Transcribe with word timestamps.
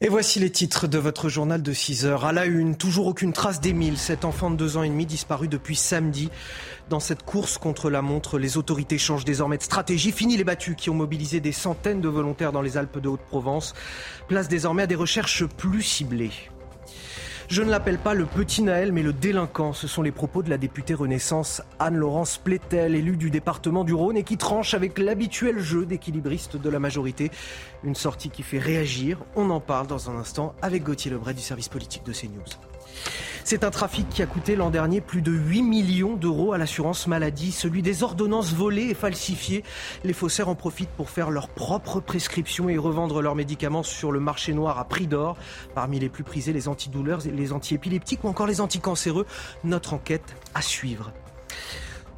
Et 0.00 0.08
voici 0.08 0.40
les 0.40 0.50
titres 0.50 0.88
de 0.88 0.98
votre 0.98 1.28
journal 1.28 1.62
de 1.62 1.72
6 1.72 2.04
heures. 2.04 2.24
À 2.24 2.32
la 2.32 2.46
une, 2.46 2.76
toujours 2.76 3.06
aucune 3.06 3.32
trace 3.32 3.60
d'Émile, 3.60 3.96
cet 3.96 4.24
enfant 4.24 4.50
de 4.50 4.56
2 4.56 4.76
ans 4.76 4.82
et 4.82 4.88
demi 4.88 5.06
disparu 5.06 5.46
depuis 5.46 5.76
samedi. 5.76 6.30
Dans 6.90 6.98
cette 6.98 7.22
course 7.22 7.58
contre 7.58 7.90
la 7.90 8.02
montre, 8.02 8.38
les 8.38 8.56
autorités 8.56 8.98
changent 8.98 9.24
désormais 9.24 9.56
de 9.56 9.62
stratégie. 9.62 10.10
Fini 10.10 10.36
les 10.36 10.42
battus 10.42 10.74
qui 10.76 10.90
ont 10.90 10.94
mobilisé 10.94 11.38
des 11.38 11.52
centaines 11.52 12.00
de 12.00 12.08
volontaires 12.08 12.50
dans 12.50 12.60
les 12.60 12.76
Alpes 12.76 12.98
de 12.98 13.08
Haute-Provence. 13.08 13.72
Place 14.26 14.48
désormais 14.48 14.82
à 14.82 14.86
des 14.88 14.96
recherches 14.96 15.46
plus 15.46 15.82
ciblées. 15.82 16.32
Je 17.48 17.62
ne 17.62 17.70
l'appelle 17.70 17.98
pas 17.98 18.14
le 18.14 18.24
petit 18.24 18.62
Naël, 18.62 18.92
mais 18.92 19.02
le 19.02 19.12
délinquant. 19.12 19.72
Ce 19.72 19.86
sont 19.86 20.02
les 20.02 20.12
propos 20.12 20.42
de 20.42 20.50
la 20.50 20.56
députée 20.56 20.94
Renaissance 20.94 21.62
Anne-Laurence 21.78 22.38
Plétel, 22.38 22.94
élue 22.94 23.16
du 23.16 23.30
département 23.30 23.84
du 23.84 23.92
Rhône 23.92 24.16
et 24.16 24.22
qui 24.22 24.38
tranche 24.38 24.74
avec 24.74 24.98
l'habituel 24.98 25.58
jeu 25.58 25.84
d'équilibriste 25.84 26.56
de 26.56 26.70
la 26.70 26.78
majorité. 26.78 27.30
Une 27.84 27.94
sortie 27.94 28.30
qui 28.30 28.42
fait 28.42 28.58
réagir. 28.58 29.18
On 29.36 29.50
en 29.50 29.60
parle 29.60 29.86
dans 29.86 30.10
un 30.10 30.16
instant 30.16 30.54
avec 30.62 30.84
Gauthier 30.84 31.10
Lebray 31.10 31.34
du 31.34 31.42
service 31.42 31.68
politique 31.68 32.04
de 32.04 32.12
CNews. 32.12 32.73
C'est 33.44 33.62
un 33.62 33.70
trafic 33.70 34.08
qui 34.08 34.22
a 34.22 34.26
coûté 34.26 34.56
l'an 34.56 34.70
dernier 34.70 35.00
plus 35.00 35.20
de 35.20 35.30
8 35.30 35.62
millions 35.62 36.14
d'euros 36.14 36.52
à 36.52 36.58
l'assurance 36.58 37.06
maladie, 37.06 37.52
celui 37.52 37.82
des 37.82 38.02
ordonnances 38.02 38.54
volées 38.54 38.90
et 38.90 38.94
falsifiées. 38.94 39.64
Les 40.02 40.12
faussaires 40.12 40.48
en 40.48 40.54
profitent 40.54 40.90
pour 40.90 41.10
faire 41.10 41.30
leurs 41.30 41.48
propres 41.48 42.00
prescriptions 42.00 42.68
et 42.68 42.78
revendre 42.78 43.20
leurs 43.20 43.34
médicaments 43.34 43.82
sur 43.82 44.12
le 44.12 44.20
marché 44.20 44.54
noir 44.54 44.78
à 44.78 44.84
prix 44.84 45.06
d'or. 45.06 45.36
Parmi 45.74 45.98
les 45.98 46.08
plus 46.08 46.24
prisés, 46.24 46.52
les 46.52 46.68
antidouleurs, 46.68 47.20
les 47.24 47.52
antiépileptiques 47.52 48.24
ou 48.24 48.28
encore 48.28 48.46
les 48.46 48.60
anticancéreux. 48.60 49.26
Notre 49.62 49.94
enquête 49.94 50.36
à 50.54 50.62
suivre. 50.62 51.12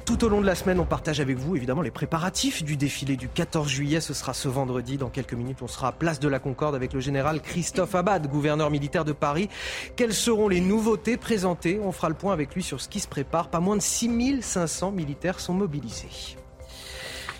Tout 0.07 0.23
au 0.23 0.29
long 0.29 0.39
de 0.39 0.45
la 0.45 0.55
semaine, 0.55 0.79
on 0.79 0.85
partage 0.85 1.19
avec 1.19 1.37
vous 1.37 1.57
évidemment 1.57 1.81
les 1.81 1.91
préparatifs 1.91 2.63
du 2.63 2.77
défilé 2.77 3.17
du 3.17 3.27
14 3.27 3.67
juillet. 3.67 3.99
Ce 3.99 4.13
sera 4.13 4.33
ce 4.33 4.47
vendredi. 4.47 4.95
Dans 4.95 5.09
quelques 5.09 5.33
minutes, 5.33 5.61
on 5.61 5.67
sera 5.67 5.89
à 5.89 5.91
Place 5.91 6.21
de 6.21 6.29
la 6.29 6.39
Concorde 6.39 6.75
avec 6.75 6.93
le 6.93 7.01
général 7.01 7.41
Christophe 7.41 7.93
Abad, 7.93 8.25
gouverneur 8.29 8.71
militaire 8.71 9.03
de 9.03 9.11
Paris. 9.11 9.49
Quelles 9.97 10.13
seront 10.13 10.47
les 10.47 10.61
nouveautés 10.61 11.17
présentées? 11.17 11.81
On 11.83 11.91
fera 11.91 12.07
le 12.07 12.15
point 12.15 12.31
avec 12.31 12.55
lui 12.55 12.63
sur 12.63 12.79
ce 12.79 12.87
qui 12.87 13.01
se 13.01 13.07
prépare. 13.09 13.49
Pas 13.49 13.59
moins 13.59 13.75
de 13.75 13.81
6500 13.81 14.93
militaires 14.93 15.41
sont 15.41 15.53
mobilisés. 15.53 16.37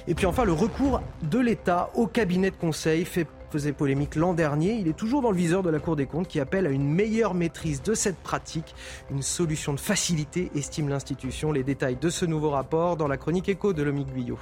Et 0.10 0.14
puis 0.14 0.26
enfin, 0.26 0.44
le 0.44 0.52
recours 0.52 1.02
de 1.22 1.40
l'État 1.40 1.90
au 1.96 2.06
cabinet 2.06 2.52
de 2.52 2.58
conseil 2.58 3.06
fait 3.06 3.28
faisait 3.50 3.74
polémique 3.74 4.16
l'an 4.16 4.34
dernier. 4.34 4.74
Il 4.74 4.88
est 4.88 4.98
toujours 4.98 5.22
dans 5.22 5.32
le 5.32 5.38
viseur 5.38 5.64
de 5.64 5.70
la 5.70 5.80
Cour 5.80 5.96
des 5.96 6.06
comptes 6.06 6.28
qui 6.28 6.40
appelle 6.40 6.66
à 6.66 6.70
une 6.70 6.88
meilleure 6.88 7.34
maîtrise 7.34 7.82
de 7.82 7.94
cette 7.94 8.18
pratique. 8.18 8.76
Une 9.12 9.22
solution 9.22 9.74
de 9.74 9.80
facilité, 9.80 10.52
estime 10.56 10.90
l'institution. 10.90 11.52
Les 11.52 11.64
détails 11.64 11.98
de 11.98 12.10
ce 12.10 12.26
nouveau 12.26 12.50
rapport 12.50 12.98
dans 12.98 13.08
la 13.08 13.18
chronique 13.18 13.50
écho 13.50 13.74
de 13.74 13.84
Lomique 13.84 14.14
Guyot. 14.14 14.40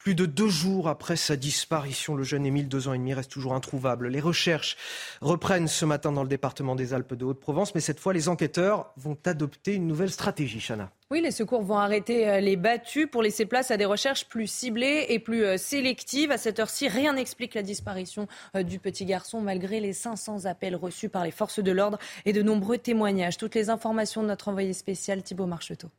Plus 0.00 0.14
de 0.14 0.24
deux 0.24 0.48
jours 0.48 0.88
après 0.88 1.14
sa 1.14 1.36
disparition, 1.36 2.14
le 2.14 2.22
jeune 2.22 2.46
Émile, 2.46 2.68
deux 2.68 2.88
ans 2.88 2.94
et 2.94 2.98
demi, 2.98 3.12
reste 3.12 3.30
toujours 3.30 3.52
introuvable. 3.52 4.08
Les 4.08 4.20
recherches 4.20 4.78
reprennent 5.20 5.68
ce 5.68 5.84
matin 5.84 6.10
dans 6.10 6.22
le 6.22 6.28
département 6.28 6.74
des 6.74 6.94
Alpes 6.94 7.12
de 7.12 7.26
Haute-Provence, 7.26 7.74
mais 7.74 7.82
cette 7.82 8.00
fois, 8.00 8.14
les 8.14 8.30
enquêteurs 8.30 8.94
vont 8.96 9.18
adopter 9.26 9.74
une 9.74 9.86
nouvelle 9.86 10.10
stratégie, 10.10 10.58
Chana. 10.58 10.90
Oui, 11.10 11.20
les 11.20 11.30
secours 11.30 11.60
vont 11.60 11.76
arrêter 11.76 12.26
euh, 12.30 12.40
les 12.40 12.56
battus 12.56 13.08
pour 13.12 13.22
laisser 13.22 13.44
place 13.44 13.70
à 13.70 13.76
des 13.76 13.84
recherches 13.84 14.26
plus 14.26 14.46
ciblées 14.46 15.04
et 15.10 15.18
plus 15.18 15.44
euh, 15.44 15.58
sélectives. 15.58 16.30
À 16.30 16.38
cette 16.38 16.60
heure-ci, 16.60 16.88
rien 16.88 17.12
n'explique 17.12 17.52
la 17.52 17.62
disparition 17.62 18.26
euh, 18.56 18.62
du 18.62 18.78
petit 18.78 19.04
garçon 19.04 19.42
malgré 19.42 19.80
les 19.80 19.92
500 19.92 20.46
appels 20.46 20.76
reçus 20.76 21.10
par 21.10 21.24
les 21.24 21.30
forces 21.30 21.60
de 21.60 21.72
l'ordre 21.72 21.98
et 22.24 22.32
de 22.32 22.40
nombreux 22.40 22.78
témoignages. 22.78 23.36
Toutes 23.36 23.54
les 23.54 23.68
informations 23.68 24.22
de 24.22 24.28
notre 24.28 24.48
envoyé 24.48 24.72
spécial 24.72 25.22
Thibault 25.22 25.46
Marcheteau. 25.46 25.90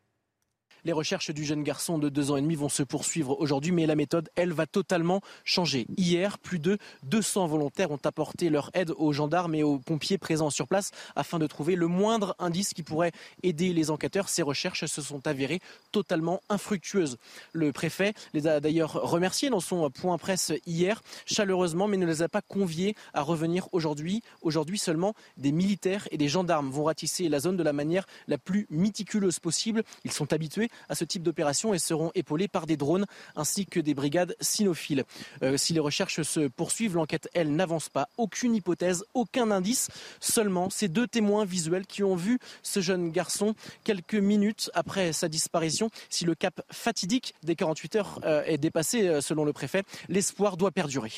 Les 0.84 0.94
recherches 0.94 1.30
du 1.30 1.46
jeune 1.46 1.62
garçon 1.62 2.00
de 2.00 2.10
deux 2.10 2.32
ans 2.32 2.38
et 2.38 2.42
demi 2.42 2.56
vont 2.56 2.70
se 2.70 2.82
poursuivre 2.82 3.40
aujourd'hui, 3.40 3.72
mais 3.72 3.86
la 3.86 3.96
méthode, 3.96 4.30
elle, 4.36 4.52
va 4.52 4.66
totalement 4.66 5.22
changer. 5.44 5.86
Hier, 5.96 6.40
plus 6.40 6.58
de 6.58 6.80
200 7.04 7.46
volontaires 7.46 7.92
ont 7.92 8.00
apporté 8.04 8.50
leur 8.50 8.72
aide 8.74 8.92
aux 8.98 9.14
gendarmes 9.14 9.54
et 9.54 9.62
aux 9.62 9.78
pompiers 9.78 10.18
présents 10.18 10.50
sur 10.50 10.68
place 10.68 10.90
afin 11.16 11.38
de 11.38 11.46
trouver 11.46 11.76
le 11.76 11.86
moindre 11.86 12.36
indice 12.40 12.74
qui 12.74 12.82
pourrait 12.82 13.12
aider 13.44 13.74
les 13.74 13.92
enquêteurs. 13.92 14.28
Ces 14.28 14.42
recherches 14.42 14.88
se 14.88 15.04
sont 15.04 15.28
avérées 15.28 15.60
totalement 15.92 16.42
infructueuses. 16.50 17.18
Le 17.54 17.72
préfet 17.72 18.16
les 18.34 18.48
a 18.48 18.60
d'ailleurs 18.60 18.94
remerciés 18.94 19.52
dans 19.52 19.60
son 19.60 19.88
point 19.92 20.18
presse 20.18 20.52
hier, 20.66 21.04
chaleureusement, 21.28 21.88
mais 21.88 21.98
ne 21.98 22.08
les 22.08 22.24
a 22.24 22.30
pas 22.30 22.42
conviés 22.42 22.96
à 23.14 23.22
revenir 23.22 23.68
aujourd'hui. 23.72 24.24
Aujourd'hui 24.42 24.80
seulement, 24.80 25.14
des 25.38 25.52
militaires 25.52 26.08
et 26.10 26.18
des 26.18 26.28
gendarmes 26.28 26.72
vont 26.72 26.86
ratisser 26.86 27.30
la 27.30 27.40
zone 27.40 27.56
de 27.58 27.64
la 27.64 27.74
manière 27.74 28.08
la 28.28 28.40
plus 28.40 28.66
méticuleuse 28.72 29.38
possible. 29.38 29.84
Ils 30.06 30.12
sont 30.12 30.34
habitués 30.34 30.71
à 30.90 30.96
ce 30.96 31.06
type 31.06 31.24
d'opération 31.24 31.74
et 31.74 31.80
seront 31.80 32.12
épaulés 32.16 32.48
par 32.48 32.66
des 32.66 32.78
drones 32.78 33.06
ainsi 33.36 33.66
que 33.66 33.80
des 33.80 33.94
brigades 33.94 34.36
cynophiles. 34.40 35.04
Euh, 35.44 35.58
si 35.58 35.74
les 35.74 35.80
recherches 35.80 36.22
se 36.22 36.48
poursuivent, 36.48 36.96
l'enquête, 36.96 37.30
elle, 37.34 37.56
n'avance 37.56 37.90
pas. 37.90 38.08
Aucune 38.18 38.56
hypothèse, 38.56 39.04
aucun 39.14 39.52
indice, 39.52 39.90
seulement 40.20 40.70
ces 40.70 40.88
deux 40.88 41.08
témoins 41.08 41.46
visuels 41.46 41.86
qui 41.86 42.04
ont 42.04 42.16
vu 42.16 42.40
ce 42.64 42.80
jeune 42.80 43.12
garçon 43.12 43.56
quelques 43.84 44.16
minutes 44.16 44.70
après 44.74 45.14
sa 45.14 45.28
disparition. 45.28 45.90
Si 46.10 46.26
le 46.26 46.36
cap 46.36 46.62
fatidique 46.72 47.36
des 47.44 47.56
48 47.56 47.96
heures 47.96 48.20
euh, 48.24 48.44
est 48.46 48.58
dépassé, 48.58 49.08
euh, 49.08 49.22
selon 49.22 49.46
le 49.46 49.54
préfet, 49.54 49.84
l'espoir 50.10 50.58
doit 50.58 50.72
perdurer. 50.72 51.12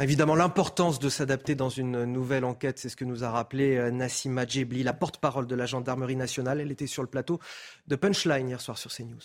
Évidemment, 0.00 0.34
l'importance 0.34 0.98
de 0.98 1.10
s'adapter 1.10 1.54
dans 1.54 1.68
une 1.68 2.04
nouvelle 2.04 2.46
enquête, 2.46 2.78
c'est 2.78 2.88
ce 2.88 2.96
que 2.96 3.04
nous 3.04 3.24
a 3.24 3.30
rappelé 3.30 3.76
euh, 3.76 3.90
Nassima 3.90 4.46
Djebli, 4.46 4.82
la 4.82 4.94
porte-parole 4.94 5.46
de 5.46 5.54
la 5.54 5.66
gendarmerie 5.66 6.16
nationale. 6.16 6.60
Elle 6.60 6.72
était 6.72 6.86
sur 6.86 7.02
le 7.02 7.08
plateau 7.08 7.40
de 7.88 7.96
Punchline 7.96 8.48
hier 8.48 8.60
soir 8.60 8.78
sur 8.78 8.90
CNews. 8.90 9.20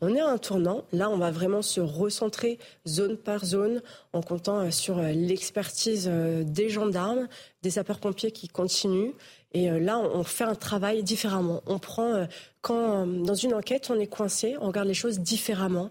On 0.00 0.14
est 0.14 0.20
à 0.20 0.28
un 0.28 0.38
tournant. 0.38 0.84
Là, 0.92 1.10
on 1.10 1.18
va 1.18 1.30
vraiment 1.30 1.62
se 1.62 1.80
recentrer 1.80 2.58
zone 2.86 3.16
par 3.16 3.44
zone 3.44 3.82
en 4.12 4.22
comptant 4.22 4.60
euh, 4.60 4.70
sur 4.70 4.98
euh, 4.98 5.12
l'expertise 5.12 6.08
des 6.08 6.68
gendarmes, 6.68 7.28
des 7.62 7.70
sapeurs-pompiers 7.70 8.32
qui 8.32 8.48
continuent 8.48 9.12
et 9.52 9.70
euh, 9.70 9.80
là, 9.80 9.98
on 9.98 10.22
fait 10.22 10.44
un 10.44 10.54
travail 10.54 11.02
différemment. 11.02 11.62
On 11.66 11.78
prend, 11.78 12.14
euh, 12.14 12.26
quand 12.60 13.02
euh, 13.02 13.22
dans 13.24 13.34
une 13.34 13.54
enquête, 13.54 13.90
on 13.90 13.98
est 13.98 14.06
coincé, 14.06 14.56
on 14.60 14.68
regarde 14.68 14.88
les 14.88 14.94
choses 14.94 15.20
différemment 15.20 15.90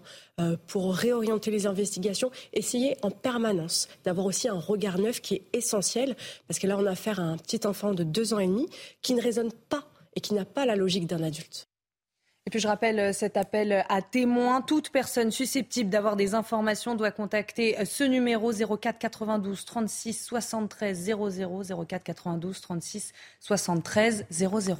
pour 0.68 0.94
réorienter 0.94 1.50
les 1.50 1.66
investigations, 1.66 2.30
essayer 2.54 2.96
en 3.02 3.10
permanence 3.10 3.88
d'avoir 4.04 4.24
aussi 4.24 4.48
un 4.48 4.58
regard 4.58 4.98
neuf 4.98 5.20
qui 5.20 5.34
est 5.34 5.42
essentiel, 5.52 6.16
parce 6.48 6.58
que 6.58 6.66
là, 6.66 6.78
on 6.78 6.86
a 6.86 6.92
affaire 6.92 7.20
à 7.20 7.24
un 7.24 7.36
petit 7.36 7.66
enfant 7.66 7.92
de 7.92 8.04
deux 8.04 8.32
ans 8.32 8.38
et 8.38 8.46
demi 8.46 8.66
qui 9.02 9.12
ne 9.12 9.20
raisonne 9.20 9.52
pas 9.68 9.84
et 10.16 10.22
qui 10.22 10.32
n'a 10.32 10.46
pas 10.46 10.64
la 10.64 10.76
logique 10.76 11.06
d'un 11.06 11.22
adulte. 11.22 11.69
Et 12.46 12.50
puis 12.50 12.58
je 12.58 12.68
rappelle 12.68 12.98
euh, 12.98 13.12
cet 13.12 13.36
appel 13.36 13.84
à 13.88 14.00
témoins. 14.00 14.62
Toute 14.62 14.90
personne 14.90 15.30
susceptible 15.30 15.90
d'avoir 15.90 16.16
des 16.16 16.34
informations 16.34 16.94
doit 16.94 17.10
contacter 17.10 17.78
euh, 17.78 17.84
ce 17.84 18.02
numéro 18.02 18.50
04 18.52 18.98
92 18.98 19.64
36 19.64 20.24
73 20.24 20.98
00 20.98 21.84
04 21.86 22.02
92 22.02 22.60
36 22.60 23.12
73 23.40 24.24
00. 24.30 24.78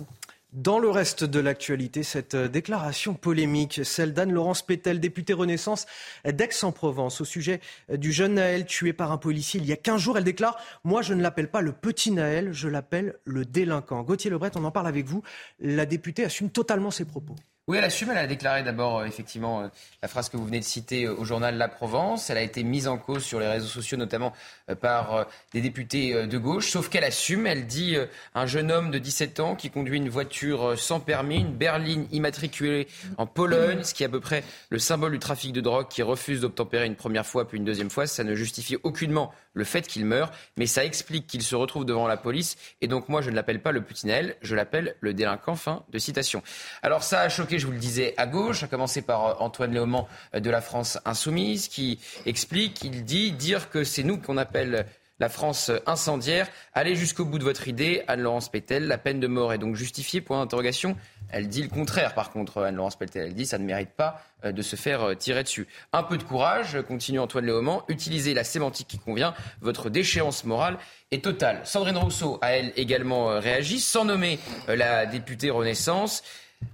Dans 0.55 0.81
le 0.81 0.91
reste 0.91 1.23
de 1.23 1.39
l'actualité, 1.39 2.03
cette 2.03 2.35
euh, 2.35 2.49
déclaration 2.49 3.13
polémique, 3.13 3.83
celle 3.85 4.15
d'Anne-Laurence 4.15 4.63
Pétel, 4.63 4.99
députée 4.99 5.35
Renaissance 5.35 5.87
d'Aix-en-Provence, 6.25 7.21
au 7.21 7.25
sujet 7.27 7.61
du 7.93 8.11
jeune 8.11 8.35
Naël 8.35 8.65
tué 8.65 8.95
par 8.95 9.13
un 9.13 9.19
policier 9.19 9.61
il 9.61 9.67
y 9.67 9.73
a 9.73 9.77
15 9.77 10.01
jours. 10.01 10.17
Elle 10.17 10.25
déclare 10.25 10.59
Moi, 10.83 11.03
je 11.03 11.13
ne 11.13 11.23
l'appelle 11.23 11.51
pas 11.51 11.61
le 11.61 11.73
petit 11.73 12.11
Naël, 12.11 12.53
je 12.53 12.69
l'appelle 12.69 13.17
le 13.25 13.45
délinquant. 13.45 14.03
Gauthier 14.03 14.31
Lebret, 14.31 14.51
on 14.57 14.65
en 14.65 14.71
parle 14.71 14.89
avec 14.89 15.07
vous. 15.07 15.23
La 15.61 15.85
députée 15.85 16.25
assume 16.25 16.51
totalement 16.51 16.91
ses 16.91 17.05
propos. 17.05 17.37
Oui, 17.71 17.79
elle 17.79 17.85
assume. 17.85 18.11
Elle 18.11 18.19
a 18.19 18.27
déclaré 18.27 18.65
d'abord, 18.65 18.99
euh, 18.99 19.05
effectivement, 19.05 19.61
euh, 19.61 19.69
la 20.03 20.09
phrase 20.09 20.29
que 20.29 20.37
vous 20.37 20.45
venez 20.45 20.59
de 20.59 20.65
citer 20.65 21.05
euh, 21.05 21.15
au 21.15 21.25
journal 21.25 21.57
La 21.57 21.69
Provence. 21.69 22.29
Elle 22.29 22.39
a 22.39 22.43
été 22.43 22.65
mise 22.65 22.89
en 22.89 22.99
cause 22.99 23.23
sur 23.23 23.39
les 23.39 23.47
réseaux 23.47 23.69
sociaux, 23.69 23.97
notamment 23.97 24.33
par 24.81 25.27
des 25.53 25.61
députés 25.61 26.27
de 26.27 26.39
gauche. 26.39 26.71
Sauf 26.71 26.89
qu'elle 26.89 27.05
assume. 27.05 27.47
Elle 27.47 27.67
dit 27.67 27.97
un 28.35 28.47
jeune 28.47 28.73
homme 28.73 28.91
de 28.91 28.99
17 28.99 29.41
ans 29.41 29.55
qui 29.55 29.71
conduit 29.71 29.99
une 29.99 30.09
voiture 30.09 30.79
sans 30.79 30.99
permis, 30.99 31.39
une 31.39 31.55
berline 31.55 32.07
immatriculée 32.13 32.89
en 33.19 33.27
Pologne, 33.27 33.83
ce 33.83 33.95
qui 33.95 34.03
est 34.03 34.07
à 34.07 34.09
peu 34.09 34.21
près 34.21 34.43
le 34.71 34.79
symbole 34.79 35.13
du 35.13 35.19
trafic 35.19 35.53
de 35.53 35.61
drogue, 35.61 35.89
qui 35.89 36.03
refuse 36.03 36.41
d'obtempérer 36.41 36.87
une 36.87 36.97
première 36.97 37.27
fois 37.27 37.47
puis 37.47 37.59
une 37.59 37.65
deuxième 37.65 37.91
fois. 37.91 38.07
Ça 38.07 38.25
ne 38.25 38.35
justifie 38.35 38.77
aucunement 38.83 39.33
le 39.53 39.65
fait 39.65 39.87
qu'il 39.87 40.05
meure, 40.05 40.31
mais 40.57 40.67
ça 40.67 40.85
explique 40.85 41.27
qu'il 41.27 41.43
se 41.43 41.55
retrouve 41.57 41.85
devant 41.85 42.07
la 42.07 42.17
police. 42.17 42.57
Et 42.81 42.89
donc, 42.89 43.09
moi, 43.09 43.21
je 43.21 43.31
ne 43.31 43.35
l'appelle 43.35 43.61
pas 43.61 43.73
le 43.73 43.83
petit 43.83 44.07
Naël, 44.07 44.37
je 44.43 44.55
l'appelle 44.55 44.97
le 45.01 45.15
délinquant. 45.15 45.57
Fin 45.57 45.85
de 45.91 45.99
citation. 45.99 46.43
Alors, 46.83 47.03
ça 47.03 47.21
a 47.21 47.29
choqué 47.29 47.59
je 47.59 47.67
vous 47.67 47.73
le 47.73 47.79
disais, 47.79 48.15
à 48.17 48.27
gauche, 48.27 48.63
à 48.63 48.67
commencer 48.67 49.03
par 49.03 49.27
euh, 49.27 49.35
Antoine 49.41 49.73
Léaumont 49.73 50.07
euh, 50.35 50.41
de 50.41 50.51
la 50.51 50.61
France 50.61 50.99
Insoumise, 51.05 51.69
qui 51.69 51.99
explique, 52.27 52.83
il 52.85 53.05
dit, 53.05 53.33
dire 53.33 53.71
que 53.71 53.85
c'est 53.85 54.03
nous 54.03 54.19
qu'on 54.19 54.37
appelle 54.37 54.87
la 55.21 55.29
France 55.29 55.71
incendiaire. 55.87 56.49
Allez 56.75 56.97
jusqu'au 56.97 57.25
bout 57.25 57.39
de 57.39 57.45
votre 57.45 57.69
idée, 57.69 58.03
Anne-Laurence 58.09 58.49
Pétel. 58.49 58.89
La 58.89 58.99
peine 58.99 59.21
de 59.21 59.27
mort 59.27 59.53
est 59.53 59.59
donc 59.59 59.77
justifiée, 59.77 60.21
point 60.21 60.41
d'interrogation. 60.41 60.97
Elle 61.31 61.49
dit 61.49 61.63
le 61.63 61.69
contraire, 61.69 62.15
par 62.15 62.31
contre, 62.31 62.63
Anne-Laurence 62.63 62.97
Pétel. 62.97 63.27
Elle 63.27 63.35
dit 63.35 63.47
ça 63.47 63.59
ne 63.59 63.65
mérite 63.65 63.91
pas 63.91 64.23
euh, 64.45 64.53
de 64.53 64.63
se 64.63 64.75
faire 64.77 65.17
tirer 65.17 65.43
dessus. 65.43 65.69
Un 65.93 66.03
peu 66.03 66.19
de 66.19 66.25
courage, 66.25 66.81
continue 66.89 67.21
Antoine 67.21 67.47
Léaumont. 67.47 67.83
Utilisez 67.89 68.35
la 68.35 68.45
sémantique 68.45 68.89
qui 68.89 68.99
convient. 68.99 69.35
Votre 69.61 69.91
déchéance 69.91 70.45
morale 70.45 70.79
est 71.11 71.23
totale. 71.23 71.61
Sandrine 71.65 71.99
Rousseau 71.99 72.39
a, 72.41 72.53
elle, 72.53 72.73
également 72.77 73.39
réagi, 73.39 73.79
sans 73.79 74.05
nommer 74.05 74.39
la 74.67 75.07
députée 75.07 75.51
Renaissance. 75.51 76.23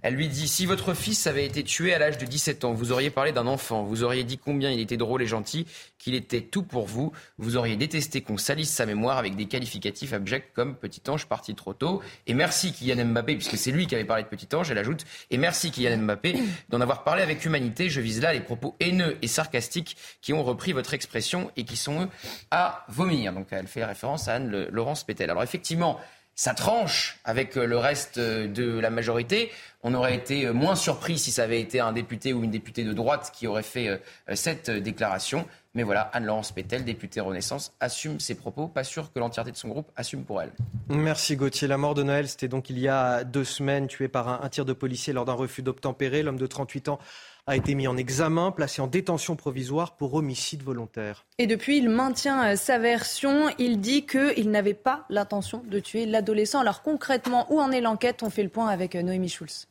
Elle 0.03 0.15
lui 0.15 0.29
dit 0.29 0.47
Si 0.47 0.67
votre 0.67 0.94
fils 0.94 1.27
avait 1.27 1.44
été 1.44 1.65
tué 1.65 1.93
à 1.94 1.99
l'âge 1.99 2.19
de 2.19 2.27
17 2.27 2.65
ans, 2.65 2.73
vous 2.73 2.93
auriez 2.93 3.11
parlé 3.11 3.33
d'un 3.33 3.47
enfant, 3.47 3.83
vous 3.83 4.03
auriez 4.03 4.25
dit 4.25 4.38
combien 4.38 4.71
il 4.71 4.81
était 4.81 4.97
drôle 4.97 5.23
et 5.23 5.27
gentil, 5.27 5.67
qu'il 5.99 6.15
était 6.15 6.43
tout 6.43 6.62
pour 6.62 6.87
vous, 6.87 7.12
vous 7.38 7.56
auriez 7.56 7.77
détesté 7.77 8.21
qu'on 8.21 8.37
salisse 8.37 8.71
sa 8.71 8.87
mémoire 8.87 9.19
avec 9.19 9.37
des 9.37 9.47
qualificatifs 9.47 10.12
abjects 10.12 10.53
comme 10.55 10.77
petit 10.77 11.03
ange 11.09 11.27
parti 11.27 11.55
trop 11.55 11.73
tôt. 11.73 12.03
Et 12.27 12.35
merci 12.35 12.73
Kylian 12.73 13.05
Mbappé, 13.06 13.35
puisque 13.35 13.56
c'est 13.56 13.73
lui 13.73 13.87
qui 13.87 13.94
avait 13.94 14.05
parlé 14.05 14.23
de 14.23 14.29
petit 14.29 14.55
ange, 14.55 14.71
elle 14.71 14.79
ajoute 14.79 15.05
Et 15.31 15.38
merci 15.38 15.71
Kylian 15.71 15.99
Mbappé 15.99 16.38
d'en 16.69 16.81
avoir 16.81 17.03
parlé 17.03 17.23
avec 17.23 17.44
humanité. 17.44 17.88
Je 17.88 18.00
vise 18.00 18.21
là 18.21 18.33
les 18.33 18.41
propos 18.41 18.77
haineux 18.81 19.19
et 19.23 19.29
sarcastiques 19.29 19.97
qui 20.21 20.33
ont 20.33 20.44
repris 20.44 20.73
votre 20.73 20.94
expression 20.94 21.50
et 21.56 21.65
qui 21.65 21.77
sont 21.77 22.09
à 22.50 22.85
vomir. 22.88 23.33
Donc 23.33 23.49
elle 23.50 23.67
fait 23.67 23.85
référence 23.85 24.29
à 24.29 24.35
Anne-Laurence 24.35 25.05
Pétel. 25.05 25.31
Alors 25.31 25.43
effectivement, 25.43 25.99
ça 26.37 26.53
tranche 26.53 27.19
avec 27.25 27.56
euh, 27.56 27.67
le 27.67 27.79
reste 27.79 28.19
euh, 28.19 28.47
de 28.47 28.79
la 28.79 28.91
majorité. 28.91 29.50
On 29.83 29.94
aurait 29.94 30.15
été 30.15 30.44
euh, 30.44 30.53
moins 30.53 30.77
surpris 30.77 31.19
si 31.19 31.33
ça 31.33 31.44
avait 31.44 31.61
été 31.61 31.81
un 31.81 31.93
député 31.93 32.35
ou 32.35 32.44
une 32.44 32.50
députée 32.50 32.85
de 32.85 32.93
droite 32.93 33.33
qui 33.35 33.47
aurait 33.47 33.62
fait 33.62 34.00
cette 34.35 34.71
déclaration. 34.71 35.47
Mais 35.75 35.83
voilà, 35.83 36.03
Anne-Laurence 36.12 36.53
Pétel, 36.53 36.85
députée 36.85 37.21
Renaissance, 37.21 37.73
assume 37.81 38.21
ses 38.21 38.35
propos. 38.35 38.69
Pas 38.69 38.85
sûr 38.85 39.12
que 39.12 39.19
l'entièreté 39.19 39.50
de 39.50 39.56
son 39.56 39.69
groupe 39.69 39.91
assume 39.97 40.25
pour 40.25 40.43
elle. 40.43 40.53
Merci 40.88 41.37
Gauthier. 41.37 41.69
La 41.69 41.79
mort 41.79 41.94
de 41.94 42.03
Noël, 42.03 42.29
c'était 42.29 42.49
donc 42.49 42.69
il 42.69 42.79
y 42.79 42.88
a 42.88 43.25
deux 43.25 43.44
semaines, 43.44 43.87
tué 43.87 44.09
par 44.09 44.29
un, 44.29 44.41
un 44.43 44.49
tir 44.49 44.65
de 44.65 44.73
policier 44.73 45.12
lors 45.12 45.25
d'un 45.25 45.33
refus 45.33 45.62
d'obtempérer. 45.62 46.23
L'homme 46.23 46.38
de 46.38 46.47
38 46.47 46.88
ans 46.91 46.99
a 47.47 47.57
été 47.57 47.75
mis 47.75 47.87
en 47.87 47.97
examen, 47.97 48.51
placé 48.51 48.83
en 48.83 48.89
détention 48.89 49.37
provisoire 49.37 49.97
pour 49.97 50.15
homicide 50.15 50.63
volontaire. 50.63 51.27
Et 51.39 51.47
depuis, 51.47 51.79
il 51.79 51.89
maintient 51.89 52.45
euh, 52.45 52.57
sa 52.57 52.79
version. 52.79 53.49
Il 53.59 53.81
dit 53.81 54.05
qu'il 54.05 54.51
n'avait 54.51 54.75
pas 54.75 55.05
l'intention 55.09 55.63
de 55.65 55.79
tuer 55.79 56.07
l'adolescent. 56.07 56.61
Alors 56.61 56.83
concrètement, 56.83 57.47
où 57.53 57.61
en 57.61 57.71
est 57.71 57.81
l'enquête? 57.81 58.23
On 58.23 58.31
fait 58.31 58.43
le 58.43 58.49
point 58.49 58.69
avec 58.69 58.97
euh, 58.97 59.03
Noémie 59.03 59.29
Schulz. 59.29 59.69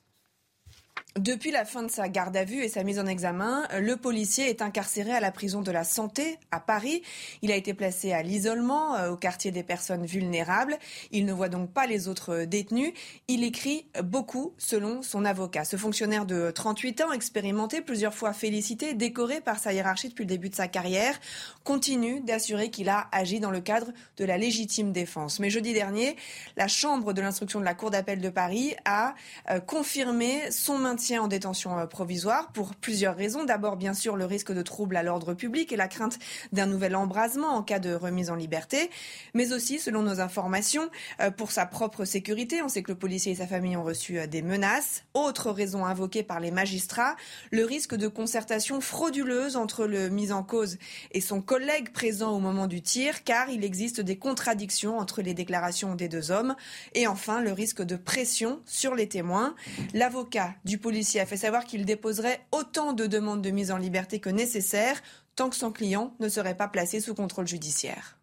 Depuis 1.17 1.51
la 1.51 1.63
fin 1.63 1.81
de 1.81 1.89
sa 1.89 2.09
garde 2.09 2.35
à 2.35 2.43
vue 2.43 2.61
et 2.61 2.67
sa 2.67 2.83
mise 2.83 2.99
en 2.99 3.05
examen, 3.05 3.65
le 3.79 3.95
policier 3.95 4.49
est 4.49 4.61
incarcéré 4.61 5.13
à 5.13 5.21
la 5.21 5.31
prison 5.31 5.61
de 5.61 5.71
la 5.71 5.85
Santé 5.85 6.37
à 6.51 6.59
Paris. 6.59 7.03
Il 7.41 7.53
a 7.53 7.55
été 7.55 7.73
placé 7.73 8.11
à 8.11 8.21
l'isolement 8.21 8.95
euh, 8.95 9.11
au 9.11 9.15
quartier 9.15 9.51
des 9.51 9.63
personnes 9.63 10.05
vulnérables. 10.05 10.77
Il 11.11 11.25
ne 11.25 11.31
voit 11.31 11.47
donc 11.47 11.71
pas 11.71 11.87
les 11.87 12.09
autres 12.09 12.43
détenus. 12.43 12.91
Il 13.29 13.45
écrit 13.45 13.85
beaucoup 14.03 14.51
selon 14.57 15.01
son 15.03 15.23
avocat. 15.23 15.63
Ce 15.63 15.77
fonctionnaire 15.77 16.25
de 16.25 16.51
38 16.51 16.99
ans, 16.99 17.13
expérimenté, 17.13 17.79
plusieurs 17.79 18.13
fois 18.13 18.33
félicité, 18.33 18.93
décoré 18.93 19.39
par 19.39 19.57
sa 19.57 19.71
hiérarchie 19.71 20.09
depuis 20.09 20.25
le 20.25 20.29
début 20.29 20.49
de 20.49 20.55
sa 20.55 20.67
carrière, 20.67 21.17
continue 21.63 22.19
d'assurer 22.19 22.69
qu'il 22.71 22.89
a 22.89 23.07
agi 23.13 23.39
dans 23.39 23.51
le 23.51 23.61
cadre 23.61 23.93
de 24.17 24.25
la 24.25 24.37
légitime 24.37 24.91
défense. 24.91 25.39
Mais 25.39 25.49
jeudi 25.49 25.71
dernier, 25.71 26.17
la 26.57 26.67
Chambre 26.67 27.13
de 27.13 27.21
l'instruction 27.21 27.61
de 27.61 27.65
la 27.65 27.73
Cour 27.73 27.89
d'appel 27.89 28.19
de 28.19 28.29
Paris 28.29 28.75
a 28.83 29.15
euh, 29.49 29.61
confirmé 29.61 30.51
son 30.51 30.77
maintien 30.77 31.04
en 31.13 31.27
détention 31.27 31.77
euh, 31.77 31.85
provisoire 31.85 32.51
pour 32.51 32.73
plusieurs 32.75 33.15
raisons. 33.15 33.43
D'abord, 33.43 33.77
bien 33.77 33.93
sûr, 33.93 34.15
le 34.15 34.25
risque 34.25 34.51
de 34.51 34.61
trouble 34.61 34.97
à 34.97 35.03
l'ordre 35.03 35.33
public 35.33 35.71
et 35.71 35.75
la 35.75 35.87
crainte 35.87 36.17
d'un 36.51 36.65
nouvel 36.65 36.95
embrasement 36.95 37.49
en 37.49 37.61
cas 37.61 37.79
de 37.79 37.93
remise 37.93 38.31
en 38.31 38.35
liberté, 38.35 38.89
mais 39.33 39.53
aussi, 39.53 39.79
selon 39.79 40.01
nos 40.01 40.19
informations, 40.19 40.89
euh, 41.21 41.29
pour 41.29 41.51
sa 41.51 41.65
propre 41.65 42.05
sécurité. 42.05 42.61
On 42.63 42.69
sait 42.69 42.81
que 42.81 42.91
le 42.91 42.97
policier 42.97 43.33
et 43.33 43.35
sa 43.35 43.45
famille 43.45 43.77
ont 43.77 43.83
reçu 43.83 44.17
euh, 44.17 44.25
des 44.25 44.41
menaces. 44.41 45.03
Autre 45.13 45.51
raison 45.51 45.85
invoquée 45.85 46.23
par 46.23 46.39
les 46.39 46.51
magistrats, 46.51 47.15
le 47.51 47.63
risque 47.63 47.95
de 47.95 48.07
concertation 48.07 48.81
frauduleuse 48.81 49.55
entre 49.55 49.85
le 49.85 50.09
mis 50.09 50.31
en 50.31 50.43
cause 50.43 50.77
et 51.11 51.21
son 51.21 51.41
collègue 51.41 51.91
présent 51.91 52.31
au 52.31 52.39
moment 52.39 52.65
du 52.65 52.81
tir, 52.81 53.23
car 53.23 53.49
il 53.49 53.63
existe 53.63 54.01
des 54.01 54.17
contradictions 54.17 54.97
entre 54.97 55.21
les 55.21 55.35
déclarations 55.35 55.93
des 55.93 56.09
deux 56.09 56.31
hommes. 56.31 56.55
Et 56.95 57.05
enfin, 57.05 57.41
le 57.41 57.51
risque 57.51 57.83
de 57.83 57.95
pression 57.95 58.59
sur 58.65 58.95
les 58.95 59.07
témoins. 59.07 59.55
L'avocat 59.93 60.55
du 60.65 60.77
policier 60.77 60.94
policier 60.95 61.19
a 61.19 61.25
fait 61.25 61.35
savoir 61.35 61.65
qu'il 61.65 61.83
déposerait 61.83 62.39
autant 62.53 62.93
de 62.93 63.05
demandes 63.05 63.41
de 63.41 63.49
mise 63.49 63.69
en 63.69 63.75
liberté 63.75 64.21
que 64.21 64.29
nécessaire 64.29 65.01
tant 65.35 65.49
que 65.49 65.57
son 65.57 65.69
client 65.69 66.15
ne 66.21 66.29
serait 66.29 66.55
pas 66.55 66.69
placé 66.69 67.01
sous 67.01 67.13
contrôle 67.13 67.49
judiciaire. 67.49 68.17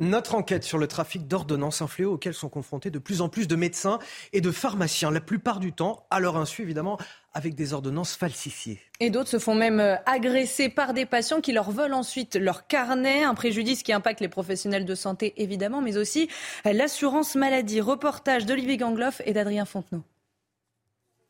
Notre 0.00 0.34
enquête 0.34 0.64
sur 0.64 0.78
le 0.78 0.88
trafic 0.88 1.28
d'ordonnances, 1.28 1.80
un 1.80 1.86
fléau 1.86 2.14
auquel 2.14 2.34
sont 2.34 2.48
confrontés 2.48 2.90
de 2.90 2.98
plus 2.98 3.20
en 3.20 3.28
plus 3.28 3.46
de 3.46 3.54
médecins 3.54 4.00
et 4.32 4.40
de 4.40 4.50
pharmaciens, 4.50 5.12
la 5.12 5.20
plupart 5.20 5.60
du 5.60 5.72
temps, 5.72 6.04
à 6.10 6.18
leur 6.18 6.36
insu 6.36 6.62
évidemment, 6.62 6.98
avec 7.32 7.54
des 7.54 7.72
ordonnances 7.74 8.16
falsifiées. 8.16 8.80
Et 8.98 9.10
d'autres 9.10 9.30
se 9.30 9.38
font 9.38 9.54
même 9.54 9.78
euh, 9.78 9.94
agresser 10.04 10.68
par 10.68 10.94
des 10.94 11.06
patients 11.06 11.40
qui 11.40 11.52
leur 11.52 11.70
volent 11.70 11.98
ensuite 11.98 12.34
leur 12.34 12.66
carnet, 12.66 13.22
un 13.22 13.34
préjudice 13.34 13.84
qui 13.84 13.92
impacte 13.92 14.18
les 14.18 14.26
professionnels 14.26 14.84
de 14.84 14.94
santé 14.96 15.32
évidemment, 15.36 15.80
mais 15.80 15.96
aussi 15.96 16.28
euh, 16.66 16.72
l'assurance 16.72 17.36
maladie. 17.36 17.80
Reportage 17.80 18.46
d'Olivier 18.46 18.78
Gangloff 18.78 19.22
et 19.24 19.32
d'Adrien 19.32 19.64
Fontenot. 19.64 20.02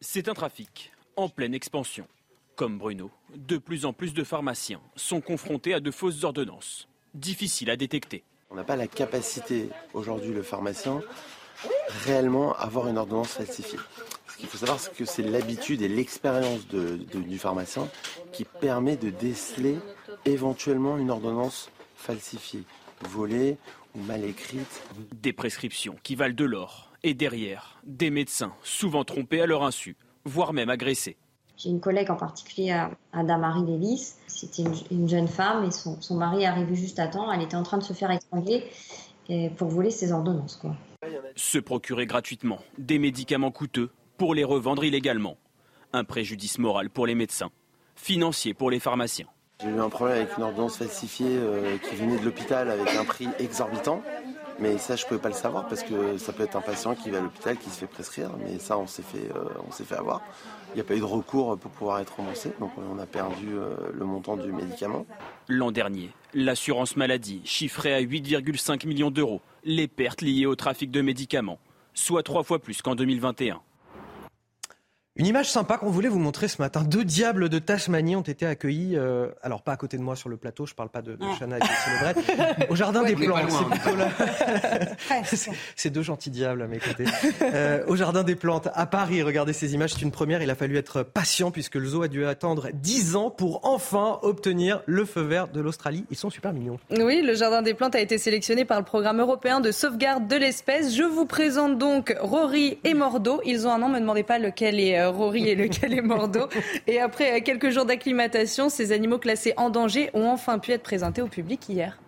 C'est 0.00 0.28
un 0.28 0.34
trafic 0.34 0.92
en 1.16 1.28
pleine 1.28 1.54
expansion. 1.54 2.06
Comme 2.54 2.78
Bruno, 2.78 3.10
de 3.34 3.58
plus 3.58 3.84
en 3.84 3.92
plus 3.92 4.14
de 4.14 4.22
pharmaciens 4.22 4.80
sont 4.94 5.20
confrontés 5.20 5.74
à 5.74 5.80
de 5.80 5.90
fausses 5.90 6.22
ordonnances, 6.22 6.86
difficiles 7.14 7.68
à 7.68 7.76
détecter. 7.76 8.22
On 8.50 8.54
n'a 8.54 8.62
pas 8.62 8.76
la 8.76 8.86
capacité 8.86 9.70
aujourd'hui, 9.94 10.32
le 10.32 10.44
pharmacien, 10.44 11.02
réellement 12.04 12.54
avoir 12.54 12.86
une 12.86 12.96
ordonnance 12.96 13.32
falsifiée. 13.32 13.80
Ce 14.28 14.36
qu'il 14.36 14.48
faut 14.48 14.58
savoir, 14.58 14.78
c'est 14.78 14.94
que 14.94 15.04
c'est 15.04 15.24
l'habitude 15.24 15.82
et 15.82 15.88
l'expérience 15.88 16.68
du 16.68 17.38
pharmacien 17.40 17.88
qui 18.32 18.44
permet 18.44 18.96
de 18.96 19.10
déceler 19.10 19.78
éventuellement 20.24 20.96
une 20.96 21.10
ordonnance 21.10 21.70
falsifiée, 21.96 22.62
volée 23.00 23.56
ou 23.96 24.02
mal 24.02 24.24
écrite. 24.24 24.80
Des 25.12 25.32
prescriptions 25.32 25.96
qui 26.04 26.14
valent 26.14 26.36
de 26.36 26.44
l'or 26.44 26.87
et 27.02 27.14
derrière, 27.14 27.80
des 27.84 28.10
médecins, 28.10 28.52
souvent 28.62 29.04
trompés 29.04 29.40
à 29.40 29.46
leur 29.46 29.62
insu, 29.62 29.96
voire 30.24 30.52
même 30.52 30.70
agressés. 30.70 31.16
J'ai 31.56 31.70
une 31.70 31.80
collègue 31.80 32.10
en 32.10 32.16
particulier, 32.16 32.86
Ada-Marie 33.12 33.66
Lélis. 33.66 34.14
C'était 34.28 34.62
une, 34.90 35.08
jeune 35.08 35.26
femme 35.26 35.64
et 35.64 35.70
son, 35.72 35.98
mari 36.14 36.44
est 36.44 36.46
arrivé 36.46 36.76
juste 36.76 37.00
à 37.00 37.08
temps. 37.08 37.32
Elle 37.32 37.42
était 37.42 37.56
en 37.56 37.64
train 37.64 37.78
de 37.78 37.82
se 37.82 37.92
faire 37.92 38.12
étrangler 38.12 38.64
pour 39.56 39.68
voler 39.68 39.90
ses 39.90 40.12
ordonnances. 40.12 40.56
Quoi. 40.56 40.76
Se 41.34 41.58
procurer 41.58 42.06
gratuitement 42.06 42.60
des 42.78 43.00
médicaments 43.00 43.50
coûteux 43.50 43.90
pour 44.16 44.34
les 44.34 44.44
revendre 44.44 44.84
illégalement. 44.84 45.36
Un 45.92 46.04
préjudice 46.04 46.58
moral 46.58 46.90
pour 46.90 47.06
les 47.06 47.16
médecins, 47.16 47.50
financier 47.96 48.54
pour 48.54 48.70
les 48.70 48.78
pharmaciens. 48.78 49.26
J'ai 49.60 49.70
eu 49.70 49.80
un 49.80 49.88
problème 49.88 50.18
avec 50.18 50.36
une 50.36 50.44
ordonnance 50.44 50.76
falsifiée 50.76 51.26
euh, 51.30 51.78
qui 51.78 51.96
venait 51.96 52.16
de 52.16 52.24
l'hôpital 52.24 52.70
avec 52.70 52.94
un 52.94 53.04
prix 53.04 53.26
exorbitant. 53.40 54.04
Mais 54.60 54.78
ça, 54.78 54.94
je 54.94 55.02
ne 55.02 55.08
pouvais 55.08 55.20
pas 55.20 55.30
le 55.30 55.34
savoir 55.34 55.66
parce 55.66 55.82
que 55.82 56.16
ça 56.16 56.32
peut 56.32 56.44
être 56.44 56.54
un 56.54 56.60
patient 56.60 56.94
qui 56.94 57.10
va 57.10 57.18
à 57.18 57.20
l'hôpital, 57.20 57.56
qui 57.56 57.68
se 57.68 57.80
fait 57.80 57.88
prescrire. 57.88 58.30
Mais 58.38 58.60
ça, 58.60 58.78
on 58.78 58.86
s'est 58.86 59.02
fait, 59.02 59.28
euh, 59.34 59.96
avoir. 59.98 60.22
Il 60.70 60.76
n'y 60.76 60.80
a 60.80 60.84
pas 60.84 60.94
eu 60.94 61.00
de 61.00 61.04
recours 61.04 61.58
pour 61.58 61.72
pouvoir 61.72 61.98
être 61.98 62.14
remboursé. 62.14 62.52
Donc 62.60 62.70
on 62.78 63.00
a 63.00 63.06
perdu 63.06 63.48
euh, 63.56 63.74
le 63.92 64.04
montant 64.04 64.36
du 64.36 64.52
médicament. 64.52 65.06
L'an 65.48 65.72
dernier, 65.72 66.10
l'assurance 66.34 66.94
maladie 66.94 67.40
chiffrait 67.44 67.94
à 67.94 68.00
8,5 68.00 68.86
millions 68.86 69.10
d'euros 69.10 69.40
les 69.64 69.88
pertes 69.88 70.22
liées 70.22 70.46
au 70.46 70.54
trafic 70.54 70.92
de 70.92 71.00
médicaments, 71.00 71.58
soit 71.94 72.22
trois 72.22 72.44
fois 72.44 72.60
plus 72.60 72.80
qu'en 72.80 72.94
2021. 72.94 73.60
Une 75.18 75.26
image 75.26 75.50
sympa 75.50 75.78
qu'on 75.78 75.90
voulait 75.90 76.08
vous 76.08 76.20
montrer 76.20 76.46
ce 76.46 76.62
matin. 76.62 76.84
Deux 76.84 77.04
diables 77.04 77.48
de 77.48 77.58
Tasmanie 77.58 78.14
ont 78.14 78.22
été 78.22 78.46
accueillis, 78.46 78.96
euh, 78.96 79.26
alors 79.42 79.62
pas 79.62 79.72
à 79.72 79.76
côté 79.76 79.96
de 79.96 80.02
moi 80.02 80.14
sur 80.14 80.28
le 80.28 80.36
plateau, 80.36 80.64
je 80.64 80.76
parle 80.76 80.90
pas 80.90 81.02
de, 81.02 81.16
de 81.16 81.24
Chana 81.36 81.56
et 81.56 81.60
de 81.60 82.72
au 82.72 82.76
jardin 82.76 83.02
des 83.02 83.16
plantes. 83.16 83.42
C'est 85.74 85.90
deux 85.90 86.02
gentils 86.02 86.30
diables 86.30 86.62
à 86.62 86.68
mes 86.68 86.78
côtés. 86.78 87.04
Euh, 87.42 87.82
au 87.88 87.96
jardin 87.96 88.22
des 88.22 88.36
plantes 88.36 88.68
à 88.72 88.86
Paris, 88.86 89.24
regardez 89.24 89.52
ces 89.52 89.74
images, 89.74 89.94
c'est 89.94 90.02
une 90.02 90.12
première. 90.12 90.40
Il 90.40 90.50
a 90.50 90.54
fallu 90.54 90.76
être 90.76 91.02
patient 91.02 91.50
puisque 91.50 91.74
le 91.74 91.88
zoo 91.88 92.02
a 92.02 92.08
dû 92.08 92.24
attendre 92.24 92.68
10 92.72 93.16
ans 93.16 93.30
pour 93.30 93.62
enfin 93.64 94.20
obtenir 94.22 94.82
le 94.86 95.04
feu 95.04 95.22
vert 95.22 95.48
de 95.48 95.60
l'Australie. 95.60 96.04
Ils 96.10 96.16
sont 96.16 96.30
super 96.30 96.52
mignons. 96.52 96.78
Oui, 96.90 97.22
le 97.22 97.34
jardin 97.34 97.62
des 97.62 97.74
plantes 97.74 97.96
a 97.96 98.00
été 98.00 98.18
sélectionné 98.18 98.64
par 98.64 98.78
le 98.78 98.84
programme 98.84 99.20
européen 99.20 99.58
de 99.60 99.72
sauvegarde 99.72 100.28
de 100.28 100.36
l'espèce. 100.36 100.94
Je 100.94 101.02
vous 101.02 101.26
présente 101.26 101.76
donc 101.76 102.14
Rory 102.20 102.78
et 102.84 102.94
Mordo. 102.94 103.40
Ils 103.44 103.66
ont 103.66 103.72
un 103.72 103.78
nom, 103.78 103.88
me 103.88 103.98
demandez 103.98 104.22
pas 104.22 104.38
lequel 104.38 104.78
est 104.78 105.00
euh, 105.00 105.07
Rory 105.08 105.48
et 105.48 105.54
lequel 105.54 105.94
est 105.94 106.02
Mordo. 106.02 106.48
Et 106.86 107.00
après 107.00 107.40
quelques 107.42 107.70
jours 107.70 107.84
d'acclimatation, 107.84 108.68
ces 108.68 108.92
animaux 108.92 109.18
classés 109.18 109.54
en 109.56 109.70
danger 109.70 110.10
ont 110.14 110.28
enfin 110.28 110.58
pu 110.58 110.72
être 110.72 110.82
présentés 110.82 111.22
au 111.22 111.28
public 111.28 111.68
hier. 111.68 111.98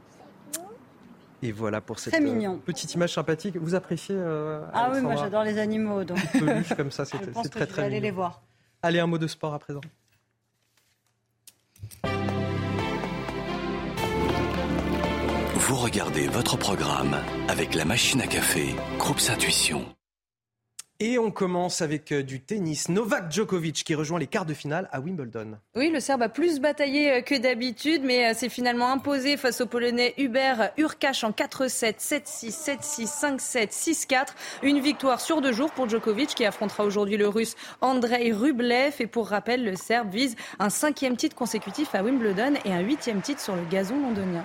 Et 1.42 1.52
voilà 1.52 1.80
pour 1.80 1.99
cette 1.99 2.14
euh, 2.14 2.57
petite 2.64 2.92
image 2.95 3.14
sympathique. 3.14 3.57
Vous 3.57 3.75
appréciez 3.75 4.14
euh, 4.19 4.61
Ah 4.75 4.90
oui, 4.92 5.00
moi 5.00 5.16
j'adore 5.16 5.42
les 5.42 5.59
animaux. 5.59 6.04
Donc. 6.04 6.19
Peluche 6.33 6.75
comme 6.76 6.90
ça, 6.90 7.04
c'est 7.07 7.49
très 7.49 7.66
très. 7.66 7.85
aller 7.85 8.00
les 8.00 8.11
voir. 8.11 8.42
Allez, 8.83 8.99
un 8.99 9.07
mot 9.07 9.19
de 9.19 9.26
sport 9.26 9.54
à 9.54 9.59
présent. 9.59 9.80
Vous 15.54 15.76
regardez 15.76 16.26
votre 16.26 16.59
programme 16.59 17.16
avec 17.49 17.75
la 17.75 17.85
machine 17.85 18.21
à 18.21 18.26
café, 18.26 18.75
Groupe 18.99 19.21
Intuition. 19.30 19.85
Et 21.02 21.19
on 21.19 21.30
commence 21.30 21.80
avec 21.80 22.12
euh, 22.12 22.23
du 22.23 22.42
tennis. 22.42 22.90
Novak 22.90 23.33
Djokovic 23.33 23.85
qui 23.85 23.95
rejoint 23.95 24.19
les 24.19 24.26
quarts 24.26 24.45
de 24.45 24.52
finale 24.52 24.87
à 24.92 25.00
Wimbledon. 25.00 25.57
Oui, 25.75 25.88
le 25.88 25.99
Serbe 25.99 26.21
a 26.21 26.28
plus 26.28 26.61
bataillé 26.61 27.11
euh, 27.11 27.21
que 27.23 27.38
d'habitude, 27.38 28.02
mais 28.04 28.35
s'est 28.35 28.50
finalement 28.50 28.92
imposé 28.92 29.38
face 29.38 29.62
au 29.62 29.66
Polonais 29.66 30.12
Hubert 30.19 30.73
Urkash 30.76 31.25
en 31.25 31.30
4-7, 31.30 31.99
7-6, 31.99 32.80
7-6, 32.83 33.38
5-7, 33.40 34.07
6-4. 34.07 34.26
Une 34.62 34.80
victoire 34.80 35.23
sur 35.23 35.40
deux 35.40 35.54
jours 35.54 35.71
pour 35.71 35.88
Djokovic 35.88 36.35
qui 36.35 36.45
affrontera 36.45 36.85
aujourd'hui 36.85 37.16
le 37.16 37.28
Russe 37.28 37.57
Andrei 37.80 38.30
Rublev. 38.30 38.97
Et 38.99 39.07
pour 39.07 39.28
rappel, 39.28 39.64
le 39.64 39.76
Serbe 39.76 40.11
vise 40.11 40.37
un 40.59 40.69
cinquième 40.69 41.16
titre 41.16 41.35
consécutif 41.35 41.95
à 41.95 42.02
Wimbledon 42.02 42.57
et 42.66 42.75
un 42.75 42.80
huitième 42.80 43.23
titre 43.23 43.40
sur 43.40 43.57
le 43.57 43.64
gazon 43.71 43.99
londonien. 43.99 44.45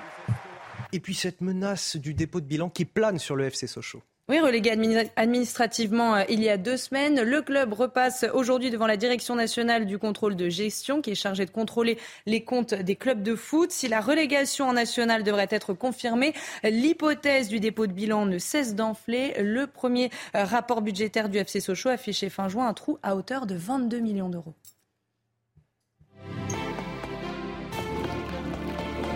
Et 0.94 1.02
puis 1.02 1.16
cette 1.16 1.42
menace 1.42 1.98
du 1.98 2.14
dépôt 2.14 2.40
de 2.40 2.46
bilan 2.46 2.70
qui 2.70 2.86
plane 2.86 3.20
sur 3.20 3.36
le 3.36 3.44
FC 3.44 3.68
Sochaux. 3.68 4.04
Oui, 4.28 4.40
relégué 4.40 4.72
administrativement 5.18 6.16
euh, 6.16 6.24
il 6.30 6.42
y 6.42 6.50
a 6.50 6.58
deux 6.58 6.78
semaines, 6.78 7.22
le 7.22 7.44
club 7.44 7.74
repasse 7.74 8.26
aujourd'hui 8.34 8.72
devant 8.72 8.88
la 8.88 8.98
Direction 8.98 9.36
nationale 9.36 9.86
du 9.86 10.00
contrôle 10.00 10.36
de 10.36 10.50
gestion 10.50 11.04
qui 11.04 11.12
est 11.12 11.16
chargée 11.16 11.46
de 11.46 11.52
contrôler 11.52 12.00
les 12.26 12.44
comptes 12.44 12.74
des 12.74 12.96
clubs 12.96 13.22
de 13.22 13.36
foot. 13.36 13.72
Si 13.72 13.88
la 13.88 14.02
relégation 14.02 14.68
en 14.68 14.74
national 14.74 15.22
devrait 15.22 15.48
être 15.52 15.74
confirmée, 15.74 16.34
l'hypothèse 16.64 17.50
du 17.50 17.60
dépôt 17.60 17.86
de 17.86 17.92
bilan 17.92 18.26
ne 18.26 18.40
cesse 18.40 18.74
d'enfler. 18.74 19.36
Le 19.40 19.68
premier 19.68 20.10
euh, 20.36 20.44
rapport 20.44 20.82
budgétaire 20.82 21.30
du 21.30 21.38
FC 21.38 21.60
Sochaux 21.60 21.90
affichait 21.90 22.30
fin 22.30 22.50
juin 22.50 22.68
un 22.68 22.74
trou 22.74 22.98
à 23.04 23.16
hauteur 23.16 23.46
de 23.46 23.54
22 23.54 24.00
millions 24.00 24.30
d'euros. 24.30 24.56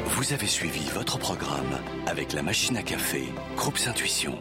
Vous 0.05 0.33
avez 0.33 0.47
suivi 0.47 0.87
votre 0.93 1.17
programme 1.17 1.79
avec 2.05 2.33
la 2.33 2.43
machine 2.43 2.77
à 2.77 2.83
café, 2.83 3.23
Groupe 3.55 3.79
Intuition. 3.87 4.37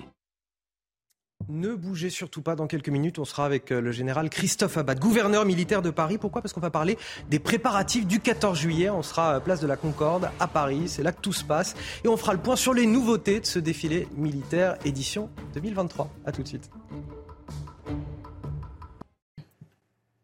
Ne 1.48 1.74
bougez 1.74 2.10
surtout 2.10 2.42
pas. 2.42 2.56
Dans 2.56 2.66
quelques 2.66 2.90
minutes, 2.90 3.18
on 3.18 3.24
sera 3.24 3.46
avec 3.46 3.72
euh, 3.72 3.80
le 3.80 3.90
général 3.90 4.28
Christophe 4.28 4.76
Abad, 4.76 4.98
gouverneur 4.98 5.46
militaire 5.46 5.80
de 5.80 5.88
Paris. 5.88 6.18
Pourquoi? 6.18 6.42
Parce 6.42 6.52
qu'on 6.52 6.60
va 6.60 6.70
parler 6.70 6.98
des 7.30 7.38
préparatifs 7.38 8.06
du 8.06 8.20
14 8.20 8.58
juillet. 8.58 8.90
On 8.90 9.02
sera 9.02 9.34
à 9.34 9.40
place 9.40 9.60
de 9.60 9.66
la 9.66 9.76
Concorde 9.76 10.30
à 10.40 10.46
Paris. 10.46 10.88
C'est 10.88 11.02
là 11.02 11.10
que 11.10 11.22
tout 11.22 11.32
se 11.32 11.44
passe. 11.44 11.74
Et 12.04 12.08
on 12.08 12.18
fera 12.18 12.34
le 12.34 12.40
point 12.40 12.56
sur 12.56 12.74
les 12.74 12.84
nouveautés 12.84 13.40
de 13.40 13.46
ce 13.46 13.58
défilé 13.58 14.08
militaire 14.14 14.76
édition 14.84 15.30
2023. 15.54 16.10
A 16.26 16.32
tout 16.32 16.42
de 16.42 16.48
suite. 16.48 16.70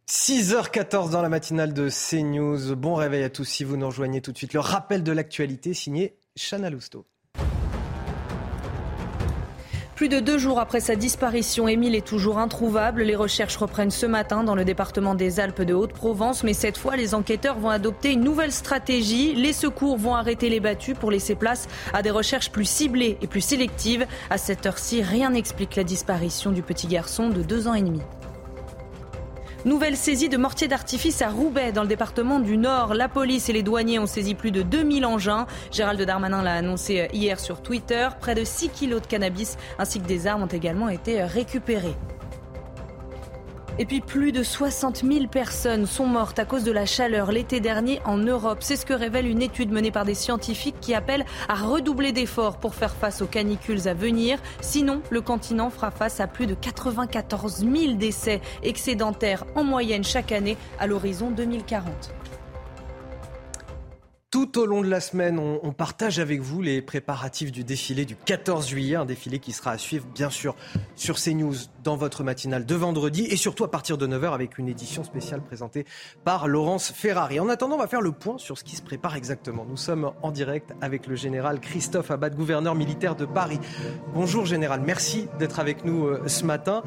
6h14 0.07 1.11
dans 1.11 1.23
la 1.23 1.31
matinale 1.31 1.73
de 1.73 1.89
CNews. 1.89 2.77
Bon 2.77 2.95
réveil 2.95 3.23
à 3.23 3.31
tous 3.31 3.45
si 3.45 3.65
vous 3.65 3.79
nous 3.79 3.87
rejoignez 3.87 4.21
tout 4.21 4.33
de 4.33 4.37
suite. 4.37 4.53
Le 4.53 4.61
rappel 4.61 5.03
de 5.03 5.13
l'actualité 5.13 5.73
signé 5.73 6.19
Chana 6.37 6.69
Lousteau. 6.69 7.07
Plus 9.95 10.09
de 10.09 10.19
deux 10.19 10.39
jours 10.39 10.59
après 10.59 10.81
sa 10.81 10.97
disparition, 10.97 11.69
Émile 11.69 11.95
est 11.95 12.05
toujours 12.05 12.39
introuvable. 12.39 13.03
Les 13.03 13.15
recherches 13.15 13.57
reprennent 13.57 13.93
ce 13.93 14.07
matin 14.07 14.43
dans 14.43 14.57
le 14.57 14.65
département 14.65 15.15
des 15.15 15.39
Alpes 15.39 15.63
de 15.63 15.73
Haute-Provence, 15.73 16.43
mais 16.43 16.53
cette 16.53 16.77
fois, 16.77 16.97
les 16.97 17.15
enquêteurs 17.15 17.61
vont 17.61 17.69
adopter 17.69 18.11
une 18.13 18.25
nouvelle 18.25 18.51
stratégie. 18.51 19.37
Les 19.37 19.53
secours 19.53 19.97
vont 19.97 20.17
arrêter 20.17 20.49
les 20.49 20.59
battus 20.59 20.97
pour 20.99 21.13
laisser 21.13 21.37
place 21.37 21.69
à 21.93 22.03
des 22.03 22.11
recherches 22.11 22.51
plus 22.51 22.69
ciblées 22.69 23.19
et 23.23 23.29
plus 23.29 23.41
sélectives. 23.41 24.05
À 24.31 24.39
cette 24.39 24.67
heure-ci, 24.67 25.01
rien 25.01 25.31
n'explique 25.31 25.77
la 25.77 25.85
disparition 25.85 26.51
du 26.51 26.63
petit 26.63 26.89
garçon 26.89 27.29
de 27.29 27.43
deux 27.43 27.69
ans 27.69 27.75
et 27.75 27.83
demi. 27.83 28.01
Nouvelle 29.65 29.97
saisie 29.97 30.29
de 30.29 30.37
mortiers 30.37 30.69
d'artifice 30.69 31.23
à 31.23 31.31
Roubaix, 31.31 31.73
dans 31.73 31.81
le 31.81 31.89
département 31.89 32.39
du 32.39 32.59
Nord. 32.59 32.93
La 32.93 33.09
police 33.09 33.49
et 33.49 33.55
les 33.55 33.63
douaniers 33.63 33.99
ont 33.99 34.05
saisi 34.05 34.35
plus 34.35 34.51
de 34.51 34.61
2000 34.61 35.07
engins. 35.07 35.47
Gérald 35.73 36.03
Darmanin 36.03 36.43
l'a 36.43 36.57
annoncé 36.57 37.09
hier 37.15 37.41
sur 37.41 37.63
Twitter. 37.63 38.09
Près 38.21 38.35
de 38.35 38.45
6 38.45 38.69
kilos 38.69 39.01
de 39.01 39.07
cannabis 39.07 39.57
ainsi 39.79 40.01
que 40.01 40.07
des 40.07 40.27
armes 40.27 40.43
ont 40.43 40.47
également 40.47 40.91
été 40.91 41.23
récupérés. 41.23 41.97
Et 43.77 43.87
puis 43.87 44.01
plus 44.01 44.31
de 44.31 44.45
60 44.45 45.03
000 45.05 45.27
personnes 45.27 45.87
sont 45.87 46.07
mortes 46.07 46.39
à 46.39 46.45
cause 46.45 46.63
de 46.63 46.71
la 46.71 46.87
chaleur 46.87 47.33
l'été 47.33 47.59
dernier 47.59 48.01
en 48.05 48.19
Europe. 48.19 48.59
C'est 48.61 48.77
ce 48.77 48.87
que 48.87 48.93
révèle 48.93 49.27
une 49.27 49.43
étude 49.43 49.73
menée 49.73 49.91
par 49.91 50.05
des 50.05 50.15
scientifiques 50.15 50.79
qui 50.81 50.95
appellent 50.95 51.25
à 51.49 51.55
redoubler 51.55 52.13
d'efforts 52.13 52.59
pour 52.59 52.77
faire 52.77 52.95
face 52.95 53.21
aux 53.21 53.27
canicules 53.27 53.89
à 53.89 53.95
venir. 53.95 54.39
Sinon, 54.61 55.03
le 55.11 55.21
continent 55.21 55.71
fera 55.71 55.91
face 55.91 56.21
à 56.21 56.29
plus 56.29 56.47
de 56.47 56.55
94 56.55 57.67
000 57.69 57.95
décès 57.95 58.41
excédentaires 58.63 59.45
en 59.57 59.65
moyenne 59.65 60.05
chaque 60.05 60.31
année 60.31 60.57
à 60.79 60.87
l'horizon 60.87 61.33
2040. 61.33 62.15
Tout 64.35 64.59
au 64.59 64.67
long 64.67 64.83
de 64.83 64.89
la 64.89 64.99
semaine, 64.99 65.39
on, 65.39 65.73
partage 65.73 66.19
avec 66.19 66.41
vous 66.41 66.61
les 66.61 66.83
préparatifs 66.83 67.53
du 67.53 67.63
défilé 67.63 68.05
du 68.05 68.17
14 68.17 68.67
juillet, 68.67 68.97
un 68.97 69.05
défilé 69.05 69.39
qui 69.39 69.53
sera 69.53 69.71
à 69.71 69.79
suivre 69.79 70.07
bien 70.13 70.29
sûr 70.29 70.57
sur 70.97 71.21
CNews 71.21 71.55
dans 71.85 71.95
votre 71.97 72.25
matinale 72.25 72.67
de 72.67 72.75
vendredi 72.75 73.29
et 73.31 73.37
surtout 73.37 73.63
à 73.63 73.71
partir 73.71 73.97
de 73.97 74.09
9h 74.09 74.35
avec 74.35 74.59
une 74.59 74.67
édition 74.67 75.05
spéciale 75.05 75.41
présentée 75.41 75.87
par 76.25 76.49
Laurence 76.49 76.91
Ferrari. 76.91 77.39
En 77.39 77.49
attendant, 77.49 77.77
on 77.77 77.79
va 77.79 77.87
faire 77.87 78.01
le 78.01 78.11
point 78.11 78.37
sur 78.39 78.59
ce 78.59 78.65
qui 78.65 78.75
se 78.75 78.83
prépare 78.83 79.15
exactement. 79.15 79.65
Nous 79.69 79.77
sommes 79.77 80.11
en 80.23 80.33
direct 80.33 80.73
avec 80.81 81.07
le 81.07 81.15
général 81.15 81.61
Christophe 81.61 82.11
Abad, 82.11 82.35
gouverneur 82.35 82.75
militaire 82.75 83.15
de 83.15 83.27
Paris. 83.27 83.61
Bonjour 84.15 84.47
général, 84.47 84.83
merci 84.85 85.29
d'être 85.39 85.61
avec 85.61 85.85
nous 85.85 86.07
euh, 86.07 86.27
ce 86.27 86.45
matin. 86.45 86.83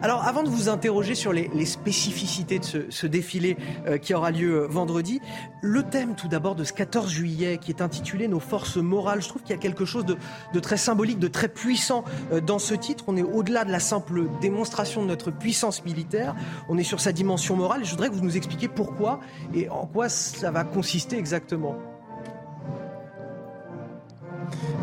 Alors 0.00 0.22
avant 0.24 0.44
de 0.44 0.48
vous 0.48 0.68
interroger 0.68 1.16
sur 1.16 1.32
les, 1.32 1.48
spécificités 1.64 2.60
de 2.60 2.86
ce, 2.88 3.06
défilé 3.08 3.56
euh, 3.88 3.98
qui 3.98 4.14
aura 4.14 4.30
lieu 4.30 4.62
euh, 4.62 4.66
vendredi, 4.68 5.20
le 5.60 5.82
thème 5.82 6.14
tout 6.14 6.28
d'abord 6.28 6.54
de 6.54 6.62
ce 6.62 6.72
14 6.84 7.10
juillet 7.10 7.56
qui 7.56 7.70
est 7.70 7.80
intitulé 7.80 8.28
Nos 8.28 8.40
forces 8.40 8.76
morales. 8.76 9.22
Je 9.22 9.28
trouve 9.28 9.40
qu'il 9.40 9.52
y 9.52 9.58
a 9.58 9.62
quelque 9.62 9.86
chose 9.86 10.04
de, 10.04 10.60
très 10.60 10.76
symbolique, 10.76 11.18
de 11.18 11.28
très 11.28 11.48
puissant 11.48 12.04
euh, 12.30 12.42
dans 12.42 12.58
ce 12.58 12.74
titre. 12.74 13.04
On 13.06 13.16
est 13.16 13.22
au-delà 13.22 13.64
de 13.64 13.72
la 13.72 13.80
simple 13.80 14.24
démonstration 14.42 15.00
de 15.00 15.06
notre 15.06 15.30
puissance 15.30 15.82
militaire. 15.82 16.34
On 16.68 16.76
est 16.76 16.84
sur 16.84 17.00
sa 17.00 17.12
dimension 17.12 17.56
morale. 17.56 17.86
Je 17.86 17.90
voudrais 17.90 18.10
que 18.10 18.14
vous 18.14 18.24
nous 18.24 18.36
expliquiez 18.36 18.68
pourquoi 18.68 19.20
et 19.54 19.70
en 19.70 19.86
quoi 19.86 20.10
ça 20.10 20.50
va 20.50 20.62
consister 20.62 21.16
exactement. 21.16 21.74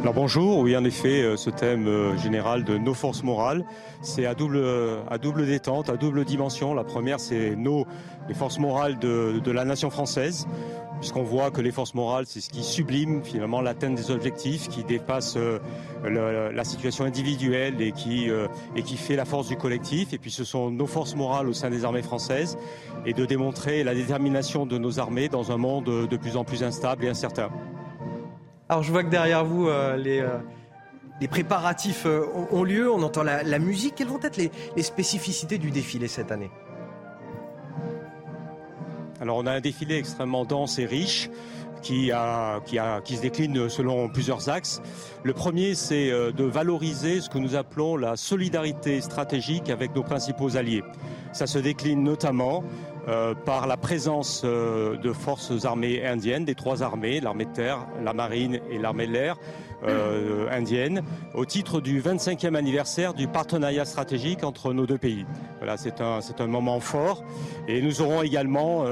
Alors 0.01 0.15
bonjour, 0.15 0.57
oui 0.57 0.75
en 0.75 0.83
effet, 0.83 1.21
euh, 1.21 1.37
ce 1.37 1.51
thème 1.51 1.87
euh, 1.87 2.17
général 2.17 2.63
de 2.63 2.79
nos 2.79 2.95
forces 2.95 3.21
morales, 3.21 3.63
c'est 4.01 4.25
à 4.25 4.33
double, 4.33 4.65
à 5.07 5.19
double 5.19 5.45
détente, 5.45 5.91
à 5.91 5.97
double 5.97 6.25
dimension. 6.25 6.73
La 6.73 6.83
première, 6.83 7.19
c'est 7.19 7.55
nos 7.55 7.85
les 8.31 8.37
forces 8.37 8.59
morales 8.59 8.97
de, 8.97 9.51
la 9.51 9.65
nation 9.65 9.89
française 9.89 10.47
puisqu'on 11.01 11.23
voit 11.23 11.51
que 11.51 11.59
les 11.59 11.71
forces 11.71 11.95
morales, 11.95 12.25
c'est 12.27 12.39
ce 12.39 12.49
qui 12.49 12.63
sublime 12.63 13.23
finalement 13.23 13.59
l'atteinte 13.59 13.95
des 13.95 14.11
objectifs, 14.11 14.69
qui 14.69 14.83
dépasse 14.83 15.35
euh, 15.35 15.59
la 16.53 16.63
situation 16.63 17.03
individuelle 17.05 17.81
et 17.81 17.91
qui, 17.91 18.29
euh, 18.29 18.47
et 18.75 18.83
qui 18.83 18.97
fait 18.97 19.15
la 19.15 19.25
force 19.25 19.47
du 19.47 19.57
collectif. 19.57 20.13
Et 20.13 20.19
puis 20.19 20.29
ce 20.29 20.43
sont 20.43 20.69
nos 20.69 20.85
forces 20.85 21.15
morales 21.15 21.49
au 21.49 21.53
sein 21.53 21.71
des 21.71 21.83
armées 21.85 22.03
françaises 22.03 22.55
et 23.05 23.13
de 23.13 23.25
démontrer 23.25 23.83
la 23.83 23.95
détermination 23.95 24.67
de 24.67 24.77
nos 24.77 24.99
armées 24.99 25.27
dans 25.27 25.51
un 25.51 25.57
monde 25.57 26.07
de 26.07 26.17
plus 26.17 26.37
en 26.37 26.45
plus 26.45 26.63
instable 26.63 27.03
et 27.03 27.09
incertain. 27.09 27.49
Alors 28.69 28.83
je 28.83 28.91
vois 28.91 29.03
que 29.03 29.09
derrière 29.09 29.43
vous, 29.43 29.67
euh, 29.67 29.97
les... 29.97 30.23
les 31.19 31.27
préparatifs 31.27 32.05
ont 32.05 32.63
lieu, 32.63 32.91
on 32.91 33.01
entend 33.01 33.23
la, 33.23 33.59
musique. 33.59 33.95
Quelles 33.95 34.07
vont 34.07 34.21
être 34.21 34.37
les 34.37 34.83
spécificités 34.83 35.57
du 35.57 35.71
défilé 35.71 36.07
cette 36.07 36.31
année? 36.31 36.51
Alors 39.21 39.37
on 39.37 39.45
a 39.45 39.51
un 39.51 39.61
défilé 39.61 39.97
extrêmement 39.97 40.45
dense 40.45 40.79
et 40.79 40.85
riche 40.85 41.29
qui, 41.83 42.11
a, 42.11 42.59
qui, 42.65 42.79
a, 42.79 43.01
qui 43.01 43.15
se 43.15 43.21
décline 43.21 43.69
selon 43.69 44.09
plusieurs 44.09 44.49
axes. 44.49 44.81
Le 45.23 45.33
premier, 45.33 45.75
c'est 45.75 46.11
euh, 46.11 46.31
de 46.31 46.43
valoriser 46.43 47.21
ce 47.21 47.29
que 47.29 47.37
nous 47.37 47.55
appelons 47.55 47.97
la 47.97 48.17
solidarité 48.17 49.01
stratégique 49.01 49.69
avec 49.69 49.95
nos 49.95 50.03
principaux 50.03 50.57
alliés. 50.57 50.83
Ça 51.33 51.47
se 51.47 51.59
décline 51.59 52.03
notamment 52.03 52.63
euh, 53.07 53.33
par 53.33 53.65
la 53.65 53.77
présence 53.77 54.43
euh, 54.45 54.95
de 54.95 55.11
forces 55.11 55.65
armées 55.65 56.05
indiennes, 56.05 56.45
des 56.45 56.53
trois 56.53 56.83
armées, 56.83 57.19
l'armée 57.19 57.45
de 57.45 57.51
terre, 57.51 57.87
la 58.03 58.13
marine 58.13 58.59
et 58.69 58.77
l'armée 58.77 59.07
de 59.07 59.13
l'air, 59.13 59.37
euh, 59.87 60.47
indienne, 60.51 61.01
au 61.33 61.43
titre 61.43 61.81
du 61.81 61.99
25e 61.99 62.53
anniversaire 62.53 63.15
du 63.15 63.27
partenariat 63.27 63.85
stratégique 63.85 64.43
entre 64.43 64.71
nos 64.73 64.85
deux 64.85 64.99
pays. 64.99 65.25
Voilà, 65.57 65.77
c'est 65.77 65.99
un, 65.99 66.21
c'est 66.21 66.41
un 66.41 66.45
moment 66.45 66.79
fort. 66.79 67.23
Et 67.67 67.81
nous 67.81 68.03
aurons 68.03 68.21
également 68.21 68.85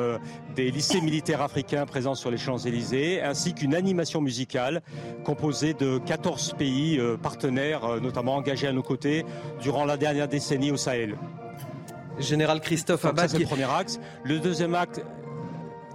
des 0.56 0.72
lycées 0.72 1.02
militaires 1.02 1.44
africains 1.44 1.86
présents 1.86 2.16
sur 2.16 2.32
les 2.32 2.38
Champs-Élysées, 2.38 3.22
ainsi 3.22 3.54
qu'une 3.54 3.76
animation 3.76 4.22
musicale 4.22 4.82
composée 5.24 5.76
de 5.76 6.00
14 6.00 6.56
pays 6.58 7.00
partenaires, 7.22 8.02
notamment 8.02 8.36
engagés 8.36 8.68
à 8.68 8.74
nos 8.74 8.84
côtés 8.84 9.26
durant 9.62 9.86
la 9.86 9.98
dernière 9.98 10.28
décennie 10.28 10.72
au 10.72 10.78
Sahel. 10.78 11.16
Général 12.20 12.62
Christophe 12.62 13.06
Abad. 13.06 13.30
C'est 13.30 13.40
le 13.40 13.46
premier 13.46 13.70
axe. 13.70 14.00
Le 14.24 14.40
deuxième 14.40 14.76
acte. 14.76 15.02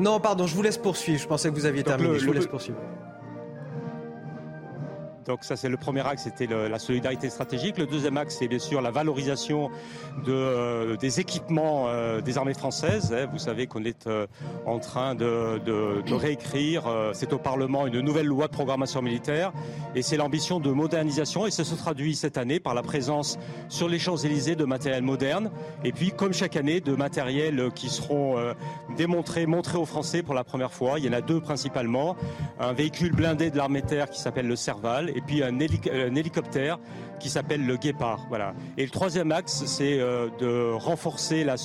Non, 0.01 0.19
pardon, 0.19 0.47
je 0.47 0.55
vous 0.55 0.63
laisse 0.63 0.79
poursuivre. 0.79 1.21
Je 1.21 1.27
pensais 1.27 1.51
que 1.51 1.55
vous 1.55 1.67
aviez 1.67 1.83
terminé. 1.85 2.19
je 2.19 2.27
vous 2.27 2.33
laisse 2.33 2.47
poursuivre. 2.47 2.79
Donc 5.27 5.45
ça 5.45 5.57
c'est 5.57 5.69
le 5.69 5.77
premier 5.77 6.07
axe, 6.07 6.25
c'était 6.25 6.47
la 6.47 6.79
solidarité 6.79 7.31
stratégique. 7.31 7.79
Le 7.79 7.87
deuxième 7.87 8.17
axe, 8.17 8.37
c'est 8.39 8.49
bien 8.49 8.59
sûr 8.59 8.81
la 8.81 8.91
valorisation 8.91 9.71
de, 10.25 10.33
euh, 10.33 10.97
des 10.97 11.21
équipements 11.21 11.87
euh, 11.89 12.21
des 12.21 12.39
armées 12.39 12.55
françaises. 12.55 13.13
Hein. 13.13 13.27
Vous 13.33 13.39
savez 13.39 13.67
qu'on 13.67 13.85
est 13.85 14.07
euh, 14.07 14.27
en 14.67 14.79
train 14.79 15.15
de, 15.15 15.61
de, 15.65 16.03
de 16.03 16.15
réécrire, 16.15 16.85
c'est 17.13 17.33
au 17.33 17.39
Parlement, 17.39 17.87
une 17.87 18.01
nouvelle 18.01 18.27
loi 18.27 18.47
de 18.47 18.53
programmation 18.53 19.03
militaire. 19.03 19.53
Et 19.95 20.03
c'est 20.03 20.17
l'ambition 20.17 20.61
de 20.61 20.71
modernisation 20.71 21.47
et 21.47 21.51
ça 21.51 21.65
se 21.65 21.75
traduit 21.75 22.15
cette 22.15 22.39
année 22.39 22.61
par 22.61 22.75
la 22.75 22.83
présence 22.83 23.39
sur 23.69 23.89
les 23.89 23.99
Champs-Élysées 23.99 24.57
de 24.57 24.65
matériel 24.65 25.03
moderne. 25.03 25.51
Et 25.85 25.93
puis, 25.93 26.11
comme 26.11 26.33
chaque 26.33 26.57
année, 26.57 26.81
de 26.81 26.95
matériel 26.95 27.71
qui 27.75 27.89
seront 27.89 28.37
démontrés, 28.97 29.47
montrés 29.47 29.79
aux 29.79 29.85
Français 29.85 30.23
pour 30.23 30.35
la 30.35 30.45
première 30.45 30.73
fois. 30.73 30.99
Il 30.99 31.05
y 31.05 31.09
en 31.09 31.13
a 31.13 31.21
deux 31.21 31.41
principalement. 31.41 32.17
Un 32.59 32.73
véhicule 32.73 33.13
blindé 33.13 33.51
de 33.51 33.57
l'armée 33.57 33.83
terre 33.83 34.11
qui 34.11 34.21
s'appelle 34.21 34.47
le 34.47 34.57
Serval 34.57 35.11
et 35.15 35.21
puis 35.21 35.43
un, 35.43 35.59
hélicoptère 35.61 36.79
qui 37.21 37.29
s'appelle 37.29 37.65
le 37.65 37.77
Guépard. 37.77 38.27
Voilà. 38.29 38.55
Et 38.77 38.85
le 38.85 38.91
troisième 38.91 39.33
axe, 39.33 39.65
c'est 39.67 39.99
euh, 40.01 40.29
de 40.39 40.73
renforcer 40.73 41.45
la, 41.45 41.57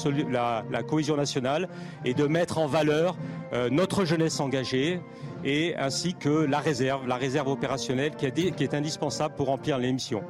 cohésion 0.87 1.17
nationale 1.17 1.67
et 2.05 2.13
de 2.13 2.25
mettre 2.25 2.57
en 2.59 2.67
valeur 2.67 3.17
euh, 3.53 3.69
notre 3.69 4.05
jeunesse 4.05 4.39
engagée 4.39 5.01
et 5.43 5.75
ainsi 5.77 6.13
que 6.13 6.29
la 6.29 6.59
réserve, 6.59 7.07
la 7.07 7.15
réserve 7.15 7.47
opérationnelle 7.47 8.11
qui, 8.15 8.25
est 8.25 8.73
indispensable 8.73 9.35
pour 9.35 9.47
remplir 9.47 9.77
les 9.77 9.91
missions. 9.91 10.23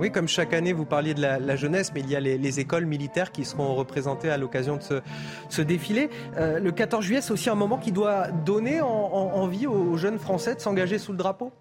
Oui, 0.00 0.10
comme 0.10 0.28
chaque 0.28 0.54
année, 0.54 0.72
vous 0.72 0.86
parliez 0.86 1.12
de 1.12 1.20
la, 1.20 1.56
jeunesse, 1.56 1.92
mais 1.94 2.00
il 2.00 2.08
y 2.08 2.16
a 2.16 2.20
les, 2.20 2.60
écoles 2.60 2.86
militaires 2.86 3.32
qui 3.32 3.44
seront 3.44 3.74
représentées 3.74 4.30
à 4.30 4.38
l'occasion 4.38 4.78
de 4.78 5.02
ce, 5.50 5.60
défilé. 5.62 6.08
Euh, 6.38 6.58
le 6.58 6.72
14 6.72 7.04
juillet, 7.04 7.20
c'est 7.20 7.32
aussi 7.32 7.50
un 7.50 7.54
moment 7.54 7.76
qui 7.76 7.92
doit 7.92 8.28
donner 8.30 8.80
envie 8.80 9.66
aux 9.66 9.98
jeunes 9.98 10.18
Français 10.18 10.54
de 10.54 10.60
s'engager 10.60 10.98
sous 10.98 11.12
le 11.12 11.18
drapeau? 11.18 11.52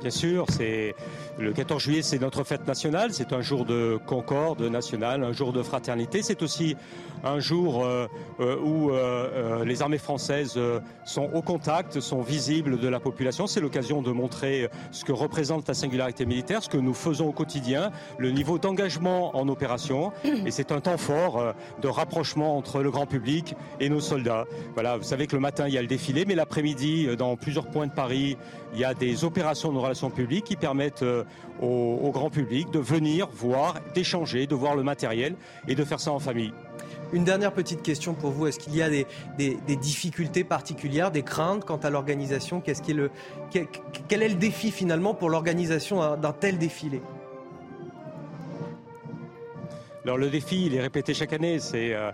Bien 0.00 0.10
sûr, 0.10 0.46
c'est 0.50 0.94
le 1.40 1.52
14 1.52 1.82
juillet, 1.82 2.02
c'est 2.02 2.20
notre 2.20 2.44
fête 2.44 2.66
nationale, 2.66 3.12
c'est 3.12 3.32
un 3.32 3.40
jour 3.40 3.64
de 3.64 3.98
concorde 4.06 4.60
nationale, 4.62 5.24
un 5.24 5.32
jour 5.32 5.52
de 5.52 5.62
fraternité. 5.62 6.22
C'est 6.22 6.42
aussi 6.42 6.76
un 7.24 7.40
jour 7.40 7.84
euh, 7.84 8.06
euh, 8.40 8.56
où 8.62 8.90
euh, 8.90 9.64
les 9.64 9.82
armées 9.82 9.98
françaises 9.98 10.58
sont 11.04 11.30
au 11.32 11.42
contact, 11.42 12.00
sont 12.00 12.20
visibles 12.20 12.78
de 12.78 12.88
la 12.88 13.00
population. 13.00 13.46
C'est 13.46 13.60
l'occasion 13.60 14.02
de 14.02 14.12
montrer 14.12 14.68
ce 14.90 15.04
que 15.04 15.12
représente 15.12 15.66
la 15.68 15.74
singularité 15.74 16.26
militaire, 16.26 16.62
ce 16.62 16.68
que 16.68 16.76
nous 16.76 16.94
faisons 16.94 17.28
au 17.28 17.32
quotidien, 17.32 17.90
le 18.18 18.30
niveau 18.30 18.58
d'engagement 18.58 19.36
en 19.36 19.48
opération. 19.48 20.12
Et 20.46 20.50
c'est 20.50 20.72
un 20.72 20.80
temps 20.80 20.98
fort 20.98 21.54
de 21.80 21.88
rapprochement 21.88 22.56
entre 22.56 22.82
le 22.82 22.90
grand 22.90 23.06
public 23.06 23.54
et 23.80 23.88
nos 23.88 24.00
soldats. 24.00 24.44
Voilà, 24.74 24.96
vous 24.96 25.04
savez 25.04 25.26
que 25.26 25.36
le 25.36 25.42
matin, 25.42 25.68
il 25.68 25.74
y 25.74 25.78
a 25.78 25.82
le 25.82 25.88
défilé, 25.88 26.24
mais 26.26 26.34
l'après-midi, 26.34 27.16
dans 27.16 27.36
plusieurs 27.36 27.66
points 27.68 27.86
de 27.86 27.92
Paris, 27.92 28.36
il 28.74 28.80
y 28.80 28.84
a 28.84 28.94
des 28.94 29.24
opérations 29.24 29.72
de 29.72 29.78
relations 29.78 30.10
publiques 30.10 30.44
qui 30.44 30.56
permettent 30.56 31.04
au, 31.60 32.10
grand 32.12 32.30
public 32.30 32.70
de 32.70 32.78
venir 32.78 33.28
voir, 33.32 33.76
d'échanger, 33.94 34.46
de 34.46 34.54
voir 34.54 34.74
le 34.74 34.82
matériel 34.82 35.34
et 35.68 35.74
de 35.74 35.84
faire 35.84 36.00
ça 36.00 36.12
en 36.12 36.18
famille. 36.18 36.52
Une 37.12 37.24
dernière 37.24 37.52
petite 37.52 37.82
question 37.82 38.14
pour 38.14 38.30
vous. 38.30 38.46
Est-ce 38.46 38.58
qu'il 38.58 38.74
y 38.74 38.82
a 38.82 38.88
des, 38.88 39.06
difficultés 39.76 40.44
particulières, 40.44 41.10
des 41.10 41.22
craintes 41.22 41.64
quant 41.64 41.76
à 41.76 41.90
l'organisation? 41.90 42.62
Quel 42.62 44.22
est 44.22 44.28
le 44.28 44.34
défi 44.34 44.70
finalement 44.70 45.14
pour 45.14 45.28
l'organisation 45.28 46.16
d'un 46.16 46.32
tel 46.32 46.58
défilé? 46.58 47.02
Alors 50.04 50.16
le 50.16 50.30
défi, 50.30 50.64
il 50.64 50.74
est 50.74 50.80
répété 50.80 51.12
chaque 51.12 51.34
année, 51.34 51.58
c'est 51.58 51.94
euh, 51.94 52.10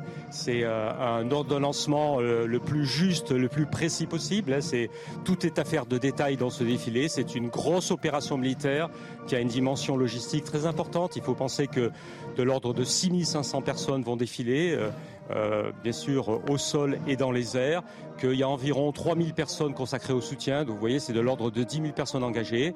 euh, 0.48 1.18
un 1.20 1.30
ordonnancement 1.30 2.18
euh, 2.20 2.44
le 2.44 2.58
plus 2.58 2.84
juste, 2.84 3.30
le 3.30 3.48
plus 3.48 3.66
précis 3.66 4.06
possible. 4.06 4.60
C'est 4.60 4.90
tout 5.24 5.46
est 5.46 5.60
affaire 5.60 5.86
de 5.86 5.96
détails 5.96 6.36
dans 6.36 6.50
ce 6.50 6.64
défilé. 6.64 7.08
C'est 7.08 7.36
une 7.36 7.48
grosse 7.48 7.92
opération 7.92 8.38
militaire 8.38 8.90
qui 9.28 9.36
a 9.36 9.40
une 9.40 9.48
dimension 9.48 9.96
logistique 9.96 10.44
très 10.44 10.66
importante. 10.66 11.14
Il 11.14 11.22
faut 11.22 11.34
penser 11.34 11.68
que 11.68 11.92
de 12.36 12.42
l'ordre 12.42 12.74
de 12.74 12.82
6500 12.82 13.62
personnes 13.62 14.02
vont 14.02 14.16
défiler. 14.16 14.76
Euh, 15.32 15.72
bien 15.82 15.92
sûr 15.92 16.40
au 16.48 16.56
sol 16.56 16.98
et 17.08 17.16
dans 17.16 17.32
les 17.32 17.56
airs, 17.56 17.82
qu'il 18.18 18.34
y 18.34 18.44
a 18.44 18.48
environ 18.48 18.92
3000 18.92 19.34
personnes 19.34 19.74
consacrées 19.74 20.12
au 20.12 20.20
soutien. 20.20 20.64
Donc 20.64 20.74
vous 20.74 20.80
voyez, 20.80 21.00
c'est 21.00 21.12
de 21.12 21.20
l'ordre 21.20 21.50
de 21.50 21.64
10 21.64 21.76
000 21.76 21.92
personnes 21.92 22.22
engagées, 22.22 22.74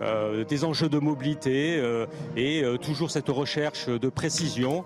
euh, 0.00 0.44
des 0.44 0.64
enjeux 0.64 0.88
de 0.88 0.98
mobilité 0.98 1.76
euh, 1.78 2.06
et 2.36 2.62
toujours 2.80 3.10
cette 3.10 3.28
recherche 3.28 3.88
de 3.88 4.08
précision, 4.08 4.84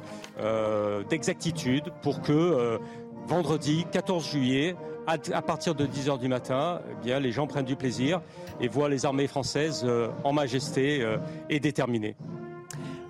d'exactitude 1.09 1.85
pour 2.03 2.21
que 2.21 2.79
vendredi 3.27 3.87
14 3.93 4.29
juillet, 4.29 4.77
à, 5.07 5.43
partir 5.43 5.75
de 5.75 5.87
10 5.87 6.09
heures 6.09 6.19
du 6.19 6.29
matin, 6.29 6.81
eh 6.91 7.05
bien, 7.05 7.21
les 7.21 7.33
gens 7.33 7.47
prennent 7.47 7.65
du 7.65 7.77
plaisir 7.77 8.21
et 8.61 8.69
voient 8.69 8.89
les 8.89 9.07
armées 9.07 9.27
françaises 9.27 9.87
en 10.25 10.33
majesté 10.33 11.07
et 11.49 11.61
déterminées. 11.61 12.17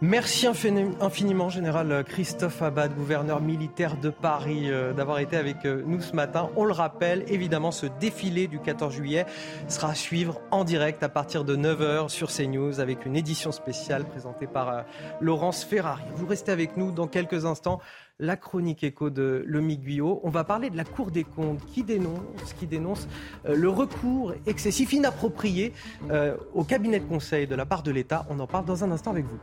Merci 0.07 0.47
infiniment, 0.47 1.49
Général 1.49 2.05
Christophe 2.05 2.61
Abad, 2.61 2.95
gouverneur 2.95 3.41
militaire 3.41 3.97
de 3.97 4.11
Paris, 4.11 4.71
euh, 4.71 4.93
d'avoir 4.93 5.19
été 5.19 5.35
avec 5.35 5.65
euh, 5.65 5.83
nous 5.87 6.03
ce 6.03 6.15
matin. 6.15 6.51
On 6.57 6.67
le 6.67 6.75
rappelle, 6.75 7.25
évidemment, 7.29 7.71
ce 7.71 7.87
défilé 7.87 8.47
du 8.47 8.61
14 8.61 8.93
juillet 8.93 9.25
sera 9.67 9.93
à 9.93 9.95
suivre 9.95 10.43
en 10.51 10.65
direct 10.65 11.03
à 11.03 11.09
partir 11.09 11.43
de 11.43 11.57
9h 11.57 12.11
sur 12.11 12.31
CNews 12.31 12.81
avec 12.81 13.07
une 13.07 13.17
édition 13.17 13.51
spéciale 13.51 14.05
présentée 14.05 14.47
par 14.47 14.69
euh, 14.69 14.83
Laurence 15.23 15.65
Ferrari. 15.65 16.05
Vous 16.17 16.27
restez 16.27 16.53
avec 16.53 16.77
nous 16.77 16.91
dans 16.91 17.07
quelques 17.07 17.47
instants. 17.47 17.81
La 18.19 18.37
chronique 18.37 18.85
écho 18.85 19.09
de 19.09 19.43
Lomi 19.47 19.79
Guyot. 19.79 20.21
On 20.23 20.29
va 20.29 20.45
parler 20.45 20.69
de 20.69 20.77
la 20.77 20.85
Cour 20.85 21.13
des 21.13 21.25
comptes 21.25 21.65
qui 21.65 21.83
dénonce, 21.83 22.53
qui 22.61 22.67
dénonce 22.67 23.09
le 23.45 23.69
recours 23.69 24.35
excessif, 24.47 24.93
inapproprié 24.93 25.73
au 26.55 26.63
cabinet 26.63 27.01
de 27.01 27.07
conseil 27.07 27.49
de 27.49 27.57
la 27.57 27.67
part 27.67 27.83
de 27.83 27.91
l'État. 27.91 28.25
On 28.31 28.39
en 28.39 28.47
parle 28.47 28.67
dans 28.67 28.85
un 28.85 28.93
instant 28.93 29.11
avec 29.11 29.25
vous. 29.25 29.41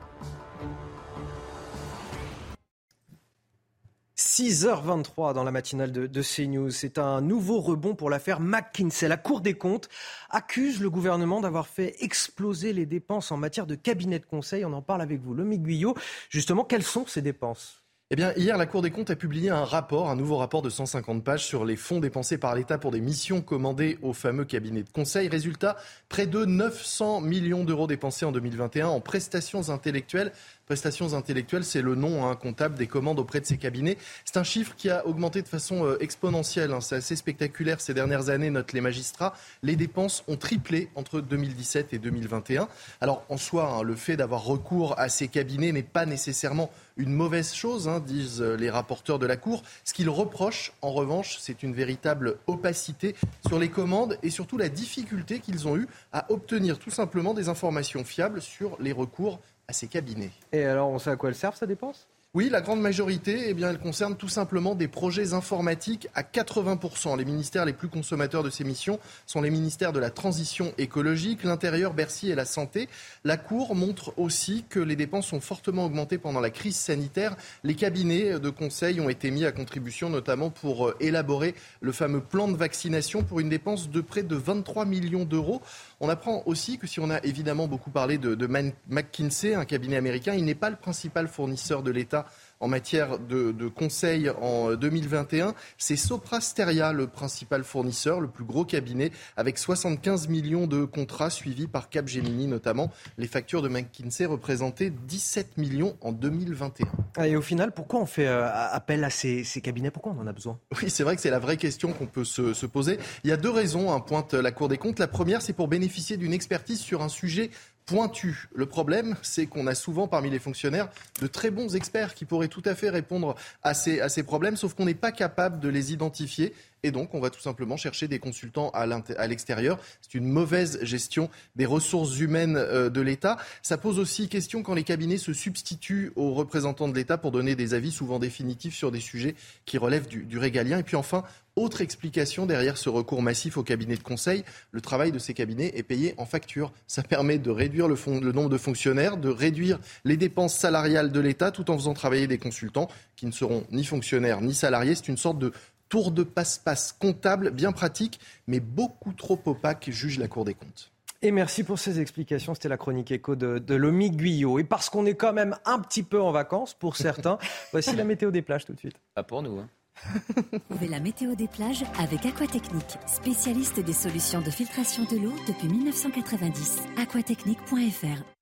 6h23 4.41 5.36
dans 5.36 5.43
la 5.43 5.51
matinale 5.51 5.91
de, 5.91 6.21
CNews. 6.23 6.71
C'est 6.71 6.97
un 6.97 7.21
nouveau 7.21 7.60
rebond 7.60 7.93
pour 7.93 8.10
l'affaire 8.10 8.39
McKinsey. 8.39 9.08
La 9.08 9.17
Cour 9.17 9.39
des 9.39 9.54
comptes 9.54 9.88
accuse 10.32 10.82
le 10.82 10.89
gouvernement 10.89 11.41
d'avoir 11.41 11.67
fait 11.67 11.95
exploser 12.04 12.73
les 12.73 12.88
dépenses 12.88 13.32
en 13.32 13.38
matière 13.38 13.67
de 13.67 13.75
cabinet 13.75 14.17
de 14.17 14.25
conseil. 14.25 14.65
On 14.65 14.73
en 14.73 14.82
parle 14.82 15.04
avec 15.04 15.21
vous. 15.21 15.36
Le 15.36 15.43
Guyot, 15.43 15.95
justement, 16.32 16.63
quelles 16.63 16.82
sont 16.82 17.06
ces 17.06 17.21
dépenses? 17.21 17.82
Eh 18.13 18.17
bien, 18.17 18.34
hier, 18.36 18.58
la 18.58 18.65
Cour 18.65 18.82
des 18.82 18.91
comptes 18.91 19.10
a 19.10 19.15
publié 19.15 19.51
un 19.51 19.63
rapport, 19.63 20.10
un 20.10 20.17
nouveau 20.17 20.36
rapport 20.36 20.62
de 20.62 20.69
150 20.69 21.23
pages 21.23 21.45
sur 21.45 21.63
les 21.63 21.77
fonds 21.77 22.01
dépensés 22.01 22.38
par 22.38 22.56
l'État 22.56 22.77
pour 22.77 22.91
des 22.91 22.99
missions 22.99 23.41
commandées 23.41 23.99
au 24.01 24.12
fameux 24.12 24.43
cabinet 24.43 24.84
de 24.84 24.89
conseil. 24.89 25.30
Résultat, 25.30 25.77
près 26.10 26.27
de 26.27 26.43
900 26.43 27.21
millions 27.21 27.63
d'euros 27.63 27.88
dépensés 27.88 28.25
en 28.25 28.34
2021 28.34 28.88
en 28.88 28.99
prestations 28.99 29.69
intellectuelles 29.69 30.34
prestations 30.71 31.15
intellectuelles, 31.15 31.65
c'est 31.65 31.81
le 31.81 31.95
nom 31.95 32.25
hein, 32.25 32.38
comptable 32.38 32.75
des 32.75 32.88
commandes 32.88 33.19
auprès 33.19 33.41
de 33.41 33.45
ces 33.45 33.57
cabinets. 33.57 33.97
C'est 34.23 34.38
un 34.38 34.45
chiffre 34.45 34.73
qui 34.77 34.89
a 34.89 35.05
augmenté 35.05 35.41
de 35.41 35.47
façon 35.49 35.86
euh, 35.86 35.97
exponentielle. 35.99 36.71
Hein. 36.71 36.79
C'est 36.79 36.95
assez 36.95 37.17
spectaculaire 37.17 37.81
ces 37.81 37.93
dernières 37.93 38.29
années, 38.29 38.49
notent 38.49 38.71
les 38.71 38.79
magistrats. 38.79 39.34
Les 39.63 39.75
dépenses 39.75 40.23
ont 40.29 40.38
triplé 40.38 40.88
entre 40.95 41.19
2017 41.19 41.91
et 41.91 41.99
2021. 41.99 42.69
Alors 43.01 43.25
en 43.27 43.36
soi, 43.36 43.69
hein, 43.69 43.84
le 43.84 43.97
fait 43.97 44.15
d'avoir 44.15 44.45
recours 44.45 44.97
à 44.97 45.10
ces 45.10 45.27
cabinets 45.27 45.73
n'est 45.73 45.84
pas 45.84 46.05
nécessairement 46.05 46.71
une 46.95 47.12
mauvaise 47.12 47.53
chose, 47.53 47.89
disent 48.05 48.41
euh, 48.41 48.55
les 48.55 48.69
rapporteurs 48.69 49.19
de 49.19 49.25
la 49.25 49.36
Cour. 49.36 49.63
Ce 49.84 49.93
qu'ils 49.93 50.10
reprochent, 50.10 50.71
en 50.81 50.93
revanche, 50.93 51.36
c'est 51.41 51.63
une 51.63 51.73
véritable 51.73 52.38
opacité 52.47 53.13
sur 53.45 53.60
les 53.60 53.69
commandes 53.69 54.17
et 54.23 54.29
surtout 54.29 54.57
la 54.57 54.69
difficulté 54.69 55.39
qu'ils 55.39 55.67
ont 55.67 55.75
eue 55.75 55.89
à 56.13 56.31
obtenir 56.31 56.79
tout 56.79 56.91
simplement 56.91 57.34
des 57.34 57.49
informations 57.49 58.05
fiables 58.05 58.41
sur 58.41 58.77
les 58.79 58.93
recours 58.93 59.41
ces 59.73 59.88
cabinets. 59.88 60.31
Et 60.51 60.63
alors, 60.63 60.89
on 60.89 60.99
sait 60.99 61.10
à 61.10 61.15
quoi 61.15 61.29
elles 61.29 61.36
servent, 61.36 61.55
ça 61.55 61.65
dépense? 61.65 62.07
Oui, 62.34 62.47
la 62.49 62.62
grande 62.62 62.79
majorité, 62.79 63.47
eh 63.47 63.53
bien, 63.53 63.69
elle 63.71 63.77
concerne 63.77 64.15
tout 64.15 64.29
simplement 64.29 64.73
des 64.73 64.88
projets 64.88 65.34
informatiques 65.34 66.07
à 66.15 66.23
80%. 66.23 67.17
Les 67.17 67.25
ministères 67.25 67.65
les 67.65 67.73
plus 67.73 67.89
consommateurs 67.89 68.41
de 68.41 68.49
ces 68.49 68.63
missions 68.63 68.99
sont 69.25 69.41
les 69.41 69.49
ministères 69.49 69.91
de 69.91 69.99
la 69.99 70.12
transition 70.12 70.71
écologique, 70.77 71.43
l'intérieur, 71.43 71.93
Bercy 71.93 72.31
et 72.31 72.36
la 72.36 72.45
santé. 72.45 72.88
La 73.25 73.36
Cour 73.36 73.75
montre 73.75 74.13
aussi 74.15 74.63
que 74.69 74.79
les 74.79 74.95
dépenses 74.95 75.34
ont 75.34 75.41
fortement 75.41 75.84
augmenté 75.84 76.17
pendant 76.17 76.39
la 76.39 76.51
crise 76.51 76.77
sanitaire. 76.77 77.36
Les 77.65 77.75
cabinets 77.75 78.39
de 78.39 78.49
conseil 78.49 79.01
ont 79.01 79.10
été 79.10 79.29
mis 79.29 79.43
à 79.43 79.51
contribution 79.51 80.10
notamment 80.10 80.51
pour 80.51 80.88
euh, 80.88 80.95
élaborer 81.01 81.53
le 81.81 81.91
fameux 81.91 82.21
plan 82.21 82.47
de 82.47 82.55
vaccination 82.55 83.23
pour 83.23 83.41
une 83.41 83.49
dépense 83.49 83.89
de 83.89 83.99
près 83.99 84.23
de 84.23 84.38
23 84.38 84.86
millions 84.86 85.25
d'euros. 85.25 85.62
On 86.04 86.10
apprend 86.10 86.42
aussi 86.48 86.80
que 86.80 86.88
si 86.88 87.00
on 87.00 87.12
a 87.12 87.20
évidemment 87.24 87.68
beaucoup 87.68 87.92
parlé 87.92 88.18
de, 88.18 88.48
McKinsey, 88.90 89.54
un 89.54 89.66
cabinet 89.66 89.98
américain, 89.98 90.34
il 90.34 90.44
n'est 90.46 90.56
pas 90.56 90.72
le 90.72 90.76
principal 90.76 91.28
fournisseur 91.28 91.84
de 91.84 91.92
l'État 91.92 92.26
en 92.62 92.67
matière 92.67 93.19
de, 93.19 93.52
de 93.52 93.67
conseils 93.67 94.30
en 94.30 94.76
2021. 94.76 95.54
C'est 95.78 95.97
Soprasteria, 95.97 96.93
le 96.93 97.08
principal 97.08 97.63
fournisseur, 97.63 98.21
le 98.21 98.28
plus 98.28 98.45
gros 98.45 98.63
cabinet, 98.63 99.12
avec 99.36 99.58
75 99.58 100.30
millions 100.30 100.67
de 100.67 100.86
contrats 100.86 101.30
suivis 101.30 101.67
par 101.67 101.89
Capgemini 101.89 102.47
notamment. 102.47 102.91
Les 103.17 103.28
factures 103.28 103.62
de 103.62 103.67
McKinsey 103.67 104.26
représentaient 104.26 104.89
17 104.89 105.58
millions 105.58 105.97
en 106.02 106.12
2021. 106.12 107.26
Et 107.26 107.36
au 107.36 107.41
final, 107.41 107.71
pourquoi 107.71 108.00
on 108.00 108.06
fait 108.06 108.28
euh, 108.28 108.47
appel 108.52 109.04
à 109.04 109.10
ces, 109.10 109.43
cabinets? 109.62 109.91
Pourquoi 109.91 110.13
on 110.17 110.21
en 110.21 110.28
a 110.28 110.34
besoin? 110.34 110.60
Oui, 110.82 110.89
c'est 110.89 111.04
vrai 111.04 111.15
que 111.15 111.21
c'est 111.21 111.30
la 111.30 111.39
vraie 111.39 111.58
question 111.58 111.93
qu'on 111.93 112.06
peut 112.06 112.24
se, 112.24 112.54
se, 112.54 112.65
poser. 112.65 113.00
Il 113.24 113.30
y 113.30 113.34
a 113.34 113.38
deux 113.38 113.50
raisons, 113.50 113.91
hein, 113.91 114.00
pointe 114.00 114.34
la 114.34 114.52
Cour 114.52 114.69
des 114.69 114.78
comptes. 114.78 115.00
La 115.00 115.08
première, 115.08 115.41
c'est 115.41 115.54
pour 115.54 115.67
bénéficier 115.67 116.17
d'une 116.17 116.34
expertise 116.34 116.80
sur 116.80 117.02
un 117.02 117.10
sujet 117.10 117.50
pointu. 117.91 118.47
Le 118.56 118.65
problème, 118.65 119.17
c'est 119.21 119.47
qu'on 119.47 119.67
a 119.67 119.75
souvent 119.75 120.08
parmi 120.08 120.30
les 120.30 120.39
fonctionnaires 120.39 120.88
de 121.21 121.27
très 121.27 121.51
bons 121.51 121.75
experts 121.75 122.15
qui 122.15 122.23
pourraient 122.23 122.47
tout 122.47 122.62
à 122.63 122.73
fait 122.73 122.89
répondre 122.89 123.36
à 123.63 123.73
ces, 123.73 123.99
à 123.99 124.08
ces 124.08 124.23
problèmes, 124.23 124.56
sauf 124.56 124.73
qu'on 124.73 124.86
n'est 124.86 124.93
pas 124.93 125.12
capable 125.12 125.60
de 125.60 125.67
les 125.67 125.91
identifier. 125.91 126.54
Et 126.84 126.89
donc, 126.89 127.13
on 127.13 127.20
va 127.20 127.30
tout 127.30 127.39
simplement 127.39 127.78
chercher 127.78 128.08
des 128.08 128.17
consultants 128.17 128.72
à 128.72 129.28
l'extérieur. 129.28 129.78
C'est 130.02 130.15
une 130.15 130.26
mauvaise 130.26 130.80
gestion 130.82 131.30
des 131.56 131.67
ressources 131.67 132.20
humaines 132.20 132.56
euh, 132.58 132.89
de 132.89 133.02
l'État. 133.02 133.38
Ça 133.62 133.78
pose 133.78 134.00
aussi 134.00 134.30
question 134.30 134.63
quand 134.63 134.74
les 134.74 134.84
cabinets 134.84 135.20
se 135.20 135.32
substituent 135.32 136.12
aux 136.15 136.34
représentants 136.34 136.88
de 136.88 136.96
l'État 136.96 137.20
pour 137.20 137.32
donner 137.32 137.54
des 137.56 137.76
avis 137.76 137.91
souvent 137.91 138.17
définitifs 138.17 138.76
sur 138.76 138.91
des 138.91 139.00
sujets 139.00 139.36
qui 139.65 139.78
relèvent 139.78 140.08
du, 140.08 140.39
régalien. 140.39 140.80
Et 140.80 140.84
puis 140.84 140.96
enfin, 140.96 141.24
autre 141.56 141.82
explication 141.82 142.48
derrière 142.48 142.78
ce 142.78 142.89
recours 142.89 143.22
massif 143.22 143.58
au 143.58 143.63
cabinet 143.63 143.96
de 143.96 144.02
conseil, 144.02 144.44
le 144.72 144.82
travail 144.82 145.12
de 145.12 145.20
ces 145.20 145.36
cabinets 145.36 145.74
est 145.76 145.84
payé 145.84 146.15
en 146.17 146.26
facture. 146.26 146.74
Ça 146.88 147.04
permet 147.04 147.38
de 147.38 147.52
réduire 147.52 147.89
le 147.89 148.32
nombre 148.32 148.50
de 148.50 148.58
fonctionnaires, 148.58 149.17
de 149.17 149.30
réduire 149.30 149.80
les 150.04 150.17
dépenses 150.17 150.56
salariales 150.56 151.12
de 151.12 151.20
l'État 151.20 151.52
tout 151.52 151.70
en 151.70 151.78
faisant 151.78 151.94
travailler 151.94 152.26
des 152.26 152.39
consultants 152.39 152.88
qui 153.15 153.28
ne 153.28 153.32
seront 153.32 153.67
ni 153.70 153.84
fonctionnaires 153.84 154.41
ni 154.41 154.56
salariés. 154.56 154.96
C'est 154.96 155.10
une 155.10 155.17
sorte 155.17 155.38
de 155.38 155.52
tour 155.91 156.12
de 156.12 156.23
passe-passe 156.23 156.93
comptable 156.93 157.51
bien 157.51 157.73
pratique, 157.73 158.19
mais 158.47 158.62
beaucoup 158.62 159.12
trop 159.12 159.39
opaque, 159.45 159.89
juge 159.91 160.17
la 160.17 160.27
Cour 160.27 160.45
des 160.45 160.54
comptes. 160.56 160.91
Et 161.21 161.32
merci 161.32 161.63
pour 161.63 161.77
ces 161.77 161.99
explications. 161.99 162.56
C'était 162.56 162.69
la 162.69 162.77
chronique 162.77 163.12
écho 163.12 163.36
de, 163.36 163.60
de 163.60 163.75
Lomi 163.75 164.10
Guyot. 164.10 164.58
Et 164.58 164.63
parce 164.63 164.89
qu'on 164.89 165.06
est 165.06 165.13
quand 165.13 165.34
même 165.34 165.56
un 165.65 165.80
petit 165.80 166.01
peu 166.01 166.19
en 166.19 166.32
vacances 166.32 166.73
pour 166.73 166.95
certains, 166.95 167.38
voici 167.71 167.95
la 167.95 168.06
météo 168.06 168.32
des 168.32 168.41
plages 168.41 168.65
tout 168.65 168.73
de 168.73 168.80
suite. 168.80 168.95
Pas 169.13 169.21
pour 169.21 169.43
nous. 169.43 169.60
Hein. 169.60 169.69
Trouvez 170.69 170.88
la 170.88 170.99
météo 170.99 171.36
des 171.36 171.47
plages 171.47 171.84
avec 171.99 172.25
Aquatechnique, 172.25 172.97
spécialiste 173.06 173.80
des 173.82 173.93
solutions 173.93 174.41
de 174.41 174.49
filtration 174.49 175.04
de 175.04 175.17
l'eau 175.17 175.34
depuis 175.47 175.67
1990. 175.67 176.84
aquatechnique.fr 176.97 178.40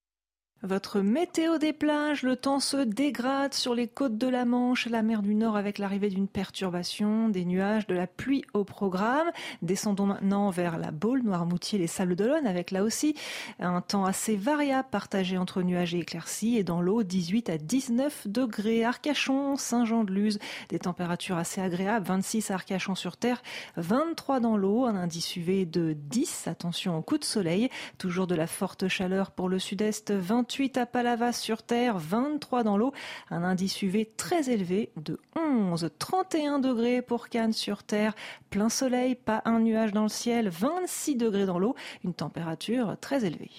votre 0.61 0.99
météo 0.99 1.57
des 1.57 1.71
plages, 1.71 2.23
le 2.23 2.35
temps 2.35 2.59
se 2.59 2.75
dégrade 2.75 3.53
sur 3.53 3.73
les 3.73 3.87
côtes 3.87 4.17
de 4.17 4.27
la 4.27 4.43
Manche 4.43 4.87
la 4.87 5.03
mer 5.03 5.21
du 5.21 5.33
Nord 5.33 5.55
avec 5.55 5.77
l'arrivée 5.77 6.09
d'une 6.09 6.27
perturbation, 6.27 7.29
des 7.29 7.45
nuages, 7.45 7.87
de 7.87 7.95
la 7.95 8.07
pluie 8.07 8.43
au 8.53 8.65
programme. 8.65 9.29
Descendons 9.61 10.07
maintenant 10.07 10.49
vers 10.49 10.77
la 10.77 10.91
Baule, 10.91 11.23
Noirmoutier, 11.23 11.79
les 11.79 11.87
Sables 11.87 12.17
d'Olonne 12.17 12.45
avec 12.45 12.71
là 12.71 12.83
aussi 12.83 13.15
un 13.59 13.79
temps 13.79 14.03
assez 14.03 14.35
variable 14.35 14.89
partagé 14.91 15.37
entre 15.37 15.61
nuages 15.61 15.95
et 15.95 15.99
éclaircies 15.99 16.57
et 16.57 16.63
dans 16.65 16.81
l'eau 16.81 17.03
18 17.03 17.49
à 17.49 17.57
19 17.57 18.27
degrés. 18.27 18.83
Arcachon, 18.83 19.55
Saint-Jean-de-Luz, 19.55 20.39
des 20.67 20.79
températures 20.79 21.37
assez 21.37 21.61
agréables, 21.61 22.05
26 22.05 22.51
à 22.51 22.55
Arcachon 22.55 22.95
sur 22.95 23.15
terre, 23.15 23.41
23 23.77 24.41
dans 24.41 24.57
l'eau, 24.57 24.85
un 24.85 24.95
indice 24.95 25.37
UV 25.37 25.65
de 25.65 25.93
10, 25.93 26.47
attention 26.47 26.97
au 26.97 27.01
coup 27.01 27.17
de 27.17 27.23
soleil, 27.23 27.69
toujours 27.97 28.27
de 28.27 28.35
la 28.35 28.47
forte 28.47 28.89
chaleur 28.89 29.31
pour 29.31 29.47
le 29.47 29.59
sud-est, 29.59 30.11
20 30.11 30.48
28 30.49 30.77
à 30.77 30.85
Palavas 30.87 31.33
sur 31.33 31.61
terre, 31.61 31.99
23 31.99 32.63
dans 32.63 32.75
l'eau, 32.75 32.91
un 33.29 33.43
indice 33.43 33.83
UV 33.83 34.09
très 34.17 34.49
élevé 34.49 34.91
de 34.97 35.19
11, 35.37 35.91
31 35.99 36.57
degrés 36.57 37.03
pour 37.03 37.29
Cannes 37.29 37.53
sur 37.53 37.83
terre, 37.83 38.15
plein 38.49 38.69
soleil, 38.69 39.13
pas 39.13 39.43
un 39.45 39.59
nuage 39.59 39.91
dans 39.91 40.01
le 40.03 40.09
ciel, 40.09 40.49
26 40.49 41.17
degrés 41.17 41.45
dans 41.45 41.59
l'eau, 41.59 41.75
une 42.03 42.15
température 42.15 42.97
très 42.99 43.25
élevée. 43.25 43.51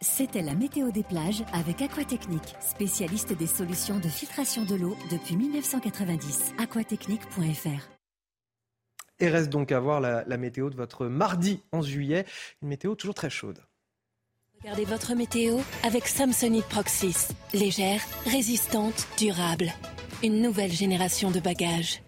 C'était 0.00 0.42
la 0.42 0.56
météo 0.56 0.90
des 0.90 1.04
plages 1.04 1.44
avec 1.52 1.80
Aquatechnique, 1.80 2.56
spécialiste 2.58 3.32
des 3.32 3.46
solutions 3.46 4.00
de 4.00 4.08
filtration 4.08 4.64
de 4.64 4.74
l'eau 4.74 4.96
depuis 5.12 5.36
1990. 5.36 6.54
aquatechnique.fr 6.58 7.88
et 9.18 9.28
reste 9.28 9.48
donc 9.48 9.72
à 9.72 9.80
voir 9.80 10.02
la, 10.02 10.24
la, 10.26 10.36
météo 10.36 10.68
de 10.68 10.76
votre 10.76 11.06
mardi 11.06 11.62
11 11.72 11.86
juillet. 11.86 12.26
Une 12.60 12.68
météo 12.68 12.94
toujours 12.94 13.14
très 13.14 13.30
chaude. 13.30 13.64
Regardez 14.66 14.84
votre 14.84 15.14
météo 15.14 15.58
avec 15.84 16.08
Samsonite 16.08 16.64
Proxys. 16.64 17.28
Légère, 17.54 18.00
résistante, 18.24 19.06
durable. 19.16 19.72
Une 20.24 20.42
nouvelle 20.42 20.72
génération 20.72 21.30
de 21.30 21.38
bagages. 21.38 22.02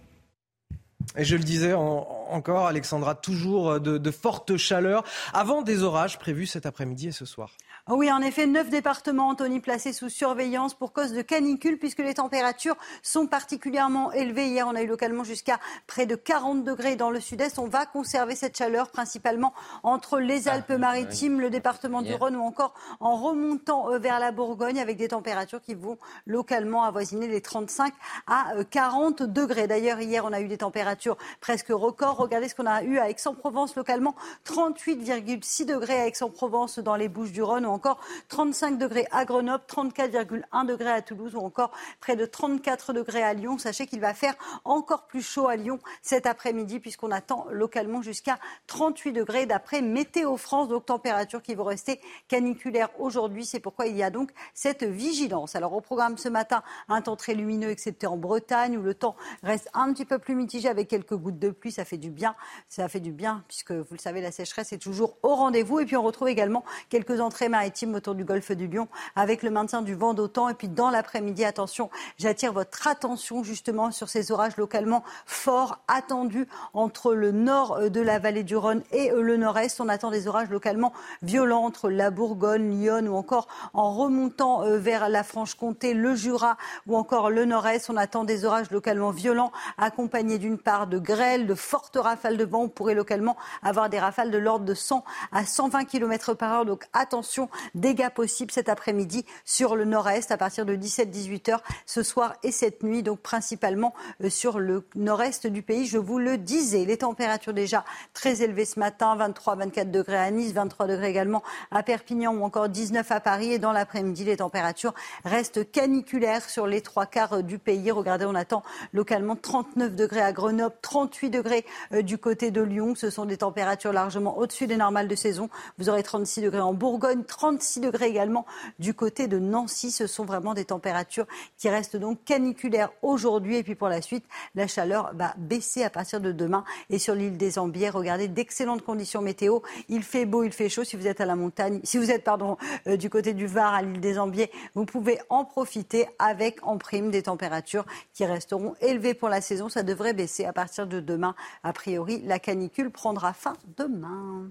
Et 1.16 1.24
je 1.24 1.36
le 1.36 1.44
disais 1.44 1.72
encore, 1.72 2.66
Alexandra, 2.66 3.14
toujours 3.14 3.78
de, 3.78 3.96
de 3.96 4.10
fortes 4.10 4.56
chaleurs 4.56 5.04
avant 5.32 5.62
des 5.62 5.84
orages 5.84 6.18
prévus 6.18 6.46
cet 6.46 6.66
après-midi 6.66 7.06
et 7.06 7.12
ce 7.12 7.26
soir. 7.26 7.52
Oh 7.90 7.94
oui, 7.96 8.12
en 8.12 8.20
effet, 8.20 8.46
neuf 8.46 8.68
départements, 8.68 9.30
Anthony, 9.30 9.60
placés 9.60 9.94
sous 9.94 10.10
surveillance 10.10 10.74
pour 10.74 10.92
cause 10.92 11.14
de 11.14 11.22
canicule, 11.22 11.78
puisque 11.78 12.00
les 12.00 12.12
températures 12.12 12.76
sont 13.02 13.26
particulièrement 13.26 14.12
élevées. 14.12 14.48
Hier, 14.48 14.68
on 14.68 14.74
a 14.74 14.82
eu 14.82 14.86
localement 14.86 15.24
jusqu'à 15.24 15.58
près 15.86 16.04
de 16.04 16.14
40 16.14 16.64
degrés 16.64 16.96
dans 16.96 17.08
le 17.08 17.18
sud-est. 17.18 17.58
On 17.58 17.66
va 17.66 17.86
conserver 17.86 18.34
cette 18.34 18.58
chaleur 18.58 18.90
principalement 18.90 19.54
entre 19.84 20.20
les 20.20 20.48
ah, 20.48 20.52
Alpes-Maritimes, 20.52 21.40
le 21.40 21.48
département 21.48 22.02
du 22.02 22.12
Rhône 22.12 22.36
ou 22.36 22.42
encore 22.42 22.74
en 23.00 23.16
remontant 23.16 23.90
euh, 23.90 23.98
vers 23.98 24.20
la 24.20 24.32
Bourgogne 24.32 24.80
avec 24.80 24.98
des 24.98 25.08
températures 25.08 25.62
qui 25.62 25.72
vont 25.72 25.96
localement 26.26 26.84
avoisiner 26.84 27.26
les 27.26 27.40
35 27.40 27.94
à 28.26 28.52
40 28.70 29.22
euh, 29.22 29.26
degrés. 29.26 29.66
D'ailleurs, 29.66 29.98
hier, 29.98 30.26
on 30.26 30.34
a 30.34 30.42
eu 30.42 30.48
des 30.48 30.58
températures 30.58 31.16
presque 31.40 31.68
records. 31.70 32.18
Regardez 32.18 32.50
ce 32.50 32.54
qu'on 32.54 32.66
a 32.66 32.82
eu 32.82 32.98
à 32.98 33.08
Aix-en-Provence 33.08 33.76
localement, 33.76 34.14
38,6 34.44 35.64
degrés 35.64 35.98
à 35.98 36.06
Aix-en-Provence 36.06 36.80
dans 36.80 36.94
les 36.94 37.08
Bouches 37.08 37.32
du 37.32 37.42
Rhône 37.42 37.64
encore 37.78 38.00
35 38.26 38.76
degrés 38.76 39.06
à 39.12 39.24
Grenoble, 39.24 39.62
34,1 39.68 40.66
degrés 40.66 40.90
à 40.90 41.00
Toulouse 41.00 41.36
ou 41.36 41.38
encore 41.38 41.70
près 42.00 42.16
de 42.16 42.26
34 42.26 42.92
degrés 42.92 43.22
à 43.22 43.34
Lyon. 43.34 43.56
Sachez 43.56 43.86
qu'il 43.86 44.00
va 44.00 44.14
faire 44.14 44.34
encore 44.64 45.06
plus 45.06 45.22
chaud 45.22 45.46
à 45.46 45.54
Lyon 45.54 45.78
cet 46.02 46.26
après-midi 46.26 46.80
puisqu'on 46.80 47.12
attend 47.12 47.46
localement 47.52 48.02
jusqu'à 48.02 48.36
38 48.66 49.12
degrés 49.12 49.46
d'après 49.46 49.80
Météo 49.80 50.36
France. 50.36 50.66
Donc 50.66 50.86
température 50.86 51.40
qui 51.40 51.54
vont 51.54 51.62
rester 51.62 52.00
caniculaire 52.26 52.88
aujourd'hui. 52.98 53.46
C'est 53.46 53.60
pourquoi 53.60 53.86
il 53.86 53.96
y 53.96 54.02
a 54.02 54.10
donc 54.10 54.30
cette 54.54 54.82
vigilance. 54.82 55.54
Alors 55.54 55.72
au 55.72 55.80
programme 55.80 56.18
ce 56.18 56.28
matin, 56.28 56.64
un 56.88 57.00
temps 57.00 57.14
très 57.14 57.34
lumineux 57.34 57.70
excepté 57.70 58.08
en 58.08 58.16
Bretagne 58.16 58.76
où 58.76 58.82
le 58.82 58.94
temps 58.94 59.14
reste 59.44 59.68
un 59.72 59.92
petit 59.92 60.04
peu 60.04 60.18
plus 60.18 60.34
mitigé 60.34 60.68
avec 60.68 60.88
quelques 60.88 61.14
gouttes 61.14 61.38
de 61.38 61.50
pluie. 61.50 61.70
Ça 61.70 61.84
fait 61.84 61.96
du 61.96 62.10
bien. 62.10 62.34
Ça 62.68 62.88
fait 62.88 62.98
du 62.98 63.12
bien 63.12 63.44
puisque 63.46 63.70
vous 63.70 63.92
le 63.92 63.98
savez, 63.98 64.20
la 64.20 64.32
sécheresse 64.32 64.72
est 64.72 64.78
toujours 64.78 65.16
au 65.22 65.36
rendez-vous. 65.36 65.78
Et 65.78 65.86
puis 65.86 65.96
on 65.96 66.02
retrouve 66.02 66.26
également 66.26 66.64
quelques 66.88 67.20
entrées 67.20 67.48
maritimes 67.48 67.67
autour 67.94 68.14
du 68.14 68.24
golfe 68.24 68.52
du 68.52 68.66
Lion 68.66 68.88
avec 69.14 69.42
le 69.42 69.50
maintien 69.50 69.82
du 69.82 69.94
vent 69.94 70.14
d'autant. 70.14 70.48
Et 70.48 70.54
puis 70.54 70.68
dans 70.68 70.90
l'après-midi, 70.90 71.44
attention, 71.44 71.90
j'attire 72.18 72.52
votre 72.52 72.86
attention 72.86 73.42
justement 73.42 73.90
sur 73.90 74.08
ces 74.08 74.32
orages 74.32 74.56
localement 74.56 75.04
forts 75.26 75.78
attendus 75.86 76.48
entre 76.72 77.14
le 77.14 77.30
nord 77.30 77.76
euh, 77.76 77.88
de 77.88 78.00
la 78.00 78.18
vallée 78.18 78.42
du 78.42 78.56
Rhône 78.56 78.82
et 78.92 79.10
euh, 79.10 79.22
le 79.22 79.36
nord-est. 79.36 79.80
On 79.80 79.88
attend 79.88 80.10
des 80.10 80.28
orages 80.28 80.48
localement 80.50 80.92
violents 81.22 81.64
entre 81.64 81.90
la 81.90 82.10
Bourgogne, 82.10 82.70
Lyon 82.70 83.06
ou 83.06 83.16
encore 83.16 83.48
en 83.74 83.92
remontant 83.92 84.62
euh, 84.62 84.78
vers 84.78 85.08
la 85.08 85.22
Franche-Comté, 85.22 85.94
le 85.94 86.14
Jura 86.14 86.56
ou 86.86 86.96
encore 86.96 87.30
le 87.30 87.44
nord-est. 87.44 87.90
On 87.90 87.96
attend 87.96 88.24
des 88.24 88.44
orages 88.44 88.70
localement 88.70 89.10
violents 89.10 89.52
accompagnés 89.76 90.38
d'une 90.38 90.58
part 90.58 90.86
de 90.86 90.98
grêle, 90.98 91.46
de 91.46 91.54
fortes 91.54 91.96
rafales 91.96 92.36
de 92.36 92.44
vent. 92.44 92.62
On 92.62 92.68
pourrait 92.68 92.94
localement 92.94 93.36
avoir 93.62 93.88
des 93.88 93.98
rafales 93.98 94.30
de 94.30 94.38
l'ordre 94.38 94.64
de 94.64 94.74
100 94.74 95.04
à 95.32 95.44
120 95.44 95.84
km 95.84 96.34
par 96.34 96.52
heure. 96.52 96.64
Donc 96.64 96.86
attention, 96.92 97.48
Dégâts 97.74 98.10
possibles 98.10 98.50
cet 98.50 98.68
après-midi 98.68 99.24
sur 99.44 99.76
le 99.76 99.84
nord-est 99.84 100.30
à 100.30 100.36
partir 100.36 100.66
de 100.66 100.76
17-18 100.76 101.52
heures 101.52 101.62
ce 101.86 102.02
soir 102.02 102.34
et 102.42 102.52
cette 102.52 102.82
nuit, 102.82 103.02
donc 103.02 103.20
principalement 103.20 103.94
euh, 104.22 104.30
sur 104.30 104.58
le 104.58 104.84
nord-est 104.94 105.46
du 105.46 105.62
pays. 105.62 105.86
Je 105.86 105.98
vous 105.98 106.18
le 106.18 106.38
disais, 106.38 106.84
les 106.84 106.98
températures 106.98 107.52
déjà 107.52 107.84
très 108.14 108.42
élevées 108.42 108.64
ce 108.64 108.78
matin, 108.78 109.16
23-24 109.16 109.90
degrés 109.90 110.16
à 110.16 110.30
Nice, 110.30 110.52
23 110.52 110.86
degrés 110.86 111.10
également 111.10 111.42
à 111.70 111.82
Perpignan 111.82 112.34
ou 112.34 112.44
encore 112.44 112.68
19 112.68 113.10
à 113.10 113.20
Paris. 113.20 113.52
Et 113.52 113.58
dans 113.58 113.72
l'après-midi, 113.72 114.24
les 114.24 114.36
températures 114.38 114.94
restent 115.24 115.70
caniculaires 115.70 116.48
sur 116.48 116.66
les 116.66 116.80
trois 116.80 117.06
quarts 117.06 117.42
du 117.42 117.58
pays. 117.58 117.90
Regardez, 117.90 118.24
on 118.24 118.34
attend 118.34 118.62
localement 118.92 119.36
39 119.36 119.94
degrés 119.94 120.20
à 120.20 120.32
Grenoble, 120.32 120.74
38 120.82 121.30
degrés 121.30 121.64
euh, 121.92 122.02
du 122.02 122.18
côté 122.18 122.50
de 122.50 122.62
Lyon. 122.62 122.94
Ce 122.94 123.10
sont 123.10 123.24
des 123.24 123.38
températures 123.38 123.92
largement 123.92 124.38
au-dessus 124.38 124.66
des 124.66 124.76
normales 124.76 125.08
de 125.08 125.14
saison. 125.14 125.48
Vous 125.78 125.88
aurez 125.88 126.02
36 126.02 126.42
degrés 126.42 126.60
en 126.60 126.74
Bourgogne, 126.74 127.22
36 127.38 127.78
degrés 127.78 128.08
également 128.08 128.46
du 128.80 128.94
côté 128.94 129.28
de 129.28 129.38
Nancy. 129.38 129.92
Ce 129.92 130.08
sont 130.08 130.24
vraiment 130.24 130.54
des 130.54 130.64
températures 130.64 131.26
qui 131.56 131.68
restent 131.68 131.96
donc 131.96 132.24
caniculaires 132.24 132.90
aujourd'hui. 133.00 133.58
Et 133.58 133.62
puis 133.62 133.76
pour 133.76 133.88
la 133.88 134.02
suite, 134.02 134.24
la 134.56 134.66
chaleur 134.66 135.12
va 135.14 135.34
baisser 135.38 135.84
à 135.84 135.90
partir 135.90 136.20
de 136.20 136.32
demain. 136.32 136.64
Et 136.90 136.98
sur 136.98 137.14
l'île 137.14 137.36
des 137.36 137.60
Ambiers, 137.60 137.90
regardez 137.90 138.26
d'excellentes 138.26 138.82
conditions 138.82 139.22
météo. 139.22 139.60
Il 139.88 140.02
fait 140.02 140.26
beau, 140.26 140.42
il 140.42 140.50
fait 140.50 140.68
chaud. 140.68 140.82
Si 140.82 140.96
vous 140.96 141.06
êtes 141.06 141.20
à 141.20 141.26
la 141.26 141.36
montagne, 141.36 141.80
si 141.84 141.96
vous 141.96 142.10
êtes 142.10 142.24
pardon 142.24 142.56
euh, 142.88 142.96
du 142.96 143.08
côté 143.08 143.34
du 143.34 143.46
Var 143.46 143.72
à 143.72 143.82
l'île 143.82 144.00
des 144.00 144.18
Ambiers, 144.18 144.50
vous 144.74 144.84
pouvez 144.84 145.20
en 145.28 145.44
profiter 145.44 146.08
avec 146.18 146.58
en 146.66 146.76
prime 146.76 147.12
des 147.12 147.22
températures 147.22 147.86
qui 148.14 148.26
resteront 148.26 148.74
élevées 148.80 149.14
pour 149.14 149.28
la 149.28 149.40
saison. 149.40 149.68
Ça 149.68 149.84
devrait 149.84 150.12
baisser 150.12 150.44
à 150.44 150.52
partir 150.52 150.88
de 150.88 150.98
demain. 150.98 151.36
A 151.62 151.72
priori, 151.72 152.20
la 152.24 152.40
canicule 152.40 152.90
prendra 152.90 153.32
fin 153.32 153.52
demain. 153.76 154.50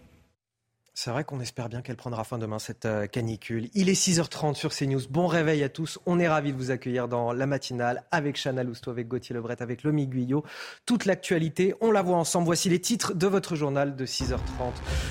C'est 0.93 1.09
vrai 1.09 1.23
qu'on 1.23 1.39
espère 1.39 1.69
bien 1.69 1.81
qu'elle 1.81 1.95
prendra 1.95 2.25
fin 2.25 2.37
demain, 2.37 2.59
cette 2.59 2.85
euh, 2.85 3.07
canicule. 3.07 3.69
Il 3.73 3.87
est 3.87 3.93
6h30 3.93 4.55
sur 4.55 4.73
CNews. 4.75 4.99
Bon 5.09 5.25
réveil 5.25 5.63
à 5.63 5.69
tous. 5.69 5.99
On 6.05 6.19
est 6.19 6.27
ravis 6.27 6.51
de 6.51 6.57
vous 6.57 6.69
accueillir 6.69 7.07
dans 7.07 7.31
la 7.31 7.45
matinale 7.45 8.03
avec 8.11 8.35
Chana 8.35 8.61
Lousteau, 8.63 8.91
avec 8.91 9.07
Gauthier 9.07 9.33
Lebret, 9.33 9.61
avec 9.61 9.83
Lomi 9.83 10.05
Guyot. 10.05 10.43
Toute 10.85 11.05
l'actualité, 11.05 11.73
on 11.79 11.91
la 11.91 12.01
voit 12.01 12.17
ensemble. 12.17 12.45
Voici 12.45 12.67
les 12.67 12.81
titres 12.81 13.13
de 13.13 13.25
votre 13.25 13.55
journal 13.55 13.95
de 13.95 14.05
6h30. 14.05 14.35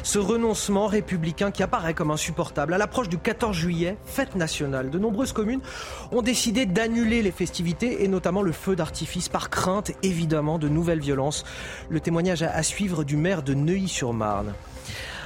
Ce 0.03 0.19
renoncement 0.19 0.87
républicain 0.87 1.51
qui 1.51 1.62
apparaît 1.62 1.95
comme 1.95 2.11
insupportable. 2.11 2.75
À 2.75 2.79
l'approche 2.79 3.09
du 3.09 3.16
14 3.16 3.57
juillet, 3.57 3.97
fête 4.05 4.37
nationale, 4.37 4.90
de 4.90 4.99
nombreuses 4.99 5.33
communes 5.33 5.62
ont 6.12 6.23
décidé 6.23 6.66
d'annuler 6.66 7.23
les 7.23 7.33
festivités 7.33 8.05
et 8.05 8.09
notamment 8.09 8.43
le 8.43 8.53
feu 8.53 8.77
d'artifice 8.77 9.31
par 9.31 9.49
crainte, 9.49 9.93
évidemment, 10.03 10.59
de 10.59 10.69
nouvelles 10.69 11.01
violences. 11.01 11.43
Le 11.88 12.01
témoignage 12.01 12.43
à 12.43 12.62
suivre 12.62 13.03
du 13.03 13.16
maire 13.16 13.43
de 13.43 13.55
Neuilly-sur-Marne. 13.55 14.53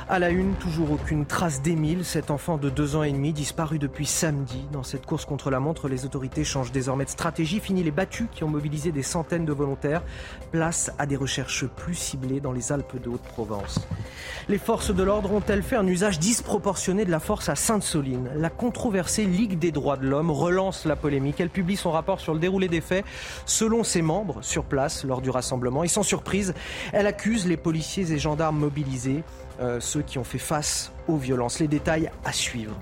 À 0.07 0.19
la 0.19 0.29
une, 0.29 0.53
toujours 0.57 0.93
aucune 0.93 1.25
trace 1.25 1.63
d'Émile, 1.63 2.05
cet 2.05 2.31
enfant 2.31 2.59
de 2.59 2.69
deux 2.69 2.95
ans 2.95 3.05
et 3.05 3.11
demi 3.11 3.33
disparu 3.33 3.79
depuis 3.79 4.05
samedi. 4.05 4.67
Dans 4.71 4.83
cette 4.83 5.07
course 5.07 5.25
contre 5.25 5.51
la 5.51 5.61
montre, 5.61 5.89
les 5.89 6.05
autorités 6.05 6.45
changent 6.45 6.73
désormais 6.73 7.07
de 7.07 7.11
stratégie. 7.11 7.59
Fini 7.59 7.83
les 7.83 7.91
battus 7.91 8.27
qui 8.31 8.45
ont 8.45 8.49
mobilisé 8.49 8.93
des 8.93 9.03
centaines 9.03 9.47
de 9.47 9.53
volontaires. 9.55 10.03
Place 10.53 10.93
à 10.99 11.07
des 11.07 11.17
recherches 11.17 11.65
plus 11.65 11.95
ciblées 11.95 12.41
dans 12.41 12.53
les 12.53 12.71
Alpes 12.71 13.01
de 13.03 13.09
Haute-Provence. 13.09 13.81
Les 14.51 14.59
forces 14.59 14.95
de 14.95 15.03
l'ordre 15.03 15.33
ont-elles 15.33 15.63
fait 15.63 15.77
un 15.77 15.87
usage 15.87 16.19
disproportionné 16.19 17.07
de 17.07 17.11
la 17.11 17.21
force 17.21 17.49
à 17.49 17.55
Sainte-Soline? 17.55 18.29
La 18.37 18.51
controversée 18.51 19.25
Ligue 19.25 19.59
des 19.59 19.73
droits 19.73 19.97
de 19.97 20.07
l'homme 20.07 20.31
relance 20.31 20.85
la 20.85 20.97
polémique. 20.97 21.41
Elle 21.41 21.49
publie 21.49 21.77
son 21.77 21.91
rapport 21.91 22.21
sur 22.21 22.35
le 22.35 22.41
déroulé 22.41 22.69
des 22.69 22.83
faits 22.83 23.07
selon 23.47 23.85
ses 23.85 24.03
membres 24.03 24.41
sur 24.43 24.65
place 24.65 25.03
lors 25.05 25.23
du 25.23 25.31
rassemblement. 25.31 25.83
Et 25.83 25.89
sans 25.89 26.03
surprise, 26.03 26.53
elle 26.93 27.07
accuse 27.07 27.47
les 27.47 27.57
policiers 27.57 28.13
et 28.13 28.19
gendarmes 28.19 28.59
mobilisés 28.59 29.23
euh, 29.61 29.81
ceux 29.81 30.03
qui 30.03 30.19
ont 30.19 30.25
fait 30.25 30.39
face 30.39 30.93
aux 31.09 31.17
violences. 31.17 31.61
Les 31.61 31.69
détails 31.69 32.11
à 32.25 32.33
suivre. 32.33 32.75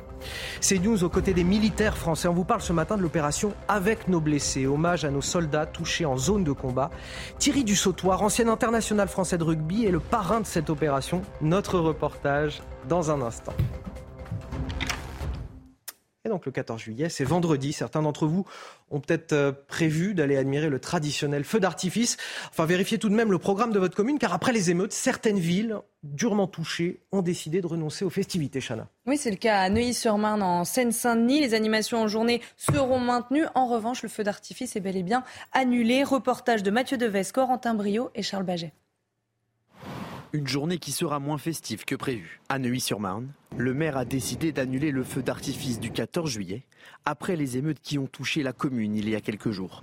C'est 0.61 0.79
News 0.79 1.05
aux 1.05 1.09
côtés 1.09 1.35
des 1.35 1.45
militaires 1.45 1.97
français. 1.97 2.29
On 2.29 2.33
vous 2.33 2.45
parle 2.45 2.61
ce 2.61 2.73
matin 2.73 2.97
de 2.97 3.03
l'opération 3.03 3.53
Avec 3.69 4.09
nos 4.09 4.21
blessés. 4.21 4.67
Hommage 4.67 5.05
à 5.05 5.11
nos 5.11 5.21
soldats 5.21 5.67
touchés 5.67 6.05
en 6.05 6.17
zone 6.17 6.45
de 6.45 6.53
combat. 6.53 6.91
Thierry 7.39 7.65
Dussautoir, 7.65 8.23
ancien 8.23 8.49
international 8.49 9.09
français 9.09 9.39
de 9.39 9.45
rugby, 9.45 9.85
est 9.85 9.91
le 9.91 10.01
parrain 10.01 10.41
de 10.41 10.47
cette 10.47 10.71
opération. 10.71 11.23
Notre 11.41 11.79
reportage 11.79 12.63
dans 12.89 13.11
un 13.11 13.23
instant. 13.23 13.55
Et 16.25 16.29
donc 16.29 16.47
le 16.47 16.53
14 16.53 16.81
juillet, 16.81 17.09
c'est 17.09 17.25
vendredi. 17.25 17.73
Certains 17.73 18.03
d'entre 18.03 18.27
vous 18.27 18.47
ont 18.93 19.01
peut-être 19.01 19.33
euh, 19.33 19.53
prévu 19.69 20.15
d'aller 20.15 20.37
admirer 20.37 20.69
le 20.69 20.79
traditionnel 20.79 21.45
feu 21.45 21.59
d'artifice. 21.59 22.17
Enfin, 22.51 22.67
vérifiez 22.67 22.99
tout 22.99 23.09
de 23.09 23.15
même 23.15 23.33
le 23.33 23.39
programme 23.39 23.73
de 23.73 23.79
votre 23.79 23.97
commune, 23.97 24.19
car 24.19 24.33
après 24.33 24.53
les 24.53 24.71
émeutes, 24.71 24.93
certaines 24.93 25.39
villes 25.39 25.79
durement 26.03 26.47
touchées 26.47 27.01
ont 27.13 27.23
décidé 27.23 27.61
de 27.61 27.67
renoncer 27.67 28.05
aux 28.05 28.11
festivités, 28.11 28.61
Chana. 28.61 28.89
Oui, 29.07 29.17
c'est 29.17 29.31
le 29.31 29.37
cas 29.37 29.61
à 29.61 29.71
Neuilly-sur-Marne, 29.71 30.43
en 30.43 30.65
Seine-Saint-Denis. 30.65 31.41
Les 31.41 31.55
animations 31.55 31.99
en 31.99 32.09
journée 32.09 32.41
seront 32.57 33.01
maintenues. 33.01 33.47
En 33.55 33.67
revanche, 33.67 34.03
le 34.03 34.09
feu 34.09 34.25
d'artifice 34.25 34.77
est 34.77 34.81
bel 34.81 34.97
et 34.97 35.03
bien 35.03 35.25
annulé. 35.53 36.05
Reportage 36.05 36.63
de 36.63 36.71
Mathieu 36.71 36.99
Deves, 36.99 37.33
Corentin 37.33 37.75
Brio 37.75 38.11
et 38.15 38.23
Charles 38.23 38.45
Baget. 38.45 38.73
Une 40.35 40.49
journée 40.49 40.79
qui 40.79 40.93
sera 40.93 41.19
moins 41.19 41.37
festive 41.37 41.85
que 41.85 41.95
prévu. 41.95 42.41
À 42.49 42.59
Neuilly-sur-Marne, 42.59 43.29
le 43.55 43.75
maire 43.75 43.99
a 43.99 44.07
décidé 44.07 44.51
d'annuler 44.51 44.91
le 44.91 45.05
feu 45.05 45.23
d'artifice 45.23 45.79
du 45.79 45.91
14 45.91 46.31
juillet 46.31 46.63
après 47.05 47.37
les 47.37 47.59
émeutes 47.59 47.81
qui 47.83 47.99
ont 47.99 48.07
touché 48.07 48.43
la 48.43 48.55
commune 48.55 48.97
il 48.97 49.11
y 49.11 49.15
a 49.15 49.21
quelques 49.21 49.51
jours. 49.51 49.83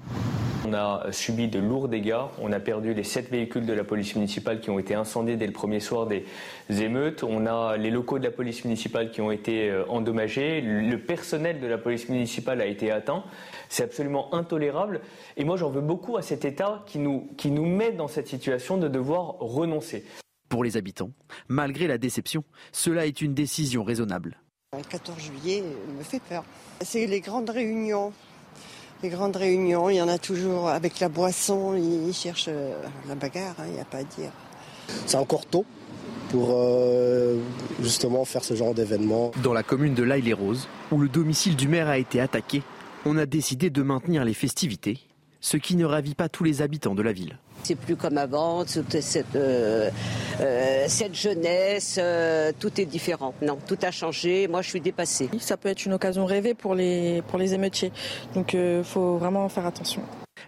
On 0.68 0.74
a 0.74 1.06
subi 1.12 1.50
de 1.50 1.60
lourds 1.60 1.88
dégâts. 1.88 2.26
On 2.42 2.52
a 2.52 2.60
perdu 2.60 2.96
les 2.96 3.04
sept 3.04 3.30
véhicules 3.30 3.68
de 3.68 3.74
la 3.74 3.84
police 3.84 4.16
municipale 4.16 4.60
qui 4.60 4.72
ont 4.72 4.80
été 4.80 4.96
incendiés 4.96 5.36
dès 5.36 5.46
le 5.46 5.54
premier 5.54 5.80
soir 5.80 6.08
des 6.08 6.26
émeutes. 6.68 7.24
On 7.24 7.46
a 7.46 7.78
les 7.78 7.92
locaux 7.92 8.18
de 8.18 8.24
la 8.24 8.32
police 8.32 8.66
municipale 8.66 9.12
qui 9.12 9.22
ont 9.22 9.30
été 9.30 9.70
euh, 9.70 9.86
endommagés. 9.88 10.62
Le 10.62 10.98
personnel 10.98 11.60
de 11.60 11.68
la 11.68 11.78
police 11.78 12.10
municipale 12.10 12.60
a 12.60 12.66
été 12.66 12.90
atteint. 12.90 13.24
C'est 13.70 13.84
absolument 13.84 14.34
intolérable. 14.34 15.02
Et 15.38 15.44
moi, 15.44 15.58
j'en 15.58 15.70
veux 15.70 15.82
beaucoup 15.82 16.18
à 16.18 16.24
cet 16.24 16.44
État 16.44 16.84
qui 16.88 16.98
nous, 16.98 17.30
qui 17.38 17.52
nous 17.52 17.68
met 17.68 17.92
dans 17.92 18.08
cette 18.08 18.28
situation 18.28 18.78
de 18.78 18.88
devoir 18.88 19.36
renoncer. 19.40 20.04
Pour 20.50 20.64
les 20.64 20.78
habitants, 20.78 21.12
malgré 21.48 21.86
la 21.86 22.00
déception, 22.00 22.44
cela 22.72 23.06
est 23.06 23.22
une 23.22 23.36
décision 23.36 23.84
raisonnable. 23.84 24.40
Le 24.76 24.84
14 24.84 25.20
juillet 25.20 25.64
me 25.96 26.04
fait 26.04 26.22
peur. 26.22 26.44
C'est 26.82 27.06
les 27.06 27.22
grandes 27.22 27.52
réunions. 27.52 28.12
Les 29.04 29.10
grandes 29.10 29.36
réunions, 29.36 29.90
il 29.90 29.98
y 29.98 30.02
en 30.02 30.08
a 30.08 30.18
toujours 30.18 30.70
avec 30.70 31.00
la 31.00 31.08
boisson, 31.08 31.76
ils 31.76 32.14
cherchent 32.14 32.50
euh, 32.50 32.74
la 33.08 33.16
bagarre, 33.16 33.56
hein, 33.60 33.66
il 33.68 33.74
n'y 33.74 33.80
a 33.80 33.86
pas 33.86 34.00
à 34.00 34.04
dire. 34.04 34.32
C'est 35.06 35.18
encore 35.18 35.46
tôt 35.46 35.66
pour 36.30 36.50
euh, 36.52 37.38
justement 37.82 38.26
faire 38.26 38.44
ce 38.44 38.56
genre 38.56 38.74
d'événement. 38.74 39.32
Dans 39.44 39.54
la 39.54 39.64
commune 39.64 39.94
de 39.94 40.04
l'Aille-les-Roses, 40.04 40.68
où 40.92 40.98
le 40.98 41.10
domicile 41.10 41.56
du 41.56 41.68
maire 41.68 41.88
a 41.88 41.98
été 41.98 42.20
attaqué, 42.20 42.64
on 43.06 43.18
a 43.18 43.26
décidé 43.26 43.70
de 43.70 43.82
maintenir 43.84 44.26
les 44.26 44.34
festivités, 44.34 45.00
ce 45.40 45.58
qui 45.58 45.76
ne 45.76 45.86
ravit 45.86 46.16
pas 46.16 46.28
tous 46.28 46.44
les 46.44 46.62
habitants 46.62 46.96
de 46.96 47.02
la 47.02 47.14
ville. 47.14 47.38
C'est 47.64 47.76
plus 47.76 47.96
comme 47.96 48.18
avant, 48.18 48.66
toute 48.66 49.00
cette, 49.02 49.36
euh, 49.36 49.90
euh, 50.42 50.86
cette 50.88 51.14
jeunesse, 51.14 51.98
euh, 52.02 52.52
tout 52.58 52.80
est 52.82 52.86
différent. 52.86 53.34
Non, 53.42 53.58
tout 53.68 53.78
a 53.84 53.92
changé. 53.92 54.48
Moi, 54.48 54.62
je 54.62 54.70
suis 54.70 54.82
dépassée. 54.82 55.30
Ça 55.40 55.58
peut 55.58 55.70
être 55.70 55.86
une 55.86 55.94
occasion 55.94 56.26
rêvée 56.26 56.54
pour 56.54 56.76
les, 56.76 57.22
pour 57.28 57.38
les 57.38 57.54
émeutiers. 57.54 57.92
Donc, 58.34 58.54
il 58.54 58.84
faut 58.84 59.18
vraiment 59.18 59.48
faire 59.50 59.66
attention. 59.66 60.02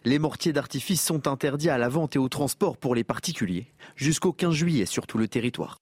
Les 0.03 0.17
mortiers 0.17 0.53
d'artifice 0.53 1.01
sont 1.01 1.27
interdits 1.27 1.69
à 1.69 1.77
la 1.77 1.89
vente 1.89 2.15
et 2.15 2.19
au 2.19 2.29
transport 2.29 2.77
pour 2.77 2.95
les 2.95 3.03
particuliers 3.03 3.67
jusqu'au 3.95 4.31
15 4.33 4.53
juillet 4.53 4.85
sur 4.85 5.05
tout 5.05 5.17
le 5.17 5.27
territoire. 5.27 5.77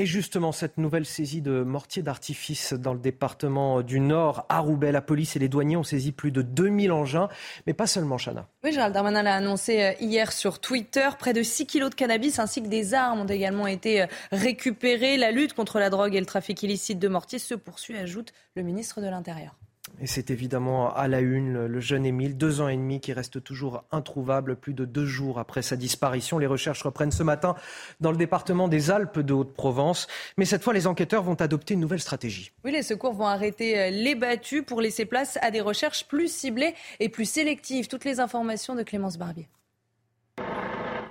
Et 0.00 0.06
justement, 0.06 0.52
cette 0.52 0.78
nouvelle 0.78 1.04
saisie 1.04 1.42
de 1.42 1.64
mortiers 1.64 2.04
d'artifice 2.04 2.72
dans 2.72 2.94
le 2.94 3.00
département 3.00 3.82
du 3.82 3.98
Nord, 3.98 4.46
à 4.48 4.60
Roubaix, 4.60 4.92
la 4.92 5.02
police 5.02 5.34
et 5.34 5.40
les 5.40 5.48
douaniers 5.48 5.76
ont 5.76 5.82
saisi 5.82 6.12
plus 6.12 6.30
de 6.30 6.40
2000 6.40 6.92
engins, 6.92 7.28
mais 7.66 7.74
pas 7.74 7.88
seulement, 7.88 8.16
Chana. 8.16 8.46
Oui, 8.62 8.72
Gérald 8.72 8.94
Darmanin 8.94 9.24
l'a 9.24 9.34
annoncé 9.34 9.82
euh, 9.82 9.92
hier 9.98 10.30
sur 10.30 10.60
Twitter. 10.60 11.08
Près 11.18 11.32
de 11.32 11.42
6 11.42 11.66
kilos 11.66 11.90
de 11.90 11.96
cannabis 11.96 12.38
ainsi 12.38 12.62
que 12.62 12.68
des 12.68 12.94
armes 12.94 13.22
ont 13.22 13.26
également 13.26 13.66
été 13.66 14.02
euh, 14.02 14.06
récupérées. 14.30 15.16
La 15.16 15.32
lutte 15.32 15.54
contre 15.54 15.80
la 15.80 15.90
drogue 15.90 16.14
et 16.14 16.20
le 16.20 16.26
trafic 16.26 16.62
illicite 16.62 17.00
de 17.00 17.08
mortiers 17.08 17.40
se 17.40 17.56
poursuit, 17.56 17.96
ajoute 17.96 18.32
le 18.54 18.62
ministre 18.62 19.00
de 19.00 19.08
l'Intérieur. 19.08 19.56
Et 20.00 20.06
c'est 20.06 20.30
évidemment 20.30 20.94
à 20.94 21.08
la 21.08 21.20
une 21.20 21.66
le 21.66 21.80
jeune 21.80 22.06
Émile, 22.06 22.36
deux 22.36 22.60
ans 22.60 22.68
et 22.68 22.76
demi, 22.76 23.00
qui 23.00 23.12
reste 23.12 23.42
toujours 23.42 23.82
introuvable 23.90 24.54
plus 24.54 24.72
de 24.72 24.84
deux 24.84 25.06
jours 25.06 25.40
après 25.40 25.62
sa 25.62 25.76
disparition. 25.76 26.38
Les 26.38 26.46
recherches 26.46 26.82
reprennent 26.82 27.10
ce 27.10 27.24
matin 27.24 27.56
dans 28.00 28.12
le 28.12 28.16
département 28.16 28.68
des 28.68 28.90
Alpes 28.90 29.18
de 29.18 29.32
Haute-Provence. 29.32 30.06
Mais 30.36 30.44
cette 30.44 30.62
fois, 30.62 30.72
les 30.72 30.86
enquêteurs 30.86 31.24
vont 31.24 31.34
adopter 31.34 31.74
une 31.74 31.80
nouvelle 31.80 32.00
stratégie. 32.00 32.52
Oui, 32.64 32.70
les 32.70 32.82
secours 32.82 33.12
vont 33.12 33.26
arrêter 33.26 33.78
euh, 33.78 33.90
les 33.90 34.14
battus 34.14 34.64
pour 34.64 34.80
laisser 34.80 35.04
place 35.04 35.36
à 35.42 35.50
des 35.50 35.60
recherches 35.60 36.06
plus 36.06 36.32
ciblées 36.32 36.74
et 37.00 37.08
plus 37.08 37.28
sélectives. 37.28 37.88
Toutes 37.88 38.04
les 38.04 38.20
informations 38.20 38.76
de 38.76 38.84
Clémence 38.84 39.18
Barbier. 39.18 39.48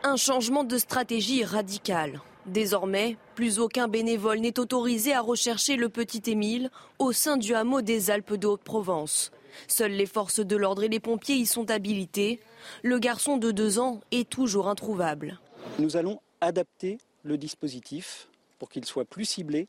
Un 0.03 0.15
changement 0.15 0.63
de 0.63 0.77
stratégie 0.77 1.43
radical. 1.43 2.21
Désormais, 2.47 3.17
plus 3.35 3.59
aucun 3.59 3.89
bénévole 3.89 4.39
n'est 4.39 4.57
autorisé 4.57 5.13
à 5.13 5.19
rechercher 5.19 5.75
le 5.75 5.89
petit 5.89 6.31
Émile 6.31 6.71
au 6.97 7.11
sein 7.11 7.35
du 7.35 7.53
hameau 7.53 7.81
des 7.81 8.09
Alpes 8.09 8.35
de 8.35 8.47
Haute-Provence. 8.47 9.31
Seules 9.67 9.91
les 9.91 10.05
forces 10.05 10.39
de 10.39 10.55
l'ordre 10.55 10.83
et 10.83 10.87
les 10.87 11.01
pompiers 11.01 11.35
y 11.35 11.45
sont 11.45 11.69
habilités. 11.69 12.39
Le 12.83 12.99
garçon 12.99 13.35
de 13.35 13.51
deux 13.51 13.79
ans 13.79 13.99
est 14.11 14.29
toujours 14.29 14.69
introuvable. 14.69 15.39
Nous 15.77 15.97
allons 15.97 16.21
adapter 16.39 16.99
le 17.23 17.37
dispositif 17.37 18.29
pour 18.59 18.69
qu'il 18.69 18.85
soit 18.85 19.05
plus 19.05 19.25
ciblé 19.25 19.67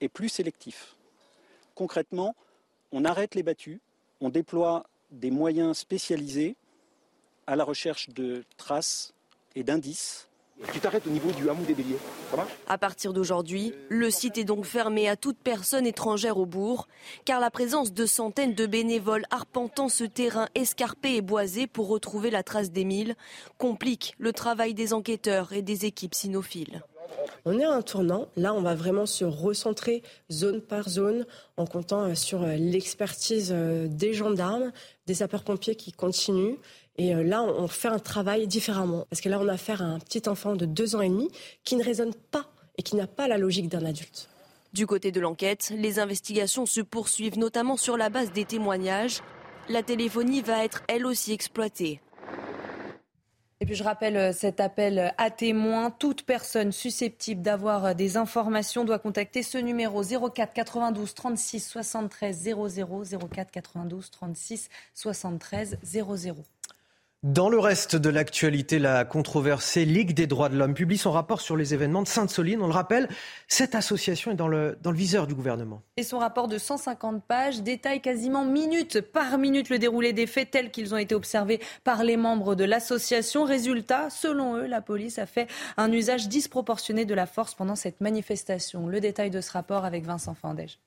et 0.00 0.08
plus 0.08 0.28
sélectif. 0.28 0.96
Concrètement, 1.76 2.34
on 2.90 3.04
arrête 3.04 3.36
les 3.36 3.44
battus, 3.44 3.78
on 4.20 4.30
déploie 4.30 4.84
des 5.12 5.30
moyens 5.30 5.78
spécialisés 5.78 6.56
à 7.46 7.54
la 7.54 7.62
recherche 7.62 8.08
de 8.08 8.42
traces 8.56 9.12
et 9.54 9.62
d'indices 9.62 10.28
Tu 10.72 10.80
t'arrêtes 10.80 11.06
au 11.06 11.10
niveau 11.10 11.30
du 11.32 11.50
hameau 11.50 11.64
des 11.64 11.74
Béliers. 11.74 11.98
Ça 12.30 12.36
marche? 12.36 12.52
À 12.66 12.78
partir 12.78 13.12
d'aujourd'hui, 13.12 13.74
le 13.90 14.10
site 14.10 14.38
est 14.38 14.44
donc 14.44 14.64
fermé 14.64 15.06
à 15.08 15.16
toute 15.16 15.36
personne 15.38 15.86
étrangère 15.86 16.38
au 16.38 16.46
bourg, 16.46 16.88
car 17.26 17.40
la 17.40 17.50
présence 17.50 17.92
de 17.92 18.06
centaines 18.06 18.54
de 18.54 18.66
bénévoles 18.66 19.24
arpentant 19.30 19.90
ce 19.90 20.04
terrain 20.04 20.48
escarpé 20.54 21.16
et 21.16 21.20
boisé 21.20 21.66
pour 21.66 21.88
retrouver 21.88 22.30
la 22.30 22.42
trace 22.42 22.70
d'Émile 22.70 23.16
complique 23.58 24.14
le 24.18 24.32
travail 24.32 24.72
des 24.72 24.94
enquêteurs 24.94 25.52
et 25.52 25.62
des 25.62 25.84
équipes 25.84 26.14
cynophiles. 26.14 26.82
On 27.44 27.58
est 27.58 27.64
à 27.64 27.72
un 27.72 27.82
tournant. 27.82 28.28
Là, 28.36 28.54
on 28.54 28.62
va 28.62 28.74
vraiment 28.74 29.06
se 29.06 29.24
recentrer 29.24 30.02
zone 30.32 30.60
par 30.60 30.88
zone 30.88 31.26
en 31.56 31.66
comptant 31.66 32.04
euh, 32.04 32.14
sur 32.14 32.42
euh, 32.42 32.56
l'expertise 32.56 33.50
euh, 33.54 33.86
des 33.88 34.14
gendarmes, 34.14 34.72
des 35.06 35.14
sapeurs-pompiers 35.14 35.76
qui 35.76 35.92
continuent. 35.92 36.56
Et 36.98 37.12
là, 37.14 37.42
on 37.42 37.68
fait 37.68 37.88
un 37.88 37.98
travail 37.98 38.46
différemment. 38.46 39.06
Parce 39.10 39.20
que 39.20 39.28
là, 39.28 39.38
on 39.40 39.48
a 39.48 39.52
affaire 39.52 39.82
à 39.82 39.84
un 39.84 39.98
petit 39.98 40.28
enfant 40.28 40.56
de 40.56 40.64
deux 40.64 40.96
ans 40.96 41.02
et 41.02 41.08
demi 41.08 41.30
qui 41.64 41.76
ne 41.76 41.84
raisonne 41.84 42.14
pas 42.30 42.46
et 42.78 42.82
qui 42.82 42.96
n'a 42.96 43.06
pas 43.06 43.28
la 43.28 43.38
logique 43.38 43.68
d'un 43.68 43.84
adulte. 43.84 44.28
Du 44.72 44.86
côté 44.86 45.10
de 45.10 45.20
l'enquête, 45.20 45.72
les 45.74 45.98
investigations 45.98 46.66
se 46.66 46.80
poursuivent 46.80 47.38
notamment 47.38 47.76
sur 47.76 47.96
la 47.96 48.10
base 48.10 48.32
des 48.32 48.44
témoignages. 48.44 49.20
La 49.68 49.82
téléphonie 49.82 50.42
va 50.42 50.64
être 50.64 50.82
elle 50.88 51.06
aussi 51.06 51.32
exploitée. 51.32 52.00
Et 53.58 53.64
puis 53.64 53.74
je 53.74 53.82
rappelle 53.82 54.16
euh, 54.18 54.32
cet 54.32 54.60
appel 54.60 55.14
à 55.16 55.30
témoins. 55.30 55.90
Toute 55.90 56.24
personne 56.24 56.72
susceptible 56.72 57.40
d'avoir 57.40 57.86
euh, 57.86 57.94
des 57.94 58.18
informations 58.18 58.84
doit 58.84 58.98
contacter 58.98 59.42
ce 59.42 59.56
numéro 59.56 60.02
04 60.02 60.52
92 60.52 61.14
36 61.14 61.66
73 61.66 62.36
00 62.36 63.04
04 63.30 63.50
92 63.50 64.10
36 64.10 64.68
73 64.92 65.78
00. 65.82 66.36
Dans 67.22 67.48
le 67.48 67.58
reste 67.58 67.96
de 67.96 68.10
l'actualité, 68.10 68.78
la 68.78 69.06
controversée 69.06 69.86
Ligue 69.86 70.12
des 70.12 70.26
droits 70.26 70.50
de 70.50 70.56
l'homme 70.56 70.74
publie 70.74 70.98
son 70.98 71.10
rapport 71.10 71.40
sur 71.40 71.56
les 71.56 71.72
événements 71.72 72.02
de 72.02 72.08
Sainte-Soline. 72.08 72.60
On 72.60 72.66
le 72.66 72.72
rappelle, 72.74 73.08
cette 73.48 73.74
association 73.74 74.30
est 74.30 74.36
dans 74.36 74.48
le, 74.48 74.78
dans 74.82 74.90
le 74.90 74.96
viseur 74.98 75.26
du 75.26 75.34
gouvernement. 75.34 75.82
Et 75.96 76.02
son 76.02 76.18
rapport 76.18 76.46
de 76.46 76.58
150 76.58 77.24
pages 77.24 77.62
détaille 77.62 78.02
quasiment 78.02 78.44
minute 78.44 79.00
par 79.00 79.38
minute 79.38 79.70
le 79.70 79.78
déroulé 79.78 80.12
des 80.12 80.26
faits 80.26 80.50
tels 80.50 80.70
qu'ils 80.70 80.94
ont 80.94 80.98
été 80.98 81.14
observés 81.14 81.60
par 81.84 82.04
les 82.04 82.18
membres 82.18 82.54
de 82.54 82.64
l'association. 82.64 83.44
Résultat, 83.44 84.10
selon 84.10 84.56
eux, 84.58 84.66
la 84.66 84.82
police 84.82 85.18
a 85.18 85.26
fait 85.26 85.48
un 85.78 85.90
usage 85.90 86.28
disproportionné 86.28 87.06
de 87.06 87.14
la 87.14 87.26
force 87.26 87.54
pendant 87.54 87.76
cette 87.76 88.02
manifestation. 88.02 88.86
Le 88.88 89.00
détail 89.00 89.30
de 89.30 89.40
ce 89.40 89.52
rapport 89.52 89.86
avec 89.86 90.04
Vincent 90.04 90.34
Fandège. 90.34 90.78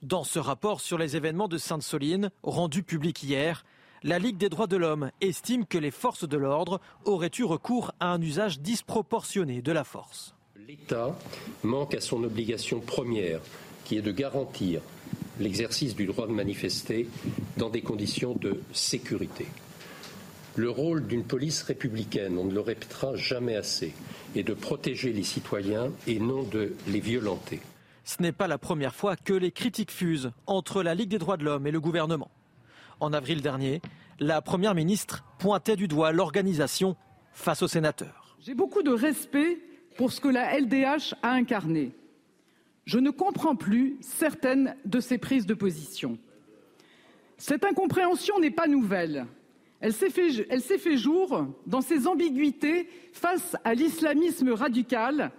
Dans 0.00 0.22
ce 0.22 0.38
rapport 0.38 0.80
sur 0.80 0.96
les 0.96 1.16
événements 1.16 1.48
de 1.48 1.58
Sainte-Soline, 1.58 2.30
rendu 2.44 2.82
public 2.82 3.22
hier, 3.22 3.64
la 4.04 4.18
Ligue 4.18 4.36
des 4.36 4.50
droits 4.50 4.66
de 4.66 4.76
l'homme 4.76 5.10
estime 5.22 5.64
que 5.64 5.78
les 5.78 5.90
forces 5.90 6.28
de 6.28 6.36
l'ordre 6.36 6.78
auraient 7.06 7.30
eu 7.38 7.44
recours 7.44 7.92
à 8.00 8.12
un 8.12 8.20
usage 8.20 8.60
disproportionné 8.60 9.62
de 9.62 9.72
la 9.72 9.82
force. 9.82 10.34
L'État 10.68 11.18
manque 11.62 11.94
à 11.94 12.02
son 12.02 12.22
obligation 12.22 12.80
première, 12.80 13.40
qui 13.84 13.96
est 13.96 14.02
de 14.02 14.12
garantir 14.12 14.82
l'exercice 15.40 15.96
du 15.96 16.04
droit 16.04 16.26
de 16.26 16.32
manifester 16.32 17.08
dans 17.56 17.70
des 17.70 17.80
conditions 17.80 18.34
de 18.34 18.60
sécurité. 18.74 19.46
Le 20.56 20.68
rôle 20.68 21.06
d'une 21.06 21.24
police 21.24 21.62
républicaine, 21.62 22.38
on 22.38 22.44
ne 22.44 22.52
le 22.52 22.60
répétera 22.60 23.16
jamais 23.16 23.56
assez, 23.56 23.94
est 24.36 24.42
de 24.42 24.54
protéger 24.54 25.14
les 25.14 25.24
citoyens 25.24 25.90
et 26.06 26.18
non 26.18 26.42
de 26.42 26.74
les 26.88 27.00
violenter. 27.00 27.60
Ce 28.04 28.20
n'est 28.20 28.32
pas 28.32 28.48
la 28.48 28.58
première 28.58 28.94
fois 28.94 29.16
que 29.16 29.32
les 29.32 29.50
critiques 29.50 29.90
fusent 29.90 30.30
entre 30.46 30.82
la 30.82 30.94
Ligue 30.94 31.08
des 31.08 31.18
droits 31.18 31.38
de 31.38 31.44
l'homme 31.44 31.66
et 31.66 31.70
le 31.70 31.80
gouvernement. 31.80 32.30
En 33.00 33.12
avril 33.12 33.40
dernier, 33.42 33.80
la 34.20 34.42
Première 34.42 34.74
ministre 34.74 35.24
pointait 35.38 35.76
du 35.76 35.88
doigt 35.88 36.12
l'organisation 36.12 36.96
face 37.32 37.62
aux 37.62 37.68
sénateurs. 37.68 38.36
J'ai 38.40 38.54
beaucoup 38.54 38.82
de 38.82 38.92
respect 38.92 39.58
pour 39.96 40.12
ce 40.12 40.20
que 40.20 40.28
la 40.28 40.58
LDH 40.58 41.14
a 41.22 41.32
incarné. 41.32 41.92
Je 42.84 42.98
ne 42.98 43.10
comprends 43.10 43.56
plus 43.56 43.96
certaines 44.00 44.76
de 44.84 45.00
ses 45.00 45.18
prises 45.18 45.46
de 45.46 45.54
position. 45.54 46.18
Cette 47.38 47.64
incompréhension 47.64 48.38
n'est 48.38 48.50
pas 48.50 48.66
nouvelle. 48.66 49.26
Elle 49.80 49.92
s'est 49.92 50.10
fait, 50.10 50.46
elle 50.48 50.62
s'est 50.62 50.78
fait 50.78 50.96
jour 50.96 51.46
dans 51.66 51.80
ses 51.80 52.06
ambiguïtés 52.06 52.88
face 53.12 53.56
à 53.64 53.74
l'islamisme 53.74 54.50
radical 54.50 55.30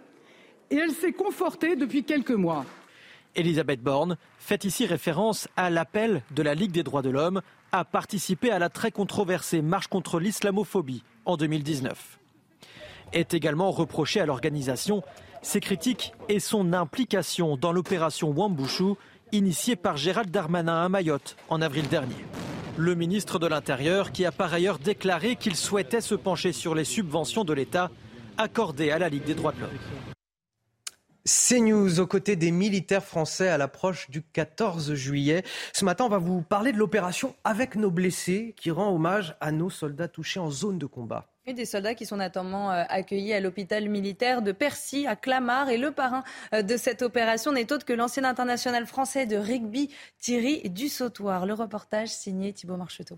et 0.70 0.76
elle 0.76 0.92
s'est 0.92 1.14
confortée 1.14 1.76
depuis 1.76 2.04
quelques 2.04 2.32
mois. 2.32 2.66
Elisabeth 3.36 3.82
Borne 3.82 4.18
fait 4.40 4.66
ici 4.66 4.86
référence 4.86 5.48
à 5.58 5.70
l'appel 5.70 6.24
de 6.32 6.44
la 6.44 6.56
Ligue 6.56 6.72
des 6.72 6.84
droits 6.84 7.02
de 7.02 7.10
l'homme 7.10 7.42
à 7.72 7.86
participer 7.86 8.52
à 8.52 8.60
la 8.60 8.70
très 8.70 8.92
controversée 8.92 9.62
marche 9.62 9.88
contre 9.88 10.20
l'islamophobie 10.20 11.04
en 11.26 11.38
2019. 11.38 12.20
Est 13.14 13.34
également 13.34 13.72
reproché 13.72 14.20
à 14.20 14.26
l'organisation 14.26 15.04
ses 15.42 15.60
critiques 15.60 16.14
et 16.28 16.40
son 16.40 16.74
implication 16.74 17.58
dans 17.58 17.72
l'opération 17.72 18.30
Wambushu 18.30 18.96
initiée 19.32 19.76
par 19.76 19.98
Gérald 19.98 20.32
Darmanin 20.32 20.84
à 20.84 20.90
Mayotte 20.90 21.36
en 21.50 21.62
avril 21.62 21.88
dernier. 21.88 22.16
Le 22.78 22.96
ministre 22.96 23.40
de 23.40 23.48
l'Intérieur 23.48 24.12
qui 24.12 24.26
a 24.26 24.32
par 24.32 24.54
ailleurs 24.54 24.80
déclaré 24.80 25.36
qu'il 25.36 25.56
souhaitait 25.56 26.02
se 26.02 26.16
pencher 26.16 26.52
sur 26.52 26.76
les 26.76 26.84
subventions 26.84 27.44
de 27.44 27.54
l'État 27.54 27.92
accordées 28.38 28.92
à 28.92 29.00
la 29.00 29.10
Ligue 29.10 29.24
des 29.24 29.36
droits 29.36 29.54
de 29.54 29.62
l'homme. 29.62 30.15
CNews 31.26 32.00
aux 32.00 32.06
côtés 32.06 32.36
des 32.36 32.52
militaires 32.52 33.04
français 33.04 33.48
à 33.48 33.58
l'approche 33.58 34.12
du 34.12 34.22
14 34.22 34.94
juillet. 34.94 35.44
Ce 35.74 35.84
matin, 35.84 36.06
on 36.06 36.10
va 36.10 36.20
vous 36.20 36.44
parler 36.44 36.72
de 36.72 36.78
l'opération 36.78 37.36
Avec 37.44 37.76
nos 37.76 37.90
blessés 37.90 38.54
qui 38.58 38.70
rend 38.70 38.94
hommage 38.94 39.36
à 39.42 39.52
nos 39.52 39.72
soldats 39.72 40.08
touchés 40.08 40.40
en 40.40 40.52
zone 40.52 40.78
de 40.78 40.86
combat. 40.86 41.28
Et 41.48 41.54
des 41.54 41.66
soldats 41.66 41.96
qui 41.96 42.06
sont 42.06 42.18
notamment 42.18 42.72
euh, 42.72 42.84
accueillis 42.90 43.34
à 43.34 43.40
l'hôpital 43.40 43.90
militaire 43.90 44.44
de 44.44 44.52
Percy 44.52 45.08
à 45.08 45.16
Clamart. 45.16 45.70
Et 45.70 45.80
le 45.80 45.90
parrain 45.90 46.24
euh, 46.54 46.62
de 46.62 46.78
cette 46.78 47.02
opération 47.02 47.52
n'est 47.52 47.74
autre 47.74 47.86
que 47.86 47.94
l'ancien 47.94 48.24
international 48.24 48.86
français 48.86 49.26
de 49.26 49.36
rugby 49.36 49.90
Thierry 50.20 50.70
Dussautoir. 50.70 51.48
Le 51.48 51.54
reportage 51.54 52.10
signé 52.10 52.54
Thibault 52.54 52.78
Marcheteau. 52.78 53.18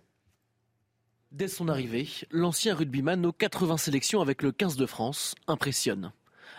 Dès 1.34 1.50
son 1.50 1.68
arrivée, 1.68 2.08
l'ancien 2.32 2.74
rugbyman 2.74 3.26
aux 3.26 3.34
80 3.34 3.78
sélections 3.78 4.22
avec 4.22 4.44
le 4.44 4.54
15 4.54 4.78
de 4.78 4.86
France 4.86 5.36
impressionne. 5.48 6.14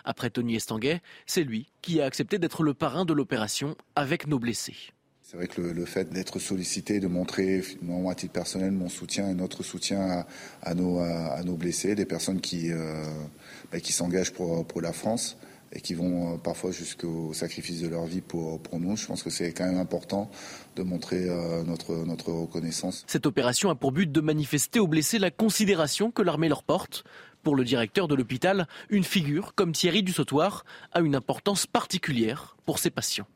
Après 0.05 0.31
Tony 0.31 0.57
Estanguet, 0.57 1.01
c'est 1.27 1.45
lui 1.45 1.69
qui 1.83 2.01
a 2.01 2.05
accepté 2.05 2.39
d'être 2.39 2.63
le 2.63 2.75
parrain 2.75 3.05
de 3.05 3.13
l'opération 3.13 3.77
avec 3.97 4.27
nos 4.27 4.39
blessés. 4.39 4.77
C'est 5.23 5.37
vrai 5.37 5.47
que 5.47 5.61
le, 5.61 5.85
fait 5.85 6.11
d'être 6.11 6.39
sollicité, 6.39 7.01
de 7.01 7.07
montrer, 7.07 7.63
moi 7.83 8.13
à 8.13 8.15
titre 8.15 8.33
personnel, 8.33 8.73
mon 8.73 8.89
soutien 8.89 9.29
et 9.29 9.35
notre 9.35 9.63
soutien 9.63 10.25
à, 10.63 10.75
nos, 10.75 11.01
à, 11.01 11.43
nos, 11.45 11.55
blessés, 11.55 11.95
des 11.95 12.07
personnes 12.07 12.41
qui, 12.41 12.73
euh, 12.73 13.05
bah, 13.71 13.79
qui 13.79 13.93
s'engagent 13.93 14.33
pour, 14.33 14.67
pour 14.67 14.81
la 14.81 14.95
France 14.95 15.37
et 15.73 15.81
qui 15.81 15.95
vont 15.95 16.35
euh, 16.35 16.37
parfois 16.39 16.71
jusqu'au 16.71 17.33
sacrifice 17.35 17.81
de 17.81 17.89
leur 17.89 18.07
vie 18.07 18.21
pour, 18.21 18.61
pour 18.61 18.81
nous. 18.81 18.97
Je 18.97 19.07
pense 19.07 19.23
que 19.23 19.31
c'est 19.31 19.53
quand 19.53 19.67
même 19.67 19.79
important 19.79 20.31
de 20.77 20.83
montrer 20.83 21.29
euh, 21.29 21.63
notre, 21.63 21.95
notre 22.07 22.33
reconnaissance. 22.33 23.05
Cette 23.07 23.27
opération 23.27 23.71
a 23.71 23.75
pour 23.75 23.93
but 23.93 24.11
de 24.11 24.21
manifester 24.21 24.81
aux 24.81 24.87
blessés 24.87 25.19
la 25.19 25.31
considération 25.31 26.11
que 26.11 26.23
l'armée 26.23 26.49
leur 26.49 26.63
porte. 26.63 27.05
Pour 27.43 27.57
le 27.57 27.65
directeur 27.65 28.09
de 28.09 28.15
l'hôpital, 28.15 28.67
une 28.91 29.05
figure 29.05 29.55
comme 29.55 29.73
Thierry 29.73 30.03
Dussautoir 30.03 30.65
a 30.93 31.01
une 31.01 31.15
importance 31.15 31.67
particulière 31.67 32.57
pour 32.67 32.79
ses 32.79 32.91
patients. 32.91 33.27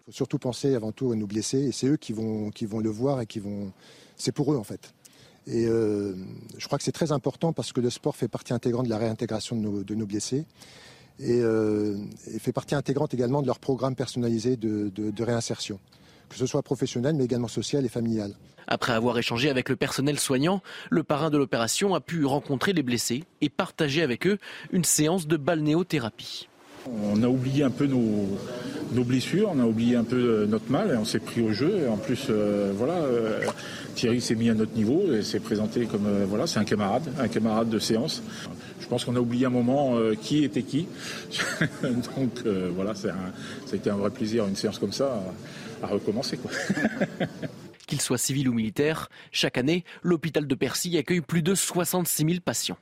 Il 0.00 0.12
faut 0.12 0.16
surtout 0.16 0.38
penser 0.38 0.74
avant 0.74 0.92
tout 0.92 1.10
à 1.10 1.16
nos 1.16 1.26
blessés 1.26 1.64
et 1.64 1.72
c'est 1.72 1.88
eux 1.88 1.96
qui 1.96 2.12
vont, 2.12 2.50
qui 2.50 2.66
vont 2.66 2.80
le 2.80 2.90
voir 2.90 3.20
et 3.20 3.26
qui 3.26 3.40
vont. 3.40 3.72
C'est 4.16 4.32
pour 4.32 4.52
eux 4.52 4.56
en 4.56 4.64
fait. 4.64 4.94
Et 5.46 5.66
euh, 5.66 6.14
je 6.58 6.66
crois 6.66 6.78
que 6.78 6.84
c'est 6.84 6.92
très 6.92 7.12
important 7.12 7.52
parce 7.52 7.72
que 7.72 7.80
le 7.80 7.90
sport 7.90 8.16
fait 8.16 8.28
partie 8.28 8.52
intégrante 8.52 8.86
de 8.86 8.90
la 8.90 8.98
réintégration 8.98 9.56
de 9.56 9.94
nos, 9.94 10.06
blessés 10.06 10.44
et, 11.20 11.40
euh, 11.40 11.96
et, 12.32 12.38
fait 12.38 12.52
partie 12.52 12.74
intégrante 12.74 13.14
également 13.14 13.42
de 13.42 13.46
leur 13.46 13.60
programme 13.60 13.94
personnalisé 13.94 14.56
de 14.56 15.22
réinsertion, 15.22 15.78
que 16.28 16.36
ce 16.36 16.46
soit 16.46 16.62
professionnel 16.62 17.14
mais 17.14 17.24
également 17.24 17.48
social 17.48 17.84
et 17.84 17.88
familial. 17.88 18.34
Après 18.66 18.92
avoir 18.92 19.18
échangé 19.18 19.50
avec 19.50 19.68
le 19.68 19.76
personnel 19.76 20.18
soignant, 20.18 20.62
le 20.90 21.02
parrain 21.02 21.30
de 21.30 21.38
l'opération 21.38 21.94
a 21.94 22.00
pu 22.00 22.24
rencontrer 22.24 22.72
les 22.72 22.82
blessés 22.82 23.24
et 23.40 23.48
partager 23.48 24.02
avec 24.02 24.26
eux 24.26 24.38
une 24.72 24.84
séance 24.84 25.26
de 25.26 25.36
balnéothérapie. 25.36 26.48
On 26.88 27.22
a 27.22 27.28
oublié 27.28 27.64
un 27.64 27.70
peu 27.70 27.86
nos, 27.86 29.04
blessures, 29.04 29.50
on 29.52 29.58
a 29.58 29.64
oublié 29.64 29.96
un 29.96 30.04
peu 30.04 30.16
euh, 30.16 30.46
notre 30.46 30.70
mal, 30.70 30.90
et 30.92 30.96
on 30.96 31.04
s'est 31.04 31.18
pris 31.18 31.40
au 31.40 31.52
jeu. 31.52 31.88
En 31.90 31.96
plus, 31.96 32.26
euh, 32.30 32.72
voilà, 32.76 32.94
euh, 32.94 33.40
Thierry 33.94 34.20
s'est 34.20 34.34
mis 34.34 34.50
à 34.50 34.54
notre 34.54 34.74
niveau 34.74 35.12
et 35.12 35.22
s'est 35.22 35.40
présenté 35.40 35.86
comme 35.86 36.06
voilà, 36.28 36.46
c'est 36.46 36.58
un 36.58 36.64
camarade, 36.64 37.02
un 37.18 37.28
camarade 37.28 37.68
de 37.68 37.78
séance. 37.78 38.22
Je 38.80 38.86
pense 38.86 39.04
qu'on 39.04 39.16
a 39.16 39.20
oublié 39.20 39.46
un 39.46 39.50
moment 39.50 39.96
qui 40.20 40.44
était 40.44 40.62
qui. 40.62 40.86
Donc 41.82 42.44
voilà, 42.74 42.90
un, 42.90 42.94
ça 42.94 43.08
a 43.72 43.76
été 43.76 43.90
un 43.90 43.96
vrai 43.96 44.10
plaisir, 44.10 44.46
une 44.46 44.54
séance 44.54 44.78
comme 44.78 44.92
ça, 44.92 45.20
à, 45.82 45.86
à 45.86 45.88
recommencer. 45.88 46.36
Quoi. 46.36 46.50
Qu'il 47.86 48.00
soit 48.00 48.18
civil 48.18 48.48
ou 48.48 48.52
militaire, 48.52 49.08
chaque 49.30 49.58
année, 49.58 49.84
l'hôpital 50.02 50.46
de 50.46 50.54
Percy 50.56 50.98
accueille 50.98 51.20
plus 51.20 51.42
de 51.42 51.54
66 51.54 52.24
000 52.24 52.40
patients. 52.44 52.78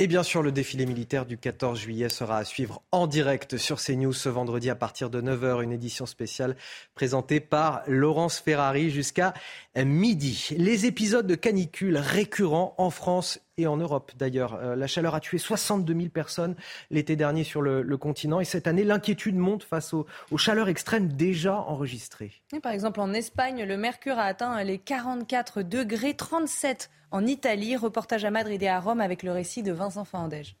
Et 0.00 0.08
bien 0.08 0.24
sûr, 0.24 0.42
le 0.42 0.50
défilé 0.50 0.86
militaire 0.86 1.24
du 1.24 1.38
14 1.38 1.78
juillet 1.78 2.08
sera 2.08 2.38
à 2.38 2.44
suivre 2.44 2.82
en 2.90 3.06
direct 3.06 3.58
sur 3.58 3.80
CNews 3.80 4.12
ce 4.12 4.28
vendredi 4.28 4.68
à 4.68 4.74
partir 4.74 5.08
de 5.08 5.22
9h. 5.22 5.62
Une 5.62 5.70
édition 5.70 6.04
spéciale 6.04 6.56
présentée 6.96 7.38
par 7.38 7.84
Laurence 7.86 8.40
Ferrari 8.40 8.90
jusqu'à 8.90 9.34
midi. 9.76 10.48
Les 10.58 10.86
épisodes 10.86 11.28
de 11.28 11.36
canicule 11.36 11.96
récurrents 11.96 12.74
en 12.76 12.90
France 12.90 13.38
et 13.56 13.68
en 13.68 13.76
Europe 13.76 14.10
d'ailleurs. 14.18 14.54
Euh, 14.54 14.74
la 14.74 14.88
chaleur 14.88 15.14
a 15.14 15.20
tué 15.20 15.38
62 15.38 15.94
000 15.94 16.08
personnes 16.08 16.56
l'été 16.90 17.14
dernier 17.14 17.44
sur 17.44 17.62
le, 17.62 17.96
continent 17.96 18.40
et 18.40 18.44
cette 18.44 18.66
année, 18.66 18.82
l'inquiétude 18.82 19.36
monte 19.36 19.62
face 19.62 19.94
aux, 19.94 20.06
chaleurs 20.36 20.68
extrêmes 20.68 21.12
déjà 21.12 21.60
enregistrées. 21.60 22.32
par 22.64 22.72
exemple, 22.72 22.98
en 22.98 23.12
Espagne, 23.12 23.62
le 23.62 23.76
mercure 23.76 24.18
a 24.18 24.24
atteint 24.24 24.60
les 24.64 24.78
44 24.78 25.62
degrés 25.62 26.14
37 26.14 26.90
en 27.14 27.26
Italie. 27.26 27.76
Reportage 27.76 28.24
à 28.24 28.30
Madrid 28.30 28.62
et 28.62 28.68
à 28.68 28.80
Rome 28.80 29.00
avec 29.00 29.22
le 29.22 29.32
récit 29.32 29.62
de 29.62 29.72
Vincent 29.72 30.04
Fandège. 30.04 30.56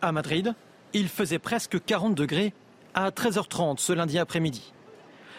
À 0.00 0.12
Madrid, 0.12 0.54
il 0.94 1.08
faisait 1.08 1.38
presque 1.38 1.84
40 1.84 2.14
degrés 2.14 2.54
à 2.94 3.10
13h30 3.10 3.78
ce 3.78 3.92
lundi 3.92 4.18
après-midi. 4.18 4.72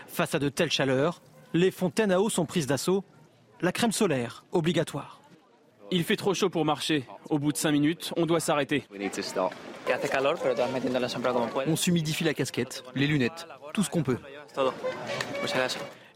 Face 0.07 0.35
à 0.35 0.39
de 0.39 0.49
telles 0.49 0.71
chaleurs, 0.71 1.21
les 1.53 1.71
fontaines 1.71 2.11
à 2.11 2.19
eau 2.19 2.29
sont 2.29 2.45
prises 2.45 2.67
d'assaut. 2.67 3.03
La 3.61 3.71
crème 3.71 3.91
solaire, 3.91 4.43
obligatoire. 4.51 5.21
Il 5.89 6.03
fait 6.03 6.15
trop 6.15 6.33
chaud 6.33 6.49
pour 6.49 6.65
marcher. 6.65 7.05
Au 7.29 7.39
bout 7.39 7.51
de 7.51 7.57
5 7.57 7.71
minutes, 7.71 8.13
on 8.17 8.25
doit 8.25 8.39
s'arrêter. 8.39 8.85
On 11.67 11.75
s'humidifie 11.75 12.23
la 12.23 12.33
casquette, 12.33 12.83
les 12.95 13.07
lunettes, 13.07 13.47
tout 13.73 13.83
ce 13.83 13.89
qu'on 13.89 14.03
peut. 14.03 14.17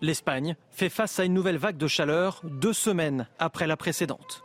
L'Espagne 0.02 0.56
fait 0.72 0.90
face 0.90 1.20
à 1.20 1.26
une 1.26 1.34
nouvelle 1.34 1.58
vague 1.58 1.78
de 1.78 1.88
chaleur 1.88 2.42
deux 2.44 2.74
semaines 2.74 3.28
après 3.40 3.68
la 3.68 3.78
précédente. 3.78 4.44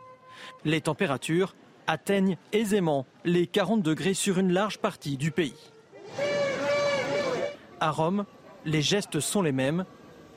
Les 0.65 0.81
températures 0.81 1.55
atteignent 1.87 2.37
aisément 2.51 3.05
les 3.25 3.47
40 3.47 3.81
degrés 3.81 4.13
sur 4.13 4.39
une 4.39 4.53
large 4.53 4.77
partie 4.77 5.17
du 5.17 5.31
pays. 5.31 5.71
À 7.79 7.91
Rome, 7.91 8.25
les 8.65 8.81
gestes 8.81 9.19
sont 9.19 9.41
les 9.41 9.51
mêmes. 9.51 9.85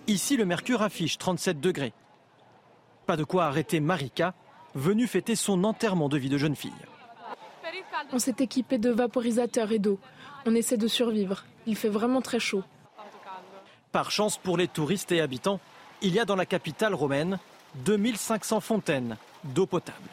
Ici, 0.07 0.36
le 0.36 0.47
mercure 0.47 0.82
affiche 0.82 1.18
37 1.18 1.61
degrés. 1.61 1.93
Pas 3.07 3.16
de 3.16 3.24
quoi 3.24 3.45
arrêter 3.45 3.80
Marika, 3.80 4.34
venue 4.74 5.07
fêter 5.07 5.36
son 5.36 5.62
enterrement 5.64 6.09
de 6.09 6.18
vie 6.18 6.30
de 6.30 6.38
jeune 6.38 6.57
fille. 6.57 6.72
On 8.12 8.18
s'est 8.18 8.36
équipé 8.38 8.78
de 8.78 8.91
vaporisateurs 8.91 9.72
et 9.72 9.78
d'eau. 9.78 9.99
On 10.47 10.55
essaie 10.55 10.76
de 10.76 10.88
survivre. 10.88 11.45
Il 11.66 11.76
fait 11.76 11.88
vraiment 11.88 12.20
très 12.20 12.41
chaud. 12.41 12.62
Par 13.95 14.11
chance 14.11 14.38
pour 14.38 14.57
les 14.57 14.66
touristes 14.66 15.12
et 15.12 15.20
habitants, 15.20 15.61
il 16.03 16.12
y 16.14 16.18
a 16.18 16.24
dans 16.24 16.34
la 16.34 16.47
capitale 16.47 16.95
romaine 16.95 17.38
2500 17.84 18.59
fontaines 18.59 19.16
d'eau 19.45 19.66
potable. 19.66 20.09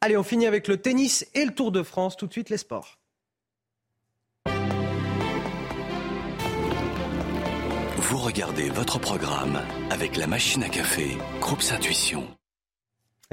Allez, 0.00 0.16
on 0.16 0.22
finit 0.22 0.46
avec 0.46 0.68
le 0.68 0.76
tennis 0.76 1.26
et 1.34 1.44
le 1.44 1.52
Tour 1.52 1.72
de 1.72 1.82
France. 1.82 2.16
Tout 2.16 2.28
de 2.28 2.32
suite, 2.32 2.48
les 2.48 2.58
sports. 2.58 2.96
Vous 7.96 8.18
regardez 8.18 8.70
votre 8.70 9.00
programme 9.00 9.60
avec 9.90 10.16
la 10.16 10.28
machine 10.28 10.62
à 10.62 10.68
café, 10.68 11.18
Groupe 11.40 11.62
Intuition 11.72 12.28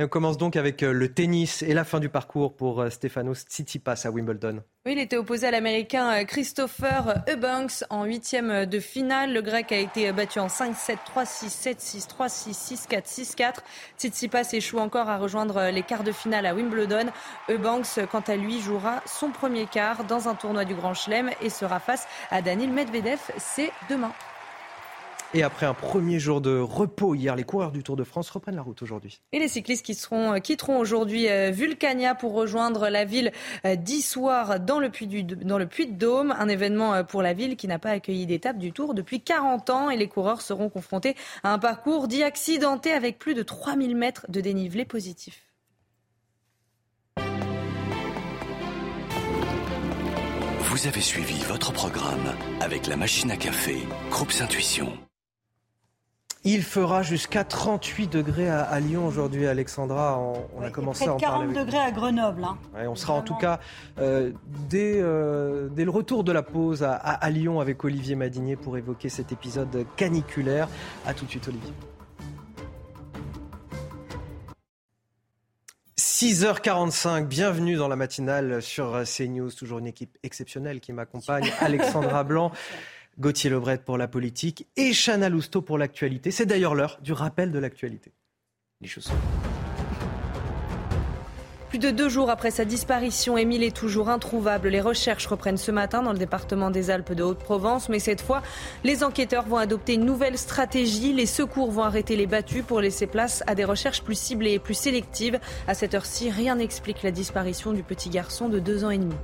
on 0.03 0.07
commence 0.07 0.37
donc 0.37 0.55
avec 0.55 0.83
euh, 0.83 0.93
le 0.93 1.13
tennis 1.13 1.61
et 1.61 1.73
la 1.73 1.83
fin 1.83 1.99
du 1.99 2.09
parcours 2.09 2.55
pour 2.55 2.81
euh, 2.81 2.89
Stefanos 2.89 3.41
Tsitsipas 3.41 4.01
à 4.05 4.09
Wimbledon. 4.09 4.63
Oui, 4.85 4.93
il 4.93 4.99
était 4.99 5.17
opposé 5.17 5.47
à 5.47 5.51
l'Américain 5.51 6.21
euh, 6.21 6.23
Christopher 6.23 7.23
Eubanks 7.29 7.83
en 7.89 8.05
huitième 8.05 8.65
de 8.65 8.79
finale. 8.79 9.33
Le 9.33 9.41
Grec 9.41 9.71
a 9.71 9.77
été 9.77 10.11
battu 10.11 10.39
en 10.39 10.47
5-7, 10.47 10.97
3-6, 11.15 11.75
7-6, 11.75 12.07
3-6, 12.07 12.87
6-4, 12.87 13.35
6-4. 13.35 13.53
Tsitsipas 13.97 14.49
échoue 14.53 14.79
encore 14.79 15.09
à 15.09 15.17
rejoindre 15.17 15.69
les 15.69 15.83
quarts 15.83 16.03
de 16.03 16.11
finale 16.11 16.45
à 16.45 16.53
Wimbledon. 16.53 17.07
Eubanks, 17.49 17.99
quant 18.11 18.23
à 18.27 18.35
lui, 18.35 18.61
jouera 18.61 19.03
son 19.05 19.31
premier 19.31 19.65
quart 19.65 20.05
dans 20.05 20.29
un 20.29 20.35
tournoi 20.35 20.65
du 20.65 20.75
Grand 20.75 20.93
Chelem 20.93 21.29
et 21.41 21.49
sera 21.49 21.79
face 21.79 22.07
à 22.31 22.41
Daniil 22.41 22.71
Medvedev. 22.71 23.19
C'est 23.37 23.71
demain. 23.89 24.13
Et 25.35 25.43
après 25.43 25.67
un 25.67 25.75
premier 25.75 26.19
jour 26.19 26.41
de 26.41 26.57
repos 26.57 27.13
hier, 27.13 27.35
les 27.35 27.43
coureurs 27.43 27.71
du 27.71 27.83
Tour 27.83 27.95
de 27.95 28.03
France 28.03 28.31
reprennent 28.31 28.55
la 28.55 28.63
route 28.63 28.81
aujourd'hui. 28.81 29.21
Et 29.31 29.37
les 29.37 29.47
cyclistes 29.47 29.85
qui 29.85 29.93
seront, 29.93 30.33
euh, 30.33 30.39
quitteront 30.39 30.79
aujourd'hui 30.79 31.29
euh, 31.29 31.51
Vulcania 31.51 32.15
pour 32.15 32.33
rejoindre 32.33 32.89
la 32.89 33.05
ville 33.05 33.31
euh, 33.63 33.75
d'Issoire 33.75 34.59
dans 34.59 34.79
le 34.79 34.89
Puy 34.89 35.23
dans 35.23 35.59
le 35.59 35.67
Puy 35.67 35.85
de 35.85 35.93
Dôme. 35.93 36.33
Un 36.37 36.47
événement 36.47 37.03
pour 37.03 37.21
la 37.21 37.33
ville 37.33 37.57
qui 37.57 37.67
n'a 37.67 37.77
pas 37.77 37.91
accueilli 37.91 38.25
d'étape 38.25 38.57
du 38.57 38.71
Tour 38.71 38.95
depuis 38.95 39.21
40 39.21 39.69
ans. 39.69 39.89
Et 39.91 39.97
les 39.97 40.07
coureurs 40.07 40.41
seront 40.41 40.69
confrontés 40.69 41.15
à 41.43 41.53
un 41.53 41.59
parcours 41.59 42.07
dit 42.07 42.23
accidenté 42.23 42.91
avec 42.91 43.19
plus 43.19 43.35
de 43.35 43.43
3000 43.43 43.95
mètres 43.95 44.25
de 44.29 44.41
dénivelé 44.41 44.83
positif. 44.83 45.43
Vous 50.61 50.87
avez 50.87 51.01
suivi 51.01 51.39
votre 51.43 51.71
programme 51.71 52.33
avec 52.61 52.87
la 52.87 52.95
machine 52.95 53.29
à 53.31 53.37
café, 53.37 53.77
Groupe 54.09 54.31
Intuition. 54.39 55.08
Il 56.45 56.63
fera 56.63 57.03
jusqu'à 57.03 57.43
38 57.43 58.07
degrés 58.07 58.49
à, 58.49 58.79
Lyon 58.79 59.05
aujourd'hui, 59.05 59.45
Alexandra. 59.45 60.17
On, 60.55 60.61
a 60.61 60.69
commencé 60.69 61.05
à 61.05 61.15
en 61.15 61.17
40 61.17 61.51
degrés 61.51 61.79
à 61.79 61.91
Grenoble. 61.91 62.45
Hein. 62.45 62.57
on 62.87 62.95
sera 62.95 63.13
en 63.13 63.21
tout 63.21 63.35
cas 63.35 63.59
euh, 63.99 64.31
euh, 64.73 65.67
dès, 65.69 65.83
le 65.83 65.91
retour 65.91 66.23
de 66.23 66.31
la 66.31 66.41
pause 66.41 66.81
à, 66.83 67.29
Lyon 67.29 67.59
avec 67.59 67.83
Olivier 67.83 68.15
Madinier 68.15 68.55
pour 68.55 68.77
évoquer 68.77 69.09
cet 69.09 69.33
épisode 69.33 69.85
caniculaire. 69.97 70.69
A 71.05 71.13
tout 71.13 71.25
de 71.25 71.29
suite, 71.29 71.49
Olivier. 71.49 71.73
6h45, 75.97 77.27
bienvenue 77.27 77.75
dans 77.75 77.89
la 77.89 77.97
matinale 77.97 78.61
sur 78.61 79.03
CNews, 79.03 79.51
toujours 79.51 79.79
une 79.79 79.87
équipe 79.87 80.17
exceptionnelle 80.23 80.79
qui 80.79 80.93
m'accompagne, 80.93 81.51
Alexandra 81.59 82.23
Blanc. 82.23 82.51
Gauthier 83.19 83.49
Lebret 83.49 83.79
pour 83.79 83.97
la 83.97 84.07
politique 84.07 84.67
et 84.77 84.93
Chana 84.93 85.29
Lousteau 85.29 85.61
pour 85.61 85.77
l'actualité. 85.77 86.31
C'est 86.31 86.45
d'ailleurs 86.45 86.75
l'heure 86.75 86.99
du 87.01 87.13
rappel 87.13 87.51
de 87.51 87.59
l'actualité. 87.59 88.13
Les 88.81 88.89
plus 91.69 91.77
de 91.77 91.91
deux 91.91 92.09
jours 92.09 92.31
après 92.31 92.49
sa 92.49 92.65
disparition, 92.65 93.37
Émile 93.37 93.61
est 93.61 93.75
toujours 93.75 94.09
introuvable. 94.09 94.69
Les 94.69 94.81
recherches 94.81 95.27
reprennent 95.27 95.57
ce 95.57 95.69
matin 95.69 96.01
dans 96.01 96.13
le 96.13 96.17
département 96.17 96.71
des 96.71 96.89
Alpes 96.89 97.13
de 97.13 97.21
Haute-Provence, 97.21 97.89
mais 97.89 97.99
cette 97.99 98.21
fois, 98.21 98.41
les 98.83 99.03
enquêteurs 99.03 99.45
vont 99.45 99.57
adopter 99.57 99.93
une 99.93 100.03
nouvelle 100.03 100.39
stratégie. 100.39 101.13
Les 101.13 101.27
secours 101.27 101.69
vont 101.69 101.83
arrêter 101.83 102.15
les 102.15 102.25
battus 102.25 102.63
pour 102.65 102.81
laisser 102.81 103.05
place 103.05 103.43
à 103.45 103.53
des 103.53 103.65
recherches 103.65 104.01
plus 104.01 104.17
ciblées 104.17 104.53
et 104.53 104.59
plus 104.59 104.73
sélectives. 104.73 105.39
À 105.67 105.75
cette 105.75 105.93
heure-ci, 105.93 106.31
rien 106.31 106.55
n'explique 106.55 107.03
la 107.03 107.11
disparition 107.11 107.71
du 107.71 107.83
petit 107.83 108.09
garçon 108.09 108.49
de 108.49 108.57
deux 108.57 108.83
ans 108.83 108.89
et 108.89 108.97
demi. 108.97 109.15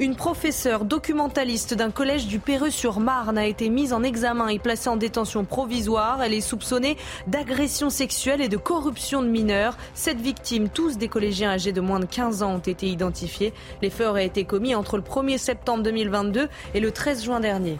Une 0.00 0.16
professeure 0.16 0.84
documentaliste 0.84 1.74
d'un 1.74 1.92
collège 1.92 2.26
du 2.26 2.40
Perreux-sur-Marne 2.40 3.38
a 3.38 3.46
été 3.46 3.68
mise 3.68 3.92
en 3.92 4.02
examen 4.02 4.48
et 4.48 4.58
placée 4.58 4.88
en 4.88 4.96
détention 4.96 5.44
provisoire. 5.44 6.20
Elle 6.20 6.34
est 6.34 6.40
soupçonnée 6.40 6.96
d'agression 7.28 7.90
sexuelle 7.90 8.40
et 8.40 8.48
de 8.48 8.56
corruption 8.56 9.22
de 9.22 9.28
mineurs. 9.28 9.76
Sept 9.94 10.20
victimes, 10.20 10.68
tous 10.68 10.98
des 10.98 11.06
collégiens 11.06 11.50
âgés 11.50 11.70
de 11.70 11.80
moins 11.80 12.00
de 12.00 12.06
15 12.06 12.42
ans, 12.42 12.54
ont 12.54 12.58
été 12.58 12.88
identifiées. 12.88 13.52
Les 13.82 13.90
faits 13.90 14.08
auraient 14.08 14.26
été 14.26 14.44
commis 14.44 14.74
entre 14.74 14.96
le 14.96 15.04
1er 15.04 15.38
septembre 15.38 15.84
2022 15.84 16.48
et 16.74 16.80
le 16.80 16.90
13 16.90 17.22
juin 17.22 17.38
dernier. 17.38 17.78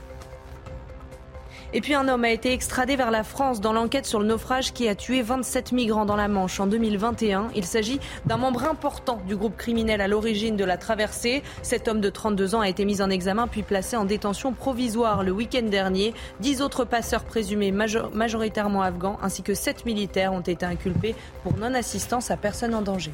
Et 1.77 1.81
puis 1.81 1.95
un 1.95 2.07
homme 2.07 2.22
a 2.22 2.31
été 2.31 2.53
extradé 2.53 2.95
vers 2.95 3.11
la 3.11 3.25
France 3.25 3.61
dans 3.61 3.72
l'enquête 3.72 4.07
sur 4.07 4.20
le 4.20 4.27
naufrage 4.27 4.72
qui 4.72 4.89
a 4.89 4.95
tué 4.95 5.22
27 5.22 5.72
migrants 5.72 6.05
dans 6.07 6.14
la 6.14 6.29
Manche 6.29 6.61
en 6.61 6.68
2021. 6.68 7.49
Il 7.57 7.64
s'agit 7.64 7.99
d'un 8.27 8.37
membre 8.37 8.62
important 8.62 9.20
du 9.27 9.35
groupe 9.35 9.57
criminel 9.57 10.01
à 10.01 10.07
l'origine 10.07 10.55
de 10.55 10.64
la 10.64 10.77
traversée. 10.77 11.43
Cet 11.62 11.89
homme 11.89 12.01
de 12.01 12.11
32 12.11 12.55
ans 12.55 12.61
a 12.61 12.68
été 12.68 12.85
mis 12.85 13.03
en 13.03 13.11
examen 13.11 13.49
puis 13.49 13.64
placé 13.64 13.97
en 13.97 14.05
détention 14.05 14.53
provisoire 14.53 15.25
le 15.25 15.33
week-end 15.33 15.66
dernier. 15.68 16.14
Dix 16.39 16.62
autres 16.62 16.85
passeurs 16.85 17.25
présumés 17.25 17.72
majoritairement 17.72 18.83
afghans 18.83 19.18
ainsi 19.20 19.43
que 19.43 19.55
sept 19.55 19.85
militaires 19.85 20.33
ont 20.33 20.43
été 20.43 20.64
inculpés 20.64 21.16
pour 21.43 21.57
non-assistance 21.57 22.31
à 22.31 22.37
personne 22.37 22.77
en 22.77 22.83
danger. 22.83 23.11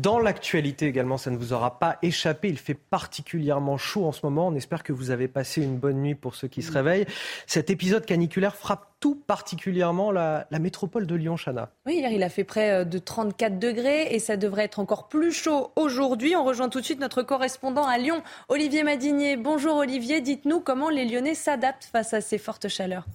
Dans 0.00 0.20
l'actualité 0.20 0.86
également, 0.86 1.18
ça 1.18 1.32
ne 1.32 1.36
vous 1.36 1.52
aura 1.52 1.80
pas 1.80 1.98
échappé. 2.02 2.48
Il 2.48 2.58
fait 2.58 2.74
particulièrement 2.74 3.78
chaud 3.78 4.04
en 4.04 4.12
ce 4.12 4.20
moment. 4.22 4.46
On 4.46 4.54
espère 4.54 4.84
que 4.84 4.92
vous 4.92 5.10
avez 5.10 5.26
passé 5.26 5.60
une 5.60 5.76
bonne 5.76 6.00
nuit 6.00 6.14
pour 6.14 6.36
ceux 6.36 6.46
qui 6.46 6.62
se 6.62 6.70
réveillent. 6.70 7.06
Cet 7.48 7.68
épisode 7.68 8.06
caniculaire 8.06 8.54
frappe 8.54 8.86
tout 9.00 9.16
particulièrement 9.16 10.12
la, 10.12 10.46
métropole 10.60 11.08
de 11.08 11.16
Lyon, 11.16 11.34
Chana. 11.36 11.70
Oui, 11.84 11.96
hier 11.96 12.12
il 12.12 12.22
a 12.22 12.28
fait 12.28 12.44
près 12.44 12.70
euh, 12.70 12.84
de 12.84 12.98
34 12.98 13.58
degrés 13.58 14.14
et 14.14 14.20
ça 14.20 14.36
devrait 14.36 14.64
être 14.64 14.78
encore 14.78 15.08
plus 15.08 15.32
chaud 15.32 15.72
aujourd'hui. 15.74 16.36
On 16.36 16.44
rejoint 16.44 16.68
tout 16.68 16.78
de 16.78 16.84
suite 16.84 17.00
notre 17.00 17.22
correspondant 17.22 17.84
à 17.84 17.98
Lyon, 17.98 18.22
Olivier 18.48 18.84
Madinier. 18.84 19.36
Bonjour 19.36 19.76
Olivier, 19.76 20.20
dites-nous 20.20 20.60
comment 20.60 20.90
les 20.90 21.06
Lyonnais 21.06 21.34
s'adaptent 21.34 21.88
face 21.90 22.14
à 22.14 22.20
ces 22.20 22.38
fortes 22.38 22.68
chaleurs. 22.68 23.06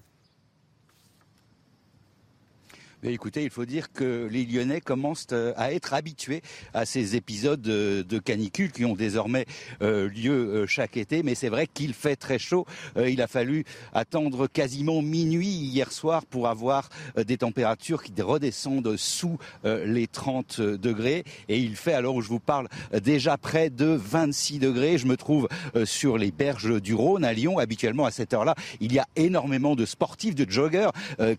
Écoutez, 3.12 3.44
il 3.44 3.50
faut 3.50 3.66
dire 3.66 3.92
que 3.92 4.28
les 4.32 4.46
Lyonnais 4.46 4.80
commencent 4.80 5.28
euh, 5.32 5.54
à 5.58 5.74
être 5.74 5.94
habitués 5.94 6.42
à 6.74 6.86
ces 6.86 7.16
épisodes 7.16 7.62
de 7.62 8.20
canicule 8.20 8.72
qui 8.72 8.86
ont 8.86 8.96
désormais 8.96 9.46
euh, 9.82 10.10
lieu 10.10 10.32
euh, 10.32 10.68
chaque 10.68 10.96
été. 10.98 11.24
Mais 11.24 11.36
c'est 11.36 11.50
vrai 11.50 11.68
qu'il 11.68 11.94
fait 11.94 12.16
très 12.16 12.40
chaud. 12.40 12.66
Il 12.96 13.22
a 13.22 13.28
fallu 13.28 13.66
attendre 13.94 14.48
quasiment 14.48 15.02
minuit 15.02 15.48
hier 15.48 15.92
soir 15.92 16.26
pour 16.26 16.48
avoir 16.48 16.90
des 17.18 17.38
températures 17.38 18.04
qui 18.04 18.14
redescendent 18.22 18.96
sous 18.98 19.38
les 19.64 20.08
30 20.08 20.62
degrés. 20.62 21.24
Et 21.50 21.58
il 21.60 21.76
fait, 21.76 21.94
alors 21.94 22.16
où 22.16 22.22
je 22.22 22.30
vous 22.30 22.40
parle, 22.40 22.68
déjà 23.02 23.38
près 23.38 23.70
de 23.70 23.86
26 23.86 24.60
degrés. 24.60 24.98
Je 24.98 25.08
me 25.08 25.18
trouve 25.18 25.48
sur 25.86 26.18
les 26.18 26.32
berges 26.32 26.82
du 26.82 26.94
Rhône 26.94 27.24
à 27.24 27.34
Lyon. 27.34 27.58
Habituellement, 27.58 28.06
à 28.06 28.12
cette 28.12 28.34
heure-là, 28.34 28.56
il 28.80 28.94
y 28.94 29.00
a 29.00 29.08
énormément 29.16 29.76
de 29.76 29.86
sportifs, 29.86 30.36
de 30.36 30.50
joggers 30.50 30.90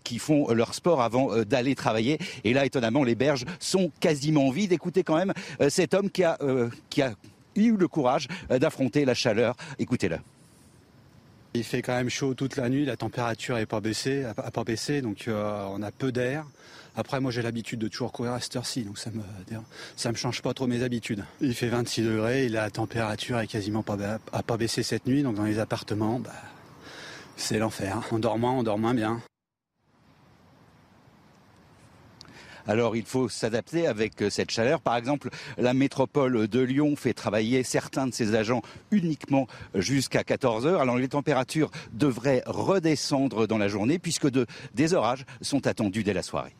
qui 0.03 0.19
font 0.19 0.51
leur 0.51 0.73
sport 0.73 1.01
avant 1.01 1.29
d'aller 1.55 1.75
travailler. 1.75 2.19
Et 2.43 2.53
là, 2.53 2.65
étonnamment, 2.65 3.03
les 3.03 3.15
berges 3.15 3.45
sont 3.59 3.89
quasiment 4.01 4.49
vides. 4.49 4.73
Écoutez 4.73 5.03
quand 5.03 5.15
même 5.15 5.33
euh, 5.61 5.69
cet 5.69 5.93
homme 5.93 6.09
qui 6.09 6.23
a, 6.23 6.37
euh, 6.41 6.69
qui 6.89 7.01
a 7.01 7.13
eu 7.55 7.77
le 7.77 7.87
courage 7.87 8.27
euh, 8.51 8.59
d'affronter 8.59 9.05
la 9.05 9.13
chaleur. 9.13 9.55
Écoutez-le. 9.79 10.17
Il 11.53 11.63
fait 11.63 11.81
quand 11.81 11.93
même 11.93 12.09
chaud 12.09 12.33
toute 12.33 12.57
la 12.57 12.67
nuit, 12.67 12.83
la 12.83 12.97
température 12.97 13.55
n'est 13.55 13.65
pas 13.65 13.79
baissée, 13.79 14.25
pas 14.53 14.63
baissé, 14.65 15.01
donc 15.01 15.29
on 15.29 15.81
a 15.81 15.91
peu 15.91 16.11
d'air. 16.11 16.45
Après, 16.97 17.21
moi, 17.21 17.31
j'ai 17.31 17.41
l'habitude 17.41 17.79
de 17.79 17.87
toujours 17.87 18.11
courir 18.11 18.33
à 18.33 18.41
cette 18.41 18.57
heure-ci, 18.57 18.83
donc 18.83 18.97
ça 18.97 19.09
me, 19.11 20.11
me 20.11 20.15
change 20.17 20.41
pas 20.41 20.53
trop 20.53 20.67
mes 20.67 20.83
habitudes. 20.83 21.23
Il 21.39 21.53
fait 21.53 21.69
26 21.69 22.01
degrés, 22.01 22.49
la 22.49 22.69
température 22.69 23.39
est 23.39 23.47
quasiment 23.47 23.83
pas, 23.83 23.95
a 24.33 24.57
baissé 24.57 24.83
cette 24.83 25.05
nuit, 25.05 25.23
donc 25.23 25.35
dans 25.35 25.45
les 25.45 25.59
appartements, 25.59 26.19
bah, 26.19 26.31
c'est 27.37 27.57
l'enfer. 27.57 28.01
On 28.11 28.19
dort 28.19 28.37
moins, 28.37 28.51
on 28.51 28.63
dort 28.63 28.77
moins 28.77 28.93
bien. 28.93 29.21
Alors 32.67 32.95
il 32.95 33.05
faut 33.05 33.29
s'adapter 33.29 33.87
avec 33.87 34.21
euh, 34.21 34.29
cette 34.29 34.51
chaleur. 34.51 34.81
Par 34.81 34.95
exemple, 34.95 35.29
la 35.57 35.73
métropole 35.73 36.47
de 36.47 36.59
Lyon 36.59 36.95
fait 36.95 37.13
travailler 37.13 37.63
certains 37.63 38.07
de 38.07 38.13
ses 38.13 38.35
agents 38.35 38.61
uniquement 38.91 39.47
jusqu'à 39.73 40.23
14 40.23 40.65
heures. 40.65 40.81
Alors 40.81 40.97
les 40.97 41.09
températures 41.09 41.71
devraient 41.93 42.43
redescendre 42.45 43.47
dans 43.47 43.57
la 43.57 43.67
journée 43.67 43.99
puisque 43.99 44.27
des 44.73 44.93
orages 44.93 45.25
sont 45.41 45.67
attendus 45.67 46.03
dès 46.03 46.13
la 46.13 46.23
soirée. 46.23 46.55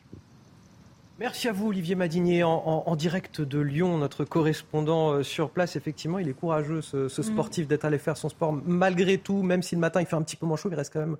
Merci 1.18 1.48
à 1.48 1.52
vous, 1.52 1.68
Olivier 1.68 1.94
Madinier, 1.94 2.44
en, 2.44 2.94
direct 2.94 3.40
de 3.40 3.58
Lyon, 3.58 3.96
notre 3.96 4.26
correspondant 4.26 5.12
euh, 5.12 5.22
sur 5.22 5.48
place. 5.48 5.74
Effectivement, 5.74 6.18
il 6.18 6.28
est 6.28 6.34
courageux, 6.34 6.82
ce, 6.82 7.08
ce 7.08 7.22
mm. 7.22 7.24
sportif, 7.24 7.66
d'être 7.66 7.86
allé 7.86 7.96
faire 7.96 8.18
son 8.18 8.28
sport. 8.28 8.52
Malgré 8.66 9.16
tout, 9.16 9.42
même 9.42 9.62
si 9.62 9.76
le 9.76 9.80
matin 9.80 10.02
il 10.02 10.06
fait 10.06 10.16
un 10.16 10.22
petit 10.22 10.36
peu 10.36 10.44
moins 10.44 10.58
chaud, 10.58 10.68
il 10.70 10.74
reste 10.74 10.92
quand 10.92 11.00
même 11.00 11.16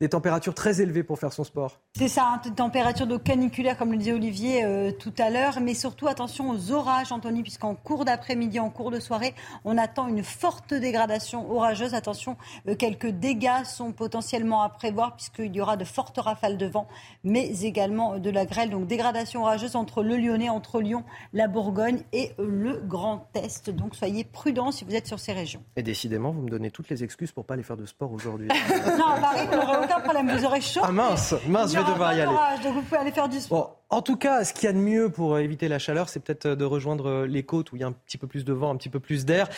des 0.00 0.08
températures 0.08 0.54
très 0.54 0.80
élevées 0.80 1.02
pour 1.02 1.18
faire 1.18 1.32
son 1.32 1.44
sport. 1.44 1.78
C'est 1.94 2.08
ça, 2.08 2.40
hein, 2.44 2.50
température 2.56 3.06
de 3.06 3.18
caniculaire, 3.18 3.76
comme 3.76 3.92
le 3.92 3.98
disait 3.98 4.12
Olivier 4.12 4.64
euh, 4.64 4.92
tout 4.92 5.12
à 5.18 5.28
l'heure. 5.28 5.60
Mais 5.60 5.74
surtout, 5.74 6.08
attention 6.08 6.50
aux 6.50 6.72
orages, 6.72 7.12
Anthony, 7.12 7.42
puisqu'en 7.42 7.74
cours 7.74 8.06
d'après-midi, 8.06 8.58
en 8.60 8.70
cours 8.70 8.90
de 8.90 8.98
soirée, 8.98 9.34
on 9.64 9.76
attend 9.76 10.08
une 10.08 10.24
forte 10.24 10.72
dégradation 10.72 11.50
orageuse. 11.52 11.92
Attention, 11.92 12.38
euh, 12.66 12.74
quelques 12.74 13.08
dégâts 13.10 13.64
sont 13.66 13.92
potentiellement 13.92 14.62
à 14.62 14.70
prévoir, 14.70 15.16
puisqu'il 15.16 15.54
y 15.54 15.60
aura 15.60 15.76
de 15.76 15.84
fortes 15.84 16.18
rafales 16.18 16.56
de 16.56 16.66
vent, 16.66 16.88
mais 17.22 17.62
également 17.64 18.18
de 18.18 18.30
la 18.30 18.46
grêle. 18.46 18.70
Donc, 18.70 18.86
dégradation 18.86 19.39
orageuse 19.42 19.76
entre 19.76 20.02
le 20.02 20.16
Lyonnais, 20.16 20.48
entre 20.48 20.80
Lyon, 20.80 21.04
la 21.32 21.48
Bourgogne 21.48 22.02
et 22.12 22.32
le 22.38 22.80
Grand 22.80 23.28
Est. 23.34 23.70
Donc, 23.70 23.94
soyez 23.94 24.24
prudents 24.24 24.72
si 24.72 24.84
vous 24.84 24.94
êtes 24.94 25.06
sur 25.06 25.18
ces 25.18 25.32
régions. 25.32 25.62
Et 25.76 25.82
décidément, 25.82 26.30
vous 26.30 26.42
me 26.42 26.50
donnez 26.50 26.70
toutes 26.70 26.88
les 26.88 27.04
excuses 27.04 27.32
pour 27.32 27.44
ne 27.44 27.46
pas 27.46 27.54
aller 27.54 27.62
faire 27.62 27.76
de 27.76 27.86
sport 27.86 28.12
aujourd'hui. 28.12 28.48
non, 28.98 29.20
Paris, 29.20 29.46
aucun 29.84 30.00
problème. 30.00 30.30
Vous 30.30 30.44
aurez 30.44 30.60
chaud. 30.60 30.80
Ah 30.82 30.92
mince, 30.92 31.34
mince, 31.46 31.72
je 31.72 31.78
vais 31.78 31.84
devoir 31.84 32.14
y 32.14 32.20
aller. 32.20 32.32
Donc 32.62 32.74
vous 32.74 32.82
pouvez 32.82 32.98
aller 32.98 33.12
faire 33.12 33.28
du 33.28 33.40
sport. 33.40 33.79
En 33.90 34.02
tout 34.02 34.16
cas, 34.16 34.44
ce 34.44 34.54
qu'il 34.54 34.64
y 34.64 34.68
a 34.68 34.72
de 34.72 34.78
mieux 34.78 35.08
pour 35.08 35.38
éviter 35.38 35.66
la 35.68 35.80
chaleur, 35.80 36.08
c'est 36.08 36.20
peut-être 36.20 36.46
de 36.46 36.64
rejoindre 36.64 37.24
les 37.26 37.42
côtes 37.42 37.72
où 37.72 37.76
il 37.76 37.80
y 37.80 37.84
a 37.84 37.88
un 37.88 37.92
petit 37.92 38.18
peu 38.18 38.26
plus 38.28 38.44
de 38.44 38.52
vent, 38.52 38.70
un 38.70 38.76
petit 38.76 38.88
peu 38.88 39.00
plus 39.00 39.24
d'air. 39.24 39.48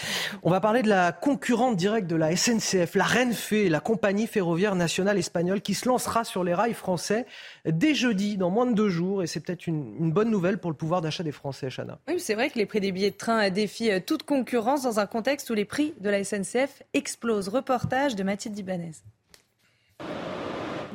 On 0.43 0.51
va 0.51 0.61
parler 0.61 0.83
de 0.83 0.89
la 0.89 1.13
concurrente 1.13 1.77
directe 1.77 2.09
de 2.09 2.17
la 2.17 2.35
SNCF, 2.35 2.95
la 2.95 3.05
Renfe, 3.05 3.53
la 3.53 3.81
compagnie 3.81 4.27
ferroviaire 4.27 4.75
nationale 4.75 5.19
espagnole, 5.19 5.61
qui 5.61 5.75
se 5.75 5.87
lancera 5.87 6.25
sur 6.25 6.45
les 6.45 6.55
rails 6.55 6.73
français 6.75 7.27
dès 7.67 7.95
jeudi, 7.95 8.39
dans 8.39 8.51
moins 8.51 8.67
de 8.67 8.73
deux 8.73 8.89
jours. 8.89 9.23
Et 9.23 9.27
c'est 9.27 9.41
peut-être 9.41 9.67
une, 9.67 10.13
bonne 10.13 10.31
nouvelle 10.31 10.59
pour 10.59 10.71
le 10.71 10.77
pouvoir 10.77 11.03
d'achat 11.03 11.23
des 11.23 11.33
Français, 11.33 11.69
Chana. 11.69 11.99
Oui, 12.09 12.19
c'est 12.19 12.35
vrai 12.35 12.51
que 12.51 12.59
les 12.59 12.67
prix 12.67 12.81
des 12.81 12.93
billets 12.93 13.11
de 13.11 13.17
train 13.17 13.51
défient 13.51 14.03
toute 14.07 14.23
concurrence 14.23 14.83
dans 14.83 14.99
un 14.99 15.07
contexte 15.07 15.51
où 15.51 15.55
les 15.55 15.65
prix 15.65 15.95
de 16.01 16.11
la 16.11 16.25
SNCF 16.25 16.83
explosent. 16.95 17.49
Reportage 17.49 18.17
de 18.17 18.23
Mathilde 18.23 18.59
Ibanez. 18.59 18.93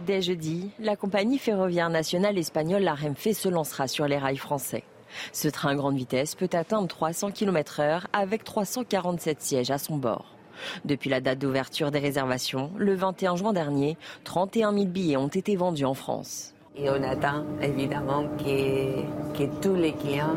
Dès 0.07 0.21
jeudi, 0.21 0.69
la 0.79 0.95
compagnie 0.95 1.37
ferroviaire 1.37 1.89
nationale 1.89 2.37
espagnole, 2.37 2.81
la 2.81 2.95
Renfe, 2.95 3.33
se 3.33 3.49
lancera 3.49 3.89
sur 3.89 4.07
les 4.07 4.17
rails 4.17 4.37
français. 4.37 4.85
Ce 5.33 5.49
train 5.49 5.71
à 5.71 5.75
grande 5.75 5.97
vitesse 5.97 6.33
peut 6.33 6.49
atteindre 6.53 6.87
300 6.87 7.31
km/h 7.31 8.03
avec 8.13 8.45
347 8.45 9.41
sièges 9.41 9.69
à 9.69 9.77
son 9.77 9.97
bord. 9.97 10.37
Depuis 10.85 11.09
la 11.09 11.19
date 11.19 11.39
d'ouverture 11.39 11.91
des 11.91 11.99
réservations, 11.99 12.71
le 12.77 12.95
21 12.95 13.35
juin 13.35 13.51
dernier, 13.51 13.97
31 14.23 14.71
000 14.71 14.85
billets 14.85 15.17
ont 15.17 15.27
été 15.27 15.57
vendus 15.57 15.83
en 15.83 15.93
France. 15.93 16.53
Et 16.79 16.89
on 16.89 17.03
attend 17.03 17.43
évidemment 17.61 18.25
que, 18.37 19.01
que 19.37 19.61
tous 19.61 19.75
les 19.75 19.93
clients 19.93 20.35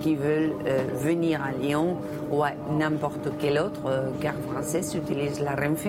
qui 0.00 0.14
veulent 0.14 0.54
euh, 0.66 0.84
venir 0.94 1.42
à 1.42 1.52
Lyon 1.52 1.98
ou 2.30 2.42
à 2.42 2.52
n'importe 2.70 3.28
quelle 3.38 3.58
autre 3.58 3.86
euh, 3.86 4.10
gare 4.20 4.38
française 4.50 4.94
utilisent 4.94 5.40
la 5.40 5.54
Renfe. 5.54 5.88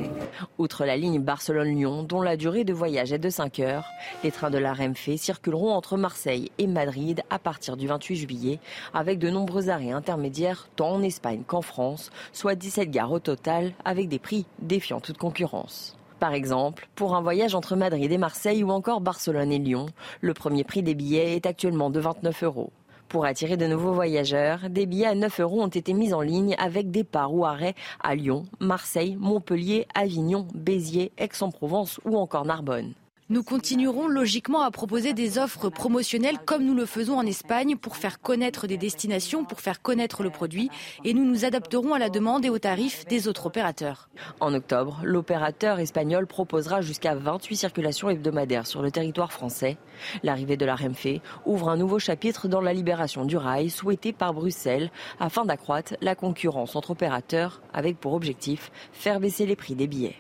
Outre 0.58 0.86
la 0.86 0.98
ligne 0.98 1.20
Barcelone-Lyon, 1.20 2.04
dont 2.04 2.22
la 2.22 2.36
durée 2.36 2.64
de 2.64 2.74
voyage 2.74 3.14
est 3.14 3.20
de 3.20 3.30
5 3.30 3.60
heures, 3.60 3.86
les 4.24 4.32
trains 4.32 4.50
de 4.50 4.58
la 4.58 4.74
Renfe 4.74 5.16
circuleront 5.16 5.72
entre 5.72 5.98
Marseille 5.98 6.52
et 6.58 6.68
Madrid 6.68 7.22
à 7.30 7.40
partir 7.40 7.78
du 7.78 7.88
28 7.88 8.16
juillet, 8.16 8.60
avec 8.94 9.20
de 9.20 9.30
nombreux 9.30 9.70
arrêts 9.70 9.92
intermédiaires 9.92 10.68
tant 10.76 10.92
en 10.92 11.04
Espagne 11.04 11.44
qu'en 11.46 11.62
France, 11.62 12.12
soit 12.34 12.56
17 12.56 12.92
gares 12.92 13.12
au 13.12 13.20
total, 13.20 13.74
avec 13.86 14.10
des 14.10 14.20
prix 14.20 14.46
défiant 14.60 15.00
toute 15.00 15.18
concurrence. 15.18 15.96
Par 16.22 16.36
exemple, 16.36 16.88
pour 16.94 17.16
un 17.16 17.22
voyage 17.24 17.56
entre 17.56 17.76
Madrid 17.76 18.12
et 18.12 18.20
Marseille 18.20 18.64
ou 18.64 18.70
encore 18.70 19.02
Barcelone 19.02 19.52
et 19.52 19.58
Lyon, 19.58 19.88
le 20.22 20.36
premier 20.36 20.64
prix 20.64 20.84
des 20.84 20.94
billets 20.94 21.36
est 21.36 21.48
actuellement 21.48 21.90
de 21.90 22.00
29 22.00 22.44
euros. 22.44 22.72
Pour 23.08 23.26
attirer 23.26 23.58
de 23.58 23.66
nouveaux 23.66 23.94
voyageurs, 23.94 24.70
des 24.70 24.86
billets 24.86 25.08
à 25.08 25.16
9 25.16 25.40
euros 25.40 25.64
ont 25.64 25.68
été 25.68 25.94
mis 25.94 26.14
en 26.14 26.22
ligne 26.22 26.56
avec 26.60 26.92
départ 26.92 27.34
ou 27.34 27.44
arrêt 27.44 27.74
à 28.04 28.14
Lyon, 28.14 28.44
Marseille, 28.60 29.18
Montpellier, 29.20 29.88
Avignon, 29.96 30.48
Béziers, 30.54 31.12
Aix-en-Provence 31.18 32.00
ou 32.06 32.16
encore 32.16 32.46
Narbonne. 32.46 32.94
Nous 33.32 33.44
continuerons 33.44 34.10
logiquement 34.10 34.60
à 34.60 34.72
proposer 34.72 35.14
des 35.14 35.38
offres 35.38 35.70
promotionnelles 35.70 36.38
comme 36.46 36.66
nous 36.66 36.76
le 36.76 36.86
faisons 36.86 37.18
en 37.18 37.26
Espagne 37.26 37.78
pour 37.78 37.96
faire 37.96 38.20
connaître 38.20 38.68
des 38.68 38.76
destinations, 38.76 39.46
pour 39.46 39.62
faire 39.62 39.82
connaître 39.82 40.22
le 40.22 40.30
produit 40.30 40.70
et 41.06 41.14
nous 41.14 41.24
nous 41.24 41.46
adapterons 41.46 41.94
à 41.94 41.98
la 41.98 42.10
demande 42.10 42.44
et 42.44 42.50
aux 42.50 42.60
tarifs 42.60 43.06
des 43.06 43.30
autres 43.30 43.46
opérateurs. 43.46 44.10
En 44.42 44.54
octobre, 44.54 45.00
l'opérateur 45.06 45.80
espagnol 45.80 46.28
proposera 46.28 46.82
jusqu'à 46.82 47.16
28 47.16 47.56
circulations 47.56 48.10
hebdomadaires 48.10 48.68
sur 48.68 48.82
le 48.82 48.92
territoire 48.92 49.32
français. 49.32 49.78
L'arrivée 50.24 50.58
de 50.58 50.66
la 50.66 50.76
Renfe 50.76 51.08
ouvre 51.46 51.70
un 51.70 51.78
nouveau 51.78 52.00
chapitre 52.00 52.50
dans 52.50 52.60
la 52.60 52.74
libération 52.74 53.24
du 53.24 53.38
rail 53.38 53.70
souhaité 53.70 54.12
par 54.12 54.34
Bruxelles 54.34 54.92
afin 55.22 55.46
d'accroître 55.46 55.94
la 56.02 56.16
concurrence 56.16 56.76
entre 56.76 56.92
opérateurs 56.92 57.62
avec 57.74 57.98
pour 57.98 58.12
objectif 58.12 58.74
faire 58.92 59.22
baisser 59.22 59.46
les 59.46 59.56
prix 59.56 59.76
des 59.76 59.88
billets. 59.88 60.18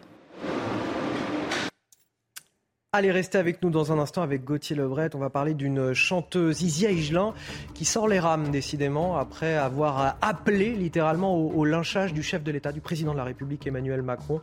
Allez, 2.93 3.09
restez 3.09 3.37
avec 3.37 3.63
nous 3.63 3.69
dans 3.69 3.93
un 3.93 3.99
instant 3.99 4.21
avec 4.21 4.43
Gauthier 4.43 4.75
Lebret. 4.75 5.15
On 5.15 5.17
va 5.17 5.29
parler 5.29 5.53
d'une 5.53 5.93
chanteuse, 5.93 6.61
Isia 6.61 6.91
Higelin, 6.91 7.33
qui 7.73 7.85
sort 7.85 8.09
les 8.09 8.19
rames, 8.19 8.51
décidément, 8.51 9.15
après 9.15 9.55
avoir 9.55 10.17
appelé 10.19 10.73
littéralement 10.73 11.37
au, 11.37 11.63
lynchage 11.63 12.13
du 12.13 12.21
chef 12.21 12.43
de 12.43 12.51
l'État, 12.51 12.73
du 12.73 12.81
président 12.81 13.13
de 13.13 13.17
la 13.17 13.23
République, 13.23 13.65
Emmanuel 13.65 14.01
Macron. 14.01 14.41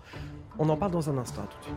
On 0.59 0.67
en 0.71 0.79
parle 0.79 0.93
dans 0.93 1.11
un 1.11 1.19
instant. 1.19 1.43
tout 1.43 1.59
de 1.59 1.65
suite. 1.65 1.77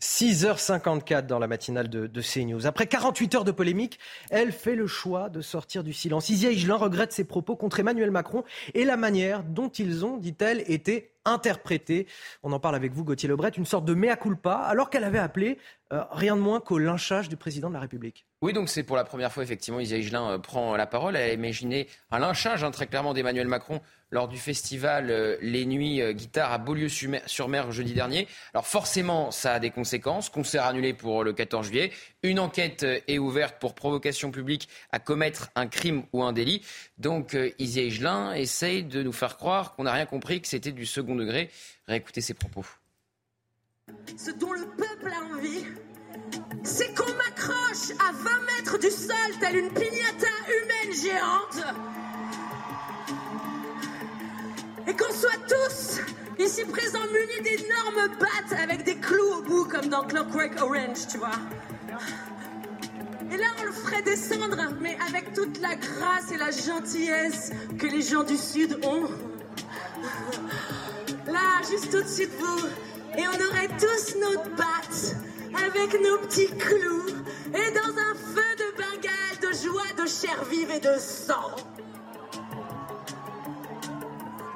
6h54 0.00 1.26
dans 1.26 1.40
la 1.40 1.48
matinale 1.48 1.88
de, 1.88 2.06
de, 2.06 2.20
CNews. 2.22 2.68
Après 2.68 2.86
48 2.86 3.34
heures 3.34 3.44
de 3.44 3.50
polémique, 3.50 3.98
elle 4.30 4.52
fait 4.52 4.76
le 4.76 4.86
choix 4.86 5.28
de 5.28 5.40
sortir 5.40 5.82
du 5.82 5.92
silence. 5.92 6.28
Isia 6.28 6.52
Higelin 6.52 6.76
regrette 6.76 7.12
ses 7.12 7.24
propos 7.24 7.56
contre 7.56 7.80
Emmanuel 7.80 8.12
Macron 8.12 8.44
et 8.74 8.84
la 8.84 8.96
manière 8.96 9.42
dont 9.42 9.70
ils 9.70 10.04
ont, 10.04 10.18
dit-elle, 10.18 10.62
été 10.68 11.11
interprétés. 11.24 12.06
On 12.42 12.52
en 12.52 12.60
parle 12.60 12.74
avec 12.74 12.92
vous, 12.92 13.04
Gauthier 13.04 13.28
Lebret, 13.28 13.50
une 13.50 13.66
sorte 13.66 13.84
de 13.84 13.94
mea 13.94 14.16
culpa, 14.16 14.54
alors 14.54 14.90
qu'elle 14.90 15.04
avait 15.04 15.18
appelé 15.18 15.58
euh, 15.92 16.04
rien 16.10 16.36
de 16.36 16.40
moins 16.40 16.58
qu'au 16.58 16.78
lynchage 16.78 17.28
du 17.28 17.36
président 17.36 17.68
de 17.68 17.74
la 17.74 17.80
République. 17.80 18.26
Oui, 18.40 18.54
donc 18.54 18.70
c'est 18.70 18.82
pour 18.82 18.96
la 18.96 19.04
première 19.04 19.30
fois, 19.30 19.42
effectivement, 19.42 19.78
Isia 19.78 19.98
Higelin 19.98 20.30
euh, 20.30 20.38
prend 20.38 20.74
la 20.74 20.86
parole. 20.86 21.16
Elle 21.16 21.30
a 21.30 21.34
imaginé 21.34 21.86
un 22.10 22.18
lynchage, 22.18 22.64
hein, 22.64 22.70
très 22.70 22.86
clairement, 22.86 23.12
d'Emmanuel 23.12 23.46
Macron 23.46 23.80
lors 24.10 24.26
du 24.26 24.38
festival 24.38 25.10
euh, 25.10 25.36
Les 25.42 25.66
Nuits 25.66 26.00
Guitare 26.14 26.50
à 26.50 26.56
Beaulieu-sur-Mer 26.56 27.72
jeudi 27.72 27.92
dernier. 27.92 28.26
Alors 28.54 28.66
forcément, 28.66 29.30
ça 29.30 29.54
a 29.54 29.58
des 29.58 29.70
conséquences. 29.70 30.30
Concert 30.30 30.64
annulé 30.64 30.94
pour 30.94 31.24
le 31.24 31.34
14 31.34 31.66
juillet. 31.66 31.92
Une 32.22 32.38
enquête 32.38 32.86
est 33.06 33.18
ouverte 33.18 33.58
pour 33.60 33.74
provocation 33.74 34.30
publique 34.30 34.70
à 34.92 34.98
commettre 34.98 35.50
un 35.56 35.66
crime 35.66 36.04
ou 36.14 36.22
un 36.22 36.32
délit. 36.32 36.62
Donc 37.02 37.36
Isia 37.58 37.82
Higelin 37.82 38.32
essaye 38.34 38.84
de 38.84 39.02
nous 39.02 39.12
faire 39.12 39.36
croire 39.36 39.74
qu'on 39.74 39.82
n'a 39.82 39.92
rien 39.92 40.06
compris, 40.06 40.40
que 40.40 40.46
c'était 40.46 40.70
du 40.70 40.86
second 40.86 41.16
degré. 41.16 41.50
Réécoutez 41.88 42.20
ses 42.20 42.32
propos. 42.32 42.64
Ce 44.16 44.30
dont 44.30 44.52
le 44.52 44.64
peuple 44.76 45.10
a 45.10 45.34
envie, 45.34 45.64
c'est 46.62 46.94
qu'on 46.94 47.12
m'accroche 47.14 47.90
à 47.98 48.12
20 48.12 48.30
mètres 48.56 48.78
du 48.78 48.88
sol, 48.88 49.16
telle 49.40 49.56
une 49.56 49.70
pignata 49.70 50.28
humaine 50.46 50.94
géante. 51.02 51.64
Et 54.86 54.94
qu'on 54.94 55.12
soit 55.12 55.40
tous 55.48 56.00
ici 56.38 56.64
présents 56.66 57.06
munis 57.06 57.42
d'énormes 57.42 58.16
battes 58.20 58.60
avec 58.60 58.84
des 58.84 58.96
clous 58.98 59.38
au 59.38 59.42
bout, 59.42 59.64
comme 59.64 59.88
dans 59.88 60.04
Clockwork 60.04 60.62
Orange, 60.62 61.08
tu 61.10 61.18
vois. 61.18 61.30
Et 63.32 63.36
là, 63.38 63.46
on 63.60 63.64
le 63.64 63.72
ferait 63.72 64.02
descendre, 64.02 64.58
mais 64.80 64.96
avec 65.08 65.32
toute 65.32 65.58
la 65.60 65.74
grâce 65.74 66.30
et 66.32 66.36
la 66.36 66.50
gentillesse 66.50 67.50
que 67.78 67.86
les 67.86 68.02
gens 68.02 68.24
du 68.24 68.36
Sud 68.36 68.78
ont. 68.84 69.08
Là, 71.26 71.62
juste 71.70 71.94
au-dessus 71.94 72.26
de 72.26 72.32
vous. 72.32 72.66
Et 73.16 73.26
on 73.26 73.46
aurait 73.48 73.68
tous 73.78 74.16
nos 74.20 74.38
battes 74.56 75.16
avec 75.54 76.00
nos 76.00 76.18
petits 76.18 76.48
clous 76.58 77.08
et 77.54 77.70
dans 77.72 77.98
un 77.98 78.14
feu 78.14 78.56
de 78.58 78.76
Bengale 78.76 79.38
de 79.40 79.52
joie, 79.54 80.02
de 80.02 80.08
chair 80.08 80.44
vive 80.50 80.70
et 80.70 80.80
de 80.80 80.98
sang. 80.98 81.56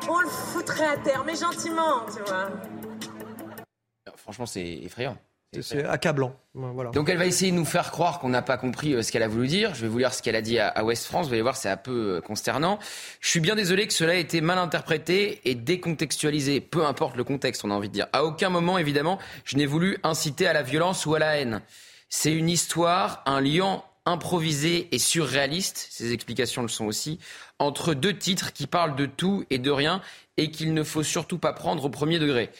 On 0.08 0.20
le 0.20 0.28
foutrait 0.28 0.86
à 0.86 0.96
terre, 0.98 1.24
mais 1.24 1.36
gentiment, 1.36 2.04
tu 2.14 2.22
vois. 2.24 2.50
Franchement, 4.16 4.46
c'est 4.46 4.80
effrayant. 4.82 5.16
C'est 5.60 5.84
accablant. 5.84 6.36
Voilà. 6.54 6.90
Donc 6.90 7.08
elle 7.08 7.18
va 7.18 7.26
essayer 7.26 7.50
de 7.50 7.56
nous 7.56 7.64
faire 7.64 7.90
croire 7.90 8.18
qu'on 8.18 8.28
n'a 8.28 8.42
pas 8.42 8.56
compris 8.56 8.94
euh, 8.94 9.02
ce 9.02 9.12
qu'elle 9.12 9.22
a 9.22 9.28
voulu 9.28 9.46
dire. 9.46 9.74
Je 9.74 9.82
vais 9.82 9.88
vous 9.88 9.98
lire 9.98 10.12
ce 10.12 10.22
qu'elle 10.22 10.36
a 10.36 10.42
dit 10.42 10.58
à 10.58 10.84
West 10.84 11.06
France. 11.06 11.28
Vous 11.28 11.32
allez 11.32 11.42
voir, 11.42 11.56
c'est 11.56 11.68
un 11.68 11.76
peu 11.76 12.16
euh, 12.16 12.20
consternant. 12.20 12.78
Je 13.20 13.28
suis 13.28 13.40
bien 13.40 13.54
désolé 13.54 13.86
que 13.86 13.92
cela 13.92 14.16
ait 14.16 14.20
été 14.20 14.40
mal 14.40 14.58
interprété 14.58 15.40
et 15.44 15.54
décontextualisé. 15.54 16.60
Peu 16.60 16.84
importe 16.84 17.16
le 17.16 17.24
contexte, 17.24 17.64
on 17.64 17.70
a 17.70 17.74
envie 17.74 17.88
de 17.88 17.94
dire. 17.94 18.06
À 18.12 18.24
aucun 18.24 18.50
moment, 18.50 18.78
évidemment, 18.78 19.18
je 19.44 19.56
n'ai 19.56 19.66
voulu 19.66 19.98
inciter 20.02 20.46
à 20.46 20.52
la 20.52 20.62
violence 20.62 21.06
ou 21.06 21.14
à 21.14 21.18
la 21.18 21.38
haine. 21.38 21.62
C'est 22.08 22.32
une 22.32 22.48
histoire, 22.48 23.22
un 23.26 23.40
lien 23.40 23.82
improvisé 24.06 24.88
et 24.92 24.98
surréaliste, 24.98 25.88
ces 25.90 26.12
explications 26.12 26.62
le 26.62 26.68
sont 26.68 26.86
aussi, 26.86 27.18
entre 27.58 27.92
deux 27.92 28.16
titres 28.16 28.52
qui 28.52 28.66
parlent 28.68 28.94
de 28.94 29.06
tout 29.06 29.44
et 29.50 29.58
de 29.58 29.70
rien 29.70 30.00
et 30.36 30.50
qu'il 30.50 30.74
ne 30.74 30.84
faut 30.84 31.02
surtout 31.02 31.38
pas 31.38 31.52
prendre 31.52 31.84
au 31.84 31.90
premier 31.90 32.18
degré. 32.18 32.50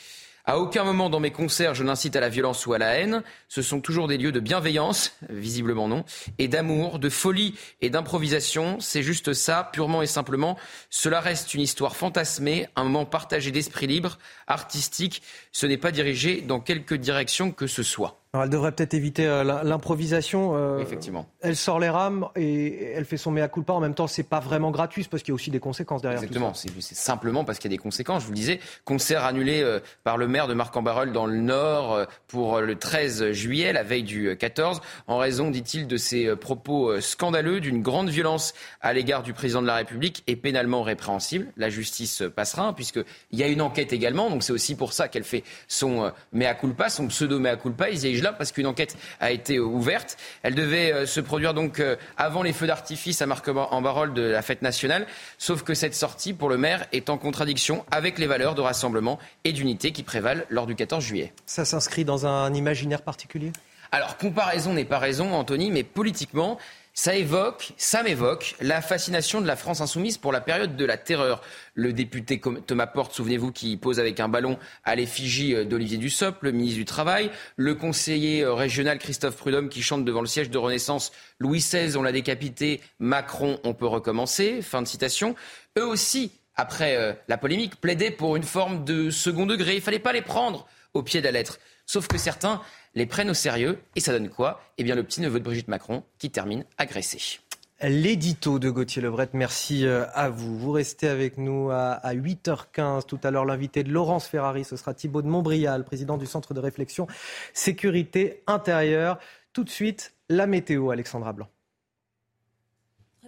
À 0.49 0.61
aucun 0.61 0.84
moment 0.84 1.11
dans 1.11 1.18
mes 1.18 1.32
concerts, 1.32 1.74
je 1.74 1.82
n'incite 1.82 2.14
à 2.14 2.20
la 2.20 2.28
violence 2.28 2.66
ou 2.66 2.72
à 2.72 2.78
la 2.78 2.94
haine. 2.94 3.24
Ce 3.49 3.62
sont 3.62 3.80
toujours 3.80 4.07
des 4.07 4.16
lieux 4.16 4.30
de 4.30 4.38
bienveillance, 4.38 5.16
visiblement 5.28 5.88
non, 5.88 6.05
et 6.38 6.47
d'amour, 6.47 7.01
de 7.01 7.09
folie 7.09 7.57
et 7.80 7.90
d'improvisation. 7.90 8.78
C'est 8.78 9.03
juste 9.03 9.32
ça, 9.32 9.68
purement 9.72 10.03
et 10.03 10.07
simplement. 10.07 10.57
Cela 10.88 11.18
reste 11.18 11.55
une 11.55 11.62
histoire 11.62 11.97
fantasmée, 11.97 12.68
un 12.76 12.84
moment 12.84 13.07
partagé 13.07 13.51
d'esprit 13.51 13.88
libre, 13.88 14.18
artistique. 14.47 15.20
Ce 15.51 15.66
n'est 15.66 15.78
pas 15.78 15.90
dirigé 15.90 16.42
dans 16.42 16.61
quelque 16.61 16.94
direction 16.94 17.51
que 17.51 17.66
ce 17.66 17.82
soit 17.82 18.20
elle 18.43 18.51
devrait 18.51 18.72
peut-être 18.72 18.95
éviter 18.95 19.26
euh, 19.26 19.45
l'improvisation. 19.45 20.53
Euh, 20.55 20.78
Effectivement. 20.78 21.26
Elle 21.41 21.57
sort 21.57 21.78
les 21.78 21.89
rames 21.89 22.28
et 22.34 22.93
elle 22.93 23.05
fait 23.05 23.16
son 23.16 23.30
mea 23.30 23.49
culpa. 23.49 23.72
En 23.72 23.80
même 23.80 23.95
temps, 23.95 24.07
c'est 24.07 24.22
pas 24.22 24.41
vraiment 24.41 24.70
gratuit 24.70 25.07
parce 25.11 25.22
qu'il 25.22 25.30
y 25.30 25.32
a 25.32 25.37
aussi 25.37 25.51
des 25.51 25.61
conséquences 25.61 26.03
derrière. 26.03 26.22
Exactement. 26.22 26.53
C'est 26.55 26.95
simplement 26.95 27.45
parce 27.45 27.59
qu'il 27.59 27.70
y 27.70 27.74
a 27.74 27.76
des 27.76 27.82
conséquences. 27.82 28.22
Je 28.22 28.26
vous 28.26 28.32
le 28.32 28.39
disais, 28.39 28.61
concert 28.84 29.24
annulé 29.24 29.62
euh, 29.62 29.80
par 30.05 30.16
le 30.16 30.28
maire 30.28 30.49
de 30.49 30.55
Marc-en-Barœul 30.55 31.12
dans 31.12 31.26
le 31.26 31.37
Nord 31.37 32.07
pour 32.26 32.61
le 32.61 32.76
13 32.76 33.32
juillet, 33.32 33.72
la 33.72 33.82
veille 33.82 34.03
du 34.03 34.37
14, 34.37 34.80
en 35.07 35.18
raison, 35.18 35.51
dit-il, 35.51 35.87
de 35.87 35.97
ses 35.97 36.34
propos 36.37 37.01
scandaleux, 37.01 37.61
d'une 37.61 37.82
grande 37.82 38.09
violence 38.09 38.55
à 38.80 38.93
l'égard 38.93 39.22
du 39.22 39.32
président 39.32 39.62
de 39.62 39.66
la 39.66 39.76
République 39.76 40.22
et 40.26 40.37
pénalement 40.37 40.82
répréhensible. 40.82 41.47
La 41.57 41.70
justice 41.70 42.22
passera, 42.34 42.74
puisqu'il 42.74 43.39
y 43.39 43.43
a 43.43 43.49
une 43.49 43.62
enquête 43.62 43.93
également. 43.93 44.30
Donc 44.30 44.43
c'est 44.43 44.53
aussi 44.53 44.74
pour 44.74 44.93
ça 44.93 45.09
qu'elle 45.09 45.24
fait 45.24 45.45
son 45.68 46.12
mea 46.32 46.55
culpa, 46.55 46.89
son 46.89 47.09
pseudo 47.09 47.39
mea 47.39 47.57
culpa. 47.57 47.91
Il 47.91 47.99
parce 48.33 48.53
qu'une 48.53 48.66
enquête 48.66 48.97
a 49.20 49.31
été 49.31 49.59
ouverte. 49.59 50.16
Elle 50.43 50.55
devait 50.55 50.93
euh, 50.93 51.07
se 51.07 51.20
produire 51.20 51.55
donc 51.55 51.81
euh, 51.81 51.97
avant 52.16 52.43
les 52.43 52.53
feux 52.53 52.66
d'artifice 52.66 53.22
à 53.22 53.27
Marc-en-Barœul 53.27 54.14
de 54.14 54.22
la 54.22 54.43
fête 54.43 54.62
nationale. 54.62 55.07
Sauf 55.39 55.62
que 55.62 55.74
cette 55.74 55.95
sortie, 55.95 56.33
pour 56.33 56.49
le 56.49 56.57
maire, 56.57 56.87
est 56.93 57.11
en 57.11 57.18
contradiction 57.18 57.85
avec 57.91 58.18
les 58.18 58.27
valeurs 58.27 58.55
de 58.55 58.61
rassemblement 58.61 59.18
et 59.45 59.53
d'unité 59.53 59.93
qui 59.93 60.03
prévalent 60.03 60.45
lors 60.51 60.66
du 60.66 60.74
14 60.74 61.03
juillet. 61.03 61.33
Ça 61.47 61.64
s'inscrit 61.64 62.05
dans 62.05 62.27
un 62.27 62.53
imaginaire 62.55 63.03
particulier? 63.03 63.53
Alors, 63.93 64.16
comparaison 64.16 64.72
n'est 64.72 64.85
pas 64.85 64.99
raison, 64.99 65.33
Anthony, 65.33 65.70
mais 65.70 65.85
politiquement, 65.85 66.59
ça 66.99 67.14
évoque, 67.14 67.72
ça 67.77 68.03
m'évoque 68.03 68.57
la 68.61 68.81
fascination 68.81 69.43
de 69.43 69.47
la 69.47 69.55
France 69.55 69.83
insoumise 69.83 70.16
pour 70.16 70.33
la 70.33 70.41
période 70.41 70.77
de 70.77 70.85
la 70.85 70.97
terreur. 70.97 71.43
Le 71.77 71.93
député 71.93 72.41
Thomas 72.66 72.87
Porte, 72.87 73.12
souvenez-vous, 73.12 73.53
qui 73.53 73.77
pose 73.77 74.01
avec 74.01 74.18
un 74.18 74.31
ballon 74.31 74.59
à 74.83 74.95
l'effigie 74.97 75.55
euh, 75.55 75.66
d'Olivier 75.66 75.99
Dussopt, 75.99 76.39
le 76.41 76.51
ministre 76.51 76.79
du 76.79 76.87
Travail. 76.87 77.31
Le 77.57 77.74
conseiller 77.74 78.43
euh, 78.43 78.55
régional 78.55 78.99
Christophe 78.99 79.37
Prudhomme 79.37 79.68
qui 79.68 79.83
chante 79.83 80.03
devant 80.03 80.22
le 80.22 80.27
siège 80.27 80.49
de 80.49 80.57
Renaissance 80.57 81.12
Louis 81.39 81.59
XVI, 81.59 81.99
on 81.99 82.03
l'a 82.03 82.12
décapité, 82.12 82.81
Macron, 82.99 83.61
on 83.62 83.74
peut 83.74 83.87
recommencer. 83.87 84.62
Fin 84.62 84.81
de 84.81 84.89
citation. 84.89 85.35
Eux 85.79 85.87
aussi, 85.87 86.33
après 86.55 86.97
euh, 86.97 87.12
la 87.29 87.37
polémique, 87.37 87.79
plaidaient 87.79 88.11
pour 88.11 88.37
une 88.37 88.43
forme 88.43 88.87
de 88.87 89.11
second 89.11 89.45
degré. 89.45 89.74
Il 89.74 89.83
fallait 89.83 89.99
pas 89.99 90.14
les 90.14 90.22
prendre 90.22 90.66
au 90.95 91.03
pied 91.03 91.20
de 91.20 91.27
la 91.27 91.33
lettre. 91.33 91.59
Sauf 91.85 92.09
que 92.09 92.16
certains 92.16 92.62
les 92.95 93.05
prennent 93.05 93.29
au 93.29 93.35
sérieux. 93.35 93.79
Et 93.97 94.01
ça 94.01 94.12
donne 94.12 94.31
quoi? 94.31 94.62
Eh 94.79 94.83
bien, 94.83 94.95
le 94.95 95.03
petit-neveu 95.03 95.41
de 95.41 95.45
Brigitte 95.45 95.68
Macron 95.68 96.05
qui 96.18 96.31
termine 96.31 96.64
agressé. 96.79 97.41
L'édito 97.83 98.59
de 98.59 98.70
Gauthier 98.70 99.03
Lebret, 99.03 99.29
merci 99.35 99.85
euh, 99.85 100.07
à 100.14 100.31
vous. 100.31 100.59
Vous 100.59 100.72
restez 100.72 101.09
avec 101.09 101.37
nous 101.37 101.68
à 101.70 102.01
8h15. 102.14 103.05
Tout 103.05 103.20
à 103.22 103.31
l'heure, 103.31 103.45
l'invité 103.45 103.85
de 103.85 103.93
Laurence 103.93 104.27
Ferrari, 104.27 104.64
ce 104.64 104.77
sera 104.77 104.95
Thibault 104.95 105.20
de 105.20 105.29
Montbrial, 105.29 105.85
président 105.85 106.16
du 106.16 106.24
Centre 106.24 106.55
de 106.55 106.61
réflexion 106.61 107.07
sécurité 107.53 108.43
intérieure. 108.47 109.18
Tout 109.53 109.62
de 109.62 109.68
suite, 109.68 110.14
la 110.31 110.47
météo, 110.47 110.91
Alexandra 110.91 111.35
Blanc. 111.35 111.49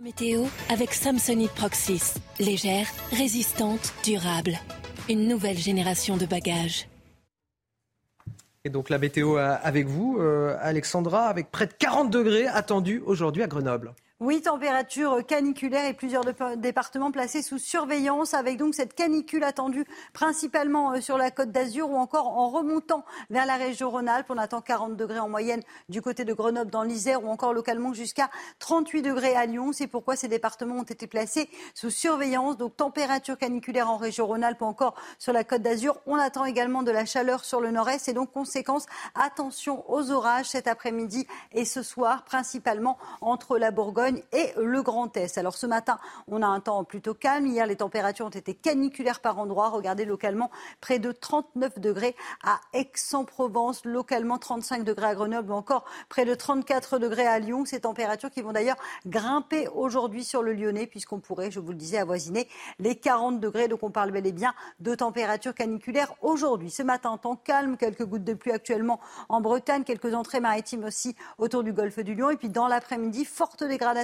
Météo 0.01 0.46
avec 0.70 0.94
Samsonite 0.94 1.51
Proxys. 1.51 2.14
Légère, 2.40 2.86
résistante, 3.11 3.92
durable. 4.03 4.59
Une 5.11 5.28
nouvelle 5.28 5.59
génération 5.59 6.16
de 6.16 6.24
bagages. 6.24 6.88
Et 8.64 8.70
donc 8.70 8.88
la 8.88 8.99
météo 8.99 9.36
avec 9.36 9.88
vous, 9.88 10.16
euh, 10.20 10.57
Alexandra, 10.62 11.26
avec 11.26 11.51
près 11.51 11.66
de 11.66 11.72
40 11.72 12.11
degrés 12.11 12.46
attendus 12.46 13.03
aujourd'hui 13.05 13.42
à 13.42 13.46
Grenoble. 13.46 13.92
Oui, 14.20 14.42
température 14.42 15.24
caniculaire 15.24 15.84
et 15.84 15.94
plusieurs 15.94 16.24
départements 16.56 17.12
placés 17.12 17.40
sous 17.40 17.58
surveillance 17.58 18.34
avec 18.34 18.56
donc 18.56 18.74
cette 18.74 18.94
canicule 18.94 19.44
attendue 19.44 19.84
principalement 20.12 20.94
euh, 20.94 21.00
sur 21.00 21.16
la 21.16 21.30
côte 21.30 21.52
d'Azur 21.52 21.88
ou 21.88 21.94
encore 21.94 22.26
en 22.26 22.48
remontant 22.50 23.04
vers 23.30 23.46
la 23.46 23.54
région 23.54 23.90
Rhône-Alpes. 23.90 24.26
On 24.28 24.36
attend 24.36 24.60
40 24.60 24.96
degrés 24.96 25.20
en 25.20 25.28
moyenne 25.28 25.62
du 25.88 26.02
côté 26.02 26.24
de 26.24 26.32
Grenoble 26.32 26.68
dans 26.68 26.82
l'Isère 26.82 27.22
ou 27.22 27.28
encore 27.28 27.54
localement 27.54 27.94
jusqu'à 27.94 28.28
38 28.58 29.02
degrés 29.02 29.36
à 29.36 29.46
Lyon. 29.46 29.70
C'est 29.72 29.86
pourquoi 29.86 30.16
ces 30.16 30.26
départements 30.26 30.78
ont 30.78 30.82
été 30.82 31.06
placés 31.06 31.48
sous 31.72 31.90
surveillance. 31.90 32.56
Donc 32.56 32.76
température 32.76 33.38
caniculaire 33.38 33.88
en 33.88 33.98
région 33.98 34.26
Rhône-Alpes 34.26 34.62
ou 34.62 34.64
encore 34.64 34.96
sur 35.20 35.32
la 35.32 35.44
côte 35.44 35.62
d'Azur. 35.62 35.96
On 36.06 36.16
attend 36.16 36.44
également 36.44 36.82
de 36.82 36.90
la 36.90 37.04
chaleur 37.04 37.44
sur 37.44 37.60
le 37.60 37.70
nord-est 37.70 38.08
et 38.08 38.14
donc 38.14 38.32
conséquence, 38.32 38.86
attention 39.14 39.88
aux 39.88 40.10
orages 40.10 40.46
cet 40.46 40.66
après-midi 40.66 41.28
et 41.52 41.64
ce 41.64 41.84
soir, 41.84 42.24
principalement 42.24 42.98
entre 43.20 43.58
la 43.58 43.70
Bourgogne 43.70 44.07
et 44.16 44.52
le 44.56 44.82
Grand 44.82 45.16
Est. 45.16 45.38
Alors 45.38 45.56
ce 45.56 45.66
matin, 45.66 45.98
on 46.28 46.42
a 46.42 46.46
un 46.46 46.61
temps 46.61 46.84
plutôt 46.84 47.14
calme. 47.14 47.46
Hier, 47.46 47.66
les 47.66 47.76
températures 47.76 48.26
ont 48.26 48.30
été 48.30 48.54
caniculaires 48.54 49.20
par 49.20 49.38
endroits. 49.38 49.68
Regardez 49.68 50.04
localement 50.04 50.50
près 50.80 50.98
de 50.98 51.12
39 51.12 51.78
degrés 51.78 52.16
à 52.42 52.61
Aix-en-Provence, 52.72 53.84
localement 53.84 54.38
35 54.38 54.84
degrés 54.84 55.06
à 55.06 55.14
Grenoble 55.14 55.52
ou 55.52 55.54
encore 55.54 55.84
près 56.09 56.24
de 56.24 56.34
34 56.34 56.98
degrés 56.98 57.26
à 57.26 57.38
Lyon. 57.38 57.64
Ces 57.64 57.80
températures 57.80 58.30
qui 58.30 58.42
vont 58.42 58.52
d'ailleurs 58.52 58.76
grimper 59.06 59.68
aujourd'hui 59.68 60.24
sur 60.24 60.42
le 60.42 60.52
Lyonnais 60.52 60.86
puisqu'on 60.86 61.20
pourrait, 61.20 61.50
je 61.50 61.61
vous 61.61 61.70
le 61.70 61.76
disais, 61.76 61.98
avoisiner 61.98 62.48
les 62.78 62.96
40 62.96 63.40
degrés. 63.40 63.68
Donc 63.68 63.82
on 63.82 63.90
parle 63.90 64.11
bel 64.11 64.26
et 64.26 64.32
bien 64.32 64.54
de 64.80 64.94
températures 64.94 65.54
caniculaires 65.54 66.14
aujourd'hui. 66.22 66.70
Ce 66.70 66.82
matin, 66.82 67.16
temps 67.18 67.36
calme, 67.36 67.76
quelques 67.76 68.04
gouttes 68.04 68.24
de 68.24 68.34
pluie 68.34 68.52
actuellement 68.52 69.00
en 69.28 69.40
Bretagne, 69.40 69.84
quelques 69.84 70.14
entrées 70.14 70.40
maritimes 70.40 70.84
aussi 70.84 71.16
autour 71.38 71.62
du 71.62 71.72
golfe 71.72 71.98
du 71.98 72.14
Lion. 72.14 72.30
Et 72.30 72.36
puis 72.36 72.48
dans 72.48 72.68
l'après-midi, 72.68 73.24
forte 73.24 73.64
dégradation 73.64 73.97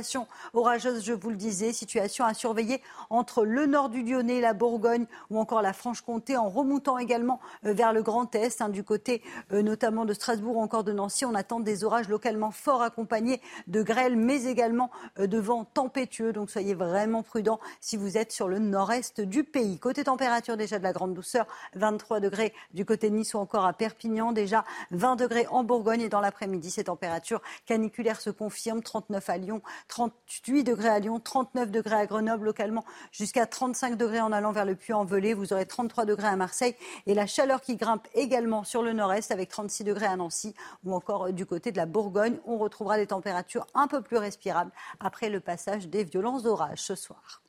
orageuse, 0.53 1.05
je 1.05 1.13
vous 1.13 1.31
le 1.31 1.37
disais. 1.37 1.73
Situation 1.73 2.25
à 2.25 2.35
surveiller 2.35 2.83
entre 3.11 3.45
le 3.45 3.67
nord 3.67 3.89
du 3.89 4.03
Lyonnais, 4.03 4.41
la 4.41 4.55
Bourgogne 4.55 5.07
ou 5.31 5.39
encore 5.39 5.63
la 5.63 5.73
Franche-Comté, 5.73 6.37
en 6.37 6.49
remontant 6.49 6.99
également 6.99 7.41
euh, 7.65 7.73
vers 7.73 7.93
le 7.93 8.03
Grand 8.03 8.35
Est, 8.35 8.61
hein, 8.61 8.69
du 8.69 8.85
côté 8.85 9.23
euh, 9.53 9.63
notamment 9.63 10.05
de 10.05 10.13
Strasbourg 10.13 10.57
ou 10.57 10.61
encore 10.61 10.85
de 10.85 10.93
Nancy. 10.93 11.25
On 11.25 11.35
attend 11.35 11.61
des 11.61 11.85
orages 11.85 12.09
localement 12.09 12.51
forts 12.51 12.83
accompagnés 12.83 13.41
de 13.67 13.83
grêles, 13.83 14.17
mais 14.17 14.45
également 14.45 14.91
euh, 15.19 15.27
de 15.27 15.39
vents 15.39 15.65
tempétueux. 15.65 16.33
Donc 16.33 16.51
soyez 16.51 16.75
vraiment 16.75 17.23
prudents 17.23 17.61
si 17.81 17.97
vous 17.97 18.17
êtes 18.17 18.33
sur 18.33 18.49
le 18.49 18.59
nord-est 18.59 19.21
du 19.21 19.45
pays. 19.45 19.79
Côté 19.79 20.05
température, 20.05 20.57
déjà 20.57 20.79
de 20.79 20.85
la 20.85 20.93
grande 20.93 21.15
douceur, 21.15 21.47
23 21.75 22.21
degrés 22.21 22.53
du 22.73 22.85
côté 22.85 23.11
de 23.11 23.17
Nice 23.17 23.35
ou 23.35 23.39
encore 23.39 23.65
à 23.65 23.73
Perpignan, 23.73 24.33
déjà 24.33 24.65
20 24.91 25.17
degrés 25.17 25.47
en 25.51 25.65
Bourgogne 25.65 26.03
et 26.03 26.09
dans 26.09 26.21
l'après-midi, 26.21 26.71
ces 26.71 26.85
températures 26.85 27.41
caniculaires 27.67 28.21
se 28.21 28.31
confirment, 28.31 28.83
39 28.83 29.31
à 29.31 29.37
Lyon, 29.37 29.63
38 29.89 30.65
degrés 30.65 30.89
à 30.89 30.99
Lyon, 30.99 31.21
39 31.21 31.71
degrés 31.71 31.97
à 31.97 32.07
Grenoble, 32.07 32.47
localement 32.47 32.85
jusqu'à 33.13 33.47
35 33.47 33.97
degrés 33.97 34.21
en 34.21 34.33
allant 34.33 34.53
vers 34.53 34.65
le 34.65 34.75
Puy-en-Velay. 34.75 35.35
Vous 35.35 35.53
aurez 35.53 35.67
33 35.67 36.05
degrés 36.05 36.29
à 36.29 36.37
Marseille 36.37 36.75
et 37.07 37.15
la 37.15 37.27
chaleur 37.27 37.61
qui 37.61 37.77
grimpe 37.77 38.09
également 38.15 38.65
sur 38.65 38.83
le 38.83 38.93
nord-est 38.93 39.31
avec 39.31 39.49
36 39.49 39.85
degrés 39.85 40.07
à 40.07 40.17
Nancy 40.17 40.55
ou 40.85 40.95
encore 40.95 41.33
du 41.33 41.47
côté 41.47 41.73
de 41.73 41.77
la 41.77 41.87
Bourgogne. 41.87 42.39
On 42.47 42.59
retrouvera 42.59 42.97
des 42.97 43.07
températures 43.07 43.67
un 43.75 43.87
peu 43.87 44.03
plus 44.03 44.17
respirables 44.17 44.73
après 45.01 45.29
le 45.29 45.41
passage 45.41 45.89
des 45.89 46.05
violences 46.05 46.43
d'orage 46.43 46.79
ce 46.79 46.95
soir. 46.95 47.43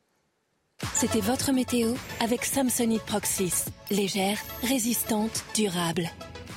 C'était 0.93 1.21
votre 1.21 1.51
météo 1.51 1.93
avec 2.19 2.43
Samsonite 2.43 3.03
Proxys. 3.03 3.65
Légère, 3.89 4.37
résistante, 4.61 5.43
durable. 5.55 6.09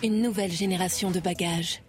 Une 0.03 0.23
nouvelle 0.23 0.53
génération 0.53 1.11
de 1.11 1.21
bagages. 1.21 1.83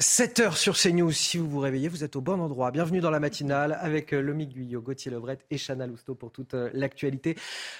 7 0.00 0.40
heures 0.40 0.56
sur 0.56 0.78
CNews. 0.78 1.12
Si 1.12 1.36
vous 1.36 1.46
vous 1.46 1.58
réveillez, 1.58 1.88
vous 1.88 2.04
êtes 2.04 2.16
au 2.16 2.22
bon 2.22 2.40
endroit. 2.40 2.70
Bienvenue 2.70 3.00
dans 3.00 3.10
la 3.10 3.20
matinale 3.20 3.78
avec 3.82 4.14
euh, 4.14 4.22
Lomique 4.22 4.54
Guyot, 4.54 4.80
Gauthier 4.80 5.10
Lebret 5.10 5.36
et 5.50 5.58
Chana 5.58 5.86
Lousteau 5.86 6.14
pour 6.14 6.32
toute 6.32 6.54
euh, 6.54 6.70
l'actualité. 6.72 7.36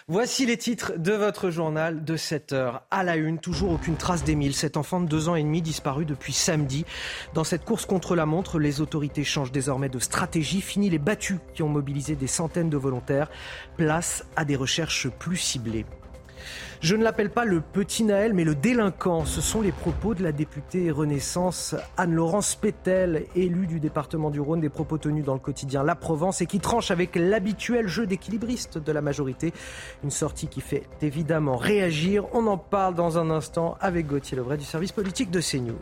Voici 0.06 0.44
les 0.44 0.58
titres 0.58 0.92
de 0.98 1.12
votre 1.12 1.48
journal 1.48 2.04
de 2.04 2.16
7 2.18 2.52
heures. 2.52 2.82
À 2.90 3.04
la 3.04 3.16
une, 3.16 3.38
toujours 3.38 3.72
aucune 3.72 3.96
trace 3.96 4.22
d'Émile, 4.22 4.54
cet 4.54 4.76
enfant 4.76 5.00
de 5.00 5.06
2 5.06 5.30
ans 5.30 5.34
et 5.34 5.42
demi 5.42 5.62
disparu 5.62 6.04
depuis 6.04 6.34
samedi. 6.34 6.84
Dans 7.32 7.44
cette 7.44 7.64
course 7.64 7.86
contre 7.86 8.14
la 8.14 8.26
montre, 8.26 8.58
les 8.58 8.82
autorités 8.82 9.24
changent 9.24 9.52
désormais 9.52 9.88
de 9.88 9.98
stratégie. 9.98 10.60
Fini 10.60 10.90
les 10.90 10.98
battus 10.98 11.38
qui 11.54 11.62
ont 11.62 11.70
mobilisé 11.70 12.16
des 12.16 12.26
centaines 12.26 12.68
de 12.68 12.76
volontaires. 12.76 13.30
Place 13.78 14.26
à 14.36 14.44
des 14.44 14.56
recherches 14.56 15.08
plus 15.08 15.38
ciblées. 15.38 15.86
Je 16.80 16.96
ne 16.96 17.04
l'appelle 17.04 17.28
pas 17.28 17.44
le 17.44 17.60
petit 17.60 18.04
Naël, 18.04 18.32
mais 18.32 18.42
le 18.42 18.54
délinquant. 18.54 19.26
Ce 19.26 19.42
sont 19.42 19.60
les 19.60 19.70
propos 19.70 20.14
de 20.14 20.22
la 20.22 20.32
députée 20.32 20.90
Renaissance 20.90 21.74
Anne-Laurence 21.98 22.54
Pétel, 22.54 23.26
élue 23.36 23.66
du 23.66 23.80
département 23.80 24.30
du 24.30 24.40
Rhône, 24.40 24.62
des 24.62 24.70
propos 24.70 24.96
tenus 24.96 25.22
dans 25.22 25.34
le 25.34 25.40
quotidien 25.40 25.82
La 25.82 25.94
Provence 25.94 26.40
et 26.40 26.46
qui 26.46 26.58
tranche 26.58 26.90
avec 26.90 27.16
l'habituel 27.16 27.86
jeu 27.86 28.06
d'équilibriste 28.06 28.78
de 28.78 28.92
la 28.92 29.02
majorité. 29.02 29.52
Une 30.02 30.10
sortie 30.10 30.46
qui 30.46 30.62
fait 30.62 30.84
évidemment 31.02 31.58
réagir. 31.58 32.24
On 32.32 32.46
en 32.46 32.56
parle 32.56 32.94
dans 32.94 33.18
un 33.18 33.28
instant 33.28 33.76
avec 33.82 34.06
Gauthier 34.06 34.38
Levray 34.38 34.56
du 34.56 34.64
service 34.64 34.92
politique 34.92 35.30
de 35.30 35.42
CNews. 35.42 35.76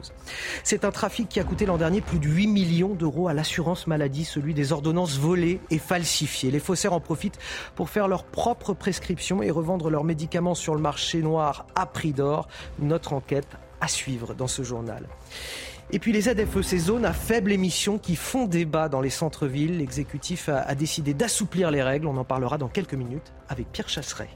C'est 0.64 0.84
un 0.84 0.90
trafic 0.90 1.28
qui 1.28 1.38
a 1.38 1.44
coûté 1.44 1.64
l'an 1.64 1.78
dernier 1.78 2.01
plus 2.01 2.18
de 2.18 2.26
8 2.26 2.49
millions 2.49 2.94
d'euros 2.94 3.28
à 3.28 3.34
l'assurance 3.34 3.86
maladie, 3.86 4.24
celui 4.24 4.53
des 4.53 4.72
ordonnances 4.72 5.16
volées 5.16 5.61
et 5.70 5.78
falsifiées. 5.78 6.51
Les 6.51 6.59
faussaires 6.59 6.92
en 6.92 6.99
profitent 6.99 7.38
pour 7.76 7.88
faire 7.88 8.09
leurs 8.09 8.24
propres 8.24 8.72
prescriptions 8.72 9.44
et 9.44 9.53
revendre 9.53 9.90
leurs 9.90 10.03
médicaments 10.03 10.57
sur 10.57 10.74
le 10.74 10.80
marché 10.80 10.88
noir 11.22 11.66
à 11.74 11.86
prix 11.86 12.12
d'or. 12.12 12.49
Notre 12.78 13.12
enquête 13.12 13.49
à 13.80 13.89
suivre 13.89 14.34
dans 14.34 14.49
ce 14.49 14.62
journal. 14.62 15.09
Et 15.91 15.99
puis 15.99 16.12
les 16.12 16.22
ZFE, 16.22 16.61
ces 16.61 16.78
zones 16.78 17.07
à 17.07 17.14
faible 17.14 17.51
émission 17.51 17.99
qui 17.99 18.14
font 18.14 18.47
débat 18.47 18.89
dans 18.89 19.01
les 19.01 19.11
centres-villes. 19.11 19.78
L'exécutif 19.78 20.49
a, 20.49 20.61
a 20.61 20.74
décidé 20.74 21.14
d'assouplir 21.14 21.70
les 21.70 21.82
règles. 21.82 22.07
On 22.07 22.16
en 22.16 22.24
parlera 22.24 22.59
dans 22.59 22.68
quelques 22.68 22.95
minutes 22.95 23.32
avec 23.49 23.72
Pierre 23.72 23.89
Chasseret. 23.89 24.28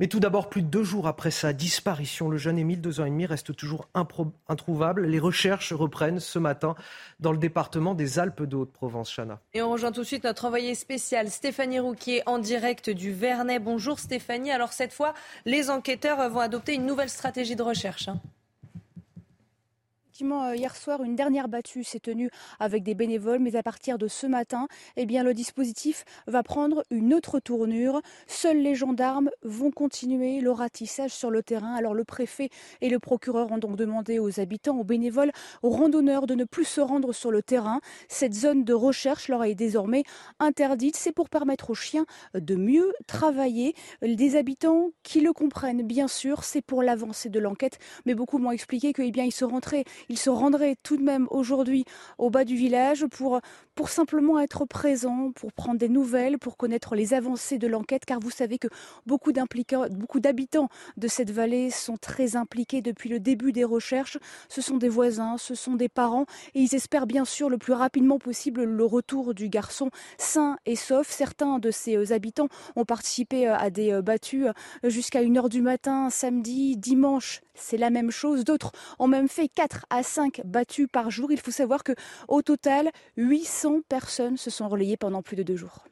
Mais 0.00 0.08
tout 0.08 0.18
d'abord, 0.18 0.48
plus 0.48 0.62
de 0.62 0.66
deux 0.66 0.82
jours 0.82 1.06
après 1.06 1.30
sa 1.30 1.52
disparition, 1.52 2.30
le 2.30 2.38
jeune 2.38 2.58
Émile, 2.58 2.80
deux 2.80 3.00
ans 3.00 3.04
et 3.04 3.10
demi, 3.10 3.26
reste 3.26 3.54
toujours 3.54 3.86
introuvable. 4.48 5.04
Les 5.04 5.18
recherches 5.18 5.74
reprennent 5.74 6.20
ce 6.20 6.38
matin 6.38 6.74
dans 7.20 7.32
le 7.32 7.38
département 7.38 7.94
des 7.94 8.18
Alpes 8.18 8.44
de 8.44 8.56
Haute-Provence, 8.56 9.14
Chana. 9.14 9.40
Et 9.52 9.60
on 9.60 9.70
rejoint 9.70 9.92
tout 9.92 10.00
de 10.00 10.06
suite 10.06 10.24
notre 10.24 10.46
envoyé 10.46 10.74
spécial, 10.74 11.28
Stéphanie 11.28 11.80
Rouquier, 11.80 12.22
en 12.24 12.38
direct 12.38 12.88
du 12.88 13.12
Vernet. 13.12 13.62
Bonjour 13.62 13.98
Stéphanie. 13.98 14.50
Alors 14.50 14.72
cette 14.72 14.94
fois, 14.94 15.12
les 15.44 15.68
enquêteurs 15.68 16.30
vont 16.30 16.40
adopter 16.40 16.74
une 16.76 16.86
nouvelle 16.86 17.10
stratégie 17.10 17.54
de 17.54 17.62
recherche. 17.62 18.08
Hein. 18.08 18.22
Euh, 20.22 20.54
hier 20.54 20.76
soir, 20.76 21.02
une 21.02 21.16
dernière 21.16 21.48
battue 21.48 21.84
s'est 21.84 22.00
tenue 22.00 22.30
avec 22.58 22.82
des 22.82 22.94
bénévoles, 22.94 23.38
mais 23.38 23.56
à 23.56 23.62
partir 23.62 23.96
de 23.98 24.08
ce 24.08 24.26
matin, 24.26 24.68
eh 24.96 25.06
bien, 25.06 25.22
le 25.22 25.34
dispositif 25.34 26.04
va 26.26 26.42
prendre 26.42 26.84
une 26.90 27.14
autre 27.14 27.40
tournure. 27.40 28.00
Seuls 28.26 28.58
les 28.58 28.74
gendarmes 28.74 29.30
vont 29.42 29.70
continuer 29.70 30.40
le 30.40 30.50
ratissage 30.50 31.12
sur 31.12 31.30
le 31.30 31.42
terrain. 31.42 31.74
Alors 31.74 31.94
le 31.94 32.04
préfet 32.04 32.50
et 32.80 32.88
le 32.88 32.98
procureur 32.98 33.50
ont 33.52 33.58
donc 33.58 33.76
demandé 33.76 34.18
aux 34.18 34.40
habitants, 34.40 34.78
aux 34.78 34.84
bénévoles, 34.84 35.32
aux 35.62 35.70
randonneurs 35.70 36.26
de 36.26 36.34
ne 36.34 36.44
plus 36.44 36.64
se 36.64 36.80
rendre 36.80 37.12
sur 37.12 37.30
le 37.30 37.42
terrain. 37.42 37.80
Cette 38.08 38.34
zone 38.34 38.64
de 38.64 38.74
recherche 38.74 39.28
leur 39.28 39.44
est 39.44 39.54
désormais 39.54 40.04
interdite. 40.38 40.96
C'est 40.96 41.12
pour 41.12 41.28
permettre 41.28 41.70
aux 41.70 41.74
chiens 41.74 42.06
de 42.34 42.56
mieux 42.56 42.92
travailler. 43.06 43.74
Des 44.02 44.36
habitants 44.36 44.90
qui 45.02 45.20
le 45.20 45.32
comprennent, 45.32 45.82
bien 45.82 46.08
sûr, 46.08 46.44
c'est 46.44 46.62
pour 46.62 46.82
l'avancée 46.82 47.28
de 47.28 47.38
l'enquête, 47.38 47.78
mais 48.04 48.14
beaucoup 48.14 48.38
m'ont 48.38 48.50
expliqué 48.50 48.92
qu'ils 48.92 49.18
eh 49.18 49.30
se 49.30 49.44
rentraient 49.44 49.84
il 50.10 50.18
se 50.18 50.28
rendrait 50.28 50.76
tout 50.82 50.96
de 50.96 51.02
même 51.02 51.26
aujourd'hui 51.30 51.84
au 52.18 52.30
bas 52.30 52.44
du 52.44 52.56
village 52.56 53.06
pour, 53.06 53.40
pour 53.80 53.88
simplement 53.88 54.38
être 54.38 54.66
présent, 54.66 55.32
pour 55.32 55.54
prendre 55.54 55.78
des 55.78 55.88
nouvelles, 55.88 56.36
pour 56.38 56.58
connaître 56.58 56.94
les 56.94 57.14
avancées 57.14 57.56
de 57.56 57.66
l'enquête, 57.66 58.04
car 58.04 58.20
vous 58.20 58.28
savez 58.28 58.58
que 58.58 58.68
beaucoup 59.06 59.32
d'habitants 59.32 60.68
de 60.98 61.08
cette 61.08 61.30
vallée 61.30 61.70
sont 61.70 61.96
très 61.96 62.36
impliqués 62.36 62.82
depuis 62.82 63.08
le 63.08 63.20
début 63.20 63.52
des 63.52 63.64
recherches. 63.64 64.18
Ce 64.50 64.60
sont 64.60 64.76
des 64.76 64.90
voisins, 64.90 65.38
ce 65.38 65.54
sont 65.54 65.76
des 65.76 65.88
parents, 65.88 66.26
et 66.54 66.60
ils 66.60 66.74
espèrent 66.74 67.06
bien 67.06 67.24
sûr 67.24 67.48
le 67.48 67.56
plus 67.56 67.72
rapidement 67.72 68.18
possible 68.18 68.64
le 68.64 68.84
retour 68.84 69.32
du 69.32 69.48
garçon 69.48 69.88
sain 70.18 70.58
et 70.66 70.76
sauf. 70.76 71.08
Certains 71.08 71.58
de 71.58 71.70
ces 71.70 72.12
habitants 72.12 72.48
ont 72.76 72.84
participé 72.84 73.46
à 73.46 73.70
des 73.70 73.98
battues 74.02 74.44
jusqu'à 74.84 75.22
1h 75.22 75.48
du 75.48 75.62
matin, 75.62 76.10
samedi, 76.10 76.76
dimanche, 76.76 77.40
c'est 77.54 77.76
la 77.78 77.90
même 77.90 78.10
chose. 78.10 78.44
D'autres 78.44 78.72
ont 78.98 79.08
même 79.08 79.28
fait 79.28 79.48
4 79.48 79.86
à 79.90 80.02
5 80.02 80.42
battus 80.44 80.86
par 80.90 81.10
jour. 81.10 81.32
Il 81.32 81.40
faut 81.40 81.50
savoir 81.50 81.84
que 81.84 81.92
au 82.28 82.42
total, 82.42 82.90
800 83.16 83.69
personnes 83.78 84.36
se 84.36 84.50
sont 84.50 84.68
relayées 84.68 84.96
pendant 84.96 85.22
plus 85.22 85.36
de 85.36 85.42
deux 85.42 85.56
jours. 85.56 85.84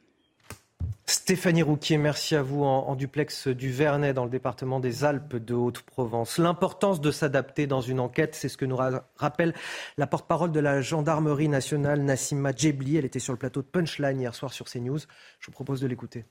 Stéphanie 1.05 1.63
Rouquier, 1.63 1.97
merci 1.97 2.35
à 2.35 2.43
vous 2.43 2.63
en, 2.63 2.95
duplex 2.95 3.47
du 3.47 3.71
Vernet 3.71 4.13
dans 4.13 4.25
le 4.25 4.29
département 4.29 4.79
des 4.79 5.03
Alpes 5.03 5.37
de 5.37 5.55
Haute-Provence. 5.55 6.37
L'importance 6.37 7.01
de 7.01 7.09
s'adapter 7.09 7.65
dans 7.65 7.81
une 7.81 7.99
enquête, 7.99 8.35
c'est 8.35 8.47
ce 8.47 8.57
que 8.57 8.65
nous 8.65 8.77
rappelle 9.15 9.55
la 9.97 10.05
porte-parole 10.05 10.51
de 10.51 10.59
la 10.59 10.81
gendarmerie 10.81 11.47
nationale, 11.47 12.01
Nassima 12.03 12.51
Djebli. 12.55 12.97
Elle 12.97 13.05
était 13.05 13.17
sur 13.17 13.33
le 13.33 13.39
plateau 13.39 13.63
de 13.63 13.67
Punchline 13.67 14.21
hier 14.21 14.35
soir 14.35 14.53
sur 14.53 14.69
CNews. 14.69 14.99
Je 15.39 15.47
vous 15.47 15.51
propose 15.51 15.81
de 15.81 15.87
l'écouter. 15.87 16.25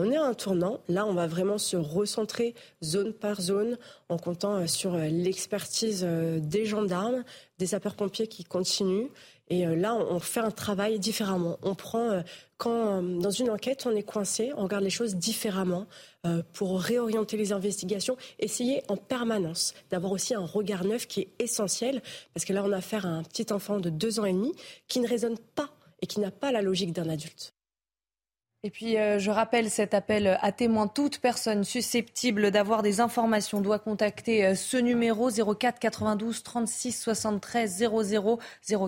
On 0.00 0.12
est 0.12 0.16
à 0.16 0.24
un 0.24 0.34
tournant. 0.34 0.78
Là, 0.86 1.04
on 1.06 1.12
va 1.12 1.26
vraiment 1.26 1.58
se 1.58 1.76
recentrer 1.76 2.54
zone 2.84 3.12
par 3.12 3.40
zone 3.40 3.76
en 4.08 4.16
comptant 4.16 4.54
euh, 4.54 4.66
sur 4.68 4.94
euh, 4.94 5.08
l'expertise 5.08 6.04
euh, 6.06 6.38
des 6.38 6.66
gendarmes, 6.66 7.24
des 7.58 7.66
sapeurs-pompiers 7.66 8.28
qui 8.28 8.44
continuent. 8.44 9.08
Et 9.50 9.64
là, 9.64 9.94
on 9.94 10.20
fait 10.20 10.40
un 10.40 10.50
travail 10.50 10.98
différemment. 10.98 11.58
On 11.62 11.74
prend, 11.74 12.22
quand 12.58 13.02
dans 13.02 13.30
une 13.30 13.48
enquête, 13.50 13.86
on 13.86 13.96
est 13.96 14.02
coincé, 14.02 14.52
on 14.56 14.64
regarde 14.64 14.84
les 14.84 14.90
choses 14.90 15.16
différemment 15.16 15.86
pour 16.52 16.80
réorienter 16.80 17.36
les 17.36 17.52
investigations, 17.52 18.16
essayer 18.38 18.82
en 18.88 18.96
permanence 18.96 19.74
d'avoir 19.90 20.12
aussi 20.12 20.34
un 20.34 20.44
regard 20.44 20.84
neuf 20.84 21.06
qui 21.06 21.20
est 21.20 21.28
essentiel, 21.38 22.02
parce 22.34 22.44
que 22.44 22.52
là, 22.52 22.62
on 22.64 22.72
a 22.72 22.76
affaire 22.76 23.06
à 23.06 23.10
un 23.10 23.22
petit 23.22 23.52
enfant 23.52 23.80
de 23.80 23.88
deux 23.88 24.20
ans 24.20 24.26
et 24.26 24.32
demi 24.32 24.52
qui 24.86 25.00
ne 25.00 25.08
raisonne 25.08 25.38
pas 25.54 25.70
et 26.02 26.06
qui 26.06 26.20
n'a 26.20 26.30
pas 26.30 26.52
la 26.52 26.60
logique 26.60 26.92
d'un 26.92 27.08
adulte. 27.08 27.54
Et 28.64 28.70
puis, 28.70 28.98
euh, 28.98 29.20
je 29.20 29.30
rappelle 29.30 29.70
cet 29.70 29.94
appel 29.94 30.36
à 30.40 30.50
témoins. 30.50 30.88
Toute 30.88 31.18
personne 31.20 31.62
susceptible 31.62 32.50
d'avoir 32.50 32.82
des 32.82 33.00
informations 33.00 33.60
doit 33.60 33.78
contacter 33.78 34.44
euh, 34.44 34.54
ce 34.56 34.76
numéro 34.76 35.30
04 35.30 35.78
92 35.78 36.42
36 36.42 37.00
73 37.00 37.70
00 37.70 38.38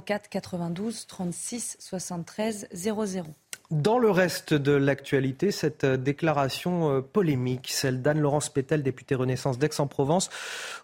04 0.05 0.29
92 0.29 1.07
36 1.07 1.77
73 1.79 2.69
00. 2.73 3.27
Dans 3.71 4.01
le 4.01 4.11
reste 4.11 4.53
de 4.53 4.73
l'actualité, 4.73 5.53
cette 5.53 5.85
euh, 5.85 5.97
déclaration 5.97 6.91
euh, 6.91 7.01
polémique, 7.03 7.69
celle 7.71 8.03
d'Anne-Laurence 8.03 8.49
Pétel, 8.49 8.83
députée 8.83 9.15
Renaissance 9.15 9.61
d'Aix-en-Provence, 9.61 10.29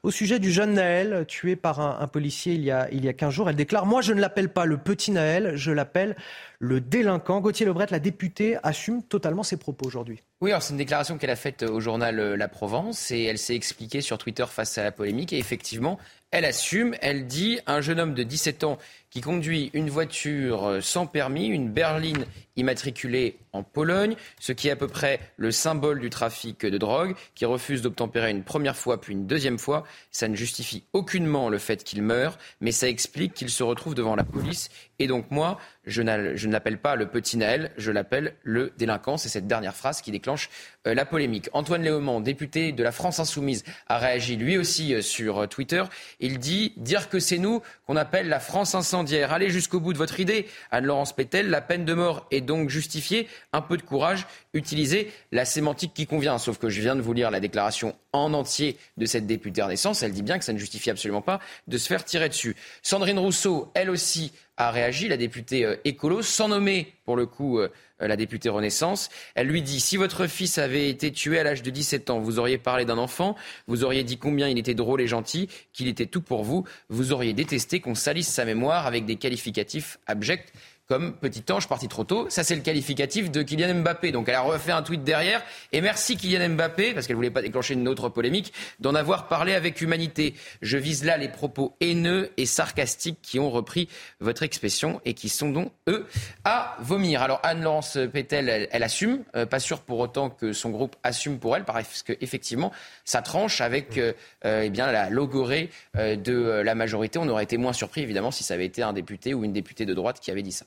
au 0.04 0.12
sujet 0.12 0.38
du 0.38 0.52
jeune 0.52 0.74
Naël, 0.74 1.24
tué 1.26 1.56
par 1.56 1.80
un, 1.80 2.06
policier 2.06 2.54
il 2.54 2.62
y, 2.62 2.70
a, 2.70 2.88
il 2.92 3.04
y 3.04 3.08
a 3.08 3.12
15 3.12 3.34
jours. 3.34 3.50
Elle 3.50 3.56
déclare 3.56 3.86
Moi, 3.86 4.02
je 4.02 4.12
ne 4.12 4.20
l'appelle 4.20 4.50
pas 4.50 4.66
le 4.66 4.78
petit 4.78 5.10
Naël, 5.10 5.56
je 5.56 5.72
l'appelle 5.72 6.14
le 6.60 6.80
délinquant. 6.80 7.40
Gauthier 7.40 7.66
Lebret, 7.66 7.88
la 7.90 7.98
députée, 7.98 8.56
assume 8.62 9.02
totalement 9.02 9.42
ses 9.42 9.56
propos 9.56 9.86
aujourd'hui. 9.86 10.22
Oui, 10.40 10.52
c'est 10.60 10.70
une 10.70 10.78
déclaration 10.78 11.18
qu'elle 11.18 11.30
a 11.30 11.36
faite 11.36 11.64
au 11.64 11.80
journal 11.80 12.20
euh, 12.20 12.36
La 12.36 12.46
Provence 12.46 13.10
et 13.10 13.24
elle 13.24 13.38
s'est 13.38 13.56
expliquée 13.56 14.00
sur 14.00 14.16
Twitter 14.16 14.44
face 14.48 14.78
à 14.78 14.84
la 14.84 14.92
polémique. 14.92 15.32
Et 15.32 15.38
effectivement, 15.38 15.98
elle 16.30 16.44
assume, 16.44 16.94
elle 17.00 17.26
dit 17.26 17.58
un 17.66 17.80
jeune 17.80 17.98
homme 17.98 18.14
de 18.14 18.22
17 18.22 18.64
ans 18.64 18.78
qui 19.16 19.22
conduit 19.22 19.70
une 19.72 19.88
voiture 19.88 20.76
sans 20.82 21.06
permis, 21.06 21.46
une 21.46 21.70
berline 21.70 22.26
immatriculée 22.56 23.38
en 23.52 23.62
Pologne, 23.62 24.16
ce 24.38 24.52
qui 24.52 24.68
est 24.68 24.70
à 24.70 24.76
peu 24.76 24.88
près 24.88 25.20
le 25.36 25.50
symbole 25.50 26.00
du 26.00 26.10
trafic 26.10 26.66
de 26.66 26.76
drogue, 26.76 27.14
qui 27.34 27.44
refuse 27.44 27.82
d'obtempérer 27.82 28.30
une 28.30 28.42
première 28.42 28.76
fois 28.76 29.00
puis 29.00 29.12
une 29.14 29.26
deuxième 29.26 29.58
fois. 29.58 29.84
Ça 30.10 30.28
ne 30.28 30.34
justifie 30.34 30.84
aucunement 30.92 31.48
le 31.48 31.58
fait 31.58 31.84
qu'il 31.84 32.02
meure, 32.02 32.38
mais 32.60 32.72
ça 32.72 32.88
explique 32.88 33.34
qu'il 33.34 33.50
se 33.50 33.62
retrouve 33.62 33.94
devant 33.94 34.16
la 34.16 34.24
police. 34.24 34.68
Et 34.98 35.06
donc 35.06 35.30
moi, 35.30 35.58
je 35.86 36.02
ne 36.02 36.52
l'appelle 36.52 36.78
pas 36.78 36.96
le 36.96 37.06
petit 37.06 37.36
Naël, 37.36 37.72
je 37.76 37.92
l'appelle 37.92 38.34
le 38.42 38.72
délinquant. 38.78 39.16
C'est 39.16 39.28
cette 39.28 39.46
dernière 39.46 39.74
phrase 39.74 40.00
qui 40.00 40.10
déclenche 40.10 40.48
euh, 40.86 40.94
la 40.94 41.04
polémique. 41.04 41.48
Antoine 41.52 41.82
Léaumont, 41.82 42.20
député 42.20 42.72
de 42.72 42.82
la 42.82 42.92
France 42.92 43.20
Insoumise, 43.20 43.64
a 43.86 43.98
réagi 43.98 44.36
lui 44.36 44.56
aussi 44.56 44.94
euh, 44.94 45.02
sur 45.02 45.42
euh, 45.42 45.46
Twitter. 45.46 45.82
Il 46.20 46.38
dit 46.38 46.72
dire 46.76 47.08
que 47.08 47.20
c'est 47.20 47.38
nous 47.38 47.62
qu'on 47.86 47.96
appelle 47.96 48.28
la 48.28 48.40
France 48.40 48.74
incendiaire. 49.06 49.32
Allez 49.32 49.50
jusqu'au 49.50 49.78
bout 49.78 49.92
de 49.92 49.98
votre 49.98 50.18
idée, 50.18 50.46
Anne-Laurence 50.72 51.14
Pétel. 51.14 51.48
La 51.48 51.60
peine 51.60 51.84
de 51.84 51.94
mort 51.94 52.26
est 52.32 52.40
donc 52.40 52.68
justifiée. 52.68 53.28
Un 53.52 53.60
peu 53.60 53.76
de 53.76 53.82
courage, 53.82 54.26
utilisez 54.52 55.12
la 55.30 55.44
sémantique 55.44 55.94
qui 55.94 56.06
convient. 56.06 56.38
Sauf 56.38 56.58
que 56.58 56.68
je 56.68 56.80
viens 56.80 56.96
de 56.96 57.00
vous 57.00 57.12
lire 57.12 57.30
la 57.30 57.38
déclaration 57.38 57.94
en 58.12 58.34
entier 58.34 58.76
de 58.96 59.06
cette 59.06 59.26
députée 59.26 59.62
Renaissance. 59.62 60.02
Elle 60.02 60.12
dit 60.12 60.22
bien 60.22 60.38
que 60.38 60.44
ça 60.44 60.52
ne 60.52 60.58
justifie 60.58 60.90
absolument 60.90 61.22
pas 61.22 61.40
de 61.68 61.78
se 61.78 61.86
faire 61.86 62.04
tirer 62.04 62.28
dessus. 62.28 62.56
Sandrine 62.82 63.18
Rousseau, 63.18 63.70
elle 63.74 63.90
aussi, 63.90 64.32
a 64.56 64.70
réagi, 64.70 65.08
la 65.08 65.16
députée 65.16 65.64
euh, 65.64 65.76
écolo, 65.84 66.22
sans 66.22 66.48
nommer 66.48 66.92
pour 67.04 67.16
le 67.16 67.26
coup 67.26 67.58
euh, 67.60 67.70
la 67.98 68.16
députée 68.16 68.48
Renaissance. 68.48 69.08
Elle 69.34 69.46
lui 69.46 69.62
dit 69.62 69.80
si 69.80 69.96
votre 69.96 70.26
fils 70.26 70.58
avait 70.58 70.88
été 70.88 71.12
tué 71.12 71.38
à 71.38 71.44
l'âge 71.44 71.62
de 71.62 71.70
17 71.70 72.10
ans, 72.10 72.18
vous 72.18 72.38
auriez 72.38 72.58
parlé 72.58 72.84
d'un 72.84 72.98
enfant, 72.98 73.36
vous 73.66 73.84
auriez 73.84 74.04
dit 74.04 74.18
combien 74.18 74.48
il 74.48 74.58
était 74.58 74.74
drôle 74.74 75.00
et 75.00 75.06
gentil, 75.06 75.48
qu'il 75.72 75.88
était 75.88 76.06
tout 76.06 76.20
pour 76.20 76.44
vous, 76.44 76.64
vous 76.88 77.12
auriez 77.12 77.32
détesté 77.32 77.80
qu'on 77.80 77.94
salisse 77.94 78.28
sa 78.28 78.44
mémoire 78.44 78.86
avec 78.86 79.06
des 79.06 79.16
qualificatifs 79.16 79.98
abjects 80.06 80.52
comme 80.86 81.14
petit 81.16 81.42
ange 81.50 81.68
parti 81.68 81.88
trop 81.88 82.04
tôt. 82.04 82.26
Ça, 82.30 82.44
c'est 82.44 82.54
le 82.54 82.62
qualificatif 82.62 83.30
de 83.30 83.42
Kylian 83.42 83.74
Mbappé. 83.74 84.12
Donc, 84.12 84.28
elle 84.28 84.36
a 84.36 84.40
refait 84.40 84.72
un 84.72 84.82
tweet 84.82 85.02
derrière. 85.02 85.42
Et 85.72 85.80
merci 85.80 86.16
Kylian 86.16 86.50
Mbappé, 86.50 86.94
parce 86.94 87.06
qu'elle 87.06 87.16
voulait 87.16 87.30
pas 87.30 87.42
déclencher 87.42 87.74
une 87.74 87.88
autre 87.88 88.08
polémique, 88.08 88.52
d'en 88.78 88.94
avoir 88.94 89.26
parlé 89.26 89.54
avec 89.54 89.80
humanité. 89.80 90.34
Je 90.62 90.78
vise 90.78 91.04
là 91.04 91.16
les 91.16 91.28
propos 91.28 91.76
haineux 91.80 92.30
et 92.36 92.46
sarcastiques 92.46 93.18
qui 93.20 93.40
ont 93.40 93.50
repris 93.50 93.88
votre 94.20 94.42
expression 94.42 95.00
et 95.04 95.14
qui 95.14 95.28
sont 95.28 95.50
donc, 95.50 95.72
eux, 95.88 96.06
à 96.44 96.76
vomir. 96.80 97.22
Alors, 97.22 97.40
Anne-Laurence 97.42 97.98
Pétel, 98.12 98.68
elle, 98.70 98.82
assume. 98.82 99.24
Euh, 99.34 99.46
pas 99.46 99.58
sûr 99.58 99.80
pour 99.80 99.98
autant 99.98 100.30
que 100.30 100.52
son 100.52 100.70
groupe 100.70 100.96
assume 101.02 101.38
pour 101.38 101.56
elle, 101.56 101.64
parce 101.64 102.02
qu'effectivement, 102.02 102.72
ça 103.04 103.22
tranche 103.22 103.60
avec 103.60 103.98
euh, 103.98 104.12
euh, 104.44 104.62
eh 104.64 104.70
bien, 104.70 104.92
la 104.92 105.10
logorée 105.10 105.70
de 105.94 106.62
la 106.64 106.74
majorité. 106.74 107.18
On 107.18 107.28
aurait 107.28 107.44
été 107.44 107.56
moins 107.56 107.72
surpris, 107.72 108.02
évidemment, 108.02 108.30
si 108.30 108.44
ça 108.44 108.54
avait 108.54 108.66
été 108.66 108.82
un 108.82 108.92
député 108.92 109.34
ou 109.34 109.44
une 109.44 109.52
députée 109.52 109.86
de 109.86 109.94
droite 109.94 110.20
qui 110.20 110.30
avait 110.30 110.42
dit 110.42 110.52
ça. 110.52 110.66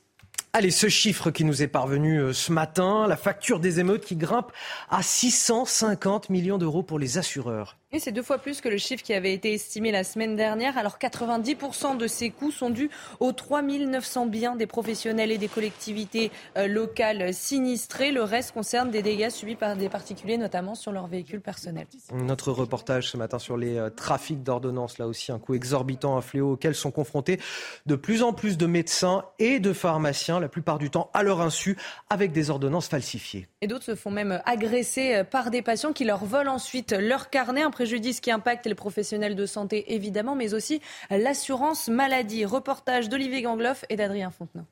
Allez, 0.51 0.71
ce 0.71 0.89
chiffre 0.89 1.29
qui 1.29 1.43
nous 1.43 1.61
est 1.61 1.67
parvenu 1.67 2.17
euh, 2.17 2.33
ce 2.33 2.51
matin, 2.51 3.05
la 3.07 3.17
facture 3.17 3.59
des 3.59 3.79
émeutes 3.79 4.03
qui 4.03 4.15
grimpe 4.15 4.51
à 4.89 5.03
650 5.03 6.31
millions 6.31 6.57
d'euros 6.57 6.81
pour 6.81 6.97
les 6.97 7.19
assureurs. 7.19 7.77
Et 7.91 7.97
c'est 7.97 8.11
deux 8.11 8.21
fois 8.21 8.37
plus 8.37 8.61
que 8.61 8.69
le 8.69 8.77
chiffre 8.77 9.01
qui 9.01 9.15
avait 9.15 9.33
été 9.33 9.51
estimé 9.51 9.91
la 9.91 10.03
semaine 10.03 10.35
dernière. 10.35 10.77
Alors 10.77 10.99
90% 10.99 11.97
de 11.97 12.05
ces 12.05 12.29
coûts 12.29 12.51
sont 12.51 12.69
dus 12.69 12.91
aux 13.19 13.31
3900 13.31 14.27
biens 14.27 14.55
des 14.55 14.67
professionnels 14.67 15.31
et 15.31 15.39
des 15.39 15.47
collectivités 15.47 16.29
euh, 16.55 16.67
locales 16.67 17.33
sinistrées. 17.33 18.11
Le 18.11 18.21
reste 18.21 18.51
concerne 18.51 18.91
des 18.91 19.01
dégâts 19.01 19.31
subis 19.31 19.55
par 19.55 19.75
des 19.75 19.89
particuliers, 19.89 20.37
notamment 20.37 20.75
sur 20.75 20.91
leurs 20.91 21.07
véhicules 21.07 21.41
personnels. 21.41 21.87
Notre 22.13 22.51
reportage 22.51 23.09
ce 23.09 23.17
matin 23.17 23.39
sur 23.39 23.57
les 23.57 23.79
euh, 23.79 23.89
trafics 23.89 24.43
d'ordonnances, 24.43 24.99
là 24.99 25.07
aussi 25.07 25.31
un 25.31 25.39
coût 25.39 25.55
exorbitant, 25.55 26.15
un 26.15 26.21
fléau 26.21 26.51
auquel 26.51 26.75
sont 26.75 26.91
confrontés 26.91 27.39
de 27.87 27.95
plus 27.95 28.21
en 28.21 28.33
plus 28.33 28.59
de 28.59 28.67
médecins 28.67 29.25
et 29.39 29.59
de 29.59 29.73
pharmaciens, 29.73 30.39
la 30.39 30.47
plupart 30.47 30.77
du 30.77 30.91
temps 30.91 31.09
à 31.15 31.23
leur 31.23 31.41
insu, 31.41 31.75
avec 32.11 32.33
des 32.33 32.51
ordonnances 32.51 32.87
falsifiées. 32.87 33.47
Et 33.61 33.67
d'autres 33.67 33.85
se 33.85 33.95
font 33.95 34.11
même 34.11 34.43
agresser 34.45 35.15
euh, 35.15 35.23
par 35.23 35.49
des 35.49 35.63
patients 35.63 35.91
qui 35.91 36.03
leur 36.03 36.23
volent 36.23 36.53
ensuite 36.53 36.91
leur 36.91 37.31
carnet 37.31 37.63
préjudice 37.79 38.19
qui 38.19 38.29
impacte 38.29 38.65
les 38.65 38.75
professionnels 38.75 39.37
de 39.37 39.45
santé 39.45 39.93
évidemment, 39.93 40.35
mais 40.35 40.53
aussi 40.53 40.81
l'assurance 41.09 41.87
maladie. 41.87 42.43
Reportage 42.43 43.07
d'Olivier 43.07 43.41
Gangloff 43.41 43.85
et 43.87 43.95
d'Adrien 43.95 44.31
Fontenot. 44.31 44.65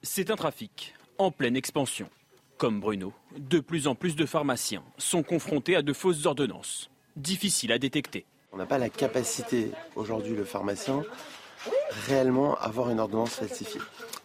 C'est 0.00 0.30
un 0.30 0.36
trafic 0.36 0.94
en 1.18 1.32
pleine 1.32 1.56
expansion. 1.56 2.08
Comme 2.58 2.78
Bruno, 2.78 3.12
de 3.36 3.58
plus 3.58 3.88
en 3.88 3.96
plus 3.96 4.14
de 4.14 4.24
pharmaciens 4.24 4.84
sont 4.98 5.24
confrontés 5.24 5.74
à 5.74 5.82
de 5.82 5.92
fausses 5.92 6.26
ordonnances, 6.26 6.90
difficiles 7.16 7.72
à 7.72 7.78
détecter. 7.80 8.24
On 8.52 8.58
n'a 8.58 8.66
pas 8.66 8.78
la 8.78 8.88
capacité 8.88 9.72
aujourd'hui, 9.96 10.36
le 10.36 10.44
pharmacien, 10.44 11.02
réellement 12.06 12.54
avoir 12.58 12.90
une 12.90 13.00
ordonnance 13.00 13.34
falsifiée. 13.34 13.80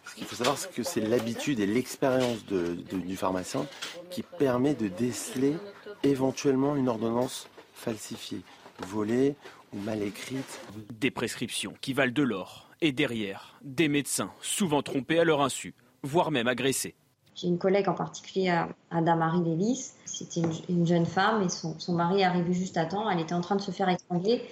Ce 0.08 0.14
qu'il 0.14 0.24
faut 0.24 0.36
savoir, 0.36 0.56
c'est 0.56 0.72
que 0.72 0.84
c'est 0.84 1.00
l'habitude 1.00 1.58
et 1.58 1.66
l'expérience 1.66 2.44
du 2.46 3.16
pharmacien 3.16 3.66
qui 4.12 4.22
permet 4.22 4.74
de 4.74 4.86
déceler 4.86 5.56
éventuellement 6.04 6.76
une 6.76 6.88
ordonnance 6.88 7.48
falsifiée, 7.86 8.42
volée 8.88 9.36
ou 9.72 9.78
mal 9.78 10.02
écrite. 10.02 10.60
Des 10.98 11.12
prescriptions 11.12 11.72
qui 11.80 11.92
valent 11.92 12.12
de 12.12 12.22
l'or. 12.22 12.68
Et 12.80 12.90
derrière, 12.90 13.58
des 13.62 13.88
médecins, 13.88 14.32
souvent 14.42 14.82
trompés 14.82 15.20
à 15.20 15.24
leur 15.24 15.40
insu, 15.40 15.72
voire 16.02 16.32
même 16.32 16.48
agressés. 16.48 16.96
J'ai 17.36 17.46
une 17.46 17.58
collègue 17.58 17.88
en 17.88 17.94
particulier, 17.94 18.64
Ada-Marie 18.90 19.44
Lélis. 19.44 19.92
C'était 20.04 20.42
une, 20.68 20.86
jeune 20.86 21.06
femme 21.06 21.42
et 21.42 21.48
son, 21.48 21.76
mari 21.94 22.22
est 22.22 22.24
arrivé 22.24 22.52
juste 22.52 22.76
à 22.76 22.86
temps. 22.86 23.08
Elle 23.08 23.20
était 23.20 23.34
en 23.34 23.40
train 23.40 23.56
de 23.56 23.60
se 23.60 23.70
faire 23.70 23.88
étrangler 23.88 24.42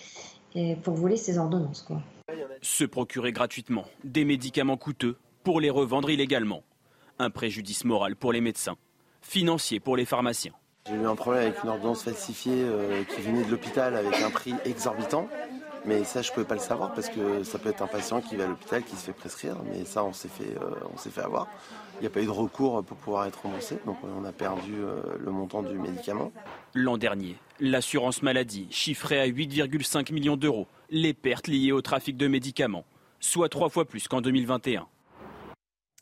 pour 0.84 0.94
voler 0.94 1.16
ses 1.16 1.36
ordonnances. 1.36 1.82
Quoi. 1.82 2.00
Se 2.62 2.84
procurer 2.84 3.32
gratuitement 3.32 3.84
des 4.04 4.24
médicaments 4.24 4.76
coûteux 4.76 5.16
pour 5.42 5.60
les 5.60 5.70
revendre 5.70 6.08
illégalement. 6.08 6.62
Un 7.18 7.30
préjudice 7.30 7.84
moral 7.84 8.16
pour 8.16 8.32
les 8.32 8.40
médecins, 8.40 8.76
financier 9.22 9.80
pour 9.80 9.96
les 9.96 10.04
pharmaciens. 10.04 10.54
J'ai 10.86 10.96
eu 10.96 11.06
un 11.06 11.16
problème 11.16 11.44
avec 11.44 11.62
une 11.62 11.70
ordonnance 11.70 12.02
falsifiée 12.02 12.52
euh, 12.62 13.04
qui 13.04 13.22
venait 13.22 13.42
de 13.42 13.50
l'hôpital 13.50 13.96
avec 13.96 14.20
un 14.20 14.28
prix 14.28 14.52
exorbitant. 14.66 15.30
Mais 15.86 16.04
ça, 16.04 16.20
je 16.20 16.28
ne 16.28 16.34
pouvais 16.34 16.46
pas 16.46 16.56
le 16.56 16.60
savoir 16.60 16.92
parce 16.92 17.08
que 17.08 17.42
ça 17.42 17.58
peut 17.58 17.70
être 17.70 17.80
un 17.80 17.86
patient 17.86 18.20
qui 18.20 18.36
va 18.36 18.44
à 18.44 18.46
l'hôpital, 18.48 18.82
qui 18.82 18.94
se 18.94 19.06
fait 19.06 19.12
prescrire. 19.14 19.56
Mais 19.64 19.86
ça, 19.86 20.04
on 20.04 20.12
s'est 20.12 20.28
fait, 20.28 20.54
euh, 20.60 20.74
on 20.92 20.98
s'est 20.98 21.08
fait 21.08 21.22
avoir. 21.22 21.48
Il 21.96 22.02
n'y 22.02 22.06
a 22.06 22.10
pas 22.10 22.20
eu 22.20 22.26
de 22.26 22.30
recours 22.30 22.84
pour 22.84 22.98
pouvoir 22.98 23.24
être 23.24 23.40
remboursé. 23.40 23.78
Donc 23.86 23.96
on 24.04 24.26
a 24.26 24.32
perdu 24.32 24.74
euh, 24.74 25.00
le 25.18 25.30
montant 25.30 25.62
du 25.62 25.78
médicament. 25.78 26.32
L'an 26.74 26.98
dernier, 26.98 27.36
l'assurance 27.60 28.22
maladie 28.22 28.66
chiffrait 28.70 29.20
à 29.20 29.26
8,5 29.26 30.12
millions 30.12 30.36
d'euros 30.36 30.66
les 30.90 31.14
pertes 31.14 31.48
liées 31.48 31.72
au 31.72 31.80
trafic 31.80 32.18
de 32.18 32.28
médicaments, 32.28 32.84
soit 33.20 33.48
trois 33.48 33.70
fois 33.70 33.86
plus 33.86 34.06
qu'en 34.06 34.20
2021. 34.20 34.86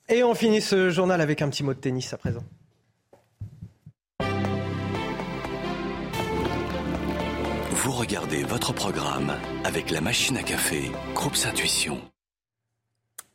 Et 0.08 0.24
on 0.24 0.34
finit 0.34 0.60
ce 0.60 0.90
journal 0.90 1.20
avec 1.20 1.40
un 1.40 1.48
petit 1.48 1.62
mot 1.62 1.72
de 1.72 1.78
tennis 1.78 2.12
à 2.12 2.16
présent. 2.16 2.42
Regardez 8.12 8.42
votre 8.42 8.74
programme 8.74 9.32
avec 9.64 9.90
la 9.90 10.02
machine 10.02 10.36
à 10.36 10.42
café, 10.42 10.92
Groupe 11.14 11.34
Intuition. 11.46 11.98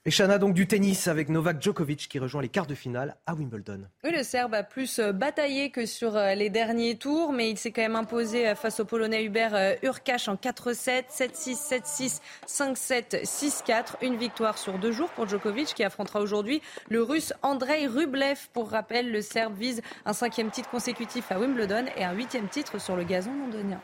Et 0.05 0.11
Chana, 0.11 0.37
donc 0.37 0.53
du 0.53 0.67
tennis 0.67 1.07
avec 1.07 1.29
Novak 1.29 1.59
Djokovic 1.59 2.07
qui 2.07 2.19
rejoint 2.19 2.43
les 2.43 2.47
quarts 2.47 2.67
de 2.67 2.75
finale 2.75 3.17
à 3.25 3.33
Wimbledon. 3.33 3.85
Oui, 4.03 4.11
le 4.11 4.21
Serbe 4.21 4.53
a 4.53 4.61
plus 4.61 4.99
euh, 4.99 5.13
bataillé 5.13 5.71
que 5.71 5.87
sur 5.87 6.15
euh, 6.15 6.35
les 6.35 6.51
derniers 6.51 6.95
tours, 6.95 7.33
mais 7.33 7.49
il 7.49 7.57
s'est 7.57 7.71
quand 7.71 7.81
même 7.81 7.95
imposé 7.95 8.49
euh, 8.49 8.53
face 8.53 8.79
au 8.79 8.85
Polonais 8.85 9.23
Hubert 9.23 9.77
Urkash 9.81 10.27
en 10.27 10.35
4-7, 10.35 11.05
7-6, 11.09 11.81
7-6, 11.81 12.19
5-7, 12.47 13.23
6-4. 13.25 13.95
Une 14.03 14.17
victoire 14.17 14.59
sur 14.59 14.77
deux 14.77 14.91
jours 14.91 15.09
pour 15.09 15.27
Djokovic 15.27 15.73
qui 15.73 15.83
affrontera 15.83 16.21
aujourd'hui 16.21 16.61
le 16.87 17.01
Russe 17.01 17.33
Andrei 17.41 17.87
Rublev. 17.87 18.37
Pour 18.53 18.69
rappel, 18.69 19.11
le 19.11 19.23
Serbe 19.23 19.57
vise 19.57 19.81
un 20.05 20.13
cinquième 20.13 20.51
titre 20.51 20.69
consécutif 20.69 21.31
à 21.31 21.39
Wimbledon 21.39 21.85
et 21.97 22.03
un 22.03 22.13
huitième 22.13 22.47
titre 22.47 22.79
sur 22.79 22.95
le 22.95 23.05
gazon 23.05 23.33
londonien. 23.33 23.81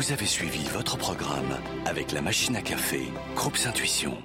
Vous 0.00 0.12
avez 0.12 0.24
suivi 0.24 0.66
votre 0.72 0.96
programme 0.96 1.58
avec 1.84 2.12
la 2.12 2.22
machine 2.22 2.56
à 2.56 2.62
café, 2.62 3.02
Groupe 3.36 3.58
Intuition. 3.66 4.16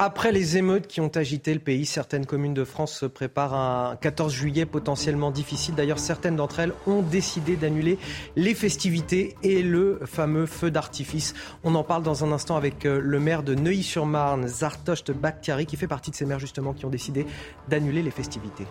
Après 0.00 0.32
les 0.32 0.56
émeutes 0.56 0.88
qui 0.88 1.00
ont 1.00 1.16
agité 1.16 1.54
le 1.54 1.60
pays, 1.60 1.86
certaines 1.86 2.26
communes 2.26 2.52
de 2.52 2.64
France 2.64 2.92
se 2.92 3.06
préparent 3.06 3.54
à 3.54 3.90
un 3.92 3.94
14 3.94 4.32
juillet 4.32 4.66
potentiellement 4.66 5.30
difficile. 5.30 5.76
D'ailleurs, 5.76 6.00
certaines 6.00 6.34
d'entre 6.34 6.58
elles 6.58 6.72
ont 6.88 7.02
décidé 7.02 7.54
d'annuler 7.54 8.00
les 8.34 8.56
festivités 8.56 9.36
et 9.44 9.62
le 9.62 10.00
fameux 10.06 10.46
feu 10.46 10.72
d'artifice. 10.72 11.34
On 11.62 11.76
en 11.76 11.84
parle 11.84 12.02
dans 12.02 12.24
un 12.24 12.32
instant 12.32 12.56
avec 12.56 12.84
euh, 12.84 13.00
le 13.00 13.20
maire 13.20 13.44
de 13.44 13.54
Neuilly-sur-Marne, 13.54 14.48
Zartocht 14.48 15.12
Bakhtiari, 15.12 15.66
qui 15.66 15.76
fait 15.76 15.86
partie 15.86 16.10
de 16.10 16.16
ces 16.16 16.26
maires 16.26 16.40
justement 16.40 16.72
qui 16.72 16.84
ont 16.84 16.90
décidé 16.90 17.26
d'annuler 17.68 18.02
les 18.02 18.10
festivités. 18.10 18.66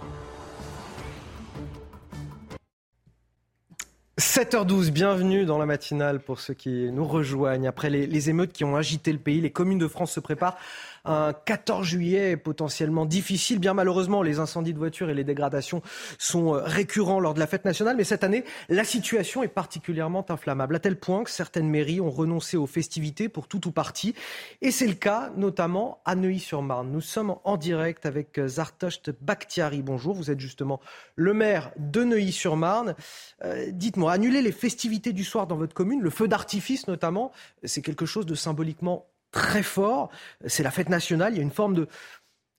7h12, 4.22 4.92
bienvenue 4.92 5.46
dans 5.46 5.58
la 5.58 5.66
matinale 5.66 6.20
pour 6.20 6.40
ceux 6.40 6.54
qui 6.54 6.92
nous 6.92 7.06
rejoignent. 7.06 7.68
Après 7.68 7.90
les, 7.90 8.06
les, 8.06 8.30
émeutes 8.30 8.54
qui 8.54 8.64
ont 8.64 8.76
agité 8.76 9.12
le 9.12 9.18
pays, 9.18 9.42
les 9.42 9.50
communes 9.50 9.80
de 9.80 9.88
France 9.88 10.12
se 10.12 10.20
préparent 10.20 10.58
un 11.06 11.34
14 11.34 11.86
juillet 11.86 12.38
potentiellement 12.38 13.06
difficile. 13.06 13.60
Bien 13.60 13.74
malheureusement, 13.74 14.22
les 14.22 14.40
incendies 14.40 14.74
de 14.74 14.78
voitures 14.78 15.10
et 15.10 15.14
les 15.14 15.24
dégradations 15.24 15.82
sont 16.18 16.56
euh, 16.56 16.62
récurrents 16.64 17.20
lors 17.20 17.34
de 17.34 17.40
la 17.40 17.48
fête 17.48 17.66
nationale. 17.66 17.96
Mais 17.98 18.04
cette 18.04 18.24
année, 18.24 18.44
la 18.70 18.84
situation 18.84 19.44
est 19.44 19.48
particulièrement 19.48 20.26
inflammable, 20.30 20.76
à 20.76 20.80
tel 20.80 21.00
point 21.00 21.24
que 21.24 21.32
certaines 21.32 21.70
mairies 21.70 22.02
ont 22.02 22.12
renoncé 22.12 22.58
aux 22.58 22.68
festivités 22.68 23.30
pour 23.30 23.48
tout 23.48 23.68
ou 23.68 23.72
partie. 23.72 24.14
Et 24.62 24.72
c'est 24.72 24.88
le 24.88 24.94
cas 24.94 25.32
notamment 25.36 26.02
à 26.06 26.16
Neuilly-sur-Marne. 26.16 26.92
Nous 26.92 27.02
sommes 27.02 27.36
en 27.44 27.58
direct 27.58 28.06
avec 28.06 28.38
euh, 28.38 28.48
Zartocht 28.48 29.12
Bakhtiari. 29.22 29.82
Bonjour, 29.82 30.14
vous 30.14 30.32
êtes 30.32 30.40
justement 30.40 30.80
le 31.16 31.34
maire 31.34 31.72
de 31.78 32.04
Neuilly-sur-Marne. 32.04 32.96
Euh, 33.44 33.72
dites-moi, 33.72 34.12
annuler 34.12 34.42
les 34.42 34.52
festivités 34.52 35.14
du 35.14 35.24
soir 35.24 35.48
dans 35.48 35.56
votre 35.56 35.74
commune, 35.74 36.02
le 36.02 36.10
feu 36.10 36.28
d'artifice 36.28 36.88
notamment, 36.88 37.32
c'est 37.64 37.82
quelque 37.82 38.06
chose 38.06 38.26
de 38.26 38.36
symboliquement 38.36 39.08
très 39.32 39.64
fort. 39.64 40.10
C'est 40.46 40.64
la 40.64 40.72
fête 40.72 40.90
nationale. 40.90 41.34
Il 41.34 41.38
y 41.38 41.40
a 41.40 41.44
une 41.44 41.52
forme 41.52 41.74
de, 41.74 41.88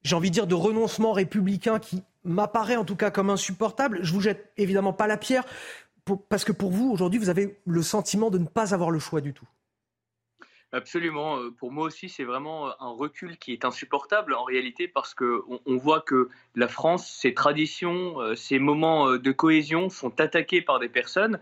j'ai 0.02 0.16
envie 0.16 0.30
de 0.30 0.34
dire, 0.34 0.46
de 0.46 0.54
renoncement 0.54 1.12
républicain 1.12 1.78
qui 1.78 2.02
m'apparaît 2.24 2.76
en 2.76 2.84
tout 2.84 2.96
cas 2.96 3.10
comme 3.10 3.30
insupportable. 3.30 4.00
Je 4.02 4.12
vous 4.12 4.20
jette 4.20 4.52
évidemment 4.56 4.92
pas 4.92 5.06
la 5.06 5.16
pierre, 5.16 5.44
parce 6.28 6.44
que 6.44 6.52
pour 6.52 6.70
vous, 6.70 6.90
aujourd'hui, 6.90 7.18
vous 7.18 7.28
avez 7.28 7.60
le 7.66 7.82
sentiment 7.82 8.30
de 8.30 8.38
ne 8.38 8.46
pas 8.46 8.74
avoir 8.74 8.90
le 8.90 8.98
choix 8.98 9.20
du 9.20 9.32
tout. 9.32 9.46
Absolument. 10.74 11.38
Euh, 11.38 11.50
pour 11.50 11.70
moi 11.70 11.84
aussi, 11.84 12.08
c'est 12.08 12.24
vraiment 12.24 12.68
euh, 12.68 12.70
un 12.80 12.88
recul 12.88 13.36
qui 13.36 13.52
est 13.52 13.66
insupportable 13.66 14.32
en 14.32 14.42
réalité 14.42 14.88
parce 14.88 15.12
qu'on 15.12 15.60
on 15.66 15.76
voit 15.76 16.00
que 16.00 16.30
la 16.54 16.66
France, 16.66 17.06
ses 17.06 17.34
traditions, 17.34 18.18
euh, 18.20 18.34
ses 18.34 18.58
moments 18.58 19.18
de 19.18 19.32
cohésion 19.32 19.90
sont 19.90 20.18
attaqués 20.18 20.62
par 20.62 20.78
des 20.78 20.88
personnes. 20.88 21.38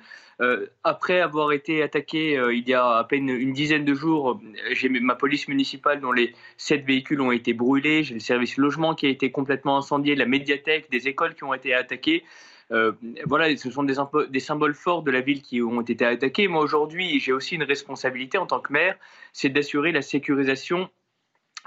après 0.84 1.20
avoir 1.20 1.52
été 1.52 1.82
attaqué 1.82 2.32
il 2.50 2.66
y 2.66 2.72
a 2.72 2.96
à 2.96 3.04
peine 3.04 3.28
une 3.28 3.52
dizaine 3.52 3.84
de 3.84 3.92
jours, 3.92 4.40
j'ai 4.72 4.88
ma 4.88 5.14
police 5.14 5.48
municipale 5.48 6.00
dont 6.00 6.12
les 6.12 6.34
sept 6.56 6.82
véhicules 6.86 7.20
ont 7.20 7.30
été 7.30 7.52
brûlés, 7.52 8.04
j'ai 8.04 8.14
le 8.14 8.20
service 8.20 8.56
logement 8.56 8.94
qui 8.94 9.04
a 9.06 9.10
été 9.10 9.30
complètement 9.30 9.76
incendié, 9.76 10.14
la 10.16 10.24
médiathèque, 10.24 10.90
des 10.90 11.08
écoles 11.08 11.34
qui 11.34 11.44
ont 11.44 11.52
été 11.52 11.74
attaquées. 11.74 12.24
Euh, 12.72 12.92
voilà, 13.26 13.56
ce 13.56 13.70
sont 13.70 13.82
des, 13.82 14.40
symboles 14.40 14.74
forts 14.74 15.02
de 15.02 15.10
la 15.10 15.20
ville 15.20 15.42
qui 15.42 15.60
ont 15.62 15.80
été 15.80 16.04
attaqués. 16.04 16.48
Moi, 16.48 16.62
aujourd'hui, 16.62 17.18
j'ai 17.18 17.32
aussi 17.32 17.56
une 17.56 17.64
responsabilité 17.64 18.38
en 18.38 18.46
tant 18.46 18.60
que 18.60 18.72
maire, 18.72 18.96
c'est 19.32 19.48
d'assurer 19.48 19.92
la 19.92 20.02
sécurisation 20.02 20.88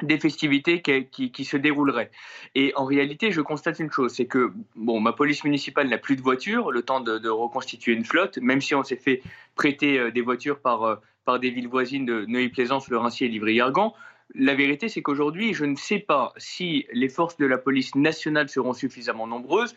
des 0.02 0.18
festivités 0.18 0.82
qui, 0.82 1.46
se 1.46 1.58
dérouleraient. 1.58 2.10
Et 2.56 2.74
en 2.76 2.86
réalité, 2.86 3.32
je 3.32 3.42
constate 3.42 3.80
une 3.80 3.92
chose, 3.92 4.14
c'est 4.14 4.26
que 4.26 4.52
bon, 4.76 5.00
ma 5.00 5.14
police 5.14 5.44
municipale 5.44 5.88
n'a 5.88 6.00
plus 6.00 6.16
de 6.16 6.22
voitures, 6.22 6.72
le 6.72 6.82
temps 6.82 7.00
de, 7.00 7.30
reconstituer 7.30 7.94
une 7.94 8.04
flotte, 8.04 8.40
même 8.40 8.60
si 8.60 8.74
on 8.74 8.84
s'est 8.84 8.96
fait 8.96 9.22
prêter 9.56 10.00
euh, 10.00 10.12
des 10.12 10.22
voitures 10.22 10.60
par, 10.60 10.84
euh, 10.84 10.96
par 11.26 11.40
des 11.40 11.52
villes 11.52 11.68
voisines 11.68 12.06
de 12.06 12.26
Neuilly-Plaisance, 12.26 12.88
Le 12.88 12.98
Rincy 12.98 13.26
et 13.26 13.28
Livry-Gargan. 13.28 13.94
La 14.34 14.56
vérité, 14.56 14.90
c'est 14.90 15.04
qu'aujourd'hui, 15.04 15.54
je 15.54 15.66
ne 15.66 15.76
sais 15.76 16.00
pas 16.00 16.34
si 16.38 16.88
les 16.92 17.10
forces 17.10 17.38
de 17.38 17.46
la 17.46 17.60
police 17.60 17.94
nationale 17.94 18.50
seront 18.50 18.74
suffisamment 18.74 19.28
nombreuses 19.28 19.76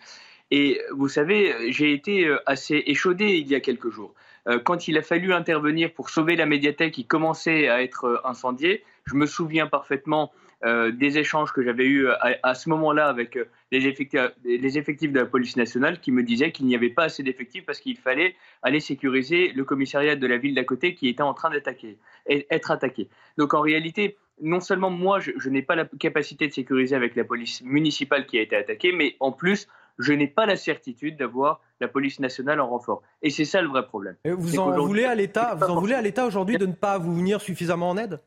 et 0.51 0.81
vous 0.93 1.09
savez, 1.09 1.73
j'ai 1.73 1.93
été 1.93 2.27
euh, 2.27 2.39
assez 2.47 2.83
échaudé 2.87 3.37
il 3.37 3.49
y 3.49 3.55
a 3.55 3.61
quelques 3.61 3.91
jours. 3.91 4.15
Euh, 4.47 4.61
quand 4.61 4.87
il 4.87 4.97
a 4.97 5.03
fallu 5.03 5.33
intervenir 5.33 5.93
pour 5.93 6.09
sauver 6.11 6.37
la 6.37 6.47
médiathèque 6.47 6.95
qui 6.95 7.05
commençait 7.05 7.69
à 7.69 7.83
être 7.83 8.05
euh, 8.05 8.19
incendiée, 8.25 8.85
je 9.05 9.15
me 9.15 9.27
souviens 9.27 9.67
parfaitement 9.67 10.33
des 10.65 11.19
échanges 11.19 11.53
que 11.53 11.63
j'avais 11.63 11.85
eus 11.85 12.09
à, 12.09 12.55
ce 12.55 12.71
moment-là 12.71 13.07
avec 13.07 13.39
les 13.71 13.87
effectifs, 13.87 15.13
de 15.13 15.21
la 15.21 15.27
police 15.27 15.57
nationale 15.57 16.01
qui 16.01 16.11
me 16.11 16.23
disaient 16.23 16.51
qu'il 16.51 16.67
n'y 16.67 16.75
avait 16.75 16.89
pas 16.89 17.05
assez 17.05 17.23
d'effectifs 17.23 17.65
parce 17.67 17.79
qu'il 17.79 17.99
fallait 17.99 18.35
aller 18.63 18.81
sécuriser 18.81 19.53
le 19.55 19.65
commissariat 19.65 20.17
de 20.17 20.27
la 20.27 20.39
ville 20.39 20.55
d'à 20.55 20.65
côté 20.65 20.95
qui 20.95 21.09
était 21.09 21.23
en 21.23 21.35
train 21.35 21.51
d'être 21.51 21.69
attaqué. 22.71 23.09
Donc 23.37 23.53
en 23.53 23.61
réalité, 23.61 24.17
non 24.41 24.61
seulement 24.61 24.91
moi, 24.91 25.21
je 25.21 25.51
n'ai 25.51 25.63
pas 25.63 25.77
la 25.77 25.85
capacité 25.85 26.49
de 26.49 26.53
sécuriser 26.53 26.97
avec 26.97 27.17
la 27.17 27.25
police 27.25 27.63
municipale 27.63 28.27
qui 28.27 28.39
a 28.39 28.41
été 28.41 28.57
attaquée, 28.57 28.93
mais 28.93 29.15
en 29.21 29.33
plus, 29.33 29.69
je 29.99 30.13
n'ai 30.13 30.29
pas 30.29 30.47
la 30.47 30.57
certitude 30.57 31.17
d'avoir 31.17 31.61
la 31.81 31.89
police 31.89 32.21
nationale 32.21 32.61
en 32.61 32.69
renfort. 32.69 33.03
Et 33.23 33.31
c'est 33.31 33.45
ça 33.45 33.61
le 33.63 33.69
vrai 33.69 33.87
problème. 33.87 34.17
vous 34.25 34.59
en 34.59 34.87
voulez 34.87 35.05
à 35.05 35.15
l'État, 35.15 35.55
vous 35.55 35.67
en 35.67 35.81
voulez 35.81 35.95
à 35.95 36.03
l'État 36.03 36.27
aujourd'hui 36.27 36.59
de 36.59 36.67
ne 36.67 36.73
pas 36.73 36.99
vous 36.99 37.15
venir 37.15 37.41
suffisamment 37.41 37.91
en 37.91 37.97
aide? 37.97 38.21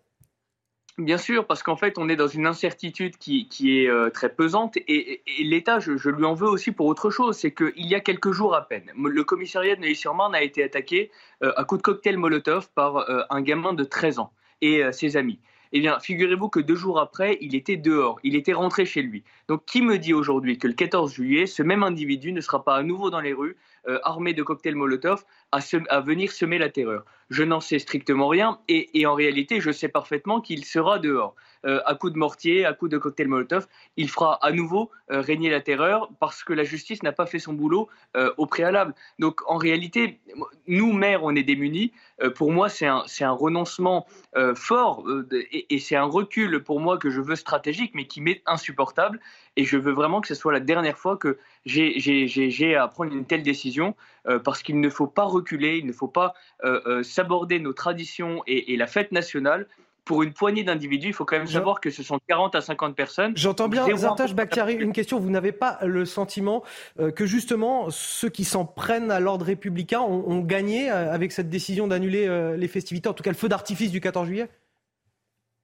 Bien 0.99 1.17
sûr, 1.17 1.47
parce 1.47 1.63
qu'en 1.63 1.77
fait, 1.77 1.97
on 1.97 2.09
est 2.09 2.17
dans 2.17 2.27
une 2.27 2.45
incertitude 2.45 3.17
qui, 3.17 3.47
qui 3.47 3.79
est 3.79 3.89
euh, 3.89 4.09
très 4.09 4.27
pesante. 4.27 4.75
Et, 4.75 5.21
l'État, 5.39 5.79
je, 5.79 6.09
lui 6.09 6.25
en 6.25 6.33
veux 6.33 6.47
aussi 6.47 6.73
pour 6.73 6.87
autre 6.87 7.09
chose. 7.09 7.37
C'est 7.37 7.53
qu'il 7.53 7.87
y 7.87 7.95
a 7.95 8.01
quelques 8.01 8.31
jours 8.31 8.53
à 8.53 8.67
peine, 8.67 8.91
le 9.01 9.23
commissariat 9.23 9.75
de 9.75 9.81
Neuilly-sur-Marne 9.81 10.35
a 10.35 10.41
été 10.41 10.61
attaqué 10.61 11.09
euh, 11.41 11.53
à 11.55 11.63
coup 11.63 11.77
de 11.77 11.81
cocktail 11.81 12.17
Molotov 12.17 12.69
par 12.75 12.97
euh, 12.97 13.21
un 13.29 13.41
gamin 13.41 13.71
de 13.71 13.85
13 13.85 14.19
ans 14.19 14.33
et 14.61 14.83
ses 14.91 15.15
amis. 15.15 15.39
Eh 15.71 15.79
bien, 15.81 15.99
figurez-vous 15.99 16.49
que 16.49 16.59
deux 16.59 16.75
jours 16.75 16.99
après, 16.99 17.37
il 17.41 17.55
était 17.55 17.77
dehors, 17.77 18.19
il 18.23 18.35
était 18.35 18.53
rentré 18.53 18.85
chez 18.85 19.03
lui. 19.03 19.23
Donc, 19.47 19.65
qui 19.65 19.81
me 19.81 19.97
dit 19.99 20.13
aujourd'hui 20.13 20.57
que 20.57 20.67
le 20.67 20.73
14 20.73 21.13
juillet, 21.13 21.45
ce 21.45 21.61
même 21.61 21.83
individu 21.83 22.31
ne 22.31 22.41
sera 22.41 22.63
pas 22.63 22.75
à 22.75 22.83
nouveau 22.83 23.11
dans 23.11 23.21
les 23.21 23.33
rues, 23.33 23.55
euh, 23.87 23.99
armé 24.03 24.33
de 24.33 24.43
cocktails 24.43 24.75
Molotov, 24.75 25.23
à, 25.51 25.99
venir 26.01 26.31
semer 26.31 26.57
la 26.57 26.69
terreur 26.69 27.05
Je 27.29 27.43
n'en 27.43 27.59
sais 27.59 27.79
strictement 27.79 28.27
rien, 28.27 28.59
et, 28.67 29.05
en 29.05 29.13
réalité, 29.13 29.61
je 29.61 29.71
sais 29.71 29.87
parfaitement 29.87 30.41
qu'il 30.41 30.65
sera 30.65 30.99
dehors. 30.99 31.35
Euh, 31.65 31.81
à 31.85 31.95
coups 31.95 32.13
de 32.13 32.17
mortier, 32.17 32.65
à 32.65 32.73
coups 32.73 32.91
de 32.91 32.97
cocktail 32.97 33.27
Molotov, 33.27 33.67
il 33.97 34.09
fera 34.09 34.35
à 34.45 34.51
nouveau 34.51 34.91
euh, 35.11 35.21
régner 35.21 35.49
la 35.49 35.59
terreur 35.59 36.09
parce 36.19 36.43
que 36.43 36.53
la 36.53 36.63
justice 36.63 37.03
n'a 37.03 37.11
pas 37.11 37.25
fait 37.25 37.39
son 37.39 37.53
boulot 37.53 37.89
au 38.37 38.45
préalable. 38.45 38.93
Donc, 39.17 39.41
en 39.47 39.57
réalité, 39.57 40.19
nous, 40.67 40.93
maires, 40.93 41.23
on 41.23 41.35
est 41.35 41.43
démunis. 41.43 41.91
pour 42.35 42.51
moi, 42.51 42.69
c'est 42.69 42.85
un, 42.85 43.31
renoncement 43.31 44.07
fort 44.55 45.05
et 45.31 45.79
c'est 45.79 45.95
un 45.95 46.05
recul 46.05 46.63
pour 46.63 46.79
moi 46.79 46.97
que 46.97 47.09
je 47.09 47.21
veux 47.21 47.35
stratégique, 47.35 47.91
mais 47.93 48.07
qui 48.07 48.21
m'est 48.21 48.41
insupportable. 48.45 49.19
Et 49.55 49.65
je 49.65 49.77
veux 49.77 49.91
vraiment 49.91 50.21
que 50.21 50.27
ce 50.27 50.35
soit 50.35 50.53
la 50.53 50.59
dernière 50.59 50.97
fois 50.97 51.17
que 51.17 51.37
j'ai 51.65 52.75
à 52.75 52.87
prendre 52.87 53.13
une 53.13 53.25
telle 53.25 53.43
décision, 53.43 53.95
euh, 54.27 54.39
parce 54.39 54.63
qu'il 54.63 54.79
ne 54.79 54.89
faut 54.89 55.07
pas 55.07 55.25
reculer, 55.25 55.77
il 55.77 55.85
ne 55.85 55.93
faut 55.93 56.07
pas 56.07 56.33
euh, 56.63 56.81
euh, 56.85 57.03
s'aborder 57.03 57.59
nos 57.59 57.73
traditions 57.73 58.41
et, 58.47 58.75
la 58.77 58.87
fête 58.87 59.11
nationale 59.11 59.67
pour 60.05 60.23
une 60.23 60.33
poignée 60.33 60.63
d'individus, 60.63 61.09
il 61.09 61.13
faut 61.13 61.25
quand 61.25 61.37
même 61.37 61.45
savoir 61.45 61.79
que 61.81 61.91
ce 61.91 62.01
sont 62.01 62.17
40 62.27 62.55
à 62.55 62.61
50 62.61 62.95
personnes. 62.95 63.33
J'entends 63.35 63.67
bien, 63.67 63.85
Zartaj 63.95 64.33
Bakhtiari, 64.33 64.73
une 64.73 64.93
question. 64.93 65.19
Vous 65.19 65.29
n'avez 65.29 65.51
pas 65.51 65.77
le 65.83 66.03
sentiment 66.05 66.63
que 66.97 67.27
justement 67.27 67.91
ceux 67.91 68.29
qui 68.29 68.43
s'en 68.43 68.65
prennent 68.65 69.11
à 69.11 69.19
l'ordre 69.19 69.45
républicain 69.45 69.99
ont, 69.99 70.23
ont, 70.25 70.39
gagné 70.39 70.89
avec 70.89 71.31
cette 71.31 71.49
décision 71.49 71.87
d'annuler 71.87 72.55
les 72.57 72.67
festivités, 72.67 73.07
en 73.07 73.13
tout 73.13 73.21
cas 73.21 73.29
le 73.29 73.35
feu 73.35 73.49
d'artifice 73.49 73.91
du 73.91 74.01
14 74.01 74.25
juillet? 74.25 74.49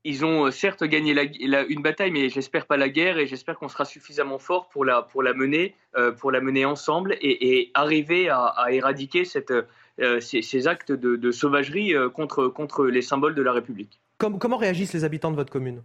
Ils 0.05 0.23
ont 0.23 0.45
euh, 0.45 0.51
certes 0.51 0.83
gagné 0.83 1.13
la, 1.13 1.63
une 1.63 1.81
bataille, 1.81 2.11
mais 2.11 2.29
j'espère 2.29 2.67
pas 2.67 2.77
la 2.77 2.89
guerre 2.89 3.17
et 3.17 3.25
j'espère 3.25 3.57
qu'on 3.57 3.67
sera 3.67 3.85
suffisamment 3.85 4.37
fort 4.37 4.69
pour 4.69 4.85
la, 4.85 5.01
pour 5.01 5.23
la 5.23 5.33
mener, 5.33 5.75
euh, 5.97 6.11
pour 6.11 6.31
la 6.31 6.39
mener 6.39 6.63
ensemble 6.63 7.17
et, 7.21 7.71
arriver 7.73 8.29
à, 8.29 8.67
éradiquer 8.69 9.25
cette, 9.25 9.51
euh, 9.51 10.19
ces, 10.19 10.67
actes 10.67 10.91
de, 10.91 11.31
sauvagerie 11.31 11.93
contre, 12.13 12.47
contre 12.47 12.85
les 12.85 13.01
symboles 13.01 13.35
de 13.35 13.41
la 13.41 13.51
République. 13.51 13.99
comment 14.17 14.57
réagissent 14.57 14.93
les 14.93 15.03
habitants 15.03 15.31
de 15.31 15.35
votre 15.35 15.51
commune? 15.51 15.81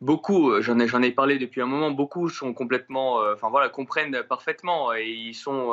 Beaucoup, 0.00 0.60
j'en 0.60 0.78
ai, 0.78 0.88
j'en 0.88 1.02
ai 1.02 1.10
parlé 1.10 1.38
depuis 1.38 1.60
un 1.60 1.66
moment, 1.66 1.90
beaucoup 1.90 2.28
sont 2.28 2.52
complètement, 2.54 3.18
enfin 3.32 3.50
voilà, 3.50 3.68
comprennent 3.68 4.22
parfaitement 4.28 4.94
et 4.94 5.06
ils 5.06 5.34
sont 5.34 5.72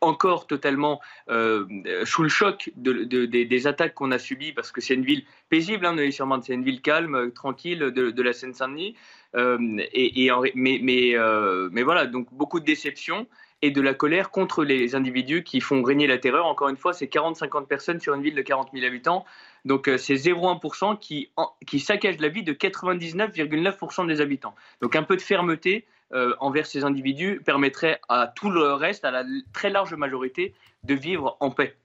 encore 0.00 0.46
totalement 0.46 1.00
euh, 1.28 1.66
sous 2.04 2.22
le 2.22 2.28
choc 2.28 2.70
des 2.76 3.66
attaques 3.66 3.94
qu'on 3.94 4.10
a 4.12 4.18
subies, 4.18 4.52
parce 4.52 4.72
que 4.72 4.80
c'est 4.80 4.94
une 4.94 5.04
ville 5.04 5.24
paisible, 5.48 5.86
hein, 5.86 5.96
c'est 6.42 6.54
une 6.54 6.64
ville 6.64 6.80
calme, 6.80 7.30
tranquille 7.32 7.78
de, 7.78 8.22
la 8.22 8.32
Seine-Saint-Denis. 8.32 8.94
Euh, 9.36 9.58
et, 9.92 10.30
mais, 10.54 11.12
euh, 11.14 11.68
mais, 11.72 11.82
voilà, 11.82 12.06
donc 12.06 12.26
beaucoup 12.32 12.60
de 12.60 12.64
déception 12.64 13.26
et 13.62 13.70
de 13.70 13.80
la 13.82 13.92
colère 13.92 14.30
contre 14.30 14.64
les 14.64 14.94
individus 14.94 15.44
qui 15.44 15.60
font 15.60 15.82
régner 15.82 16.06
la 16.06 16.16
terreur. 16.16 16.46
Encore 16.46 16.70
une 16.70 16.78
fois, 16.78 16.94
c'est 16.94 17.12
40-50 17.12 17.66
personnes 17.66 18.00
sur 18.00 18.14
une 18.14 18.22
ville 18.22 18.34
de 18.34 18.42
40 18.42 18.70
000 18.72 18.86
habitants. 18.86 19.26
Donc 19.66 19.90
c'est 19.98 20.14
0,1% 20.14 20.98
qui, 20.98 21.30
qui 21.66 21.78
saccage 21.78 22.18
la 22.20 22.28
vie 22.28 22.42
de 22.42 22.54
99,9% 22.54 24.06
des 24.06 24.22
habitants. 24.22 24.54
Donc 24.80 24.96
un 24.96 25.02
peu 25.02 25.14
de 25.14 25.20
fermeté, 25.20 25.84
euh, 26.12 26.34
envers 26.40 26.66
ces 26.66 26.82
individus 26.82 27.40
permettrait 27.44 28.00
à 28.08 28.32
tout 28.34 28.50
le 28.50 28.72
reste, 28.72 29.04
à 29.04 29.12
la 29.12 29.24
très 29.52 29.70
large 29.70 29.94
majorité, 29.94 30.54
de 30.82 30.94
vivre 30.94 31.36
en 31.38 31.52
paix. 31.52 31.76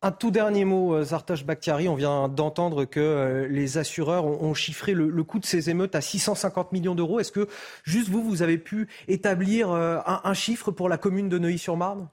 Un 0.00 0.12
tout 0.12 0.30
dernier 0.30 0.64
mot, 0.64 0.94
euh, 0.94 1.02
Zartaj 1.02 1.44
Bakhtiari. 1.44 1.86
On 1.86 1.94
vient 1.94 2.28
d'entendre 2.28 2.86
que 2.86 3.00
euh, 3.00 3.46
les 3.48 3.76
assureurs 3.76 4.24
ont, 4.24 4.54
chiffré 4.54 4.94
le, 4.94 5.10
coût 5.24 5.38
de 5.38 5.44
ces 5.44 5.68
émeutes 5.68 5.94
à 5.94 6.00
650 6.00 6.72
millions 6.72 6.94
d'euros. 6.94 7.20
Est-ce 7.20 7.32
que, 7.32 7.48
juste 7.84 8.08
vous, 8.08 8.22
vous 8.22 8.40
avez 8.40 8.56
pu 8.56 8.88
établir 9.08 9.72
un, 9.72 10.34
chiffre 10.34 10.70
pour 10.70 10.88
la 10.88 10.96
commune 10.96 11.28
de 11.28 11.38
Neuilly-sur-Marne? 11.38 12.08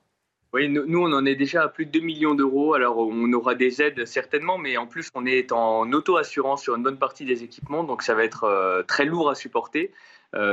Oui, 0.51 0.67
nous, 0.67 0.99
on 0.99 1.13
en 1.13 1.25
est 1.25 1.35
déjà 1.35 1.63
à 1.63 1.67
plus 1.69 1.85
de 1.85 1.91
2 1.91 1.99
millions 2.01 2.35
d'euros. 2.35 2.73
Alors, 2.73 2.97
on 2.97 3.31
aura 3.31 3.55
des 3.55 3.81
aides 3.81 4.05
certainement, 4.05 4.57
mais 4.57 4.75
en 4.75 4.87
plus, 4.87 5.09
on 5.15 5.25
est 5.25 5.53
en 5.53 5.89
auto-assurance 5.93 6.63
sur 6.63 6.75
une 6.75 6.83
bonne 6.83 6.97
partie 6.97 7.23
des 7.23 7.43
équipements, 7.43 7.85
donc 7.85 8.01
ça 8.01 8.15
va 8.15 8.25
être 8.25 8.83
très 8.87 9.05
lourd 9.05 9.29
à 9.29 9.35
supporter. 9.35 9.91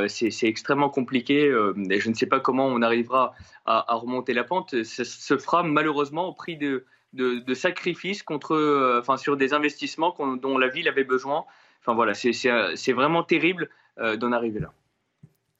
C'est 0.08 0.46
extrêmement 0.46 0.90
compliqué. 0.90 1.46
et 1.90 2.00
je 2.00 2.08
ne 2.08 2.14
sais 2.14 2.26
pas 2.26 2.40
comment 2.40 2.66
on 2.66 2.82
arrivera 2.82 3.34
à, 3.66 3.94
remonter 3.94 4.32
la 4.32 4.44
pente. 4.44 4.82
Ça 4.84 5.04
se 5.04 5.38
fera 5.38 5.62
malheureusement 5.62 6.28
au 6.28 6.32
prix 6.32 6.56
de, 6.56 6.84
de, 7.12 7.54
sacrifices 7.54 8.22
contre, 8.22 8.98
enfin, 9.00 9.16
sur 9.16 9.36
des 9.36 9.52
investissements 9.52 10.14
dont 10.40 10.58
la 10.58 10.68
ville 10.68 10.88
avait 10.88 11.04
besoin. 11.04 11.44
Enfin 11.80 11.94
voilà, 11.94 12.14
c'est 12.14 12.92
vraiment 12.92 13.22
terrible 13.22 13.68
d'en 13.98 14.32
arriver 14.32 14.60
là. 14.60 14.72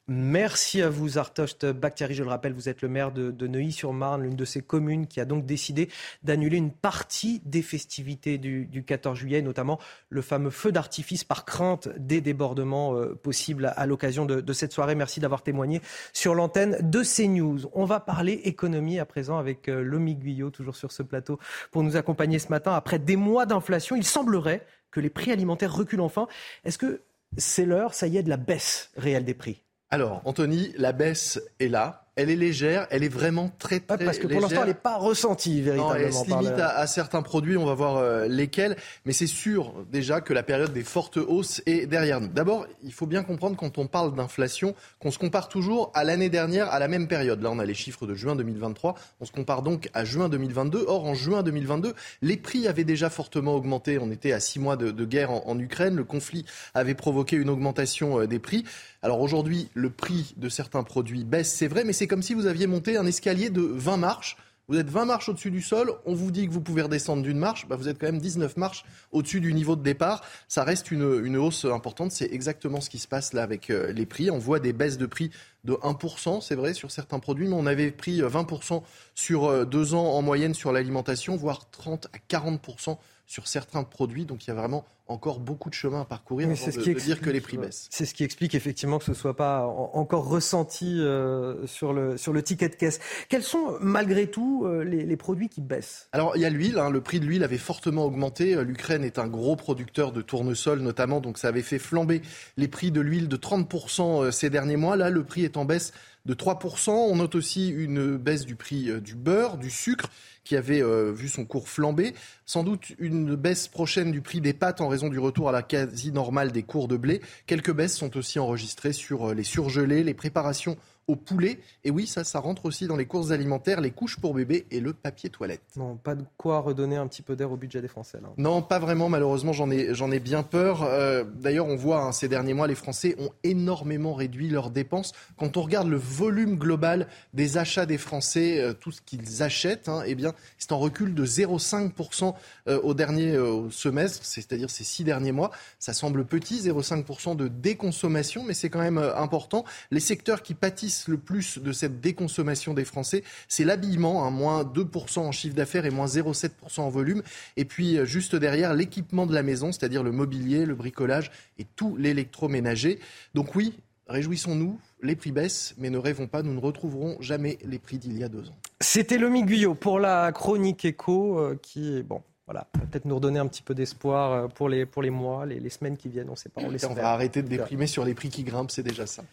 Merci 0.07 0.83
à 0.83 0.91
vous, 0.91 1.17
Artocht 1.17 1.65
Bakhtiari. 1.65 2.13
Je 2.13 2.23
le 2.23 2.29
rappelle, 2.29 2.53
vous 2.53 2.69
êtes 2.69 2.83
le 2.83 2.91
maire 2.91 3.11
de, 3.11 3.47
Neuilly-sur-Marne, 3.47 4.25
l'une 4.25 4.37
de 4.37 4.45
ces 4.45 4.61
communes 4.61 5.07
qui 5.07 5.19
a 5.19 5.25
donc 5.25 5.47
décidé 5.47 5.89
d'annuler 6.23 6.59
une 6.59 6.73
partie 6.73 7.41
des 7.47 7.63
festivités 7.63 8.37
du, 8.37 8.85
14 8.87 9.17
juillet, 9.17 9.41
notamment 9.41 9.79
le 10.11 10.21
fameux 10.21 10.51
feu 10.51 10.73
d'artifice 10.73 11.25
par 11.25 11.47
crainte 11.47 11.89
des 11.97 12.21
débordements 12.21 12.95
euh, 12.95 13.15
possibles 13.15 13.73
à, 13.77 13.87
l'occasion 13.87 14.27
de, 14.27 14.53
cette 14.53 14.75
soirée. 14.75 14.95
Merci 14.95 15.21
d'avoir 15.21 15.43
témoigné 15.43 15.81
sur 16.13 16.35
l'antenne 16.35 16.77
de 16.83 17.03
CNews. 17.03 17.71
On 17.73 17.87
va 17.87 17.99
parler 17.99 18.43
économie 18.45 18.99
à 18.99 19.07
présent 19.07 19.39
avec 19.39 19.71
euh, 19.71 19.83
Lomi 19.83 20.17
Guyot, 20.17 20.51
toujours 20.51 20.77
sur 20.77 20.93
ce 20.93 21.03
plateau, 21.03 21.39
pour 21.71 21.83
nous 21.83 21.97
accompagner 21.97 22.39
ce 22.39 22.49
matin. 22.49 22.75
Après 22.75 22.99
des 22.99 23.17
mois 23.17 23.47
d'inflation, 23.47 23.97
il 23.97 24.05
semblerait 24.05 24.67
que 24.91 25.01
les 25.01 25.09
prix 25.09 25.33
alimentaires 25.33 25.75
reculent 25.75 26.03
enfin. 26.03 26.29
Est-ce 26.67 26.77
que 26.77 27.01
c'est 27.39 27.65
l'heure, 27.65 27.95
ça 27.95 28.07
y 28.07 28.19
est, 28.19 28.23
de 28.23 28.29
la 28.29 28.37
baisse 28.37 28.91
réelle 28.99 29.25
des 29.25 29.33
prix? 29.33 29.64
Alors, 29.95 30.23
Anthony, 30.25 30.73
la 30.77 30.91
baisse 30.91 31.41
est 31.61 31.69
là 31.69 32.04
elle 32.17 32.31
est 32.31 32.37
légère, 32.37 32.87
elle 32.91 33.03
est 33.03 33.09
vraiment 33.09 33.51
très 33.59 33.81
très 33.81 34.05
Parce 34.05 34.19
que 34.19 34.27
pour 34.27 34.41
l'instant, 34.41 34.63
elle 34.63 34.69
n'est 34.69 34.75
pas 34.75 34.97
ressentie 34.97 35.61
véritablement. 35.61 35.99
Non, 35.99 36.07
elle 36.07 36.13
se 36.13 36.27
limite 36.27 36.61
à, 36.61 36.87
certains 36.87 37.23
produits, 37.23 37.57
on 37.57 37.67
va 37.67 37.75
voir 37.75 37.97
euh, 37.97 38.27
lesquels, 38.29 38.77
mais 39.05 39.13
c'est 39.13 39.27
sûr 39.27 39.75
déjà 39.91 40.21
que 40.21 40.33
la 40.33 40.43
période 40.43 40.73
des 40.73 40.85
fortes 40.85 41.17
hausses 41.17 41.63
est 41.67 41.87
derrière 41.87 42.21
nous. 42.21 42.29
D'abord, 42.29 42.67
il 42.83 42.93
faut 42.93 43.07
bien 43.07 43.23
comprendre 43.23 43.57
quand 43.57 43.79
on 43.79 43.87
parle 43.87 44.15
d'inflation 44.15 44.75
qu'on 45.01 45.11
se 45.11 45.19
compare 45.19 45.49
toujours 45.49 45.91
à 45.95 46.05
l'année 46.05 46.29
dernière, 46.29 46.71
à 46.71 46.79
la 46.79 46.89
même 46.89 47.09
période. 47.09 47.43
Là, 47.43 47.51
on 47.51 47.59
a 47.59 47.65
les 47.65 47.75
chiffres 47.75 48.07
de 48.07 48.15
juin 48.15 48.37
2023, 48.37 48.95
on 49.21 49.25
se 49.25 49.33
compare 49.33 49.63
donc 49.63 49.91
à 49.93 50.05
juin 50.05 50.29
2022. 50.29 50.85
Or, 50.87 51.05
en 51.05 51.15
juin 51.15 51.43
2022, 51.43 51.95
les 52.23 52.37
prix 52.37 52.69
avaient 52.69 52.85
déjà 52.85 53.11
fortement 53.11 53.55
augmenté. 53.55 53.99
On 53.99 54.11
était 54.11 54.33
à 54.33 54.41
six 54.41 54.61
mois 54.61 54.77
de, 54.77 55.05
guerre 55.05 55.31
en, 55.31 55.43
en, 55.47 55.59
Ukraine, 55.59 55.97
le 55.97 56.05
conflit 56.05 56.45
avait 56.75 56.95
provoqué 56.95 57.37
une 57.37 57.51
augmentation 57.51 58.21
euh, 58.21 58.27
des 58.27 58.39
prix. 58.39 58.65
Alors 59.03 59.21
aujourd'hui, 59.21 59.69
le 59.75 59.91
prix 59.91 60.35
de 60.39 60.49
certains 60.49 60.83
produits 60.83 61.25
baisse, 61.25 61.53
c'est 61.53 61.69
vrai, 61.69 61.85
mais 61.85 61.93
c'est 61.93 62.04
comme 62.07 62.23
si 62.23 62.35
vous 62.35 62.47
aviez 62.47 62.67
monté 62.67 62.97
un 62.97 63.07
escalier 63.07 63.51
de 63.51 63.61
20 63.61 63.97
marches. 63.97 64.37
Vous 64.67 64.79
êtes 64.79 64.89
20 64.89 65.05
marches 65.05 65.29
au-dessus 65.29 65.51
du 65.51 65.61
sol, 65.61 65.93
on 66.07 66.15
vous 66.15 66.31
dit 66.31 66.47
que 66.49 66.53
vous 66.53 66.63
pouvez 66.63 66.81
redescendre 66.81 67.23
d'une 67.23 67.37
marche, 67.37 67.69
bah 67.69 67.77
vous 67.77 67.87
êtes 67.87 67.99
quand 67.99 68.07
même 68.07 68.19
19 68.19 68.57
marches 68.57 68.87
au-dessus 69.13 69.41
du 69.41 69.53
niveau 69.53 69.77
de 69.77 69.83
départ. 69.83 70.23
Ça 70.49 70.65
reste 70.65 70.91
une, 70.91 71.37
hausse 71.37 71.67
importante, 71.67 72.13
c'est 72.13 72.33
exactement 72.33 72.81
ce 72.81 72.89
qui 72.89 72.99
se 72.99 73.07
passe 73.07 73.35
là 73.35 73.43
avec 73.43 73.69
euh, 73.69 73.93
les 73.93 74.07
prix. 74.07 74.31
On 74.31 74.39
voit 74.39 74.61
des 74.61 74.73
baisses 74.73 74.97
de 74.97 75.05
prix 75.05 75.31
de 75.65 75.75
1%, 75.75 76.41
c'est 76.41 76.55
vrai, 76.55 76.73
sur 76.73 76.91
certains 76.91 77.19
produits, 77.19 77.47
mais 77.47 77.57
on 77.57 77.67
avait 77.67 77.91
pris 77.91 78.23
20% 78.23 78.83
sur 79.15 79.45
euh, 79.45 79.67
deux 79.67 79.93
ans 79.93 80.15
en 80.15 80.23
moyenne 80.23 80.55
sur 80.55 80.73
l'alimentation, 80.73 81.37
voire 81.37 81.69
30 81.71 82.09
à 82.15 82.35
40% 82.35 82.97
sur 83.27 83.49
certains 83.49 83.85
produits. 83.85 84.25
Donc 84.25 84.45
il 84.45 84.49
y 84.49 84.51
a 84.51 84.55
vraiment 84.55 84.85
encore 85.07 85.39
beaucoup 85.39 85.69
de 85.69 85.75
chemin 85.75 86.01
à 86.01 86.05
parcourir 86.07 86.49
avant 86.49 86.55
de, 86.55 86.93
dire 86.99 87.21
que 87.21 87.29
les 87.29 87.43
prix 87.43 87.59
baissent. 87.59 87.89
C'est 87.91 88.07
ce 88.07 88.15
qui 88.15 88.25
explique 88.25 88.55
effectivement 88.55 88.99
que 88.99 89.05
ce 89.05 89.11
ne 89.11 89.17
soit 89.17 89.37
pas 89.37 89.67
encore 89.67 90.27
ressenti 90.27 90.99
euh, 90.99 91.67
sur, 91.67 91.93
le, 91.93 92.17
sur 92.17 92.33
le 92.33 92.43
ticket 92.43 92.71
de 92.71 92.75
caisse. 92.75 93.01
Quels 93.29 93.43
sont 93.43 93.77
malgré 93.81 94.31
tout 94.31 94.65
euh, 94.65 94.83
les, 94.83 95.17
produits 95.17 95.51
qui 95.51 95.61
baissent? 95.61 96.09
Alors 96.13 96.37
il 96.37 96.43
y 96.43 96.47
a 96.47 96.51
l'huile, 96.51 96.79
hein. 96.79 96.89
le 96.89 97.03
prix 97.03 97.21
de 97.21 97.27
l'huile 97.27 97.45
avait 97.45 97.59
fortement 97.59 98.07
augmenté. 98.07 98.55
Euh, 98.55 98.65
L'Ukraine 98.65 99.05
est 99.05 99.19
un 99.19 99.29
gros 99.29 99.57
producteur 99.57 100.11
de 100.11 100.23
tournesol 100.23 100.81
notamment, 100.81 101.21
donc 101.21 101.37
ça 101.37 101.49
avait 101.49 101.63
fait 101.63 101.79
flamber 101.79 102.23
les 102.57 102.69
prix 102.69 102.91
de 102.91 103.03
l'huile 103.03 103.29
de 103.29 103.37
30% 103.37 104.31
ces 104.31 104.49
derniers 104.49 104.77
mois. 104.77 104.97
Là, 104.97 105.11
le 105.11 105.23
prix 105.23 105.45
est 105.45 105.59
en 105.59 105.67
baisse 105.67 105.93
de 106.25 106.33
3%. 106.33 106.91
On 106.91 107.17
note 107.17 107.35
aussi 107.35 107.69
une 107.69 108.17
baisse 108.17 108.47
du 108.47 108.57
prix 108.57 108.91
du 109.03 109.15
beurre, 109.15 109.59
du 109.59 109.71
sucre 109.71 110.09
qui 110.45 110.57
avait 110.57 110.83
euh, 110.83 111.11
vu 111.11 111.29
son 111.29 111.45
cours 111.45 111.69
flamber. 111.69 112.15
Sans 112.47 112.63
doute 112.63 112.93
une 112.99 113.35
baisse 113.35 113.69
prochaine 113.69 114.13
du 114.13 114.21
prix 114.21 114.41
des 114.41 114.53
pâtes 114.53 114.81
en 114.81 114.89
raison 114.89 115.09
du 115.09 115.19
retour 115.19 115.49
à 115.49 115.53
la 115.53 115.63
quasi 115.63 116.13
normale 116.13 116.53
des 116.53 116.63
cours 116.63 116.89
de 116.89 116.97
blé. 116.97 117.21
Quelques 117.47 117.73
baisses 117.73 117.97
sont 117.97 118.17
aussi 118.17 118.39
enregistrées 118.39 118.93
sur 118.93 119.31
euh, 119.31 119.35
les 119.35 119.45
surgelés, 119.45 120.05
les 120.05 120.15
préparations 120.15 120.77
au 121.07 121.17
poulet. 121.17 121.59
Et 121.85 121.91
oui, 121.91 122.07
ça, 122.07 122.25
ça 122.25 122.39
rentre 122.39 122.67
aussi 122.67 122.87
dans 122.87 122.97
les 122.97 123.07
courses 123.07 123.31
alimentaires, 123.31 123.81
les 123.81 123.91
couches 123.91 124.19
pour 124.19 124.35
bébé 124.35 124.67
et 124.71 124.81
le 124.81 124.93
papier 124.93 125.31
toilette. 125.31 125.63
Non, 125.77 125.97
pas 125.97 126.15
de 126.15 126.25
quoi 126.37 126.61
redonner 126.61 126.97
un 126.97 127.07
petit 127.07 127.23
peu 127.23 127.37
d'air 127.37 127.53
au 127.53 127.57
budget 127.57 127.81
des 127.81 127.89
Français. 127.89 128.19
Là. 128.23 128.29
Non, 128.39 128.63
pas 128.63 128.79
vraiment, 128.79 129.09
malheureusement, 129.09 129.53
j'en 129.53 129.71
ai, 129.71 129.95
j'en 129.95 130.11
ai 130.11 130.21
bien 130.21 130.43
peur. 130.43 130.83
Euh, 130.83 131.25
d'ailleurs, 131.25 131.67
on 131.67 131.77
voit 131.77 132.03
hein, 132.03 132.13
ces 132.13 132.29
derniers 132.29 132.55
mois, 132.55 132.67
les 132.67 132.75
Français 132.75 133.17
ont 133.19 133.31
énormément 133.43 134.15
réduit 134.15 134.49
leurs 134.49 134.71
dépenses. 134.71 135.13
Quand 135.37 135.57
on 135.57 135.63
regarde 135.63 135.89
le 135.89 135.97
volume 135.97 136.57
global 136.57 137.09
des 137.33 137.59
achats 137.59 137.87
des 137.87 137.99
Français, 137.99 138.61
euh, 138.61 138.73
tout 138.73 138.93
ce 138.93 139.01
qu'ils 139.03 139.43
achètent, 139.43 139.89
hein, 139.89 140.03
eh 140.07 140.15
bien, 140.15 140.33
c'est 140.59 140.73
en 140.73 140.79
recul 140.79 141.15
de 141.15 141.27
0,5% 141.27 142.35
euh, 142.69 142.81
au 142.83 142.95
dernier 142.95 143.39
semestre, 143.71 144.25
c'est-à-dire 144.25 144.71
ces 144.71 144.85
six 144.85 145.05
derniers 145.05 145.33
mois. 145.33 145.51
Ça 145.79 145.93
semble 145.93 146.25
petit, 146.25 146.61
0,5% 146.61 147.37
de 147.37 147.49
déconsommation, 147.49 148.45
mais 148.45 148.55
c'est 148.55 148.71
quand 148.71 148.81
même 148.81 148.99
important. 148.99 149.65
Les 149.91 150.01
secteurs 150.01 150.43
qui 150.43 150.55
pâtissent 150.55 150.94
le 151.09 151.19
plus 151.19 151.59
de 151.59 151.73
cette 151.73 152.01
déconsommation 152.01 152.75
des 152.75 152.85
Français, 152.85 153.23
c'est 153.49 153.65
l'habillement, 153.65 154.25
hein, 154.25 154.31
moins 154.31 154.65
2% 154.65 155.21
en 155.21 155.33
chiffre 155.33 155.55
d'affaires 155.55 155.87
et 155.87 155.91
moins 155.91 156.07
0,7% 156.07 156.81
en 156.81 156.89
volume. 156.89 157.23
Et 157.57 157.65
puis 157.65 157.99
euh, 157.99 158.05
juste 158.05 158.35
derrière, 158.37 158.75
l'équipement 158.75 159.27
de 159.27 159.35
la 159.35 159.43
maison, 159.43 159.73
c'est-à-dire 159.73 160.03
le 160.03 160.13
mobilier, 160.13 160.67
le 160.67 160.75
bricolage 160.75 161.31
et 161.59 161.67
tout 161.77 161.97
l'électroménager. 161.97 162.99
Donc 163.35 163.55
oui, 163.55 163.75
réjouissons-nous, 164.09 164.79
les 165.03 165.17
prix 165.17 165.33
baissent, 165.33 165.75
mais 165.79 165.91
ne 165.91 165.99
rêvons 165.99 166.27
pas, 166.27 166.43
nous 166.43 166.55
ne 166.55 166.61
retrouverons 166.61 167.17
jamais 167.21 167.59
les 167.65 167.79
prix 167.79 167.99
d'il 167.99 168.19
y 168.19 168.25
a 168.25 168.29
deux 168.29 168.49
ans. 168.49 168.57
C'était 168.81 169.19
Lomi 169.19 169.45
Guyot 169.45 169.75
pour 169.75 169.99
la 169.99 170.33
chronique 170.33 170.85
éco 170.85 171.39
euh, 171.39 171.59
qui, 171.61 172.03
bon, 172.03 172.23
voilà, 172.47 172.67
peut-être 172.73 173.07
nous 173.07 173.15
redonner 173.15 173.39
un 173.39 173.47
petit 173.47 173.63
peu 173.63 173.75
d'espoir 173.75 174.33
euh, 174.33 174.49
pour 174.49 174.69
les, 174.69 174.85
pour 174.85 175.03
les 175.03 175.11
mois, 175.11 175.47
les, 175.47 175.71
semaines 175.71 175.97
qui 175.97 176.09
viennent, 176.09 176.29
on 176.29 176.33
ne 176.33 176.37
sait 176.37 176.51
pas. 176.51 176.61
On, 176.63 176.91
on 176.91 176.95
va 176.95 177.11
arrêter 177.11 177.43
de 177.43 177.49
déprimer 177.49 177.87
sur 177.87 178.05
les 178.05 178.15
prix 178.15 178.29
qui 178.29 178.45
grimpent, 178.45 178.71
c'est 178.71 178.83
déjà 178.83 179.07
ça. 179.07 179.25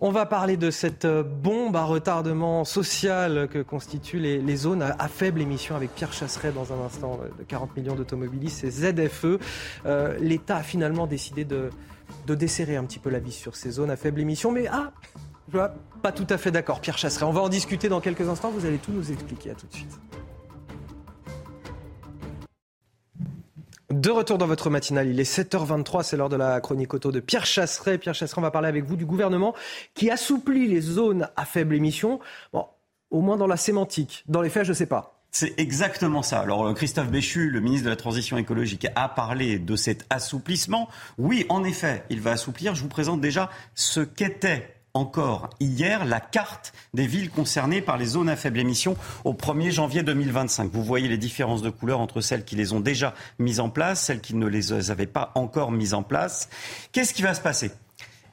On 0.00 0.10
va 0.10 0.26
parler 0.26 0.56
de 0.56 0.70
cette 0.70 1.04
euh, 1.04 1.22
bombe 1.22 1.76
à 1.76 1.84
retardement 1.84 2.64
social 2.64 3.48
que 3.48 3.62
constituent 3.62 4.18
les, 4.18 4.56
zones 4.56 4.82
à, 4.82 5.08
faible 5.08 5.40
émission 5.40 5.76
avec 5.76 5.94
Pierre 5.94 6.12
Chasseret 6.12 6.52
dans 6.52 6.72
un 6.72 6.84
instant 6.84 7.20
euh, 7.22 7.28
de 7.38 7.44
40 7.44 7.76
millions 7.76 7.94
d'automobilistes, 7.94 8.60
c'est 8.60 8.70
ZFE. 8.70 9.38
Euh, 9.86 10.16
L'État 10.20 10.56
a 10.56 10.62
finalement 10.62 11.06
décidé 11.06 11.44
de, 11.44 11.70
desserrer 12.26 12.76
un 12.76 12.84
petit 12.84 12.98
peu 12.98 13.10
la 13.10 13.18
vis 13.18 13.32
sur 13.32 13.56
ces 13.56 13.70
zones 13.70 13.90
à 13.90 13.96
faible 13.96 14.20
émission, 14.20 14.52
mais 14.52 14.66
ah, 14.70 14.92
vois 15.48 15.74
pas 16.02 16.12
tout 16.12 16.26
à 16.30 16.38
fait 16.38 16.50
d'accord, 16.50 16.80
Pierre 16.80 16.98
Chasseret. 16.98 17.24
On 17.24 17.32
va 17.32 17.42
en 17.42 17.48
discuter 17.48 17.88
dans 17.88 18.00
quelques 18.00 18.28
instants, 18.28 18.50
vous 18.50 18.66
allez 18.66 18.78
tout 18.78 18.92
nous 18.92 19.12
expliquer. 19.12 19.50
À 19.50 19.54
tout 19.54 19.66
de 19.66 19.74
suite. 19.74 20.00
De 23.94 24.10
retour 24.10 24.38
dans 24.38 24.48
votre 24.48 24.70
matinale, 24.70 25.06
il 25.06 25.20
est 25.20 25.38
7h23, 25.38 26.02
c'est 26.02 26.16
l'heure 26.16 26.28
de 26.28 26.34
la 26.34 26.60
chronique 26.60 26.92
auto 26.94 27.12
de 27.12 27.20
Pierre 27.20 27.46
Chasseret. 27.46 27.96
Pierre 27.96 28.12
Chasseret, 28.12 28.40
on 28.40 28.42
va 28.42 28.50
parler 28.50 28.66
avec 28.66 28.84
vous 28.84 28.96
du 28.96 29.06
gouvernement 29.06 29.54
qui 29.94 30.10
assouplit 30.10 30.66
les 30.66 30.80
zones 30.80 31.28
à 31.36 31.44
faible 31.44 31.76
émission. 31.76 32.18
Bon, 32.52 32.66
au 33.12 33.20
moins 33.20 33.36
dans 33.36 33.46
la 33.46 33.56
sémantique. 33.56 34.24
Dans 34.26 34.42
les 34.42 34.50
faits, 34.50 34.64
je 34.64 34.70
ne 34.70 34.74
sais 34.74 34.86
pas. 34.86 35.22
C'est 35.30 35.54
exactement 35.60 36.22
ça. 36.22 36.40
Alors 36.40 36.66
euh, 36.66 36.74
Christophe 36.74 37.08
Béchu, 37.08 37.50
le 37.50 37.60
ministre 37.60 37.84
de 37.84 37.90
la 37.90 37.96
Transition 37.96 38.36
écologique, 38.36 38.88
a 38.96 39.08
parlé 39.08 39.60
de 39.60 39.76
cet 39.76 40.06
assouplissement. 40.10 40.88
Oui, 41.16 41.46
en 41.48 41.62
effet, 41.62 42.02
il 42.10 42.20
va 42.20 42.32
assouplir. 42.32 42.74
Je 42.74 42.82
vous 42.82 42.88
présente 42.88 43.20
déjà 43.20 43.48
ce 43.76 44.00
qu'était 44.00 44.73
encore 44.94 45.50
hier 45.58 46.04
la 46.04 46.20
carte 46.20 46.72
des 46.94 47.08
villes 47.08 47.30
concernées 47.30 47.82
par 47.82 47.98
les 47.98 48.06
zones 48.06 48.28
à 48.28 48.36
faible 48.36 48.60
émission 48.60 48.96
au 49.24 49.34
1er 49.34 49.72
janvier 49.72 50.04
2025. 50.04 50.70
Vous 50.72 50.84
voyez 50.84 51.08
les 51.08 51.18
différences 51.18 51.62
de 51.62 51.70
couleurs 51.70 51.98
entre 51.98 52.20
celles 52.20 52.44
qui 52.44 52.54
les 52.54 52.72
ont 52.72 52.78
déjà 52.80 53.12
mises 53.40 53.58
en 53.58 53.68
place, 53.68 54.04
celles 54.04 54.20
qui 54.20 54.36
ne 54.36 54.46
les 54.46 54.90
avaient 54.90 55.06
pas 55.06 55.32
encore 55.34 55.72
mises 55.72 55.94
en 55.94 56.04
place. 56.04 56.48
Qu'est-ce 56.92 57.12
qui 57.12 57.22
va 57.22 57.34
se 57.34 57.40
passer? 57.40 57.72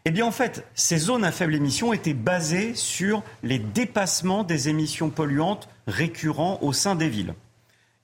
Eh 0.06 0.12
bien, 0.12 0.26
en 0.26 0.32
fait, 0.32 0.66
ces 0.74 0.98
zones 0.98 1.24
à 1.24 1.32
faible 1.32 1.56
émission 1.56 1.94
étaient 1.94 2.14
basées 2.14 2.74
sur 2.76 3.24
les 3.44 3.60
dépassements 3.60 4.44
des 4.44 4.70
émissions 4.70 5.10
polluantes 5.10 5.68
récurrents 5.88 6.60
au 6.62 6.74
sein 6.74 6.96
des 6.96 7.10
villes. 7.10 7.34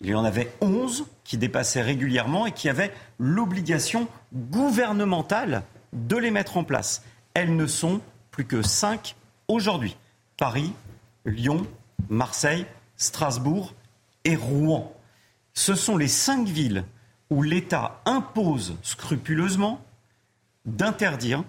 Il 0.01 0.10
y 0.10 0.16
en 0.16 0.26
avait 0.26 0.51
11 0.62 1.05
qui 1.24 1.38
dépassaient 1.38 1.82
régulièrement 1.82 2.45
et 2.45 2.51
qui 2.51 2.70
avaient 2.70 2.93
l'obligation 3.20 4.08
gouvernementale 4.34 5.64
de 5.93 6.18
les 6.18 6.30
mettre 6.30 6.58
en 6.58 6.64
place. 6.64 7.03
Elles 7.34 7.55
ne 7.55 7.66
sont 7.66 8.01
plus 8.38 8.46
que 8.46 8.62
5 8.62 9.16
aujourd'hui. 9.48 9.98
Paris, 10.38 10.72
Lyon, 11.26 11.66
Marseille, 12.08 12.68
Strasbourg 12.96 13.74
et 14.26 14.36
Rouen. 14.36 14.96
Ce 15.56 15.74
sont 15.74 15.98
les 15.98 16.08
cinq 16.08 16.48
villes 16.48 16.86
où 17.32 17.42
l'État 17.42 18.00
impose 18.06 18.76
scrupuleusement 18.84 19.84
d'interdire 20.68 21.44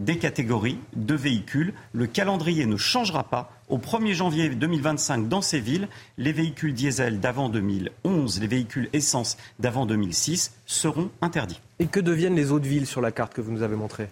des 0.00 0.18
catégories 0.18 0.78
de 0.94 1.14
véhicules. 1.14 1.72
Le 1.94 2.06
calendrier 2.06 2.66
ne 2.66 2.76
changera 2.76 3.24
pas. 3.24 3.50
Au 3.70 3.78
1er 3.78 4.12
janvier 4.12 4.50
2025, 4.50 5.30
dans 5.30 5.40
ces 5.40 5.60
villes, 5.60 5.88
les 6.18 6.32
véhicules 6.32 6.74
diesel 6.74 7.20
d'avant 7.20 7.48
2011, 7.48 8.38
les 8.38 8.46
véhicules 8.46 8.90
essence 8.92 9.38
d'avant 9.60 9.86
2006 9.86 10.52
seront 10.66 11.10
interdits. 11.22 11.62
Et 11.78 11.86
que 11.86 12.00
deviennent 12.00 12.36
les 12.36 12.52
autres 12.52 12.68
villes 12.68 12.86
sur 12.86 13.00
la 13.00 13.12
carte 13.12 13.32
que 13.32 13.40
vous 13.40 13.50
nous 13.50 13.62
avez 13.62 13.76
montrée 13.76 14.10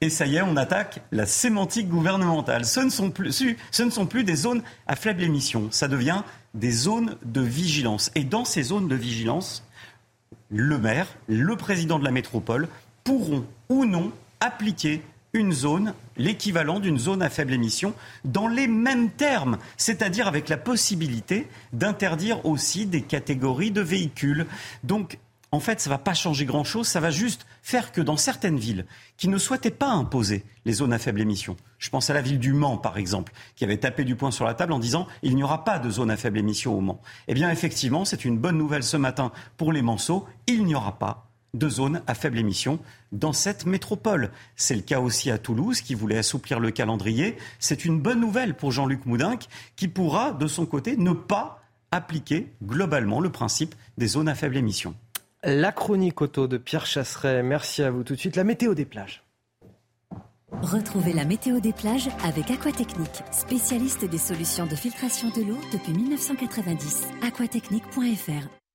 Et 0.00 0.10
ça 0.10 0.26
y 0.26 0.36
est, 0.36 0.42
on 0.42 0.56
attaque 0.56 1.00
la 1.10 1.24
sémantique 1.24 1.88
gouvernementale. 1.88 2.64
Ce 2.64 2.80
ne 2.80 2.90
sont 2.90 3.10
plus, 3.10 4.24
des 4.24 4.36
zones 4.36 4.62
à 4.86 4.96
faible 4.96 5.22
émission, 5.22 5.68
ça 5.70 5.88
devient 5.88 6.22
des 6.54 6.70
zones 6.70 7.16
de 7.24 7.40
vigilance. 7.40 8.10
Et 8.14 8.24
dans 8.24 8.44
ces 8.44 8.62
zones 8.62 8.88
de 8.88 8.94
vigilance, 8.94 9.64
le 10.50 10.78
maire, 10.78 11.08
le 11.28 11.56
président 11.56 11.98
de 11.98 12.04
la 12.04 12.10
métropole 12.10 12.68
pourront 13.04 13.44
ou 13.68 13.84
non 13.84 14.12
appliquer 14.40 15.02
une 15.32 15.52
zone, 15.52 15.92
l'équivalent 16.16 16.80
d'une 16.80 16.98
zone 16.98 17.22
à 17.22 17.28
faible 17.28 17.52
émission, 17.52 17.94
dans 18.24 18.48
les 18.48 18.66
mêmes 18.66 19.10
termes, 19.10 19.58
c'est-à-dire 19.76 20.26
avec 20.28 20.48
la 20.48 20.56
possibilité 20.56 21.46
d'interdire 21.72 22.44
aussi 22.46 22.86
des 22.86 23.02
catégories 23.02 23.70
de 23.70 23.82
véhicules. 23.82 24.46
Donc, 24.82 25.18
en 25.52 25.60
fait, 25.60 25.80
ça 25.80 25.90
ne 25.90 25.94
va 25.94 25.98
pas 25.98 26.14
changer 26.14 26.44
grand-chose, 26.44 26.86
ça 26.86 27.00
va 27.00 27.10
juste 27.10 27.46
faire 27.62 27.92
que 27.92 28.00
dans 28.00 28.16
certaines 28.16 28.58
villes 28.58 28.84
qui 29.16 29.28
ne 29.28 29.38
souhaitaient 29.38 29.70
pas 29.70 29.90
imposer 29.90 30.44
les 30.64 30.72
zones 30.72 30.92
à 30.92 30.98
faible 30.98 31.20
émission, 31.20 31.56
je 31.78 31.88
pense 31.88 32.10
à 32.10 32.14
la 32.14 32.20
ville 32.20 32.38
du 32.38 32.52
Mans 32.52 32.76
par 32.76 32.98
exemple, 32.98 33.32
qui 33.54 33.64
avait 33.64 33.76
tapé 33.76 34.04
du 34.04 34.16
poing 34.16 34.30
sur 34.30 34.44
la 34.44 34.54
table 34.54 34.72
en 34.72 34.78
disant 34.78 35.06
il 35.22 35.36
n'y 35.36 35.42
aura 35.42 35.64
pas 35.64 35.78
de 35.78 35.88
zone 35.88 36.10
à 36.10 36.16
faible 36.16 36.38
émission 36.38 36.76
au 36.76 36.80
Mans. 36.80 37.00
Eh 37.28 37.34
bien 37.34 37.50
effectivement, 37.50 38.04
c'est 38.04 38.24
une 38.24 38.38
bonne 38.38 38.58
nouvelle 38.58 38.82
ce 38.82 38.96
matin 38.96 39.30
pour 39.56 39.72
les 39.72 39.82
Manceaux, 39.82 40.26
il 40.46 40.64
n'y 40.64 40.74
aura 40.74 40.98
pas 40.98 41.26
de 41.54 41.68
zones 41.68 42.02
à 42.06 42.14
faible 42.14 42.38
émission 42.38 42.78
dans 43.12 43.32
cette 43.32 43.66
métropole. 43.66 44.30
C'est 44.56 44.74
le 44.74 44.82
cas 44.82 45.00
aussi 45.00 45.30
à 45.30 45.38
Toulouse, 45.38 45.80
qui 45.80 45.94
voulait 45.94 46.18
assouplir 46.18 46.60
le 46.60 46.70
calendrier. 46.70 47.36
C'est 47.58 47.84
une 47.84 48.00
bonne 48.00 48.20
nouvelle 48.20 48.54
pour 48.54 48.72
Jean-Luc 48.72 49.06
Moudinque, 49.06 49.46
qui 49.74 49.88
pourra, 49.88 50.32
de 50.32 50.46
son 50.46 50.66
côté, 50.66 50.96
ne 50.96 51.12
pas 51.12 51.62
appliquer 51.90 52.52
globalement 52.62 53.20
le 53.20 53.30
principe 53.30 53.74
des 53.96 54.08
zones 54.08 54.28
à 54.28 54.34
faible 54.34 54.56
émission. 54.56 54.94
La 55.48 55.70
chronique 55.70 56.22
auto 56.22 56.48
de 56.48 56.58
Pierre 56.58 56.86
Chasseret. 56.86 57.44
Merci 57.44 57.84
à 57.84 57.92
vous. 57.92 58.02
Tout 58.02 58.14
de 58.14 58.18
suite, 58.18 58.34
la 58.34 58.42
météo 58.42 58.74
des 58.74 58.84
plages. 58.84 59.22
Retrouvez 60.60 61.12
la 61.12 61.24
météo 61.24 61.60
des 61.60 61.72
plages 61.72 62.08
avec 62.24 62.50
Aquatechnique, 62.50 63.22
spécialiste 63.30 64.04
des 64.04 64.18
solutions 64.18 64.66
de 64.66 64.74
filtration 64.74 65.28
de 65.28 65.42
l'eau 65.42 65.58
depuis 65.72 65.92
1990. 65.92 67.06
aquatechnique.fr 67.22 68.65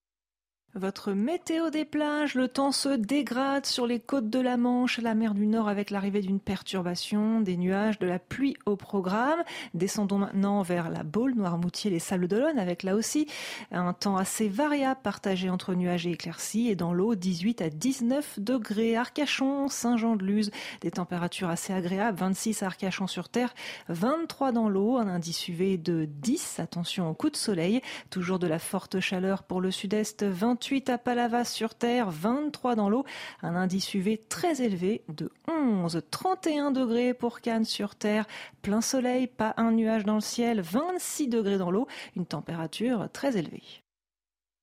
votre 0.74 1.12
météo 1.12 1.70
des 1.70 1.84
plages, 1.84 2.36
le 2.36 2.48
temps 2.48 2.72
se 2.72 2.88
dégrade 2.88 3.66
sur 3.66 3.86
les 3.86 4.00
côtes 4.00 4.30
de 4.30 4.40
la 4.40 4.56
Manche, 4.56 5.00
la 5.00 5.16
mer 5.16 5.34
du 5.34 5.46
Nord 5.46 5.68
avec 5.68 5.90
l'arrivée 5.90 6.22
d'une 6.22 6.40
perturbation, 6.40 7.42
des 7.42 7.58
nuages, 7.58 8.00
de 8.00 8.08
la 8.08 8.20
pluie 8.20 8.56
au 8.66 8.78
programme. 8.78 9.44
Descendons 9.74 10.20
maintenant 10.20 10.62
vers 10.62 10.90
la 10.90 11.04
Baule, 11.04 11.36
Noirmoutier, 11.36 11.92
les 11.92 12.00
Sables 12.00 12.30
d'Olonne 12.30 12.58
avec 12.58 12.84
là 12.84 12.96
aussi 12.96 13.28
un 13.72 13.92
temps 13.92 14.16
assez 14.16 14.48
variable 14.48 15.02
partagé 15.04 15.50
entre 15.50 15.74
nuages 15.74 16.08
et 16.08 16.12
éclaircies 16.12 16.70
et 16.70 16.76
dans 16.76 16.94
l'eau 16.94 17.16
18 17.16 17.62
à 17.62 17.70
19 17.70 18.40
degrés. 18.40 18.96
Arcachon, 18.96 19.68
Saint-Jean-de-Luz, 19.68 20.52
des 20.80 20.92
températures 20.92 21.50
assez 21.50 21.74
agréables, 21.74 22.18
26 22.18 22.64
à 22.64 22.68
Arcachon 22.68 23.08
sur 23.08 23.28
terre, 23.28 23.54
23 23.90 24.54
dans 24.54 24.70
l'eau, 24.70 24.98
un 24.98 25.10
indice 25.10 25.50
UV 25.50 25.78
de 25.78 26.06
10. 26.06 26.60
Attention 26.60 27.10
au 27.10 27.14
coup 27.14 27.30
de 27.30 27.36
soleil, 27.36 27.82
toujours 28.10 28.40
de 28.40 28.48
la 28.48 28.60
forte 28.60 29.02
chaleur 29.02 29.44
pour 29.44 29.60
le 29.60 29.72
sud-est, 29.72 30.24
20 30.24 30.61
28 30.62 30.90
à 30.92 30.98
Palavas 31.00 31.46
sur 31.46 31.74
Terre, 31.74 32.12
23 32.12 32.76
dans 32.76 32.88
l'eau, 32.88 33.04
un 33.42 33.56
indice 33.56 33.96
UV 33.96 34.20
très 34.30 34.62
élevé 34.62 35.02
de 35.10 35.32
11, 35.48 36.04
31 36.12 36.70
degrés 36.70 37.16
pour 37.16 37.42
Cannes 37.42 37.66
sur 37.66 37.96
Terre, 37.96 38.28
plein 38.62 38.82
soleil, 38.82 39.26
pas 39.26 39.56
un 39.58 39.72
nuage 39.72 40.06
dans 40.06 40.14
le 40.16 40.22
ciel, 40.22 40.62
26 40.62 41.30
degrés 41.30 41.58
dans 41.58 41.72
l'eau, 41.72 41.88
une 42.16 42.28
température 42.28 43.10
très 43.12 43.38
élevée. 43.38 43.64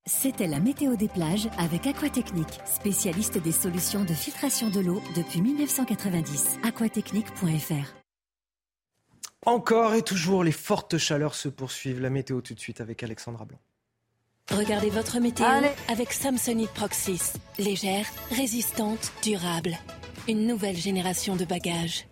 C'était 0.05 0.47
la 0.47 0.61
météo 0.61 0.95
des 0.95 1.09
plages 1.09 1.49
avec 1.57 1.85
Aquatechnique, 1.85 2.61
spécialiste 2.63 3.37
des 3.37 3.51
solutions 3.51 4.05
de 4.05 4.13
filtration 4.13 4.69
de 4.69 4.79
l'eau 4.79 5.01
depuis 5.17 5.41
1990. 5.41 6.59
aquatechnique.fr 6.63 7.93
Encore 9.45 9.95
et 9.95 10.01
toujours, 10.01 10.45
les 10.45 10.53
fortes 10.53 10.97
chaleurs 10.97 11.35
se 11.35 11.49
poursuivent. 11.49 11.99
La 11.99 12.09
météo 12.09 12.39
tout 12.39 12.53
de 12.53 12.59
suite 12.61 12.79
avec 12.79 13.03
Alexandra 13.03 13.43
Blanc. 13.43 13.59
Regardez 14.51 14.89
votre 14.89 15.19
météo 15.19 15.45
avec 15.89 16.11
Samsonite 16.11 16.71
Proxys. 16.71 17.33
Légère, 17.59 18.05
résistante, 18.31 19.11
durable. 19.21 19.77
Une 20.27 20.47
nouvelle 20.47 20.75
génération 20.75 21.35
de 21.35 21.45
bagages. 21.45 22.07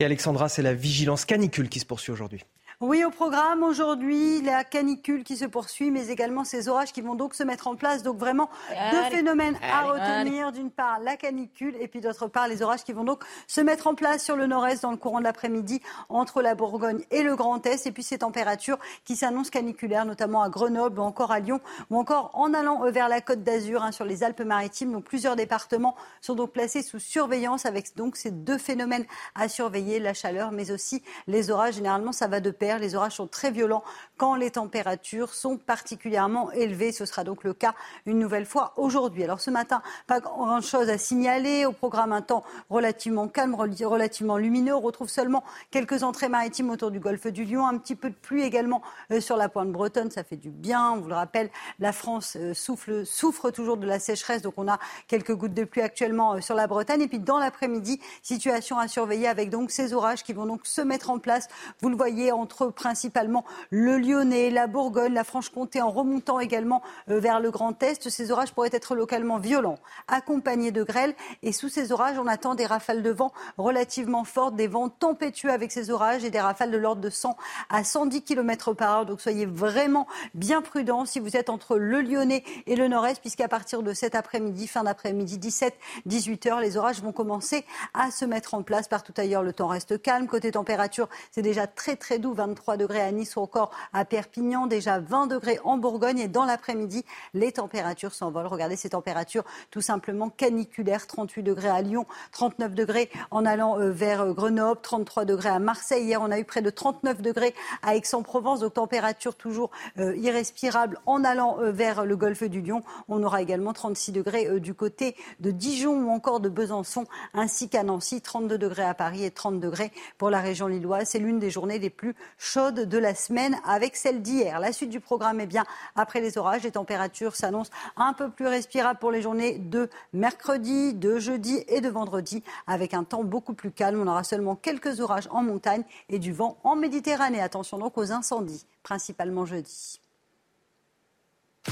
Et 0.00 0.04
Alexandra, 0.04 0.48
c'est 0.48 0.62
la 0.62 0.74
vigilance 0.74 1.24
canicule 1.24 1.68
qui 1.68 1.78
se 1.78 1.86
poursuit 1.86 2.10
aujourd'hui. 2.10 2.44
Oui, 2.82 3.04
au 3.04 3.10
programme 3.10 3.62
aujourd'hui, 3.62 4.42
la 4.42 4.64
canicule 4.64 5.22
qui 5.22 5.36
se 5.36 5.44
poursuit, 5.44 5.92
mais 5.92 6.08
également 6.08 6.42
ces 6.42 6.68
orages 6.68 6.92
qui 6.92 7.00
vont 7.00 7.14
donc 7.14 7.32
se 7.32 7.44
mettre 7.44 7.68
en 7.68 7.76
place. 7.76 8.02
Donc 8.02 8.18
vraiment 8.18 8.50
deux 8.90 9.04
phénomènes 9.04 9.56
à 9.62 9.82
retenir. 9.82 10.50
D'une 10.50 10.72
part, 10.72 10.98
la 10.98 11.16
canicule 11.16 11.76
et 11.78 11.86
puis 11.86 12.00
d'autre 12.00 12.26
part, 12.26 12.48
les 12.48 12.60
orages 12.60 12.82
qui 12.82 12.92
vont 12.92 13.04
donc 13.04 13.22
se 13.46 13.60
mettre 13.60 13.86
en 13.86 13.94
place 13.94 14.24
sur 14.24 14.34
le 14.34 14.48
nord-est 14.48 14.82
dans 14.82 14.90
le 14.90 14.96
courant 14.96 15.20
de 15.20 15.22
l'après-midi 15.22 15.80
entre 16.08 16.42
la 16.42 16.56
Bourgogne 16.56 17.04
et 17.12 17.22
le 17.22 17.36
Grand 17.36 17.64
Est. 17.64 17.86
Et 17.86 17.92
puis 17.92 18.02
ces 18.02 18.18
températures 18.18 18.78
qui 19.04 19.14
s'annoncent 19.14 19.50
caniculaires, 19.50 20.04
notamment 20.04 20.42
à 20.42 20.48
Grenoble 20.48 20.98
ou 20.98 21.04
encore 21.04 21.30
à 21.30 21.38
Lyon 21.38 21.60
ou 21.90 22.00
encore 22.00 22.32
en 22.34 22.52
allant 22.52 22.90
vers 22.90 23.08
la 23.08 23.20
côte 23.20 23.44
d'Azur 23.44 23.84
hein, 23.84 23.92
sur 23.92 24.04
les 24.04 24.24
Alpes-Maritimes. 24.24 24.90
Donc 24.90 25.04
plusieurs 25.04 25.36
départements 25.36 25.94
sont 26.20 26.34
donc 26.34 26.50
placés 26.50 26.82
sous 26.82 26.98
surveillance 26.98 27.64
avec 27.64 27.96
donc 27.96 28.16
ces 28.16 28.32
deux 28.32 28.58
phénomènes 28.58 29.04
à 29.36 29.48
surveiller, 29.48 30.00
la 30.00 30.14
chaleur 30.14 30.50
mais 30.50 30.72
aussi 30.72 31.04
les 31.28 31.52
orages. 31.52 31.74
Généralement, 31.74 32.10
ça 32.10 32.26
va 32.26 32.40
de 32.40 32.50
pair 32.50 32.71
les 32.78 32.94
orages 32.94 33.16
sont 33.16 33.26
très 33.26 33.50
violents 33.50 33.82
quand 34.16 34.34
les 34.34 34.52
températures 34.52 35.34
sont 35.34 35.56
particulièrement 35.56 36.52
élevées. 36.52 36.92
Ce 36.92 37.04
sera 37.04 37.24
donc 37.24 37.44
le 37.44 37.54
cas 37.54 37.74
une 38.06 38.18
nouvelle 38.18 38.46
fois 38.46 38.72
aujourd'hui. 38.76 39.24
Alors 39.24 39.40
ce 39.40 39.50
matin, 39.50 39.82
pas 40.06 40.20
grand-chose 40.20 40.88
à 40.88 40.98
signaler. 40.98 41.66
Au 41.66 41.72
programme, 41.72 42.12
un 42.12 42.22
temps 42.22 42.44
relativement 42.70 43.28
calme, 43.28 43.54
relativement 43.54 44.36
lumineux. 44.36 44.74
On 44.74 44.80
retrouve 44.80 45.08
seulement 45.08 45.44
quelques 45.70 46.02
entrées 46.02 46.28
maritimes 46.28 46.70
autour 46.70 46.90
du 46.90 47.00
golfe 47.00 47.26
du 47.26 47.44
Lion. 47.44 47.66
Un 47.66 47.78
petit 47.78 47.94
peu 47.94 48.10
de 48.10 48.14
pluie 48.14 48.42
également 48.42 48.82
euh, 49.10 49.20
sur 49.20 49.36
la 49.36 49.48
pointe 49.48 49.70
bretonne. 49.70 50.10
Ça 50.10 50.24
fait 50.24 50.36
du 50.36 50.50
bien. 50.50 50.92
On 50.92 51.00
vous 51.00 51.08
le 51.08 51.14
rappelle, 51.14 51.50
la 51.78 51.92
France 51.92 52.36
euh, 52.36 52.54
souffle, 52.54 53.04
souffre 53.06 53.50
toujours 53.50 53.76
de 53.76 53.86
la 53.86 53.98
sécheresse. 53.98 54.42
Donc 54.42 54.54
on 54.56 54.68
a 54.68 54.78
quelques 55.08 55.34
gouttes 55.34 55.54
de 55.54 55.64
pluie 55.64 55.82
actuellement 55.82 56.34
euh, 56.34 56.40
sur 56.40 56.54
la 56.54 56.66
Bretagne. 56.66 57.02
Et 57.02 57.08
puis 57.08 57.18
dans 57.18 57.38
l'après-midi, 57.38 58.00
situation 58.22 58.78
à 58.78 58.88
surveiller 58.88 59.28
avec 59.28 59.50
donc 59.50 59.70
ces 59.70 59.92
orages 59.92 60.22
qui 60.22 60.32
vont 60.32 60.46
donc 60.46 60.66
se 60.66 60.80
mettre 60.80 61.10
en 61.10 61.18
place. 61.18 61.48
Vous 61.80 61.88
le 61.88 61.96
voyez 61.96 62.32
entre 62.32 62.61
principalement 62.70 63.44
le 63.70 63.98
Lyonnais, 63.98 64.50
la 64.50 64.66
Bourgogne, 64.66 65.12
la 65.12 65.24
Franche-Comté, 65.24 65.82
en 65.82 65.90
remontant 65.90 66.40
également 66.40 66.82
euh, 67.10 67.18
vers 67.18 67.40
le 67.40 67.50
Grand 67.50 67.82
Est. 67.82 68.08
Ces 68.08 68.30
orages 68.30 68.52
pourraient 68.52 68.70
être 68.72 68.94
localement 68.94 69.38
violents, 69.38 69.78
accompagnés 70.08 70.70
de 70.70 70.82
grêles. 70.82 71.14
Et 71.42 71.52
sous 71.52 71.68
ces 71.68 71.92
orages, 71.92 72.18
on 72.18 72.26
attend 72.26 72.54
des 72.54 72.66
rafales 72.66 73.02
de 73.02 73.10
vent 73.10 73.32
relativement 73.58 74.24
fortes, 74.24 74.56
des 74.56 74.68
vents 74.68 74.88
tempétueux 74.88 75.50
avec 75.50 75.72
ces 75.72 75.90
orages 75.90 76.24
et 76.24 76.30
des 76.30 76.40
rafales 76.40 76.70
de 76.70 76.76
l'ordre 76.76 77.00
de 77.00 77.10
100 77.10 77.36
à 77.70 77.84
110 77.84 78.22
km 78.22 78.72
par 78.74 78.98
heure. 78.98 79.06
Donc 79.06 79.20
soyez 79.20 79.46
vraiment 79.46 80.06
bien 80.34 80.62
prudents 80.62 81.04
si 81.04 81.20
vous 81.20 81.36
êtes 81.36 81.50
entre 81.50 81.76
le 81.76 82.00
Lyonnais 82.00 82.44
et 82.66 82.76
le 82.76 82.88
Nord-Est, 82.88 83.20
puisqu'à 83.20 83.48
partir 83.48 83.82
de 83.82 83.92
cet 83.92 84.14
après-midi, 84.14 84.66
fin 84.66 84.84
d'après-midi, 84.84 85.38
17-18 85.38 86.48
heures, 86.48 86.60
les 86.60 86.76
orages 86.76 87.02
vont 87.02 87.12
commencer 87.12 87.64
à 87.94 88.10
se 88.10 88.24
mettre 88.24 88.54
en 88.54 88.62
place. 88.62 88.88
Partout 88.88 89.14
ailleurs, 89.16 89.42
le 89.42 89.52
temps 89.52 89.68
reste 89.68 90.00
calme. 90.00 90.26
Côté 90.26 90.52
température, 90.52 91.08
c'est 91.30 91.42
déjà 91.42 91.66
très 91.66 91.96
très 91.96 92.18
doux, 92.18 92.32
23 92.42 92.76
degrés 92.76 93.00
à 93.00 93.12
Nice 93.12 93.36
ou 93.36 93.40
encore 93.40 93.70
à 93.92 94.04
Perpignan, 94.04 94.66
déjà 94.66 94.98
20 94.98 95.28
degrés 95.28 95.60
en 95.62 95.76
Bourgogne 95.76 96.18
et 96.18 96.26
dans 96.26 96.44
l'après-midi, 96.44 97.04
les 97.34 97.52
températures 97.52 98.12
s'envolent. 98.12 98.48
Regardez 98.48 98.74
ces 98.74 98.90
températures 98.90 99.44
tout 99.70 99.80
simplement 99.80 100.28
caniculaires, 100.28 101.06
38 101.06 101.44
degrés 101.44 101.68
à 101.68 101.82
Lyon, 101.82 102.04
39 102.32 102.74
degrés 102.74 103.10
en 103.30 103.46
allant 103.46 103.78
euh, 103.78 103.92
vers 103.92 104.22
euh, 104.22 104.32
Grenoble, 104.32 104.80
33 104.82 105.24
degrés 105.24 105.50
à 105.50 105.60
Marseille. 105.60 106.06
Hier, 106.06 106.20
on 106.20 106.32
a 106.32 106.40
eu 106.40 106.44
près 106.44 106.62
de 106.62 106.70
39 106.70 107.22
degrés 107.22 107.54
à 107.82 107.94
Aix-en-Provence, 107.94 108.58
donc 108.58 108.74
température 108.74 109.36
toujours 109.36 109.70
euh, 109.98 110.16
irrespirable 110.16 110.98
en 111.06 111.22
allant 111.22 111.58
vers 111.60 112.04
le 112.04 112.16
golfe 112.16 112.42
du 112.42 112.60
Lion. 112.60 112.82
On 113.08 113.22
aura 113.22 113.40
également 113.40 113.72
36 113.72 114.10
degrés 114.10 114.58
du 114.58 114.74
côté 114.74 115.14
de 115.38 115.52
Dijon 115.52 115.94
ou 115.94 116.10
encore 116.10 116.40
de 116.40 116.48
Besançon, 116.48 117.04
ainsi 117.34 117.68
qu'à 117.68 117.84
Nancy, 117.84 118.20
32 118.20 118.58
degrés 118.58 118.82
à 118.82 118.94
Paris 118.94 119.24
et 119.24 119.30
30 119.30 119.60
degrés 119.60 119.92
pour 120.18 120.28
la 120.28 120.40
région 120.40 120.66
lilloise. 120.66 121.08
C'est 121.08 121.20
l'une 121.20 121.38
des 121.38 121.50
journées 121.50 121.78
les 121.78 121.90
plus 121.90 122.16
chaude 122.38 122.88
de 122.88 122.98
la 122.98 123.14
semaine 123.14 123.56
avec 123.64 123.96
celle 123.96 124.22
d'hier. 124.22 124.60
La 124.60 124.72
suite 124.72 124.90
du 124.90 125.00
programme 125.00 125.40
est 125.40 125.46
bien 125.46 125.64
après 125.96 126.20
les 126.20 126.38
orages. 126.38 126.62
Les 126.62 126.72
températures 126.72 127.36
s'annoncent 127.36 127.72
un 127.96 128.12
peu 128.12 128.30
plus 128.30 128.46
respirables 128.46 128.98
pour 128.98 129.10
les 129.10 129.22
journées 129.22 129.58
de 129.58 129.88
mercredi, 130.12 130.94
de 130.94 131.18
jeudi 131.18 131.62
et 131.68 131.80
de 131.80 131.88
vendredi 131.88 132.42
avec 132.66 132.94
un 132.94 133.04
temps 133.04 133.24
beaucoup 133.24 133.54
plus 133.54 133.70
calme. 133.70 134.00
On 134.00 134.06
aura 134.06 134.24
seulement 134.24 134.56
quelques 134.56 135.00
orages 135.00 135.28
en 135.30 135.42
montagne 135.42 135.84
et 136.08 136.18
du 136.18 136.32
vent 136.32 136.58
en 136.64 136.76
Méditerranée. 136.76 137.40
Attention 137.40 137.78
donc 137.78 137.98
aux 137.98 138.12
incendies, 138.12 138.66
principalement 138.82 139.46
jeudi. 139.46 140.00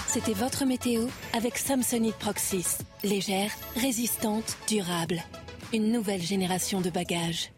C'était 0.07 0.35
votre 0.35 0.65
météo 0.65 1.07
avec 1.33 1.59
Samsonite 1.59 2.17
Proxys. 2.17 2.79
Légère, 3.03 3.51
résistante, 3.75 4.57
durable. 4.69 5.21
Une 5.73 5.91
nouvelle 5.91 6.23
génération 6.23 6.81
de 6.81 6.91
bagages. 6.91 7.53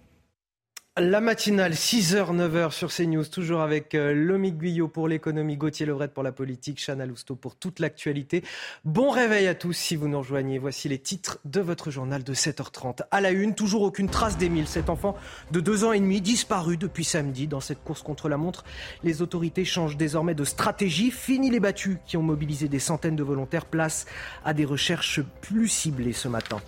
La 0.99 1.23
matinale, 1.23 1.73
6h, 1.73 2.37
9h 2.37 2.71
sur 2.71 2.93
CNews, 2.93 3.25
toujours 3.25 3.63
avec 3.63 3.95
euh, 3.95 4.13
Lomique 4.13 4.59
Guyot 4.59 4.89
pour 4.89 5.09
l'économie, 5.09 5.57
Gauthier 5.57 5.87
Levret 5.87 6.09
pour 6.09 6.23
la 6.23 6.33
politique, 6.33 6.85
Chana 6.85 7.07
Lousteau 7.07 7.35
pour 7.35 7.57
toute 7.57 7.81
l'actualité. 7.81 8.45
Bon 8.85 9.09
réveil 9.09 9.47
à 9.47 9.55
tous 9.55 9.73
si 9.73 9.97
vous 9.97 10.07
nous 10.07 10.19
rejoignez. 10.19 10.59
Voici 10.59 10.91
les 10.91 10.99
titres 10.99 11.39
de 11.47 11.63
votre 11.63 11.91
journal 11.91 12.23
de 12.23 12.35
7h30. 12.35 13.05
À 13.11 13.23
la 13.23 13.31
une, 13.31 13.55
toujours 13.55 13.81
aucune 13.81 14.11
trace 14.11 14.37
d'Émile, 14.37 14.67
cet 14.67 14.91
enfant 14.91 15.17
de 15.51 15.61
deux 15.61 15.85
ans 15.85 15.93
et 15.93 16.01
demi 16.01 16.21
disparu 16.21 16.77
depuis 16.77 17.05
samedi. 17.05 17.47
Dans 17.47 17.61
cette 17.61 17.83
course 17.83 18.03
contre 18.03 18.29
la 18.29 18.37
montre, 18.37 18.63
les 19.03 19.23
autorités 19.23 19.65
changent 19.65 19.97
désormais 19.97 20.35
de 20.35 20.45
stratégie. 20.45 21.11
Fini 21.11 21.49
les 21.49 21.61
battus 21.61 21.97
qui 22.05 22.19
ont 22.19 22.23
mobilisé 22.23 22.69
des 22.69 22.81
centaines 22.81 23.17
de 23.17 23.23
volontaires. 23.23 23.65
Place 23.65 24.05
à 24.45 24.53
des 24.53 24.67
recherches 24.67 25.23
plus 25.41 25.69
ciblées 25.69 26.13
ce 26.13 26.29
matin. 26.29 26.61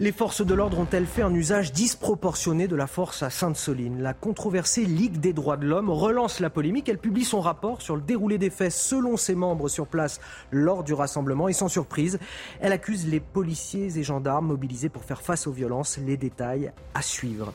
Les 0.00 0.12
forces 0.12 0.44
de 0.44 0.54
l'ordre 0.54 0.78
ont-elles 0.78 1.06
fait 1.06 1.22
un 1.22 1.34
usage 1.34 1.72
disproportionné 1.72 2.68
de 2.68 2.76
la 2.76 2.86
force 2.86 3.22
à 3.22 3.30
Sainte-Soline? 3.30 4.02
La 4.02 4.14
controversée 4.14 4.84
Ligue 4.84 5.18
des 5.18 5.32
droits 5.32 5.56
de 5.56 5.66
l'homme 5.66 5.90
relance 5.90 6.40
la 6.40 6.50
polémique. 6.50 6.88
Elle 6.88 6.98
publie 6.98 7.24
son 7.24 7.40
rapport 7.40 7.82
sur 7.82 7.96
le 7.96 8.02
déroulé 8.02 8.38
des 8.38 8.50
faits 8.50 8.72
selon 8.72 9.16
ses 9.16 9.34
membres 9.34 9.68
sur 9.68 9.86
place 9.86 10.20
lors 10.50 10.84
du 10.84 10.94
rassemblement 10.94 11.48
et 11.48 11.52
sans 11.52 11.68
surprise, 11.68 12.18
elle 12.60 12.72
accuse 12.72 13.06
les 13.06 13.20
policiers 13.20 13.98
et 13.98 14.02
gendarmes 14.02 14.46
mobilisés 14.46 14.88
pour 14.88 15.04
faire 15.04 15.22
face 15.22 15.46
aux 15.46 15.52
violences. 15.52 15.98
Les 15.98 16.16
détails 16.16 16.72
à 16.94 17.02
suivre. 17.02 17.52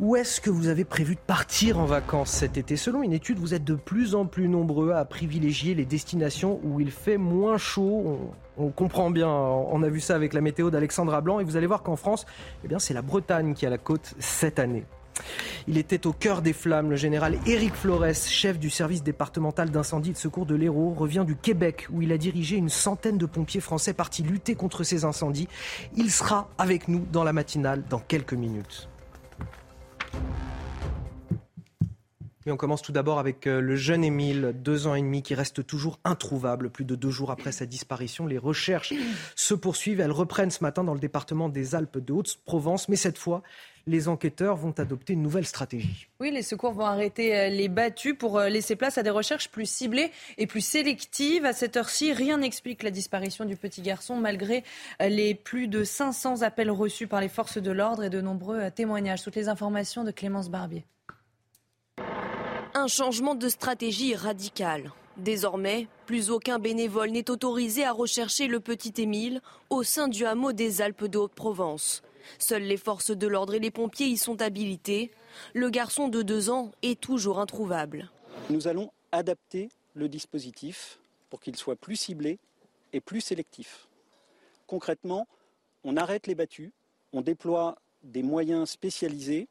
Où 0.00 0.14
est-ce 0.14 0.40
que 0.40 0.48
vous 0.48 0.68
avez 0.68 0.84
prévu 0.84 1.16
de 1.16 1.20
partir 1.20 1.80
en 1.80 1.84
vacances 1.84 2.30
cet 2.30 2.56
été? 2.56 2.76
Selon 2.76 3.02
une 3.02 3.12
étude, 3.12 3.40
vous 3.40 3.52
êtes 3.52 3.64
de 3.64 3.74
plus 3.74 4.14
en 4.14 4.26
plus 4.26 4.46
nombreux 4.46 4.92
à 4.92 5.04
privilégier 5.04 5.74
les 5.74 5.84
destinations 5.84 6.60
où 6.62 6.78
il 6.78 6.92
fait 6.92 7.16
moins 7.16 7.58
chaud. 7.58 8.16
On, 8.56 8.68
comprend 8.68 9.10
bien, 9.10 9.28
on 9.28 9.82
a 9.82 9.88
vu 9.88 9.98
ça 9.98 10.14
avec 10.14 10.34
la 10.34 10.40
météo 10.40 10.70
d'Alexandra 10.70 11.20
Blanc 11.20 11.40
et 11.40 11.44
vous 11.44 11.56
allez 11.56 11.66
voir 11.66 11.82
qu'en 11.82 11.96
France, 11.96 12.26
eh 12.64 12.72
c'est 12.78 12.94
la 12.94 13.02
Bretagne 13.02 13.54
qui 13.54 13.66
a 13.66 13.70
la 13.70 13.78
côte 13.78 14.14
cette 14.20 14.60
année. 14.60 14.84
Il 15.66 15.76
était 15.78 16.06
au 16.06 16.12
cœur 16.12 16.42
des 16.42 16.52
flammes. 16.52 16.90
Le 16.90 16.96
général 16.96 17.36
Éric 17.44 17.74
Flores, 17.74 18.14
chef 18.14 18.56
du 18.56 18.70
service 18.70 19.02
départemental 19.02 19.70
d'incendie 19.70 20.10
et 20.10 20.12
de 20.12 20.18
secours 20.18 20.46
de 20.46 20.54
l'Hérault, 20.54 20.94
revient 20.96 21.24
du 21.26 21.34
Québec 21.34 21.88
où 21.92 22.02
il 22.02 22.12
a 22.12 22.18
dirigé 22.18 22.54
une 22.54 22.68
centaine 22.68 23.18
de 23.18 23.26
pompiers 23.26 23.60
français 23.60 23.94
partis 23.94 24.22
lutter 24.22 24.54
contre 24.54 24.84
ces 24.84 25.04
incendies. 25.04 25.48
Il 25.96 26.12
sera 26.12 26.48
avec 26.56 26.86
nous 26.86 27.04
dans 27.10 27.24
la 27.24 27.32
matinale 27.32 27.82
dans 27.90 27.98
quelques 27.98 28.34
minutes. 28.34 28.88
Thank 30.18 30.42
you. 30.42 30.57
On 32.50 32.56
commence 32.56 32.82
tout 32.82 32.92
d'abord 32.92 33.18
avec 33.18 33.46
euh, 33.46 33.60
le 33.60 33.76
jeune 33.76 34.04
Émile, 34.04 34.52
deux 34.54 34.86
ans 34.86 34.94
et 34.94 35.02
demi, 35.02 35.22
qui 35.22 35.34
reste 35.34 35.66
toujours 35.66 35.98
introuvable. 36.04 36.70
Plus 36.70 36.84
de 36.84 36.94
deux 36.94 37.10
jours 37.10 37.30
après 37.30 37.52
sa 37.52 37.66
disparition, 37.66 38.26
les 38.26 38.38
recherches 38.38 38.94
se 39.36 39.54
poursuivent. 39.54 40.00
Elles 40.00 40.12
reprennent 40.12 40.50
ce 40.50 40.62
matin 40.62 40.84
dans 40.84 40.94
le 40.94 41.00
département 41.00 41.48
des 41.48 41.74
Alpes 41.74 41.98
de 41.98 42.12
Haute-Provence. 42.12 42.88
Mais 42.88 42.96
cette 42.96 43.18
fois, 43.18 43.42
les 43.86 44.08
enquêteurs 44.08 44.56
vont 44.56 44.72
adopter 44.78 45.14
une 45.14 45.22
nouvelle 45.22 45.46
stratégie. 45.46 46.08
Oui, 46.20 46.30
les 46.30 46.42
secours 46.42 46.72
vont 46.72 46.86
arrêter 46.86 47.36
euh, 47.36 47.48
les 47.48 47.68
battus 47.68 48.16
pour 48.16 48.38
euh, 48.38 48.48
laisser 48.48 48.76
place 48.76 48.98
à 48.98 49.02
des 49.02 49.10
recherches 49.10 49.50
plus 49.50 49.68
ciblées 49.68 50.10
et 50.36 50.46
plus 50.46 50.60
sélectives. 50.60 51.44
À 51.44 51.52
cette 51.52 51.76
heure-ci, 51.76 52.12
rien 52.12 52.38
n'explique 52.38 52.82
la 52.82 52.90
disparition 52.90 53.44
du 53.44 53.56
petit 53.56 53.82
garçon 53.82 54.16
malgré 54.16 54.64
les 55.00 55.34
plus 55.34 55.68
de 55.68 55.84
500 55.84 56.42
appels 56.42 56.70
reçus 56.70 57.06
par 57.06 57.20
les 57.20 57.28
forces 57.28 57.58
de 57.58 57.70
l'ordre 57.70 58.04
et 58.04 58.10
de 58.10 58.20
nombreux 58.20 58.70
témoignages. 58.70 59.22
Toutes 59.22 59.36
les 59.36 59.48
informations 59.48 60.04
de 60.04 60.10
Clémence 60.10 60.50
Barbier. 60.50 60.84
Un 62.74 62.86
changement 62.86 63.34
de 63.34 63.48
stratégie 63.48 64.14
radical. 64.14 64.92
Désormais, 65.16 65.88
plus 66.06 66.30
aucun 66.30 66.58
bénévole 66.58 67.10
n'est 67.10 67.30
autorisé 67.30 67.84
à 67.84 67.92
rechercher 67.92 68.46
le 68.46 68.60
petit 68.60 69.02
Émile 69.02 69.40
au 69.68 69.82
sein 69.82 70.06
du 70.06 70.24
hameau 70.24 70.52
des 70.52 70.80
Alpes 70.80 71.06
de 71.06 71.18
Haute-Provence. 71.18 72.02
Seules 72.38 72.62
les 72.62 72.76
forces 72.76 73.10
de 73.10 73.26
l'ordre 73.26 73.54
et 73.54 73.58
les 73.58 73.70
pompiers 73.70 74.06
y 74.06 74.16
sont 74.16 74.40
habilités. 74.40 75.10
Le 75.54 75.70
garçon 75.70 76.08
de 76.08 76.22
deux 76.22 76.50
ans 76.50 76.70
est 76.82 77.00
toujours 77.00 77.40
introuvable. 77.40 78.10
Nous 78.50 78.68
allons 78.68 78.92
adapter 79.12 79.70
le 79.94 80.08
dispositif 80.08 80.98
pour 81.30 81.40
qu'il 81.40 81.56
soit 81.56 81.76
plus 81.76 81.96
ciblé 81.96 82.38
et 82.92 83.00
plus 83.00 83.20
sélectif. 83.20 83.88
Concrètement, 84.66 85.26
on 85.84 85.96
arrête 85.96 86.26
les 86.26 86.34
battus, 86.34 86.70
on 87.12 87.22
déploie 87.22 87.76
des 88.02 88.22
moyens 88.22 88.70
spécialisés 88.70 89.48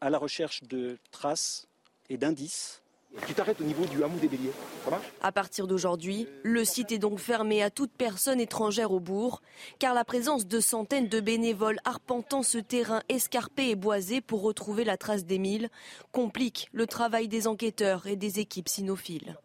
à 0.00 0.10
la 0.10 0.18
recherche 0.18 0.62
de 0.64 0.98
traces 1.10 1.66
et 2.08 2.16
d'indices. 2.16 2.82
Tu 3.26 3.34
t'arrêtes 3.34 3.60
au 3.60 3.64
niveau 3.64 3.84
du 3.86 4.04
hameau 4.04 4.18
des 4.20 4.28
Béliers. 4.28 4.52
Ça 4.88 5.00
À 5.20 5.32
partir 5.32 5.66
d'aujourd'hui, 5.66 6.28
le 6.44 6.64
site 6.64 6.92
est 6.92 6.98
donc 6.98 7.18
fermé 7.18 7.60
à 7.60 7.68
toute 7.68 7.90
personne 7.90 8.40
étrangère 8.40 8.92
au 8.92 9.00
bourg, 9.00 9.42
car 9.80 9.94
la 9.94 10.04
présence 10.04 10.46
de 10.46 10.60
centaines 10.60 11.08
de 11.08 11.18
bénévoles 11.18 11.80
arpentant 11.84 12.44
ce 12.44 12.58
terrain 12.58 13.02
escarpé 13.08 13.70
et 13.70 13.74
boisé 13.74 14.20
pour 14.20 14.42
retrouver 14.42 14.84
la 14.84 14.96
trace 14.96 15.24
d'Émile 15.24 15.70
complique 16.12 16.68
le 16.72 16.86
travail 16.86 17.26
des 17.26 17.48
enquêteurs 17.48 18.06
et 18.06 18.14
des 18.14 18.38
équipes 18.38 18.68
cynophiles. 18.68 19.36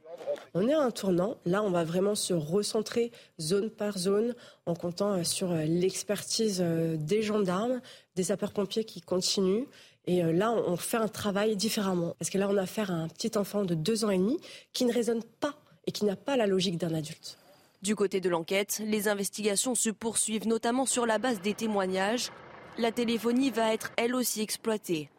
On 0.54 0.68
est 0.68 0.74
à 0.74 0.82
un 0.82 0.92
tournant. 0.92 1.38
Là, 1.46 1.64
on 1.64 1.72
va 1.72 1.84
vraiment 1.84 2.16
se 2.16 2.34
recentrer 2.34 3.12
zone 3.42 3.72
par 3.72 3.98
zone 3.98 4.36
en 4.68 4.76
comptant 4.76 5.24
sur 5.24 5.52
l'expertise 5.54 6.62
euh, 6.62 6.98
des 6.98 7.24
gendarmes, 7.24 7.82
des 8.16 8.26
sapeurs-pompiers 8.26 8.86
qui 8.86 9.02
continuent 9.02 9.66
et 10.08 10.24
euh, 10.24 10.32
là, 10.32 10.52
on 10.52 10.76
fait 10.76 10.98
un 10.98 11.08
travail 11.08 11.56
différemment. 11.56 12.16
Parce 12.20 12.30
que 12.30 12.38
là, 12.38 12.48
on 12.50 12.58
a 12.58 12.64
affaire 12.64 12.92
à 12.92 12.96
un 12.96 13.08
petit 13.08 13.38
enfant 13.38 13.66
de 13.66 13.74
deux 13.74 14.06
ans 14.06 14.12
et 14.12 14.18
demi 14.18 14.40
qui 14.74 14.86
ne 14.86 14.94
raisonne 14.94 15.24
pas 15.40 15.56
et 15.88 15.92
qui 15.92 16.06
n'a 16.06 16.16
pas 16.16 16.38
la 16.38 16.48
logique 16.48 16.78
d'un 16.78 16.94
adulte. 16.94 17.38
Du 17.82 17.96
côté 17.96 18.22
de 18.22 18.30
l'enquête, 18.30 18.82
les 18.84 19.08
investigations 19.08 19.76
se 19.76 19.90
poursuivent 19.90 20.48
notamment 20.48 20.86
sur 20.86 21.06
la 21.06 21.18
base 21.18 21.42
des 21.42 21.54
témoignages. 21.54 22.32
La 22.78 22.92
téléphonie 22.92 23.52
va 23.52 23.74
être 23.74 23.92
elle 23.98 24.16
aussi 24.16 24.42
exploitée. 24.42 25.10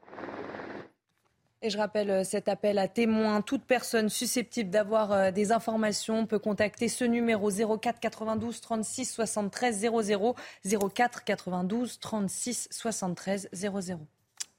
Et 1.62 1.70
je 1.70 1.78
rappelle 1.78 2.10
euh, 2.10 2.24
cet 2.24 2.48
appel 2.48 2.78
à 2.78 2.86
témoins. 2.86 3.40
Toute 3.40 3.64
personne 3.64 4.08
susceptible 4.08 4.70
d'avoir 4.70 5.12
euh, 5.12 5.30
des 5.30 5.52
informations 5.52 6.26
peut 6.26 6.38
contacter 6.38 6.88
ce 6.88 7.04
numéro 7.04 7.50
04 7.50 7.98
92 7.98 8.60
36 8.60 9.10
73 9.10 9.78
00 9.80 10.34
04 10.94 11.24
92 11.24 11.98
36 11.98 12.68
73 12.70 13.48
00. 13.52 13.98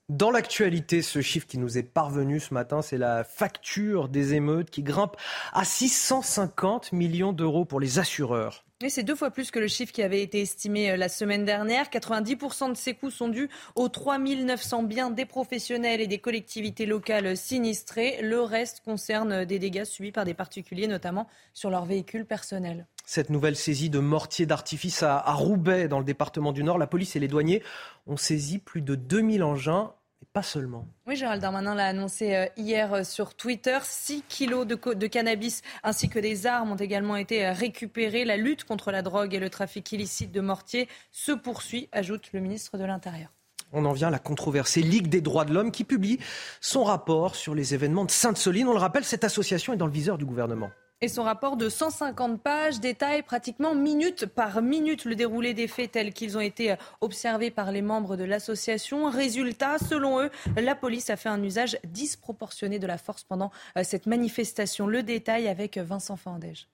Dans 0.10 0.32
l'actualité, 0.32 1.02
ce 1.02 1.20
chiffre 1.20 1.46
qui 1.46 1.58
nous 1.58 1.78
est 1.78 1.84
parvenu 1.84 2.40
ce 2.40 2.54
matin, 2.54 2.82
c'est 2.82 2.98
la 2.98 3.26
facture 3.26 4.08
des 4.08 4.36
émeutes 4.36 4.70
qui 4.70 4.82
grimpe 4.82 5.18
à 5.52 5.66
650 5.66 6.94
millions 6.94 7.34
d'euros 7.34 7.66
pour 7.66 7.82
les 7.82 8.00
assureurs. 8.00 8.64
Oui, 8.82 8.90
c'est 8.90 9.04
deux 9.04 9.16
fois 9.16 9.32
plus 9.32 9.52
que 9.52 9.60
le 9.60 9.68
chiffre 9.68 9.92
qui 9.92 10.04
avait 10.04 10.22
été 10.22 10.40
estimé 10.40 10.92
euh, 10.92 10.96
la 10.96 11.10
semaine 11.10 11.44
dernière. 11.44 11.90
90% 11.90 12.70
de 12.70 12.78
ces 12.78 12.94
coûts 12.94 13.10
sont 13.10 13.28
dus 13.28 13.50
aux 13.76 13.90
3900 13.90 14.84
biens 14.84 15.10
des 15.10 15.26
professionnels 15.26 16.00
et 16.00 16.08
des 16.08 16.20
collectivités 16.20 16.86
locales 16.86 17.36
sinistrés. 17.36 18.22
Le 18.22 18.40
reste 18.40 18.82
concerne 18.86 19.44
des 19.44 19.60
dégâts 19.60 19.84
subis 19.84 20.14
par 20.14 20.24
des 20.24 20.36
particuliers, 20.36 20.88
notamment 20.88 21.28
sur 21.54 21.70
leurs 21.70 21.86
véhicules 21.86 22.26
personnels. 22.26 22.86
Cette 23.04 23.30
nouvelle 23.30 23.56
saisie 23.56 23.90
de 23.90 24.00
mortiers 24.00 24.46
d'artifice 24.46 25.02
à, 25.02 25.22
Roubaix, 25.34 25.88
dans 25.88 26.00
le 26.00 26.06
département 26.06 26.52
du 26.52 26.64
Nord, 26.64 26.78
la 26.78 26.88
police 26.88 27.16
et 27.16 27.20
les 27.20 27.28
douaniers 27.28 27.64
ont 28.06 28.18
saisi 28.18 28.60
plus 28.60 28.82
de 28.82 28.96
2000 28.96 29.44
engins 29.44 29.94
pas 30.38 30.44
seulement. 30.44 30.88
Oui, 31.08 31.16
Gérald 31.16 31.42
Darmanin 31.42 31.74
l'a 31.74 31.88
annoncé 31.88 32.36
euh, 32.36 32.46
hier 32.58 32.94
euh, 32.94 33.04
sur 33.04 33.34
Twitter. 33.34 33.80
6 33.82 34.24
kilos 34.30 34.68
de, 34.68 34.76
de, 34.94 35.08
cannabis 35.08 35.64
ainsi 35.82 36.10
que 36.10 36.20
des 36.20 36.46
armes 36.46 36.74
ont 36.74 36.76
également 36.76 37.16
été 37.16 37.44
euh, 37.44 37.54
récupérés. 37.54 38.24
La 38.24 38.38
lutte 38.38 38.64
contre 38.64 38.92
la 38.92 39.02
drogue 39.02 39.34
et 39.34 39.40
le 39.40 39.50
trafic 39.50 39.92
illicite 39.92 40.32
de 40.32 40.40
mortiers 40.40 40.88
se 41.12 41.32
poursuit, 41.32 41.90
ajoute 41.92 42.34
le 42.34 42.40
ministre 42.40 42.78
de 42.78 42.84
l'Intérieur. 42.84 43.30
On 43.74 43.84
en 43.86 43.94
vient 43.94 44.10
à 44.10 44.12
la 44.12 44.20
controversée 44.20 44.84
Ligue 44.84 45.08
des 45.08 45.22
droits 45.22 45.44
de 45.44 45.56
l'homme 45.56 45.72
qui 45.72 45.84
publie 45.84 46.20
son 46.62 46.84
rapport 46.84 47.36
sur 47.36 47.56
les 47.56 47.74
événements 47.74 48.06
de 48.06 48.12
Sainte-Soline. 48.12 48.68
On 48.68 48.74
le 48.74 48.80
rappelle, 48.80 49.06
cette 49.06 49.24
association 49.24 49.74
est 49.74 49.78
dans 49.78 49.88
le 49.88 49.92
viseur 49.92 50.20
du 50.20 50.26
gouvernement. 50.26 50.70
Et 50.99 51.10
son 51.10 51.22
rapport 51.22 51.57
de 51.57 51.69
150 51.69 52.41
pages 52.41 52.80
détaille 52.80 53.22
pratiquement 53.22 53.76
minute 53.76 54.26
par 54.26 54.64
minute 54.64 55.06
le 55.06 55.15
déroulé 55.15 55.53
des 55.53 55.68
faits 55.68 55.91
tels 55.91 56.11
qu'ils 56.11 56.38
ont 56.38 56.41
été 56.41 56.76
observés 57.02 57.52
par 57.52 57.72
les 57.72 57.84
membres 57.84 58.18
de 58.18 58.24
l'association. 58.24 59.07
Résultat, 59.07 59.78
selon 59.78 60.19
eux, 60.24 60.32
la 60.56 60.74
police 60.74 61.11
a 61.11 61.15
fait 61.15 61.30
un 61.30 61.44
usage 61.44 61.78
disproportionné 61.84 62.80
de 62.80 62.88
la 62.88 62.98
force 62.98 63.24
pendant 63.24 63.52
euh, 63.78 63.84
cette 63.84 64.07
manifestation. 64.07 64.88
Le 64.88 65.03
détail 65.03 65.48
avec 65.48 65.78
Vincent 65.78 66.15
Fandège. 66.15 66.68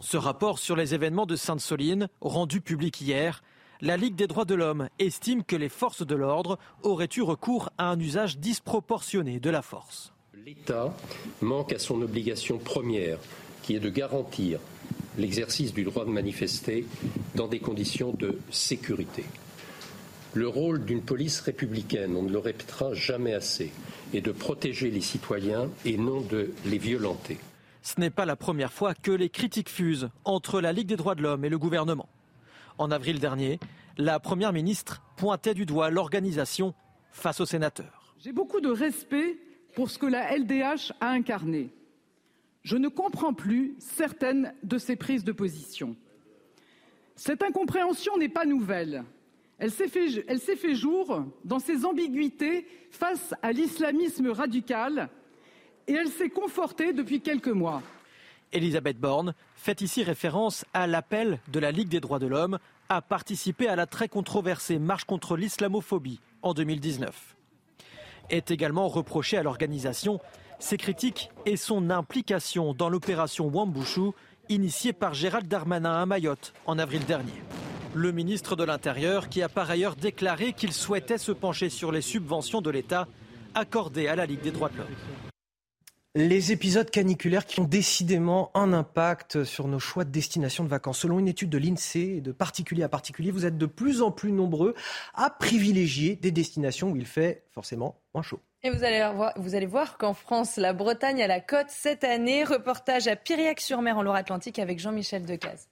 Ce 0.00 0.16
rapport 0.16 0.58
sur 0.58 0.74
les 0.74 0.94
événements 0.94 1.26
de 1.26 1.36
Sainte-Soline, 1.36 2.08
rendu 2.20 2.60
public 2.60 3.00
hier, 3.00 3.44
la 3.80 3.96
Ligue 3.96 4.16
des 4.16 4.26
droits 4.26 4.44
de 4.44 4.56
l'homme 4.56 4.88
estime 4.98 5.44
que 5.44 5.54
les 5.54 5.68
forces 5.68 6.04
de 6.04 6.16
l'ordre 6.16 6.58
auraient 6.82 7.08
eu 7.16 7.22
recours 7.22 7.70
à 7.78 7.84
un 7.84 8.00
usage 8.00 8.38
disproportionné 8.38 9.38
de 9.38 9.50
la 9.50 9.62
force. 9.62 10.12
L'État 10.44 10.94
manque 11.40 11.72
à 11.72 11.78
son 11.78 12.00
obligation 12.02 12.58
première, 12.58 13.18
qui 13.62 13.74
est 13.74 13.80
de 13.80 13.88
garantir 13.88 14.60
l'exercice 15.16 15.72
du 15.72 15.84
droit 15.84 16.04
de 16.04 16.10
manifester 16.10 16.86
dans 17.34 17.48
des 17.48 17.58
conditions 17.58 18.12
de 18.12 18.38
sécurité. 18.50 19.24
Le 20.34 20.46
rôle 20.46 20.84
d'une 20.84 21.02
police 21.02 21.40
républicaine, 21.40 22.14
on 22.14 22.22
ne 22.22 22.30
le 22.30 22.38
répétera 22.38 22.94
jamais 22.94 23.34
assez, 23.34 23.72
est 24.14 24.20
de 24.20 24.30
protéger 24.30 24.90
les 24.90 25.00
citoyens 25.00 25.70
et 25.84 25.96
non 25.96 26.20
de 26.20 26.52
les 26.66 26.78
violenter. 26.78 27.38
Ce 27.82 27.98
n'est 27.98 28.10
pas 28.10 28.26
la 28.26 28.36
première 28.36 28.72
fois 28.72 28.94
que 28.94 29.10
les 29.10 29.30
critiques 29.30 29.70
fusent 29.70 30.10
entre 30.24 30.60
la 30.60 30.72
Ligue 30.72 30.88
des 30.88 30.96
droits 30.96 31.14
de 31.14 31.22
l'homme 31.22 31.44
et 31.44 31.48
le 31.48 31.58
gouvernement. 31.58 32.08
En 32.76 32.90
avril 32.90 33.18
dernier, 33.18 33.58
la 33.96 34.20
Première 34.20 34.52
ministre 34.52 35.02
pointait 35.16 35.54
du 35.54 35.66
doigt 35.66 35.90
l'organisation 35.90 36.74
face 37.10 37.40
aux 37.40 37.46
sénateurs. 37.46 38.14
J'ai 38.22 38.32
beaucoup 38.32 38.60
de 38.60 38.70
respect 38.70 39.36
pour 39.78 39.90
ce 39.90 39.98
que 40.00 40.06
la 40.06 40.36
LDH 40.36 40.92
a 41.00 41.10
incarné. 41.10 41.70
Je 42.62 42.76
ne 42.76 42.88
comprends 42.88 43.32
plus 43.32 43.76
certaines 43.78 44.52
de 44.64 44.76
ses 44.76 44.96
prises 44.96 45.22
de 45.22 45.30
position. 45.30 45.94
Cette 47.14 47.44
incompréhension 47.44 48.18
n'est 48.18 48.28
pas 48.28 48.44
nouvelle. 48.44 49.04
Elle 49.56 49.70
s'est 49.70 49.86
fait, 49.86 50.74
jour 50.74 51.24
dans 51.44 51.60
ses 51.60 51.84
ambiguïtés 51.84 52.66
face 52.90 53.34
à 53.40 53.52
l'islamisme 53.52 54.30
radical 54.30 55.10
et 55.86 55.92
elle 55.92 56.08
s'est 56.08 56.28
confortée 56.28 56.92
depuis 56.92 57.20
quelques 57.20 57.46
mois. 57.46 57.80
Elisabeth 58.50 58.98
Borne 58.98 59.32
fait 59.54 59.80
ici 59.80 60.02
référence 60.02 60.64
à 60.74 60.88
l'appel 60.88 61.38
de 61.52 61.60
la 61.60 61.70
Ligue 61.70 61.88
des 61.88 62.00
droits 62.00 62.18
de 62.18 62.26
l'homme 62.26 62.58
à 62.88 63.00
participer 63.00 63.68
à 63.68 63.76
la 63.76 63.86
très 63.86 64.08
controversée 64.08 64.80
marche 64.80 65.04
contre 65.04 65.36
l'islamophobie 65.36 66.18
en 66.42 66.52
2019. 66.52 67.36
Est 68.30 68.50
également 68.50 68.88
reproché 68.88 69.36
à 69.36 69.42
l'organisation 69.42 70.20
ses 70.58 70.76
critiques 70.76 71.30
et 71.46 71.56
son 71.56 71.90
implication 71.90 72.74
dans 72.74 72.88
l'opération 72.88 73.46
Wambushu 73.48 74.10
initiée 74.48 74.92
par 74.92 75.14
Gérald 75.14 75.46
Darmanin 75.46 76.02
à 76.02 76.06
Mayotte 76.06 76.52
en 76.66 76.78
avril 76.78 77.04
dernier. 77.04 77.42
Le 77.94 78.12
ministre 78.12 78.56
de 78.56 78.64
l'Intérieur 78.64 79.28
qui 79.28 79.42
a 79.42 79.48
par 79.48 79.70
ailleurs 79.70 79.96
déclaré 79.96 80.52
qu'il 80.52 80.72
souhaitait 80.72 81.18
se 81.18 81.32
pencher 81.32 81.70
sur 81.70 81.92
les 81.92 82.02
subventions 82.02 82.60
de 82.60 82.70
l'État 82.70 83.08
accordées 83.54 84.08
à 84.08 84.16
la 84.16 84.26
Ligue 84.26 84.42
des 84.42 84.50
droits 84.50 84.68
de 84.68 84.78
l'homme. 84.78 85.27
Les 86.20 86.50
épisodes 86.50 86.90
caniculaires 86.90 87.46
qui 87.46 87.60
ont 87.60 87.64
décidément 87.64 88.50
un 88.54 88.72
impact 88.72 89.44
sur 89.44 89.68
nos 89.68 89.78
choix 89.78 90.02
de 90.02 90.10
destination 90.10 90.64
de 90.64 90.68
vacances. 90.68 90.98
Selon 90.98 91.20
une 91.20 91.28
étude 91.28 91.48
de 91.48 91.58
l'INSEE 91.58 92.20
de 92.20 92.32
particulier 92.32 92.82
à 92.82 92.88
particulier, 92.88 93.30
vous 93.30 93.46
êtes 93.46 93.56
de 93.56 93.66
plus 93.66 94.02
en 94.02 94.10
plus 94.10 94.32
nombreux 94.32 94.74
à 95.14 95.30
privilégier 95.30 96.16
des 96.16 96.32
destinations 96.32 96.90
où 96.90 96.96
il 96.96 97.06
fait 97.06 97.44
forcément 97.52 98.00
moins 98.14 98.24
chaud. 98.24 98.40
Et 98.64 98.70
vous 98.70 98.82
allez 98.82 99.66
voir, 99.66 99.96
qu'en 99.96 100.12
France, 100.12 100.56
la 100.56 100.72
Bretagne 100.72 101.22
a 101.22 101.28
la 101.28 101.38
côte 101.38 101.68
cette 101.68 102.02
année. 102.02 102.42
Reportage 102.42 103.06
à 103.06 103.14
Piriac-sur-Mer 103.14 103.96
en 103.96 104.02
Loire-Atlantique 104.02 104.58
avec 104.58 104.80
Jean-Michel 104.80 105.24
Decaze 105.24 105.68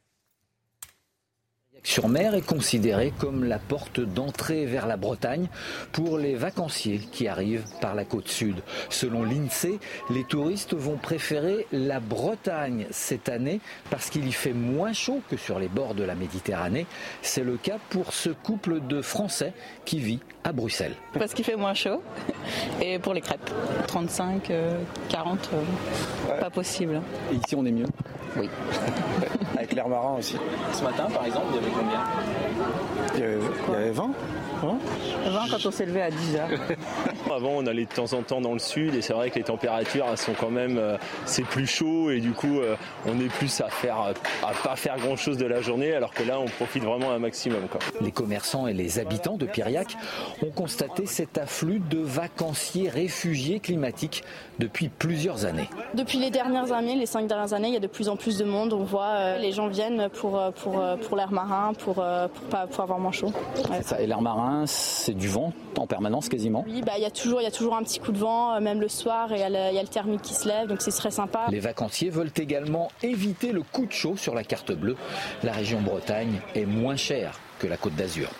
sur 1.82 2.08
mer 2.08 2.34
est 2.34 2.44
considérée 2.44 3.12
comme 3.18 3.44
la 3.44 3.58
porte 3.58 4.00
d'entrée 4.00 4.66
vers 4.66 4.86
la 4.86 4.96
Bretagne 4.96 5.48
pour 5.92 6.18
les 6.18 6.34
vacanciers 6.34 6.98
qui 6.98 7.28
arrivent 7.28 7.64
par 7.80 7.94
la 7.94 8.04
côte 8.04 8.28
sud. 8.28 8.56
Selon 8.90 9.22
l'INSEE, 9.22 9.78
les 10.10 10.24
touristes 10.24 10.74
vont 10.74 10.96
préférer 10.96 11.66
la 11.72 12.00
Bretagne 12.00 12.86
cette 12.90 13.28
année 13.28 13.60
parce 13.90 14.10
qu'il 14.10 14.26
y 14.26 14.32
fait 14.32 14.52
moins 14.52 14.92
chaud 14.92 15.20
que 15.30 15.36
sur 15.36 15.58
les 15.58 15.68
bords 15.68 15.94
de 15.94 16.04
la 16.04 16.14
Méditerranée. 16.14 16.86
C'est 17.22 17.44
le 17.44 17.56
cas 17.56 17.78
pour 17.90 18.12
ce 18.12 18.30
couple 18.30 18.80
de 18.86 19.00
Français 19.02 19.52
qui 19.84 19.98
vit 19.98 20.20
à 20.44 20.52
Bruxelles. 20.52 20.94
Parce 21.12 21.34
qu'il 21.34 21.44
fait 21.44 21.56
moins 21.56 21.74
chaud 21.74 22.02
et 22.80 22.98
pour 22.98 23.14
les 23.14 23.20
crêpes. 23.20 23.50
35, 23.86 24.52
40, 25.08 25.50
euh, 25.52 25.62
euh, 26.30 26.40
pas 26.40 26.50
possible. 26.50 27.00
Et 27.32 27.36
ici 27.36 27.54
on 27.56 27.64
est 27.64 27.72
mieux 27.72 27.86
Oui. 28.36 28.48
Avec 29.56 29.72
l'air 29.72 29.88
marin 29.88 30.16
aussi. 30.18 30.36
Ce 30.72 30.82
matin 30.82 31.06
par 31.12 31.24
exemple, 31.24 31.46
il 31.50 31.56
y 31.56 31.58
avait 31.58 31.65
il 33.14 33.20
y 33.20 33.24
avait 33.24 33.90
20 33.90 34.10
20 34.62 35.48
quand 35.50 35.66
on 35.66 35.70
s'est 35.70 35.86
levé 35.86 36.02
à 36.02 36.10
10 36.10 36.36
heures. 36.36 36.48
Avant, 37.34 37.50
on 37.56 37.66
allait 37.66 37.84
de 37.84 37.92
temps 37.92 38.12
en 38.12 38.22
temps 38.22 38.40
dans 38.40 38.52
le 38.52 38.58
sud 38.58 38.94
et 38.94 39.02
c'est 39.02 39.12
vrai 39.12 39.30
que 39.30 39.36
les 39.36 39.44
températures 39.44 40.06
elles 40.10 40.16
sont 40.16 40.34
quand 40.38 40.50
même 40.50 40.78
euh, 40.78 40.96
c'est 41.24 41.44
plus 41.44 41.66
chaud 41.66 42.10
et 42.10 42.20
du 42.20 42.32
coup 42.32 42.60
euh, 42.60 42.76
on 43.06 43.18
est 43.20 43.28
plus 43.28 43.60
à 43.60 43.68
faire 43.68 43.96
à 43.98 44.52
pas 44.62 44.76
faire 44.76 44.96
grand 44.98 45.16
chose 45.16 45.36
de 45.36 45.46
la 45.46 45.60
journée 45.60 45.94
alors 45.94 46.12
que 46.12 46.22
là 46.22 46.38
on 46.40 46.46
profite 46.46 46.84
vraiment 46.84 47.10
un 47.10 47.18
maximum. 47.18 47.68
Quoi. 47.68 47.80
Les 48.00 48.12
commerçants 48.12 48.66
et 48.66 48.72
les 48.72 48.98
habitants 48.98 49.36
de 49.36 49.46
Piriac 49.46 49.96
ont 50.42 50.50
constaté 50.50 51.06
cet 51.06 51.38
afflux 51.38 51.80
de 51.80 51.98
vacanciers 51.98 52.88
réfugiés 52.88 53.60
climatiques 53.60 54.24
depuis 54.58 54.88
plusieurs 54.88 55.44
années. 55.44 55.68
Depuis 55.94 56.18
les 56.18 56.30
dernières 56.30 56.72
années, 56.72 56.96
les 56.96 57.06
cinq 57.06 57.26
dernières 57.26 57.52
années, 57.52 57.68
il 57.68 57.74
y 57.74 57.78
a 57.78 57.80
de 57.80 57.86
plus 57.86 58.08
en 58.08 58.16
plus 58.16 58.38
de 58.38 58.44
monde. 58.44 58.72
On 58.72 58.84
voit 58.84 59.06
euh, 59.06 59.38
les 59.38 59.52
gens 59.52 59.68
viennent 59.68 60.08
pour 60.10 60.40
pour 60.62 60.82
pour 61.06 61.16
l'air 61.16 61.32
marin, 61.32 61.72
pour 61.74 61.94
pour 61.96 62.48
pas 62.50 62.66
pour 62.66 62.82
avoir 62.82 62.98
moins 62.98 63.12
chaud. 63.12 63.32
Ouais. 63.70 63.82
Ça, 63.82 64.00
et 64.00 64.06
l'air 64.06 64.22
marin, 64.22 64.45
c'est 64.66 65.14
du 65.14 65.28
vent 65.28 65.52
en 65.76 65.86
permanence 65.86 66.28
quasiment. 66.28 66.64
Oui, 66.66 66.82
bah 66.82 66.92
il 66.96 67.02
y 67.02 67.06
a 67.06 67.10
toujours 67.10 67.40
y 67.42 67.46
a 67.46 67.50
toujours 67.50 67.76
un 67.76 67.82
petit 67.82 68.00
coup 68.00 68.12
de 68.12 68.18
vent, 68.18 68.60
même 68.60 68.80
le 68.80 68.88
soir, 68.88 69.32
et 69.32 69.40
il 69.40 69.48
y, 69.48 69.74
y, 69.74 69.78
a 69.78 69.82
le 69.82 69.88
thermique 69.88 70.22
qui 70.22 70.34
se 70.34 70.48
lève, 70.48 70.68
donc 70.68 70.82
c'est 70.82 70.90
très 70.90 71.10
sympa. 71.10 71.46
Les 71.50 71.60
vacanciers 71.60 72.10
veulent 72.10 72.32
également 72.36 72.88
éviter 73.02 73.52
le 73.52 73.62
coup 73.62 73.86
de 73.86 73.92
chaud 73.92 74.16
sur 74.16 74.34
la 74.34 74.44
carte 74.44 74.72
bleue. 74.72 74.96
La 75.42 75.52
région 75.52 75.80
Bretagne 75.80 76.40
est 76.54 76.66
moins 76.66 76.96
chère 76.96 77.40
que 77.58 77.66
la 77.66 77.76
Côte 77.76 77.94
d'Azur. 77.94 78.30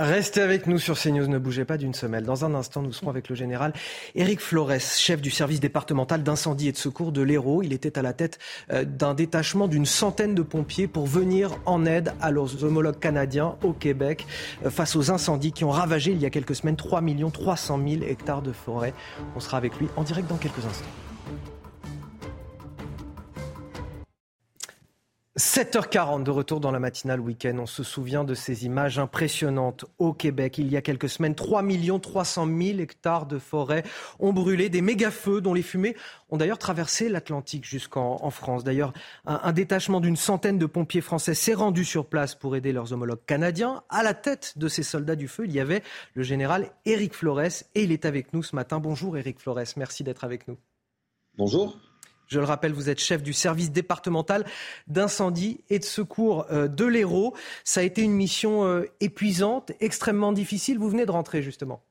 Restez 0.00 0.42
avec 0.42 0.68
nous 0.68 0.78
sur 0.78 0.96
CNews, 0.96 1.26
ne 1.26 1.38
bougez 1.38 1.64
pas 1.64 1.76
d'une 1.76 1.92
semelle. 1.92 2.22
Dans 2.22 2.44
un 2.44 2.54
instant, 2.54 2.82
nous 2.82 2.92
serons 2.92 3.10
avec 3.10 3.28
le 3.28 3.34
général 3.34 3.72
Éric 4.14 4.38
Flores, 4.38 4.78
chef 4.78 5.20
du 5.20 5.32
service 5.32 5.58
départemental 5.58 6.22
d'incendie 6.22 6.68
et 6.68 6.72
de 6.72 6.76
secours 6.76 7.10
de 7.10 7.20
l'Hérault. 7.20 7.64
Il 7.64 7.72
était 7.72 7.98
à 7.98 8.02
la 8.02 8.12
tête 8.12 8.38
d'un 8.70 9.14
détachement 9.14 9.66
d'une 9.66 9.86
centaine 9.86 10.36
de 10.36 10.42
pompiers 10.42 10.86
pour 10.86 11.08
venir 11.08 11.58
en 11.66 11.84
aide 11.84 12.12
à 12.20 12.30
leurs 12.30 12.62
homologues 12.62 13.00
canadiens 13.00 13.56
au 13.64 13.72
Québec 13.72 14.24
face 14.70 14.94
aux 14.94 15.10
incendies 15.10 15.50
qui 15.50 15.64
ont 15.64 15.70
ravagé 15.70 16.12
il 16.12 16.22
y 16.22 16.26
a 16.26 16.30
quelques 16.30 16.54
semaines 16.54 16.76
3 16.76 17.02
300 17.32 17.80
000 17.84 18.02
hectares 18.04 18.42
de 18.42 18.52
forêt. 18.52 18.94
On 19.34 19.40
sera 19.40 19.56
avec 19.56 19.80
lui 19.80 19.88
en 19.96 20.04
direct 20.04 20.28
dans 20.28 20.36
quelques 20.36 20.64
instants. 20.64 21.07
7h40 25.38 26.24
de 26.24 26.32
retour 26.32 26.58
dans 26.58 26.72
la 26.72 26.80
matinale 26.80 27.20
week-end. 27.20 27.56
On 27.60 27.66
se 27.66 27.84
souvient 27.84 28.24
de 28.24 28.34
ces 28.34 28.66
images 28.66 28.98
impressionnantes 28.98 29.84
au 29.98 30.12
Québec. 30.12 30.58
Il 30.58 30.68
y 30.68 30.76
a 30.76 30.82
quelques 30.82 31.08
semaines, 31.08 31.36
3 31.36 31.62
300 32.02 32.46
000 32.46 32.80
hectares 32.80 33.26
de 33.26 33.38
forêt 33.38 33.84
ont 34.18 34.32
brûlé. 34.32 34.68
Des 34.68 34.82
méga-feux 34.82 35.40
dont 35.40 35.54
les 35.54 35.62
fumées 35.62 35.94
ont 36.30 36.38
d'ailleurs 36.38 36.58
traversé 36.58 37.08
l'Atlantique 37.08 37.64
jusqu'en 37.64 38.28
France. 38.30 38.64
D'ailleurs, 38.64 38.92
un, 39.26 39.38
un, 39.44 39.52
détachement 39.52 40.00
d'une 40.00 40.16
centaine 40.16 40.58
de 40.58 40.66
pompiers 40.66 41.02
français 41.02 41.34
s'est 41.34 41.54
rendu 41.54 41.84
sur 41.84 42.06
place 42.06 42.34
pour 42.34 42.56
aider 42.56 42.72
leurs 42.72 42.92
homologues 42.92 43.24
canadiens. 43.24 43.84
À 43.90 44.02
la 44.02 44.14
tête 44.14 44.58
de 44.58 44.66
ces 44.66 44.82
soldats 44.82 45.14
du 45.14 45.28
feu, 45.28 45.44
il 45.44 45.52
y 45.52 45.60
avait 45.60 45.84
le 46.14 46.24
général 46.24 46.72
Éric 46.84 47.14
Flores 47.14 47.62
et 47.76 47.84
il 47.84 47.92
est 47.92 48.06
avec 48.06 48.32
nous 48.32 48.42
ce 48.42 48.56
matin. 48.56 48.80
Bonjour 48.80 49.16
Éric 49.16 49.38
Flores, 49.38 49.60
merci 49.76 50.02
d'être 50.02 50.24
avec 50.24 50.48
nous. 50.48 50.58
Bonjour. 51.36 51.78
Je 52.28 52.38
le 52.38 52.44
rappelle, 52.44 52.72
vous 52.72 52.88
êtes 52.88 53.00
chef 53.00 53.22
du 53.22 53.32
service 53.32 53.72
départemental 53.72 54.44
d'incendie 54.86 55.60
et 55.70 55.78
de 55.78 55.84
secours 55.84 56.46
de 56.50 56.84
l'Hérault. 56.84 57.34
Ça 57.64 57.80
a 57.80 57.82
été 57.82 58.02
une 58.02 58.12
mission 58.12 58.84
épuisante, 59.00 59.72
extrêmement 59.80 60.32
difficile. 60.32 60.78
Vous 60.78 60.90
venez 60.90 61.06
de 61.06 61.10
rentrer 61.10 61.42
justement. 61.42 61.82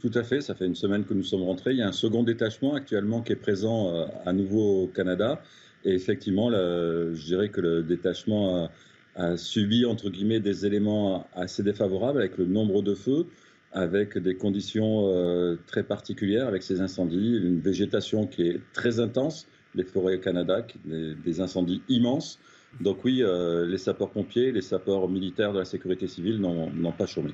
Tout 0.00 0.10
à 0.14 0.22
fait, 0.22 0.40
ça 0.40 0.54
fait 0.54 0.64
une 0.64 0.74
semaine 0.74 1.04
que 1.04 1.12
nous 1.12 1.22
sommes 1.22 1.42
rentrés. 1.42 1.72
Il 1.72 1.78
y 1.78 1.82
a 1.82 1.88
un 1.88 1.92
second 1.92 2.22
détachement 2.22 2.74
actuellement 2.74 3.20
qui 3.20 3.32
est 3.32 3.36
présent 3.36 4.08
à 4.24 4.32
nouveau 4.32 4.84
au 4.84 4.86
Canada. 4.86 5.42
Et 5.84 5.92
effectivement, 5.92 6.50
je 6.50 7.24
dirais 7.24 7.50
que 7.50 7.60
le 7.60 7.82
détachement 7.82 8.70
a, 9.16 9.36
subi, 9.36 9.84
entre 9.84 10.08
guillemets, 10.08 10.40
des 10.40 10.64
éléments 10.64 11.26
assez 11.34 11.62
défavorables 11.62 12.18
avec 12.18 12.38
le 12.38 12.46
nombre 12.46 12.82
de 12.82 12.94
feux, 12.94 13.26
avec 13.72 14.18
des 14.18 14.36
conditions 14.36 15.08
euh, 15.08 15.56
très 15.66 15.82
particulières, 15.82 16.48
avec 16.48 16.62
ces 16.62 16.80
incendies, 16.80 17.36
une 17.36 17.60
végétation 17.60 18.26
qui 18.26 18.48
est 18.48 18.60
très 18.72 19.00
intense, 19.00 19.46
les 19.74 19.84
forêts 19.84 20.16
au 20.16 20.20
Canada, 20.20 20.66
des, 20.84 21.14
des 21.14 21.40
incendies 21.40 21.82
immenses. 21.88 22.38
Donc 22.80 23.04
oui, 23.04 23.22
euh, 23.22 23.66
les 23.66 23.78
sapeurs-pompiers, 23.78 24.52
les 24.52 24.60
sapeurs 24.60 25.08
militaires 25.08 25.52
de 25.52 25.58
la 25.58 25.64
sécurité 25.64 26.06
civile 26.08 26.40
n'ont 26.40 26.92
pas 26.92 27.06
chômé. 27.06 27.32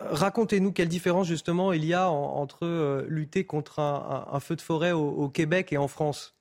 Racontez-nous 0.00 0.72
quelle 0.72 0.88
différence 0.88 1.28
justement 1.28 1.72
il 1.72 1.84
y 1.84 1.94
a 1.94 2.10
en, 2.10 2.36
entre 2.40 2.64
euh, 2.64 3.04
lutter 3.08 3.44
contre 3.44 3.78
un, 3.78 4.26
un, 4.32 4.36
un, 4.36 4.40
feu 4.40 4.56
de 4.56 4.60
forêt 4.60 4.92
au, 4.92 5.08
au, 5.08 5.28
Québec 5.28 5.72
et 5.72 5.76
en 5.76 5.88
France? 5.88 6.34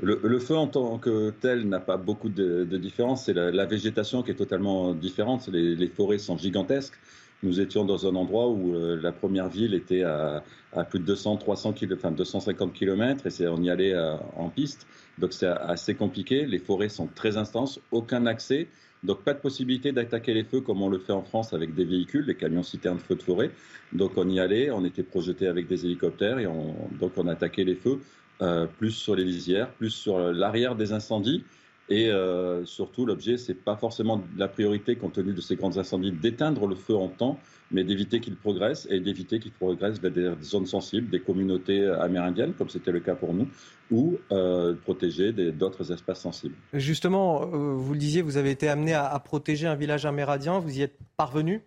Le, 0.00 0.20
le, 0.22 0.38
feu 0.38 0.54
en 0.54 0.68
tant 0.68 0.98
que 0.98 1.30
tel 1.30 1.68
n'a 1.68 1.80
pas 1.80 1.96
beaucoup 1.96 2.28
de, 2.28 2.64
de 2.64 2.76
différence, 2.76 3.24
c'est 3.24 3.32
la, 3.32 3.50
la, 3.50 3.66
végétation 3.66 4.22
qui 4.22 4.30
est 4.30 4.36
totalement 4.36 4.94
différente. 4.94 5.48
Les, 5.48 5.74
les 5.74 5.88
forêts 5.88 6.18
sont 6.18 6.36
gigantesques. 6.36 6.98
Nous 7.42 7.60
étions 7.60 7.84
dans 7.84 8.06
un 8.06 8.16
endroit 8.16 8.48
où 8.48 8.74
euh, 8.74 8.98
la 9.00 9.12
première 9.12 9.48
ville 9.48 9.74
était 9.74 10.02
à, 10.02 10.42
à 10.72 10.84
plus 10.84 10.98
de 10.98 11.04
200, 11.04 11.36
300 11.36 11.72
km, 11.72 11.96
enfin 11.96 12.12
250 12.12 12.72
km 12.72 13.26
et 13.26 13.48
on 13.48 13.62
y 13.62 13.70
allait 13.70 13.94
euh, 13.94 14.16
en 14.36 14.48
piste. 14.48 14.86
Donc 15.18 15.32
c'est 15.32 15.46
assez 15.46 15.94
compliqué. 15.94 16.46
Les 16.46 16.58
forêts 16.58 16.88
sont 16.88 17.06
très 17.06 17.36
intenses, 17.36 17.80
aucun 17.92 18.26
accès. 18.26 18.66
Donc 19.04 19.22
pas 19.22 19.34
de 19.34 19.38
possibilité 19.38 19.92
d'attaquer 19.92 20.34
les 20.34 20.42
feux 20.42 20.60
comme 20.60 20.82
on 20.82 20.88
le 20.88 20.98
fait 20.98 21.12
en 21.12 21.22
France 21.22 21.54
avec 21.54 21.74
des 21.74 21.84
véhicules, 21.84 22.24
les 22.26 22.34
camions 22.34 22.64
citernes 22.64 22.98
feux 22.98 23.14
de 23.14 23.22
forêt. 23.22 23.52
Donc 23.92 24.12
on 24.16 24.28
y 24.28 24.40
allait, 24.40 24.72
on 24.72 24.84
était 24.84 25.04
projeté 25.04 25.46
avec 25.46 25.68
des 25.68 25.84
hélicoptères 25.84 26.40
et 26.40 26.48
on, 26.48 26.74
donc 26.98 27.12
on 27.16 27.28
attaquait 27.28 27.62
les 27.62 27.76
feux 27.76 28.00
euh, 28.42 28.66
plus 28.66 28.90
sur 28.90 29.14
les 29.14 29.24
lisières, 29.24 29.70
plus 29.70 29.90
sur 29.90 30.18
l'arrière 30.18 30.74
des 30.74 30.92
incendies 30.92 31.44
Et 31.90 32.10
euh, 32.10 32.64
surtout, 32.66 33.06
l'objet, 33.06 33.38
c'est 33.38 33.54
pas 33.54 33.76
forcément 33.76 34.22
la 34.36 34.48
priorité, 34.48 34.96
compte 34.96 35.14
tenu 35.14 35.32
de 35.32 35.40
ces 35.40 35.56
grands 35.56 35.76
incendies, 35.78 36.12
d'éteindre 36.12 36.66
le 36.66 36.74
feu 36.74 36.94
en 36.94 37.08
temps, 37.08 37.38
mais 37.70 37.84
d'éviter 37.84 38.20
qu'il 38.20 38.36
progresse 38.36 38.86
et 38.90 39.00
d'éviter 39.00 39.38
qu'il 39.40 39.52
progresse 39.52 40.00
vers 40.00 40.10
des 40.10 40.32
zones 40.42 40.66
sensibles, 40.66 41.08
des 41.08 41.20
communautés 41.20 41.86
amérindiennes, 41.86 42.52
comme 42.52 42.68
c'était 42.68 42.92
le 42.92 43.00
cas 43.00 43.14
pour 43.14 43.32
nous, 43.32 43.48
ou 43.90 44.18
euh, 44.32 44.74
protéger 44.74 45.32
d'autres 45.32 45.92
espaces 45.92 46.20
sensibles. 46.20 46.54
Justement, 46.74 47.42
euh, 47.42 47.74
vous 47.74 47.92
le 47.94 47.98
disiez, 47.98 48.22
vous 48.22 48.36
avez 48.36 48.50
été 48.50 48.68
amené 48.68 48.92
à, 48.92 49.06
à, 49.06 49.18
protéger 49.18 49.66
un 49.66 49.74
village 49.74 50.04
amérindien. 50.04 50.58
Vous 50.58 50.78
y 50.78 50.82
êtes 50.82 50.98
parvenu? 51.16 51.62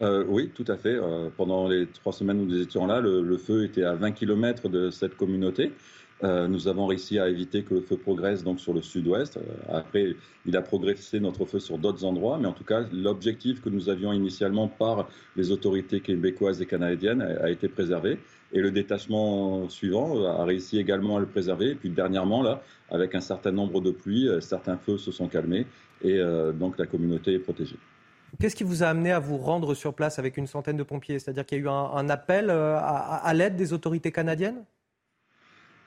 Euh, 0.00 0.24
oui, 0.28 0.50
tout 0.54 0.64
à 0.68 0.76
fait. 0.76 0.94
Euh, 0.94 1.28
pendant 1.36 1.66
les 1.68 1.86
trois 1.86 2.12
semaines 2.12 2.40
où 2.40 2.44
nous 2.44 2.60
étions 2.60 2.86
là, 2.86 3.00
le, 3.00 3.20
le, 3.22 3.36
feu 3.36 3.64
était 3.64 3.82
à 3.82 3.94
20 3.94 4.12
km 4.12 4.68
de 4.68 4.90
cette 4.90 5.16
communauté. 5.16 5.72
Euh, 6.24 6.48
nous 6.48 6.66
avons 6.66 6.86
réussi 6.86 7.18
à 7.18 7.28
éviter 7.28 7.62
que 7.62 7.74
le 7.74 7.80
feu 7.80 7.96
progresse 7.96 8.42
donc 8.42 8.58
sur 8.58 8.74
le 8.74 8.82
sud-ouest. 8.82 9.36
Euh, 9.36 9.40
après, 9.68 10.16
il 10.46 10.56
a 10.56 10.62
progressé 10.62 11.20
notre 11.20 11.44
feu 11.44 11.60
sur 11.60 11.78
d'autres 11.78 12.04
endroits, 12.04 12.38
mais 12.38 12.48
en 12.48 12.52
tout 12.52 12.64
cas, 12.64 12.80
l'objectif 12.92 13.60
que 13.62 13.68
nous 13.68 13.88
avions 13.88 14.12
initialement 14.12 14.66
par 14.66 15.08
les 15.36 15.52
autorités 15.52 16.00
québécoises 16.00 16.60
et 16.60 16.66
canadiennes 16.66 17.22
a, 17.22 17.50
été 17.50 17.68
préservé. 17.68 18.18
Et 18.52 18.60
le 18.60 18.72
détachement 18.72 19.68
suivant 19.68 20.24
a 20.24 20.44
réussi 20.44 20.78
également 20.78 21.18
à 21.18 21.20
le 21.20 21.26
préserver. 21.26 21.70
Et 21.70 21.74
puis 21.74 21.90
dernièrement, 21.90 22.42
là, 22.42 22.62
avec 22.90 23.14
un 23.14 23.20
certain 23.20 23.52
nombre 23.52 23.80
de 23.80 23.92
pluies, 23.92 24.28
euh, 24.28 24.40
certains 24.40 24.76
feux 24.76 24.98
se 24.98 25.12
sont 25.12 25.28
calmés 25.28 25.66
et 26.02 26.18
euh, 26.18 26.52
donc 26.52 26.78
la 26.78 26.86
communauté 26.86 27.34
est 27.34 27.38
protégée. 27.38 27.76
Qu'est-ce 28.40 28.56
qui 28.56 28.64
vous 28.64 28.82
a 28.82 28.88
amené 28.88 29.12
à 29.12 29.20
vous 29.20 29.38
rendre 29.38 29.74
sur 29.74 29.94
place 29.94 30.18
avec 30.18 30.36
une 30.36 30.46
centaine 30.46 30.76
de 30.76 30.82
pompiers? 30.82 31.18
C'est-à-dire 31.18 31.46
qu'il 31.46 31.58
y 31.58 31.60
a 31.60 31.64
eu 31.64 31.68
un, 31.68 32.08
appel 32.10 32.50
à 32.50 33.32
l'aide 33.34 33.56
des 33.56 33.72
autorités 33.72 34.12
canadiennes? 34.12 34.64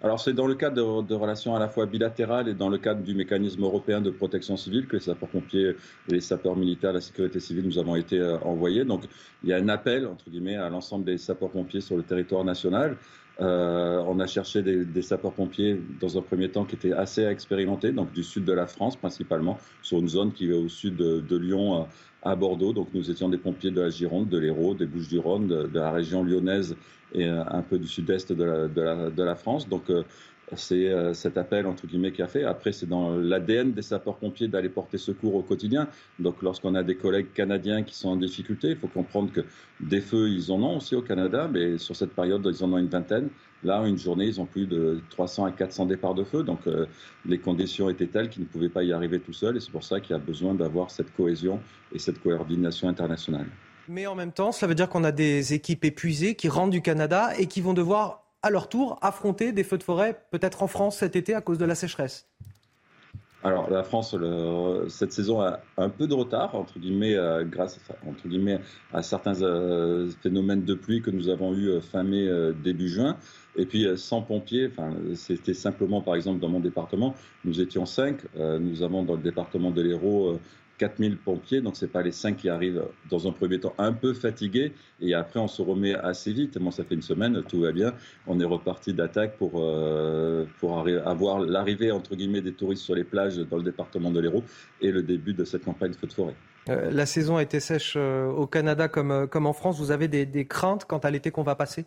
Alors 0.04 0.20
c'est 0.20 0.34
dans 0.34 0.48
le 0.48 0.56
cadre 0.56 1.04
de, 1.04 1.14
relations 1.14 1.56
à 1.56 1.60
la 1.60 1.68
fois 1.68 1.86
bilatérales 1.86 2.48
et 2.48 2.54
dans 2.56 2.70
le 2.70 2.80
cadre 2.80 3.02
du 3.02 3.14
mécanisme 3.14 3.64
européen 3.64 4.02
de 4.02 4.10
protection 4.10 4.58
civile 4.58 4.88
que 4.88 4.96
les 4.96 5.04
sapeurs-pompiers 5.04 5.76
et 6.10 6.12
les 6.12 6.22
sapeurs 6.22 6.56
militaires, 6.56 6.94
la 6.94 7.02
sécurité 7.02 7.40
civile, 7.40 7.66
nous 7.66 7.78
avons 7.78 7.96
été 7.96 8.20
euh, 8.20 8.40
envoyés. 8.40 8.84
Donc 8.84 9.04
il 9.44 9.50
y 9.50 9.54
a 9.54 9.58
un 9.58 9.70
appel 9.70 10.08
entre 10.08 10.30
guillemets 10.30 10.56
à 10.56 10.70
l'ensemble 10.70 11.06
des 11.06 11.18
sapeurs-pompiers 11.18 11.82
sur 11.82 11.98
le 11.98 12.04
territoire 12.04 12.44
national. 12.44 12.98
Euh, 13.40 14.04
on 14.08 14.20
a 14.20 14.28
cherché 14.28 14.62
des, 14.62 14.86
des 14.86 15.02
sapeurs-pompiers 15.02 15.80
dans 16.00 16.18
un 16.18 16.22
premier 16.22 16.50
temps 16.50 16.66
qui 16.66 16.76
étaient 16.76 16.94
assez 16.94 17.24
expérimentés, 17.24 17.92
donc 17.92 18.12
du 18.12 18.24
sud 18.24 18.44
de 18.44 18.54
la 18.54 18.66
France 18.66 18.96
principalement, 18.96 19.60
sur 19.84 20.00
une 20.00 20.10
zone 20.10 20.32
qui 20.32 20.50
est 20.50 20.54
au 20.54 20.68
sud 20.68 20.96
de, 20.96 21.20
de 21.20 21.38
Lyon 21.38 21.88
à 22.24 22.36
Bordeaux. 22.36 22.74
Donc 22.74 22.90
nous 22.94 23.10
étions 23.10 23.30
des 23.30 23.38
pompiers 23.38 23.72
de 23.72 23.82
la 23.82 23.90
Gironde, 23.90 24.30
de 24.30 24.38
l'Hérault, 24.38 24.74
des 24.74 24.86
Bouches-du-Rhône, 24.86 25.48
de, 25.48 25.64
de, 25.68 25.80
la 25.80 25.92
région 25.92 26.24
lyonnaise 26.24 26.76
et 27.14 27.26
euh, 27.26 27.44
un 27.48 27.62
peu 27.62 27.78
du 27.78 27.88
sud-est 27.88 28.32
de 28.32 28.68
de 28.68 29.24
la, 29.24 29.36
France. 29.36 29.68
Donc 29.68 29.90
euh, 29.90 30.04
c'est 30.58 30.90
euh, 30.90 31.14
cet 31.14 31.38
appel 31.38 31.66
entre 31.66 31.88
guillemets 31.88 32.12
qui 32.12 32.22
a 32.22 32.28
fait. 32.28 32.44
Après, 32.44 32.72
c'est 32.72 32.88
dans 32.88 33.16
l'ADN 33.16 33.72
des 33.72 33.82
sapeurs-pompiers 33.82 34.48
d'aller 34.48 34.70
porter 34.70 34.98
secours 34.98 35.36
au 35.36 35.42
quotidien. 35.42 35.88
Donc, 36.20 36.42
lorsqu'on 36.42 36.76
a 36.76 36.84
des 36.84 36.96
collègues 36.96 37.34
canadiens 37.34 37.84
qui 37.84 37.96
sont 37.96 38.10
en 38.10 38.16
difficulté, 38.16 38.70
il 38.70 38.76
faut 38.76 38.88
comprendre 38.88 39.32
que 39.32 39.42
des 39.80 40.02
feux, 40.02 40.30
ils 40.30 40.52
en 40.52 40.62
ont 40.62 40.78
aussi 40.78 40.96
au 40.96 41.02
Canada, 41.02 41.50
mais 41.52 41.78
sur 41.78 41.96
cette 41.96 42.14
période, 42.14 42.46
ils 42.46 42.64
en 42.64 42.74
ont 42.74 42.78
une 42.78 42.90
vingtaine. 42.90 43.30
Là, 43.64 43.86
une 43.86 43.98
journée, 43.98 44.26
ils 44.26 44.42
ont 44.42 44.46
plus 44.46 44.66
de 44.66 45.02
300 45.12 45.46
à 45.46 45.52
400 45.52 45.86
départs 45.86 46.16
de 46.16 46.24
feu. 46.24 46.44
Donc, 46.44 46.68
euh, 46.68 46.86
les 47.26 47.38
conditions 47.38 47.90
étaient 47.90 48.08
telles 48.08 48.30
qu'ils 48.30 48.44
ne 48.44 48.48
pouvaient 48.48 48.70
pas 48.70 48.84
y 48.84 48.92
arriver 48.92 49.20
tout 49.20 49.34
seuls. 49.34 49.58
Et 49.58 49.60
c'est 49.60 49.72
pour 49.72 49.84
ça 49.84 50.00
qu'il 50.00 50.12
y 50.12 50.20
a 50.20 50.22
besoin 50.22 50.54
d'avoir 50.54 50.90
cette 50.92 51.14
cohésion 51.16 51.60
et 51.94 52.00
cette 52.00 52.22
coordination 52.22 52.88
internationale. 52.90 53.48
Mais 53.88 54.08
en 54.08 54.16
même 54.16 54.32
temps, 54.32 54.52
cela 54.52 54.70
veut 54.70 54.76
dire 54.76 54.90
qu'on 54.90 55.04
a 55.04 55.12
des 55.12 55.54
équipes 55.54 55.86
épuisées 55.86 56.36
qui 56.36 56.48
rentrent 56.50 56.72
du 56.72 56.82
Canada 56.82 57.32
et 57.38 57.48
qui 57.48 57.62
vont 57.62 57.74
devoir 57.74 58.21
à 58.44 58.50
leur 58.50 58.70
tour 58.70 58.98
affronter 59.02 59.52
des 59.52 59.64
feux 59.64 59.78
de 59.78 59.84
forêt, 59.84 60.26
peut-être 60.32 60.64
en 60.64 60.68
France 60.68 60.98
cet 60.98 61.16
été 61.16 61.34
à 61.34 61.42
cause 61.42 61.58
de 61.58 61.66
la 61.66 61.76
sécheresse 61.76 62.28
alors 63.44 63.70
la 63.72 63.84
France, 63.84 64.16
cette 64.88 65.14
saison 65.14 65.42
a 65.42 65.62
un 65.78 65.90
peu 65.90 66.06
de 66.06 66.14
retard, 66.14 66.54
entre 66.54 66.78
guillemets, 66.78 67.16
euh, 67.16 67.44
grâce 67.44 67.80
entre 68.08 68.28
guillemets, 68.28 68.60
à 68.94 69.02
certains 69.02 69.42
euh, 69.42 70.10
phénomènes 70.22 70.64
de 70.64 70.76
pluie 70.76 71.02
que 71.02 71.10
nous 71.10 71.28
avons 71.28 71.56
eu 71.56 71.70
euh, 71.70 71.82
fin 71.82 72.04
mai, 72.04 72.30
début 72.64 72.88
juin. 72.88 73.18
Et 73.56 73.66
puis 73.66 73.88
sans 73.98 74.22
pompiers, 74.22 74.70
enfin, 74.72 74.94
c'était 75.16 75.54
simplement, 75.54 76.02
par 76.02 76.16
exemple, 76.16 76.40
dans 76.40 76.50
mon 76.50 76.60
département, 76.60 77.16
nous 77.44 77.60
étions 77.60 77.86
cinq. 77.86 78.20
nous 78.38 78.82
avons 78.82 79.04
dans 79.04 79.16
le 79.16 79.22
département 79.22 79.72
de 79.72 79.82
l'Hérault 79.82 80.40
4000 80.82 81.18
pompiers, 81.18 81.62
donc 81.62 81.76
ce 81.76 81.86
n'est 81.86 81.92
pas 81.92 82.02
les 82.02 82.12
5 82.12 82.36
qui 82.38 82.50
arrivent 82.50 82.84
dans 83.08 83.28
un 83.28 83.32
premier 83.32 83.60
temps 83.60 83.76
un 83.78 83.94
peu 83.94 84.16
fatigués, 84.16 84.74
et 85.00 85.14
après 85.14 85.40
on 85.40 85.48
se 85.48 85.62
remet 85.62 85.94
assez 85.94 86.34
vite. 86.34 86.58
Moi, 86.58 86.72
ça 86.72 86.84
fait 86.84 86.96
une 86.96 87.04
semaine, 87.04 87.44
tout 87.48 87.62
va 87.62 87.72
bien. 87.72 87.94
On 88.26 88.40
est 88.40 88.46
reparti 88.46 88.92
d'attaque 88.92 89.38
pour, 89.38 89.52
euh, 89.58 90.46
pour 90.60 90.80
avoir 91.06 91.40
l'arrivée, 91.40 91.92
entre 91.92 92.16
guillemets, 92.16 92.42
des 92.42 92.54
touristes 92.54 92.82
sur 92.82 92.96
les 92.96 93.04
plages 93.04 93.38
dans 93.38 93.58
le 93.58 93.64
département 93.64 94.10
de 94.10 94.20
l'Hérault 94.20 94.44
et 94.82 94.92
le 94.92 95.04
début 95.04 95.34
de 95.36 95.44
cette 95.44 95.66
campagne 95.66 95.94
feu 95.94 96.08
de 96.08 96.14
forêt. 96.14 96.36
Euh, 96.70 96.90
la 96.90 97.06
saison 97.06 97.38
a 97.38 97.44
été 97.44 97.60
sèche 97.60 97.94
euh, 97.96 98.26
au 98.26 98.48
Canada 98.48 98.88
comme, 98.88 99.28
comme 99.28 99.46
en 99.46 99.54
France. 99.54 99.78
Vous 99.80 99.92
avez 99.92 100.08
des 100.08 100.48
craintes 100.48 100.86
quant 100.86 100.98
à 100.98 101.12
l'été 101.12 101.30
qu'on 101.30 101.44
va 101.44 101.54
passer? 101.54 101.86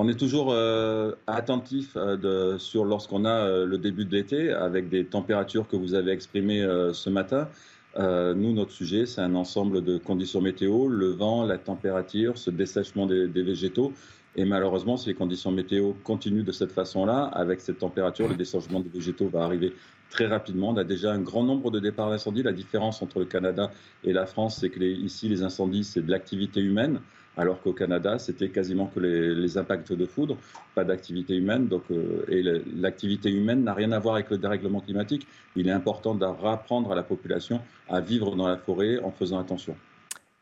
On 0.00 0.06
est 0.06 0.14
toujours 0.14 0.52
euh, 0.52 1.12
attentif 1.26 1.96
euh, 1.96 2.16
de, 2.16 2.56
sur 2.58 2.84
lorsqu'on 2.84 3.24
a 3.24 3.30
euh, 3.30 3.66
le 3.66 3.78
début 3.78 4.04
de 4.04 4.14
l'été 4.14 4.52
avec 4.52 4.88
des 4.88 5.04
températures 5.04 5.66
que 5.66 5.74
vous 5.74 5.94
avez 5.94 6.12
exprimées 6.12 6.62
euh, 6.62 6.92
ce 6.92 7.10
matin. 7.10 7.48
nous, 7.96 8.52
notre 8.52 8.70
sujet, 8.70 9.06
c'est 9.06 9.22
un 9.22 9.34
ensemble 9.34 9.82
de 9.82 9.98
conditions 9.98 10.40
météo, 10.40 10.86
le 10.86 11.08
vent, 11.08 11.44
la 11.44 11.58
température, 11.58 12.38
ce 12.38 12.50
dessèchement 12.52 13.06
des, 13.06 13.26
des 13.26 13.42
végétaux. 13.42 13.92
Et 14.36 14.44
malheureusement, 14.44 14.96
si 14.96 15.08
les 15.08 15.16
conditions 15.16 15.50
météo 15.50 15.94
continuent 16.04 16.44
de 16.44 16.52
cette 16.52 16.70
façon-là, 16.70 17.24
avec 17.24 17.60
cette 17.60 17.78
température, 17.78 18.28
le 18.28 18.36
dessèchement 18.36 18.78
des 18.78 18.90
végétaux 18.90 19.28
va 19.28 19.42
arriver 19.42 19.72
très 20.10 20.26
rapidement. 20.28 20.68
On 20.68 20.76
a 20.76 20.84
déjà 20.84 21.10
un 21.12 21.20
grand 21.20 21.42
nombre 21.42 21.72
de 21.72 21.80
départs 21.80 22.10
d'incendie. 22.10 22.44
La 22.44 22.52
différence 22.52 23.02
entre 23.02 23.18
le 23.18 23.24
Canada 23.24 23.72
et 24.04 24.12
la 24.12 24.26
France, 24.26 24.58
c'est 24.60 24.70
que 24.70 24.78
les, 24.78 24.92
ici, 24.92 25.28
les 25.28 25.42
incendies, 25.42 25.82
c'est 25.82 26.02
de 26.02 26.10
l'activité 26.10 26.60
humaine 26.60 27.00
alors 27.38 27.62
qu'au 27.62 27.72
Canada, 27.72 28.18
c'était 28.18 28.48
quasiment 28.50 28.86
que 28.86 28.98
les, 28.98 29.56
impacts 29.56 29.92
de 29.92 30.06
foudre, 30.06 30.36
pas 30.74 30.84
d'activité 30.84 31.36
humaine. 31.36 31.68
Donc, 31.68 31.84
euh, 31.90 32.24
et 32.28 32.42
l'activité 32.76 33.30
humaine 33.30 33.62
n'a 33.62 33.74
rien 33.74 33.92
à 33.92 33.98
voir 34.00 34.16
avec 34.16 34.28
le 34.30 34.38
dérèglement 34.38 34.80
climatique. 34.80 35.26
Il 35.54 35.68
est 35.68 35.72
important 35.72 36.16
d'apprendre 36.16 36.90
à 36.90 36.96
la 36.96 37.04
population 37.04 37.60
à 37.88 38.00
vivre 38.00 38.34
dans 38.34 38.48
la 38.48 38.56
forêt 38.56 38.98
en 38.98 39.12
faisant 39.12 39.38
attention. 39.38 39.76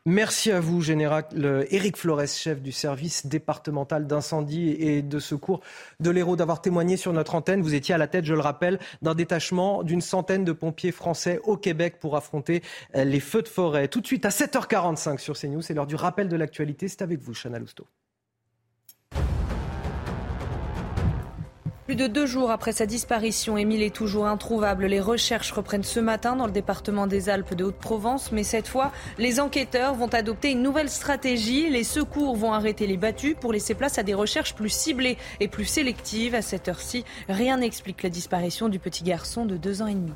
Merci 0.09 0.51
à 0.51 0.61
vous, 0.61 0.79
Général 0.79 1.25
Éric 1.69 1.97
Flores, 1.97 2.27
chef 2.27 2.61
du 2.61 2.71
service 2.71 3.25
départemental 3.25 4.07
d'incendie 4.07 4.69
et 4.69 5.01
de 5.01 5.19
secours 5.19 5.59
de 5.99 6.09
l'Hérault, 6.09 6.37
d'avoir 6.37 6.61
témoigné 6.61 6.95
sur 6.95 7.11
notre 7.11 7.35
antenne. 7.35 7.61
Vous 7.61 7.73
étiez 7.73 7.93
à 7.93 7.97
la 7.97 8.07
tête, 8.07 8.23
je 8.23 8.33
le 8.33 8.39
rappelle, 8.39 8.79
d'un 9.01 9.15
détachement 9.15 9.83
d'une 9.83 9.99
centaine 9.99 10.45
de 10.45 10.53
pompiers 10.53 10.93
français 10.93 11.41
au 11.43 11.57
Québec 11.57 11.97
pour 11.99 12.15
affronter 12.15 12.63
les 12.93 13.19
feux 13.19 13.41
de 13.41 13.49
forêt. 13.49 13.89
Tout 13.89 13.99
de 13.99 14.07
suite 14.07 14.23
à 14.23 14.29
7h45 14.29 15.17
sur 15.17 15.37
CNews, 15.37 15.61
c'est 15.61 15.73
l'heure 15.73 15.87
du 15.87 15.95
rappel 15.95 16.29
de 16.29 16.37
l'actualité. 16.37 16.87
C'est 16.87 17.01
avec 17.01 17.19
vous, 17.19 17.33
Chana 17.33 17.59
Lousteau. 17.59 17.85
Plus 21.87 21.95
de 21.95 22.07
deux 22.07 22.25
jours 22.25 22.51
après 22.51 22.73
sa 22.73 22.85
disparition, 22.85 23.57
Émile 23.57 23.81
est 23.81 23.95
toujours 23.95 24.25
introuvable. 24.25 24.87
Les 24.87 24.99
recherches 24.99 25.53
reprennent 25.53 25.85
ce 25.85 26.01
matin 26.01 26.35
dans 26.35 26.45
le 26.45 26.51
département 26.51 27.07
des 27.07 27.29
Alpes 27.29 27.53
de 27.53 27.63
Haute-Provence, 27.63 28.33
mais 28.33 28.43
cette 28.43 28.67
fois, 28.67 28.91
les 29.17 29.39
enquêteurs 29.39 29.95
vont 29.95 30.13
adopter 30.13 30.51
une 30.51 30.61
nouvelle 30.61 30.89
stratégie. 30.89 31.69
Les 31.69 31.85
secours 31.85 32.35
vont 32.35 32.51
arrêter 32.51 32.87
les 32.87 32.97
battus 32.97 33.37
pour 33.39 33.53
laisser 33.53 33.73
place 33.73 33.97
à 33.97 34.03
des 34.03 34.13
recherches 34.13 34.53
plus 34.53 34.67
ciblées 34.67 35.15
et 35.39 35.47
plus 35.47 35.63
sélectives. 35.63 36.35
À 36.35 36.41
cette 36.41 36.67
heure-ci, 36.67 37.05
rien 37.29 37.55
n'explique 37.55 38.03
la 38.03 38.09
disparition 38.09 38.67
du 38.67 38.79
petit 38.79 39.05
garçon 39.05 39.45
de 39.45 39.55
deux 39.55 39.81
ans 39.81 39.87
et 39.87 39.95
demi. 39.95 40.11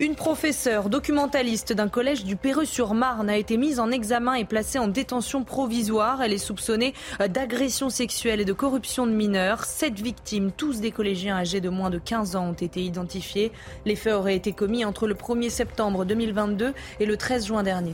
Une 0.00 0.14
professeure 0.14 0.88
documentaliste 0.88 1.74
d'un 1.74 1.88
collège 1.88 2.24
du 2.24 2.34
Perreux-sur-Marne 2.34 3.28
a 3.28 3.36
été 3.36 3.58
mise 3.58 3.78
en 3.78 3.90
examen 3.90 4.32
et 4.32 4.46
placée 4.46 4.78
en 4.78 4.88
détention 4.88 5.44
provisoire. 5.44 6.22
Elle 6.22 6.32
est 6.32 6.38
soupçonnée 6.38 6.94
d'agression 7.28 7.90
sexuelle 7.90 8.40
et 8.40 8.46
de 8.46 8.54
corruption 8.54 9.06
de 9.06 9.12
mineurs. 9.12 9.64
Sept 9.64 10.00
victimes, 10.00 10.52
tous 10.52 10.80
des 10.80 10.90
collégiens 10.90 11.36
âgés 11.36 11.60
de 11.60 11.68
moins 11.68 11.90
de 11.90 11.98
15 11.98 12.34
ans, 12.34 12.48
ont 12.48 12.54
été 12.54 12.82
identifiées. 12.82 13.52
Les 13.84 13.94
faits 13.94 14.14
auraient 14.14 14.36
été 14.36 14.52
commis 14.52 14.86
entre 14.86 15.06
le 15.06 15.12
1er 15.12 15.50
septembre 15.50 16.06
2022 16.06 16.72
et 16.98 17.04
le 17.04 17.16
13 17.18 17.48
juin 17.48 17.62
dernier. 17.62 17.92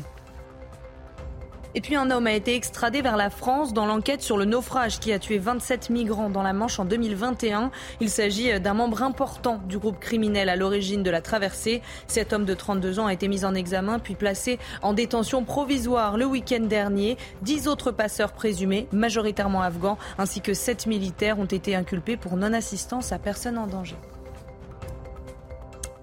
Et 1.76 1.82
puis 1.82 1.94
un 1.94 2.10
homme 2.10 2.26
a 2.26 2.32
été 2.32 2.54
extradé 2.54 3.02
vers 3.02 3.18
la 3.18 3.28
France 3.28 3.74
dans 3.74 3.84
l'enquête 3.84 4.22
sur 4.22 4.38
le 4.38 4.46
naufrage 4.46 4.98
qui 4.98 5.12
a 5.12 5.18
tué 5.18 5.36
27 5.36 5.90
migrants 5.90 6.30
dans 6.30 6.42
la 6.42 6.54
Manche 6.54 6.78
en 6.78 6.86
2021. 6.86 7.70
Il 8.00 8.08
s'agit 8.08 8.58
d'un 8.60 8.72
membre 8.72 9.02
important 9.02 9.60
du 9.68 9.76
groupe 9.76 10.00
criminel 10.00 10.48
à 10.48 10.56
l'origine 10.56 11.02
de 11.02 11.10
la 11.10 11.20
traversée. 11.20 11.82
Cet 12.06 12.32
homme 12.32 12.46
de 12.46 12.54
32 12.54 12.98
ans 12.98 13.06
a 13.08 13.12
été 13.12 13.28
mis 13.28 13.44
en 13.44 13.54
examen 13.54 13.98
puis 13.98 14.14
placé 14.14 14.58
en 14.80 14.94
détention 14.94 15.44
provisoire 15.44 16.16
le 16.16 16.24
week-end 16.24 16.64
dernier. 16.64 17.18
Dix 17.42 17.68
autres 17.68 17.90
passeurs 17.90 18.32
présumés, 18.32 18.88
majoritairement 18.90 19.60
afghans, 19.60 19.98
ainsi 20.16 20.40
que 20.40 20.54
sept 20.54 20.86
militaires 20.86 21.38
ont 21.38 21.44
été 21.44 21.76
inculpés 21.76 22.16
pour 22.16 22.38
non-assistance 22.38 23.12
à 23.12 23.18
personne 23.18 23.58
en 23.58 23.66
danger. 23.66 23.96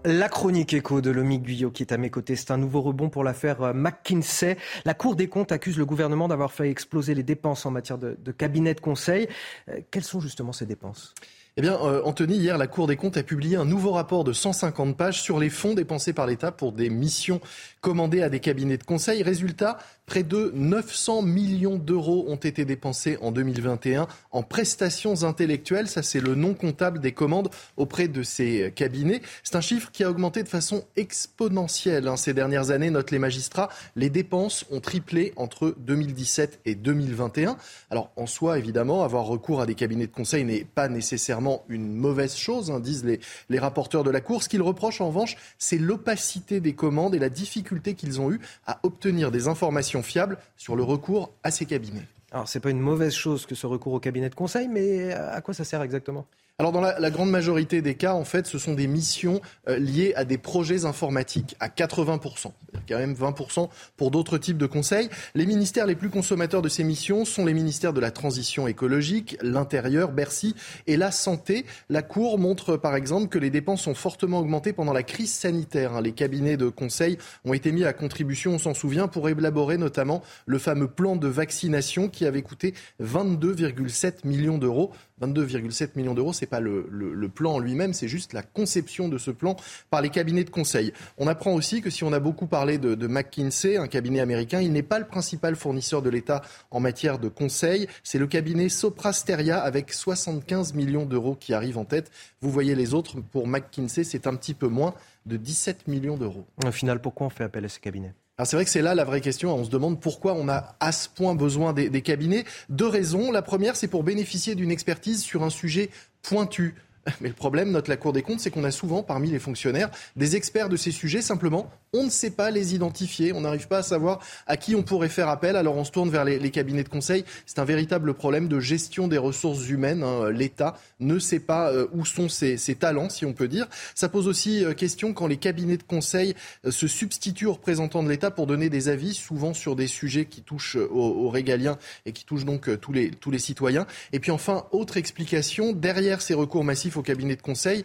La 0.05 0.27
chronique 0.27 0.73
écho 0.73 0.99
de 0.99 1.11
Lomi 1.11 1.39
Guyot 1.39 1.71
qui 1.71 1.81
est 1.81 1.93
à 1.93 1.97
mes 1.97 2.09
côtés. 2.09 2.35
C'est 2.35 2.51
un 2.51 2.57
nouveau 2.57 2.81
rebond 2.81 3.09
pour 3.09 3.23
l'affaire 3.23 3.61
euh, 3.61 3.73
McKinsey. 3.73 4.57
La 4.83 4.93
Cour 4.93 5.15
des 5.15 5.29
comptes 5.29 5.53
accuse 5.53 5.77
le 5.77 5.85
gouvernement 5.85 6.27
d'avoir 6.27 6.51
fait 6.51 6.69
exploser 6.69 7.15
les 7.15 7.23
dépenses 7.23 7.65
en 7.65 7.71
matière 7.71 7.97
de, 7.97 8.17
de 8.21 8.31
cabinet 8.33 8.73
de 8.73 8.81
conseil. 8.81 9.29
Euh, 9.69 9.79
quelles 9.91 10.03
sont 10.03 10.19
justement 10.19 10.51
ces 10.51 10.65
dépenses? 10.65 11.13
Eh 11.55 11.61
bien, 11.61 11.79
euh, 11.83 12.01
Anthony, 12.03 12.37
hier, 12.37 12.57
la 12.57 12.65
Cour 12.65 12.87
des 12.87 12.95
comptes 12.95 13.15
a 13.15 13.21
publié 13.21 13.57
un 13.57 13.65
nouveau 13.65 13.91
rapport 13.91 14.23
de 14.23 14.33
150 14.33 14.97
pages 14.97 15.21
sur 15.21 15.39
les 15.39 15.49
fonds 15.49 15.75
dépensés 15.75 16.11
par 16.11 16.25
l'État 16.25 16.51
pour 16.51 16.71
des 16.71 16.89
missions 16.89 17.39
commandées 17.79 18.23
à 18.23 18.29
des 18.29 18.39
cabinets 18.39 18.77
de 18.77 18.83
conseil. 18.83 19.21
Résultat, 19.21 19.77
près 20.05 20.23
de 20.23 20.51
900 20.53 21.21
millions 21.21 21.77
d'euros 21.77 22.25
ont 22.27 22.35
été 22.35 22.65
dépensés 22.65 23.17
en 23.21 23.31
2021 23.31 24.07
en 24.31 24.43
prestations 24.43 25.23
intellectuelles. 25.23 25.87
Ça, 25.87 26.03
c'est 26.03 26.19
le 26.19 26.35
nom 26.35 26.53
comptable 26.53 26.99
des 26.99 27.13
commandes 27.13 27.49
auprès 27.77 28.07
de 28.07 28.23
ces 28.23 28.71
cabinets. 28.75 29.21
C'est 29.43 29.55
un 29.55 29.61
chiffre 29.61 29.91
qui 29.91 30.03
a 30.03 30.09
augmenté 30.09 30.43
de 30.43 30.49
façon 30.49 30.83
exponentielle 30.95 32.07
hein, 32.07 32.17
ces 32.17 32.33
dernières 32.33 32.71
années, 32.71 32.89
notent 32.89 33.11
les 33.11 33.19
magistrats. 33.19 33.69
Les 33.95 34.09
dépenses 34.09 34.65
ont 34.71 34.79
triplé 34.79 35.33
entre 35.35 35.75
2017 35.79 36.59
et 36.65 36.75
2021. 36.75 37.57
Alors, 37.89 38.11
en 38.15 38.25
soi, 38.25 38.57
évidemment, 38.57 39.03
avoir 39.03 39.25
recours 39.25 39.61
à 39.61 39.65
des 39.65 39.75
cabinets 39.75 40.07
de 40.07 40.11
conseil 40.11 40.43
n'est 40.43 40.65
pas 40.65 40.89
nécessairement 40.89 41.63
une 41.69 41.93
mauvaise 41.93 42.35
chose, 42.35 42.71
hein, 42.71 42.79
disent 42.79 43.05
les 43.49 43.59
rapporteurs 43.59 44.03
de 44.03 44.11
la 44.11 44.21
Cour. 44.21 44.43
Ce 44.43 44.49
qu'ils 44.49 44.61
reprochent 44.61 45.01
en 45.01 45.07
revanche, 45.07 45.37
c'est 45.57 45.77
l'opacité 45.77 46.59
des 46.59 46.73
commandes 46.73 47.15
et 47.15 47.19
la 47.19 47.29
difficulté 47.29 47.93
qu'ils 47.93 48.19
ont 48.21 48.31
eue 48.31 48.39
à 48.65 48.79
obtenir 48.83 49.31
des 49.31 49.47
informations 49.47 50.02
fiables 50.03 50.37
sur 50.57 50.75
le 50.75 50.83
recours 50.83 51.33
à 51.43 51.51
ces 51.51 51.65
cabinets. 51.65 52.05
Alors, 52.31 52.47
ce 52.47 52.57
n'est 52.57 52.61
pas 52.61 52.69
une 52.71 52.79
mauvaise 52.79 53.13
chose 53.13 53.45
que 53.45 53.55
ce 53.55 53.67
recours 53.67 53.93
au 53.93 53.99
cabinet 53.99 54.29
de 54.29 54.35
conseil, 54.35 54.67
mais 54.67 55.13
à 55.13 55.41
quoi 55.41 55.53
ça 55.53 55.63
sert 55.63 55.81
exactement? 55.81 56.25
Alors 56.59 56.71
dans 56.71 56.81
la, 56.81 57.09
grande 57.09 57.31
majorité 57.31 57.81
des 57.81 57.95
cas, 57.95 58.13
en 58.13 58.25
fait, 58.25 58.45
ce 58.45 58.59
sont 58.59 58.75
des 58.75 58.85
missions 58.85 59.41
euh, 59.67 59.79
liées 59.79 60.13
à 60.15 60.23
des 60.23 60.37
projets 60.37 60.85
informatiques 60.85 61.55
à 61.59 61.67
80%. 61.67 62.51
Il 62.73 62.91
y 62.91 62.93
a 62.93 62.97
quand 62.97 62.99
même 62.99 63.15
20% 63.15 63.69
pour 63.97 64.11
d'autres 64.11 64.37
types 64.37 64.59
de 64.59 64.67
conseils. 64.67 65.09
Les 65.33 65.47
ministères 65.47 65.87
les 65.87 65.95
plus 65.95 66.11
consommateurs 66.11 66.61
de 66.61 66.69
ces 66.69 66.83
missions 66.83 67.25
sont 67.25 67.43
les 67.43 67.55
ministères 67.55 67.91
de 67.91 67.99
la 67.99 68.11
transition 68.11 68.67
écologique, 68.67 69.35
l'intérieur, 69.41 70.11
Bercy 70.11 70.53
et 70.85 70.95
la 70.95 71.09
santé. 71.09 71.65
La 71.89 72.03
Cour 72.03 72.37
montre 72.37 72.77
par 72.77 72.95
exemple 72.95 73.29
que 73.29 73.39
les 73.39 73.49
dépenses 73.49 73.87
ont 73.87 73.95
fortement 73.95 74.39
augmenté 74.39 74.73
pendant 74.73 74.93
la 74.93 75.03
crise 75.03 75.33
sanitaire. 75.33 75.93
Hein. 75.93 76.01
Les 76.01 76.11
cabinets 76.11 76.57
de 76.57 76.69
conseil 76.69 77.17
ont 77.45 77.53
été 77.53 77.71
mis 77.71 77.83
à 77.83 77.93
contribution, 77.93 78.53
on 78.53 78.59
s'en 78.59 78.75
souvient, 78.75 79.07
pour 79.07 79.27
élaborer 79.27 79.79
notamment 79.79 80.21
le 80.45 80.59
fameux 80.59 80.87
plan 80.87 81.15
de 81.15 81.27
vaccination 81.27 82.09
qui 82.09 82.27
avait 82.27 82.43
coûté 82.43 82.75
22,7 83.01 84.27
millions 84.27 84.59
d'euros. 84.59 84.91
22,7 85.21 85.91
millions 85.95 86.13
d'euros, 86.13 86.33
c'est 86.43 86.47
pas 86.47 86.59
le, 86.59 87.29
plan 87.33 87.53
en 87.53 87.59
lui-même, 87.59 87.93
c'est 87.93 88.09
juste 88.09 88.33
la 88.33 88.43
conception 88.43 89.07
de 89.07 89.17
ce 89.17 89.31
plan 89.31 89.55
par 89.89 90.01
les 90.01 90.09
cabinets 90.09 90.43
de 90.43 90.49
conseil. 90.49 90.91
On 91.17 91.27
apprend 91.27 91.53
aussi 91.53 91.81
que 91.81 91.89
si 91.89 92.03
on 92.03 92.11
a 92.11 92.19
beaucoup 92.19 92.47
parlé 92.47 92.77
de, 92.77 93.07
McKinsey, 93.07 93.77
un 93.77 93.87
cabinet 93.87 94.19
américain, 94.19 94.59
il 94.59 94.73
n'est 94.73 94.83
pas 94.83 94.99
le 94.99 95.05
principal 95.05 95.55
fournisseur 95.55 96.01
de 96.01 96.09
l'État 96.09 96.41
en 96.69 96.81
matière 96.81 97.17
de 97.17 97.29
conseil. 97.29 97.87
C'est 98.03 98.19
le 98.19 98.27
cabinet 98.27 98.67
Soprasteria 98.67 99.61
avec 99.61 99.93
75 99.93 100.73
millions 100.73 101.05
d'euros 101.05 101.35
qui 101.39 101.53
arrive 101.53 101.77
en 101.77 101.85
tête. 101.85 102.11
Vous 102.41 102.51
voyez 102.51 102.75
les 102.75 102.93
autres, 102.93 103.21
pour 103.21 103.47
McKinsey, 103.47 104.03
c'est 104.03 104.27
un 104.27 104.35
petit 104.35 104.53
peu 104.53 104.67
moins 104.67 104.93
de 105.25 105.37
17 105.37 105.87
millions 105.87 106.17
d'euros. 106.17 106.45
Au 106.65 106.71
final, 106.71 106.99
pourquoi 106.99 107.27
on 107.27 107.29
fait 107.29 107.45
appel 107.45 107.63
à 107.63 107.69
ces 107.69 107.79
cabinets 107.79 108.13
alors 108.37 108.47
c'est 108.47 108.55
vrai 108.55 108.65
que 108.65 108.71
c'est 108.71 108.81
là 108.81 108.95
la 108.95 109.03
vraie 109.03 109.21
question. 109.21 109.55
On 109.55 109.63
se 109.63 109.69
demande 109.69 110.01
pourquoi 110.01 110.33
on 110.33 110.49
a 110.49 110.75
à 110.79 110.91
ce 110.91 111.07
point 111.07 111.35
besoin 111.35 111.71
des, 111.71 111.89
des 111.89 112.01
cabinets. 112.01 112.45
Deux 112.69 112.87
raisons. 112.87 113.31
La 113.31 113.43
première, 113.43 113.75
c'est 113.75 113.87
pour 113.87 114.03
bénéficier 114.03 114.55
d'une 114.55 114.71
expertise 114.71 115.21
sur 115.21 115.43
un 115.43 115.51
sujet 115.51 115.91
pointu. 116.23 116.75
Mais 117.21 117.27
le 117.27 117.33
problème, 117.33 117.71
note 117.71 117.87
la 117.87 117.97
Cour 117.97 118.13
des 118.13 118.21
comptes, 118.21 118.39
c'est 118.39 118.49
qu'on 118.49 118.63
a 118.63 118.71
souvent 118.71 119.03
parmi 119.03 119.29
les 119.29 119.39
fonctionnaires 119.39 119.89
des 120.15 120.35
experts 120.35 120.69
de 120.69 120.77
ces 120.77 120.91
sujets. 120.91 121.21
Simplement, 121.21 121.69
on 121.91 122.03
ne 122.03 122.09
sait 122.09 122.31
pas 122.31 122.49
les 122.49 122.75
identifier. 122.75 123.33
On 123.33 123.41
n'arrive 123.41 123.67
pas 123.67 123.79
à 123.79 123.83
savoir 123.83 124.19
à 124.47 124.57
qui 124.57 124.75
on 124.75 124.83
pourrait 124.83 125.09
faire 125.09 125.29
appel. 125.29 125.55
Alors 125.55 125.75
on 125.75 125.83
se 125.83 125.91
tourne 125.91 126.09
vers 126.09 126.25
les, 126.25 126.51
cabinets 126.51 126.83
de 126.83 126.89
conseil. 126.89 127.25
C'est 127.45 127.59
un 127.59 127.65
véritable 127.65 128.13
problème 128.13 128.47
de 128.47 128.59
gestion 128.59 129.07
des 129.07 129.17
ressources 129.17 129.67
humaines. 129.69 130.03
Hein. 130.03 130.29
L'État 130.31 130.77
ne 130.99 131.19
sait 131.19 131.39
pas 131.39 131.71
euh, 131.71 131.87
où 131.91 132.05
sont 132.05 132.29
ses, 132.29 132.57
talents, 132.75 133.09
si 133.09 133.25
on 133.25 133.33
peut 133.33 133.47
dire. 133.47 133.67
Ça 133.95 134.09
pose 134.09 134.27
aussi 134.27 134.63
euh, 134.63 134.73
question 134.73 135.13
quand 135.13 135.27
les 135.27 135.37
cabinets 135.37 135.77
de 135.77 135.83
conseil 135.83 136.35
euh, 136.65 136.71
se 136.71 136.87
substituent 136.87 137.47
aux 137.47 137.53
représentants 137.53 138.03
de 138.03 138.09
l'État 138.09 138.31
pour 138.31 138.47
donner 138.47 138.69
des 138.69 138.89
avis, 138.89 139.13
souvent 139.13 139.53
sur 139.53 139.75
des 139.75 139.87
sujets 139.87 140.25
qui 140.25 140.41
touchent 140.41 140.77
aux, 140.77 141.29
régaliens 141.29 141.77
et 142.05 142.11
qui 142.11 142.25
touchent 142.25 142.45
donc 142.45 142.79
tous 142.79 142.93
les, 142.93 143.11
tous 143.11 143.31
les 143.31 143.39
citoyens. 143.39 143.87
Et 144.11 144.19
puis 144.19 144.31
enfin, 144.31 144.65
autre 144.71 144.97
explication, 144.97 145.73
derrière 145.73 146.21
ces 146.21 146.33
recours 146.33 146.63
massifs 146.63 146.92
au 146.97 147.03
cabinet 147.03 147.35
de 147.35 147.41
conseil, 147.41 147.83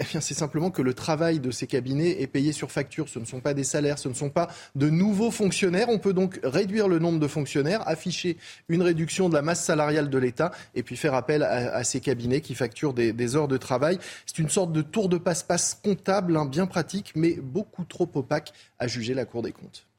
eh 0.00 0.04
bien, 0.04 0.22
c'est 0.22 0.34
simplement 0.34 0.70
que 0.70 0.80
le 0.80 0.94
travail 0.94 1.40
de 1.40 1.50
ces 1.50 1.66
cabinets 1.66 2.22
est 2.22 2.26
payé 2.26 2.52
sur 2.52 2.72
facture. 2.72 3.10
Ce 3.10 3.18
ne 3.18 3.26
sont 3.26 3.40
pas 3.40 3.52
des 3.52 3.64
salaires, 3.64 3.98
ce 3.98 4.08
ne 4.08 4.14
sont 4.14 4.30
pas 4.30 4.48
de 4.74 4.88
nouveaux 4.88 5.30
fonctionnaires. 5.30 5.90
On 5.90 5.98
peut 5.98 6.14
donc 6.14 6.40
réduire 6.42 6.88
le 6.88 6.98
nombre 6.98 7.20
de 7.20 7.28
fonctionnaires, 7.28 7.86
afficher 7.86 8.38
une 8.68 8.80
réduction 8.80 9.28
de 9.28 9.34
la 9.34 9.42
masse 9.42 9.62
salariale 9.62 10.08
de 10.08 10.16
l'État 10.16 10.52
et 10.74 10.82
puis 10.82 10.96
faire 10.96 11.12
appel 11.12 11.42
à, 11.42 11.84
ces 11.84 12.00
cabinets 12.00 12.40
qui 12.40 12.54
facturent 12.54 12.94
des, 12.94 13.36
heures 13.36 13.48
de 13.48 13.58
travail. 13.58 13.98
C'est 14.24 14.38
une 14.38 14.48
sorte 14.48 14.72
de 14.72 14.80
tour 14.80 15.10
de 15.10 15.18
passe-passe 15.18 15.78
comptable, 15.84 16.34
hein, 16.38 16.46
bien 16.46 16.66
pratique, 16.66 17.12
mais 17.14 17.34
beaucoup 17.34 17.84
trop 17.84 18.10
opaque 18.14 18.54
à 18.78 18.86
juger 18.86 19.12
la 19.12 19.26
Cour 19.26 19.42
des 19.42 19.52
comptes. 19.52 19.89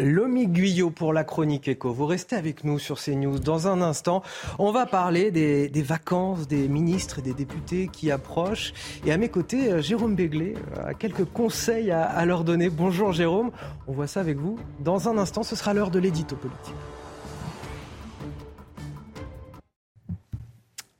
Lomi 0.00 0.46
Guyot 0.46 0.90
pour 0.90 1.12
la 1.12 1.24
chronique 1.24 1.68
éco. 1.68 1.92
Vous 1.92 2.06
restez 2.06 2.36
avec 2.36 2.64
nous 2.64 2.78
sur 2.78 2.98
CNews. 2.98 3.38
Dans 3.38 3.68
un 3.68 3.82
instant, 3.82 4.22
on 4.58 4.72
va 4.72 4.86
parler 4.86 5.30
des, 5.30 5.82
vacances 5.82 6.48
des 6.48 6.68
ministres 6.68 7.18
et 7.18 7.22
des 7.22 7.34
députés 7.34 7.88
qui 7.92 8.10
approchent. 8.10 8.72
Et 9.04 9.12
à 9.12 9.16
mes 9.16 9.28
côtés, 9.28 9.70
euh, 9.70 9.82
Jérôme 9.82 10.14
Béglé 10.14 10.54
euh, 10.78 10.88
a 10.88 10.94
quelques 10.94 11.24
conseils 11.24 11.90
à, 11.90 12.04
à 12.04 12.24
leur 12.24 12.44
donner. 12.44 12.70
Bonjour 12.70 13.12
Jérôme, 13.12 13.50
on 13.86 13.92
voit 13.92 14.06
ça 14.06 14.20
avec 14.20 14.38
vous. 14.38 14.58
Dans 14.80 15.08
un 15.08 15.18
instant, 15.18 15.42
ce 15.42 15.56
sera 15.56 15.74
l'heure 15.74 15.90
de 15.90 15.98
l'édito 15.98 16.36
politique. 16.36 16.74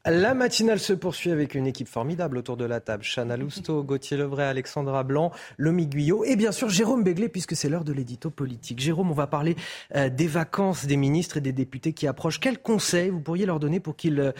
La 0.06 0.32
matinale 0.32 0.80
se 0.80 0.94
poursuit 0.94 1.30
avec 1.30 1.54
une 1.54 1.66
équipe 1.66 1.86
formidable 1.86 2.38
autour 2.38 2.56
de 2.56 2.64
la 2.64 2.80
table. 2.80 3.04
Chana 3.04 3.36
Lousteau, 3.38 3.82
Gauthier 3.82 4.16
Levray, 4.16 4.46
Alexandra 4.46 5.02
Blanc, 5.04 5.30
Lomi 5.58 5.86
Guyot 5.86 6.24
et 6.24 6.36
bien 6.36 6.52
sûr 6.52 6.70
Jérôme 6.70 7.04
Béglé 7.04 7.28
puisque 7.28 7.54
c'est 7.54 7.68
l'heure 7.68 7.84
de 7.84 7.92
l'édito 7.92 8.30
politique. 8.30 8.80
Jérôme, 8.80 9.10
on 9.10 9.14
va 9.14 9.26
parler 9.26 9.56
euh, 9.94 10.08
des 10.08 10.26
vacances 10.26 10.86
des 10.86 10.96
ministres 10.96 11.36
et 11.36 11.42
des 11.42 11.52
députés 11.52 11.92
qui 11.92 12.06
approchent. 12.06 12.40
Quels 12.40 12.58
conseils 12.58 13.10
vous 13.10 13.20
pourriez 13.20 13.44
leur 13.44 13.60
donner 13.60 13.78
pour 13.78 13.94
qu'ils 13.94 14.20
euh, 14.20 14.32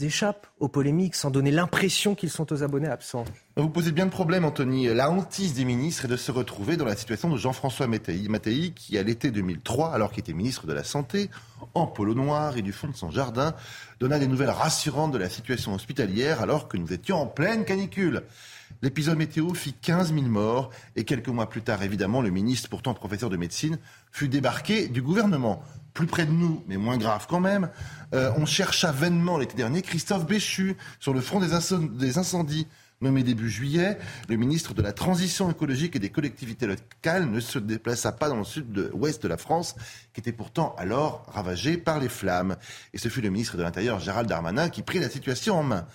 échappent 0.00 0.46
aux 0.60 0.68
polémiques 0.68 1.16
sans 1.16 1.32
donner 1.32 1.50
l'impression 1.50 2.14
qu'ils 2.14 2.30
sont 2.30 2.52
aux 2.52 2.62
abonnés 2.62 2.88
absents? 2.88 3.24
Vous 3.56 3.68
posez 3.68 3.92
bien 3.92 4.04
le 4.04 4.10
problème, 4.10 4.44
Anthony. 4.44 4.86
La 4.86 5.10
hantise 5.10 5.54
des 5.54 5.64
ministres 5.64 6.04
est 6.04 6.08
de 6.08 6.16
se 6.16 6.30
retrouver 6.30 6.76
dans 6.76 6.84
la 6.84 6.96
situation 6.96 7.28
de 7.28 7.36
Jean-François 7.36 7.86
Mattei, 7.88 8.72
qui, 8.74 8.96
à 8.96 9.02
l'été 9.02 9.30
2003, 9.30 9.92
alors 9.92 10.12
qu'il 10.12 10.20
était 10.20 10.32
ministre 10.32 10.66
de 10.66 10.72
la 10.72 10.84
Santé, 10.84 11.30
en 11.74 11.86
polo 11.86 12.14
noir 12.14 12.56
et 12.56 12.62
du 12.62 12.72
fond 12.72 12.88
de 12.88 12.96
son 12.96 13.10
jardin, 13.10 13.54
donna 13.98 14.18
des 14.18 14.28
nouvelles 14.28 14.50
rassurantes 14.50 15.12
de 15.12 15.18
la 15.18 15.28
situation 15.28 15.74
hospitalière 15.74 16.40
alors 16.40 16.68
que 16.68 16.76
nous 16.76 16.92
étions 16.92 17.20
en 17.20 17.26
pleine 17.26 17.64
canicule. 17.64 18.22
L'épisode 18.82 19.18
météo 19.18 19.52
fit 19.52 19.74
15 19.74 20.14
000 20.14 20.26
morts 20.26 20.70
et 20.96 21.04
quelques 21.04 21.28
mois 21.28 21.48
plus 21.48 21.62
tard, 21.62 21.82
évidemment, 21.82 22.22
le 22.22 22.30
ministre, 22.30 22.68
pourtant 22.68 22.94
professeur 22.94 23.30
de 23.30 23.36
médecine, 23.36 23.78
fut 24.12 24.28
débarqué 24.28 24.88
du 24.88 25.02
gouvernement. 25.02 25.62
Plus 25.92 26.06
près 26.06 26.24
de 26.24 26.30
nous, 26.30 26.62
mais 26.68 26.76
moins 26.76 26.96
grave 26.96 27.26
quand 27.28 27.40
même, 27.40 27.68
euh, 28.14 28.30
on 28.36 28.46
chercha 28.46 28.92
vainement 28.92 29.38
l'été 29.38 29.56
dernier 29.56 29.82
Christophe 29.82 30.24
Béchu 30.24 30.76
sur 31.00 31.12
le 31.12 31.20
front 31.20 31.40
des 31.40 32.18
incendies 32.18 32.68
Nommé 33.02 33.22
début 33.22 33.48
juillet, 33.48 33.96
le 34.28 34.36
ministre 34.36 34.74
de 34.74 34.82
la 34.82 34.92
Transition 34.92 35.50
écologique 35.50 35.96
et 35.96 35.98
des 35.98 36.10
collectivités 36.10 36.66
locales 36.66 37.30
ne 37.30 37.40
se 37.40 37.58
déplaça 37.58 38.12
pas 38.12 38.28
dans 38.28 38.36
le 38.36 38.44
sud-ouest 38.44 39.22
de 39.22 39.28
la 39.28 39.38
France, 39.38 39.74
qui 40.12 40.20
était 40.20 40.32
pourtant 40.32 40.74
alors 40.76 41.24
ravagé 41.32 41.78
par 41.78 41.98
les 41.98 42.10
flammes. 42.10 42.56
Et 42.92 42.98
ce 42.98 43.08
fut 43.08 43.22
le 43.22 43.30
ministre 43.30 43.56
de 43.56 43.62
l'Intérieur, 43.62 44.00
Gérald 44.00 44.28
Darmanin, 44.28 44.68
qui 44.68 44.82
prit 44.82 44.98
la 44.98 45.08
situation 45.08 45.58
en 45.58 45.62
main. 45.62 45.86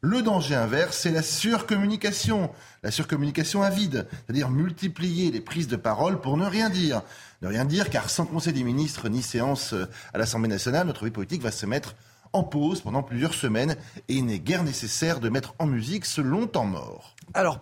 Le 0.00 0.22
danger 0.22 0.54
inverse, 0.54 0.96
c'est 0.96 1.10
la 1.10 1.22
surcommunication, 1.22 2.50
la 2.82 2.90
surcommunication 2.90 3.62
avide, 3.62 4.06
c'est-à-dire 4.24 4.48
multiplier 4.48 5.30
les 5.30 5.42
prises 5.42 5.68
de 5.68 5.76
parole 5.76 6.18
pour 6.22 6.38
ne 6.38 6.46
rien 6.46 6.70
dire. 6.70 7.02
Ne 7.42 7.48
rien 7.48 7.66
dire, 7.66 7.90
car 7.90 8.08
sans 8.08 8.24
conseil 8.24 8.54
des 8.54 8.64
ministres 8.64 9.10
ni 9.10 9.22
séance 9.22 9.74
à 10.14 10.16
l'Assemblée 10.16 10.48
nationale, 10.48 10.86
notre 10.86 11.04
vie 11.04 11.10
politique 11.10 11.42
va 11.42 11.50
se 11.50 11.66
mettre 11.66 11.94
en 12.34 12.42
pause 12.42 12.80
pendant 12.80 13.02
plusieurs 13.02 13.34
semaines 13.34 13.76
et 14.08 14.14
il 14.14 14.26
n'est 14.26 14.38
guère 14.38 14.64
nécessaire 14.64 15.20
de 15.20 15.28
mettre 15.28 15.54
en 15.58 15.66
musique 15.66 16.04
ce 16.04 16.20
long 16.20 16.46
temps 16.46 16.66
mort. 16.66 17.14
Alors, 17.32 17.58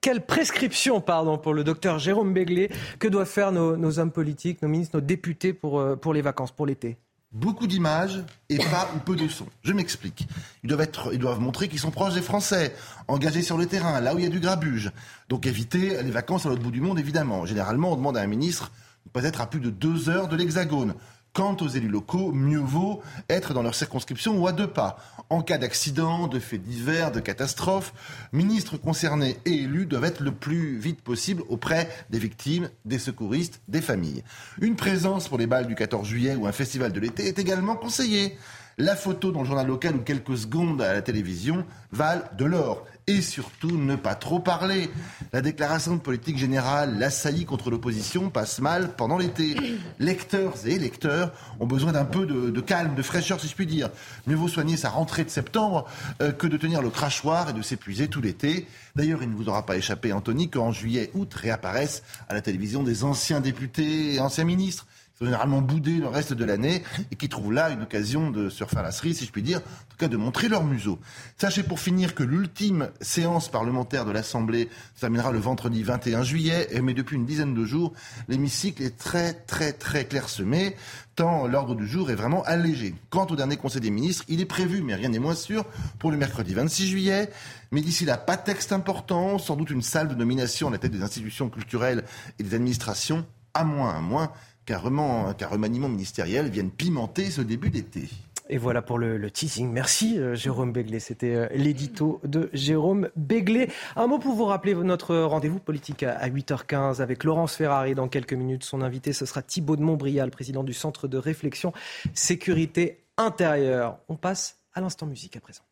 quelle 0.00 0.24
prescription 0.24 1.00
pardon, 1.00 1.36
pour 1.36 1.52
le 1.52 1.64
docteur 1.64 1.98
Jérôme 1.98 2.32
Béglé 2.32 2.70
Que 2.98 3.08
doivent 3.08 3.28
faire 3.28 3.52
nos, 3.52 3.98
hommes 3.98 4.12
politiques, 4.12 4.62
nos 4.62 4.68
ministres, 4.68 4.96
nos 4.96 5.04
députés 5.04 5.52
pour, 5.52 5.80
euh, 5.80 5.96
pour 5.96 6.14
les 6.14 6.22
vacances, 6.22 6.52
pour 6.52 6.66
l'été? 6.66 6.96
Beaucoup 7.30 7.66
d'images 7.66 8.24
et 8.48 8.56
pas 8.56 8.88
ou 8.96 9.00
peu 9.00 9.14
de 9.14 9.28
sons. 9.28 9.48
Je 9.62 9.74
m'explique. 9.74 10.26
Ils 10.62 10.68
doivent, 10.68 10.80
être, 10.80 11.12
ils 11.12 11.18
doivent 11.18 11.40
montrer 11.40 11.68
qu'ils 11.68 11.78
sont 11.78 11.90
proches 11.90 12.14
des 12.14 12.22
Français, 12.22 12.74
engagés 13.06 13.42
sur 13.42 13.58
le 13.58 13.66
terrain, 13.66 14.00
là 14.00 14.14
où 14.14 14.18
il 14.18 14.24
y 14.24 14.26
a 14.26 14.30
du 14.30 14.40
grabuge. 14.40 14.92
Donc 15.28 15.46
éviter 15.46 16.02
les 16.02 16.10
vacances 16.10 16.46
à 16.46 16.48
l'autre 16.48 16.62
bout 16.62 16.70
du 16.70 16.80
monde, 16.80 16.98
évidemment. 16.98 17.44
Généralement, 17.44 17.92
on 17.92 17.96
demande 17.96 18.16
à 18.16 18.22
un 18.22 18.26
ministre 18.26 18.72
de 19.04 19.10
pas 19.10 19.24
être 19.24 19.42
à 19.42 19.46
plus 19.46 19.60
de 19.60 19.68
deux 19.68 20.08
heures 20.08 20.28
de 20.28 20.36
l'Hexagone 20.36 20.94
Quant 21.32 21.56
aux 21.60 21.68
élus 21.68 21.88
locaux, 21.88 22.32
mieux 22.32 22.58
vaut 22.58 23.02
être 23.28 23.54
dans 23.54 23.62
leur 23.62 23.74
circonscription 23.74 24.38
ou 24.38 24.46
à 24.46 24.52
deux 24.52 24.66
pas. 24.66 24.98
En 25.30 25.42
cas 25.42 25.58
d'accident, 25.58 26.26
de 26.26 26.38
faits 26.38 26.62
divers, 26.62 27.12
de 27.12 27.20
catastrophe, 27.20 27.92
ministres 28.32 28.76
concernés 28.76 29.36
et 29.44 29.52
élus 29.52 29.86
doivent 29.86 30.04
être 30.04 30.20
le 30.20 30.32
plus 30.32 30.78
vite 30.78 31.02
possible 31.02 31.42
auprès 31.48 31.88
des 32.10 32.18
victimes, 32.18 32.70
des 32.84 32.98
secouristes, 32.98 33.60
des 33.68 33.82
familles. 33.82 34.24
Une 34.60 34.76
présence 34.76 35.28
pour 35.28 35.38
les 35.38 35.46
balles 35.46 35.66
du 35.66 35.74
14 35.74 36.06
juillet 36.06 36.34
ou 36.34 36.46
un 36.46 36.52
festival 36.52 36.92
de 36.92 37.00
l'été 37.00 37.26
est 37.26 37.38
également 37.38 37.76
conseillée. 37.76 38.36
La 38.80 38.94
photo 38.94 39.32
dans 39.32 39.40
le 39.40 39.46
journal 39.46 39.66
local 39.66 39.96
ou 39.96 40.00
quelques 40.00 40.38
secondes 40.38 40.80
à 40.80 40.92
la 40.92 41.02
télévision 41.02 41.66
valent 41.90 42.22
de 42.38 42.44
l'or. 42.44 42.86
Et 43.08 43.22
surtout, 43.22 43.78
ne 43.78 43.96
pas 43.96 44.14
trop 44.14 44.38
parler. 44.38 44.90
La 45.32 45.40
déclaration 45.40 45.96
de 45.96 46.00
politique 46.00 46.36
générale, 46.36 46.98
l'assaillie 46.98 47.46
contre 47.46 47.70
l'opposition 47.70 48.28
passe 48.28 48.60
mal 48.60 48.94
pendant 48.96 49.16
l'été. 49.16 49.56
Lecteurs 49.98 50.66
et 50.66 50.72
électeurs 50.72 51.32
ont 51.58 51.66
besoin 51.66 51.92
d'un 51.92 52.04
peu 52.04 52.26
de, 52.26 52.60
calme, 52.60 52.94
de 52.94 53.00
fraîcheur, 53.00 53.40
si 53.40 53.48
je 53.48 53.54
puis 53.54 53.64
dire. 53.64 53.88
Mieux 54.26 54.36
vaut 54.36 54.46
soigner 54.46 54.76
sa 54.76 54.90
rentrée 54.90 55.24
de 55.24 55.30
septembre 55.30 55.86
euh, 56.20 56.32
que 56.32 56.46
de 56.46 56.58
tenir 56.58 56.82
le 56.82 56.90
crachoir 56.90 57.48
et 57.48 57.52
de 57.54 57.62
s'épuiser 57.62 58.08
tout 58.08 58.20
l'été. 58.20 58.66
D'ailleurs, 58.94 59.22
il 59.22 59.30
ne 59.30 59.36
vous 59.36 59.48
aura 59.48 59.64
pas 59.64 59.78
échappé, 59.78 60.12
Anthony, 60.12 60.50
qu'en 60.50 60.70
juillet, 60.70 61.10
août 61.14 61.32
réapparaissent 61.32 62.02
à 62.28 62.34
la 62.34 62.42
télévision 62.42 62.82
des 62.82 63.04
anciens 63.04 63.40
députés 63.40 64.16
et 64.16 64.20
anciens 64.20 64.44
ministres 64.44 64.86
généralement 65.20 65.60
boudés 65.60 65.98
le 65.98 66.08
reste 66.08 66.32
de 66.32 66.44
l'année 66.44 66.82
et 67.10 67.16
qui 67.16 67.28
trouvent 67.28 67.52
là 67.52 67.70
une 67.70 67.82
occasion 67.82 68.30
de 68.30 68.48
refaire 68.60 68.82
la 68.82 68.92
cerise, 68.92 69.18
si 69.18 69.26
je 69.26 69.32
puis 69.32 69.42
dire, 69.42 69.58
en 69.58 69.90
tout 69.90 69.96
cas 69.98 70.08
de 70.08 70.16
montrer 70.16 70.48
leur 70.48 70.64
museau. 70.64 70.98
Sachez 71.36 71.62
pour 71.62 71.80
finir 71.80 72.14
que 72.14 72.22
l'ultime 72.22 72.90
séance 73.00 73.48
parlementaire 73.48 74.04
de 74.04 74.12
l'Assemblée 74.12 74.68
se 74.94 75.00
terminera 75.00 75.32
le 75.32 75.38
vendredi 75.38 75.82
21 75.82 76.22
juillet, 76.22 76.68
mais 76.82 76.94
depuis 76.94 77.16
une 77.16 77.26
dizaine 77.26 77.54
de 77.54 77.64
jours, 77.64 77.92
l'hémicycle 78.28 78.82
est 78.82 78.96
très 78.96 79.34
très 79.34 79.72
très 79.72 80.04
clairsemé 80.04 80.76
tant 81.18 81.48
l'ordre 81.48 81.74
du 81.74 81.84
jour 81.84 82.12
est 82.12 82.14
vraiment 82.14 82.44
allégé. 82.44 82.94
Quant 83.10 83.26
au 83.26 83.34
dernier 83.34 83.56
Conseil 83.56 83.80
des 83.80 83.90
ministres, 83.90 84.24
il 84.28 84.40
est 84.40 84.46
prévu, 84.46 84.82
mais 84.82 84.94
rien 84.94 85.08
n'est 85.08 85.18
moins 85.18 85.34
sûr, 85.34 85.64
pour 85.98 86.12
le 86.12 86.16
mercredi 86.16 86.54
26 86.54 86.86
juillet. 86.86 87.28
Mais 87.72 87.80
d'ici 87.80 88.04
là, 88.04 88.16
pas 88.16 88.36
de 88.36 88.44
texte 88.44 88.72
important, 88.72 89.36
sans 89.38 89.56
doute 89.56 89.70
une 89.70 89.82
salle 89.82 90.06
de 90.06 90.14
nomination 90.14 90.68
à 90.68 90.70
la 90.70 90.78
tête 90.78 90.92
des 90.92 91.02
institutions 91.02 91.48
culturelles 91.48 92.04
et 92.38 92.44
des 92.44 92.54
administrations, 92.54 93.26
à 93.52 93.64
moins, 93.64 93.96
à 93.96 94.00
moins 94.00 94.30
qu'un 94.68 95.48
remaniement 95.48 95.88
ministériel 95.88 96.50
vienne 96.50 96.70
pimenter 96.70 97.30
ce 97.30 97.40
début 97.40 97.70
d'été. 97.70 98.08
Et 98.50 98.58
voilà 98.58 98.80
pour 98.80 98.98
le, 98.98 99.30
teasing. 99.30 99.70
Merci 99.70 100.18
euh, 100.18 100.34
Jérôme 100.34 100.72
Béglé. 100.72 101.00
C'était 101.00 101.34
euh, 101.34 101.48
l'édito 101.52 102.20
de 102.24 102.48
Jérôme 102.54 103.10
Béglé. 103.16 103.70
Un 103.96 104.06
mot 104.06 104.18
pour 104.18 104.34
vous 104.34 104.46
rappeler 104.46 104.74
notre 104.74 105.16
rendez-vous 105.16 105.58
politique 105.58 106.02
à 106.02 106.28
8h15 106.28 107.02
avec 107.02 107.24
Laurence 107.24 107.56
Ferrari 107.56 107.94
dans 107.94 108.08
quelques 108.08 108.32
minutes. 108.32 108.64
Son 108.64 108.80
invité, 108.80 109.12
ce 109.12 109.26
sera 109.26 109.42
Thibault 109.42 109.76
de 109.76 109.82
Montbrial, 109.82 110.30
président 110.30 110.64
du 110.64 110.72
Centre 110.72 111.08
de 111.08 111.18
réflexion 111.18 111.72
sécurité 112.14 113.04
intérieure. 113.18 113.98
On 114.08 114.16
passe 114.16 114.58
à 114.72 114.80
l'instant 114.80 115.06
musique 115.06 115.36
à 115.36 115.40
présent. 115.40 115.67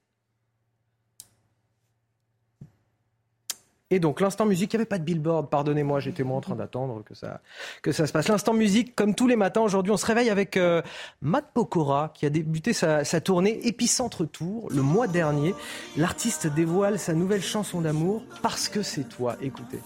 Et 3.91 4.01
donc 4.01 4.21
l'instant 4.21 4.47
musique, 4.47 4.73
il 4.73 4.77
n'y 4.77 4.81
avait 4.81 4.89
pas 4.89 4.99
de 4.99 5.05
billboard, 5.05 5.49
pardonnez-moi, 5.49 6.01
j'étais 6.01 6.25
moi 6.25 6.37
en 6.37 6.41
train 6.41 6.57
d'attendre 6.57 7.05
que 7.05 7.15
ça, 7.15 7.41
que 7.83 7.93
ça 7.93 8.09
se 8.09 8.13
passe. 8.13 8.27
L'instant 8.27 8.53
musique, 8.53 8.97
comme 8.97 9.15
tous 9.15 9.29
les 9.29 9.37
matins, 9.37 9.61
aujourd'hui 9.61 9.93
on 9.93 9.97
se 9.97 10.07
réveille 10.07 10.29
avec 10.29 10.57
euh, 10.57 10.83
Matt 11.23 11.53
Pokora 11.55 12.11
qui 12.13 12.27
a 12.27 12.31
débuté 12.31 12.73
sa, 12.73 13.05
tournée 13.21 13.65
Épicentre 13.69 14.25
Tour 14.25 14.69
le 14.73 14.83
mois 14.83 15.07
dernier. 15.07 15.55
L'artiste 15.97 16.49
dévoile 16.49 16.99
sa 16.99 17.15
nouvelle 17.15 17.43
chanson 17.43 17.81
d'amour, 17.81 18.25
Parce 18.43 18.69
que 18.69 18.83
c'est 18.83 19.09
toi. 19.09 19.37
Écoutez. 19.41 19.79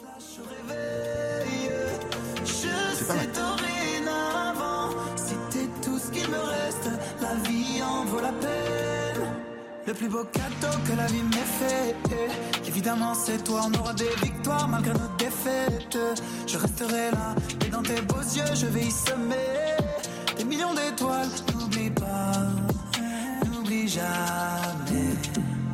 Le 9.91 9.97
plus 9.97 10.09
beau 10.09 10.23
cadeau 10.23 10.77
que 10.87 10.93
la 10.97 11.07
vie 11.07 11.25
m'ait 11.25 11.53
fait. 11.59 11.97
Évidemment, 12.65 13.13
c'est 13.13 13.43
toi, 13.43 13.63
on 13.67 13.75
aura 13.77 13.93
des 13.93 14.09
victoires 14.23 14.69
malgré 14.69 14.93
nos 14.93 15.17
défaites. 15.19 15.99
Je 16.47 16.59
resterai 16.59 17.11
là, 17.11 17.35
et 17.67 17.71
dans 17.71 17.83
tes 17.83 18.01
beaux 18.03 18.21
yeux, 18.21 18.55
je 18.55 18.67
vais 18.67 18.83
y 18.83 18.91
semer 18.93 19.75
des 20.37 20.45
millions 20.45 20.75
d'étoiles. 20.75 21.27
N'oublie 21.59 21.91
pas, 21.91 22.31
n'oublie 23.53 23.89
jamais. 23.89 25.11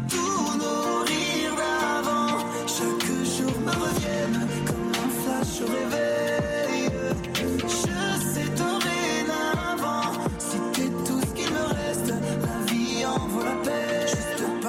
Tous 0.09 0.57
nos 0.63 1.05
rires 1.05 1.57
d'avant, 1.61 2.39
chaque 2.67 3.07
jour 3.37 3.53
me 3.67 3.71
reviennent 3.71 4.49
comme 4.65 4.93
un 5.05 5.11
flash 5.21 5.61
au 5.61 5.67
réveil. 5.71 6.66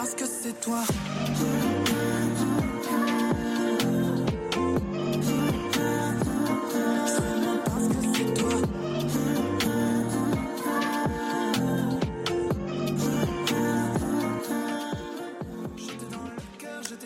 Parce 0.07 0.15
que 0.15 0.25
c'est 0.25 0.61
toi. 0.61 0.83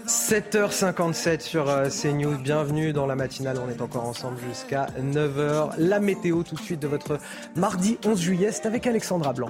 7h57 0.06 1.42
sur 1.42 1.70
euh, 1.70 1.90
CNews. 1.90 2.38
Bienvenue 2.38 2.94
dans 2.94 3.06
la 3.06 3.16
matinale. 3.16 3.58
On 3.66 3.70
est 3.70 3.82
encore 3.82 4.06
ensemble 4.06 4.38
jusqu'à 4.48 4.88
9h. 5.00 5.72
La 5.78 6.00
météo 6.00 6.44
tout 6.44 6.56
de 6.56 6.62
suite 6.62 6.80
de 6.80 6.88
votre 6.88 7.18
mardi 7.56 7.98
11 8.06 8.20
juillet. 8.22 8.52
C'est 8.52 8.66
avec 8.66 8.86
Alexandra 8.88 9.34
Blanc. 9.34 9.50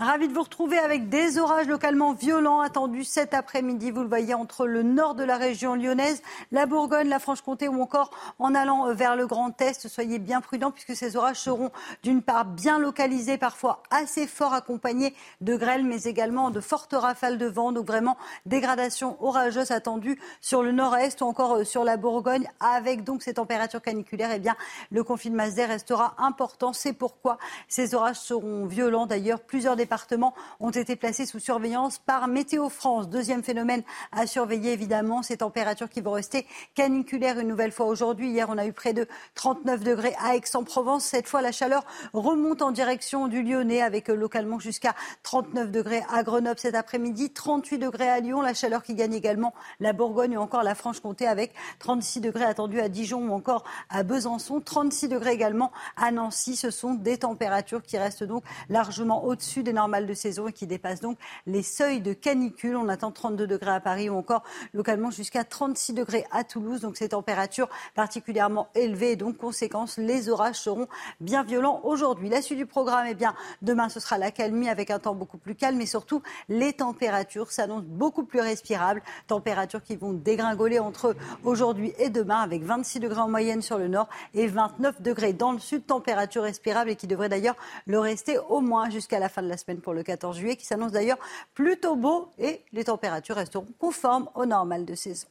Ravi 0.00 0.28
de 0.28 0.32
vous 0.32 0.42
retrouver 0.42 0.78
avec 0.78 1.08
des 1.08 1.38
orages 1.40 1.66
localement 1.66 2.12
violents 2.12 2.60
attendus 2.60 3.02
cet 3.02 3.34
après-midi. 3.34 3.90
Vous 3.90 4.02
le 4.02 4.08
voyez 4.08 4.32
entre 4.32 4.64
le 4.64 4.84
nord 4.84 5.16
de 5.16 5.24
la 5.24 5.36
région 5.36 5.74
lyonnaise, 5.74 6.22
la 6.52 6.66
Bourgogne, 6.66 7.08
la 7.08 7.18
Franche-Comté 7.18 7.66
ou 7.66 7.82
encore 7.82 8.12
en 8.38 8.54
allant 8.54 8.94
vers 8.94 9.16
le 9.16 9.26
Grand 9.26 9.60
Est. 9.60 9.88
Soyez 9.88 10.20
bien 10.20 10.40
prudents 10.40 10.70
puisque 10.70 10.94
ces 10.94 11.16
orages 11.16 11.40
seront 11.40 11.72
d'une 12.04 12.22
part 12.22 12.44
bien 12.44 12.78
localisés, 12.78 13.38
parfois 13.38 13.82
assez 13.90 14.28
forts, 14.28 14.54
accompagnés 14.54 15.16
de 15.40 15.56
grêles, 15.56 15.84
mais 15.84 16.04
également 16.04 16.52
de 16.52 16.60
fortes 16.60 16.94
rafales 16.94 17.36
de 17.36 17.46
vent. 17.46 17.72
Donc 17.72 17.88
vraiment 17.88 18.16
dégradation 18.46 19.16
orageuse 19.20 19.72
attendue 19.72 20.20
sur 20.40 20.62
le 20.62 20.70
nord-est 20.70 21.22
ou 21.22 21.24
encore 21.24 21.56
euh, 21.56 21.64
sur 21.64 21.82
la 21.82 21.96
Bourgogne 21.96 22.48
avec 22.60 23.02
donc 23.02 23.24
ces 23.24 23.34
températures 23.34 23.82
caniculaires. 23.82 24.30
Eh 24.32 24.38
bien, 24.38 24.54
le 24.92 25.02
confinement 25.02 25.48
d'air 25.48 25.70
restera 25.70 26.14
important. 26.18 26.72
C'est 26.72 26.92
pourquoi 26.92 27.38
ces 27.66 27.96
orages 27.96 28.20
seront 28.20 28.66
violents. 28.66 29.06
D'ailleurs, 29.06 29.40
plusieurs 29.40 29.74
départements 29.88 30.34
ont 30.60 30.68
été 30.68 30.96
placés 30.96 31.24
sous 31.24 31.38
surveillance 31.38 31.98
par 31.98 32.28
Météo 32.28 32.68
France. 32.68 33.08
Deuxième 33.08 33.42
phénomène 33.42 33.82
à 34.12 34.26
surveiller, 34.26 34.74
évidemment, 34.74 35.22
ces 35.22 35.38
températures 35.38 35.88
qui 35.88 36.02
vont 36.02 36.12
rester 36.12 36.46
caniculaires 36.74 37.38
une 37.38 37.48
nouvelle 37.48 37.72
fois 37.72 37.86
aujourd'hui. 37.86 38.28
Hier, 38.28 38.48
on 38.50 38.58
a 38.58 38.66
eu 38.66 38.74
près 38.74 38.92
de 38.92 39.06
39 39.34 39.82
degrés 39.82 40.14
à 40.22 40.36
Aix-en-Provence. 40.36 41.04
Cette 41.04 41.26
fois, 41.26 41.40
la 41.40 41.52
chaleur 41.52 41.86
remonte 42.12 42.60
en 42.60 42.70
direction 42.70 43.28
du 43.28 43.42
Lyonnais 43.42 43.80
avec 43.80 44.10
euh, 44.10 44.14
localement 44.14 44.58
jusqu'à 44.58 44.94
39 45.22 45.70
degrés 45.70 46.02
à 46.12 46.22
Grenoble 46.22 46.58
cet 46.58 46.74
après-midi, 46.74 47.30
38 47.30 47.78
degrés 47.78 48.10
à 48.10 48.20
Lyon. 48.20 48.42
La 48.42 48.52
chaleur 48.52 48.82
qui 48.82 48.94
gagne 48.94 49.14
également 49.14 49.54
la 49.80 49.94
Bourgogne 49.94 50.36
ou 50.36 50.42
encore 50.42 50.64
la 50.64 50.74
Franche-Comté 50.74 51.26
avec 51.26 51.54
36 51.78 52.20
degrés 52.20 52.44
attendus 52.44 52.80
à 52.80 52.90
Dijon 52.90 53.26
ou 53.26 53.32
encore 53.32 53.64
à 53.88 54.02
Besançon, 54.02 54.60
36 54.60 55.08
degrés 55.08 55.32
également 55.32 55.72
à 55.96 56.10
Nancy. 56.10 56.56
Ce 56.56 56.70
sont 56.70 56.92
des 56.92 57.16
températures 57.16 57.82
qui 57.82 57.96
restent 57.96 58.24
donc 58.24 58.44
largement 58.68 59.24
au-dessus 59.24 59.62
des 59.62 59.77
normale 59.78 60.06
de 60.06 60.14
saison 60.14 60.48
et 60.48 60.52
qui 60.52 60.66
dépasse 60.66 61.00
donc 61.00 61.18
les 61.46 61.62
seuils 61.62 62.00
de 62.00 62.12
canicule. 62.12 62.76
On 62.76 62.88
attend 62.88 63.12
32 63.12 63.46
degrés 63.46 63.70
à 63.70 63.78
Paris 63.80 64.10
ou 64.10 64.16
encore 64.16 64.42
localement 64.74 65.12
jusqu'à 65.12 65.44
36 65.44 65.92
degrés 65.92 66.24
à 66.32 66.42
Toulouse. 66.42 66.80
Donc 66.80 66.96
ces 66.96 67.10
températures 67.10 67.68
particulièrement 67.94 68.68
élevées 68.74 69.12
et 69.12 69.16
donc 69.16 69.36
conséquence, 69.36 69.96
les 69.96 70.28
orages 70.28 70.56
seront 70.56 70.88
bien 71.20 71.44
violents 71.44 71.80
aujourd'hui. 71.84 72.28
La 72.28 72.42
suite 72.42 72.58
du 72.58 72.66
programme, 72.66 73.06
eh 73.08 73.14
bien, 73.14 73.34
demain 73.62 73.88
ce 73.88 74.00
sera 74.00 74.18
la 74.18 74.32
calmie 74.32 74.68
avec 74.68 74.90
un 74.90 74.98
temps 74.98 75.14
beaucoup 75.14 75.38
plus 75.38 75.54
calme 75.54 75.80
et 75.80 75.86
surtout 75.86 76.22
les 76.48 76.72
températures 76.72 77.52
s'annoncent 77.52 77.86
beaucoup 77.86 78.24
plus 78.24 78.40
respirables. 78.40 79.00
Températures 79.28 79.84
qui 79.84 79.94
vont 79.94 80.12
dégringoler 80.12 80.80
entre 80.80 81.14
aujourd'hui 81.44 81.92
et 81.98 82.10
demain 82.10 82.40
avec 82.40 82.64
26 82.64 82.98
degrés 82.98 83.20
en 83.20 83.28
moyenne 83.28 83.62
sur 83.62 83.78
le 83.78 83.86
nord 83.86 84.08
et 84.34 84.48
29 84.48 85.02
degrés 85.02 85.32
dans 85.32 85.52
le 85.52 85.60
sud. 85.60 85.86
Température 85.86 86.42
respirable 86.42 86.90
et 86.90 86.96
qui 86.96 87.06
devrait 87.06 87.28
d'ailleurs 87.28 87.56
le 87.86 88.00
rester 88.00 88.38
au 88.48 88.60
moins 88.60 88.90
jusqu'à 88.90 89.20
la 89.20 89.28
fin 89.28 89.42
de 89.42 89.48
la 89.48 89.56
semaine 89.56 89.67
pour 89.76 89.92
le 89.92 90.02
14 90.02 90.38
juillet, 90.38 90.56
qui 90.56 90.64
s'annonce 90.64 90.92
d'ailleurs 90.92 91.18
plutôt 91.54 91.96
beau 91.96 92.28
et 92.38 92.62
les 92.72 92.84
températures 92.84 93.36
resteront 93.36 93.66
conformes 93.78 94.28
au 94.34 94.46
normal 94.46 94.84
de 94.84 94.94
saison. 94.94 95.28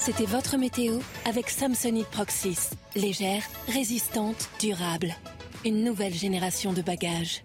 C'était 0.00 0.26
votre 0.26 0.56
météo 0.56 0.98
avec 1.26 1.48
Samsonite 1.48 2.08
Proxys. 2.08 2.70
Légère, 2.96 3.44
résistante, 3.68 4.50
durable. 4.58 5.14
Une 5.64 5.84
nouvelle 5.84 6.14
génération 6.14 6.72
de 6.72 6.82
bagages. 6.82 7.44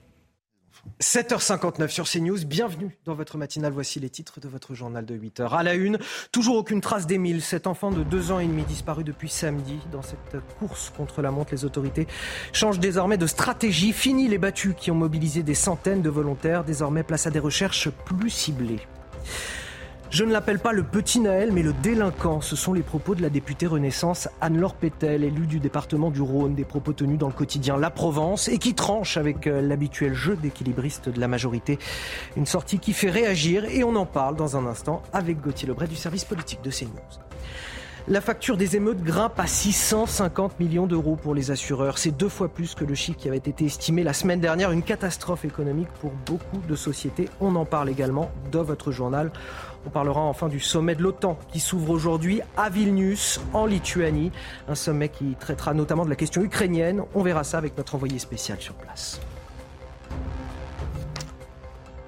7h59 1.01 1.89
sur 1.89 2.07
CNews, 2.07 2.45
bienvenue 2.45 2.97
dans 3.05 3.15
votre 3.15 3.37
matinale. 3.37 3.73
Voici 3.73 3.99
les 3.99 4.09
titres 4.09 4.39
de 4.39 4.47
votre 4.47 4.75
journal 4.75 5.05
de 5.05 5.15
8h. 5.15 5.49
À 5.49 5.63
la 5.63 5.73
une, 5.73 5.97
toujours 6.31 6.55
aucune 6.57 6.81
trace 6.81 7.07
d'Émile, 7.07 7.41
cet 7.41 7.65
enfant 7.67 7.91
de 7.91 8.03
2 8.03 8.31
ans 8.31 8.39
et 8.39 8.45
demi 8.45 8.63
disparu 8.63 9.03
depuis 9.03 9.29
samedi. 9.29 9.79
Dans 9.91 10.01
cette 10.03 10.37
course 10.59 10.91
contre 10.95 11.21
la 11.21 11.31
montre, 11.31 11.53
les 11.53 11.65
autorités 11.65 12.07
changent 12.53 12.79
désormais 12.79 13.17
de 13.17 13.27
stratégie. 13.27 13.93
Fini 13.93 14.27
les 14.27 14.37
battus 14.37 14.75
qui 14.77 14.91
ont 14.91 14.95
mobilisé 14.95 15.43
des 15.43 15.55
centaines 15.55 16.01
de 16.01 16.09
volontaires. 16.09 16.63
Désormais, 16.63 17.03
place 17.03 17.25
à 17.25 17.31
des 17.31 17.39
recherches 17.39 17.89
plus 17.89 18.29
ciblées. 18.29 18.81
Je 20.11 20.25
ne 20.25 20.33
l'appelle 20.33 20.59
pas 20.59 20.73
le 20.73 20.83
petit 20.83 21.21
Naël, 21.21 21.53
mais 21.53 21.63
le 21.63 21.71
délinquant. 21.71 22.41
Ce 22.41 22.57
sont 22.57 22.73
les 22.73 22.81
propos 22.81 23.15
de 23.15 23.21
la 23.21 23.29
députée 23.29 23.65
Renaissance 23.65 24.27
Anne-Laure 24.41 24.75
Pétel, 24.75 25.23
élue 25.23 25.47
du 25.47 25.61
département 25.61 26.11
du 26.11 26.21
Rhône, 26.21 26.53
des 26.53 26.65
propos 26.65 26.91
tenus 26.91 27.17
dans 27.17 27.27
le 27.27 27.33
quotidien 27.33 27.77
La 27.77 27.91
Provence 27.91 28.49
et 28.49 28.57
qui 28.57 28.73
tranche 28.73 29.15
avec 29.15 29.47
euh, 29.47 29.61
l'habituel 29.61 30.13
jeu 30.13 30.35
d'équilibriste 30.35 31.07
de 31.07 31.17
la 31.17 31.29
majorité. 31.29 31.79
Une 32.35 32.45
sortie 32.45 32.77
qui 32.77 32.91
fait 32.91 33.09
réagir 33.09 33.63
et 33.63 33.85
on 33.85 33.95
en 33.95 34.05
parle 34.05 34.35
dans 34.35 34.57
un 34.57 34.65
instant 34.65 35.01
avec 35.13 35.39
Gauthier 35.39 35.69
Lebray 35.69 35.87
du 35.87 35.95
service 35.95 36.25
politique 36.25 36.61
de 36.61 36.71
CNews. 36.71 36.91
La 38.07 38.19
facture 38.19 38.57
des 38.57 38.75
émeutes 38.75 39.03
grimpe 39.03 39.39
à 39.39 39.45
650 39.45 40.59
millions 40.59 40.87
d'euros 40.87 41.15
pour 41.15 41.35
les 41.35 41.51
assureurs. 41.51 41.99
C'est 41.99 42.11
deux 42.11 42.29
fois 42.29 42.49
plus 42.49 42.73
que 42.73 42.83
le 42.83 42.95
chiffre 42.95 43.19
qui 43.19 43.27
avait 43.27 43.37
été 43.37 43.65
estimé 43.65 44.03
la 44.03 44.13
semaine 44.13 44.39
dernière. 44.39 44.71
Une 44.71 44.81
catastrophe 44.81 45.45
économique 45.45 45.87
pour 45.99 46.11
beaucoup 46.25 46.57
de 46.67 46.75
sociétés. 46.75 47.29
On 47.39 47.55
en 47.55 47.63
parle 47.63 47.89
également 47.89 48.31
dans 48.51 48.63
votre 48.63 48.91
journal. 48.91 49.31
On 49.85 49.89
parlera 49.89 50.21
enfin 50.21 50.47
du 50.47 50.59
sommet 50.59 50.95
de 50.95 51.01
l'OTAN 51.01 51.37
qui 51.51 51.59
s'ouvre 51.59 51.89
aujourd'hui 51.89 52.41
à 52.55 52.69
Vilnius, 52.69 53.41
en 53.53 53.65
Lituanie. 53.65 54.31
Un 54.67 54.75
sommet 54.75 55.09
qui 55.09 55.35
traitera 55.39 55.73
notamment 55.73 56.05
de 56.05 56.09
la 56.09 56.15
question 56.15 56.41
ukrainienne. 56.41 57.03
On 57.15 57.23
verra 57.23 57.43
ça 57.43 57.57
avec 57.57 57.77
notre 57.77 57.95
envoyé 57.95 58.19
spécial 58.19 58.61
sur 58.61 58.75
place. 58.75 59.19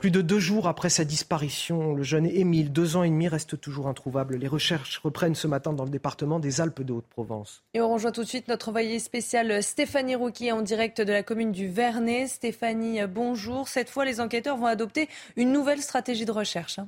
Plus 0.03 0.11
de 0.11 0.21
deux 0.21 0.39
jours 0.39 0.67
après 0.67 0.89
sa 0.89 1.05
disparition, 1.05 1.95
le 1.95 2.03
jeune 2.03 2.25
Émile, 2.25 2.73
deux 2.73 2.97
ans 2.97 3.03
et 3.03 3.09
demi, 3.09 3.29
reste 3.29 3.61
toujours 3.61 3.87
introuvable. 3.87 4.35
Les 4.35 4.49
recherches 4.49 4.97
reprennent 4.97 5.33
ce 5.33 5.47
matin 5.47 5.71
dans 5.71 5.85
le 5.85 5.89
département 5.89 6.41
des 6.41 6.59
Alpes 6.59 6.81
de 6.81 6.91
Haute-Provence. 6.91 7.63
Et 7.73 7.79
on 7.79 7.93
rejoint 7.93 8.11
tout 8.11 8.23
de 8.23 8.27
suite 8.27 8.49
notre 8.49 8.67
envoyé 8.67 8.99
spécial 8.99 9.63
Stéphanie 9.63 10.15
Rouquier 10.15 10.51
en 10.51 10.61
direct 10.61 10.99
de 10.99 11.13
la 11.13 11.23
commune 11.23 11.53
du 11.53 11.69
Vernet. 11.69 12.27
Stéphanie, 12.27 12.99
bonjour. 13.07 13.69
Cette 13.69 13.89
fois, 13.89 14.03
les 14.03 14.19
enquêteurs 14.19 14.57
vont 14.57 14.65
adopter 14.65 15.07
une 15.37 15.53
nouvelle 15.53 15.81
stratégie 15.81 16.25
de 16.25 16.33
recherche. 16.33 16.81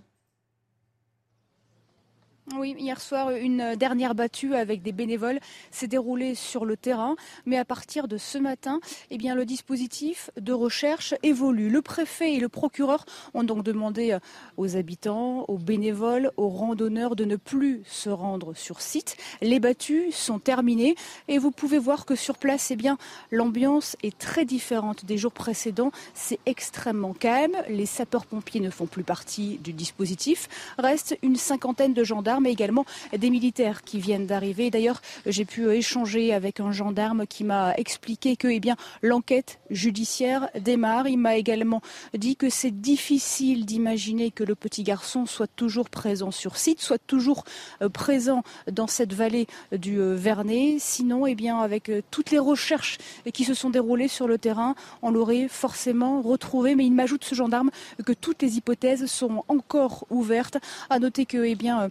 Oui, 2.54 2.76
hier 2.78 3.02
soir, 3.02 3.32
une 3.32 3.76
dernière 3.76 4.14
battue 4.14 4.54
avec 4.54 4.84
des 4.84 4.92
bénévoles 4.92 5.40
s'est 5.72 5.88
déroulée 5.88 6.36
sur 6.36 6.64
le 6.64 6.78
terrain. 6.78 7.16
Mais 7.48 7.58
à 7.58 7.66
partir 7.66 8.08
de 8.08 8.18
ce 8.18 8.38
matin, 8.38 8.80
eh 9.10 9.18
bien, 9.18 9.34
le 9.34 9.46
dispositif 9.46 10.30
de 10.40 10.54
recherche 10.54 11.16
évolue. 11.24 11.72
Le 11.72 11.82
préfet 11.82 12.36
et 12.36 12.40
le 12.40 12.48
procureur 12.48 13.04
ont 13.34 13.44
donc 13.44 13.64
demandé 13.64 14.16
aux 14.58 14.78
habitants, 14.78 15.46
aux 15.48 15.58
bénévoles, 15.58 16.32
aux 16.38 16.50
randonneurs 16.50 17.16
de 17.16 17.26
ne 17.26 17.36
plus 17.36 17.82
se 17.88 18.12
rendre 18.12 18.54
sur 18.54 18.80
site. 18.80 19.18
Les 19.42 19.60
battues 19.60 20.12
sont 20.12 20.38
terminées 20.38 20.96
et 21.28 21.40
vous 21.40 21.52
pouvez 21.52 21.80
voir 21.80 22.06
que 22.06 22.14
sur 22.14 22.38
place, 22.38 22.70
eh 22.70 22.76
bien, 22.76 23.00
l'ambiance 23.32 23.98
est 24.04 24.20
très 24.20 24.46
différente 24.46 25.04
des 25.06 25.18
jours 25.18 25.34
précédents. 25.34 25.92
C'est 26.14 26.40
extrêmement 26.46 27.14
calme. 27.14 27.56
Les 27.70 27.88
sapeurs-pompiers 27.88 28.62
ne 28.62 28.70
font 28.70 28.86
plus 28.86 29.04
partie 29.04 29.58
du 29.64 29.74
dispositif. 29.74 30.48
Reste 30.78 31.18
une 31.24 31.38
cinquantaine 31.38 31.96
de 31.96 32.04
gendarmes 32.04 32.35
mais 32.42 32.52
également 32.52 32.86
des 33.18 33.30
militaires 33.30 33.84
qui 33.84 34.00
viennent 34.00 34.26
d'arriver. 34.26 34.72
D'ailleurs, 34.72 35.02
j'ai 35.26 35.46
pu 35.46 35.70
échanger 35.72 36.34
avec 36.34 36.60
un 36.60 36.72
gendarme 36.72 37.26
qui 37.28 37.44
m'a 37.44 37.74
expliqué 37.76 38.36
que 38.36 38.48
eh 38.48 38.60
bien, 38.60 38.76
l'enquête 39.02 39.60
judiciaire 39.70 40.50
démarre. 40.60 41.08
Il 41.08 41.18
m'a 41.18 41.36
également 41.36 41.82
dit 42.18 42.36
que 42.36 42.50
c'est 42.50 42.72
difficile 42.82 43.66
d'imaginer 43.66 44.32
que 44.32 44.44
le 44.44 44.56
petit 44.56 44.84
garçon 44.84 45.26
soit 45.26 45.48
toujours 45.48 45.90
présent 45.90 46.32
sur 46.32 46.58
site, 46.58 46.82
soit 46.82 47.00
toujours 47.06 47.44
euh, 47.82 47.90
présent 47.90 48.44
dans 48.72 48.88
cette 48.88 49.14
vallée 49.14 49.48
du 49.72 50.00
euh, 50.00 50.16
Vernet. 50.16 50.78
Sinon, 50.80 51.28
eh 51.28 51.36
bien, 51.36 51.60
avec 51.60 51.90
euh, 51.90 52.02
toutes 52.12 52.32
les 52.32 52.40
recherches 52.40 52.98
qui 53.34 53.44
se 53.44 53.54
sont 53.54 53.70
déroulées 53.70 54.08
sur 54.08 54.28
le 54.28 54.38
terrain, 54.38 54.76
on 55.02 55.12
l'aurait 55.12 55.48
forcément 55.48 56.22
retrouvé. 56.22 56.76
Mais 56.76 56.86
il 56.86 56.94
m'ajoute 56.94 57.24
ce 57.24 57.36
gendarme 57.36 57.72
que 58.06 58.14
toutes 58.14 58.42
les 58.42 58.58
hypothèses 58.58 59.06
sont 59.06 59.44
encore 59.48 60.06
ouvertes. 60.10 60.58
À 60.90 61.00
noter 61.00 61.26
que 61.26 61.44
eh 61.46 61.56
bien, 61.56 61.90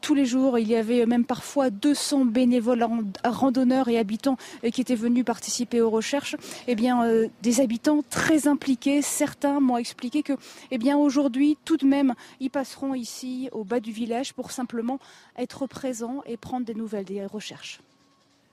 tous 0.00 0.14
les 0.14 0.26
jours. 0.26 0.58
Il 0.58 0.68
y 0.68 0.76
avait 0.76 1.06
même 1.06 1.24
parfois 1.24 1.70
200 1.70 2.26
bénévoles 2.26 2.86
randonneurs 3.24 3.88
et 3.88 3.98
habitants 3.98 4.36
euh, 4.64 4.70
qui 4.70 4.80
étaient 4.80 4.94
venus 4.94 5.24
participer 5.24 5.80
aux 5.80 5.90
recherches. 5.90 6.36
Eh 6.66 6.74
bien, 6.74 7.04
euh, 7.04 7.28
des 7.42 7.60
habitants 7.60 8.02
très 8.08 8.48
impliqués. 8.48 9.02
Certains 9.02 9.60
m'ont 9.60 9.76
expliqué 9.76 10.22
que, 10.22 10.34
eh 10.70 10.78
bien, 10.78 10.96
aujourd'hui, 10.96 11.56
tout 11.64 11.76
de 11.76 11.86
même, 11.86 12.14
ils 12.40 12.50
passeront 12.50 12.94
ici 12.94 13.48
au 13.52 13.64
bas 13.64 13.80
du 13.80 13.92
village 13.92 14.32
pour 14.34 14.50
simplement 14.50 14.98
être 15.36 15.66
présents 15.66 16.22
et 16.26 16.36
prendre 16.36 16.66
des 16.66 16.74
nouvelles 16.74 17.04
des 17.04 17.24
recherches. 17.26 17.80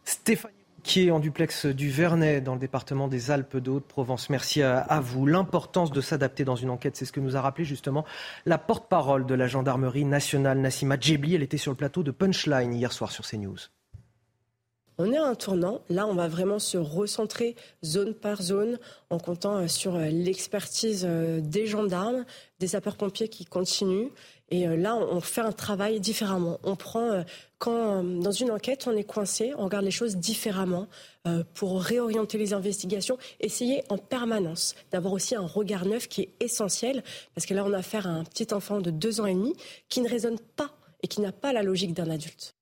Stéphanie 0.05 0.62
qui 0.84 1.07
est 1.07 1.11
en 1.11 1.19
duplex 1.19 1.65
du 1.65 1.89
Vernet 1.89 2.41
dans 2.41 2.53
le 2.53 2.60
département 2.60 3.07
des 3.07 3.31
Alpes 3.31 3.57
de 3.57 3.72
Haute-Provence. 3.72 4.30
Merci 4.30 4.61
à, 4.61 4.99
vous. 5.01 5.26
L'importance 5.26 5.91
de 5.91 6.01
s'adapter 6.01 6.43
dans 6.43 6.55
une 6.55 6.69
enquête, 6.69 6.95
c'est 6.95 7.05
ce 7.05 7.14
que 7.14 7.19
nous 7.19 7.35
a 7.35 7.41
rappelé 7.41 7.65
justement 7.65 8.05
la 8.45 8.57
porte-parole 8.57 9.26
de 9.26 9.34
la 9.34 9.47
gendarmerie 9.47 10.05
nationale, 10.05 10.60
Nassima 10.60 10.99
Djebli. 10.99 11.35
Elle 11.35 11.43
était 11.43 11.57
sur 11.57 11.72
le 11.72 11.77
plateau 11.77 12.03
de 12.03 12.11
Punchline 12.11 12.73
hier 12.73 12.91
soir 12.91 13.11
sur 13.11 13.26
CNews. 13.26 13.57
On 14.99 15.11
est 15.11 15.18
à 15.18 15.26
un 15.26 15.35
tournant. 15.35 15.81
Là, 15.89 16.05
on 16.05 16.14
va 16.14 16.27
vraiment 16.27 16.60
se 16.60 16.77
recentrer 16.77 17.55
zone 17.84 18.14
par 18.14 18.41
zone 18.41 18.77
en 19.10 19.18
comptant 19.18 19.57
euh, 19.57 19.68
sur 19.68 19.95
euh, 19.95 20.05
l'expertise 20.10 21.03
euh, 21.07 21.41
des 21.41 21.65
gendarmes, 21.65 22.26
des 22.60 22.68
sapeurs-pompiers 22.68 23.27
qui 23.27 23.45
continuent. 23.45 24.10
Et 24.49 24.67
là, 24.67 24.95
on 24.95 25.19
fait 25.19 25.41
un 25.41 25.51
travail 25.51 25.99
différemment. 25.99 26.59
On 26.63 26.75
prend, 26.75 27.23
quand 27.57 28.03
dans 28.03 28.31
une 28.31 28.51
enquête, 28.51 28.85
on 28.87 28.95
est 28.95 29.03
coincé, 29.03 29.53
on 29.57 29.63
regarde 29.65 29.85
les 29.85 29.91
choses 29.91 30.17
différemment 30.17 30.87
pour 31.55 31.81
réorienter 31.81 32.37
les 32.37 32.53
investigations, 32.53 33.17
essayer 33.39 33.83
en 33.89 33.97
permanence 33.97 34.75
d'avoir 34.91 35.13
aussi 35.13 35.33
un 35.33 35.47
regard 35.47 35.85
neuf 35.85 36.07
qui 36.07 36.21
est 36.21 36.29
essentiel, 36.39 37.03
parce 37.33 37.47
que 37.47 37.53
là, 37.53 37.63
on 37.65 37.73
a 37.73 37.77
affaire 37.77 38.05
à 38.05 38.11
un 38.11 38.23
petit 38.25 38.53
enfant 38.53 38.79
de 38.79 38.91
deux 38.91 39.21
ans 39.21 39.25
et 39.25 39.33
demi 39.33 39.55
qui 39.89 40.01
ne 40.01 40.09
raisonne 40.09 40.39
pas 40.55 40.69
et 41.01 41.07
qui 41.07 41.21
n'a 41.21 41.31
pas 41.31 41.51
la 41.51 41.63
logique 41.63 41.93
d'un 41.93 42.09
adulte. 42.09 42.55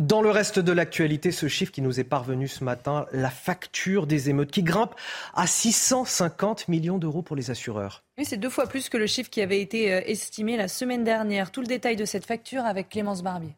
Dans 0.00 0.22
le 0.22 0.30
reste 0.30 0.58
de 0.58 0.72
l'actualité, 0.72 1.30
ce 1.30 1.46
chiffre 1.46 1.70
qui 1.70 1.82
nous 1.82 2.00
est 2.00 2.04
parvenu 2.04 2.48
ce 2.48 2.64
matin, 2.64 3.04
la 3.12 3.28
facture 3.28 4.06
des 4.06 4.30
émeutes 4.30 4.50
qui 4.50 4.62
grimpe 4.62 4.94
à 5.34 5.46
650 5.46 6.68
millions 6.68 6.96
d'euros 6.96 7.20
pour 7.20 7.36
les 7.36 7.50
assureurs. 7.50 8.02
Oui, 8.16 8.24
c'est 8.24 8.38
deux 8.38 8.48
fois 8.48 8.66
plus 8.66 8.88
que 8.88 8.96
le 8.96 9.06
chiffre 9.06 9.28
qui 9.28 9.42
avait 9.42 9.60
été 9.60 9.92
euh, 9.92 10.00
estimé 10.06 10.56
la 10.56 10.68
semaine 10.68 11.04
dernière. 11.04 11.52
Tout 11.52 11.60
le 11.60 11.66
détail 11.66 11.96
de 11.96 12.06
cette 12.06 12.24
facture 12.24 12.64
avec 12.64 12.88
Clémence 12.88 13.22
Barbier. 13.22 13.54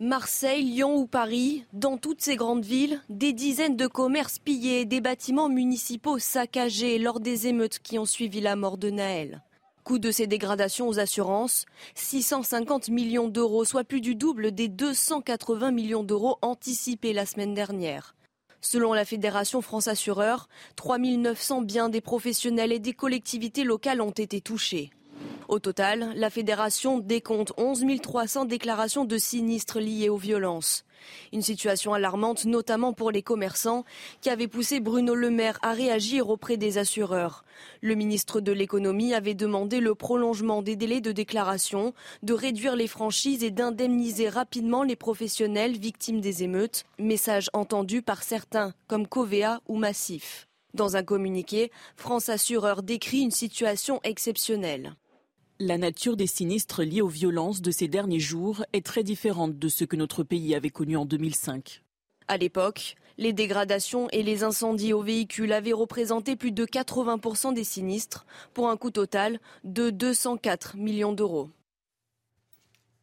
Marseille, 0.00 0.64
Lyon 0.64 0.96
ou 0.96 1.06
Paris, 1.06 1.64
dans 1.72 1.96
toutes 1.96 2.20
ces 2.20 2.34
grandes 2.34 2.64
villes, 2.64 3.00
des 3.08 3.32
dizaines 3.32 3.76
de 3.76 3.86
commerces 3.86 4.40
pillés, 4.40 4.84
des 4.84 5.00
bâtiments 5.00 5.48
municipaux 5.48 6.18
saccagés 6.18 6.98
lors 6.98 7.20
des 7.20 7.46
émeutes 7.46 7.78
qui 7.78 8.00
ont 8.00 8.04
suivi 8.04 8.40
la 8.40 8.56
mort 8.56 8.78
de 8.78 8.90
Naël. 8.90 9.42
Coût 9.84 9.98
de 9.98 10.12
ces 10.12 10.28
dégradations 10.28 10.86
aux 10.86 11.00
assurances, 11.00 11.66
650 11.96 12.88
millions 12.88 13.26
d'euros, 13.26 13.64
soit 13.64 13.82
plus 13.82 14.00
du 14.00 14.14
double 14.14 14.52
des 14.52 14.68
280 14.68 15.72
millions 15.72 16.04
d'euros 16.04 16.38
anticipés 16.40 17.12
la 17.12 17.26
semaine 17.26 17.52
dernière. 17.52 18.14
Selon 18.60 18.92
la 18.92 19.04
Fédération 19.04 19.60
France 19.60 19.88
Assureur, 19.88 20.48
3900 20.76 21.62
biens 21.62 21.88
des 21.88 22.00
professionnels 22.00 22.70
et 22.70 22.78
des 22.78 22.92
collectivités 22.92 23.64
locales 23.64 24.00
ont 24.00 24.10
été 24.10 24.40
touchés. 24.40 24.90
Au 25.48 25.58
total, 25.58 26.12
la 26.16 26.30
fédération 26.30 26.98
décompte 26.98 27.52
11 27.56 27.84
300 28.00 28.46
déclarations 28.46 29.04
de 29.04 29.18
sinistres 29.18 29.80
liés 29.80 30.08
aux 30.08 30.16
violences. 30.16 30.84
Une 31.32 31.42
situation 31.42 31.94
alarmante 31.94 32.44
notamment 32.44 32.92
pour 32.92 33.10
les 33.10 33.22
commerçants 33.22 33.84
qui 34.20 34.30
avait 34.30 34.48
poussé 34.48 34.80
Bruno 34.80 35.14
Le 35.14 35.30
Maire 35.30 35.58
à 35.62 35.72
réagir 35.72 36.30
auprès 36.30 36.56
des 36.56 36.78
assureurs. 36.78 37.44
Le 37.80 37.94
ministre 37.94 38.40
de 38.40 38.52
l'économie 38.52 39.14
avait 39.14 39.34
demandé 39.34 39.80
le 39.80 39.94
prolongement 39.94 40.62
des 40.62 40.76
délais 40.76 41.00
de 41.00 41.12
déclaration, 41.12 41.92
de 42.22 42.32
réduire 42.32 42.76
les 42.76 42.88
franchises 42.88 43.44
et 43.44 43.50
d'indemniser 43.50 44.28
rapidement 44.28 44.82
les 44.82 44.96
professionnels 44.96 45.76
victimes 45.76 46.20
des 46.20 46.42
émeutes, 46.44 46.84
message 46.98 47.50
entendu 47.52 48.02
par 48.02 48.22
certains 48.22 48.72
comme 48.86 49.06
Covea 49.06 49.60
ou 49.68 49.76
Massif. 49.76 50.48
Dans 50.74 50.96
un 50.96 51.02
communiqué, 51.02 51.70
France 51.96 52.30
Assureur 52.30 52.82
décrit 52.82 53.20
une 53.20 53.30
situation 53.30 54.00
exceptionnelle. 54.04 54.94
La 55.64 55.78
nature 55.78 56.16
des 56.16 56.26
sinistres 56.26 56.82
liés 56.82 57.02
aux 57.02 57.06
violences 57.06 57.62
de 57.62 57.70
ces 57.70 57.86
derniers 57.86 58.18
jours 58.18 58.64
est 58.72 58.84
très 58.84 59.04
différente 59.04 59.60
de 59.60 59.68
ce 59.68 59.84
que 59.84 59.94
notre 59.94 60.24
pays 60.24 60.56
avait 60.56 60.70
connu 60.70 60.96
en 60.96 61.04
2005. 61.04 61.84
À 62.26 62.36
l'époque, 62.36 62.96
les 63.16 63.32
dégradations 63.32 64.08
et 64.10 64.24
les 64.24 64.42
incendies 64.42 64.92
aux 64.92 65.04
véhicules 65.04 65.52
avaient 65.52 65.72
représenté 65.72 66.34
plus 66.34 66.50
de 66.50 66.64
80% 66.64 67.54
des 67.54 67.62
sinistres, 67.62 68.26
pour 68.54 68.70
un 68.70 68.76
coût 68.76 68.90
total 68.90 69.38
de 69.62 69.90
204 69.90 70.76
millions 70.78 71.12
d'euros. 71.12 71.48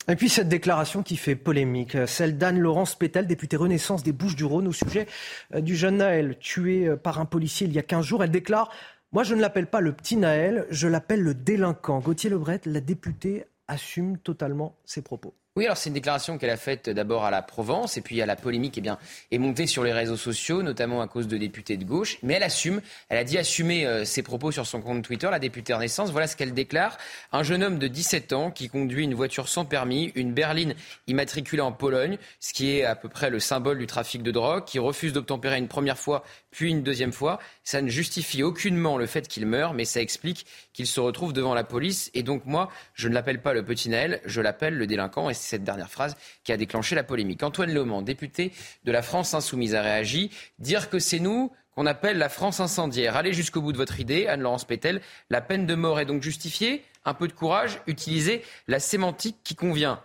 Et 0.09 0.17
puis 0.17 0.27
cette 0.27 0.49
déclaration 0.49 1.01
qui 1.01 1.15
fait 1.15 1.35
polémique, 1.37 1.95
celle 2.07 2.37
d'Anne-Laurence 2.37 2.95
Pétel, 2.95 3.25
députée 3.25 3.55
Renaissance 3.55 4.03
des 4.03 4.11
Bouches-du-Rhône, 4.11 4.67
au 4.67 4.73
sujet 4.73 5.07
euh, 5.53 5.61
du 5.61 5.77
jeune 5.77 5.97
Naël, 5.97 6.37
tué 6.39 6.87
euh, 6.87 6.97
par 6.97 7.21
un 7.21 7.25
policier 7.25 7.67
il 7.67 7.73
y 7.73 7.79
a 7.79 7.83
15 7.83 8.05
jours. 8.05 8.21
Elle 8.21 8.31
déclare 8.31 8.69
Moi, 9.11 9.23
je 9.23 9.33
ne 9.33 9.41
l'appelle 9.41 9.65
pas 9.65 9.81
le 9.81 9.91
petit 9.91 10.17
Naël, 10.17 10.67
je 10.69 10.87
l'appelle 10.87 11.21
le 11.21 11.33
délinquant. 11.33 11.97
Gauthier 11.97 12.29
Lebret, 12.29 12.61
la 12.65 12.79
députée, 12.79 13.45
assume 13.67 14.19
totalement 14.19 14.75
ses 14.85 15.01
propos. 15.01 15.33
Oui, 15.55 15.65
alors 15.65 15.77
c'est 15.77 15.89
une 15.89 15.95
déclaration 15.95 16.37
qu'elle 16.37 16.51
a 16.51 16.57
faite 16.57 16.89
d'abord 16.89 17.25
à 17.25 17.31
la 17.31 17.41
Provence 17.41 17.97
et 17.97 18.01
puis 18.01 18.21
à 18.21 18.25
la 18.25 18.35
polémique 18.35 18.77
eh 18.77 19.35
est 19.35 19.37
montée 19.39 19.65
sur 19.65 19.83
les 19.83 19.91
réseaux 19.91 20.15
sociaux, 20.15 20.61
notamment 20.61 21.01
à 21.01 21.07
cause 21.07 21.27
de 21.27 21.37
députés 21.37 21.75
de 21.75 21.83
gauche. 21.83 22.17
Mais 22.21 22.35
elle 22.35 22.43
assume, 22.43 22.81
elle 23.09 23.17
a 23.17 23.23
dit 23.23 23.37
assumer 23.37 23.85
euh, 23.85 24.05
ses 24.05 24.21
propos 24.21 24.51
sur 24.51 24.67
son 24.67 24.79
compte 24.79 25.03
Twitter, 25.03 25.27
la 25.29 25.39
députée 25.39 25.73
Renaissance. 25.73 26.11
Voilà 26.11 26.27
ce 26.27 26.37
qu'elle 26.37 26.53
déclare. 26.53 26.97
Un 27.33 27.43
jeune 27.43 27.63
homme 27.63 27.79
de 27.79 27.87
17 27.87 28.31
ans 28.31 28.51
qui 28.51 28.69
conduit 28.69 29.03
une 29.03 29.15
voiture 29.15 29.49
sans 29.49 29.65
permis, 29.65 30.13
une 30.15 30.33
berline 30.33 30.75
immatriculée 31.07 31.63
en 31.63 31.73
Pologne, 31.73 32.19
ce 32.39 32.53
qui 32.53 32.77
est 32.77 32.85
à 32.85 32.95
peu 32.95 33.09
près 33.09 33.31
le 33.31 33.39
symbole 33.39 33.79
du 33.79 33.87
trafic 33.87 34.23
de 34.23 34.31
drogue, 34.31 34.63
qui 34.65 34.79
refuse 34.79 35.13
d'obtempérer 35.13 35.57
une 35.57 35.67
première 35.67 35.97
fois 35.97 36.23
puis 36.51 36.69
une 36.69 36.83
deuxième 36.83 37.13
fois. 37.13 37.39
Ça 37.63 37.81
ne 37.81 37.89
justifie 37.89 38.43
aucunement 38.43 38.97
le 38.97 39.05
fait 39.05 39.27
qu'il 39.27 39.45
meure, 39.45 39.73
mais 39.73 39.85
ça 39.85 40.01
explique 40.01 40.45
qu'il 40.73 40.87
se 40.87 40.99
retrouve 40.99 41.33
devant 41.33 41.53
la 41.53 41.63
police. 41.63 42.09
Et 42.13 42.23
donc 42.23 42.45
moi, 42.45 42.69
je 42.93 43.07
ne 43.07 43.13
l'appelle 43.13 43.41
pas 43.41 43.53
le 43.53 43.63
petit 43.63 43.89
Naël, 43.89 44.21
je 44.25 44.41
l'appelle 44.41 44.75
le 44.75 44.87
délinquant. 44.87 45.29
Et 45.29 45.33
c'est 45.33 45.49
cette 45.49 45.63
dernière 45.63 45.89
phrase 45.89 46.15
qui 46.43 46.51
a 46.51 46.57
déclenché 46.57 46.95
la 46.95 47.03
polémique. 47.03 47.43
Antoine 47.43 47.73
Leman, 47.73 48.03
député 48.03 48.51
de 48.83 48.91
la 48.91 49.01
France 49.01 49.33
Insoumise, 49.33 49.75
a 49.75 49.81
réagi. 49.81 50.31
Dire 50.59 50.89
que 50.89 50.99
c'est 50.99 51.19
nous 51.19 51.51
qu'on 51.75 51.85
appelle 51.85 52.17
la 52.17 52.29
France 52.29 52.59
incendiaire. 52.59 53.15
Allez 53.15 53.33
jusqu'au 53.33 53.61
bout 53.61 53.71
de 53.71 53.77
votre 53.77 53.99
idée, 53.99 54.27
Anne-Laurence 54.27 54.65
Pétel. 54.65 55.01
La 55.29 55.41
peine 55.41 55.65
de 55.65 55.75
mort 55.75 55.99
est 55.99 56.05
donc 56.05 56.21
justifiée. 56.21 56.83
Un 57.05 57.13
peu 57.13 57.27
de 57.27 57.33
courage, 57.33 57.79
utilisez 57.87 58.43
la 58.67 58.79
sémantique 58.79 59.37
qui 59.43 59.55
convient 59.55 60.01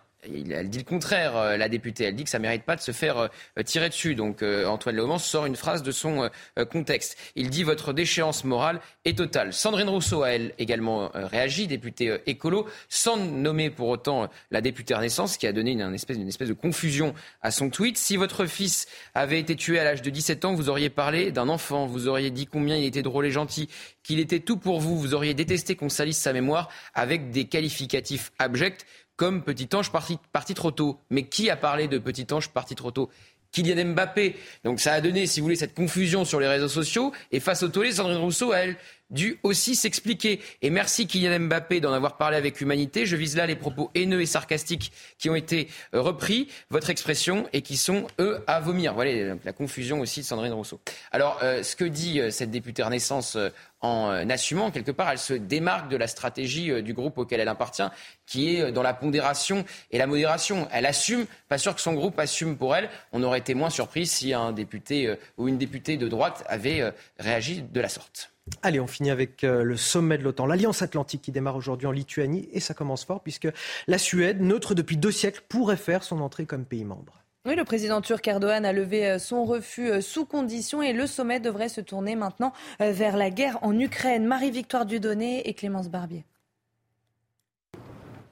elle 0.50 0.68
dit 0.68 0.78
le 0.78 0.84
contraire, 0.84 1.36
euh, 1.36 1.56
la 1.56 1.68
députée. 1.68 2.04
Elle 2.04 2.16
dit 2.16 2.24
que 2.24 2.30
ça 2.30 2.38
ne 2.38 2.42
mérite 2.42 2.64
pas 2.64 2.76
de 2.76 2.80
se 2.80 2.92
faire 2.92 3.18
euh, 3.18 3.62
tirer 3.64 3.88
dessus. 3.88 4.14
Donc 4.14 4.42
euh, 4.42 4.66
Antoine 4.66 4.96
Léaumont 4.96 5.18
sort 5.18 5.46
une 5.46 5.56
phrase 5.56 5.82
de 5.82 5.92
son 5.92 6.30
contexte. 6.70 7.16
Il 7.36 7.50
dit 7.50 7.62
votre 7.62 7.92
déchéance 7.92 8.44
morale 8.44 8.80
est 9.04 9.18
totale. 9.18 9.52
Sandrine 9.52 9.88
Rousseau 9.88 10.22
a 10.22 10.30
elle 10.30 10.54
également 10.58 11.10
réagi, 11.14 11.66
députée 11.66 12.18
écolo, 12.26 12.68
sans 12.88 13.16
nommer 13.16 13.70
pour 13.70 13.88
autant 13.88 14.28
la 14.50 14.60
députée 14.60 14.94
Renaissance, 14.94 15.36
qui 15.36 15.46
a 15.46 15.52
donné 15.52 15.72
une, 15.72 15.94
espèce, 15.94 16.16
une 16.16 16.28
espèce 16.28 16.48
de 16.48 16.54
confusion 16.54 17.14
à 17.42 17.50
son 17.50 17.70
tweet. 17.70 17.98
Si 17.98 18.16
votre 18.16 18.46
fils 18.46 18.86
avait 19.14 19.40
été 19.40 19.56
tué 19.56 19.78
à 19.78 19.84
l'âge 19.84 20.02
de 20.02 20.10
17 20.10 20.44
ans, 20.44 20.54
vous 20.54 20.68
auriez 20.68 20.90
parlé 20.90 21.32
d'un 21.32 21.48
enfant, 21.48 21.86
vous 21.86 22.08
auriez 22.08 22.30
dit 22.30 22.46
combien 22.46 22.76
il 22.76 22.84
était 22.84 23.02
drôle 23.02 23.26
et 23.26 23.30
gentil, 23.30 23.68
qu'il 24.02 24.20
était 24.20 24.40
tout 24.40 24.56
pour 24.56 24.80
vous, 24.80 24.98
vous 24.98 25.14
auriez 25.14 25.34
détesté 25.34 25.76
qu'on 25.76 25.88
salisse 25.88 26.18
sa 26.18 26.32
mémoire 26.32 26.68
avec 26.94 27.30
des 27.30 27.46
qualificatifs 27.46 28.32
abjects 28.38 28.84
comme 29.16 29.42
Petit 29.42 29.68
Ange 29.74 29.90
parti, 29.90 30.54
trop 30.54 30.70
tôt. 30.70 31.00
Mais 31.10 31.24
qui 31.24 31.50
a 31.50 31.56
parlé 31.56 31.88
de 31.88 31.98
Petit 31.98 32.26
Ange 32.32 32.48
parti 32.50 32.74
trop 32.74 32.90
tôt? 32.90 33.10
Kylian 33.52 33.92
Mbappé. 33.92 34.36
Donc 34.64 34.80
ça 34.80 34.92
a 34.94 35.00
donné, 35.00 35.26
si 35.26 35.40
vous 35.40 35.46
voulez, 35.46 35.56
cette 35.56 35.74
confusion 35.74 36.24
sur 36.24 36.40
les 36.40 36.48
réseaux 36.48 36.68
sociaux. 36.68 37.12
Et 37.30 37.40
face 37.40 37.62
au 37.62 37.68
tollé, 37.68 37.92
Sandrine 37.92 38.18
Rousseau 38.18 38.52
elle, 38.52 38.76
dû 39.14 39.38
aussi 39.42 39.74
s'expliquer. 39.74 40.40
Et 40.60 40.68
merci 40.68 41.06
Kylian 41.06 41.40
Mbappé 41.40 41.80
d'en 41.80 41.92
avoir 41.92 42.18
parlé 42.18 42.36
avec 42.36 42.60
humanité. 42.60 43.06
Je 43.06 43.16
vise 43.16 43.36
là 43.36 43.46
les 43.46 43.56
propos 43.56 43.90
haineux 43.94 44.20
et 44.20 44.26
sarcastiques 44.26 44.92
qui 45.18 45.30
ont 45.30 45.34
été 45.34 45.68
euh, 45.94 46.02
repris, 46.02 46.48
votre 46.68 46.90
expression, 46.90 47.48
et 47.52 47.62
qui 47.62 47.76
sont, 47.76 48.06
eux, 48.18 48.42
à 48.46 48.60
vomir. 48.60 48.92
Voilà 48.92 49.36
la 49.44 49.52
confusion 49.52 50.00
aussi 50.00 50.20
de 50.20 50.26
Sandrine 50.26 50.52
Rousseau. 50.52 50.80
Alors, 51.12 51.38
euh, 51.42 51.62
ce 51.62 51.76
que 51.76 51.84
dit 51.84 52.20
euh, 52.20 52.30
cette 52.30 52.50
députée 52.50 52.82
Renaissance 52.82 53.38
en 53.80 54.30
assumant, 54.30 54.70
quelque 54.70 54.90
part, 54.90 55.10
elle 55.10 55.18
se 55.18 55.34
démarque 55.34 55.90
de 55.90 55.98
la 55.98 56.06
stratégie 56.06 56.82
du 56.82 56.94
groupe 56.94 57.18
auquel 57.18 57.40
elle 57.40 57.48
appartient, 57.48 57.86
qui 58.24 58.56
est 58.56 58.72
dans 58.72 58.82
la 58.82 58.94
pondération 58.94 59.62
et 59.90 59.98
la 59.98 60.06
modération. 60.06 60.66
Elle 60.72 60.86
assume, 60.86 61.26
pas 61.50 61.58
sûr 61.58 61.74
que 61.74 61.82
son 61.82 61.92
groupe 61.92 62.18
assume 62.18 62.56
pour 62.56 62.74
elle. 62.74 62.88
On 63.12 63.22
aurait 63.22 63.40
été 63.40 63.52
moins 63.52 63.68
surpris 63.68 64.06
si 64.06 64.32
un 64.32 64.52
député 64.52 65.14
ou 65.36 65.48
une 65.48 65.58
députée 65.58 65.98
de 65.98 66.08
droite 66.08 66.44
avait 66.48 66.94
réagi 67.18 67.62
de 67.62 67.80
la 67.80 67.90
sorte. 67.90 68.33
Allez, 68.62 68.78
on 68.78 68.86
finit 68.86 69.10
avec 69.10 69.42
euh, 69.42 69.62
le 69.62 69.76
sommet 69.76 70.18
de 70.18 70.22
l'OTAN, 70.22 70.46
l'Alliance 70.46 70.82
Atlantique 70.82 71.22
qui 71.22 71.32
démarre 71.32 71.56
aujourd'hui 71.56 71.86
en 71.86 71.92
Lituanie 71.92 72.48
et 72.52 72.60
ça 72.60 72.74
commence 72.74 73.04
fort 73.04 73.22
puisque 73.22 73.48
la 73.86 73.98
Suède, 73.98 74.42
neutre 74.42 74.74
depuis 74.74 74.96
deux 74.96 75.12
siècles, 75.12 75.42
pourrait 75.48 75.76
faire 75.76 76.02
son 76.02 76.20
entrée 76.20 76.44
comme 76.44 76.64
pays 76.64 76.84
membre. 76.84 77.22
Oui, 77.46 77.56
le 77.56 77.64
président 77.64 78.00
turc 78.00 78.26
Erdogan 78.26 78.64
a 78.64 78.72
levé 78.72 79.06
euh, 79.06 79.18
son 79.18 79.44
refus 79.44 79.90
euh, 79.90 80.00
sous 80.00 80.26
condition 80.26 80.82
et 80.82 80.92
le 80.92 81.06
sommet 81.06 81.40
devrait 81.40 81.70
se 81.70 81.80
tourner 81.80 82.16
maintenant 82.16 82.52
vers 82.80 83.16
la 83.16 83.30
guerre 83.30 83.58
en 83.62 83.78
Ukraine. 83.78 84.26
Marie-Victoire 84.26 84.86
Dudonné 84.86 85.48
et 85.48 85.54
Clémence 85.54 85.88
Barbier. 85.88 86.24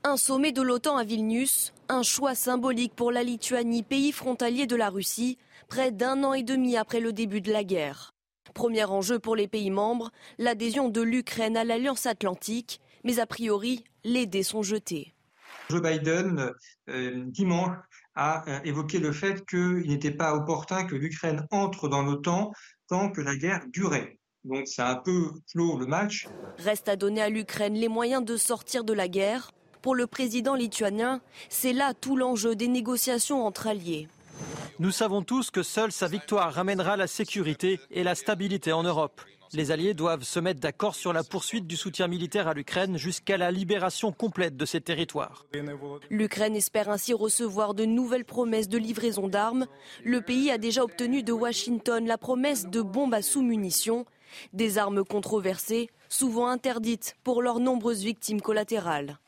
Un 0.05 0.17
sommet 0.17 0.53
de 0.53 0.63
l'OTAN 0.63 0.97
à 0.97 1.05
Vilnius, 1.05 1.73
un 1.89 2.03
choix 2.03 2.35
symbolique 2.35 2.95
pour 2.95 3.13
la 3.13 3.23
Lituanie, 3.23 3.83
pays 3.83 4.13
frontalier 4.13 4.67
de 4.67 4.77
la 4.77 4.91
Russie, 4.91 5.39
près 5.69 5.91
d'un 5.91 6.25
an 6.25 6.33
et 6.33 6.43
demi 6.43 6.77
après 6.77 7.01
le 7.01 7.13
début 7.13 7.41
de 7.41 7.53
la 7.53 7.65
guerre. 7.65 8.12
Premier 8.55 8.85
enjeu 8.85 9.19
pour 9.19 9.37
les 9.37 9.49
pays 9.49 9.71
membres, 9.71 10.11
l'adhésion 10.39 10.89
de 10.89 11.01
l'Ukraine 11.01 11.57
à 11.57 11.65
l'Alliance 11.65 12.07
atlantique, 12.07 12.81
mais 13.05 13.19
a 13.19 13.27
priori, 13.27 13.85
les 14.05 14.27
dés 14.27 14.43
sont 14.43 14.63
jetés. 14.63 15.15
Joe 15.71 15.81
Biden, 15.81 16.53
euh, 16.89 17.25
dimanche, 17.27 17.77
a 18.15 18.49
euh, 18.49 18.61
évoqué 18.65 18.99
le 18.99 19.13
fait 19.13 19.47
qu'il 19.47 19.89
n'était 19.89 20.11
pas 20.11 20.35
opportun 20.35 20.85
que 20.85 20.95
l'Ukraine 20.95 21.47
entre 21.51 21.89
dans 21.89 22.03
l'OTAN 22.03 22.53
tant 22.89 23.11
que 23.11 23.21
la 23.21 23.37
guerre 23.37 23.63
durait. 23.69 24.19
Donc 24.45 24.67
c'est 24.67 24.83
un 24.83 24.97
peu 24.97 25.31
clos 25.51 25.79
le 25.79 25.87
match. 25.87 26.27
Reste 26.59 26.89
à 26.89 26.97
donner 26.97 27.23
à 27.23 27.29
l'Ukraine 27.29 27.75
les 27.75 27.89
moyens 27.89 28.25
de 28.25 28.37
sortir 28.37 28.85
de 28.85 28.93
la 28.93 29.09
guerre. 29.09 29.53
Pour 29.81 29.95
le 29.95 30.07
président 30.07 30.55
lituanien, 30.55 31.21
c'est 31.49 31.73
là 31.73 31.95
tout 31.95 32.17
l'enjeu 32.17 32.55
des 32.55 32.69
négociations 32.69 33.47
entre 33.47 33.67
alliés. 33.67 34.09
Nous 34.79 34.91
savons 34.91 35.23
tous 35.23 35.51
que 35.51 35.63
seule 35.63 35.93
sa 35.93 36.09
victoire 36.09 36.53
ramènera 36.53 36.97
la 36.97 37.07
sécurité 37.07 37.81
et 37.91 38.03
la 38.03 38.15
stabilité 38.15 38.73
en 38.73 38.83
Europe. 38.83 39.21
Les 39.53 39.71
Alliés 39.71 39.93
doivent 39.93 40.23
se 40.23 40.41
mettre 40.41 40.61
d'accord 40.61 40.95
sur 40.95 41.13
la 41.13 41.23
poursuite 41.23 41.67
du 41.67 41.77
soutien 41.77 42.09
militaire 42.09 42.49
à 42.49 42.55
l'Ukraine 42.55 42.97
jusqu'à 42.97 43.37
la 43.37 43.51
libération 43.51 44.11
complète 44.11 44.57
de 44.57 44.65
ses 44.65 44.81
territoires. 44.81 45.45
L'Ukraine 46.09 46.57
espère 46.57 46.89
ainsi 46.89 47.13
recevoir 47.13 47.75
de 47.75 47.85
nouvelles 47.85 48.25
promesses 48.25 48.69
de 48.69 48.79
livraison 48.79 49.29
d'armes. 49.29 49.67
Le 50.05 50.23
pays 50.23 50.51
a 50.51 50.57
déjà 50.57 50.83
obtenu 50.83 51.23
de 51.23 51.33
Washington 51.33 52.07
la 52.07 52.17
promesse 52.17 52.67
de 52.67 52.81
bombes 52.81 53.13
à 53.13 53.21
sous-munitions, 53.21 54.07
des 54.55 54.79
armes 54.79 55.05
controversées, 55.05 55.91
souvent 56.09 56.49
interdites 56.49 57.17
pour 57.23 57.43
leurs 57.43 57.61
nombreuses 57.61 58.03
victimes 58.03 58.41
collatérales. 58.41 59.19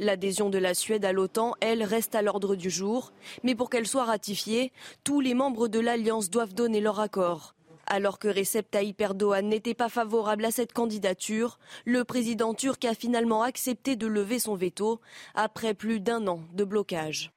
L'adhésion 0.00 0.48
de 0.48 0.58
la 0.58 0.74
Suède 0.74 1.04
à 1.04 1.12
l'OTAN, 1.12 1.54
elle, 1.60 1.82
reste 1.82 2.14
à 2.14 2.22
l'ordre 2.22 2.54
du 2.54 2.70
jour. 2.70 3.12
Mais 3.42 3.54
pour 3.54 3.68
qu'elle 3.68 3.86
soit 3.86 4.04
ratifiée, 4.04 4.72
tous 5.02 5.20
les 5.20 5.34
membres 5.34 5.66
de 5.66 5.80
l'Alliance 5.80 6.30
doivent 6.30 6.54
donner 6.54 6.80
leur 6.80 7.00
accord. 7.00 7.54
Alors 7.86 8.18
que 8.18 8.28
Recep 8.28 8.70
Tayyip 8.70 9.00
Erdogan 9.00 9.48
n'était 9.48 9.74
pas 9.74 9.88
favorable 9.88 10.44
à 10.44 10.50
cette 10.50 10.72
candidature, 10.72 11.58
le 11.86 12.04
président 12.04 12.54
turc 12.54 12.84
a 12.84 12.94
finalement 12.94 13.42
accepté 13.42 13.96
de 13.96 14.06
lever 14.06 14.38
son 14.38 14.54
veto 14.54 15.00
après 15.34 15.74
plus 15.74 15.98
d'un 15.98 16.26
an 16.28 16.42
de 16.52 16.64
blocage. 16.64 17.32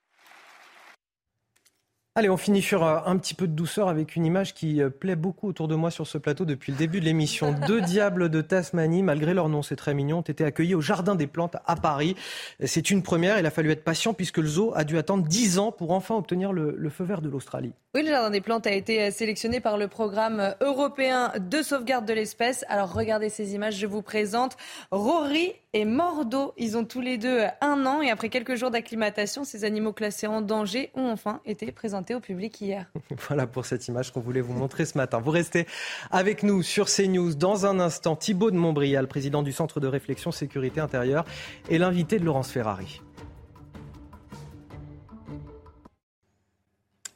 Allez, 2.14 2.30
on 2.30 2.36
finit 2.36 2.62
sur 2.62 2.84
euh, 2.84 3.00
un 3.06 3.18
petit 3.18 3.34
peu 3.34 3.48
de 3.48 3.54
douceur 3.54 3.88
avec 3.88 4.18
une 4.18 4.26
image 4.26 4.54
qui 4.54 4.82
euh, 4.82 4.90
plaît 4.90 5.16
beaucoup 5.16 5.48
autour 5.48 5.70
de 5.70 5.76
moi 5.76 5.92
sur 5.92 6.06
ce 6.06 6.18
plateau 6.18 6.44
depuis 6.44 6.74
le 6.74 6.78
début 6.78 7.00
de 7.00 7.06
l'émission. 7.06 7.56
Deux 7.68 7.80
diables 7.80 8.28
de 8.28 8.42
Tasmanie, 8.42 9.02
malgré 9.02 9.34
leur 9.34 9.48
nom, 9.48 9.62
c'est 9.62 9.78
très 9.78 9.94
mignon, 9.94 10.18
ont 10.18 10.22
été 10.22 10.44
accueillis 10.44 10.76
au 10.76 10.82
Jardin 10.82 11.16
des 11.16 11.26
Plantes 11.26 11.56
à 11.66 11.78
Paris. 11.78 12.18
C'est 12.66 12.92
une 12.92 13.02
première, 13.02 13.40
il 13.40 13.46
a 13.46 13.50
fallu 13.50 13.72
être 13.72 13.86
patient 13.86 14.14
puisque 14.14 14.40
le 14.40 14.48
zoo 14.48 14.74
a 14.76 14.84
dû 14.84 14.98
attendre 14.98 15.26
dix 15.26 15.58
ans 15.58 15.72
pour 15.72 15.92
enfin 15.92 16.16
obtenir 16.16 16.52
le, 16.52 16.76
le 16.78 16.90
feu 16.90 17.06
vert 17.06 17.22
de 17.22 17.30
l'Australie. 17.30 17.72
Oui, 17.94 18.04
le 18.04 18.08
Jardin 18.08 18.30
des 18.30 18.40
Plantes 18.40 18.68
a 18.68 18.72
été 18.72 19.02
euh, 19.02 19.12
sélectionné 19.12 19.60
par 19.60 19.78
le 19.78 19.90
programme 19.90 20.56
européen 20.62 21.34
de 21.38 21.62
sauvegarde 21.62 22.06
de 22.06 22.14
l'espèce. 22.14 22.64
Alors 22.70 22.94
regardez 22.94 23.28
ces 23.28 23.54
images, 23.54 23.76
je 23.76 23.86
vous 23.86 24.02
présente 24.02 24.56
Rory 24.92 25.52
et 25.74 25.84
Mordo. 25.84 26.54
Ils 26.58 26.78
ont 26.78 26.86
tous 26.86 27.02
les 27.02 27.18
deux 27.18 27.42
un 27.60 27.86
an 27.86 28.02
et 28.02 28.10
après 28.10 28.30
quelques 28.30 28.56
jours 28.56 28.72
d'acclimatation, 28.72 29.44
ces 29.44 29.66
animaux 29.66 29.92
classés 29.92 30.26
en 30.26 30.40
danger 30.40 30.90
ont 30.96 31.10
enfin 31.10 31.42
été 31.46 31.70
présentés 31.74 32.16
au 32.16 32.22
public 32.22 32.62
hier. 32.62 32.86
Voilà 33.28 33.46
pour 33.46 33.66
cette 33.66 33.86
image 33.90 34.14
qu'on 34.14 34.22
voulait 34.22 34.40
vous 34.40 34.54
montrer 34.54 34.86
ce 34.86 34.98
matin. 34.98 35.20
Vous 35.20 35.32
restez 35.32 35.68
avec 36.12 36.44
nous 36.44 36.64
sur 36.64 36.86
CNews. 36.86 37.36
Dans 37.36 37.66
un 37.66 37.82
instant, 37.82 38.16
Thibault 38.16 38.52
de 38.52 38.56
Montbrial, 38.56 39.10
président 39.10 39.44
du 39.44 39.52
Centre 39.52 39.82
de 39.82 39.88
réflexion 39.88 40.32
sécurité 40.32 40.80
intérieure, 40.80 41.26
et 41.70 41.78
l'invité 41.78 42.20
de 42.20 42.24
Laurence 42.24 42.52
Ferrari. 42.52 43.02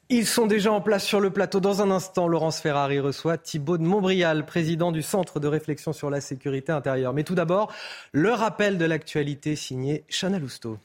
Ils 0.09 0.27
sont 0.27 0.45
déjà 0.45 0.71
en 0.71 0.81
place 0.81 1.03
sur 1.03 1.19
le 1.19 1.31
plateau. 1.31 1.59
Dans 1.59 1.81
un 1.81 1.89
instant, 1.89 2.27
Laurence 2.27 2.59
Ferrari 2.59 2.99
reçoit 2.99 3.39
Thibault 3.39 3.79
de 3.79 3.83
Montbrial, 3.83 4.45
président 4.45 4.91
du 4.91 5.01
Centre 5.01 5.39
de 5.39 5.47
réflexion 5.47 5.93
sur 5.93 6.11
la 6.11 6.21
sécurité 6.21 6.71
intérieure. 6.71 7.11
Mais 7.11 7.23
tout 7.23 7.33
d'abord, 7.33 7.73
le 8.11 8.31
rappel 8.31 8.77
de 8.77 8.85
l'actualité 8.85 9.55
signé 9.55 10.03
Chana 10.07 10.37
Lousteau. 10.37 10.77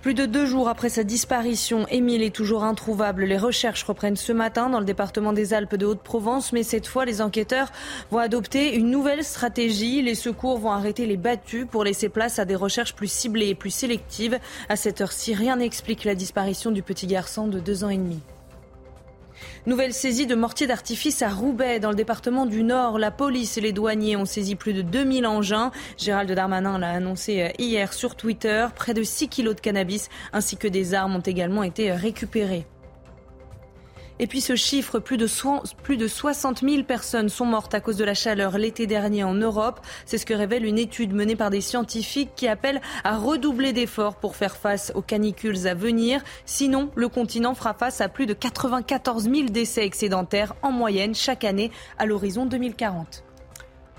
Plus 0.00 0.14
de 0.14 0.26
deux 0.26 0.46
jours 0.46 0.68
après 0.68 0.90
sa 0.90 1.02
disparition, 1.02 1.84
Émile 1.88 2.22
est 2.22 2.34
toujours 2.34 2.62
introuvable. 2.62 3.24
Les 3.24 3.36
recherches 3.36 3.82
reprennent 3.82 4.14
ce 4.14 4.32
matin 4.32 4.70
dans 4.70 4.78
le 4.78 4.84
département 4.84 5.32
des 5.32 5.54
Alpes 5.54 5.74
de 5.74 5.86
Haute-Provence, 5.86 6.52
mais 6.52 6.62
cette 6.62 6.86
fois, 6.86 7.04
les 7.04 7.20
enquêteurs 7.20 7.72
vont 8.12 8.18
adopter 8.18 8.76
une 8.76 8.90
nouvelle 8.90 9.24
stratégie. 9.24 10.00
Les 10.00 10.14
secours 10.14 10.58
vont 10.58 10.70
arrêter 10.70 11.04
les 11.04 11.16
battus 11.16 11.66
pour 11.68 11.82
laisser 11.82 12.08
place 12.08 12.38
à 12.38 12.44
des 12.44 12.54
recherches 12.54 12.94
plus 12.94 13.10
ciblées 13.10 13.48
et 13.48 13.54
plus 13.56 13.74
sélectives. 13.74 14.38
À 14.68 14.76
cette 14.76 15.00
heure-ci, 15.00 15.34
rien 15.34 15.56
n'explique 15.56 16.04
la 16.04 16.14
disparition 16.14 16.70
du 16.70 16.84
petit 16.84 17.08
garçon 17.08 17.48
de 17.48 17.58
deux 17.58 17.82
ans 17.82 17.90
et 17.90 17.98
demi. 17.98 18.20
Nouvelle 19.66 19.92
saisie 19.92 20.26
de 20.26 20.34
mortiers 20.34 20.66
d'artifice 20.66 21.22
à 21.22 21.28
Roubaix, 21.28 21.80
dans 21.80 21.90
le 21.90 21.94
département 21.94 22.46
du 22.46 22.62
Nord. 22.62 22.98
La 22.98 23.10
police 23.10 23.58
et 23.58 23.60
les 23.60 23.72
douaniers 23.72 24.16
ont 24.16 24.24
saisi 24.24 24.54
plus 24.54 24.72
de 24.72 24.82
2000 24.82 25.26
engins. 25.26 25.70
Gérald 25.96 26.30
Darmanin 26.30 26.78
l'a 26.78 26.90
annoncé 26.90 27.42
euh, 27.42 27.48
hier 27.58 27.92
sur 27.92 28.14
Twitter. 28.14 28.66
Près 28.74 28.94
de 28.94 29.02
6 29.02 29.28
kilos 29.28 29.56
de 29.56 29.60
cannabis 29.60 30.08
ainsi 30.32 30.56
que 30.56 30.68
des 30.68 30.94
armes 30.94 31.16
ont 31.16 31.20
également 31.20 31.62
été 31.62 31.92
récupérées. 31.92 32.66
Et 34.20 34.26
puis 34.26 34.40
ce 34.40 34.56
chiffre, 34.56 34.98
plus 34.98 35.16
de, 35.16 35.28
plus 35.82 35.96
de 35.96 36.08
60 36.08 36.60
000 36.60 36.82
personnes 36.82 37.28
sont 37.28 37.46
mortes 37.46 37.74
à 37.74 37.80
cause 37.80 37.96
de 37.96 38.04
la 38.04 38.14
chaleur 38.14 38.58
l'été 38.58 38.86
dernier 38.86 39.24
en 39.24 39.34
Europe. 39.34 39.80
C'est 40.06 40.18
ce 40.18 40.26
que 40.26 40.34
révèle 40.34 40.64
une 40.64 40.78
étude 40.78 41.14
menée 41.14 41.36
par 41.36 41.50
des 41.50 41.60
scientifiques 41.60 42.30
qui 42.34 42.48
appellent 42.48 42.80
à 43.04 43.16
redoubler 43.16 43.72
d'efforts 43.72 44.16
pour 44.16 44.36
faire 44.36 44.56
face 44.56 44.92
aux 44.94 45.02
canicules 45.02 45.66
à 45.66 45.74
venir. 45.74 46.22
Sinon, 46.46 46.90
le 46.94 47.08
continent 47.08 47.54
fera 47.54 47.74
face 47.74 48.00
à 48.00 48.08
plus 48.08 48.26
de 48.26 48.34
94 48.34 49.24
000 49.24 49.48
décès 49.50 49.84
excédentaires 49.84 50.54
en 50.62 50.72
moyenne 50.72 51.14
chaque 51.14 51.44
année 51.44 51.70
à 51.98 52.06
l'horizon 52.06 52.46
2040. 52.46 53.24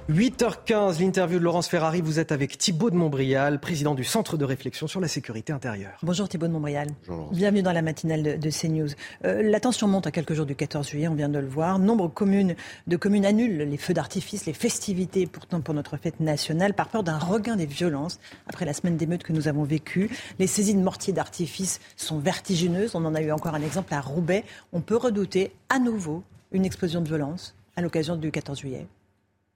8h15, 0.09 0.99
l'interview 0.99 1.37
de 1.37 1.43
Laurence 1.43 1.67
Ferrari. 1.67 2.01
Vous 2.01 2.17
êtes 2.17 2.31
avec 2.31 2.57
Thibault 2.57 2.89
de 2.89 2.95
Montbrial, 2.95 3.59
président 3.59 3.93
du 3.93 4.03
Centre 4.03 4.37
de 4.37 4.43
réflexion 4.43 4.87
sur 4.87 4.99
la 4.99 5.07
sécurité 5.07 5.53
intérieure. 5.53 5.99
Bonjour 6.01 6.27
Thibault 6.27 6.47
de 6.47 6.51
Montbrial. 6.51 6.87
Bienvenue 7.31 7.61
dans 7.61 7.73
la 7.73 7.83
matinale 7.83 8.39
de, 8.39 8.49
CNews. 8.49 8.87
Euh, 9.25 9.43
la 9.43 9.59
tension 9.59 9.87
monte 9.87 10.07
à 10.07 10.11
quelques 10.11 10.33
jours 10.33 10.47
du 10.47 10.55
14 10.55 10.89
juillet, 10.89 11.07
on 11.07 11.13
vient 11.13 11.29
de 11.29 11.37
le 11.37 11.45
voir. 11.45 11.77
Nombre 11.77 12.07
communes, 12.07 12.55
de 12.87 12.97
communes 12.97 13.23
annulent 13.23 13.59
les 13.59 13.77
feux 13.77 13.93
d'artifice, 13.93 14.47
les 14.47 14.53
festivités 14.53 15.27
pourtant 15.27 15.61
pour 15.61 15.75
notre 15.75 15.95
fête 15.95 16.19
nationale 16.19 16.73
par 16.73 16.89
peur 16.89 17.03
d'un 17.03 17.19
regain 17.19 17.55
des 17.55 17.67
violences 17.67 18.19
après 18.47 18.65
la 18.65 18.73
semaine 18.73 18.97
d'émeutes 18.97 19.21
que 19.21 19.33
nous 19.33 19.47
avons 19.47 19.63
vécue. 19.63 20.09
Les 20.39 20.47
saisies 20.47 20.73
de 20.73 20.81
mortiers 20.81 21.13
d'artifice 21.13 21.79
sont 21.97 22.17
vertigineuses. 22.17 22.95
On 22.95 23.05
en 23.05 23.13
a 23.13 23.21
eu 23.21 23.31
encore 23.31 23.53
un 23.53 23.61
exemple 23.61 23.93
à 23.93 24.01
Roubaix. 24.01 24.43
On 24.73 24.81
peut 24.81 24.97
redouter 24.97 25.51
à 25.69 25.77
nouveau 25.77 26.23
une 26.51 26.65
explosion 26.65 27.01
de 27.01 27.07
violence 27.07 27.55
à 27.75 27.83
l'occasion 27.83 28.15
du 28.15 28.31
14 28.31 28.57
juillet. 28.57 28.87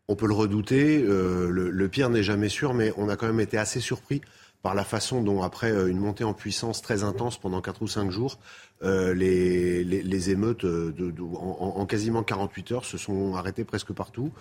On 0.10 0.16
peut 0.16 0.28
le 0.28 0.34
redouter, 0.34 1.02
euh, 1.08 1.50
le, 1.50 1.88
pire 1.88 2.10
n'est 2.10 2.24
jamais 2.24 2.50
sûr, 2.50 2.74
mais 2.74 2.94
on 2.98 3.08
a 3.08 3.16
quand 3.16 3.28
même 3.28 3.40
été 3.40 3.58
assez 3.58 3.80
surpris 3.80 4.22
par 4.62 4.76
la 4.76 4.84
façon 4.84 5.22
dont, 5.22 5.42
après 5.42 5.72
euh, 5.72 5.88
une 5.88 5.98
montée 5.98 6.26
en 6.26 6.34
puissance 6.34 6.82
très 6.82 7.04
intense 7.04 7.38
pendant 7.38 7.62
4 7.62 7.82
ou 7.82 7.88
5 7.88 8.12
jours, 8.12 8.38
euh, 8.84 9.14
les, 9.14 9.84
les, 9.84 10.30
émeutes 10.30 10.66
de, 10.66 11.14
en, 11.22 11.74
en, 11.78 11.86
quasiment 11.86 12.24
48 12.24 12.72
heures 12.72 12.86
se 12.86 12.98
sont 12.98 13.36
arrêtées 13.36 13.64
presque 13.64 13.94
partout. 13.94 14.32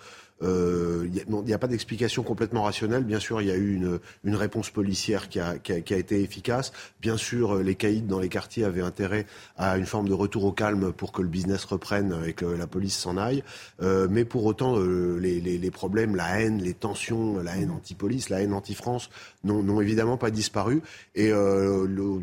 Il 0.41 0.49
euh, 0.49 1.07
n'y 1.45 1.53
a, 1.53 1.57
pas 1.57 1.67
d'explication 1.67 2.21
complètement 2.21 2.63
rationnelle. 2.63 3.05
Bien 3.05 3.19
sûr, 3.19 3.41
il 3.41 3.47
y 3.47 3.51
a 3.51 3.55
eu 3.55 3.75
une, 3.75 3.99
une 4.25 4.35
réponse 4.35 4.69
policière 4.71 5.29
qui 5.29 5.39
a, 5.39 5.57
qui, 5.57 5.71
a, 5.71 5.79
qui 5.79 5.93
a, 5.93 5.97
été 5.97 6.21
efficace. 6.21 6.73
Bien 7.01 7.15
sûr, 7.15 7.55
les 7.63 7.75
caïds 7.75 8.01
dans 8.01 8.19
les 8.19 8.27
quartiers 8.27 8.65
avaient 8.65 8.81
intérêt 8.81 9.25
à 9.55 9.77
une 9.77 9.85
forme 9.85 10.09
de 10.09 10.13
retour 10.13 10.43
au 10.43 10.51
calme 10.51 10.91
pour 10.91 11.13
que 11.13 11.21
le 11.21 11.29
business 11.29 11.63
reprenne 11.63 12.23
et 12.25 12.33
que 12.33 12.45
la 12.45 12.67
police 12.67 12.97
s'en 12.97 13.15
aille. 13.15 13.43
Euh, 13.81 14.07
mais 14.09 14.25
pour 14.25 14.43
autant, 14.45 14.77
euh, 14.77 15.17
les, 15.17 15.39
les, 15.39 15.57
les, 15.57 15.71
problèmes, 15.71 16.15
la 16.15 16.41
haine, 16.41 16.61
les 16.61 16.73
tensions, 16.73 17.37
la 17.37 17.55
haine 17.55 17.71
anti-police, 17.71 18.29
la 18.29 18.41
haine 18.41 18.53
anti-France 18.53 19.09
n'ont 19.45 19.79
évidemment 19.79 20.17
pas 20.17 20.31
disparu. 20.31 20.81
Et 21.15 21.29
le, 21.29 22.19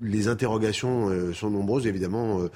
les 0.00 0.28
interrogations 0.28 1.08
euh, 1.08 1.32
sont 1.32 1.50
nombreuses. 1.50 1.86
Évidemment, 1.86 2.40
euh, 2.40 2.50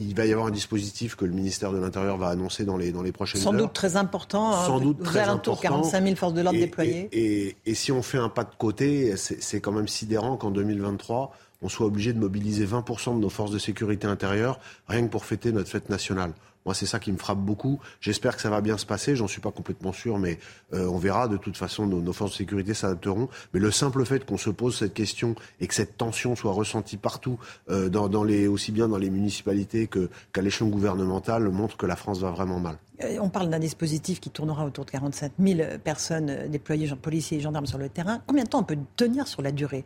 il 0.00 0.14
va 0.14 0.26
y 0.26 0.32
avoir 0.32 0.46
un 0.46 0.50
dispositif 0.50 1.14
que 1.14 1.24
le 1.24 1.32
ministère 1.32 1.72
de 1.72 1.78
l'Intérieur 1.78 2.16
va 2.16 2.28
annoncer 2.28 2.64
dans 2.64 2.76
les, 2.76 2.92
dans 2.92 3.02
les 3.02 3.12
prochaines 3.12 3.40
Sans 3.40 3.52
heures. 3.52 3.58
Sans 3.58 3.64
doute 3.66 3.72
très 3.72 3.96
important. 3.96 4.52
Hein, 4.52 4.66
Sans 4.66 4.80
doute 4.80 5.02
très 5.02 5.20
important. 5.20 5.56
45 5.56 6.02
000 6.04 6.16
forces 6.16 6.34
de 6.34 6.40
l'ordre 6.40 6.58
déployées. 6.58 7.08
Et, 7.12 7.56
et, 7.66 7.74
si 7.74 7.92
on 7.92 8.02
fait 8.02 8.18
un 8.18 8.28
pas 8.28 8.44
de 8.44 8.54
côté, 8.56 9.16
c'est 9.16 9.60
quand 9.60 9.72
même 9.72 9.88
sidérant 9.88 10.36
qu'en 10.36 10.50
2023, 10.50 11.32
on 11.62 11.68
soit 11.68 11.86
obligé 11.86 12.12
de 12.12 12.18
mobiliser 12.18 12.66
20% 12.66 13.16
de 13.16 13.20
nos 13.20 13.28
forces 13.28 13.50
de 13.50 13.58
sécurité 13.58 14.06
intérieure 14.06 14.58
rien 14.88 15.02
que 15.02 15.10
pour 15.10 15.24
fêter 15.24 15.52
notre 15.52 15.68
fête 15.68 15.90
nationale. 15.90 16.32
C'est 16.74 16.86
ça 16.86 16.98
qui 16.98 17.12
me 17.12 17.18
frappe 17.18 17.38
beaucoup. 17.38 17.80
J'espère 18.00 18.36
que 18.36 18.42
ça 18.42 18.50
va 18.50 18.60
bien 18.60 18.78
se 18.78 18.86
passer. 18.86 19.16
J'en 19.16 19.28
suis 19.28 19.40
pas 19.40 19.50
complètement 19.50 19.92
sûr, 19.92 20.18
mais 20.18 20.38
euh, 20.72 20.86
on 20.86 20.98
verra. 20.98 21.28
De 21.28 21.36
toute 21.36 21.56
façon, 21.56 21.86
nos, 21.86 22.12
forces 22.12 22.32
de 22.32 22.36
sécurité 22.36 22.74
s'adapteront. 22.74 23.28
Mais 23.54 23.60
le 23.60 23.70
simple 23.70 24.04
fait 24.04 24.24
qu'on 24.24 24.38
se 24.38 24.50
pose 24.50 24.76
cette 24.76 24.94
question 24.94 25.34
et 25.60 25.66
que 25.66 25.74
cette 25.74 25.96
tension 25.96 26.36
soit 26.36 26.52
ressentie 26.52 26.96
partout, 26.96 27.38
euh, 27.70 27.88
dans, 27.88 28.24
les, 28.24 28.46
aussi 28.46 28.72
bien 28.72 28.88
dans 28.88 28.98
les 28.98 29.10
municipalités 29.10 29.88
qu'à 29.88 30.42
l'échelon 30.42 30.68
gouvernemental, 30.68 31.48
montre 31.50 31.76
que 31.76 31.86
la 31.86 31.96
France 31.96 32.20
va 32.20 32.30
vraiment 32.30 32.60
mal. 32.60 32.76
Euh, 33.02 33.18
on 33.20 33.28
parle 33.28 33.50
d'un 33.50 33.58
dispositif 33.58 34.20
qui 34.20 34.30
tournera 34.30 34.64
autour 34.64 34.84
de 34.84 34.90
45 34.90 35.32
000 35.38 35.78
personnes 35.82 36.48
déployées, 36.48 36.90
policiers 37.00 37.38
et 37.38 37.40
gendarmes 37.40 37.66
sur 37.66 37.78
le 37.78 37.88
terrain. 37.88 38.20
Combien 38.26 38.44
de 38.44 38.48
temps 38.48 38.60
on 38.60 38.64
peut 38.64 38.78
tenir 38.96 39.26
sur 39.26 39.42
la 39.42 39.52
durée? 39.52 39.84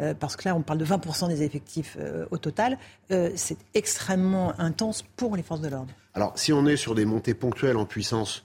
Euh, 0.00 0.14
parce 0.14 0.36
que 0.36 0.48
là, 0.48 0.56
on 0.56 0.62
parle 0.62 0.78
de 0.78 0.84
20% 0.84 1.28
des 1.28 1.42
effectifs 1.42 1.96
euh, 2.00 2.24
au 2.30 2.38
total. 2.38 2.78
Euh, 3.10 3.30
c'est 3.34 3.58
extrêmement 3.74 4.58
intense 4.58 5.04
pour 5.16 5.36
les 5.36 5.42
forces 5.42 5.60
de 5.60 5.68
l'ordre. 5.68 5.92
Alors, 6.14 6.32
si 6.36 6.52
on 6.52 6.66
est 6.66 6.76
sur 6.76 6.94
des 6.94 7.04
montées 7.04 7.34
ponctuelles 7.34 7.76
en 7.76 7.86
puissance, 7.86 8.44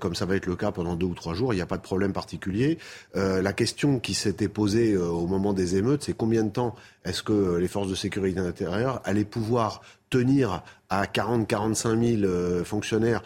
comme 0.00 0.16
ça 0.16 0.26
va 0.26 0.34
être 0.34 0.46
le 0.46 0.56
cas 0.56 0.72
pendant 0.72 0.96
deux 0.96 1.06
ou 1.06 1.14
trois 1.14 1.32
jours, 1.32 1.52
il 1.52 1.56
n'y 1.56 1.62
a 1.62 1.66
pas 1.66 1.76
de 1.76 1.82
problème 1.82 2.12
particulier. 2.12 2.78
la 3.14 3.52
question 3.52 4.00
qui 4.00 4.14
s'était 4.14 4.48
posée 4.48 4.96
au 4.96 5.28
moment 5.28 5.52
des 5.52 5.76
émeutes, 5.76 6.02
c'est 6.02 6.12
combien 6.12 6.42
de 6.42 6.50
temps 6.50 6.74
est-ce 7.04 7.22
que 7.22 7.54
les 7.54 7.68
forces 7.68 7.86
de 7.86 7.94
sécurité 7.94 8.40
intérieure 8.40 9.00
allaient 9.04 9.24
pouvoir 9.24 9.82
tenir 10.08 10.64
à 10.88 11.04
40-45 11.04 12.20
000 12.20 12.64
fonctionnaires 12.64 13.22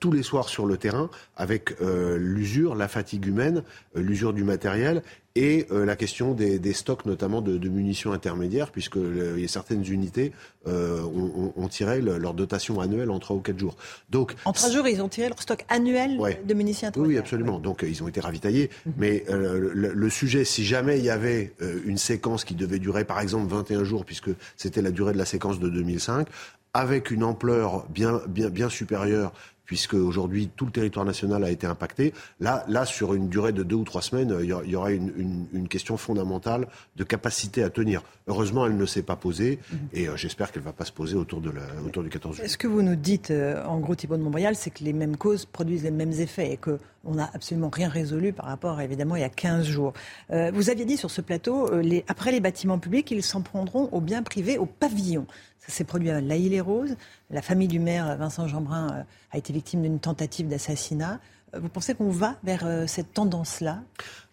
tous 0.00 0.10
les 0.10 0.24
soirs 0.24 0.48
sur 0.48 0.66
le 0.66 0.76
terrain 0.76 1.08
avec 1.36 1.76
l'usure, 1.80 2.74
la 2.74 2.88
fatigue 2.88 3.26
humaine, 3.26 3.62
l'usure 3.94 4.32
du 4.32 4.42
matériel 4.42 5.04
et 5.36 5.66
euh, 5.70 5.84
la 5.84 5.96
question 5.96 6.34
des, 6.34 6.58
des, 6.58 6.72
stocks, 6.72 7.06
notamment 7.06 7.40
de, 7.40 7.56
de 7.56 7.68
munitions 7.68 8.12
intermédiaires, 8.12 8.70
puisque 8.70 8.98
certaines 9.46 9.84
unités 9.84 10.32
euh, 10.66 11.02
ont, 11.02 11.52
ont, 11.56 11.68
tiré 11.68 12.00
leur 12.00 12.34
dotation 12.34 12.80
annuelle 12.80 13.10
en 13.10 13.18
3 13.18 13.36
ou 13.36 13.40
4 13.40 13.58
jours. 13.58 13.76
Donc, 14.10 14.34
en 14.44 14.52
3 14.52 14.70
jours, 14.70 14.88
ils 14.88 15.00
ont 15.00 15.08
tiré 15.08 15.28
leur 15.28 15.40
stock 15.40 15.64
annuel 15.68 16.18
de 16.44 16.54
munitions 16.54 16.88
intermédiaires 16.88 17.16
Oui, 17.16 17.18
absolument. 17.18 17.58
Donc, 17.58 17.84
ils 17.86 18.02
ont 18.02 18.08
été 18.08 18.20
ravitaillés. 18.20 18.70
Mhm. 18.86 18.92
Mais 18.98 19.24
euh, 19.28 19.70
le, 19.72 19.92
le, 19.92 20.10
sujet, 20.10 20.44
si 20.44 20.64
jamais 20.64 20.98
il 20.98 21.04
y 21.04 21.10
avait 21.10 21.54
euh, 21.62 21.80
une 21.84 21.98
séquence 21.98 22.44
qui 22.44 22.54
devait 22.54 22.78
durer, 22.78 23.04
par 23.04 23.20
exemple, 23.20 23.50
21 23.52 23.84
jours, 23.84 24.04
puisque 24.04 24.30
c'était 24.56 24.82
la 24.82 24.90
durée 24.90 25.12
de 25.12 25.18
la 25.18 25.24
séquence 25.24 25.60
de 25.60 25.68
2005, 25.68 26.26
avec 26.74 27.10
une 27.10 27.24
ampleur 27.24 27.86
bien, 27.88 28.20
bien, 28.28 28.48
bien 28.48 28.68
supérieure 28.68 29.32
puisque 29.70 29.94
aujourd'hui 29.94 30.50
tout 30.56 30.66
le 30.66 30.72
territoire 30.72 31.04
national 31.04 31.44
a 31.44 31.50
été 31.50 31.64
impacté. 31.64 32.12
Là, 32.40 32.64
là 32.66 32.84
sur 32.84 33.14
une 33.14 33.28
durée 33.28 33.52
de 33.52 33.62
deux 33.62 33.76
ou 33.76 33.84
trois 33.84 34.02
semaines, 34.02 34.36
il 34.42 34.48
y 34.48 34.74
aura 34.74 34.90
une, 34.90 35.46
une, 35.52 35.68
question 35.68 35.96
fondamentale 35.96 36.66
de 36.96 37.04
capacité 37.04 37.62
à 37.62 37.70
tenir. 37.70 38.02
Heureusement, 38.26 38.66
elle 38.66 38.76
ne 38.76 38.84
s'est 38.84 39.04
pas 39.04 39.14
posée 39.14 39.60
mhm. 39.70 39.78
et 39.92 40.08
euh, 40.08 40.16
j'espère 40.16 40.50
qu'elle 40.50 40.62
ne 40.62 40.66
va 40.66 40.72
pas 40.72 40.84
se 40.84 40.90
poser 40.90 41.14
autour, 41.14 41.40
de 41.40 41.50
la, 41.50 41.62
autour 41.86 42.02
du 42.02 42.08
14 42.08 42.34
juillet. 42.34 42.48
Ce 42.48 42.58
que 42.58 42.66
vous 42.66 42.82
nous 42.82 42.96
dites, 42.96 43.30
euh, 43.30 43.64
en 43.64 43.78
gros, 43.78 43.94
Thibault 43.94 44.16
de 44.16 44.22
Montbrial, 44.22 44.56
c'est 44.56 44.70
que 44.70 44.82
les 44.82 44.92
mêmes 44.92 45.16
causes 45.16 45.44
produisent 45.44 45.84
les 45.84 45.92
mêmes 45.92 46.14
effets 46.14 46.50
et 46.54 46.56
qu'on 46.56 47.14
n'a 47.14 47.30
absolument 47.32 47.70
rien 47.72 47.88
résolu 47.88 48.32
par 48.32 48.46
rapport, 48.46 48.80
évidemment, 48.80 49.14
il 49.14 49.20
y 49.20 49.24
a 49.24 49.28
15 49.28 49.66
jours? 49.68 49.92
Euh, 50.32 50.50
vous 50.52 50.68
aviez 50.68 50.84
dit 50.84 50.96
sur 50.96 51.12
ce 51.12 51.20
plateau, 51.20 51.78
les, 51.80 52.04
après 52.08 52.32
les 52.32 52.40
bâtiments 52.40 52.80
publics, 52.80 53.08
ils 53.12 53.22
s'en 53.22 53.42
prendront 53.42 53.88
aux 53.92 54.00
biens 54.00 54.24
privés, 54.24 54.58
aux 54.58 54.66
pavillons. 54.66 55.28
Ça 55.60 55.72
s'est 55.72 55.84
produit 55.84 56.10
à 56.10 56.20
La 56.20 56.36
les 56.36 56.60
roses 56.60 56.96
La 57.30 57.42
famille 57.42 57.68
du 57.68 57.78
maire 57.78 58.16
Vincent 58.16 58.48
Jeanbrun 58.48 58.88
euh, 58.92 59.02
a 59.30 59.38
été 59.38 59.52
victime 59.52 59.82
d'une 59.82 60.00
tentative 60.00 60.48
d'assassinat. 60.48 61.20
Euh, 61.54 61.60
vous 61.60 61.68
pensez 61.68 61.94
qu'on 61.94 62.10
va 62.10 62.36
vers 62.42 62.64
euh, 62.64 62.86
cette 62.86 63.12
tendance-là? 63.12 63.82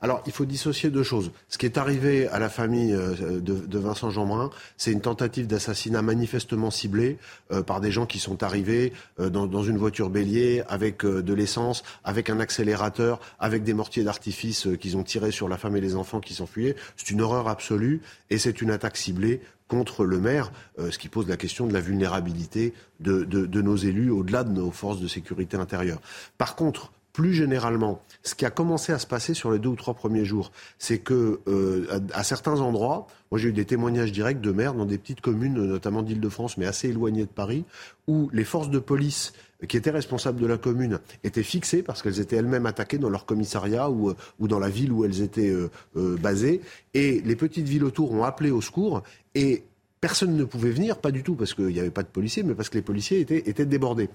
Alors, 0.02 0.22
il 0.26 0.32
faut 0.32 0.46
dissocier 0.46 0.90
deux 0.90 1.04
choses. 1.04 1.32
Ce 1.50 1.58
qui 1.58 1.66
est 1.66 1.78
arrivé 1.78 2.28
à 2.28 2.40
la 2.40 2.50
famille 2.50 2.92
de, 2.92 3.80
Vincent 3.80 4.12
Jeanbrun, 4.12 4.52
c'est 4.78 4.92
une 4.92 5.02
tentative 5.02 5.48
d'assassinat 5.48 6.02
manifestement 6.02 6.70
ciblée 6.70 7.18
par 7.66 7.82
des 7.82 7.92
gens 7.92 8.06
qui 8.06 8.20
sont 8.20 8.44
arrivés 8.44 8.94
dans, 9.18 9.64
une 9.64 9.78
voiture 9.78 10.12
bélier 10.12 10.62
avec 10.70 11.04
de 11.04 11.34
l'essence, 11.34 11.84
avec 12.04 12.30
un 12.30 12.40
accélérateur, 12.40 13.20
avec 13.40 13.64
des 13.64 13.74
mortiers 13.74 14.04
d'artifice 14.04 14.68
qu'ils 14.80 14.98
ont 14.98 15.04
tirés 15.04 15.32
sur 15.32 15.50
la 15.50 15.58
femme 15.58 15.76
et 15.76 15.82
les 15.82 15.96
enfants 15.96 16.20
qui 16.20 16.36
s'enfuyaient. 16.36 16.76
C'est 16.96 17.10
une 17.10 17.22
horreur 17.22 17.48
absolue 17.48 18.02
et 18.30 18.38
c'est 18.38 18.62
une 18.62 18.70
attaque 18.70 18.98
ciblée 18.98 19.42
contre 19.68 20.06
le 20.06 20.20
maire, 20.20 20.52
euh, 20.80 20.92
ce 20.92 20.98
qui 20.98 21.10
pose 21.10 21.28
la 21.28 21.38
question 21.38 21.68
de 21.68 21.74
la 21.74 21.82
vulnérabilité 21.82 22.74
de, 23.00 23.24
de, 23.24 23.62
nos 23.62 23.76
élus 23.76 24.10
au-delà 24.10 24.44
de 24.44 24.52
nos 24.52 24.72
forces 24.72 25.00
de 25.00 25.08
sécurité 25.08 25.58
intérieure. 25.58 26.00
Par 26.38 26.56
contre, 26.56 26.92
plus 27.18 27.34
généralement, 27.34 28.00
ce 28.22 28.36
qui 28.36 28.46
a 28.46 28.52
commencé 28.52 28.94
à 28.94 29.00
se 29.00 29.08
passer 29.08 29.34
sur 29.34 29.50
les 29.50 29.58
deux 29.58 29.70
ou 29.70 29.76
trois 29.76 29.96
premiers 29.96 30.24
jours, 30.24 30.52
c'est 30.78 31.00
que 31.00 31.40
euh, 31.48 32.00
à, 32.14 32.24
certains 32.24 32.62
endroits, 32.62 33.08
moi 33.32 33.40
j'ai 33.40 33.50
eu 33.50 33.54
des 33.54 33.66
témoignages 33.66 34.12
directs 34.12 34.40
de 34.40 34.52
maires 34.52 34.76
dans 34.76 34.86
des 34.86 35.00
petites 35.00 35.22
communes, 35.22 35.56
notamment 35.56 36.04
d'Île-de-France, 36.04 36.58
mais 36.58 36.68
assez 36.68 36.90
éloignées 36.90 37.24
de 37.24 37.32
Paris, 37.32 37.66
où 38.08 38.30
les 38.34 38.44
forces 38.44 38.70
de 38.70 38.78
police 38.78 39.34
qui 39.68 39.78
étaient 39.78 39.90
responsables 39.90 40.40
de 40.40 40.46
la 40.46 40.60
commune 40.60 41.00
étaient 41.24 41.42
fixées 41.42 41.82
parce 41.82 42.04
qu'elles 42.04 42.20
étaient 42.20 42.36
elles-mêmes 42.36 42.68
attaquées 42.68 43.00
dans 43.00 43.10
leur 43.10 43.26
commissariat 43.26 43.90
ou, 43.90 44.14
ou 44.38 44.48
dans 44.48 44.60
la 44.60 44.70
ville 44.70 44.92
où 44.92 45.04
elles 45.04 45.24
étaient 45.24 45.50
euh, 45.50 45.72
euh, 45.96 46.18
basées. 46.18 46.62
Et 46.94 47.22
les 47.22 47.36
petites 47.36 47.68
villes 47.68 47.84
autour 47.84 48.12
ont 48.12 48.26
appelé 48.26 48.52
au 48.52 48.62
secours 48.62 49.02
et 49.34 49.64
personne 50.02 50.36
ne 50.36 50.44
pouvait 50.44 50.72
venir, 50.72 50.98
pas 50.98 51.12
du 51.12 51.24
tout 51.24 51.36
parce 51.36 51.54
qu'il 51.54 51.68
n'y 51.68 51.80
avait 51.80 51.90
pas 51.90 52.04
de 52.04 52.08
policiers, 52.08 52.44
mais 52.44 52.54
parce 52.54 52.70
que 52.70 52.76
les 52.76 52.84
policiers 52.84 53.20
étaient, 53.20 53.50
étaient 53.50 53.66
débordés. 53.66 54.10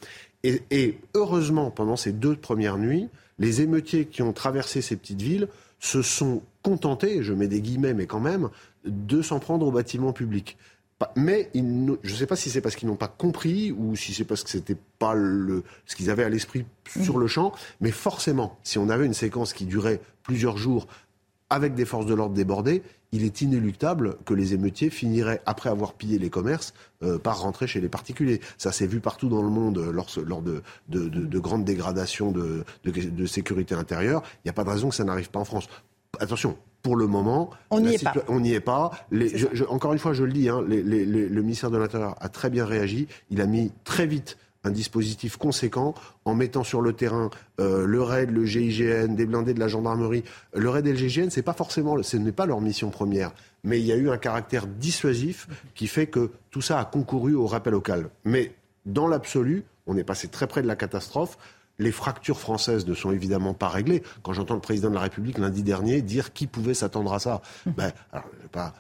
Et, 0.45 0.63
et, 0.71 0.99
heureusement, 1.15 1.71
pendant 1.71 1.97
ces 1.97 2.13
deux 2.13 2.37
premières 2.37 2.79
nuits, 2.79 3.09
les 3.39 3.63
émeutiers 3.63 4.07
qui 4.07 4.23
ont 4.23 4.33
traversé 4.33 4.83
ces 4.83 4.97
petites 4.97 5.23
villes 5.23 5.49
se 5.81 6.03
sont 6.03 6.43
contentés, 6.63 7.23
je 7.23 7.33
mets 7.33 7.49
des 7.49 7.61
guillemets, 7.61 7.95
mais 7.95 8.07
quand 8.07 8.21
même, 8.21 8.51
de 8.85 9.23
s'en 9.23 9.41
prendre 9.41 9.67
aux 9.67 9.73
bâtiments 9.73 10.13
publics 10.13 10.57
Mais 11.17 11.51
je 11.55 11.61
ne 11.61 12.17
sais 12.17 12.27
pas 12.27 12.37
si 12.37 12.51
c'est 12.51 12.61
parce 12.61 12.77
qu'ils 12.77 12.89
n'ont 12.89 12.97
pas 12.97 13.09
compris 13.09 13.73
ou 13.73 13.97
si 13.97 14.15
c'est 14.15 14.25
parce 14.25 14.45
que 14.45 14.51
c'était 14.51 14.77
pas 14.99 15.15
le, 15.15 15.65
ce 15.87 15.97
qu'ils 15.97 16.11
avaient 16.11 16.25
à 16.25 16.29
l'esprit 16.29 16.65
sur 17.03 17.19
le 17.19 17.27
champ. 17.27 17.53
Mais 17.81 17.91
forcément, 17.91 18.59
si 18.63 18.79
on 18.79 18.89
avait 18.89 19.07
une 19.07 19.15
séquence 19.15 19.53
qui 19.53 19.65
durait 19.65 20.01
plusieurs 20.23 20.57
jours 20.57 20.87
avec 21.53 21.75
des 21.75 21.85
forces 21.85 22.07
de 22.07 22.15
l'ordre 22.15 22.35
débordées, 22.35 22.83
il 23.13 23.25
est 23.25 23.43
inéluctable 23.43 24.17
que 24.25 24.33
les 24.33 24.55
émeutiers 24.55 24.89
finiraient, 24.89 25.43
après 25.45 25.69
avoir 25.69 25.93
pillé 25.93 26.19
les 26.19 26.31
commerces, 26.31 26.73
euh, 27.03 27.19
par 27.19 27.43
rentrer 27.43 27.67
chez 27.67 27.79
les 27.83 27.91
particuliers. 27.91 28.41
Ça 28.57 28.73
s'est 28.73 28.87
vu 28.87 29.01
partout 29.01 29.29
dans 29.29 29.43
le 29.43 29.51
monde 29.51 29.79
lors, 29.79 30.09
lors 30.25 30.41
de, 30.41 30.63
de, 30.89 31.11
de, 31.11 31.39
grandes 31.39 31.65
dégradations 31.65 32.33
de, 32.33 32.65
sécurité 33.27 33.75
intérieure. 33.75 34.23
Il 34.37 34.47
n'y 34.47 34.51
a 34.51 34.55
pas 34.55 34.65
de 34.65 34.71
raison 34.71 34.89
que 34.89 34.95
ça 34.95 35.05
n'arrive 35.05 35.29
pas 35.29 35.41
en 35.41 35.45
France. 35.45 35.69
Attention, 36.21 36.57
pour 36.81 36.97
le 36.97 37.07
moment, 37.07 37.51
on 37.71 37.81
n'y 37.81 37.97
est, 37.97 38.03
pas. 38.03 38.15
On 38.29 38.41
n'y 38.41 38.55
est 38.55 38.61
pas. 38.61 38.91
encore 39.69 39.93
une 39.93 39.99
fois, 39.99 40.15
je 40.15 40.25
le 40.25 40.33
dis, 40.33 40.49
hein, 40.49 40.63
le 40.67 41.43
ministère 41.43 41.71
de 41.71 41.77
l'Intérieur 41.77 42.17
a 42.19 42.31
très 42.31 42.49
bien 42.49 42.65
réagi. 42.65 43.09
Il 43.29 43.43
a 43.43 43.47
mis 43.47 43.73
très 43.85 44.07
vite 44.07 44.39
un 44.65 44.71
dispositif 44.71 45.37
conséquent 45.37 45.95
en 46.25 46.35
mettant 46.35 46.65
sur 46.65 46.81
le 46.81 46.93
terrain 46.93 47.31
euh, 47.61 47.87
le 47.87 48.03
RAID, 48.03 48.31
le 48.31 48.45
GIGN, 48.45 49.15
des 49.15 49.27
blindés 49.27 49.55
de 49.55 49.61
la 49.61 49.69
gendarmerie. 49.69 50.25
Le 50.55 50.69
RAID 50.69 50.87
et 50.87 50.93
le 50.93 50.99
GIGN, 50.99 51.31
c'est 51.31 51.43
pas 51.43 51.53
forcément, 51.53 52.01
ce 52.03 52.17
n'est 52.17 52.33
pas 52.33 52.47
leur 52.47 52.61
mission 52.61 52.91
première, 52.91 53.33
mais 53.65 53.81
il 53.81 53.87
y 53.87 53.93
a 53.93 53.97
eu 53.97 54.11
un 54.11 54.19
caractère 54.19 54.67
dissuasif 54.67 55.49
qui 55.75 55.87
fait 55.87 56.07
que 56.07 56.31
tout 56.51 56.63
ça 56.63 56.79
a 56.79 56.85
concouru 56.85 57.35
au 57.35 57.47
rappel 57.47 57.75
au 57.75 57.81
calme. 57.81 58.09
Mais 58.25 58.55
dans 58.87 59.09
l'absolu, 59.09 59.65
on 59.87 59.97
est 59.97 60.05
passé 60.05 60.29
très 60.29 60.47
près 60.47 60.63
de 60.63 60.69
la 60.69 60.77
catastrophe. 60.77 61.39
Les 61.79 61.93
fractures 61.93 62.39
françaises 62.39 62.87
ne 62.87 62.95
sont 62.95 63.11
évidemment 63.11 63.55
pas 63.55 63.69
réglées. 63.69 64.03
Quand 64.23 64.33
j'entends 64.33 64.55
le 64.55 64.61
président 64.61 64.91
de 64.91 64.95
la 64.95 65.01
République 65.01 65.39
lundi 65.39 65.63
dernier 65.63 66.03
dire 66.03 66.33
qui 66.33 66.47
pouvait 66.47 66.75
s'attendre 66.75 67.13
à 67.13 67.19
ça, 67.19 67.41
ben, 67.67 67.93
pas 68.53 68.75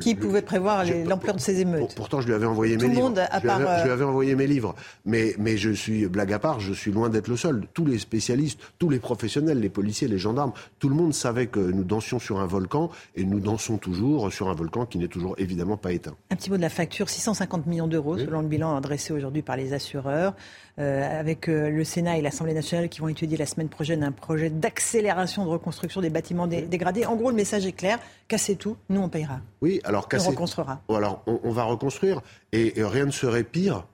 qui 0.00 0.14
pouvait 0.14 0.42
prévoir 0.42 0.84
l'ampleur 1.06 1.34
de 1.34 1.40
ces 1.40 1.60
émeutes 1.60 1.94
Pourtant, 1.94 2.20
je 2.20 2.26
lui 2.26 2.34
avais 2.34 2.46
envoyé 2.46 2.76
mes 2.76 2.88
livres. 2.88 3.12
je, 3.14 3.42
lui 3.42 3.50
avais, 3.50 3.90
avais, 3.90 4.04
envoyé 4.04 4.34
mes 4.34 4.46
livres. 4.46 4.74
Mais, 5.04 5.34
mais 5.38 5.56
je 5.56 5.70
suis, 5.70 6.06
blague 6.06 6.32
à 6.32 6.38
part, 6.38 6.60
je 6.60 6.72
suis 6.72 6.92
loin 6.92 7.08
d'être 7.08 7.28
le 7.28 7.36
seul. 7.36 7.66
Tous 7.74 7.84
les 7.84 7.98
spécialistes, 7.98 8.60
tous 8.78 8.88
les 8.88 8.98
professionnels, 8.98 9.60
les 9.60 9.68
policiers, 9.68 10.08
les 10.08 10.18
gendarmes, 10.18 10.52
tout 10.78 10.88
le 10.88 10.94
monde 10.94 11.14
savait 11.14 11.46
que 11.46 11.60
nous 11.60 11.84
dansions 11.84 12.18
sur 12.18 12.40
un 12.40 12.46
volcan 12.46 12.90
et 13.14 13.24
nous 13.24 13.40
dansons 13.40 13.78
toujours 13.78 14.32
sur 14.32 14.48
un 14.48 14.54
volcan 14.54 14.86
qui 14.86 14.98
n'est 14.98 15.08
toujours 15.08 15.34
évidemment 15.38 15.76
pas 15.76 15.92
éteint. 15.92 16.14
Un 16.30 16.36
petit 16.36 16.50
mot 16.50 16.56
de 16.56 16.62
la 16.62 16.68
facture 16.68 17.08
650 17.08 17.66
millions 17.66 17.88
d'euros, 17.88 18.18
selon 18.18 18.40
le 18.40 18.48
bilan 18.48 18.76
adressé 18.76 19.12
aujourd'hui 19.12 19.42
par 19.42 19.56
les 19.56 19.72
assureurs. 19.72 20.34
Euh, 20.78 21.20
avec 21.20 21.48
euh, 21.48 21.70
le 21.70 21.84
Sénat 21.84 22.18
et 22.18 22.20
l'Assemblée 22.20 22.52
nationale 22.52 22.90
qui 22.90 23.00
vont 23.00 23.08
étudier 23.08 23.38
la 23.38 23.46
semaine 23.46 23.70
prochaine 23.70 24.04
un 24.04 24.12
projet 24.12 24.50
d'accélération 24.50 25.42
de 25.46 25.48
reconstruction 25.48 26.02
des 26.02 26.10
bâtiments 26.10 26.46
dégradés. 26.46 27.06
En 27.06 27.16
gros, 27.16 27.30
le 27.30 27.36
message 27.36 27.64
est 27.64 27.72
clair 27.72 27.98
cassez 28.28 28.56
tout, 28.56 28.76
nous 28.90 29.00
on 29.00 29.08
payera. 29.08 29.40
Oui, 29.62 29.80
alors 29.84 30.06
casser. 30.06 30.26
On 30.28 30.30
reconstruira. 30.32 30.82
Alors 30.90 31.22
on, 31.26 31.50
va 31.50 31.64
reconstruire 31.64 32.20
et 32.52 32.74
rien 32.76 33.06
ne 33.06 33.10
serait 33.10 33.44
pire 33.44 33.86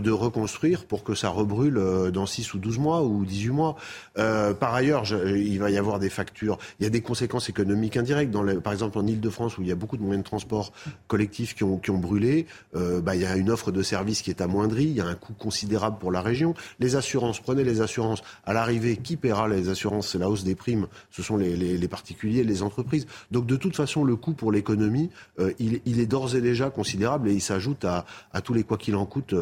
de 0.00 0.10
reconstruire 0.10 0.84
pour 0.84 1.04
que 1.04 1.14
ça 1.14 1.28
rebrûle 1.28 1.78
euh, 1.78 2.10
dans 2.10 2.26
6 2.26 2.54
ou 2.54 2.58
12 2.58 2.78
mois 2.78 3.02
ou 3.02 3.24
18 3.24 3.50
mois. 3.50 3.76
Euh, 4.18 4.54
par 4.54 4.74
ailleurs, 4.74 5.04
il 5.36 5.58
va 5.58 5.70
y 5.70 5.78
avoir 5.78 5.98
des 5.98 6.10
factures. 6.10 6.58
Il 6.80 6.84
y 6.84 6.86
a 6.86 6.90
des 6.90 7.00
conséquences 7.00 7.48
économiques 7.48 7.96
indirectes. 7.96 8.34
Par 8.62 8.72
exemple, 8.72 8.98
en 8.98 9.06
Ile-de-France, 9.06 9.58
où 9.58 9.62
il 9.62 9.68
y 9.68 9.72
a 9.72 9.74
beaucoup 9.74 9.96
de 9.96 10.02
moyens 10.02 10.24
de 10.24 10.28
transport 10.28 10.72
collectifs 11.06 11.54
qui 11.54 11.64
ont, 11.64 11.78
qui 11.78 11.90
ont 11.90 11.98
brûlé, 11.98 12.46
euh, 12.76 13.00
bah, 13.00 13.14
il 13.14 13.22
y 13.22 13.26
a 13.26 13.36
une 13.36 13.50
offre 13.50 13.72
de 13.72 13.82
services 13.82 14.22
qui 14.22 14.30
est 14.30 14.40
amoindrie. 14.40 14.84
Il 14.84 14.96
y 14.96 15.00
a 15.00 15.06
un 15.06 15.14
coût 15.14 15.34
considérable 15.34 15.98
pour 15.98 16.12
la 16.12 16.22
région. 16.22 16.54
Les 16.80 16.96
assurances, 16.96 17.40
prenez 17.40 17.64
les 17.64 17.80
assurances. 17.80 18.22
À 18.44 18.52
l'arrivée, 18.52 18.96
qui 18.96 19.16
paiera 19.16 19.48
les 19.48 19.68
assurances? 19.68 20.08
C'est 20.10 20.18
la 20.18 20.28
hausse 20.28 20.44
des 20.44 20.54
primes. 20.54 20.86
Ce 21.10 21.22
sont 21.22 21.36
les, 21.36 21.88
particuliers, 21.88 22.44
les 22.44 22.62
entreprises. 22.62 23.06
Donc, 23.30 23.46
de 23.46 23.56
toute 23.56 23.76
façon, 23.76 24.04
le 24.04 24.16
coût 24.16 24.32
pour 24.32 24.52
l'économie, 24.52 25.10
il, 25.58 26.00
est 26.00 26.06
d'ores 26.06 26.36
et 26.36 26.40
déjà 26.40 26.70
considérable 26.70 27.28
et 27.28 27.32
il 27.32 27.40
s'ajoute 27.40 27.84
à, 27.84 28.04
tous 28.42 28.54
les 28.54 28.64
quoi 28.64 28.78
qu'il 28.78 28.96
en 28.96 29.06
coûte 29.06 29.34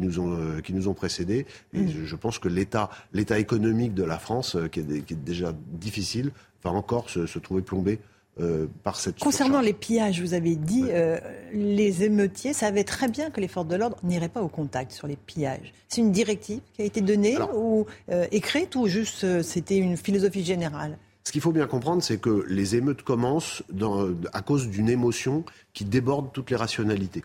nous 0.00 0.18
ont, 0.18 0.32
euh, 0.32 0.60
qui 0.60 0.72
nous 0.72 0.88
ont 0.88 0.94
précédés. 0.94 1.46
Et 1.72 1.80
mm. 1.80 2.04
je, 2.04 2.16
pense 2.16 2.38
que 2.38 2.48
l'état, 2.48 2.90
l'état 3.12 3.38
économique 3.38 3.94
de 3.94 4.04
la 4.04 4.18
France, 4.18 4.56
euh, 4.56 4.68
qui 4.68 4.80
est, 4.80 5.04
qui 5.04 5.14
est, 5.14 5.24
déjà 5.24 5.52
difficile, 5.72 6.32
va 6.64 6.70
encore 6.70 7.08
se, 7.10 7.26
se 7.26 7.38
trouver 7.38 7.62
plombé 7.62 8.00
euh, 8.40 8.66
par 8.84 8.96
cette 8.96 9.18
Concernant 9.18 9.60
les 9.60 9.72
pillages, 9.72 10.20
vous 10.20 10.34
avez 10.34 10.54
dit, 10.54 10.84
euh, 10.88 11.18
les 11.52 12.04
émeutiers 12.04 12.52
savaient 12.52 12.84
très 12.84 13.08
bien 13.08 13.30
que 13.30 13.40
les 13.40 13.48
forces 13.48 13.66
de 13.66 13.76
l'ordre 13.76 13.98
n'iraient 14.02 14.28
pas 14.28 14.40
au 14.40 14.48
contact 14.48 14.92
sur 14.92 15.06
les 15.06 15.16
pillages. 15.16 15.72
C'est 15.88 16.00
une 16.00 16.12
directive 16.12 16.60
qui 16.74 16.82
a 16.82 16.84
été 16.84 17.00
donnée 17.00 17.36
ou 17.54 17.86
écrite 18.30 18.76
ou 18.76 18.86
juste 18.86 19.42
c'était 19.42 19.76
une 19.76 19.96
philosophie 19.96 20.44
générale? 20.44 20.96
Ce 21.24 21.32
qu'il 21.32 21.40
faut 21.40 21.52
bien 21.52 21.66
comprendre, 21.66 22.02
c'est 22.02 22.18
que 22.18 22.44
les 22.48 22.76
émeutes 22.76 23.02
commencent 23.02 23.62
dans, 23.70 24.08
à 24.32 24.42
cause 24.42 24.68
d'une 24.68 24.88
émotion 24.88 25.44
qui 25.74 25.84
déborde 25.84 26.32
toutes 26.32 26.50
les 26.50 26.56
rationalités. 26.56 27.24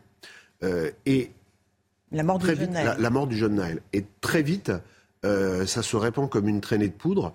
et 1.06 1.32
la 2.16 2.24
mort 2.24 2.40
du 2.40 2.48
jeune 2.48 2.72
Naël. 2.72 2.96
La, 3.00 3.10
mort 3.10 3.28
du 3.28 3.38
jeune 3.38 3.56
Naël. 3.56 3.82
Et 3.94 4.06
très 4.22 4.42
vite, 4.42 4.72
euh, 5.26 5.66
ça 5.66 5.84
se 5.84 5.96
répand 5.96 6.30
comme 6.30 6.48
une 6.48 6.62
traînée 6.62 6.88
de 6.88 6.94
poudre. 6.94 7.34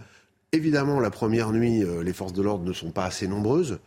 Évidemment, 0.53 1.01
la 1.01 1.11
première 1.11 1.53
nuit, 1.53 1.85
euh, 1.85 2.03
les 2.03 2.13
forces 2.13 2.33
de 2.33 2.43
l'ordre 2.43 2.65
ne 2.65 2.73
sont 2.73 2.91
pas 2.91 3.05
assez 3.05 3.29
nombreuses. 3.29 3.79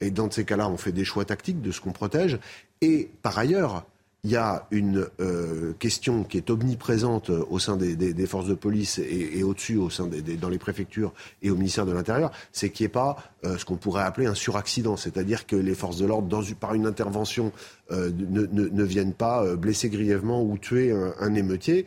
Et 0.00 0.10
dans 0.10 0.30
ces 0.30 0.44
cas-là, 0.44 0.68
on 0.68 0.76
fait 0.76 0.92
des 0.92 1.04
choix 1.04 1.24
tactiques 1.24 1.62
de 1.62 1.70
ce 1.70 1.80
qu'on 1.80 1.92
protège. 1.92 2.38
Et 2.80 3.10
par 3.22 3.38
ailleurs, 3.38 3.84
il 4.24 4.30
y 4.30 4.36
a 4.36 4.68
une 4.70 5.08
euh, 5.20 5.72
question 5.80 6.22
qui 6.22 6.36
est 6.36 6.48
omniprésente 6.48 7.30
au 7.30 7.58
sein 7.58 7.76
des, 7.76 8.26
forces 8.26 8.46
de 8.46 8.54
police 8.54 9.00
et, 9.00 9.42
au-dessus, 9.42 9.76
au 9.76 9.90
sein 9.90 10.06
des, 10.06 10.36
dans 10.36 10.48
les 10.48 10.58
préfectures 10.58 11.12
et 11.42 11.50
au 11.50 11.56
ministère 11.56 11.86
de 11.86 11.92
l'Intérieur, 11.92 12.30
c'est 12.52 12.70
qu'il 12.70 12.84
n'y 12.84 12.86
ait 12.86 12.92
pas 12.92 13.16
euh, 13.44 13.58
ce 13.58 13.64
qu'on 13.64 13.76
pourrait 13.76 14.04
appeler 14.04 14.28
un 14.28 14.36
suraccident, 14.36 14.96
c'est-à-dire 14.96 15.44
que 15.44 15.56
les 15.56 15.74
forces 15.74 15.96
de 15.96 16.06
l'ordre, 16.06 16.44
par 16.60 16.74
une 16.74 16.86
intervention, 16.86 17.50
euh, 17.90 18.12
ne, 18.16 18.46
ne, 18.46 18.84
viennent 18.84 19.12
pas 19.12 19.56
blesser 19.56 19.88
grièvement 19.88 20.40
ou 20.44 20.56
tuer 20.56 20.92
un, 20.92 21.34
émeutier. 21.34 21.86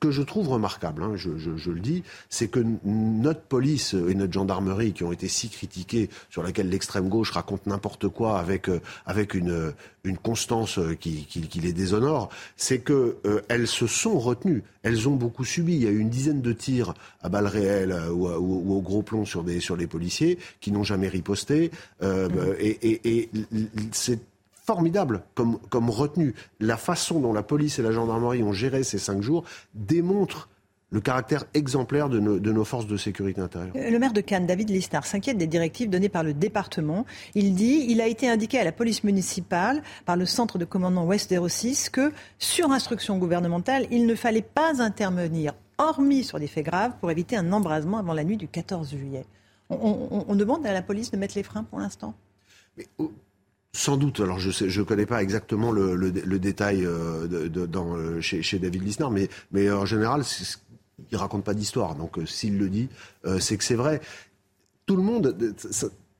Que 0.00 0.10
je 0.10 0.22
trouve 0.22 0.48
remarquable, 0.48 1.02
hein, 1.02 1.12
je, 1.14 1.70
le 1.70 1.80
dis, 1.80 2.02
c'est 2.30 2.48
que 2.48 2.64
notre 2.84 3.42
police 3.42 3.92
et 3.94 4.14
notre 4.14 4.32
gendarmerie, 4.32 4.94
qui 4.94 5.04
ont 5.04 5.12
été 5.12 5.28
si 5.28 5.50
critiquées, 5.50 6.08
sur 6.30 6.42
laquelle 6.42 6.70
l'extrême 6.70 7.08
gauche 7.08 7.30
raconte 7.30 7.66
n'importe 7.66 8.08
quoi 8.08 8.38
avec, 8.38 8.70
euh, 8.70 8.80
avec 9.04 9.34
une, 9.34 9.74
une 10.04 10.16
constance 10.16 10.78
euh, 10.78 10.94
qui, 10.94 11.26
qui, 11.26 11.60
les 11.60 11.74
déshonore, 11.74 12.30
c'est 12.56 12.78
qu'elles 12.78 13.14
euh, 13.26 13.42
elles 13.48 13.68
se 13.68 13.86
sont 13.86 14.18
retenues. 14.18 14.64
Elles 14.82 15.06
ont 15.06 15.16
beaucoup 15.16 15.44
subi. 15.44 15.74
Il 15.74 15.82
y 15.82 15.86
a 15.86 15.90
eu 15.90 15.98
une 15.98 16.08
dizaine 16.08 16.40
de 16.40 16.52
tirs 16.54 16.94
à 17.20 17.28
balles 17.28 17.46
réelles 17.46 17.94
ou, 18.10 18.26
au 18.26 18.80
gros 18.80 19.02
plomb 19.02 19.26
sur 19.26 19.44
des 19.44 19.60
sur 19.60 19.76
les 19.76 19.86
policiers 19.86 20.38
qui 20.60 20.72
n'ont 20.72 20.84
jamais 20.84 21.08
riposté. 21.08 21.70
Mmh. 22.00 22.06
Et, 22.58 22.70
et, 22.70 23.20
et 23.20 23.30
c'est 23.92 24.20
formidable 24.64 25.22
comme, 25.34 25.58
comme 25.68 25.90
retenue. 25.90 26.34
La 26.58 26.76
façon 26.76 27.20
dont 27.20 27.32
la 27.32 27.42
police 27.42 27.78
et 27.78 27.82
la 27.82 27.92
gendarmerie 27.92 28.42
ont 28.42 28.52
géré 28.52 28.82
ces 28.82 28.98
cinq 28.98 29.22
jours 29.22 29.44
démontre 29.74 30.48
le 30.90 31.00
caractère 31.00 31.44
exemplaire 31.54 32.08
de 32.08 32.18
nos, 32.18 32.38
de 32.38 32.52
nos, 32.52 32.64
forces 32.64 32.86
de 32.86 32.96
sécurité 32.96 33.40
intérieure. 33.40 33.72
Le 33.74 33.98
maire 33.98 34.12
de 34.12 34.20
Cannes, 34.20 34.46
David 34.46 34.70
Lisnard, 34.70 35.06
s'inquiète 35.06 35.38
des 35.38 35.46
directives 35.46 35.88
données 35.88 36.08
par 36.08 36.24
le 36.24 36.34
département. 36.34 37.06
Il 37.34 37.54
dit 37.54 37.86
il 37.88 38.00
a 38.00 38.08
été 38.08 38.28
indiqué 38.28 38.58
à 38.58 38.64
la 38.64 38.72
police 38.72 39.04
municipale, 39.04 39.82
par 40.04 40.16
le 40.16 40.26
centre 40.26 40.58
de 40.58 40.64
commandement 40.64 41.06
Ouest 41.06 41.32
06, 41.48 41.90
que, 41.90 42.12
sur 42.38 42.72
instruction 42.72 43.18
gouvernementale, 43.18 43.86
il 43.90 44.06
ne 44.06 44.16
fallait 44.16 44.42
pas 44.42 44.82
intervenir, 44.82 45.54
hormis 45.78 46.24
sur 46.24 46.40
des 46.40 46.48
faits 46.48 46.66
graves, 46.66 46.92
pour 47.00 47.10
éviter 47.10 47.36
un 47.36 47.52
embrasement 47.52 47.98
avant 47.98 48.12
la 48.12 48.24
nuit 48.24 48.36
du 48.36 48.48
14 48.48 48.90
juillet. 48.90 49.24
On, 49.70 50.24
on 50.26 50.34
demande 50.34 50.66
à 50.66 50.72
la 50.72 50.82
police 50.82 51.12
de 51.12 51.16
mettre 51.16 51.36
les 51.36 51.44
freins 51.44 51.62
pour 51.62 51.78
l'instant 51.78 52.14
sans 53.72 53.96
doute. 53.96 54.20
Alors 54.20 54.38
je 54.38 54.78
ne 54.80 54.84
connais 54.84 55.06
pas 55.06 55.22
exactement 55.22 55.72
le, 55.72 56.10
détail 56.38 56.84
euh, 56.84 57.26
euh, 57.56 58.20
chez, 58.20 58.58
David 58.58 58.82
Lisnard, 58.82 59.10
mais, 59.10 59.28
mais 59.52 59.70
en 59.70 59.86
général, 59.86 60.22
il 61.10 61.16
raconte 61.16 61.44
pas 61.44 61.54
d'histoire. 61.54 61.94
Donc 61.94 62.18
euh, 62.18 62.26
s'il 62.26 62.58
le 62.58 62.68
dit, 62.68 62.88
c'est 63.38 63.56
que 63.56 63.64
c'est 63.64 63.74
vrai. 63.74 64.00
Tout 64.86 64.96
le 64.96 65.02
monde, 65.02 65.54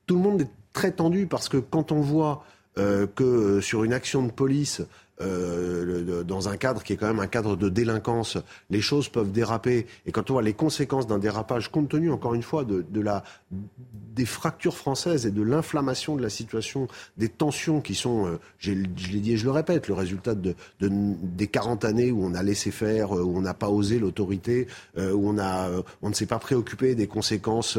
tout 0.06 0.14
le 0.14 0.20
monde 0.20 0.42
est 0.42 0.50
très 0.72 0.92
tendu 0.92 1.26
parce 1.26 1.48
que 1.48 1.56
quand 1.56 1.92
on 1.92 2.00
voit 2.00 2.44
que 2.76 3.60
sur 3.60 3.84
une 3.84 3.92
action 3.92 4.22
de 4.22 4.30
police, 4.30 4.80
euh, 5.20 6.22
dans 6.24 6.48
un 6.48 6.56
cadre 6.56 6.82
qui 6.82 6.92
est 6.92 6.96
quand 6.96 7.06
même 7.06 7.20
un 7.20 7.26
cadre 7.26 7.56
de 7.56 7.68
délinquance, 7.68 8.38
les 8.70 8.80
choses 8.80 9.08
peuvent 9.08 9.32
déraper. 9.32 9.86
Et 10.06 10.12
quand 10.12 10.30
on 10.30 10.34
voit 10.34 10.42
les 10.42 10.54
conséquences 10.54 11.06
d'un 11.06 11.18
dérapage, 11.18 11.70
compte 11.70 11.88
tenu 11.88 12.10
encore 12.10 12.34
une 12.34 12.42
fois 12.42 12.64
de, 12.64 13.00
la, 13.00 13.22
des 13.50 14.24
fractures 14.24 14.76
françaises 14.76 15.26
et 15.26 15.30
de 15.30 15.42
l'inflammation 15.42 16.16
de 16.16 16.22
la 16.22 16.30
situation, 16.30 16.88
des 17.16 17.28
tensions 17.28 17.80
qui 17.80 17.94
sont, 17.94 18.26
euh, 18.26 18.38
je 18.58 18.72
l'ai 18.72 19.20
dit 19.20 19.32
et 19.32 19.36
je 19.36 19.44
le 19.44 19.50
répète, 19.50 19.88
le 19.88 19.94
résultat 19.94 20.34
de, 20.34 20.54
de, 20.80 20.88
des 20.90 21.46
40 21.46 21.84
années 21.84 22.10
où 22.10 22.24
on 22.24 22.34
a 22.34 22.42
laissé 22.42 22.70
faire, 22.70 23.16
euh, 23.16 23.22
où 23.22 23.36
on 23.36 23.42
n'a 23.42 23.54
pas 23.54 23.68
osé 23.68 23.98
l'autorité, 23.98 24.66
où 24.96 25.28
on, 25.28 25.38
a, 25.38 25.70
on 26.02 26.08
ne 26.08 26.14
s'est 26.14 26.26
pas 26.26 26.38
préoccupé 26.38 26.94
des 26.94 27.06
conséquences 27.06 27.78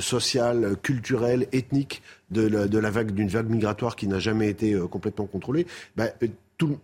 sociales, 0.00 0.76
culturelles, 0.82 1.48
ethniques 1.52 2.02
de 2.32 2.46
la, 2.46 2.66
de 2.66 2.78
vague 2.78 3.12
d'une 3.12 3.28
vague 3.28 3.48
migratoire 3.48 3.96
qui 3.96 4.08
n'a 4.08 4.18
jamais 4.18 4.48
été 4.48 4.76
complètement 4.90 5.26
contrôlée. 5.26 5.66
Ben, 5.96 6.10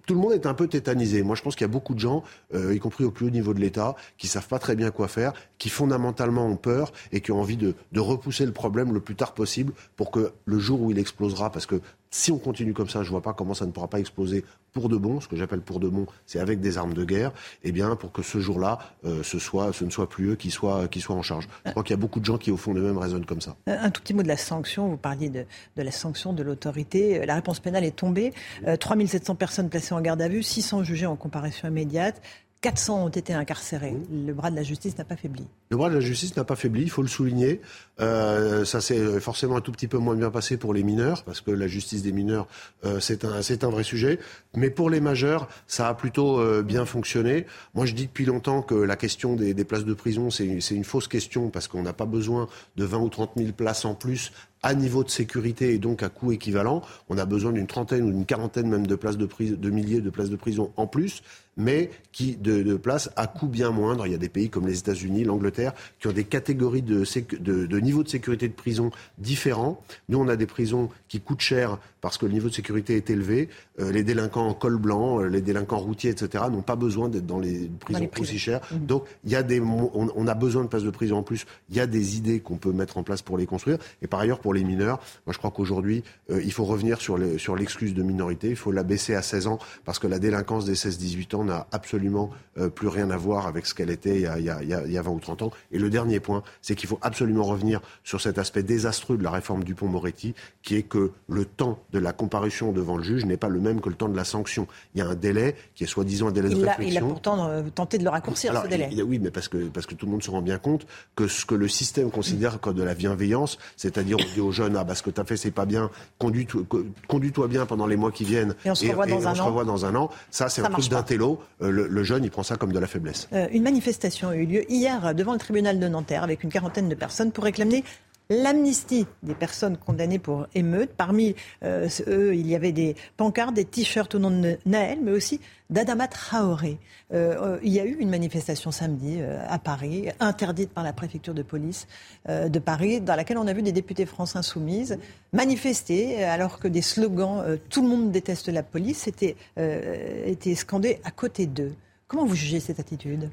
tout, 0.07 0.15
le 0.15 0.21
monde 0.21 0.33
est 0.33 0.47
un 0.47 0.55
peu 0.55 0.67
tétanisé. 0.67 1.23
Moi, 1.23 1.37
je 1.37 1.43
pense 1.43 1.55
qu'il 1.55 1.65
y 1.65 1.71
a 1.71 1.73
beaucoup 1.73 1.95
de 1.95 2.01
gens, 2.01 2.25
euh, 2.55 2.75
y 2.75 2.79
compris 2.79 3.05
au 3.05 3.11
plus 3.11 3.27
haut 3.27 3.31
niveau 3.31 3.55
de 3.55 3.61
l'État, 3.61 3.95
qui 4.17 4.27
savent 4.27 4.49
pas 4.49 4.59
très 4.59 4.75
bien 4.75 4.91
quoi 4.91 5.09
faire, 5.09 5.33
qui 5.59 5.69
fondamentalement 5.69 6.47
ont 6.47 6.57
peur 6.57 6.93
et 7.13 7.21
qui 7.21 7.33
ont 7.33 7.41
envie 7.41 7.57
de, 7.57 7.75
repousser 7.97 8.47
le 8.47 8.53
problème 8.53 8.93
le 8.93 9.01
plus 9.01 9.15
tard 9.15 9.35
possible 9.35 9.73
pour 9.97 10.11
que 10.11 10.33
le 10.47 10.59
jour 10.59 10.81
où 10.81 10.91
il 10.91 10.99
explosera, 10.99 11.51
parce 11.51 11.67
que 11.67 11.81
Si 12.11 12.33
on 12.33 12.39
continue 12.39 12.73
comme 12.73 12.89
ça, 12.89 13.03
je 13.03 13.09
ne 13.09 13.11
vois 13.11 13.23
pas 13.23 13.35
comment 13.35 13.55
ça 13.55 13.67
ne 13.67 13.71
pourra 13.71 13.89
pas 13.89 14.01
exploser 14.01 14.45
pour 14.73 14.89
de 14.89 14.97
bon. 14.97 15.21
Ce 15.21 15.29
que 15.29 15.37
j'appelle 15.37 15.61
pour 15.61 15.81
de 15.81 15.89
bon, 15.89 16.07
c'est 16.27 16.41
avec 16.41 16.61
des 16.61 16.79
armes 16.79 16.95
de 16.95 17.05
guerre. 17.05 17.33
Eh 17.65 17.73
bien, 17.73 17.97
pour 17.97 18.13
que 18.13 18.23
ce 18.23 18.39
jour-là, 18.39 18.79
euh, 19.05 19.23
ce, 19.23 19.37
ne 19.85 19.91
soit 19.91 20.09
plus 20.09 20.31
eux 20.31 20.37
qui 20.37 20.51
soient, 20.51 20.89
en 21.09 21.23
charge. 21.23 21.49
Je 21.65 21.71
crois 21.71 21.83
qu'il 21.83 21.93
y 21.93 21.99
a 21.99 22.01
beaucoup 22.01 22.21
de 22.21 22.25
gens 22.25 22.39
qui, 22.39 22.51
au 22.51 22.57
fond 22.57 22.75
de 22.75 22.81
même, 22.81 22.99
raisonnent 22.99 23.27
comme 23.27 23.41
ça. 23.41 23.57
Un 23.67 23.91
tout 23.91 24.03
petit 24.03 24.15
mot 24.15 24.23
de 24.23 24.29
la 24.29 24.37
sanction. 24.37 24.89
Vous 24.89 24.97
parliez 24.97 25.29
de, 25.29 25.45
la 25.77 25.91
sanction 25.91 26.33
de 26.33 26.43
l'autorité. 26.43 27.25
La 27.27 27.35
réponse 27.35 27.61
pénale 27.61 27.85
est 27.85 27.97
tombée. 27.97 28.33
3700 28.81 29.35
personnes 29.35 29.69
placées 29.69 29.95
en 29.95 30.01
garde 30.01 30.23
à 30.23 30.29
vue, 30.29 30.43
600 30.43 30.85
jugés 30.85 31.07
en 31.07 31.17
comparution 31.17 31.69
immédiate. 31.69 32.21
400 32.61 33.05
ont 33.05 33.09
été 33.09 33.35
incarcérés. 33.35 33.95
Le 34.11 34.33
bras 34.33 34.51
de 34.51 34.57
la 34.57 34.65
justice 34.65 34.99
n'a 34.99 35.05
pas 35.05 35.15
faibli. 35.15 35.47
Le 35.71 35.77
bras 35.77 35.91
de 35.91 35.95
la 35.95 36.01
justice 36.01 36.37
n'a 36.37 36.43
pas 36.43 36.57
faibli, 36.57 36.83
il 36.83 36.91
faut 36.91 37.03
le 37.03 37.09
souligner. 37.09 37.61
Euh, 38.01 38.65
ça 38.65 38.81
s'est 38.81 39.21
forcément 39.21 39.57
un 39.57 39.61
tout 39.61 39.71
petit 39.71 39.87
peu 39.87 39.99
moins 39.99 40.17
bien 40.17 40.31
passé 40.31 40.57
pour 40.57 40.75
les 40.75 40.83
mineurs, 40.83 41.23
parce 41.23 41.41
que 41.41 41.53
la 41.53 41.69
justice 41.69 42.03
des 42.03 42.11
mineurs, 42.11 42.49
euh, 42.85 42.99
c'est 42.99 43.25
un, 43.25 43.39
un, 43.39 43.71
vrai 43.71 43.85
sujet. 43.85 44.19
Mais 44.57 44.71
pour 44.71 44.91
les 44.91 45.01
majeurs, 45.01 45.49
ça 45.69 45.89
a 45.89 45.95
plutôt 45.95 46.41
euh, 46.41 46.63
bien 46.63 46.85
fonctionné. 46.85 47.47
Moi, 47.75 47.87
je 47.87 47.95
dis 47.95 48.07
depuis 48.07 48.25
longtemps 48.25 48.63
que 48.63 48.75
la 48.75 48.97
question 48.97 49.37
des, 49.37 49.55
places 49.65 49.85
de 49.85 49.95
prison, 49.95 50.31
c'est 50.31 50.45
une 50.45 50.85
fausse 50.85 51.07
question, 51.07 51.51
parce 51.51 51.69
qu'on 51.69 51.83
n'a 51.83 51.93
pas 51.93 52.07
besoin 52.07 52.49
de 52.77 52.85
20 52.85 52.99
ou 52.99 53.09
30 53.09 53.33
000 53.37 53.53
places 53.53 53.85
en 53.85 53.95
plus 53.95 54.33
à 54.63 54.75
niveau 54.75 55.05
de 55.05 55.11
sécurité 55.11 55.73
et 55.75 55.79
donc 55.79 56.03
à 56.03 56.09
coût 56.09 56.33
équivalent. 56.33 56.83
On 57.09 57.19
a 57.19 57.25
besoin 57.25 57.53
d'une 57.53 57.67
trentaine 57.67 58.05
ou 58.05 58.11
d'une 58.11 58.27
quarantaine 58.27 58.69
même 58.69 58.87
de 58.87 58.95
places 58.97 59.17
de, 59.17 59.29
de 59.41 59.71
milliers 59.71 60.01
de 60.01 60.11
places 60.11 60.31
de 60.31 60.37
prison 60.37 60.73
en 60.77 60.87
plus, 60.87 61.23
mais 61.59 61.91
qui 62.13 62.37
de, 62.37 62.63
de 62.63 62.77
places 62.77 63.11
à 63.17 63.27
coût 63.27 63.49
bien 63.49 63.71
moindre. 63.71 64.07
Il 64.07 64.13
y 64.13 64.15
a 64.15 64.19
des 64.19 64.31
pays 64.31 64.49
comme 64.49 64.67
les 64.67 64.79
États-Unis, 64.79 65.25
l'Angleterre, 65.25 65.75
qui 66.01 66.07
ont 66.07 66.13
des 66.13 66.25
catégories 66.25 66.83
de, 66.83 67.05
de, 67.39 67.67
de 67.67 67.79
niveau 67.81 68.03
de 68.03 68.09
sécurité 68.09 68.49
de 68.49 68.55
prison 68.55 68.91
différents. 69.19 69.83
Nous, 70.09 70.19
on 70.19 70.29
a 70.29 70.37
des 70.37 70.47
prisons 70.47 70.89
qui 71.09 71.21
coûtent 71.21 71.41
cher 71.41 71.79
parce 72.01 72.19
que 72.19 72.27
le 72.27 72.33
niveau 72.33 72.49
de 72.49 72.55
sécurité 72.55 72.97
est 72.97 73.11
élevé. 73.11 73.49
Euh, 73.81 73.93
les 73.93 74.03
délinquants 74.03 74.47
en 74.47 74.55
col 74.55 74.77
blanc, 74.77 75.21
euh, 75.21 75.29
les 75.29 75.41
délinquants 75.41 75.79
routiers, 75.79 76.11
etc., 76.11 76.45
n'ont 76.51 76.63
pas 76.63 76.77
besoin 76.77 77.09
d'être 77.09 77.27
dans 77.27 77.39
les 77.39 77.71
prisons 77.81 78.09
aussi 78.21 78.39
chères. 78.39 78.61
Mmh. 78.71 78.87
Donc, 78.87 79.05
il 79.25 79.31
y 79.31 79.37
a 79.37 79.43
des, 79.43 79.61
on, 79.61 79.91
on, 80.15 80.27
a 80.27 80.35
besoin 80.35 80.63
de 80.63 80.69
places 80.69 80.83
de 80.83 80.91
prison 80.91 81.19
en 81.19 81.23
plus. 81.23 81.47
Il 81.71 81.77
y 81.77 81.81
a 81.81 81.87
des 81.87 82.17
idées 82.17 82.41
qu'on 82.41 82.57
peut 82.57 82.73
mettre 82.73 82.99
en 82.99 83.03
place 83.03 83.23
pour 83.23 83.39
les 83.39 83.47
construire. 83.47 83.79
Et 84.03 84.07
par 84.07 84.21
ailleurs, 84.21 84.41
pour 84.41 84.55
les 84.55 84.65
mineurs, 84.65 85.01
moi, 85.27 85.33
je 85.33 85.39
crois 85.39 85.51
qu'aujourd'hui, 85.51 86.03
euh, 86.31 86.41
il 86.45 86.53
faut 86.53 86.65
revenir 86.65 87.01
sur 87.01 87.19
l'excuse 87.19 87.91
sur 87.91 87.97
de 87.97 88.03
minorité. 88.03 88.51
Il 88.51 88.57
faut 88.57 88.73
la 88.73 88.83
baisser 88.83 89.15
à 89.15 89.23
16 89.23 89.47
ans 89.47 89.59
parce 89.85 89.99
que 89.99 90.07
la 90.07 90.19
délinquance 90.19 90.65
des 90.65 90.75
16-18 90.75 91.37
ans 91.37 91.45
n'a 91.45 91.67
absolument 91.73 92.31
euh, 92.59 92.69
plus 92.69 92.89
rien 92.89 93.11
à 93.11 93.17
voir 93.17 93.47
avec 93.47 93.67
ce 93.67 93.75
qu'elle 93.75 93.91
était 93.91 94.17
il 94.17 94.23
y, 94.23 94.27
a, 94.27 94.39
il, 94.39 94.45
y 94.45 94.51
a, 94.51 94.63
il 94.63 94.93
y, 94.93 94.99
a, 94.99 95.03
20 95.03 95.11
ou 95.11 95.21
30 95.21 95.43
ans. 95.43 95.51
Et 95.73 95.79
le 95.79 95.91
dernier 95.91 96.21
point, 96.21 96.43
c'est 96.63 96.75
qu'il 96.75 96.89
faut 96.89 96.99
absolument 97.03 97.45
revenir 97.45 97.81
sur 98.05 98.21
cet 98.21 98.39
aspect 98.39 98.63
désastreux 98.63 99.17
de 99.17 99.23
la 99.23 99.31
réforme 99.31 99.65
du 99.65 99.75
pont 99.75 99.89
Moretti, 99.89 100.35
qui 100.63 100.77
est 100.77 100.83
que 100.83 101.13
le 101.29 101.45
temps 101.45 101.83
de 101.93 101.99
la 101.99 102.13
comparution 102.13 102.73
devant 102.73 102.97
le 102.97 103.03
juge 103.03 103.25
n'est 103.25 103.37
pas 103.37 103.49
le 103.49 103.61
même 103.61 103.81
que 103.81 103.89
le 103.89 103.95
temps 103.95 104.09
de 104.09 104.17
la 104.17 104.25
sanction. 104.25 104.67
Il 104.95 104.99
y 104.99 105.03
a 105.03 105.07
un 105.07 105.15
délai 105.15 105.57
qui 105.75 105.85
est 105.85 105.87
soi-disant 105.87 106.29
un 106.29 106.33
délai 106.33 106.49
il 106.51 106.59
de 106.59 106.67
a, 106.67 106.71
réflexion. 106.71 107.01
Il 107.01 107.05
a 107.05 107.09
pourtant 107.09 107.49
euh, 107.49 107.63
tenté 107.75 107.99
de 107.99 108.05
le 108.05 108.11
raccourcir, 108.11 108.51
Alors, 108.51 108.65
ce 108.65 108.69
délai. 108.69 108.89
Il, 108.93 109.03
oui, 109.03 109.19
mais 109.19 109.31
parce 109.31 109.49
que, 109.49 109.69
parce 109.69 109.87
que 109.87 109.95
tout 109.95 110.07
le 110.07 110.13
monde 110.13 110.23
se 110.23 110.31
rend 110.31 110.43
bien 110.43 110.59
compte 110.59 110.87
que 111.17 111.29
ce 111.29 111.47
que 111.47 111.55
le 111.55 111.69
système 111.69 112.11
considère 112.11 112.61
comme 112.61 112.75
de 112.75 112.83
la 112.83 112.95
bienveillance, 112.95 113.59
c'est-à-dire 113.77 114.17
on 114.21 114.35
dit 114.35 114.41
aux 114.41 114.53
jeunes, 114.53 114.77
ah, 114.77 114.85
bah, 114.85 114.95
ce 114.95 115.03
que 115.03 115.11
tu 115.11 115.21
as 115.21 115.25
fait, 115.25 115.37
c'est 115.37 115.51
pas 115.51 115.67
bien, 115.67 115.91
conduis-toi 116.19 116.63
conduis 117.09 117.33
bien 117.49 117.67
pendant 117.67 117.87
les 117.87 117.97
mois 117.97 118.13
qui 118.13 118.25
viennent. 118.25 118.55
Et 118.65 118.71
on 118.71 118.75
se 118.75 118.87
revoit, 118.87 119.07
et, 119.07 119.11
dans, 119.11 119.21
et 119.21 119.27
un 119.27 119.33
on 119.33 119.35
se 119.35 119.43
revoit 119.43 119.65
dans 119.65 119.87
un 119.87 119.95
an. 119.95 120.11
Ça, 120.31 120.49
c'est 120.49 120.63
un 120.63 120.71
truc 120.71 120.89
d'un 120.89 121.03
télo. 121.03 121.41
Euh, 121.63 121.71
le, 121.71 121.87
le, 121.87 122.05
jeune, 122.05 122.25
il 122.25 122.31
prend 122.31 122.43
ça 122.43 122.57
comme 122.57 122.73
de 122.73 122.79
la 122.79 122.87
faiblesse. 122.87 123.29
Euh, 123.33 123.47
une 123.53 123.63
manifestation 123.63 124.29
a 124.29 124.37
eu 124.37 124.47
lieu 124.47 124.71
hier 124.71 125.15
devant 125.15 125.33
le 125.33 125.39
tribunal 125.39 125.79
de 125.79 125.89
Nanterre 125.89 126.23
avec 126.23 126.45
une 126.45 126.51
quarantaine 126.51 126.89
de 126.89 126.95
personnes 126.95 127.33
pour 127.33 127.45
réclamer 127.45 127.85
l'amnistie 128.31 129.07
des 129.23 129.35
personnes 129.35 129.77
condamnées 129.77 130.19
pour 130.19 130.47
émeute. 130.55 130.91
Parmi 130.97 131.35
euh, 131.63 131.89
eux, 132.07 132.35
il 132.35 132.47
y 132.47 132.55
avait 132.55 132.73
des 132.73 132.95
pancartes, 133.17 133.55
des 133.55 133.65
t-shirts 133.65 134.15
au 134.15 134.19
nom 134.19 134.31
de 134.31 134.59
Naël, 134.67 134.99
mais 135.03 135.13
aussi 135.13 135.41
d'Adama 135.71 136.09
Traoré. 136.09 136.79
Euh, 137.13 137.59
il 137.63 137.73
y 137.73 137.81
a 137.81 137.85
eu 137.85 137.97
une 137.99 138.11
manifestation 138.11 138.71
samedi 138.71 139.17
euh, 139.21 139.43
à 139.49 139.59
Paris, 139.59 140.09
interdite 140.21 140.71
par 140.71 140.85
la 140.85 140.93
préfecture 140.93 141.35
de 141.35 141.43
police 141.43 141.87
euh, 142.29 142.49
de 142.49 142.59
Paris, 142.59 143.01
dans 143.01 143.17
laquelle 143.17 143.39
on 143.39 143.47
a 143.47 143.53
vu 143.53 143.63
des 143.63 143.73
députés 143.73 144.07
France 144.07 144.37
Insoumise 144.37 144.99
manifester 145.33 146.25
alors 146.25 146.59
que 146.59 146.69
des 146.69 146.83
slogans 146.83 147.43
euh, 147.47 147.57
Tout 147.71 147.83
le 147.83 147.89
monde 147.89 148.13
déteste 148.13 148.49
la 148.49 148.63
police 148.63 149.07
étaient, 149.07 149.37
étaient 149.57 150.55
scandés 150.55 151.01
à 151.05 151.11
côté 151.11 151.47
d'eux. 151.47 151.73
Comment 152.07 152.25
vous 152.25 152.35
jugez 152.35 152.61
cette 152.61 152.81
attitude? 152.81 153.31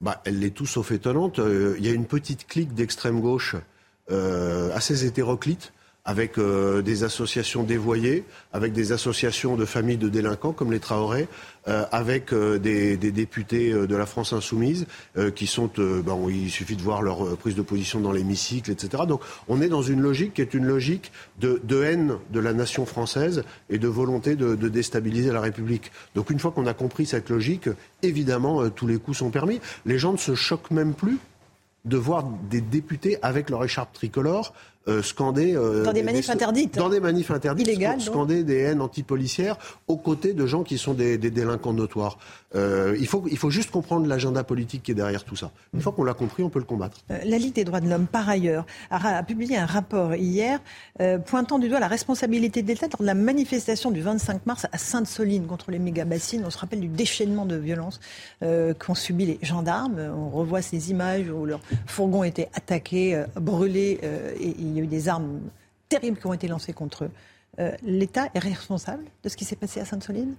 Bah, 0.00 0.20
Elle 0.24 0.44
est 0.44 0.54
tout 0.54 0.66
sauf 0.66 0.92
étonnante. 0.92 1.38
Il 1.38 1.84
y 1.84 1.88
a 1.88 1.92
une 1.92 2.06
petite 2.06 2.46
clique 2.46 2.74
d'extrême 2.74 3.20
gauche 3.20 3.56
euh, 3.56 3.60
assez 4.10 5.04
hétéroclite, 5.04 5.72
avec 6.08 6.38
euh, 6.38 6.80
des 6.80 7.04
associations 7.04 7.64
dévoyées, 7.64 8.24
avec 8.54 8.72
des 8.72 8.92
associations 8.92 9.56
de 9.56 9.66
familles 9.66 9.98
de 9.98 10.08
délinquants 10.08 10.54
comme 10.54 10.72
les 10.72 10.80
Traoré, 10.80 11.28
euh, 11.68 11.84
avec 11.92 12.32
des, 12.32 12.96
députés 12.96 13.72
de 13.72 13.94
la 13.96 14.06
France 14.06 14.32
insoumise 14.32 14.86
qui 15.34 15.46
sont, 15.46 15.70
bon, 15.76 16.30
il 16.30 16.50
suffit 16.50 16.76
de 16.76 16.82
voir 16.82 17.02
leur 17.02 17.36
prise 17.36 17.54
de 17.56 17.62
position 17.62 18.00
dans 18.00 18.12
l'hémicycle, 18.12 18.70
etc. 18.70 19.02
Donc 19.06 19.20
on 19.48 19.60
est 19.60 19.68
dans 19.68 19.82
une 19.82 20.00
logique 20.00 20.34
qui 20.34 20.40
est 20.40 20.54
une 20.54 20.64
logique 20.64 21.12
de, 21.40 21.60
de 21.62 21.82
haine 21.82 22.14
de 22.30 22.40
la 22.40 22.54
nation 22.54 22.86
française 22.86 23.42
et 23.68 23.78
de 23.78 23.88
volonté 23.88 24.34
de, 24.34 24.54
de 24.54 24.68
déstabiliser 24.68 25.30
la 25.30 25.42
République. 25.42 25.92
Donc 26.14 26.30
une 26.30 26.38
fois 26.38 26.52
qu'on 26.52 26.66
a 26.66 26.74
compris 26.74 27.04
cette 27.04 27.28
logique, 27.28 27.68
évidemment, 28.02 28.70
tous 28.70 28.86
les 28.86 28.98
coups 28.98 29.18
sont 29.18 29.30
permis. 29.30 29.60
Les 29.84 29.98
gens 29.98 30.12
ne 30.12 30.18
se 30.18 30.34
choquent 30.34 30.70
même 30.70 30.94
plus 30.94 31.18
de 31.88 31.96
voir 31.96 32.24
des 32.50 32.60
députés 32.60 33.18
avec 33.22 33.50
leur 33.50 33.64
écharpe 33.64 33.92
tricolore 33.92 34.52
euh, 34.88 35.02
scander 35.02 35.54
euh, 35.54 35.84
dans 35.84 35.92
des 35.92 36.02
manifs 36.02 36.26
des, 36.26 36.32
interdites, 36.32 36.76
dans 36.76 36.88
des 36.88 37.00
manifs 37.00 37.30
interdites, 37.30 37.66
Illégal, 37.66 38.00
scander 38.00 38.42
des 38.42 38.56
haines 38.58 38.80
antipolicières 38.80 39.58
aux 39.86 39.98
côtés 39.98 40.32
de 40.32 40.46
gens 40.46 40.62
qui 40.62 40.78
sont 40.78 40.94
des, 40.94 41.18
des 41.18 41.30
délinquants 41.30 41.74
notoires. 41.74 42.18
Euh, 42.54 42.96
il 42.98 43.06
faut 43.06 43.24
il 43.30 43.36
faut 43.36 43.50
juste 43.50 43.70
comprendre 43.70 44.06
l'agenda 44.06 44.44
politique 44.44 44.84
qui 44.84 44.92
est 44.92 44.94
derrière 44.94 45.24
tout 45.24 45.36
ça. 45.36 45.50
Une 45.74 45.82
fois 45.82 45.92
qu'on 45.92 46.04
l'a 46.04 46.14
compris, 46.14 46.42
on 46.42 46.48
peut 46.48 46.58
le 46.58 46.64
combattre. 46.64 46.96
La 47.10 47.36
Ligue 47.36 47.54
des 47.54 47.64
droits 47.64 47.80
de 47.80 47.88
l'homme, 47.90 48.06
par 48.06 48.26
ailleurs, 48.30 48.64
a, 48.90 49.18
a 49.18 49.22
publié 49.22 49.58
un 49.58 49.66
rapport 49.66 50.14
hier 50.14 50.58
pointant 51.26 51.58
du 51.58 51.68
doigt 51.68 51.80
la 51.80 51.88
responsabilité 51.88 52.62
de 52.62 52.68
l'État 52.68 52.86
lors 52.86 53.02
de 53.02 53.06
la 53.06 53.14
manifestation 53.14 53.90
du 53.90 54.00
25 54.00 54.46
mars 54.46 54.66
à 54.72 54.78
Sainte-Soline 54.78 55.46
contre 55.46 55.70
les 55.70 55.78
méga-bassines. 55.78 56.42
On 56.46 56.50
se 56.50 56.58
rappelle 56.58 56.80
du 56.80 56.88
déchaînement 56.88 57.44
de 57.44 57.56
violence 57.56 58.00
qu'ont 58.40 58.94
subi 58.94 59.26
les 59.26 59.38
gendarmes. 59.42 60.00
On 60.16 60.30
revoit 60.30 60.62
ces 60.62 60.90
images 60.90 61.28
où 61.28 61.44
leur 61.44 61.60
fourgon 61.86 62.24
était 62.24 62.48
attaqué, 62.54 63.22
brûlé 63.36 64.00
et 64.40 64.54
y 64.78 64.80
a 64.80 64.84
eu 64.84 64.88
des 64.88 65.08
armes 65.08 65.40
terribles 65.88 66.18
qui 66.18 66.26
ont 66.26 66.34
été 66.34 66.48
lancées 66.48 66.72
contre 66.72 67.04
eux. 67.04 67.10
Euh, 67.58 67.72
L'État 67.82 68.28
est 68.34 68.38
responsable 68.38 69.04
de 69.22 69.28
ce 69.28 69.36
qui 69.36 69.44
s'est 69.44 69.56
passé 69.56 69.80
à 69.80 69.84
Sainte-Soline? 69.84 70.34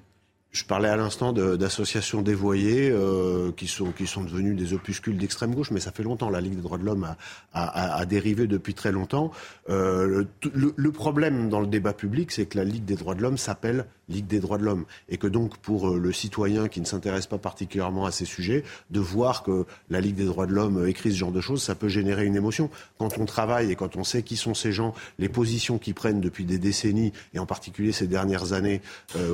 Je 0.51 0.63
parlais 0.63 0.89
à 0.89 0.95
l'instant 0.95 1.31
d'associations 1.31 2.23
dévoyées 2.23 2.89
euh, 2.89 3.51
qui, 3.51 3.67
sont, 3.67 3.91
qui 3.91 4.07
sont 4.07 4.23
devenues 4.23 4.55
des 4.55 4.73
opuscules 4.73 5.15
d'extrême 5.15 5.53
gauche, 5.53 5.69
mais 5.69 5.79
ça 5.79 5.91
fait 5.91 6.01
longtemps. 6.01 6.31
La 6.31 6.41
Ligue 6.41 6.55
des 6.55 6.61
droits 6.61 6.79
de 6.79 6.85
l'homme 6.85 7.15
a, 7.53 8.05
dérivé 8.05 8.47
depuis 8.47 8.73
très 8.73 8.91
longtemps. 8.91 9.31
Euh, 9.69 10.25
le, 10.53 10.91
problème 10.91 11.49
dans 11.49 11.59
le 11.59 11.67
débat 11.67 11.93
public, 11.93 12.31
c'est 12.31 12.47
que 12.47 12.57
la 12.57 12.63
Ligue 12.63 12.83
des 12.83 12.95
droits 12.95 13.13
de 13.13 13.21
l'homme 13.21 13.37
s'appelle 13.37 13.85
Ligue 14.09 14.25
des 14.25 14.39
droits 14.39 14.57
de 14.57 14.63
l'homme. 14.63 14.85
Et 15.07 15.17
que 15.17 15.27
donc, 15.27 15.57
pour 15.57 15.91
le 15.91 16.11
citoyen 16.11 16.67
qui 16.67 16.81
ne 16.81 16.85
s'intéresse 16.85 17.27
pas 17.27 17.37
particulièrement 17.37 18.07
à 18.07 18.11
ces 18.11 18.25
sujets, 18.25 18.63
de 18.89 18.99
voir 18.99 19.43
que 19.43 19.65
la 19.91 20.01
Ligue 20.01 20.15
des 20.15 20.25
droits 20.25 20.47
de 20.47 20.53
l'homme 20.53 20.87
écrit 20.87 21.11
ce 21.11 21.17
genre 21.17 21.31
de 21.31 21.41
choses, 21.41 21.61
ça 21.61 21.75
peut 21.75 21.89
générer 21.89 22.25
une 22.25 22.35
émotion. 22.35 22.71
Quand 22.97 23.19
on 23.19 23.25
travaille 23.25 23.71
et 23.71 23.75
quand 23.75 23.97
on 23.97 24.03
sait 24.03 24.23
qui 24.23 24.35
sont 24.35 24.55
ces 24.55 24.71
gens, 24.71 24.95
les 25.19 25.29
positions 25.29 25.77
qu'ils 25.77 25.93
prennent 25.93 26.21
depuis 26.21 26.43
des 26.43 26.57
décennies, 26.57 27.13
et 27.35 27.39
en 27.39 27.45
particulier 27.45 27.91
ces 27.91 28.07
dernières 28.07 28.53
années, 28.53 28.81
euh, 29.15 29.31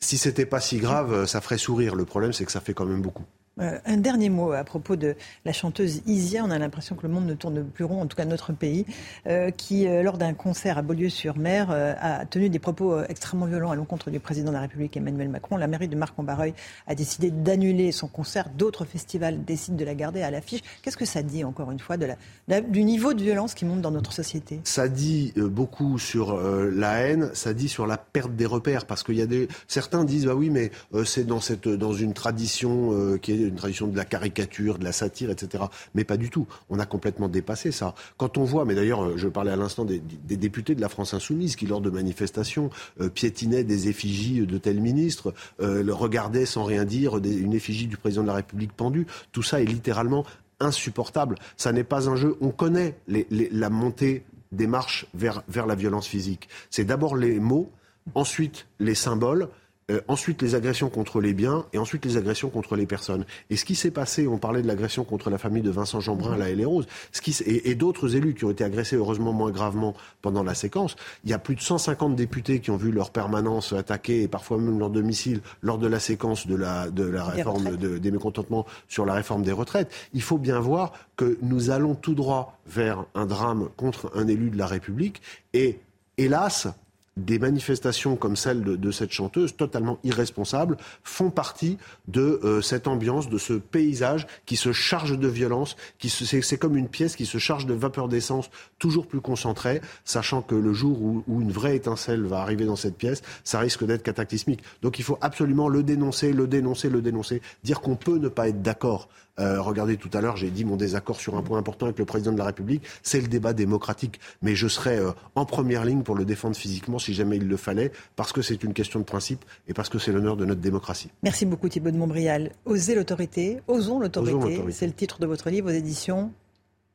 si 0.00 0.18
c'était 0.18 0.46
pas 0.46 0.60
si 0.60 0.78
grave, 0.78 1.26
ça 1.26 1.40
ferait 1.40 1.58
sourire. 1.58 1.94
Le 1.94 2.04
problème, 2.04 2.32
c'est 2.32 2.44
que 2.44 2.52
ça 2.52 2.60
fait 2.60 2.74
quand 2.74 2.86
même 2.86 3.02
beaucoup. 3.02 3.24
Euh, 3.60 3.78
un 3.86 3.98
dernier 3.98 4.30
mot 4.30 4.50
à 4.52 4.64
propos 4.64 4.96
de 4.96 5.14
la 5.44 5.52
chanteuse 5.52 6.02
Isia. 6.06 6.42
On 6.44 6.50
a 6.50 6.58
l'impression 6.58 6.96
que 6.96 7.06
le 7.06 7.12
monde 7.12 7.26
ne 7.26 7.34
tourne 7.34 7.62
plus 7.62 7.84
rond, 7.84 8.02
en 8.02 8.06
tout 8.06 8.16
cas 8.16 8.24
notre 8.24 8.52
pays, 8.52 8.84
euh, 9.28 9.50
qui, 9.50 9.86
euh, 9.86 10.02
lors 10.02 10.18
d'un 10.18 10.34
concert 10.34 10.76
à 10.76 10.82
Beaulieu-sur-Mer, 10.82 11.70
a 11.70 12.26
tenu 12.26 12.48
des 12.48 12.58
propos 12.58 13.02
extrêmement 13.02 13.46
violents 13.46 13.70
à 13.70 13.76
l'encontre 13.76 14.10
du 14.10 14.18
président 14.18 14.48
de 14.48 14.54
la 14.54 14.62
République, 14.62 14.96
Emmanuel 14.96 15.28
Macron. 15.28 15.56
La 15.56 15.68
mairie 15.68 15.88
de 15.88 15.96
Marc-en-Barreuil 15.96 16.54
a 16.86 16.94
décidé 16.94 17.30
d'annuler 17.30 17.92
son 17.92 18.08
concert. 18.08 18.48
D'autres 18.56 18.84
festivals 18.84 19.44
décident 19.44 19.76
de 19.76 19.84
la 19.84 19.94
garder 19.94 20.22
à 20.22 20.30
l'affiche. 20.30 20.60
Qu'est-ce 20.82 20.96
que 20.96 21.04
ça 21.04 21.22
dit, 21.22 21.44
encore 21.44 21.70
une 21.70 21.78
fois, 21.78 21.96
du 21.96 22.84
niveau 22.84 23.14
de 23.14 23.22
violence 23.22 23.54
qui 23.54 23.64
monte 23.64 23.80
dans 23.80 23.90
notre 23.90 24.12
société? 24.12 24.60
Ça 24.64 24.88
dit 24.88 25.32
beaucoup 25.36 25.98
sur 25.98 26.36
la 26.40 27.00
haine, 27.00 27.30
ça 27.34 27.54
dit 27.54 27.68
sur 27.68 27.86
la 27.86 27.98
perte 27.98 28.34
des 28.34 28.46
repères, 28.46 28.86
parce 28.86 29.02
qu'il 29.02 29.16
y 29.16 29.22
a 29.22 29.26
des... 29.26 29.48
Certains 29.68 30.04
disent, 30.04 30.26
bah 30.26 30.34
oui, 30.34 30.50
mais 30.50 30.70
c'est 31.04 31.26
dans 31.26 31.92
une 31.92 32.14
tradition 32.14 33.18
qui 33.18 33.32
est 33.32 33.43
une 33.48 33.56
tradition 33.56 33.86
de 33.86 33.96
la 33.96 34.04
caricature, 34.04 34.78
de 34.78 34.84
la 34.84 34.92
satire, 34.92 35.30
etc. 35.30 35.64
Mais 35.94 36.04
pas 36.04 36.16
du 36.16 36.30
tout. 36.30 36.46
On 36.70 36.78
a 36.78 36.86
complètement 36.86 37.28
dépassé 37.28 37.72
ça. 37.72 37.94
Quand 38.16 38.38
on 38.38 38.44
voit, 38.44 38.64
mais 38.64 38.74
d'ailleurs, 38.74 39.16
je 39.16 39.28
parlais 39.28 39.50
à 39.50 39.56
l'instant 39.56 39.84
des, 39.84 40.00
des, 40.00 40.36
députés 40.36 40.74
de 40.74 40.80
la 40.80 40.88
France 40.88 41.14
insoumise 41.14 41.56
qui, 41.56 41.66
lors 41.66 41.80
de 41.80 41.90
manifestations, 41.90 42.70
euh, 43.00 43.08
piétinaient 43.08 43.64
des 43.64 43.88
effigies 43.88 44.46
de 44.46 44.58
tels 44.58 44.80
ministres, 44.80 45.34
euh, 45.60 45.84
regardaient 45.90 46.46
sans 46.46 46.64
rien 46.64 46.84
dire, 46.84 47.20
des, 47.20 47.34
une 47.34 47.52
effigie 47.52 47.86
du 47.86 47.96
président 47.96 48.22
de 48.22 48.28
la 48.28 48.34
République 48.34 48.72
pendue. 48.72 49.06
Tout 49.32 49.42
ça 49.42 49.60
est 49.60 49.66
littéralement 49.66 50.24
insupportable. 50.60 51.36
Ça 51.56 51.72
n'est 51.72 51.84
pas 51.84 52.08
un 52.08 52.16
jeu. 52.16 52.36
On 52.40 52.50
connaît 52.50 52.96
la 53.08 53.70
montée 53.70 54.24
démarche 54.52 55.06
vers, 55.14 55.42
vers 55.48 55.66
la 55.66 55.74
violence 55.74 56.06
physique. 56.06 56.48
C'est 56.70 56.84
d'abord 56.84 57.16
les 57.16 57.40
mots, 57.40 57.70
ensuite 58.14 58.66
les 58.78 58.94
symboles, 58.94 59.48
euh, 59.90 60.00
ensuite 60.08 60.40
les 60.42 60.54
agressions 60.54 60.88
contre 60.88 61.20
les 61.20 61.34
biens 61.34 61.66
et 61.72 61.78
ensuite 61.78 62.04
les 62.04 62.16
agressions 62.16 62.48
contre 62.48 62.76
les 62.76 62.86
personnes. 62.86 63.24
Et 63.50 63.56
ce 63.56 63.64
qui 63.64 63.74
s'est 63.74 63.90
passé, 63.90 64.26
on 64.26 64.38
parlait 64.38 64.62
de 64.62 64.66
l'agression 64.66 65.04
contre 65.04 65.30
la 65.30 65.38
famille 65.38 65.62
de 65.62 65.70
Vincent 65.70 66.00
Jeanbrun, 66.00 66.36
la 66.36 66.48
et 66.48 66.64
Rose, 66.64 66.86
ce 67.12 67.20
qui, 67.20 67.36
et, 67.44 67.70
et 67.70 67.74
d'autres 67.74 68.16
élus 68.16 68.34
qui 68.34 68.44
ont 68.44 68.50
été 68.50 68.64
agressés 68.64 68.96
heureusement 68.96 69.32
moins 69.32 69.50
gravement 69.50 69.94
pendant 70.22 70.42
la 70.42 70.54
séquence. 70.54 70.96
Il 71.24 71.30
y 71.30 71.32
a 71.32 71.38
plus 71.38 71.54
de 71.54 71.60
150 71.60 72.16
députés 72.16 72.60
qui 72.60 72.70
ont 72.70 72.76
vu 72.76 72.92
leur 72.92 73.10
permanence 73.10 73.72
attaquée 73.72 74.22
et 74.22 74.28
parfois 74.28 74.58
même 74.58 74.78
leur 74.78 74.90
domicile 74.90 75.40
lors 75.62 75.78
de 75.78 75.86
la 75.86 76.00
séquence 76.00 76.46
de 76.46 76.54
la, 76.54 76.90
de 76.90 77.04
la 77.04 77.24
réforme 77.24 77.76
de, 77.76 77.98
des 77.98 78.10
mécontentements 78.10 78.66
sur 78.88 79.04
la 79.04 79.14
réforme 79.14 79.42
des 79.42 79.52
retraites. 79.52 79.92
Il 80.14 80.22
faut 80.22 80.38
bien 80.38 80.60
voir 80.60 80.92
que 81.16 81.38
nous 81.42 81.70
allons 81.70 81.94
tout 81.94 82.14
droit 82.14 82.58
vers 82.66 83.04
un 83.14 83.26
drame 83.26 83.68
contre 83.76 84.10
un 84.14 84.26
élu 84.28 84.50
de 84.50 84.58
la 84.58 84.66
République 84.66 85.20
et 85.52 85.80
hélas, 86.16 86.68
des 87.16 87.38
manifestations 87.38 88.16
comme 88.16 88.36
celle 88.36 88.62
de, 88.62 88.90
cette 88.90 89.12
chanteuse, 89.12 89.56
totalement 89.56 89.98
irresponsables, 90.04 90.76
font 91.02 91.30
partie 91.30 91.78
de 92.08 92.40
euh, 92.42 92.60
cette 92.60 92.88
ambiance, 92.88 93.28
de 93.28 93.38
ce 93.38 93.54
paysage 93.54 94.26
qui 94.46 94.56
se 94.56 94.72
charge 94.72 95.18
de 95.18 95.28
violence, 95.28 95.76
qui 95.98 96.10
c'est 96.10 96.58
comme 96.58 96.76
une 96.76 96.88
pièce 96.88 97.16
qui 97.16 97.26
se 97.26 97.38
charge 97.38 97.66
de 97.66 97.74
vapeur 97.74 98.08
d'essence 98.08 98.50
toujours 98.78 99.06
plus 99.06 99.20
concentrée, 99.20 99.80
sachant 100.04 100.42
que 100.42 100.54
le 100.54 100.72
jour 100.72 101.00
où, 101.00 101.24
où, 101.28 101.40
une 101.40 101.52
vraie 101.52 101.76
étincelle 101.76 102.22
va 102.22 102.40
arriver 102.40 102.64
dans 102.64 102.76
cette 102.76 102.96
pièce, 102.96 103.22
ça 103.44 103.58
risque 103.58 103.84
d'être 103.84 104.02
cataclysmique. 104.02 104.62
Donc 104.82 104.98
il 104.98 105.04
faut 105.04 105.18
absolument 105.20 105.68
le 105.68 105.82
dénoncer, 105.82 106.32
le 106.32 106.46
dénoncer, 106.46 106.88
le 106.88 107.02
dénoncer, 107.02 107.42
dire 107.62 107.80
qu'on 107.80 107.96
peut 107.96 108.18
ne 108.18 108.28
pas 108.28 108.48
être 108.48 108.62
d'accord 108.62 109.08
euh, 109.40 109.60
regardez, 109.60 109.96
tout 109.96 110.10
à 110.12 110.20
l'heure, 110.20 110.36
j'ai 110.36 110.50
dit 110.50 110.64
mon 110.64 110.76
désaccord 110.76 111.16
sur 111.16 111.36
un 111.36 111.42
point 111.42 111.58
important 111.58 111.86
avec 111.86 111.98
le 111.98 112.04
président 112.04 112.32
de 112.32 112.38
la 112.38 112.44
République, 112.44 112.82
c'est 113.02 113.20
le 113.20 113.28
débat 113.28 113.52
démocratique. 113.52 114.20
Mais 114.42 114.54
je 114.54 114.68
serai 114.68 114.98
euh, 114.98 115.10
en 115.34 115.44
première 115.44 115.84
ligne 115.84 116.02
pour 116.02 116.14
le 116.14 116.24
défendre 116.24 116.56
physiquement 116.56 116.98
si 116.98 117.14
jamais 117.14 117.36
il 117.36 117.48
le 117.48 117.56
fallait, 117.56 117.92
parce 118.16 118.32
que 118.32 118.42
c'est 118.42 118.62
une 118.62 118.72
question 118.72 119.00
de 119.00 119.04
principe 119.04 119.44
et 119.68 119.74
parce 119.74 119.88
que 119.88 119.98
c'est 119.98 120.12
l'honneur 120.12 120.36
de 120.36 120.44
notre 120.44 120.60
démocratie. 120.60 121.10
Merci 121.22 121.46
beaucoup 121.46 121.68
Thibault 121.68 121.90
de 121.90 121.96
Montbrial. 121.96 122.52
Oser 122.64 122.94
l'autorité, 122.94 123.60
osons 123.66 123.98
l'autorité, 123.98 124.62
c'est 124.70 124.86
le 124.86 124.92
titre 124.92 125.18
de 125.20 125.26
votre 125.26 125.50
livre 125.50 125.70
aux 125.70 125.74
éditions 125.74 126.32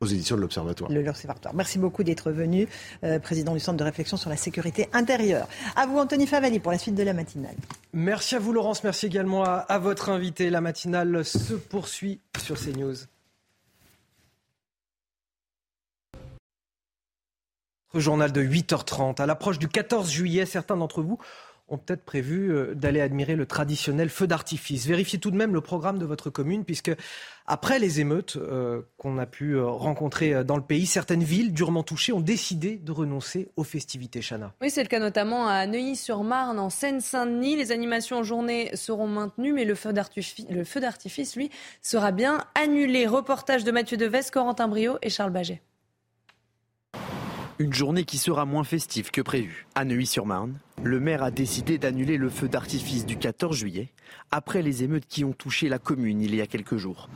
aux 0.00 0.06
éditions 0.06 0.36
de 0.36 0.40
l'Observatoire. 0.40 0.90
L'Observatoire. 0.90 1.54
Merci 1.54 1.78
beaucoup 1.78 2.02
d'être 2.02 2.30
venu, 2.32 2.66
euh, 3.04 3.18
président 3.18 3.52
du 3.52 3.60
Centre 3.60 3.76
de 3.76 3.84
réflexion 3.84 4.16
sur 4.16 4.30
la 4.30 4.36
sécurité 4.36 4.88
intérieure. 4.92 5.46
À 5.76 5.86
vous, 5.86 5.98
Anthony 5.98 6.26
Favali, 6.26 6.58
pour 6.58 6.72
la 6.72 6.78
suite 6.78 6.94
de 6.94 7.02
la 7.02 7.12
matinale. 7.12 7.56
Merci 7.92 8.36
à 8.36 8.38
vous, 8.38 8.52
Laurence. 8.52 8.82
Merci 8.82 9.06
également 9.06 9.44
à, 9.44 9.50
à 9.50 9.78
votre 9.78 10.08
invité. 10.08 10.48
La 10.48 10.60
matinale 10.60 11.24
se 11.24 11.54
poursuit 11.54 12.20
sur 12.42 12.58
CNews. 12.58 12.96
Journal 17.94 18.30
de 18.30 18.42
8h30. 18.42 19.20
À 19.20 19.26
l'approche 19.26 19.58
du 19.58 19.68
14 19.68 20.10
juillet, 20.10 20.46
certains 20.46 20.76
d'entre 20.76 21.02
vous 21.02 21.18
ont 21.70 21.78
peut-être 21.78 22.04
prévu 22.04 22.52
euh, 22.52 22.74
d'aller 22.74 23.00
admirer 23.00 23.36
le 23.36 23.46
traditionnel 23.46 24.10
feu 24.10 24.26
d'artifice. 24.26 24.86
Vérifiez 24.86 25.18
tout 25.18 25.30
de 25.30 25.36
même 25.36 25.54
le 25.54 25.60
programme 25.60 25.98
de 25.98 26.04
votre 26.04 26.28
commune, 26.28 26.64
puisque 26.64 26.90
après 27.46 27.78
les 27.78 28.00
émeutes 28.00 28.36
euh, 28.36 28.82
qu'on 28.98 29.18
a 29.18 29.26
pu 29.26 29.54
euh, 29.54 29.66
rencontrer 29.66 30.44
dans 30.44 30.56
le 30.56 30.62
pays, 30.62 30.86
certaines 30.86 31.22
villes 31.22 31.54
durement 31.54 31.82
touchées 31.82 32.12
ont 32.12 32.20
décidé 32.20 32.76
de 32.76 32.92
renoncer 32.92 33.48
aux 33.56 33.64
festivités, 33.64 34.20
Chana. 34.20 34.52
Oui, 34.60 34.70
c'est 34.70 34.82
le 34.82 34.88
cas 34.88 35.00
notamment 35.00 35.46
à 35.46 35.66
Neuilly-sur-Marne, 35.66 36.58
en 36.58 36.70
Seine-Saint-Denis. 36.70 37.56
Les 37.56 37.72
animations 37.72 38.18
en 38.18 38.22
journée 38.22 38.70
seront 38.74 39.06
maintenues, 39.06 39.52
mais 39.52 39.64
le 39.64 39.74
feu 39.74 39.92
d'artifice, 39.92 41.36
lui, 41.36 41.50
sera 41.82 42.12
bien 42.12 42.44
annulé. 42.54 43.06
Reportage 43.06 43.64
de 43.64 43.70
Mathieu 43.70 43.96
Deves, 43.96 44.30
Corentin 44.32 44.68
Brio 44.68 44.98
et 45.02 45.10
Charles 45.10 45.32
Baget. 45.32 45.62
Une 47.60 47.74
journée 47.74 48.04
qui 48.04 48.16
sera 48.16 48.46
moins 48.46 48.64
festive 48.64 49.10
que 49.10 49.20
prévu. 49.20 49.66
À 49.74 49.84
Neuilly-sur-Marne, 49.84 50.54
le 50.82 50.98
maire 50.98 51.22
a 51.22 51.30
décidé 51.30 51.76
d'annuler 51.76 52.16
le 52.16 52.30
feu 52.30 52.48
d'artifice 52.48 53.04
du 53.04 53.18
14 53.18 53.54
juillet 53.54 53.90
après 54.30 54.62
les 54.62 54.82
émeutes 54.82 55.04
qui 55.06 55.26
ont 55.26 55.34
touché 55.34 55.68
la 55.68 55.78
commune 55.78 56.22
il 56.22 56.34
y 56.34 56.40
a 56.40 56.46
quelques 56.46 56.78
jours. 56.78 57.10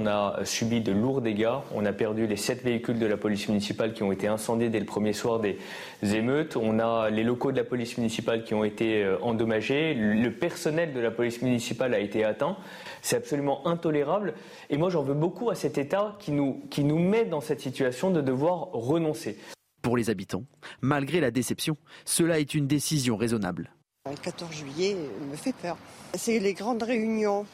On 0.00 0.06
a 0.06 0.42
subi 0.44 0.80
de 0.80 0.90
lourds 0.90 1.20
dégâts. 1.20 1.58
On 1.74 1.84
a 1.84 1.92
perdu 1.92 2.26
les 2.26 2.38
sept 2.38 2.64
véhicules 2.64 2.98
de 2.98 3.04
la 3.04 3.18
police 3.18 3.46
municipale 3.46 3.92
qui 3.92 4.02
ont 4.02 4.10
été 4.10 4.26
incendiés 4.26 4.70
dès 4.70 4.80
le 4.80 4.86
premier 4.86 5.12
soir 5.12 5.38
des 5.38 5.58
émeutes. 6.02 6.56
On 6.56 6.78
a 6.78 7.10
les 7.10 7.22
locaux 7.22 7.52
de 7.52 7.58
la 7.58 7.64
police 7.64 7.98
municipale 7.98 8.42
qui 8.42 8.54
ont 8.54 8.64
été 8.64 9.04
euh, 9.04 9.18
endommagés. 9.20 9.92
Le 9.92 10.30
personnel 10.32 10.94
de 10.94 11.00
la 11.00 11.10
police 11.10 11.42
municipale 11.42 11.92
a 11.92 11.98
été 11.98 12.24
atteint. 12.24 12.56
C'est 13.02 13.16
absolument 13.16 13.66
intolérable. 13.66 14.32
Et 14.70 14.78
moi, 14.78 14.88
j'en 14.88 15.02
veux 15.02 15.12
beaucoup 15.12 15.50
à 15.50 15.54
cet 15.54 15.76
État 15.76 16.16
qui 16.20 16.32
nous, 16.32 16.62
qui 16.70 16.84
nous 16.84 16.98
met 16.98 17.26
dans 17.26 17.42
cette 17.42 17.60
situation 17.60 18.10
de 18.10 18.22
devoir 18.22 18.70
renoncer. 18.72 19.36
Pour 19.84 19.98
les 19.98 20.08
habitants, 20.08 20.44
malgré 20.80 21.20
la 21.20 21.30
déception, 21.30 21.76
cela 22.06 22.40
est 22.40 22.54
une 22.54 22.66
décision 22.66 23.18
raisonnable. 23.18 23.70
Le 24.08 24.16
14 24.16 24.50
juillet 24.50 24.96
me 25.30 25.36
fait 25.36 25.52
peur. 25.52 25.76
C'est 26.14 26.38
les 26.38 26.54
grandes 26.54 26.82
réunions. 26.82 27.44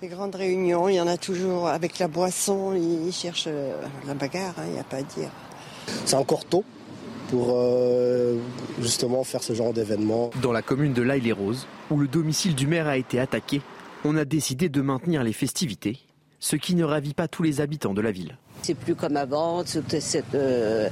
Les 0.00 0.06
grandes 0.06 0.36
réunions, 0.36 0.88
il 0.88 0.94
y 0.94 1.00
en 1.00 1.08
a 1.08 1.16
toujours 1.16 1.66
avec 1.66 1.98
la 1.98 2.06
boisson, 2.06 2.72
ils 2.74 3.12
cherchent 3.12 3.48
euh, 3.48 3.72
la 4.06 4.14
bagarre, 4.14 4.54
hein, 4.58 4.64
il 4.68 4.74
n'y 4.74 4.78
a 4.78 4.84
pas 4.84 4.98
à 4.98 5.02
dire. 5.02 5.28
C'est 6.04 6.14
encore 6.14 6.44
tôt 6.44 6.64
pour 7.30 7.48
euh, 7.56 8.38
justement 8.80 9.24
faire 9.24 9.42
ce 9.42 9.52
genre 9.52 9.72
d'événement. 9.72 10.30
Dans 10.40 10.52
la 10.52 10.62
commune 10.62 10.92
de 10.92 11.02
l'Aille-les-Roses, 11.02 11.66
où 11.90 11.98
le 11.98 12.06
domicile 12.06 12.54
du 12.54 12.68
maire 12.68 12.86
a 12.86 12.96
été 12.96 13.18
attaqué, 13.18 13.60
on 14.04 14.16
a 14.16 14.24
décidé 14.24 14.68
de 14.68 14.80
maintenir 14.80 15.24
les 15.24 15.32
festivités, 15.32 15.98
ce 16.38 16.54
qui 16.54 16.76
ne 16.76 16.84
ravit 16.84 17.12
pas 17.12 17.26
tous 17.26 17.42
les 17.42 17.60
habitants 17.60 17.92
de 17.92 18.00
la 18.00 18.12
ville. 18.12 18.38
C'est 18.62 18.74
plus 18.74 18.94
comme 18.94 19.16
avant, 19.16 19.64
cette, 19.64 20.34
euh, 20.34 20.88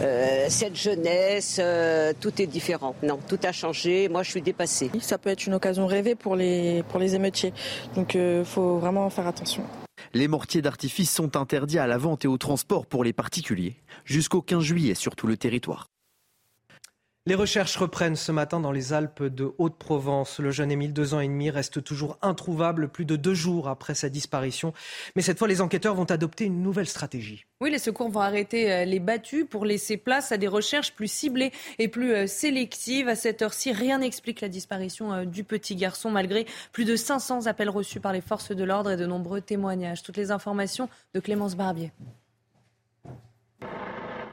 euh, 0.00 0.46
cette 0.48 0.76
jeunesse, 0.76 1.58
euh, 1.60 2.12
tout 2.20 2.40
est 2.40 2.46
différent. 2.46 2.94
Non, 3.02 3.18
tout 3.28 3.38
a 3.44 3.52
changé. 3.52 4.08
Moi, 4.08 4.22
je 4.22 4.30
suis 4.30 4.42
dépassée. 4.42 4.90
Ça 5.00 5.18
peut 5.18 5.30
être 5.30 5.46
une 5.46 5.54
occasion 5.54 5.86
rêvée 5.86 6.14
pour 6.14 6.36
les, 6.36 6.82
pour 6.88 6.98
les 6.98 7.14
émeutiers. 7.14 7.52
Donc, 7.94 8.14
il 8.14 8.44
faut 8.44 8.78
vraiment 8.78 9.08
faire 9.10 9.26
attention. 9.26 9.62
Les 10.14 10.28
mortiers 10.28 10.62
d'artifice 10.62 11.10
sont 11.10 11.36
interdits 11.36 11.78
à 11.78 11.86
la 11.86 11.96
vente 11.96 12.24
et 12.24 12.28
au 12.28 12.38
transport 12.38 12.86
pour 12.86 13.04
les 13.04 13.12
particuliers 13.12 13.76
jusqu'au 14.04 14.42
15 14.42 14.62
juillet 14.62 14.94
sur 14.94 15.16
tout 15.16 15.26
le 15.26 15.36
territoire. 15.36 15.88
Les 17.24 17.36
recherches 17.36 17.76
reprennent 17.76 18.16
ce 18.16 18.32
matin 18.32 18.58
dans 18.58 18.72
les 18.72 18.92
Alpes 18.92 19.22
de 19.22 19.54
Haute-Provence. 19.58 20.40
Le 20.40 20.50
jeune 20.50 20.72
Émile, 20.72 20.92
deux 20.92 21.14
ans 21.14 21.20
et 21.20 21.28
demi, 21.28 21.50
reste 21.50 21.84
toujours 21.84 22.18
introuvable 22.20 22.88
plus 22.88 23.04
de 23.04 23.14
deux 23.14 23.32
jours 23.32 23.68
après 23.68 23.94
sa 23.94 24.08
disparition. 24.08 24.72
Mais 25.14 25.22
cette 25.22 25.38
fois, 25.38 25.46
les 25.46 25.60
enquêteurs 25.60 25.94
vont 25.94 26.10
adopter 26.10 26.46
une 26.46 26.64
nouvelle 26.64 26.88
stratégie. 26.88 27.46
Oui, 27.60 27.70
les 27.70 27.78
secours 27.78 28.10
vont 28.10 28.18
arrêter 28.18 28.72
euh, 28.72 28.84
les 28.84 28.98
battus 28.98 29.46
pour 29.48 29.64
laisser 29.64 29.98
place 29.98 30.32
à 30.32 30.36
des 30.36 30.48
recherches 30.48 30.94
plus 30.94 31.06
ciblées 31.06 31.52
et 31.78 31.86
plus 31.86 32.12
euh, 32.12 32.26
sélectives. 32.26 33.06
À 33.06 33.14
cette 33.14 33.40
heure-ci, 33.40 33.70
rien 33.70 33.98
n'explique 33.98 34.40
la 34.40 34.48
disparition 34.48 35.12
euh, 35.12 35.24
du 35.24 35.44
petit 35.44 35.76
garçon, 35.76 36.10
malgré 36.10 36.44
plus 36.72 36.84
de 36.84 36.96
500 36.96 37.46
appels 37.46 37.70
reçus 37.70 38.00
par 38.00 38.12
les 38.12 38.20
forces 38.20 38.50
de 38.50 38.64
l'ordre 38.64 38.90
et 38.90 38.96
de 38.96 39.06
nombreux 39.06 39.40
témoignages. 39.40 40.02
Toutes 40.02 40.16
les 40.16 40.32
informations 40.32 40.88
de 41.14 41.20
Clémence 41.20 41.54
Barbier. 41.54 41.92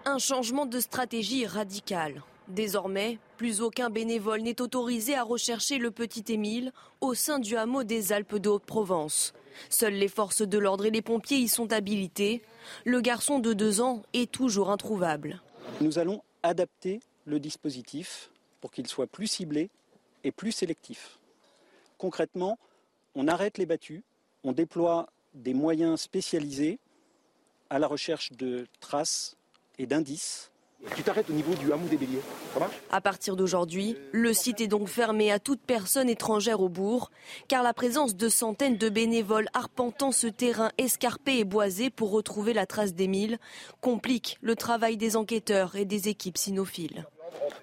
Un 0.06 0.18
changement 0.18 0.66
de 0.66 0.80
stratégie 0.80 1.45
radical. 1.45 2.24
Désormais, 2.50 3.20
plus 3.38 3.62
aucun 3.62 3.92
bénévole 3.92 4.42
n'est 4.42 4.60
autorisé 4.60 5.16
à 5.16 5.24
rechercher 5.24 5.78
le 5.78 5.92
petit 5.92 6.34
Émile 6.34 6.74
au 7.00 7.14
sein 7.14 7.38
du 7.38 7.56
hameau 7.56 7.84
des 7.84 8.12
Alpes 8.12 8.38
de 8.38 8.50
Haute-Provence. 8.50 9.34
Seules 9.70 9.94
les 9.94 10.08
forces 10.08 10.42
de 10.42 10.58
l'ordre 10.58 10.86
et 10.88 10.92
les 10.92 11.04
pompiers 11.04 11.38
y 11.38 11.48
sont 11.48 11.72
habilités. 11.72 12.42
Le 12.86 13.02
garçon 13.02 13.38
de 13.38 13.54
deux 13.54 13.82
ans 13.82 14.02
est 14.14 14.32
toujours 14.32 14.72
introuvable. 14.72 15.42
Nous 15.80 16.00
allons 16.00 16.24
adapter 16.42 17.02
le 17.26 17.40
dispositif 17.40 18.32
pour 18.62 18.72
qu'il 18.72 18.88
soit 18.88 19.08
plus 19.08 19.28
ciblé 19.28 19.70
et 20.24 20.32
plus 20.32 20.52
sélectif. 20.52 21.20
Concrètement, 22.00 22.58
on 23.14 23.28
arrête 23.28 23.60
les 23.60 23.68
battus, 23.68 24.02
on 24.44 24.54
déploie 24.54 25.08
des 25.36 25.54
moyens 25.54 26.02
spécialisés 26.02 26.80
à 27.70 27.78
la 27.78 27.86
recherche 27.86 28.32
de 28.32 28.66
traces 28.80 29.36
et 29.78 29.86
d'indices 29.86 30.52
tu 30.95 31.03
t'arrêtes 31.03 31.30
au 31.30 31.34
niveau 31.34 31.53
du 31.56 31.72
hameau 31.73 31.88
des 31.88 31.97
Béliers. 31.97 32.22
Ça 32.53 32.60
marche? 32.60 32.76
À 32.89 33.01
partir 33.01 33.35
d'aujourd'hui, 33.35 33.97
le 34.11 34.34
site 34.34 34.61
est 34.61 34.68
donc 34.68 34.88
fermé 34.88 35.31
à 35.31 35.39
toute 35.39 35.61
personne 35.61 36.10
étrangère 36.10 36.61
au 36.61 36.69
bourg, 36.69 37.11
car 37.47 37.64
la 37.64 37.73
présence 37.73 38.15
de 38.15 38.30
centaines 38.30 38.77
de 38.77 38.89
bénévoles 38.89 39.47
arpentant 39.53 40.11
ce 40.11 40.27
terrain 40.27 40.72
escarpé 40.77 41.39
et 41.39 41.43
boisé 41.43 41.89
pour 41.89 42.11
retrouver 42.11 42.53
la 42.53 42.65
trace 42.65 42.93
d'Émile 42.93 43.39
complique 43.81 44.38
le 44.41 44.56
travail 44.56 44.97
des 44.97 45.15
enquêteurs 45.15 45.76
et 45.76 45.85
des 45.85 46.07
équipes 46.07 46.38
cynophiles. 46.38 47.06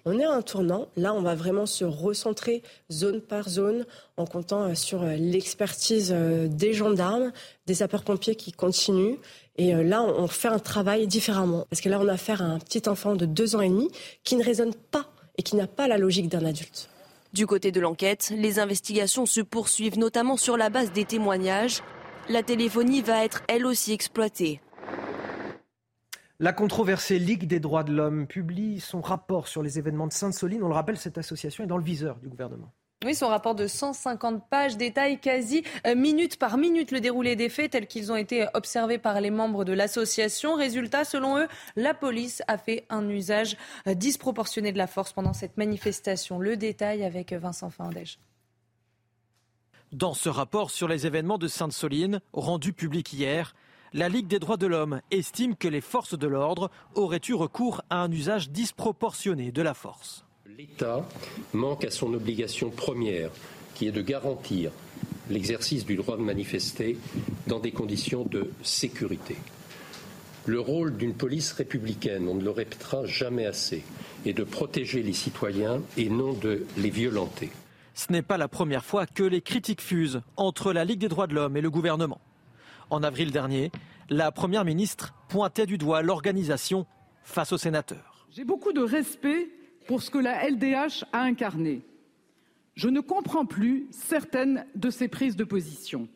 On 0.04 0.18
est 0.18 0.24
à 0.24 0.32
un 0.32 0.42
tournant. 0.42 0.86
Là, 0.96 1.12
on 1.14 1.22
va 1.22 1.34
vraiment 1.34 1.66
se 1.66 1.84
recentrer 1.84 2.62
zone 2.92 3.20
par 3.20 3.48
zone 3.48 3.86
en 4.16 4.24
comptant 4.24 4.62
euh, 4.62 4.74
sur 4.74 5.02
euh, 5.02 5.16
l'expertise 5.16 6.12
euh, 6.14 6.46
des 6.48 6.72
gendarmes, 6.72 7.32
des 7.66 7.74
sapeurs-pompiers 7.74 8.36
qui 8.36 8.52
continuent 8.52 9.16
et 9.56 9.74
euh, 9.74 9.82
là, 9.82 10.02
on 10.02 10.26
fait 10.26 10.48
un 10.48 10.58
travail 10.58 11.06
différemment. 11.06 11.66
Parce 11.70 11.80
que 11.80 11.88
là, 11.88 11.98
on 12.00 12.08
a 12.08 12.12
affaire 12.12 12.42
à 12.42 12.46
un 12.46 12.58
petit 12.58 12.88
enfant 12.88 13.16
de 13.16 13.26
deux 13.26 13.56
ans 13.56 13.60
et 13.60 13.68
demi 13.68 13.90
qui 14.24 14.36
ne 14.36 14.44
raisonne 14.44 14.74
pas 14.74 15.06
et 15.38 15.42
qui 15.42 15.56
n'a 15.56 15.66
pas 15.66 15.88
la 15.88 15.98
logique 15.98 16.28
d'un 16.28 16.44
adulte. 16.44 16.88
Du 17.32 17.46
côté 17.46 17.72
de 17.72 17.80
l'enquête, 17.80 18.32
les 18.34 18.58
investigations 18.58 19.26
se 19.26 19.40
poursuivent 19.40 19.98
notamment 19.98 20.36
sur 20.36 20.56
la 20.56 20.70
base 20.70 20.92
des 20.92 21.04
témoignages. 21.04 21.82
La 22.28 22.42
téléphonie 22.42 23.02
va 23.02 23.24
être 23.24 23.42
elle 23.48 23.66
aussi 23.66 23.92
exploitée. 23.92 24.60
La 26.38 26.52
controversée 26.52 27.18
Ligue 27.18 27.46
des 27.46 27.60
droits 27.60 27.84
de 27.84 27.92
l'homme 27.92 28.26
publie 28.26 28.80
son 28.80 29.00
rapport 29.00 29.48
sur 29.48 29.62
les 29.62 29.78
événements 29.78 30.06
de 30.06 30.12
Sainte-Soline. 30.12 30.62
On 30.62 30.68
le 30.68 30.74
rappelle, 30.74 30.98
cette 30.98 31.18
association 31.18 31.64
est 31.64 31.66
dans 31.66 31.78
le 31.78 31.84
viseur 31.84 32.16
du 32.16 32.28
gouvernement. 32.28 32.72
Oui, 33.04 33.14
son 33.14 33.28
rapport 33.28 33.54
de 33.54 33.66
150 33.66 34.48
pages 34.48 34.78
détaille 34.78 35.20
quasi 35.20 35.62
euh, 35.86 35.94
minute 35.94 36.38
par 36.38 36.56
minute 36.56 36.90
le 36.90 37.00
déroulé 37.00 37.36
des 37.36 37.50
faits 37.50 37.72
tels 37.72 37.86
qu'ils 37.86 38.10
ont 38.10 38.16
été 38.16 38.46
observés 38.54 38.96
par 38.96 39.20
les 39.20 39.30
membres 39.30 39.66
de 39.66 39.74
l'association. 39.74 40.54
Résultat, 40.54 41.04
selon 41.04 41.38
eux, 41.38 41.46
la 41.76 41.92
police 41.92 42.42
a 42.48 42.56
fait 42.56 42.86
un 42.88 43.06
usage 43.10 43.58
euh, 43.86 43.92
disproportionné 43.92 44.72
de 44.72 44.78
la 44.78 44.86
force 44.86 45.12
pendant 45.12 45.34
cette 45.34 45.58
manifestation. 45.58 46.38
Le 46.38 46.56
détail 46.56 47.04
avec 47.04 47.34
Vincent 47.34 47.68
Fandège. 47.68 48.18
Dans 49.92 50.14
ce 50.14 50.30
rapport 50.30 50.70
sur 50.70 50.88
les 50.88 51.06
événements 51.06 51.38
de 51.38 51.48
Sainte-Soline, 51.48 52.20
rendu 52.32 52.72
public 52.72 53.12
hier, 53.12 53.54
la 53.92 54.08
Ligue 54.08 54.26
des 54.26 54.38
droits 54.38 54.56
de 54.56 54.66
l'homme 54.66 55.02
estime 55.10 55.54
que 55.54 55.68
les 55.68 55.82
forces 55.82 56.18
de 56.18 56.26
l'ordre 56.26 56.70
auraient 56.94 57.20
eu 57.28 57.34
recours 57.34 57.82
à 57.90 58.02
un 58.02 58.10
usage 58.10 58.50
disproportionné 58.50 59.52
de 59.52 59.62
la 59.62 59.74
force. 59.74 60.25
L'État 60.54 61.08
manque 61.54 61.84
à 61.84 61.90
son 61.90 62.14
obligation 62.14 62.70
première, 62.70 63.30
qui 63.74 63.88
est 63.88 63.92
de 63.92 64.00
garantir 64.00 64.70
l'exercice 65.28 65.84
du 65.84 65.96
droit 65.96 66.16
de 66.16 66.22
manifester 66.22 66.98
dans 67.48 67.58
des 67.58 67.72
conditions 67.72 68.22
de 68.24 68.50
sécurité. 68.62 69.36
Le 70.44 70.60
rôle 70.60 70.96
d'une 70.96 71.14
police 71.14 71.50
républicaine, 71.52 72.28
on 72.28 72.34
ne 72.34 72.44
le 72.44 72.50
répétera 72.50 73.06
jamais 73.06 73.44
assez, 73.44 73.82
est 74.24 74.34
de 74.34 74.44
protéger 74.44 75.02
les 75.02 75.14
citoyens 75.14 75.82
et 75.96 76.08
non 76.08 76.32
de 76.32 76.64
les 76.76 76.90
violenter. 76.90 77.50
Ce 77.94 78.12
n'est 78.12 78.22
pas 78.22 78.38
la 78.38 78.46
première 78.46 78.84
fois 78.84 79.06
que 79.06 79.24
les 79.24 79.40
critiques 79.40 79.82
fusent 79.82 80.22
entre 80.36 80.72
la 80.72 80.84
Ligue 80.84 81.00
des 81.00 81.08
droits 81.08 81.26
de 81.26 81.34
l'homme 81.34 81.56
et 81.56 81.62
le 81.62 81.70
gouvernement. 81.70 82.20
En 82.90 83.02
avril 83.02 83.32
dernier, 83.32 83.72
la 84.10 84.30
Première 84.30 84.64
ministre 84.64 85.12
pointait 85.28 85.66
du 85.66 85.76
doigt 85.76 86.02
l'organisation 86.02 86.86
face 87.24 87.52
aux 87.52 87.58
sénateurs. 87.58 88.26
J'ai 88.30 88.44
beaucoup 88.44 88.72
de 88.72 88.82
respect 88.82 89.48
pour 89.86 90.02
ce 90.02 90.10
que 90.10 90.18
la 90.18 90.48
LDH 90.48 91.04
a 91.12 91.22
incarné. 91.22 91.82
Je 92.74 92.88
ne 92.88 93.00
comprends 93.00 93.46
plus 93.46 93.86
certaines 93.90 94.66
de 94.74 94.90
ses 94.90 95.08
prises 95.08 95.36
de 95.36 95.44
position. 95.44 96.08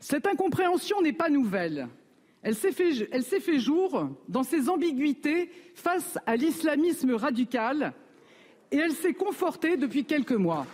Cette 0.00 0.26
incompréhension 0.26 1.00
n'est 1.00 1.12
pas 1.12 1.30
nouvelle. 1.30 1.88
Elle 2.42 2.54
s'est 2.54 2.70
fait, 2.72 3.58
jour 3.58 4.08
dans 4.28 4.44
ses 4.44 4.68
ambiguïtés 4.68 5.50
face 5.74 6.18
à 6.26 6.36
l'islamisme 6.36 7.12
radical 7.14 7.92
et 8.70 8.76
elle 8.76 8.92
s'est 8.92 9.14
confortée 9.14 9.76
depuis 9.76 10.04
quelques 10.04 10.32
mois. 10.32 10.66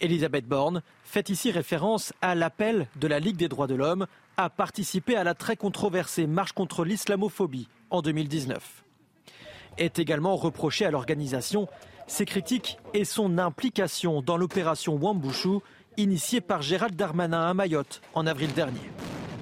Elisabeth 0.00 0.46
Borne 0.46 0.82
fait 1.04 1.28
ici 1.28 1.50
référence 1.50 2.12
à 2.20 2.34
l'appel 2.34 2.88
de 2.96 3.08
la 3.08 3.18
Ligue 3.18 3.36
des 3.36 3.48
droits 3.48 3.66
de 3.66 3.74
l'homme 3.74 4.06
à 4.36 4.50
participer 4.50 5.16
à 5.16 5.24
la 5.24 5.34
très 5.34 5.56
controversée 5.56 6.26
marche 6.26 6.52
contre 6.52 6.84
l'islamophobie 6.84 7.68
en 7.90 8.02
2019. 8.02 8.84
Est 9.78 9.98
également 9.98 10.36
reproché 10.36 10.84
à 10.84 10.90
l'organisation 10.90 11.68
ses 12.06 12.24
critiques 12.24 12.78
et 12.94 13.04
son 13.04 13.38
implication 13.38 14.22
dans 14.22 14.36
l'opération 14.36 14.96
Wambushu 14.96 15.60
initiée 15.96 16.40
par 16.40 16.62
Gérald 16.62 16.94
Darmanin 16.94 17.48
à 17.48 17.54
Mayotte 17.54 18.02
en 18.14 18.26
avril 18.26 18.52
dernier. 18.52 18.90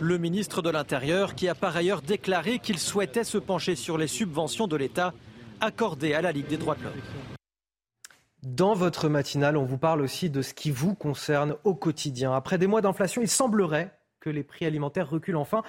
Le 0.00 0.18
ministre 0.18 0.62
de 0.62 0.70
l'Intérieur 0.70 1.34
qui 1.34 1.48
a 1.48 1.54
par 1.54 1.76
ailleurs 1.76 2.02
déclaré 2.02 2.58
qu'il 2.58 2.78
souhaitait 2.78 3.24
se 3.24 3.38
pencher 3.38 3.76
sur 3.76 3.98
les 3.98 4.06
subventions 4.06 4.66
de 4.66 4.76
l'État 4.76 5.12
accordées 5.60 6.14
à 6.14 6.22
la 6.22 6.32
Ligue 6.32 6.46
des 6.46 6.56
droits 6.56 6.74
de 6.74 6.84
l'homme. 6.84 6.92
Dans 8.42 8.72
votre 8.72 9.10
matinale, 9.10 9.58
on 9.58 9.64
vous 9.64 9.76
parle 9.76 10.00
aussi 10.00 10.30
de 10.30 10.40
ce 10.40 10.54
qui 10.54 10.70
vous 10.70 10.94
concerne 10.94 11.56
au 11.64 11.74
quotidien. 11.74 12.32
Après 12.32 12.56
des 12.56 12.66
mois 12.66 12.80
d'inflation, 12.80 13.20
il 13.20 13.28
semblerait 13.28 13.92
que 14.20 14.30
les 14.30 14.42
prix 14.42 14.64
alimentaires 14.64 15.10
reculent 15.10 15.36
enfin. 15.36 15.62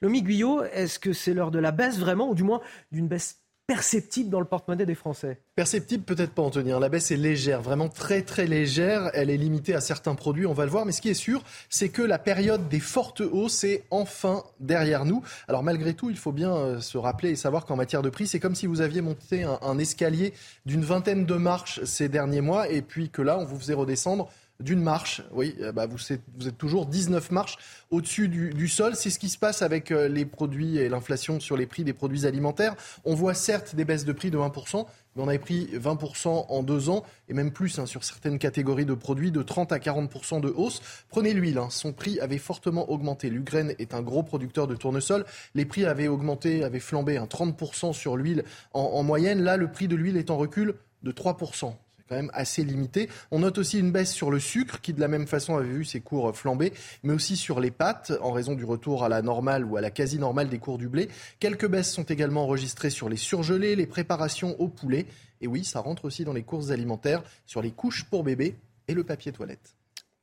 Le 0.00 0.08
Guyot, 0.08 0.62
est-ce 0.64 0.98
que 0.98 1.12
c'est 1.12 1.34
l'heure 1.34 1.50
de 1.50 1.58
la 1.58 1.70
baisse 1.70 1.98
vraiment, 1.98 2.30
ou 2.30 2.34
du 2.34 2.42
moins 2.42 2.60
d'une 2.92 3.08
baisse 3.08 3.43
perceptible 3.66 4.30
dans 4.30 4.40
le 4.40 4.46
porte-monnaie 4.46 4.86
des 4.86 4.94
Français 4.94 5.40
Perceptible 5.54 6.04
peut-être 6.04 6.32
pas, 6.32 6.42
Anthony. 6.42 6.70
La 6.70 6.88
baisse 6.88 7.10
est 7.10 7.16
légère, 7.16 7.62
vraiment 7.62 7.88
très 7.88 8.22
très 8.22 8.46
légère. 8.46 9.10
Elle 9.14 9.30
est 9.30 9.36
limitée 9.36 9.74
à 9.74 9.80
certains 9.80 10.14
produits, 10.14 10.46
on 10.46 10.52
va 10.52 10.64
le 10.64 10.70
voir. 10.70 10.84
Mais 10.84 10.92
ce 10.92 11.00
qui 11.00 11.08
est 11.08 11.14
sûr, 11.14 11.42
c'est 11.70 11.88
que 11.88 12.02
la 12.02 12.18
période 12.18 12.68
des 12.68 12.80
fortes 12.80 13.20
hausses 13.20 13.64
est 13.64 13.84
enfin 13.90 14.42
derrière 14.60 15.04
nous. 15.04 15.22
Alors 15.48 15.62
malgré 15.62 15.94
tout, 15.94 16.10
il 16.10 16.16
faut 16.16 16.32
bien 16.32 16.54
euh, 16.54 16.80
se 16.80 16.98
rappeler 16.98 17.30
et 17.30 17.36
savoir 17.36 17.64
qu'en 17.64 17.76
matière 17.76 18.02
de 18.02 18.10
prix, 18.10 18.26
c'est 18.26 18.40
comme 18.40 18.54
si 18.54 18.66
vous 18.66 18.80
aviez 18.80 19.00
monté 19.00 19.44
un, 19.44 19.78
escalier 19.78 20.34
d'une 20.66 20.84
vingtaine 20.84 21.24
de 21.24 21.34
marches 21.34 21.82
ces 21.84 22.08
derniers 22.08 22.40
mois 22.40 22.68
et 22.68 22.82
puis 22.82 23.08
que 23.10 23.22
là, 23.22 23.38
on 23.38 23.44
vous 23.44 23.58
faisait 23.58 23.74
redescendre 23.74 24.28
d'une 24.64 24.80
marche. 24.80 25.22
Oui, 25.30 25.54
euh, 25.60 25.70
bah 25.70 25.86
vous, 25.86 25.98
êtes, 26.12 26.58
toujours 26.58 26.86
19 26.86 27.30
marches 27.30 27.58
au-dessus 27.90 28.28
du, 28.28 28.68
sol. 28.68 28.96
C'est 28.96 29.10
ce 29.10 29.18
qui 29.18 29.28
se 29.28 29.38
passe 29.38 29.62
avec 29.62 29.90
euh, 29.90 30.08
les 30.08 30.24
produits 30.24 30.78
et 30.78 30.88
l'inflation 30.88 31.38
sur 31.38 31.56
les 31.56 31.66
prix 31.66 31.84
des 31.84 31.92
produits 31.92 32.26
alimentaires. 32.26 32.74
On 33.04 33.14
voit 33.14 33.34
certes 33.34 33.76
des 33.76 33.84
baisses 33.84 34.06
de 34.06 34.12
prix 34.12 34.30
de 34.30 34.38
1%, 34.38 34.86
mais 35.14 35.22
on 35.22 35.28
avait 35.28 35.38
pris 35.38 35.68
20% 35.74 36.46
en 36.48 36.62
deux 36.62 36.88
ans, 36.88 37.04
et 37.28 37.34
même 37.34 37.52
plus 37.52 37.78
hein, 37.78 37.86
sur 37.86 38.02
certaines 38.02 38.38
catégories 38.38 38.86
de 38.86 38.94
produits, 38.94 39.30
de 39.30 39.42
30 39.42 39.70
à 39.70 39.78
40% 39.78 40.40
de 40.40 40.48
hausse. 40.48 40.80
Prenez 41.10 41.34
l'huile, 41.34 41.58
hein. 41.58 41.68
son 41.70 41.92
prix 41.92 42.18
avait 42.20 42.38
fortement 42.38 42.90
augmenté. 42.90 43.28
L'Ukraine 43.28 43.74
est 43.78 43.94
un 43.94 44.02
gros 44.02 44.22
producteur 44.22 44.66
de 44.66 44.74
tournesol. 44.74 45.26
Les 45.54 45.66
prix 45.66 45.84
avaient 45.84 46.08
augmenté, 46.08 46.64
avaient 46.64 46.80
flambé, 46.80 47.18
30% 47.18 47.92
sur 47.92 48.16
l'huile 48.16 48.44
en, 48.72 48.80
en 48.80 49.02
moyenne. 49.02 49.42
Là, 49.42 49.58
le 49.58 49.70
prix 49.70 49.88
de 49.88 49.94
l'huile 49.94 50.16
est 50.16 50.30
en 50.30 50.38
recul 50.38 50.74
de 51.02 51.12
3% 51.12 51.74
quand 52.08 52.16
même 52.16 52.30
assez 52.34 52.64
limité. 52.64 53.08
On 53.30 53.40
note 53.40 53.58
aussi 53.58 53.78
une 53.78 53.92
baisse 53.92 54.12
sur 54.12 54.30
le 54.30 54.38
sucre 54.38 54.80
qui 54.80 54.92
de 54.92 55.00
la 55.00 55.08
même 55.08 55.26
façon 55.26 55.56
avait 55.56 55.68
vu 55.68 55.84
ses 55.84 56.00
cours 56.00 56.36
flamber, 56.36 56.72
mais 57.02 57.12
aussi 57.12 57.36
sur 57.36 57.60
les 57.60 57.70
pâtes 57.70 58.12
en 58.20 58.32
raison 58.32 58.54
du 58.54 58.64
retour 58.64 59.04
à 59.04 59.08
la 59.08 59.22
normale 59.22 59.64
ou 59.64 59.76
à 59.76 59.80
la 59.80 59.90
quasi 59.90 60.18
normale 60.18 60.48
des 60.48 60.58
cours 60.58 60.78
du 60.78 60.88
blé. 60.88 61.08
Quelques 61.40 61.68
baisses 61.68 61.92
sont 61.92 62.04
également 62.04 62.44
enregistrées 62.44 62.90
sur 62.90 63.08
les 63.08 63.16
surgelés, 63.16 63.76
les 63.76 63.86
préparations 63.86 64.60
au 64.60 64.68
poulet. 64.68 65.06
Et 65.40 65.46
oui, 65.46 65.64
ça 65.64 65.80
rentre 65.80 66.04
aussi 66.04 66.24
dans 66.24 66.32
les 66.32 66.42
courses 66.42 66.70
alimentaires 66.70 67.22
sur 67.46 67.62
les 67.62 67.70
couches 67.70 68.04
pour 68.04 68.24
bébés 68.24 68.56
et 68.88 68.94
le 68.94 69.04
papier 69.04 69.32
toilette 69.32 69.74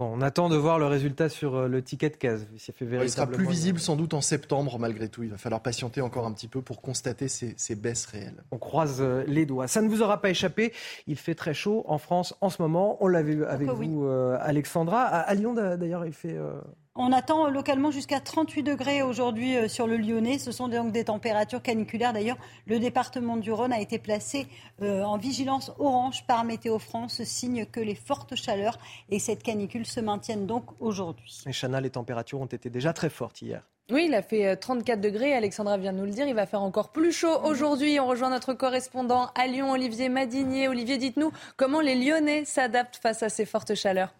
on 0.02 0.22
attend 0.22 0.49
de 0.49 0.56
voir 0.56 0.80
le 0.80 0.86
résultat 0.88 1.30
sur 1.30 1.56
euh, 1.56 1.68
le 1.68 1.82
ticket 1.82 2.10
de 2.10 2.15
case. 2.15 2.48
Il 2.53 3.10
sera 3.10 3.28
plus 3.28 3.48
visible 3.48 3.80
sans 3.80 3.95
doute 3.95 4.14
en 4.14 4.22
septembre 4.22 4.80
malgré 4.80 5.07
tout. 5.07 5.23
Il 5.23 5.30
va 5.30 5.38
falloir 5.38 5.61
patienter 5.61 6.02
encore 6.02 6.26
un 6.26 6.34
petit 6.34 6.48
peu 6.48 6.61
pour 6.61 6.82
constater 6.82 7.28
ces, 7.28 7.76
baisses 7.76 8.06
réelles. 8.06 8.44
On 8.52 8.57
croise 8.57 8.98
euh, 8.99 9.23
les 9.28 9.45
doigts. 9.45 9.68
Ça 9.68 9.82
ne 9.82 9.90
vous 9.90 10.02
aura 10.02 10.22
pas 10.22 10.30
échappé. 10.30 10.73
Il 11.07 11.18
fait 11.18 11.36
très 11.36 11.53
chaud 11.53 11.84
en 11.88 11.98
France 11.98 12.36
en 12.41 12.49
ce 12.49 12.61
moment. 12.61 12.98
On 12.99 13.07
l'a 13.07 13.22
vu 13.22 13.45
avec 13.45 13.69
vous, 13.69 14.06
euh, 14.06 14.38
Alexandra. 14.41 15.03
À, 15.03 15.34
Lyon 15.34 15.53
d'ailleurs, 15.53 16.06
il 16.06 16.14
fait... 16.14 16.38
On 16.96 17.14
attend 17.14 17.50
localement 17.50 17.90
jusqu'à 17.90 18.20
38 18.20 18.64
degrés 18.64 19.02
aujourd'hui 19.02 19.56
euh, 19.56 19.70
sur 19.70 19.88
le 19.88 19.96
Lyonnais. 19.96 20.38
Ce 20.38 20.52
sont 20.52 20.68
donc 20.68 20.92
des 20.92 21.06
températures 21.06 21.62
caniculaires. 21.62 22.12
D'ailleurs, 22.12 22.38
le 22.68 22.80
département 22.80 23.38
du 23.38 23.50
Rhône 23.50 23.72
a 23.72 23.80
été 23.80 23.98
placé 23.98 24.46
euh, 24.82 25.02
en 25.04 25.18
vigilance 25.18 25.72
orange 25.80 26.26
par 26.28 26.44
Météo 26.44 26.80
France, 26.80 27.24
signe 27.24 27.66
que 27.66 27.80
les 27.80 27.96
fortes 27.96 28.36
chaleurs 28.36 28.78
et 29.10 29.20
cette 29.20 29.42
canicule 29.42 29.86
se 29.86 30.02
maintiennent 30.02 30.46
donc 30.46 30.66
aujourd'hui. 30.82 31.42
Et 31.46 31.54
Chana, 31.54 31.80
les 31.80 31.92
températures 31.92 32.42
ont 32.42 32.46
été 32.46 32.70
déjà 32.70 32.92
très 32.92 33.10
fortes 33.10 33.42
hier. 33.42 33.64
Oui, 33.90 34.08
il 34.08 34.14
a 34.14 34.22
fait 34.22 34.58
34 34.58 34.98
euh, 34.98 35.02
degrés. 35.02 35.34
Alexandra 35.34 35.78
vient 35.78 35.94
de 35.94 35.98
nous 35.98 36.06
le 36.06 36.12
dire. 36.12 36.28
Il 36.28 36.36
va 36.36 36.46
faire 36.46 36.62
encore 36.62 36.90
plus 36.90 37.14
chaud 37.14 37.40
aujourd'hui. 37.46 38.02
On 38.02 38.08
rejoint 38.08 38.30
notre 38.30 38.54
correspondant 38.54 39.30
à 39.36 39.48
Lyon, 39.48 39.72
Olivier 39.72 40.10
Madinier. 40.10 40.68
Olivier, 40.68 40.98
dites-nous 40.98 41.32
comment 41.56 41.80
les 41.80 41.96
Lyonnais 41.96 42.44
s'adaptent 42.44 42.98
face 42.98 43.24
à 43.24 43.30
ces 43.30 43.46
fortes 43.46 43.76
chaleurs. 43.76 44.14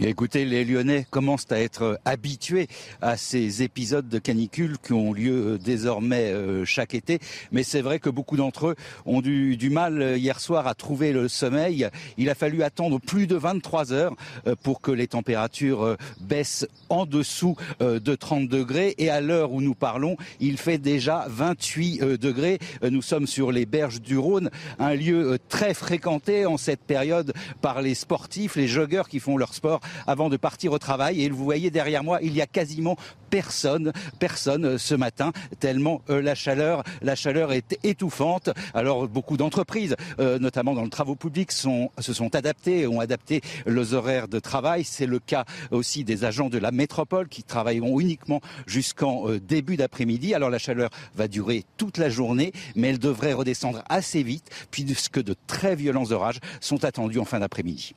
Écoutez, 0.00 0.44
les 0.44 0.64
Lyonnais 0.64 1.06
commencent 1.10 1.50
à 1.50 1.60
être 1.60 2.00
habitués 2.04 2.68
à 3.00 3.16
ces 3.16 3.62
épisodes 3.62 4.08
de 4.08 4.18
canicule 4.18 4.78
qui 4.78 4.92
ont 4.92 5.12
lieu 5.12 5.54
euh, 5.54 5.58
désormais 5.58 6.32
euh, 6.32 6.64
chaque 6.64 6.94
été. 6.94 7.18
Mais 7.50 7.62
c'est 7.62 7.82
vrai 7.82 7.98
que 7.98 8.08
beaucoup 8.08 8.36
d'entre 8.36 8.68
eux 8.68 8.76
ont 9.04 9.20
du, 9.20 9.56
du, 9.56 9.70
mal 9.70 10.00
euh, 10.00 10.16
hier 10.16 10.40
soir 10.40 10.66
à 10.66 10.74
trouver 10.74 11.12
le 11.12 11.28
sommeil. 11.28 11.88
Il 12.16 12.30
a 12.30 12.34
fallu 12.34 12.62
attendre 12.62 13.00
plus 13.00 13.26
de 13.26 13.36
23 13.36 13.92
heures 13.92 14.14
pour 14.62 14.80
que 14.80 14.90
les 14.90 15.06
températures 15.06 15.96
baissent 16.20 16.66
en 16.88 17.06
dessous 17.06 17.56
de 17.80 18.14
30 18.14 18.48
degrés. 18.48 18.94
Et 18.98 19.10
à 19.10 19.20
l'heure 19.20 19.52
où 19.52 19.60
nous 19.60 19.74
parlons, 19.74 20.16
il 20.40 20.56
fait 20.58 20.78
déjà 20.78 21.26
28 21.28 22.18
degrés. 22.18 22.58
Nous 22.82 23.02
sommes 23.02 23.26
sur 23.26 23.52
les 23.52 23.66
berges 23.66 24.00
du 24.00 24.18
Rhône, 24.18 24.50
un 24.78 24.94
lieu 24.94 25.38
très 25.48 25.74
fréquenté 25.74 26.46
en 26.46 26.56
cette 26.56 26.82
période 26.82 27.32
par 27.60 27.82
les 27.82 27.94
sportifs, 27.94 28.56
les 28.56 28.68
joggeurs 28.68 29.08
qui 29.08 29.20
font 29.20 29.36
leur 29.36 29.54
sport 29.54 29.80
avant 30.06 30.28
de 30.28 30.36
partir 30.36 30.72
au 30.72 30.78
travail. 30.78 31.22
Et 31.22 31.28
vous 31.28 31.44
voyez 31.44 31.70
derrière 31.70 32.04
moi, 32.04 32.18
il 32.22 32.34
y 32.34 32.40
a 32.40 32.46
quasiment 32.46 32.96
personne, 33.30 33.92
personne 34.18 34.64
euh, 34.66 34.78
ce 34.78 34.94
matin, 34.94 35.32
tellement 35.58 36.02
euh, 36.10 36.20
la 36.20 36.34
chaleur, 36.34 36.82
la 37.00 37.14
chaleur 37.14 37.52
est 37.52 37.78
étouffante. 37.82 38.50
Alors 38.74 39.08
beaucoup 39.08 39.38
d'entreprises, 39.38 39.96
euh, 40.20 40.38
notamment 40.38 40.74
dans 40.74 40.84
le 40.84 40.90
travaux 40.90 41.16
publics, 41.16 41.50
sont, 41.50 41.90
se 41.98 42.12
sont 42.12 42.34
adaptées, 42.34 42.86
ont 42.86 43.00
adapté 43.00 43.40
leurs 43.64 43.94
horaires 43.94 44.28
de 44.28 44.38
travail. 44.38 44.84
C'est 44.84 45.06
le 45.06 45.18
cas 45.18 45.46
aussi 45.70 46.04
des 46.04 46.24
agents 46.24 46.50
de 46.50 46.58
la 46.58 46.72
métropole 46.72 47.28
qui 47.28 47.42
travailleront 47.42 48.00
uniquement 48.00 48.42
jusqu'en 48.66 49.24
début 49.36 49.78
d'après-midi. 49.78 50.34
Alors 50.34 50.50
la 50.50 50.58
chaleur 50.58 50.90
va 51.14 51.26
durer 51.26 51.64
toute 51.78 51.96
la 51.96 52.10
journée, 52.10 52.52
mais 52.76 52.88
elle 52.88 52.98
devrait 52.98 53.32
redescendre 53.32 53.82
assez 53.88 54.22
vite 54.22 54.50
puisque 54.70 55.22
de 55.22 55.34
très 55.46 55.74
violents 55.74 56.10
orages 56.12 56.40
sont 56.60 56.84
attendus 56.84 57.18
en 57.18 57.24
fin 57.24 57.40
d'après-midi. 57.40 57.94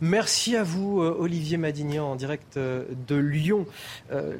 Merci 0.00 0.56
à 0.56 0.62
vous, 0.62 1.00
euh, 1.00 1.16
Olivier 1.18 1.56
Madignan, 1.56 2.12
en 2.12 2.16
direct 2.16 2.56
euh, 2.56 2.84
de 3.06 3.16
Lyon. 3.16 3.66
Euh, 4.12 4.36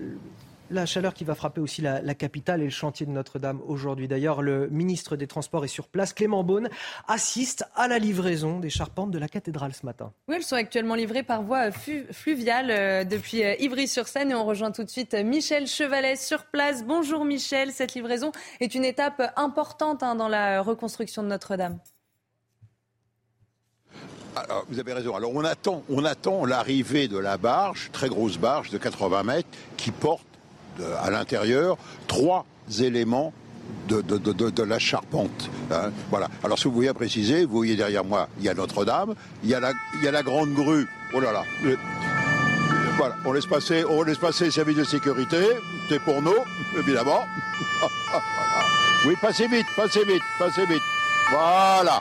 La 0.69 0.85
chaleur 0.85 1.15
qui 1.15 1.23
va 1.23 1.37
frapper 1.37 1.61
aussi 1.61 1.81
la, 1.81 2.15
capitale 2.15 2.61
et 2.61 2.65
le 2.65 2.71
chantier 2.71 3.07
de 3.07 3.13
Notre-Dame 3.13 3.61
aujourd'hui. 3.69 4.09
D'ailleurs, 4.09 4.43
le 4.43 4.67
ministre 4.69 5.15
des 5.15 5.29
Transports 5.29 5.65
est 5.65 5.69
sur 5.69 5.87
place. 5.87 6.13
Clément 6.13 6.43
Beaune 6.43 6.69
assiste 7.07 7.65
à 7.77 7.87
la 7.87 8.01
livraison 8.01 8.59
des 8.59 8.69
charpentes 8.69 9.13
de 9.13 9.19
la 9.19 9.29
cathédrale 9.29 9.73
ce 9.75 9.87
matin. 9.87 10.13
Oui, 10.27 10.35
elles 10.35 10.43
sont 10.43 10.57
actuellement 10.57 10.97
livrées 10.97 11.23
par 11.23 11.45
voie 11.45 11.71
fluviale 11.71 13.07
depuis 13.07 13.43
Ivry-sur-Seine 13.61 14.33
et 14.33 14.35
on 14.35 14.45
rejoint 14.45 14.73
tout 14.73 14.83
de 14.83 14.91
suite 14.91 15.15
Michel 15.15 15.69
Chevalet 15.69 16.17
sur 16.17 16.47
place. 16.47 16.85
Bonjour 16.85 17.25
Michel, 17.25 17.71
cette 17.71 17.95
livraison 17.95 18.33
est 18.59 18.75
une 18.75 18.85
étape 18.85 19.23
importante 19.37 20.03
hein, 20.03 20.17
dans 20.17 20.29
la 20.29 20.63
reconstruction 20.63 21.23
de 21.23 21.29
Notre-Dame. 21.29 21.79
Vous 24.69 24.79
avez 24.79 24.93
raison. 24.93 25.15
Alors 25.15 25.31
on 25.35 25.45
attend, 25.45 25.83
on 25.89 26.05
attend 26.05 26.45
l'arrivée 26.45 27.09
de 27.09 27.19
la 27.19 27.37
barge, 27.37 27.91
très 27.93 28.09
grosse 28.09 28.39
barge 28.39 28.71
de 28.71 28.79
80 28.79 29.23
mètres, 29.23 29.49
qui 29.77 29.91
porte 29.91 30.27
à 31.03 31.11
l'intérieur 31.11 31.77
trois 32.07 32.45
éléments 32.81 33.33
de, 33.89 34.01
de, 34.01 34.63
la 34.63 34.79
charpente. 34.79 35.51
Hein. 35.71 35.91
voilà. 36.11 36.29
Alors, 36.43 36.59
si 36.59 36.65
vous 36.65 36.75
voyez 36.75 36.93
préciser, 36.93 37.45
vous 37.45 37.57
voyez 37.57 37.77
derrière 37.77 38.05
moi, 38.05 38.29
il 38.39 38.45
y 38.45 38.49
a 38.49 38.55
Notre-Dame, 38.55 39.15
il, 39.45 39.51
y 39.51 39.55
a 39.55 39.61
la, 39.61 39.73
il 39.95 40.05
y 40.05 40.09
a 40.09 40.11
la 40.11 40.23
grande 40.23 40.53
grue. 40.55 40.89
Oh 41.15 41.21
là 41.21 41.33
là. 41.33 41.45
voilà. 42.97 43.17
On 43.25 43.33
laisse 43.33 43.47
passer, 43.47 43.85
on 43.89 44.03
laisse 44.03 44.19
passer 44.19 44.47
les 44.47 44.51
services 44.51 44.77
de 44.77 44.85
sécurité. 44.85 45.39
C'est 45.89 46.01
pour 46.01 46.21
nous, 46.21 46.35
évidemment. 46.79 47.25
oui, 49.07 49.15
passez 49.21 49.47
vite, 49.47 49.67
passez 49.77 50.05
vite, 50.05 50.23
passez 50.39 50.67
vite. 50.67 50.83
Voilà. 51.31 52.01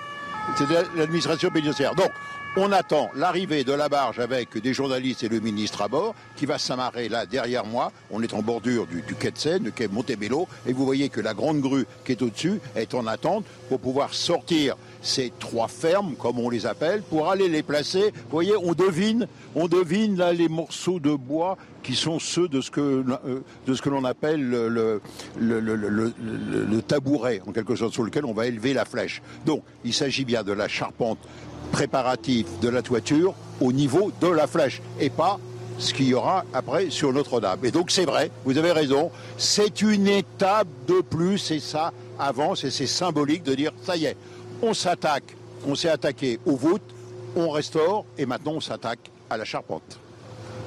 C'est 0.57 0.69
l'administration 0.95 1.49
pénitentiaire. 1.49 1.95
Donc, 1.95 2.11
on 2.57 2.71
attend 2.71 3.09
l'arrivée 3.15 3.65
de 3.65 3.73
la 3.73 3.89
barge 3.89 4.19
avec 4.19 4.57
des 4.57 4.73
journalistes 4.73 5.23
et 5.23 5.27
le 5.27 5.41
ministre 5.41 5.81
à 5.81 5.89
bord 5.89 6.15
qui 6.37 6.45
va 6.45 6.57
s'amarrer 6.57 7.09
là 7.09 7.25
derrière 7.25 7.65
moi. 7.65 7.91
On 8.11 8.23
est 8.23 8.33
en 8.33 8.41
bordure 8.41 8.87
du, 8.87 9.03
quai 9.15 9.31
de 9.31 9.37
Seine, 9.37 9.63
du 9.63 9.73
quai 9.73 9.89
Montebello, 9.89 10.47
et 10.65 10.71
vous 10.71 10.85
voyez 10.85 11.09
que 11.09 11.19
la 11.19 11.33
grande 11.33 11.59
grue 11.59 11.85
qui 12.05 12.13
est 12.13 12.21
au-dessus 12.21 12.61
est 12.77 12.93
en 12.93 13.07
attente 13.07 13.43
pour 13.67 13.81
pouvoir 13.81 14.13
sortir 14.13 14.77
ces 15.05 15.31
trois 15.39 15.67
fermes, 15.67 16.15
comme 16.15 16.39
on 16.39 16.49
les 16.49 16.65
appelle, 16.65 17.01
pour 17.03 17.29
aller 17.29 17.47
les 17.47 17.63
placer. 17.63 18.11
Vous 18.13 18.31
voyez, 18.31 18.55
on 18.57 18.73
devine, 18.73 19.27
on 19.55 19.67
devine 19.67 20.17
là 20.17 20.33
les 20.33 20.49
morceaux 20.49 20.99
de 20.99 21.13
bois 21.13 21.57
qui 21.83 21.95
sont 21.95 22.19
ceux 22.19 22.47
de 22.47 22.61
ce 22.61 22.71
que, 22.71 22.81
euh, 23.25 23.39
de 23.67 23.73
ce 23.73 23.81
que 23.81 23.89
l'on 23.89 24.03
appelle 24.03 24.41
le, 24.41 25.01
le, 25.37 26.81
tabouret, 26.81 27.41
en 27.47 27.51
quelque 27.51 27.75
sorte, 27.75 27.93
sur 27.93 28.03
lequel 28.03 28.25
on 28.25 28.33
va 28.33 28.47
élever 28.47 28.73
la 28.73 28.85
flèche. 28.85 29.21
Donc, 29.45 29.63
il 29.83 29.93
s'agit 29.93 30.25
bien 30.25 30.43
de 30.43 30.51
la 30.51 30.67
charpente 30.67 31.19
préparatif 31.71 32.47
de 32.61 32.69
la 32.69 32.81
toiture 32.81 33.35
au 33.61 33.71
niveau 33.71 34.11
de 34.21 34.27
la 34.27 34.47
flèche 34.47 34.81
et 34.99 35.09
pas 35.09 35.39
ce 35.77 35.93
qu'il 35.93 36.07
y 36.07 36.13
aura 36.13 36.45
après 36.53 36.89
sur 36.89 37.11
Notre-Dame. 37.11 37.59
Et 37.63 37.71
donc 37.71 37.91
c'est 37.91 38.05
vrai, 38.05 38.31
vous 38.45 38.57
avez 38.57 38.71
raison, 38.71 39.11
c'est 39.37 39.81
une 39.81 40.07
étape 40.07 40.67
de 40.87 41.01
plus 41.01 41.51
et 41.51 41.59
ça 41.59 41.91
avance 42.17 42.63
et 42.63 42.71
c'est 42.71 42.87
symbolique 42.87 43.43
de 43.43 43.55
dire 43.55 43.71
ça 43.83 43.97
y 43.97 44.05
est, 44.05 44.15
on 44.61 44.73
s'attaque, 44.73 45.35
on 45.67 45.75
s'est 45.75 45.89
attaqué 45.89 46.39
aux 46.45 46.55
voûtes, 46.55 46.93
on 47.35 47.49
restaure 47.49 48.05
et 48.17 48.25
maintenant 48.25 48.53
on 48.53 48.61
s'attaque 48.61 49.11
à 49.29 49.37
la 49.37 49.45
charpente 49.45 49.99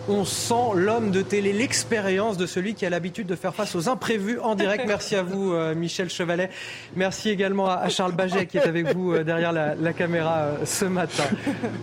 on 0.08 0.24
sent 0.24 0.74
l'homme 0.74 1.10
de 1.10 1.22
télé, 1.22 1.52
l'expérience 1.52 2.36
de 2.36 2.46
celui 2.46 2.74
qui 2.74 2.86
a 2.86 2.90
l'habitude 2.90 3.26
de 3.26 3.34
faire 3.34 3.54
face 3.54 3.74
aux 3.74 3.88
imprévus 3.88 4.38
en 4.40 4.54
direct. 4.54 4.84
Merci 4.88 5.16
à 5.16 5.22
vous, 5.22 5.52
euh, 5.52 5.74
Michel 5.74 6.08
Chevalet. 6.08 6.50
Merci 6.96 7.30
également 7.30 7.68
à 7.68 7.88
Charles 7.88 8.12
Baget 8.12 8.46
qui 8.46 8.58
est 8.58 8.66
avec 8.66 8.94
vous 8.94 9.12
euh, 9.12 9.24
derrière 9.24 9.52
la, 9.52 9.92
caméra 9.92 10.38
euh, 10.38 10.64
ce 10.64 10.84
matin. 10.84 11.24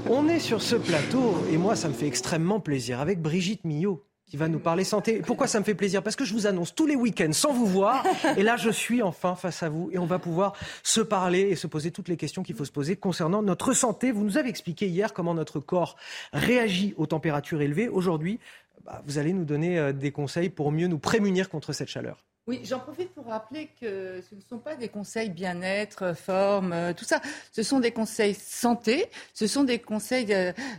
On 0.09 0.27
est 0.27 0.39
sur 0.39 0.61
ce 0.61 0.75
plateau 0.75 1.45
et 1.51 1.57
moi, 1.57 1.75
ça 1.75 1.87
me 1.87 1.93
fait 1.93 2.07
extrêmement 2.07 2.59
plaisir 2.59 2.99
avec 2.99 3.21
Brigitte 3.21 3.63
Millot 3.63 4.04
qui 4.27 4.37
va 4.37 4.47
nous 4.47 4.59
parler 4.59 4.83
santé. 4.83 5.21
Pourquoi 5.25 5.47
ça 5.47 5.59
me 5.59 5.63
fait 5.63 5.75
plaisir? 5.75 6.01
Parce 6.01 6.15
que 6.15 6.25
je 6.25 6.33
vous 6.33 6.47
annonce 6.47 6.73
tous 6.73 6.87
les 6.87 6.95
week-ends 6.95 7.33
sans 7.33 7.53
vous 7.53 7.67
voir. 7.67 8.03
Et 8.37 8.43
là, 8.43 8.57
je 8.57 8.69
suis 8.69 9.03
enfin 9.03 9.35
face 9.35 9.61
à 9.61 9.69
vous 9.69 9.89
et 9.91 9.99
on 9.99 10.05
va 10.05 10.19
pouvoir 10.19 10.53
se 10.83 11.01
parler 11.01 11.41
et 11.41 11.55
se 11.55 11.67
poser 11.67 11.91
toutes 11.91 12.07
les 12.07 12.17
questions 12.17 12.41
qu'il 12.41 12.55
faut 12.55 12.65
se 12.65 12.71
poser 12.71 12.95
concernant 12.95 13.43
notre 13.43 13.73
santé. 13.73 14.11
Vous 14.11 14.23
nous 14.23 14.37
avez 14.37 14.49
expliqué 14.49 14.87
hier 14.87 15.13
comment 15.13 15.33
notre 15.33 15.59
corps 15.59 15.95
réagit 16.33 16.93
aux 16.97 17.05
températures 17.05 17.61
élevées. 17.61 17.87
Aujourd'hui, 17.87 18.39
bah, 18.83 19.01
vous 19.05 19.17
allez 19.17 19.33
nous 19.33 19.45
donner 19.45 19.77
euh, 19.77 19.93
des 19.93 20.11
conseils 20.11 20.49
pour 20.49 20.71
mieux 20.71 20.87
nous 20.87 20.99
prémunir 20.99 21.49
contre 21.49 21.73
cette 21.73 21.89
chaleur. 21.89 22.23
Oui, 22.47 22.61
j'en 22.63 22.79
profite 22.79 23.09
pour 23.15 23.25
rappeler 23.25 23.71
que 23.81 24.21
ce 24.29 24.35
ne 24.35 24.41
sont 24.47 24.59
pas 24.59 24.75
des 24.75 24.87
conseils 24.87 25.31
bien-être, 25.31 26.15
forme, 26.15 26.73
euh, 26.73 26.93
tout 26.93 27.05
ça. 27.05 27.19
Ce 27.51 27.63
sont 27.63 27.79
des 27.79 27.89
conseils 27.89 28.35
santé. 28.35 29.05
Ce 29.33 29.47
sont 29.47 29.63
des 29.63 29.79
conseils 29.79 30.27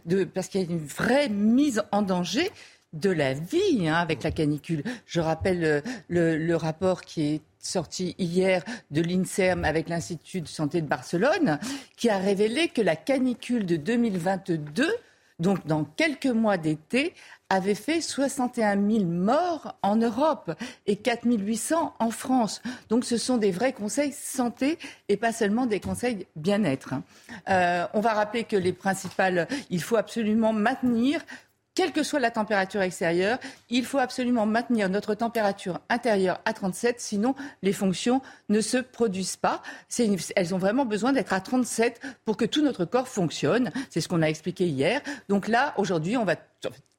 de 0.04 0.24
parce 0.24 0.46
qu'il 0.46 0.60
y 0.60 0.64
a 0.64 0.70
une 0.70 0.78
vraie 0.78 1.28
mise 1.28 1.82
en 1.90 2.02
danger 2.02 2.50
de 2.92 3.10
la 3.10 3.34
vie 3.34 3.88
hein, 3.88 3.94
avec 3.94 4.22
la 4.22 4.30
canicule. 4.30 4.82
Je 5.06 5.20
rappelle 5.20 5.64
euh, 5.64 5.80
le, 6.08 6.54
rapport 6.54 7.02
qui 7.02 7.34
est 7.34 7.40
sorti 7.58 8.14
hier 8.18 8.64
de 8.90 9.02
l'INSERM 9.02 9.64
avec 9.64 9.88
l'Institut 9.88 10.40
de 10.40 10.48
santé 10.48 10.80
de 10.80 10.86
Barcelone, 10.86 11.58
qui 11.96 12.08
a 12.08 12.18
révélé 12.18 12.68
que 12.68 12.82
la 12.82 12.96
canicule 12.96 13.66
de 13.66 13.76
2022, 13.76 14.88
donc 15.38 15.66
dans 15.66 15.84
quelques 15.84 16.26
mois 16.26 16.56
d'été, 16.56 17.12
avait 17.48 17.74
fait 17.74 18.00
61 18.00 18.74
000 18.74 19.04
morts 19.04 19.76
en 19.82 19.96
Europe 19.96 20.52
et 20.86 20.96
4 20.96 21.26
800 21.26 21.94
en 21.98 22.10
France. 22.10 22.60
Donc 22.88 23.04
ce 23.04 23.16
sont 23.16 23.36
des 23.36 23.52
vrais 23.52 23.72
conseils 23.72 24.12
santé 24.12 24.78
et 25.08 25.16
pas 25.16 25.32
seulement 25.32 25.66
des 25.66 25.78
conseils 25.78 26.26
bien-être. 26.34 26.92
Hein. 26.92 27.04
Euh, 27.48 27.86
on 27.94 28.00
va 28.00 28.14
rappeler 28.14 28.44
que 28.44 28.56
les 28.56 28.72
principales, 28.72 29.46
il 29.70 29.80
faut 29.80 29.96
absolument 29.96 30.52
maintenir 30.52 31.20
quelle 31.76 31.92
que 31.92 32.02
soit 32.02 32.18
la 32.18 32.32
température 32.32 32.80
extérieure, 32.80 33.38
il 33.68 33.84
faut 33.84 33.98
absolument 33.98 34.46
maintenir 34.46 34.88
notre 34.88 35.14
température 35.14 35.78
intérieure 35.90 36.40
à 36.46 36.54
37, 36.54 37.00
sinon 37.00 37.36
les 37.62 37.74
fonctions 37.74 38.22
ne 38.48 38.60
se 38.60 38.78
produisent 38.78 39.36
pas. 39.36 39.62
elles 40.34 40.54
ont 40.54 40.58
vraiment 40.58 40.86
besoin 40.86 41.12
d'être 41.12 41.34
à 41.34 41.40
37 41.40 42.00
pour 42.24 42.38
que 42.38 42.46
tout 42.46 42.62
notre 42.62 42.86
corps 42.86 43.06
fonctionne. 43.06 43.70
C'est 43.90 44.00
ce 44.00 44.08
qu'on 44.08 44.22
a 44.22 44.26
expliqué 44.26 44.66
hier. 44.66 45.02
Donc 45.28 45.48
là, 45.48 45.74
aujourd'hui, 45.76 46.16
on 46.16 46.24
va 46.24 46.36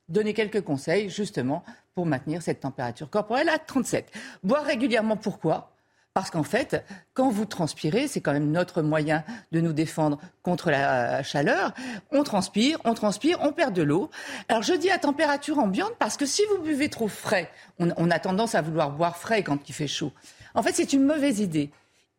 donner 0.09 0.35
quelques 0.35 0.61
conseils 0.61 1.09
justement 1.09 1.63
pour 1.95 2.05
maintenir 2.05 2.43
cette 2.43 2.59
température 2.59 3.09
corporelle 3.09 3.49
à 3.49 3.57
37. 3.57 4.11
Boire 4.43 4.63
régulièrement, 4.63 5.17
pourquoi? 5.17 5.76
Parce 6.17 6.31
qu'en 6.31 6.41
fait, 6.41 6.83
quand 7.13 7.29
vous 7.29 7.45
transpirez, 7.45 8.07
c'est 8.07 8.21
quand 8.21 8.33
même 8.33 8.49
notre 8.49 8.81
moyen 8.81 9.23
de 9.51 9.61
nous 9.61 9.71
défendre 9.71 10.17
contre 10.41 10.71
la 10.71 11.21
chaleur. 11.21 11.75
On 12.11 12.23
transpire, 12.23 12.79
on 12.85 12.95
transpire, 12.95 13.37
on 13.43 13.51
perd 13.51 13.71
de 13.71 13.83
l'eau. 13.83 14.09
Alors 14.49 14.63
je 14.63 14.73
dis 14.73 14.89
à 14.89 14.97
température 14.97 15.59
ambiante 15.59 15.93
parce 15.99 16.17
que 16.17 16.25
si 16.25 16.41
vous 16.49 16.63
buvez 16.63 16.89
trop 16.89 17.07
frais, 17.07 17.51
on, 17.77 18.09
a 18.09 18.17
tendance 18.17 18.55
à 18.55 18.63
vouloir 18.63 18.89
boire 18.89 19.15
frais 19.15 19.43
quand 19.43 19.69
il 19.69 19.73
fait 19.73 19.85
chaud. 19.85 20.11
En 20.55 20.63
fait, 20.63 20.73
c'est 20.73 20.91
une 20.91 21.03
mauvaise 21.03 21.39
idée. 21.39 21.69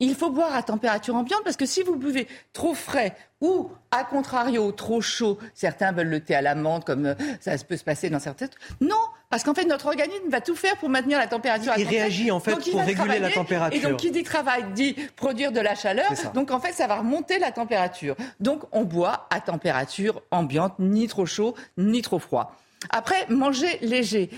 Il 0.00 0.14
faut 0.14 0.30
boire 0.30 0.54
à 0.54 0.62
température 0.62 1.16
ambiante 1.16 1.42
parce 1.42 1.56
que 1.56 1.66
si 1.66 1.82
vous 1.82 1.96
buvez 1.96 2.28
trop 2.52 2.74
frais 2.74 3.16
ou, 3.40 3.70
à 3.90 4.04
contrario, 4.04 4.70
trop 4.70 5.00
chaud, 5.00 5.38
certains 5.54 5.90
veulent 5.90 6.08
le 6.08 6.20
thé 6.20 6.36
à 6.36 6.42
l'amande 6.42 6.84
comme 6.84 7.06
euh, 7.06 7.14
ça 7.40 7.52
peut 7.58 7.76
se 7.76 7.82
passer 7.82 8.08
dans 8.08 8.20
certaines... 8.20 8.50
Non, 8.80 8.94
parce 9.28 9.42
qu'en 9.42 9.54
fait, 9.54 9.64
notre 9.64 9.86
organisme 9.86 10.28
va 10.28 10.40
tout 10.40 10.54
faire 10.54 10.76
pour 10.76 10.88
maintenir 10.88 11.18
la 11.18 11.26
température. 11.26 11.72
Il 11.76 11.88
réagit 11.88 12.30
en 12.30 12.38
fait 12.38 12.52
pour 12.52 12.80
réguler 12.80 13.18
la 13.18 13.30
température. 13.30 13.84
Et 13.84 13.90
donc, 13.90 13.98
qui 13.98 14.12
dit 14.12 14.22
travail 14.22 14.64
dit 14.72 14.94
produire 15.16 15.50
de 15.50 15.60
la 15.60 15.74
chaleur. 15.74 16.10
Donc, 16.32 16.52
en 16.52 16.60
fait, 16.60 16.72
ça 16.72 16.86
va 16.86 16.96
remonter 16.96 17.40
la 17.40 17.50
température. 17.50 18.14
Donc, 18.38 18.62
on 18.70 18.84
boit 18.84 19.26
à 19.30 19.40
température 19.40 20.22
ambiante, 20.30 20.74
ni 20.78 21.08
trop 21.08 21.26
chaud, 21.26 21.54
ni 21.76 22.02
trop 22.02 22.20
froid. 22.20 22.56
Après, 22.90 23.26
manger 23.28 23.78
léger. 23.82 24.30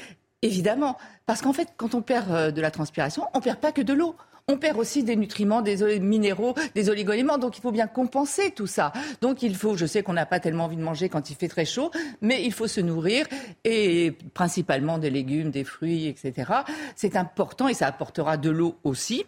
Évidemment, 0.43 0.97
parce 1.27 1.43
qu'en 1.43 1.53
fait, 1.53 1.69
quand 1.77 1.95
on 1.95 2.01
perd 2.01 2.31
euh, 2.31 2.51
de 2.51 2.63
la 2.63 2.71
transpiration, 2.71 3.27
on 3.35 3.41
perd 3.41 3.59
pas 3.59 3.73
que 3.73 3.83
de 3.83 3.93
l'eau 3.93 4.17
on 4.51 4.57
perd 4.57 4.77
aussi 4.79 5.03
des 5.03 5.17
nutriments, 5.17 5.63
des 5.63 6.01
minéraux, 6.01 6.55
des 6.75 6.91
oligoéléments. 6.91 7.39
Donc 7.39 7.57
il 7.57 7.61
faut 7.61 7.73
bien 7.73 7.87
compenser 7.87 8.51
tout 8.51 8.67
ça. 8.67 8.93
Donc 9.21 9.43
il 9.43 9.55
faut, 9.55 9.77
je 9.77 9.87
sais 9.87 10.03
qu'on 10.03 10.13
n'a 10.13 10.27
pas 10.27 10.41
tellement 10.41 10.65
envie 10.65 10.77
de 10.77 10.83
manger 10.83 11.09
quand 11.09 11.31
il 11.31 11.37
fait 11.37 11.49
très 11.49 11.65
chaud, 11.65 11.91
mais 12.21 12.45
il 12.45 12.53
faut 12.53 12.67
se 12.67 12.81
nourrir 12.81 13.27
et 13.65 14.13
principalement 14.35 14.99
des 14.99 15.11
légumes, 15.11 15.51
des 15.51 15.65
fruits, 15.65 16.09
etc. 16.09 16.53
C'est 16.97 17.17
important 17.17 17.69
et 17.69 17.75
ça 17.75 17.87
apportera 17.87 18.37
de 18.37 18.51
l'eau 18.51 18.77
aussi. 18.85 19.25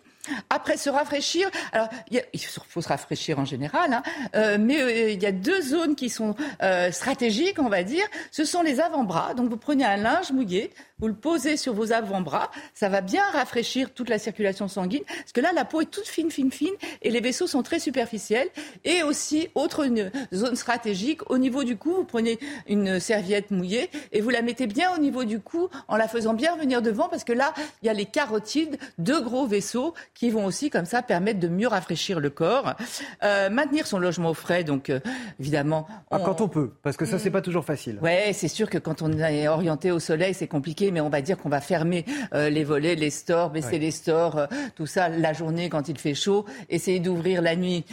Après, 0.51 0.77
se 0.77 0.89
rafraîchir. 0.89 1.51
Alors, 1.73 1.89
il 2.11 2.40
faut 2.40 2.81
se 2.81 2.89
rafraîchir 2.89 3.40
en 3.40 3.44
général, 3.44 3.93
hein, 3.93 4.03
euh, 4.36 4.57
mais 4.59 4.81
euh, 4.81 5.11
il 5.11 5.20
y 5.20 5.27
a 5.27 5.32
deux 5.32 5.61
zones 5.61 5.97
qui 5.97 6.11
sont 6.11 6.36
euh, 6.62 6.93
stratégiques, 6.93 7.59
on 7.59 7.69
va 7.69 7.82
dire. 7.82 8.05
Ce 8.31 8.44
sont 8.44 8.62
les 8.62 8.78
avant-bras. 8.78 9.35
Donc, 9.35 9.51
vous 9.51 9.57
prenez 9.57 9.85
un 9.85 9.97
linge 9.97 10.31
mouillé, 10.31 10.70
vous 11.01 11.09
le 11.09 11.15
posez 11.15 11.57
sur 11.57 11.74
vos 11.74 11.93
avant-bras. 11.93 12.53
Ça 12.73 12.89
va 12.89 13.01
bien 13.01 13.24
rafraîchir 13.32 13.93
toute 13.93 14.09
la 14.09 14.20
circulation 14.20 14.69
sanguine, 14.69 15.03
parce 15.05 15.32
que 15.32 15.40
là, 15.40 15.51
la 15.53 15.65
peau 15.65 15.81
est 15.81 15.90
toute 15.90 16.07
fine, 16.07 16.31
fine, 16.31 16.53
fine, 16.53 16.74
et 17.03 17.11
les 17.11 17.20
vaisseaux 17.20 17.49
sont 17.49 17.65
très 17.65 17.81
superficiels. 17.81 18.49
Et 18.85 19.03
aussi, 19.03 19.49
autre 19.57 19.89
zone 20.32 20.55
stratégique, 20.55 21.28
au 21.31 21.39
niveau 21.39 21.65
du 21.65 21.77
cou, 21.77 21.94
vous 21.94 22.05
prenez 22.05 22.39
une 22.69 23.01
serviette 23.01 23.51
mouillée 23.51 23.90
et 24.12 24.20
vous 24.20 24.31
la 24.31 24.43
mettez 24.43 24.69
bien 24.69 24.94
au 24.94 24.99
niveau 24.99 25.24
du 25.24 25.40
cou 25.40 25.69
en 25.89 25.97
la 25.97 26.07
faisant 26.07 26.35
bien 26.35 26.55
venir 26.57 26.81
devant, 26.81 27.09
parce 27.09 27.24
que 27.24 27.32
là, 27.32 27.53
il 27.82 27.86
y 27.86 27.89
a 27.89 27.93
les 27.93 28.07
carotides, 28.07 28.78
deux 28.99 29.20
gros 29.20 29.47
vaisseaux 29.47 29.94
qui 30.14 30.30
vont 30.30 30.44
aussi 30.44 30.70
comme 30.70 30.84
ça 30.84 31.02
permettre 31.02 31.40
de 31.40 31.48
mieux 31.48 31.68
rafraîchir 31.68 32.20
le 32.20 32.30
corps, 32.30 32.74
euh, 33.22 33.51
maintenir 33.51 33.86
son 33.86 33.98
logement 33.98 34.30
au 34.30 34.34
frais. 34.34 34.64
Donc 34.64 34.90
euh, 34.90 35.01
évidemment, 35.40 35.86
ah, 36.10 36.18
quand 36.24 36.40
on 36.40 36.48
peut, 36.48 36.72
parce 36.82 36.97
que 36.97 37.05
ça 37.05 37.18
c'est 37.18 37.30
pas 37.30 37.43
toujours 37.43 37.64
facile. 37.64 37.98
Ouais, 38.02 38.32
c'est 38.32 38.48
sûr 38.48 38.68
que 38.68 38.78
quand 38.78 39.02
on 39.02 39.12
est 39.12 39.48
orienté 39.48 39.90
au 39.90 39.98
soleil, 39.98 40.34
c'est 40.34 40.48
compliqué, 40.48 40.90
mais 40.90 41.01
on 41.01 41.09
va 41.09 41.22
dire 41.22 41.39
qu'on 41.39 41.48
va 41.48 41.60
fermer 41.60 42.05
euh, 42.34 42.51
les 42.51 42.64
volets, 42.64 42.94
les 42.94 43.10
stores, 43.10 43.51
baisser 43.51 43.78
les 43.78 43.90
stores, 43.90 44.47
tout 44.76 44.86
ça 44.86 45.09
la 45.09 45.32
journée 45.32 45.68
quand 45.68 45.89
il 45.89 45.98
fait 45.98 46.14
chaud, 46.14 46.44
essayer 46.68 47.01
d'ouvrir 47.01 47.43
la 47.43 47.56
nuit 47.56 47.84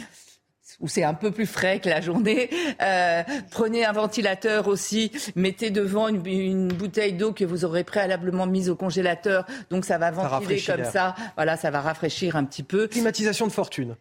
où 0.80 0.88
c'est 0.88 1.04
un 1.04 1.14
peu 1.14 1.30
plus 1.30 1.46
frais 1.46 1.80
que 1.80 1.88
la 1.88 2.00
journée. 2.00 2.50
Euh, 2.82 3.22
prenez 3.50 3.84
un 3.84 3.92
ventilateur 3.92 4.68
aussi, 4.68 5.12
mettez 5.36 5.70
devant 5.70 6.08
une, 6.08 6.68
bouteille 6.68 7.12
d'eau 7.12 7.32
que 7.32 7.44
vous 7.44 7.64
aurez 7.64 7.84
préalablement 7.84 8.46
mise 8.46 8.70
au 8.70 8.76
congélateur, 8.76 9.44
donc 9.70 9.84
ça 9.84 9.98
va 9.98 10.10
ventiler 10.10 10.60
comme 10.60 10.84
ça. 10.84 11.14
Voilà, 11.36 11.56
ça 11.56 11.70
va 11.70 11.80
rafraîchir 11.80 12.36
un 12.36 12.44
petit 12.44 12.62
peu. 12.62 12.86
Climatisation 12.86 13.46
de 13.46 13.52
fortune. 13.52 13.96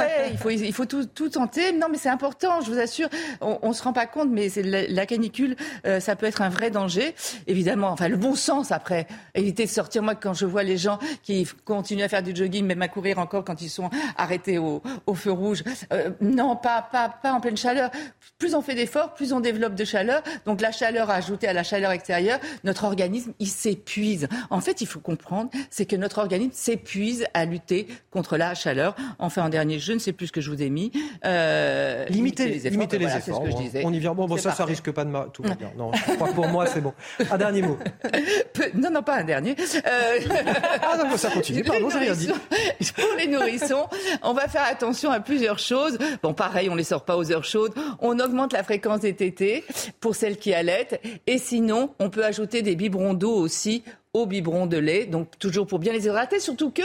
Ouais, 0.00 0.56
il 0.56 0.72
faut, 0.72 0.84
tout, 0.84 1.28
tenter. 1.28 1.72
Non, 1.72 1.86
mais 1.90 1.98
c'est 1.98 2.08
important, 2.08 2.60
je 2.60 2.70
vous 2.70 2.78
assure. 2.78 3.08
On, 3.40 3.68
ne 3.68 3.72
se 3.72 3.82
rend 3.82 3.92
pas 3.92 4.06
compte, 4.06 4.28
mais 4.30 4.48
la, 4.64 5.06
canicule, 5.06 5.56
euh, 5.86 6.00
ça 6.00 6.16
peut 6.16 6.26
être 6.26 6.42
un 6.42 6.48
vrai 6.48 6.70
danger. 6.70 7.14
Évidemment, 7.46 7.88
enfin 7.88 8.08
le 8.08 8.16
bon 8.16 8.34
sens 8.34 8.72
après. 8.72 9.06
Éviter 9.34 9.64
de 9.64 9.70
sortir. 9.70 10.02
Moi, 10.02 10.14
quand 10.14 10.34
je 10.34 10.46
vois 10.46 10.62
les 10.62 10.76
gens 10.76 10.98
qui 11.22 11.46
continuent 11.64 12.04
à 12.04 12.08
faire 12.08 12.22
du 12.22 12.34
jogging, 12.34 12.66
même 12.66 12.82
à 12.82 12.88
courir 12.88 13.18
encore 13.18 13.44
quand 13.44 13.60
ils 13.62 13.70
sont 13.70 13.90
arrêtés 14.16 14.58
au, 14.58 14.82
feu 15.14 15.32
rouge. 15.32 15.62
Euh, 15.92 16.10
non, 16.20 16.56
pas, 16.56 16.82
pas, 16.82 17.08
pas 17.08 17.32
en 17.32 17.40
pleine 17.40 17.56
chaleur. 17.56 17.90
Plus 18.38 18.54
on 18.54 18.62
fait 18.62 18.74
d'efforts, 18.74 19.14
plus 19.14 19.32
on 19.32 19.40
développe 19.40 19.74
de 19.74 19.84
chaleur. 19.84 20.22
Donc 20.46 20.60
la 20.60 20.72
chaleur 20.72 21.10
ajoutée 21.10 21.48
à 21.48 21.52
la 21.52 21.62
chaleur 21.62 21.90
extérieure, 21.90 22.38
notre 22.64 22.84
organisme, 22.84 23.32
il 23.38 23.48
s'épuise. 23.48 24.28
En 24.48 24.60
fait, 24.60 24.80
il 24.80 24.86
faut 24.86 25.00
comprendre, 25.00 25.50
c'est 25.70 25.86
que 25.86 25.96
notre 25.96 26.18
organisme 26.18 26.52
s'épuise 26.54 27.26
à 27.34 27.44
lutter 27.44 27.86
contre 28.10 28.36
la 28.36 28.54
chaleur. 28.54 28.94
Enfin, 29.18 29.44
en 29.44 29.48
dernier, 29.48 29.78
je 29.90 29.94
ne 29.94 29.98
sais 29.98 30.12
plus 30.12 30.28
ce 30.28 30.32
que 30.32 30.40
je 30.40 30.50
vous 30.50 30.62
ai 30.62 30.70
mis. 30.70 30.92
Euh, 31.24 32.04
limiter, 32.06 32.46
les 32.46 32.58
efforts. 32.58 32.70
Limiter 32.70 32.98
les 32.98 33.06
efforts. 33.06 33.42
Ce 33.44 33.50
que 33.50 33.50
je 33.50 33.62
disais. 33.62 33.82
On 33.84 33.92
y 33.92 33.98
vient. 33.98 34.14
Bon, 34.14 34.26
bon 34.26 34.36
ça, 34.36 34.52
ça 34.52 34.64
risque 34.64 34.90
pas 34.92 35.04
de 35.04 35.10
tout 35.32 35.42
va 35.42 35.54
bien. 35.54 35.72
Non, 35.76 35.90
je 35.92 36.14
crois 36.14 36.28
que 36.28 36.34
pour 36.34 36.46
moi, 36.46 36.66
c'est 36.66 36.80
bon. 36.80 36.94
Un 37.30 37.38
dernier 37.38 37.62
mot. 37.62 37.76
non, 38.74 38.90
non, 38.90 39.02
pas 39.02 39.16
un 39.16 39.24
dernier. 39.24 39.56
Euh... 39.58 40.18
ah 40.82 40.96
non, 40.96 41.16
ça 41.16 41.30
continue. 41.30 41.64
Pardon, 41.64 41.90
j'ai 41.90 41.98
rien 41.98 42.14
dit. 42.14 42.28
Pour 42.28 43.16
les 43.18 43.26
nourrissons, 43.26 43.88
on 44.22 44.32
va 44.32 44.46
faire 44.46 44.64
attention 44.64 45.10
à 45.10 45.20
plusieurs 45.20 45.58
choses. 45.58 45.98
Bon, 46.22 46.34
pareil, 46.34 46.70
on 46.70 46.76
les 46.76 46.84
sort 46.84 47.04
pas 47.04 47.16
aux 47.16 47.32
heures 47.32 47.44
chaudes. 47.44 47.74
On 48.00 48.18
augmente 48.20 48.52
la 48.52 48.62
fréquence 48.62 49.00
des 49.00 49.14
tétés 49.14 49.64
pour 49.98 50.14
celles 50.14 50.36
qui 50.36 50.54
allaitent. 50.54 51.00
Et 51.26 51.38
sinon, 51.38 51.90
on 51.98 52.10
peut 52.10 52.24
ajouter 52.24 52.62
des 52.62 52.76
biberons 52.76 53.14
d'eau 53.14 53.34
aussi 53.34 53.82
au 54.12 54.26
biberon 54.26 54.66
de 54.66 54.76
lait, 54.76 55.06
donc 55.06 55.38
toujours 55.38 55.66
pour 55.66 55.78
bien 55.78 55.92
les 55.92 56.06
hydrater, 56.06 56.40
surtout 56.40 56.70
que 56.70 56.82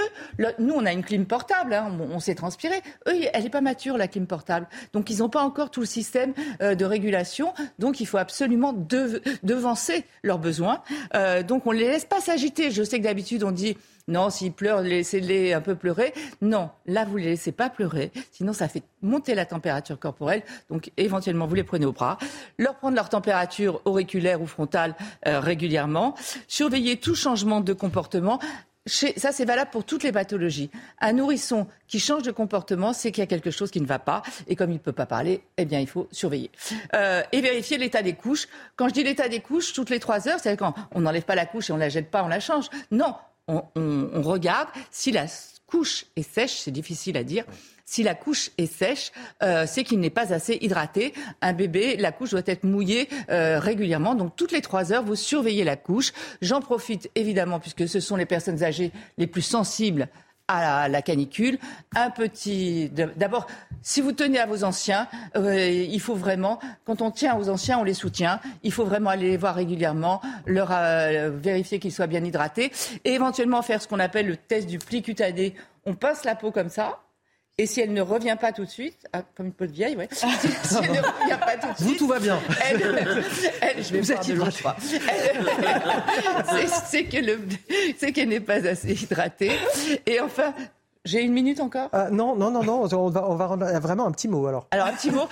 nous, 0.60 0.74
on 0.74 0.86
a 0.86 0.92
une 0.92 1.04
clim 1.04 1.26
portable, 1.26 1.74
hein, 1.74 1.92
on, 2.00 2.20
s'est 2.20 2.36
transpiré. 2.36 2.76
Eux, 3.08 3.16
elle 3.34 3.44
n'est 3.44 3.50
pas 3.50 3.62
mature, 3.62 3.98
la 3.98 4.08
clim 4.08 4.28
portable. 4.28 4.68
Donc, 4.94 5.10
ils 5.10 5.20
n'ont 5.20 5.30
pas 5.30 5.42
encore 5.42 5.72
tout 5.72 5.80
le 5.80 5.88
système 5.88 6.34
euh, 6.62 6.76
de 6.76 6.86
régulation. 6.86 7.54
Donc, 7.80 8.00
il 8.00 8.06
faut 8.06 8.18
absolument 8.18 8.74
devancer 8.74 10.06
leurs 10.24 10.38
besoins. 10.38 10.84
Euh, 11.16 11.42
donc, 11.42 11.66
on 11.66 11.74
ne 11.74 11.80
les 11.80 11.88
laisse 11.88 12.06
pas 12.06 12.22
s'agiter. 12.22 12.70
Je 12.70 12.84
sais 12.84 13.00
que 13.00 13.04
d'habitude, 13.04 13.44
on 13.44 13.52
dit 13.52 13.76
non, 14.08 14.30
s'ils 14.30 14.54
pleurent, 14.54 14.82
laissez-les 14.82 15.54
un 15.54 15.62
peu 15.62 15.76
pleurer. 15.76 16.14
Non, 16.42 16.70
là, 16.86 17.06
vous 17.06 17.18
ne 17.18 17.24
les 17.24 17.30
laissez 17.32 17.52
pas 17.52 17.72
pleurer. 17.72 18.12
Sinon, 18.32 18.54
ça 18.54 18.68
fait 18.68 18.84
monter 19.02 19.34
la 19.34 19.46
température 19.46 20.00
corporelle. 20.00 20.44
Donc, 20.70 20.92
éventuellement, 20.98 21.48
vous 21.48 21.56
les 21.56 21.64
prenez 21.64 21.88
au 21.88 21.92
bras. 21.92 22.20
Leur 22.60 22.76
prendre 22.76 22.96
leur 22.96 23.10
température 23.10 23.82
auriculaire 23.86 24.42
ou 24.42 24.46
frontale 24.46 24.96
euh, 25.28 25.40
régulièrement. 25.40 26.14
Surveiller 26.48 26.98
tout 26.98 27.16
changement 27.16 27.62
de 27.62 27.74
comportement. 27.74 28.40
ça, 28.86 29.32
c'est 29.32 29.46
valable 29.46 29.72
pour 29.72 29.84
toutes 29.84 30.04
les 30.04 30.12
pathologies. 30.12 30.70
Un 31.02 31.14
nourrisson 31.14 31.66
qui 31.88 32.00
change 32.00 32.22
de 32.22 32.32
comportement, 32.32 32.94
c'est 32.94 33.12
qu'il 33.12 33.24
y 33.24 33.24
a 33.24 33.28
quelque 33.28 33.50
chose 33.50 33.72
qui 33.72 33.82
ne 33.82 33.88
va 33.88 33.98
pas. 33.98 34.22
Et 34.48 34.56
comme 34.56 34.70
il 34.70 34.76
ne 34.76 34.80
peut 34.80 34.92
pas 34.92 35.08
parler, 35.08 35.42
eh 35.58 35.66
bien, 35.66 35.80
il 35.80 35.88
faut 35.88 36.08
surveiller. 36.12 36.52
Euh, 36.94 37.24
et 37.32 37.42
vérifier 37.42 37.80
l'état 37.80 38.04
des 38.04 38.14
couches. 38.14 38.48
Quand 38.76 38.88
je 38.88 38.94
dis 38.94 39.04
l'état 39.04 39.30
des 39.30 39.40
couches, 39.40 39.74
toutes 39.74 39.90
les 39.90 40.00
trois 40.00 40.28
heures, 40.28 40.40
c'est 40.40 40.56
quand 40.58 40.76
n'enlève 40.96 41.24
pas 41.24 41.34
la 41.34 41.48
couche 41.48 41.72
et 41.72 41.74
on 41.74 41.78
ne 41.78 41.82
la 41.82 41.90
jette 41.90 42.12
pas, 42.12 42.24
on 42.24 42.28
la 42.28 42.40
change. 42.40 42.70
Non, 42.92 43.16
on, 43.48 44.22
regarde 44.22 44.68
si 44.92 45.12
la 45.12 45.26
couche 45.68 46.06
est 46.16 46.24
sèche, 46.24 46.60
c'est 46.60 46.72
difficile 46.72 47.18
à 47.18 47.24
dire. 47.24 47.46
Si 47.88 48.02
la 48.02 48.16
couche 48.16 48.50
est 48.58 48.66
sèche, 48.66 49.12
euh, 49.44 49.66
c'est 49.68 49.84
qu'il 49.84 50.00
n'est 50.00 50.10
pas 50.10 50.34
assez 50.34 50.58
hydraté. 50.60 51.14
Un 51.42 51.54
bébé, 51.54 51.98
la 51.98 52.12
couche 52.12 52.32
doit 52.32 52.42
être 52.48 52.64
mouillée 52.64 53.08
euh, 53.30 53.60
régulièrement. 53.60 54.16
Donc 54.16 54.36
toutes 54.36 54.52
les 54.52 54.62
trois 54.62 54.92
heures, 54.92 55.04
vous 55.04 55.16
surveillez 55.16 55.64
la 55.64 55.76
couche. 55.76 56.12
J'en 56.42 56.62
profite 56.62 57.12
évidemment, 57.14 57.60
puisque 57.60 57.88
ce 57.88 58.00
sont 58.00 58.16
les 58.16 58.26
personnes 58.26 58.64
âgées 58.64 58.92
les 59.20 59.28
plus 59.28 59.44
sensibles 59.44 60.10
à 60.48 60.88
la, 60.88 61.02
canicule. 61.02 61.58
Un 61.96 62.10
petit. 62.10 62.90
D'abord, 63.16 63.48
si 63.82 64.02
vous 64.02 64.12
tenez 64.12 64.40
à 64.40 64.46
vos 64.46 64.64
anciens, 64.64 65.08
euh, 65.36 65.70
il 65.70 66.00
faut 66.00 66.16
vraiment, 66.16 66.60
quand 66.86 67.02
on 67.02 67.12
tient 67.12 67.36
aux 67.38 67.50
anciens, 67.50 67.80
on 67.80 67.84
les 67.84 67.94
soutient. 67.94 68.40
Il 68.64 68.72
faut 68.72 68.86
vraiment 68.86 69.10
aller 69.10 69.30
les 69.30 69.38
voir 69.38 69.56
régulièrement, 69.56 70.22
leur 70.46 70.70
euh, 70.72 71.32
vérifier 71.34 71.80
qu'ils 71.80 71.94
soient 71.94 72.08
bien 72.08 72.24
hydratés, 72.24 72.72
et 73.04 73.14
éventuellement 73.14 73.62
faire 73.62 73.82
ce 73.82 73.88
qu'on 73.88 74.00
appelle 74.00 74.28
le 74.28 74.38
test 74.38 74.68
du 74.68 74.78
pli 74.78 75.02
cutané. 75.02 75.56
On 75.86 75.94
pince 75.94 76.24
la 76.26 76.36
peau 76.36 76.52
comme 76.52 76.70
ça. 76.70 77.05
Et 77.58 77.68
si 77.68 77.80
elle 77.80 77.94
ne 77.94 78.02
revient 78.02 78.36
pas 78.40 78.52
tout 78.52 78.66
de 78.66 78.70
suite, 78.70 79.08
ah, 79.14 79.22
comme 79.34 79.46
une 79.46 79.54
peau 79.54 79.66
de 79.66 79.72
vieille, 79.72 79.96
ouais. 79.96 80.10
Si, 80.12 80.26
elle 80.84 80.92
ne 80.92 80.98
revient 80.98 81.40
pas 81.40 81.56
tout 81.56 81.72
de 81.72 81.76
suite. 81.76 81.88
Vous, 81.88 81.96
tout 81.96 82.08
va 82.08 82.20
bien. 82.20 82.38
Elle, 82.70 82.80
je 83.82 83.94
vais 83.94 84.02
Vous 84.02 84.12
êtes 84.12 84.24
C'est 87.98 88.12
qu'elle 88.12 88.30
n'est 88.30 88.40
pas 88.42 88.68
assez 88.68 88.92
hydratée. 89.02 89.52
Et 90.06 90.20
enfin, 90.20 90.54
j'ai 91.06 91.22
une 91.22 91.32
minute 91.32 91.62
encore? 91.62 91.90
Euh, 91.94 92.10
Non, 92.10 92.36
non, 92.36 92.52
non, 92.52 92.62
non. 92.62 92.90
On 92.92 93.10
va, 93.10 93.30
on 93.30 93.36
va 93.36 93.46
rendre 93.48 93.66
vraiment 93.80 94.06
un 94.06 94.12
petit 94.12 94.28
mot 94.28 94.46
alors. 94.48 94.68
Alors, 94.72 94.88
un 94.88 94.94
petit 94.94 95.12
mot. 95.12 95.28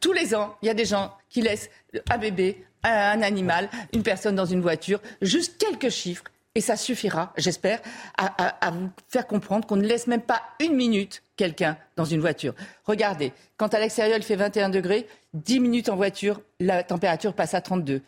Tous 0.00 0.12
les 0.12 0.36
ans, 0.36 0.54
il 0.62 0.66
y 0.66 0.70
a 0.70 0.74
des 0.74 0.84
gens 0.84 1.12
qui 1.28 1.40
laissent 1.42 1.70
un 2.10 2.18
bébé, 2.18 2.64
un 2.84 3.20
animal, 3.20 3.68
une 3.92 4.02
personne 4.04 4.36
dans 4.36 4.44
une 4.44 4.60
voiture, 4.60 5.00
juste 5.22 5.58
quelques 5.58 5.90
chiffres 5.90 6.24
et 6.54 6.60
ça 6.60 6.76
suffira, 6.76 7.32
j'espère, 7.38 7.80
à, 8.18 8.70
vous 8.70 8.90
faire 9.08 9.26
comprendre 9.26 9.66
qu'on 9.66 9.76
ne 9.76 9.86
laisse 9.86 10.06
même 10.06 10.20
pas 10.20 10.42
une 10.60 10.74
minute 10.74 11.22
quelqu'un 11.36 11.78
dans 11.96 12.04
une 12.04 12.20
voiture. 12.20 12.54
Regardez, 12.84 13.32
quand 13.56 13.72
à 13.72 13.80
l'extérieur 13.80 14.18
il 14.18 14.22
fait 14.22 14.36
21 14.36 14.68
degrés, 14.68 15.06
10 15.32 15.60
minutes 15.60 15.88
en 15.88 15.96
voiture, 15.96 16.42
la 16.60 16.82
température 16.82 17.32
passe 17.32 17.54
à 17.54 17.62
32. 17.62 18.02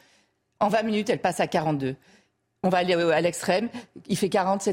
En 0.60 0.68
20 0.68 0.82
minutes, 0.82 1.10
elle 1.10 1.20
passe 1.20 1.40
à 1.40 1.46
42. 1.46 1.96
On 2.62 2.68
va 2.68 2.78
aller 2.78 2.94
à 2.94 3.20
l'extrême. 3.20 3.68
Il 4.08 4.16
fait 4.16 4.28
40, 4.28 4.68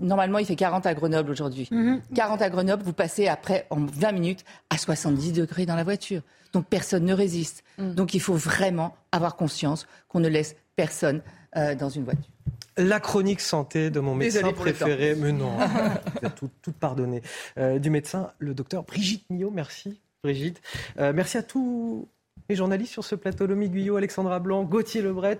normalement, 0.00 0.38
il 0.38 0.46
fait 0.46 0.56
40 0.56 0.86
à 0.86 0.94
Grenoble 0.94 1.30
aujourd'hui. 1.30 1.68
40 2.14 2.38
mhm. 2.38 2.42
à 2.42 2.50
Grenoble, 2.50 2.82
vous 2.82 2.92
passez 2.92 3.28
après, 3.28 3.66
en 3.70 3.84
20 3.84 4.12
minutes, 4.12 4.44
à 4.70 4.78
70 4.78 5.32
degrés 5.32 5.66
dans 5.66 5.76
la 5.76 5.84
voiture. 5.84 6.22
Donc 6.52 6.66
personne 6.66 7.04
ne 7.04 7.14
résiste. 7.14 7.62
Mhm. 7.78 7.94
Donc 7.94 8.14
il 8.14 8.20
faut 8.20 8.34
vraiment 8.34 8.96
avoir 9.12 9.36
conscience 9.36 9.86
qu'on 10.08 10.20
ne 10.20 10.28
laisse 10.28 10.56
personne 10.76 11.22
euh, 11.56 11.74
dans 11.74 11.88
une 11.88 12.04
voiture. 12.04 12.31
La 12.78 13.00
chronique 13.00 13.40
santé 13.40 13.90
de 13.90 14.00
mon 14.00 14.14
médecin 14.14 14.52
préféré, 14.52 15.14
mais 15.14 15.32
non, 15.32 15.52
tout, 16.36 16.48
tout 16.62 16.72
pardonné, 16.72 17.22
euh, 17.58 17.78
du 17.78 17.90
médecin, 17.90 18.32
le 18.38 18.54
docteur 18.54 18.82
Brigitte 18.84 19.28
Millot. 19.30 19.50
Merci 19.50 20.00
Brigitte. 20.24 20.60
Euh, 20.98 21.12
merci 21.12 21.36
à 21.36 21.42
tous 21.42 22.08
les 22.48 22.56
journalistes 22.56 22.92
sur 22.92 23.04
ce 23.04 23.14
plateau, 23.14 23.46
Lomi 23.46 23.68
Guyot, 23.68 23.96
Alexandra 23.96 24.38
Blanc, 24.38 24.62
Gauthier 24.64 25.02
Lebret. 25.02 25.38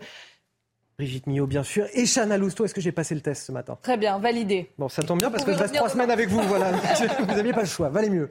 Brigitte 1.03 1.27
Millot, 1.27 1.49
bien 1.49 1.65
sûr. 1.65 1.87
Et 1.95 2.07
Chana 2.07 2.39
Lousteau, 2.39 2.65
est-ce 2.65 2.75
que 2.75 2.81
j'ai 2.81 2.93
passé 2.93 3.17
le 3.17 3.21
test 3.21 3.45
ce 3.45 3.51
matin? 3.51 3.77
Très 3.83 3.97
bien, 3.97 4.21
validé. 4.21 4.71
Bon, 4.79 4.89
ça 4.89 5.03
tombe 5.03 5.19
bien 5.19 5.33
parce 5.33 5.45
que 5.45 5.53
je 5.53 5.59
reste 5.59 5.75
trois 5.75 5.89
semaines 5.89 6.13
avec 6.13 6.29
vous. 6.29 6.41
Voilà, 6.43 6.71
vous 7.19 7.27
n'aviez 7.27 7.53
pas 7.53 7.63
le 7.63 7.67
choix, 7.67 7.89
valait 7.89 8.09
mieux. 8.09 8.31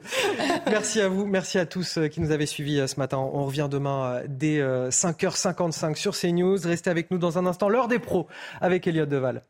Merci 0.66 1.02
à 1.02 1.08
vous, 1.08 1.26
merci 1.26 1.58
à 1.58 1.66
tous 1.66 1.98
euh, 1.98 2.08
qui 2.08 2.22
nous 2.22 2.30
avez 2.30 2.46
suivis 2.46 2.80
euh, 2.80 2.86
ce 2.86 2.98
matin. 2.98 3.18
On 3.18 3.44
revient 3.44 3.68
demain 3.70 4.04
euh, 4.04 4.26
dès 4.26 4.62
5h55 4.62 5.96
sur 5.96 6.16
CNews. 6.16 6.56
Restez 6.64 6.88
avec 6.88 7.10
nous 7.10 7.18
dans 7.18 7.36
un 7.36 7.44
instant, 7.44 7.68
l'heure 7.68 7.88
des 7.88 7.98
pros 7.98 8.26
avec 8.62 8.86
Elliot 8.86 9.04
Deval. 9.04 9.42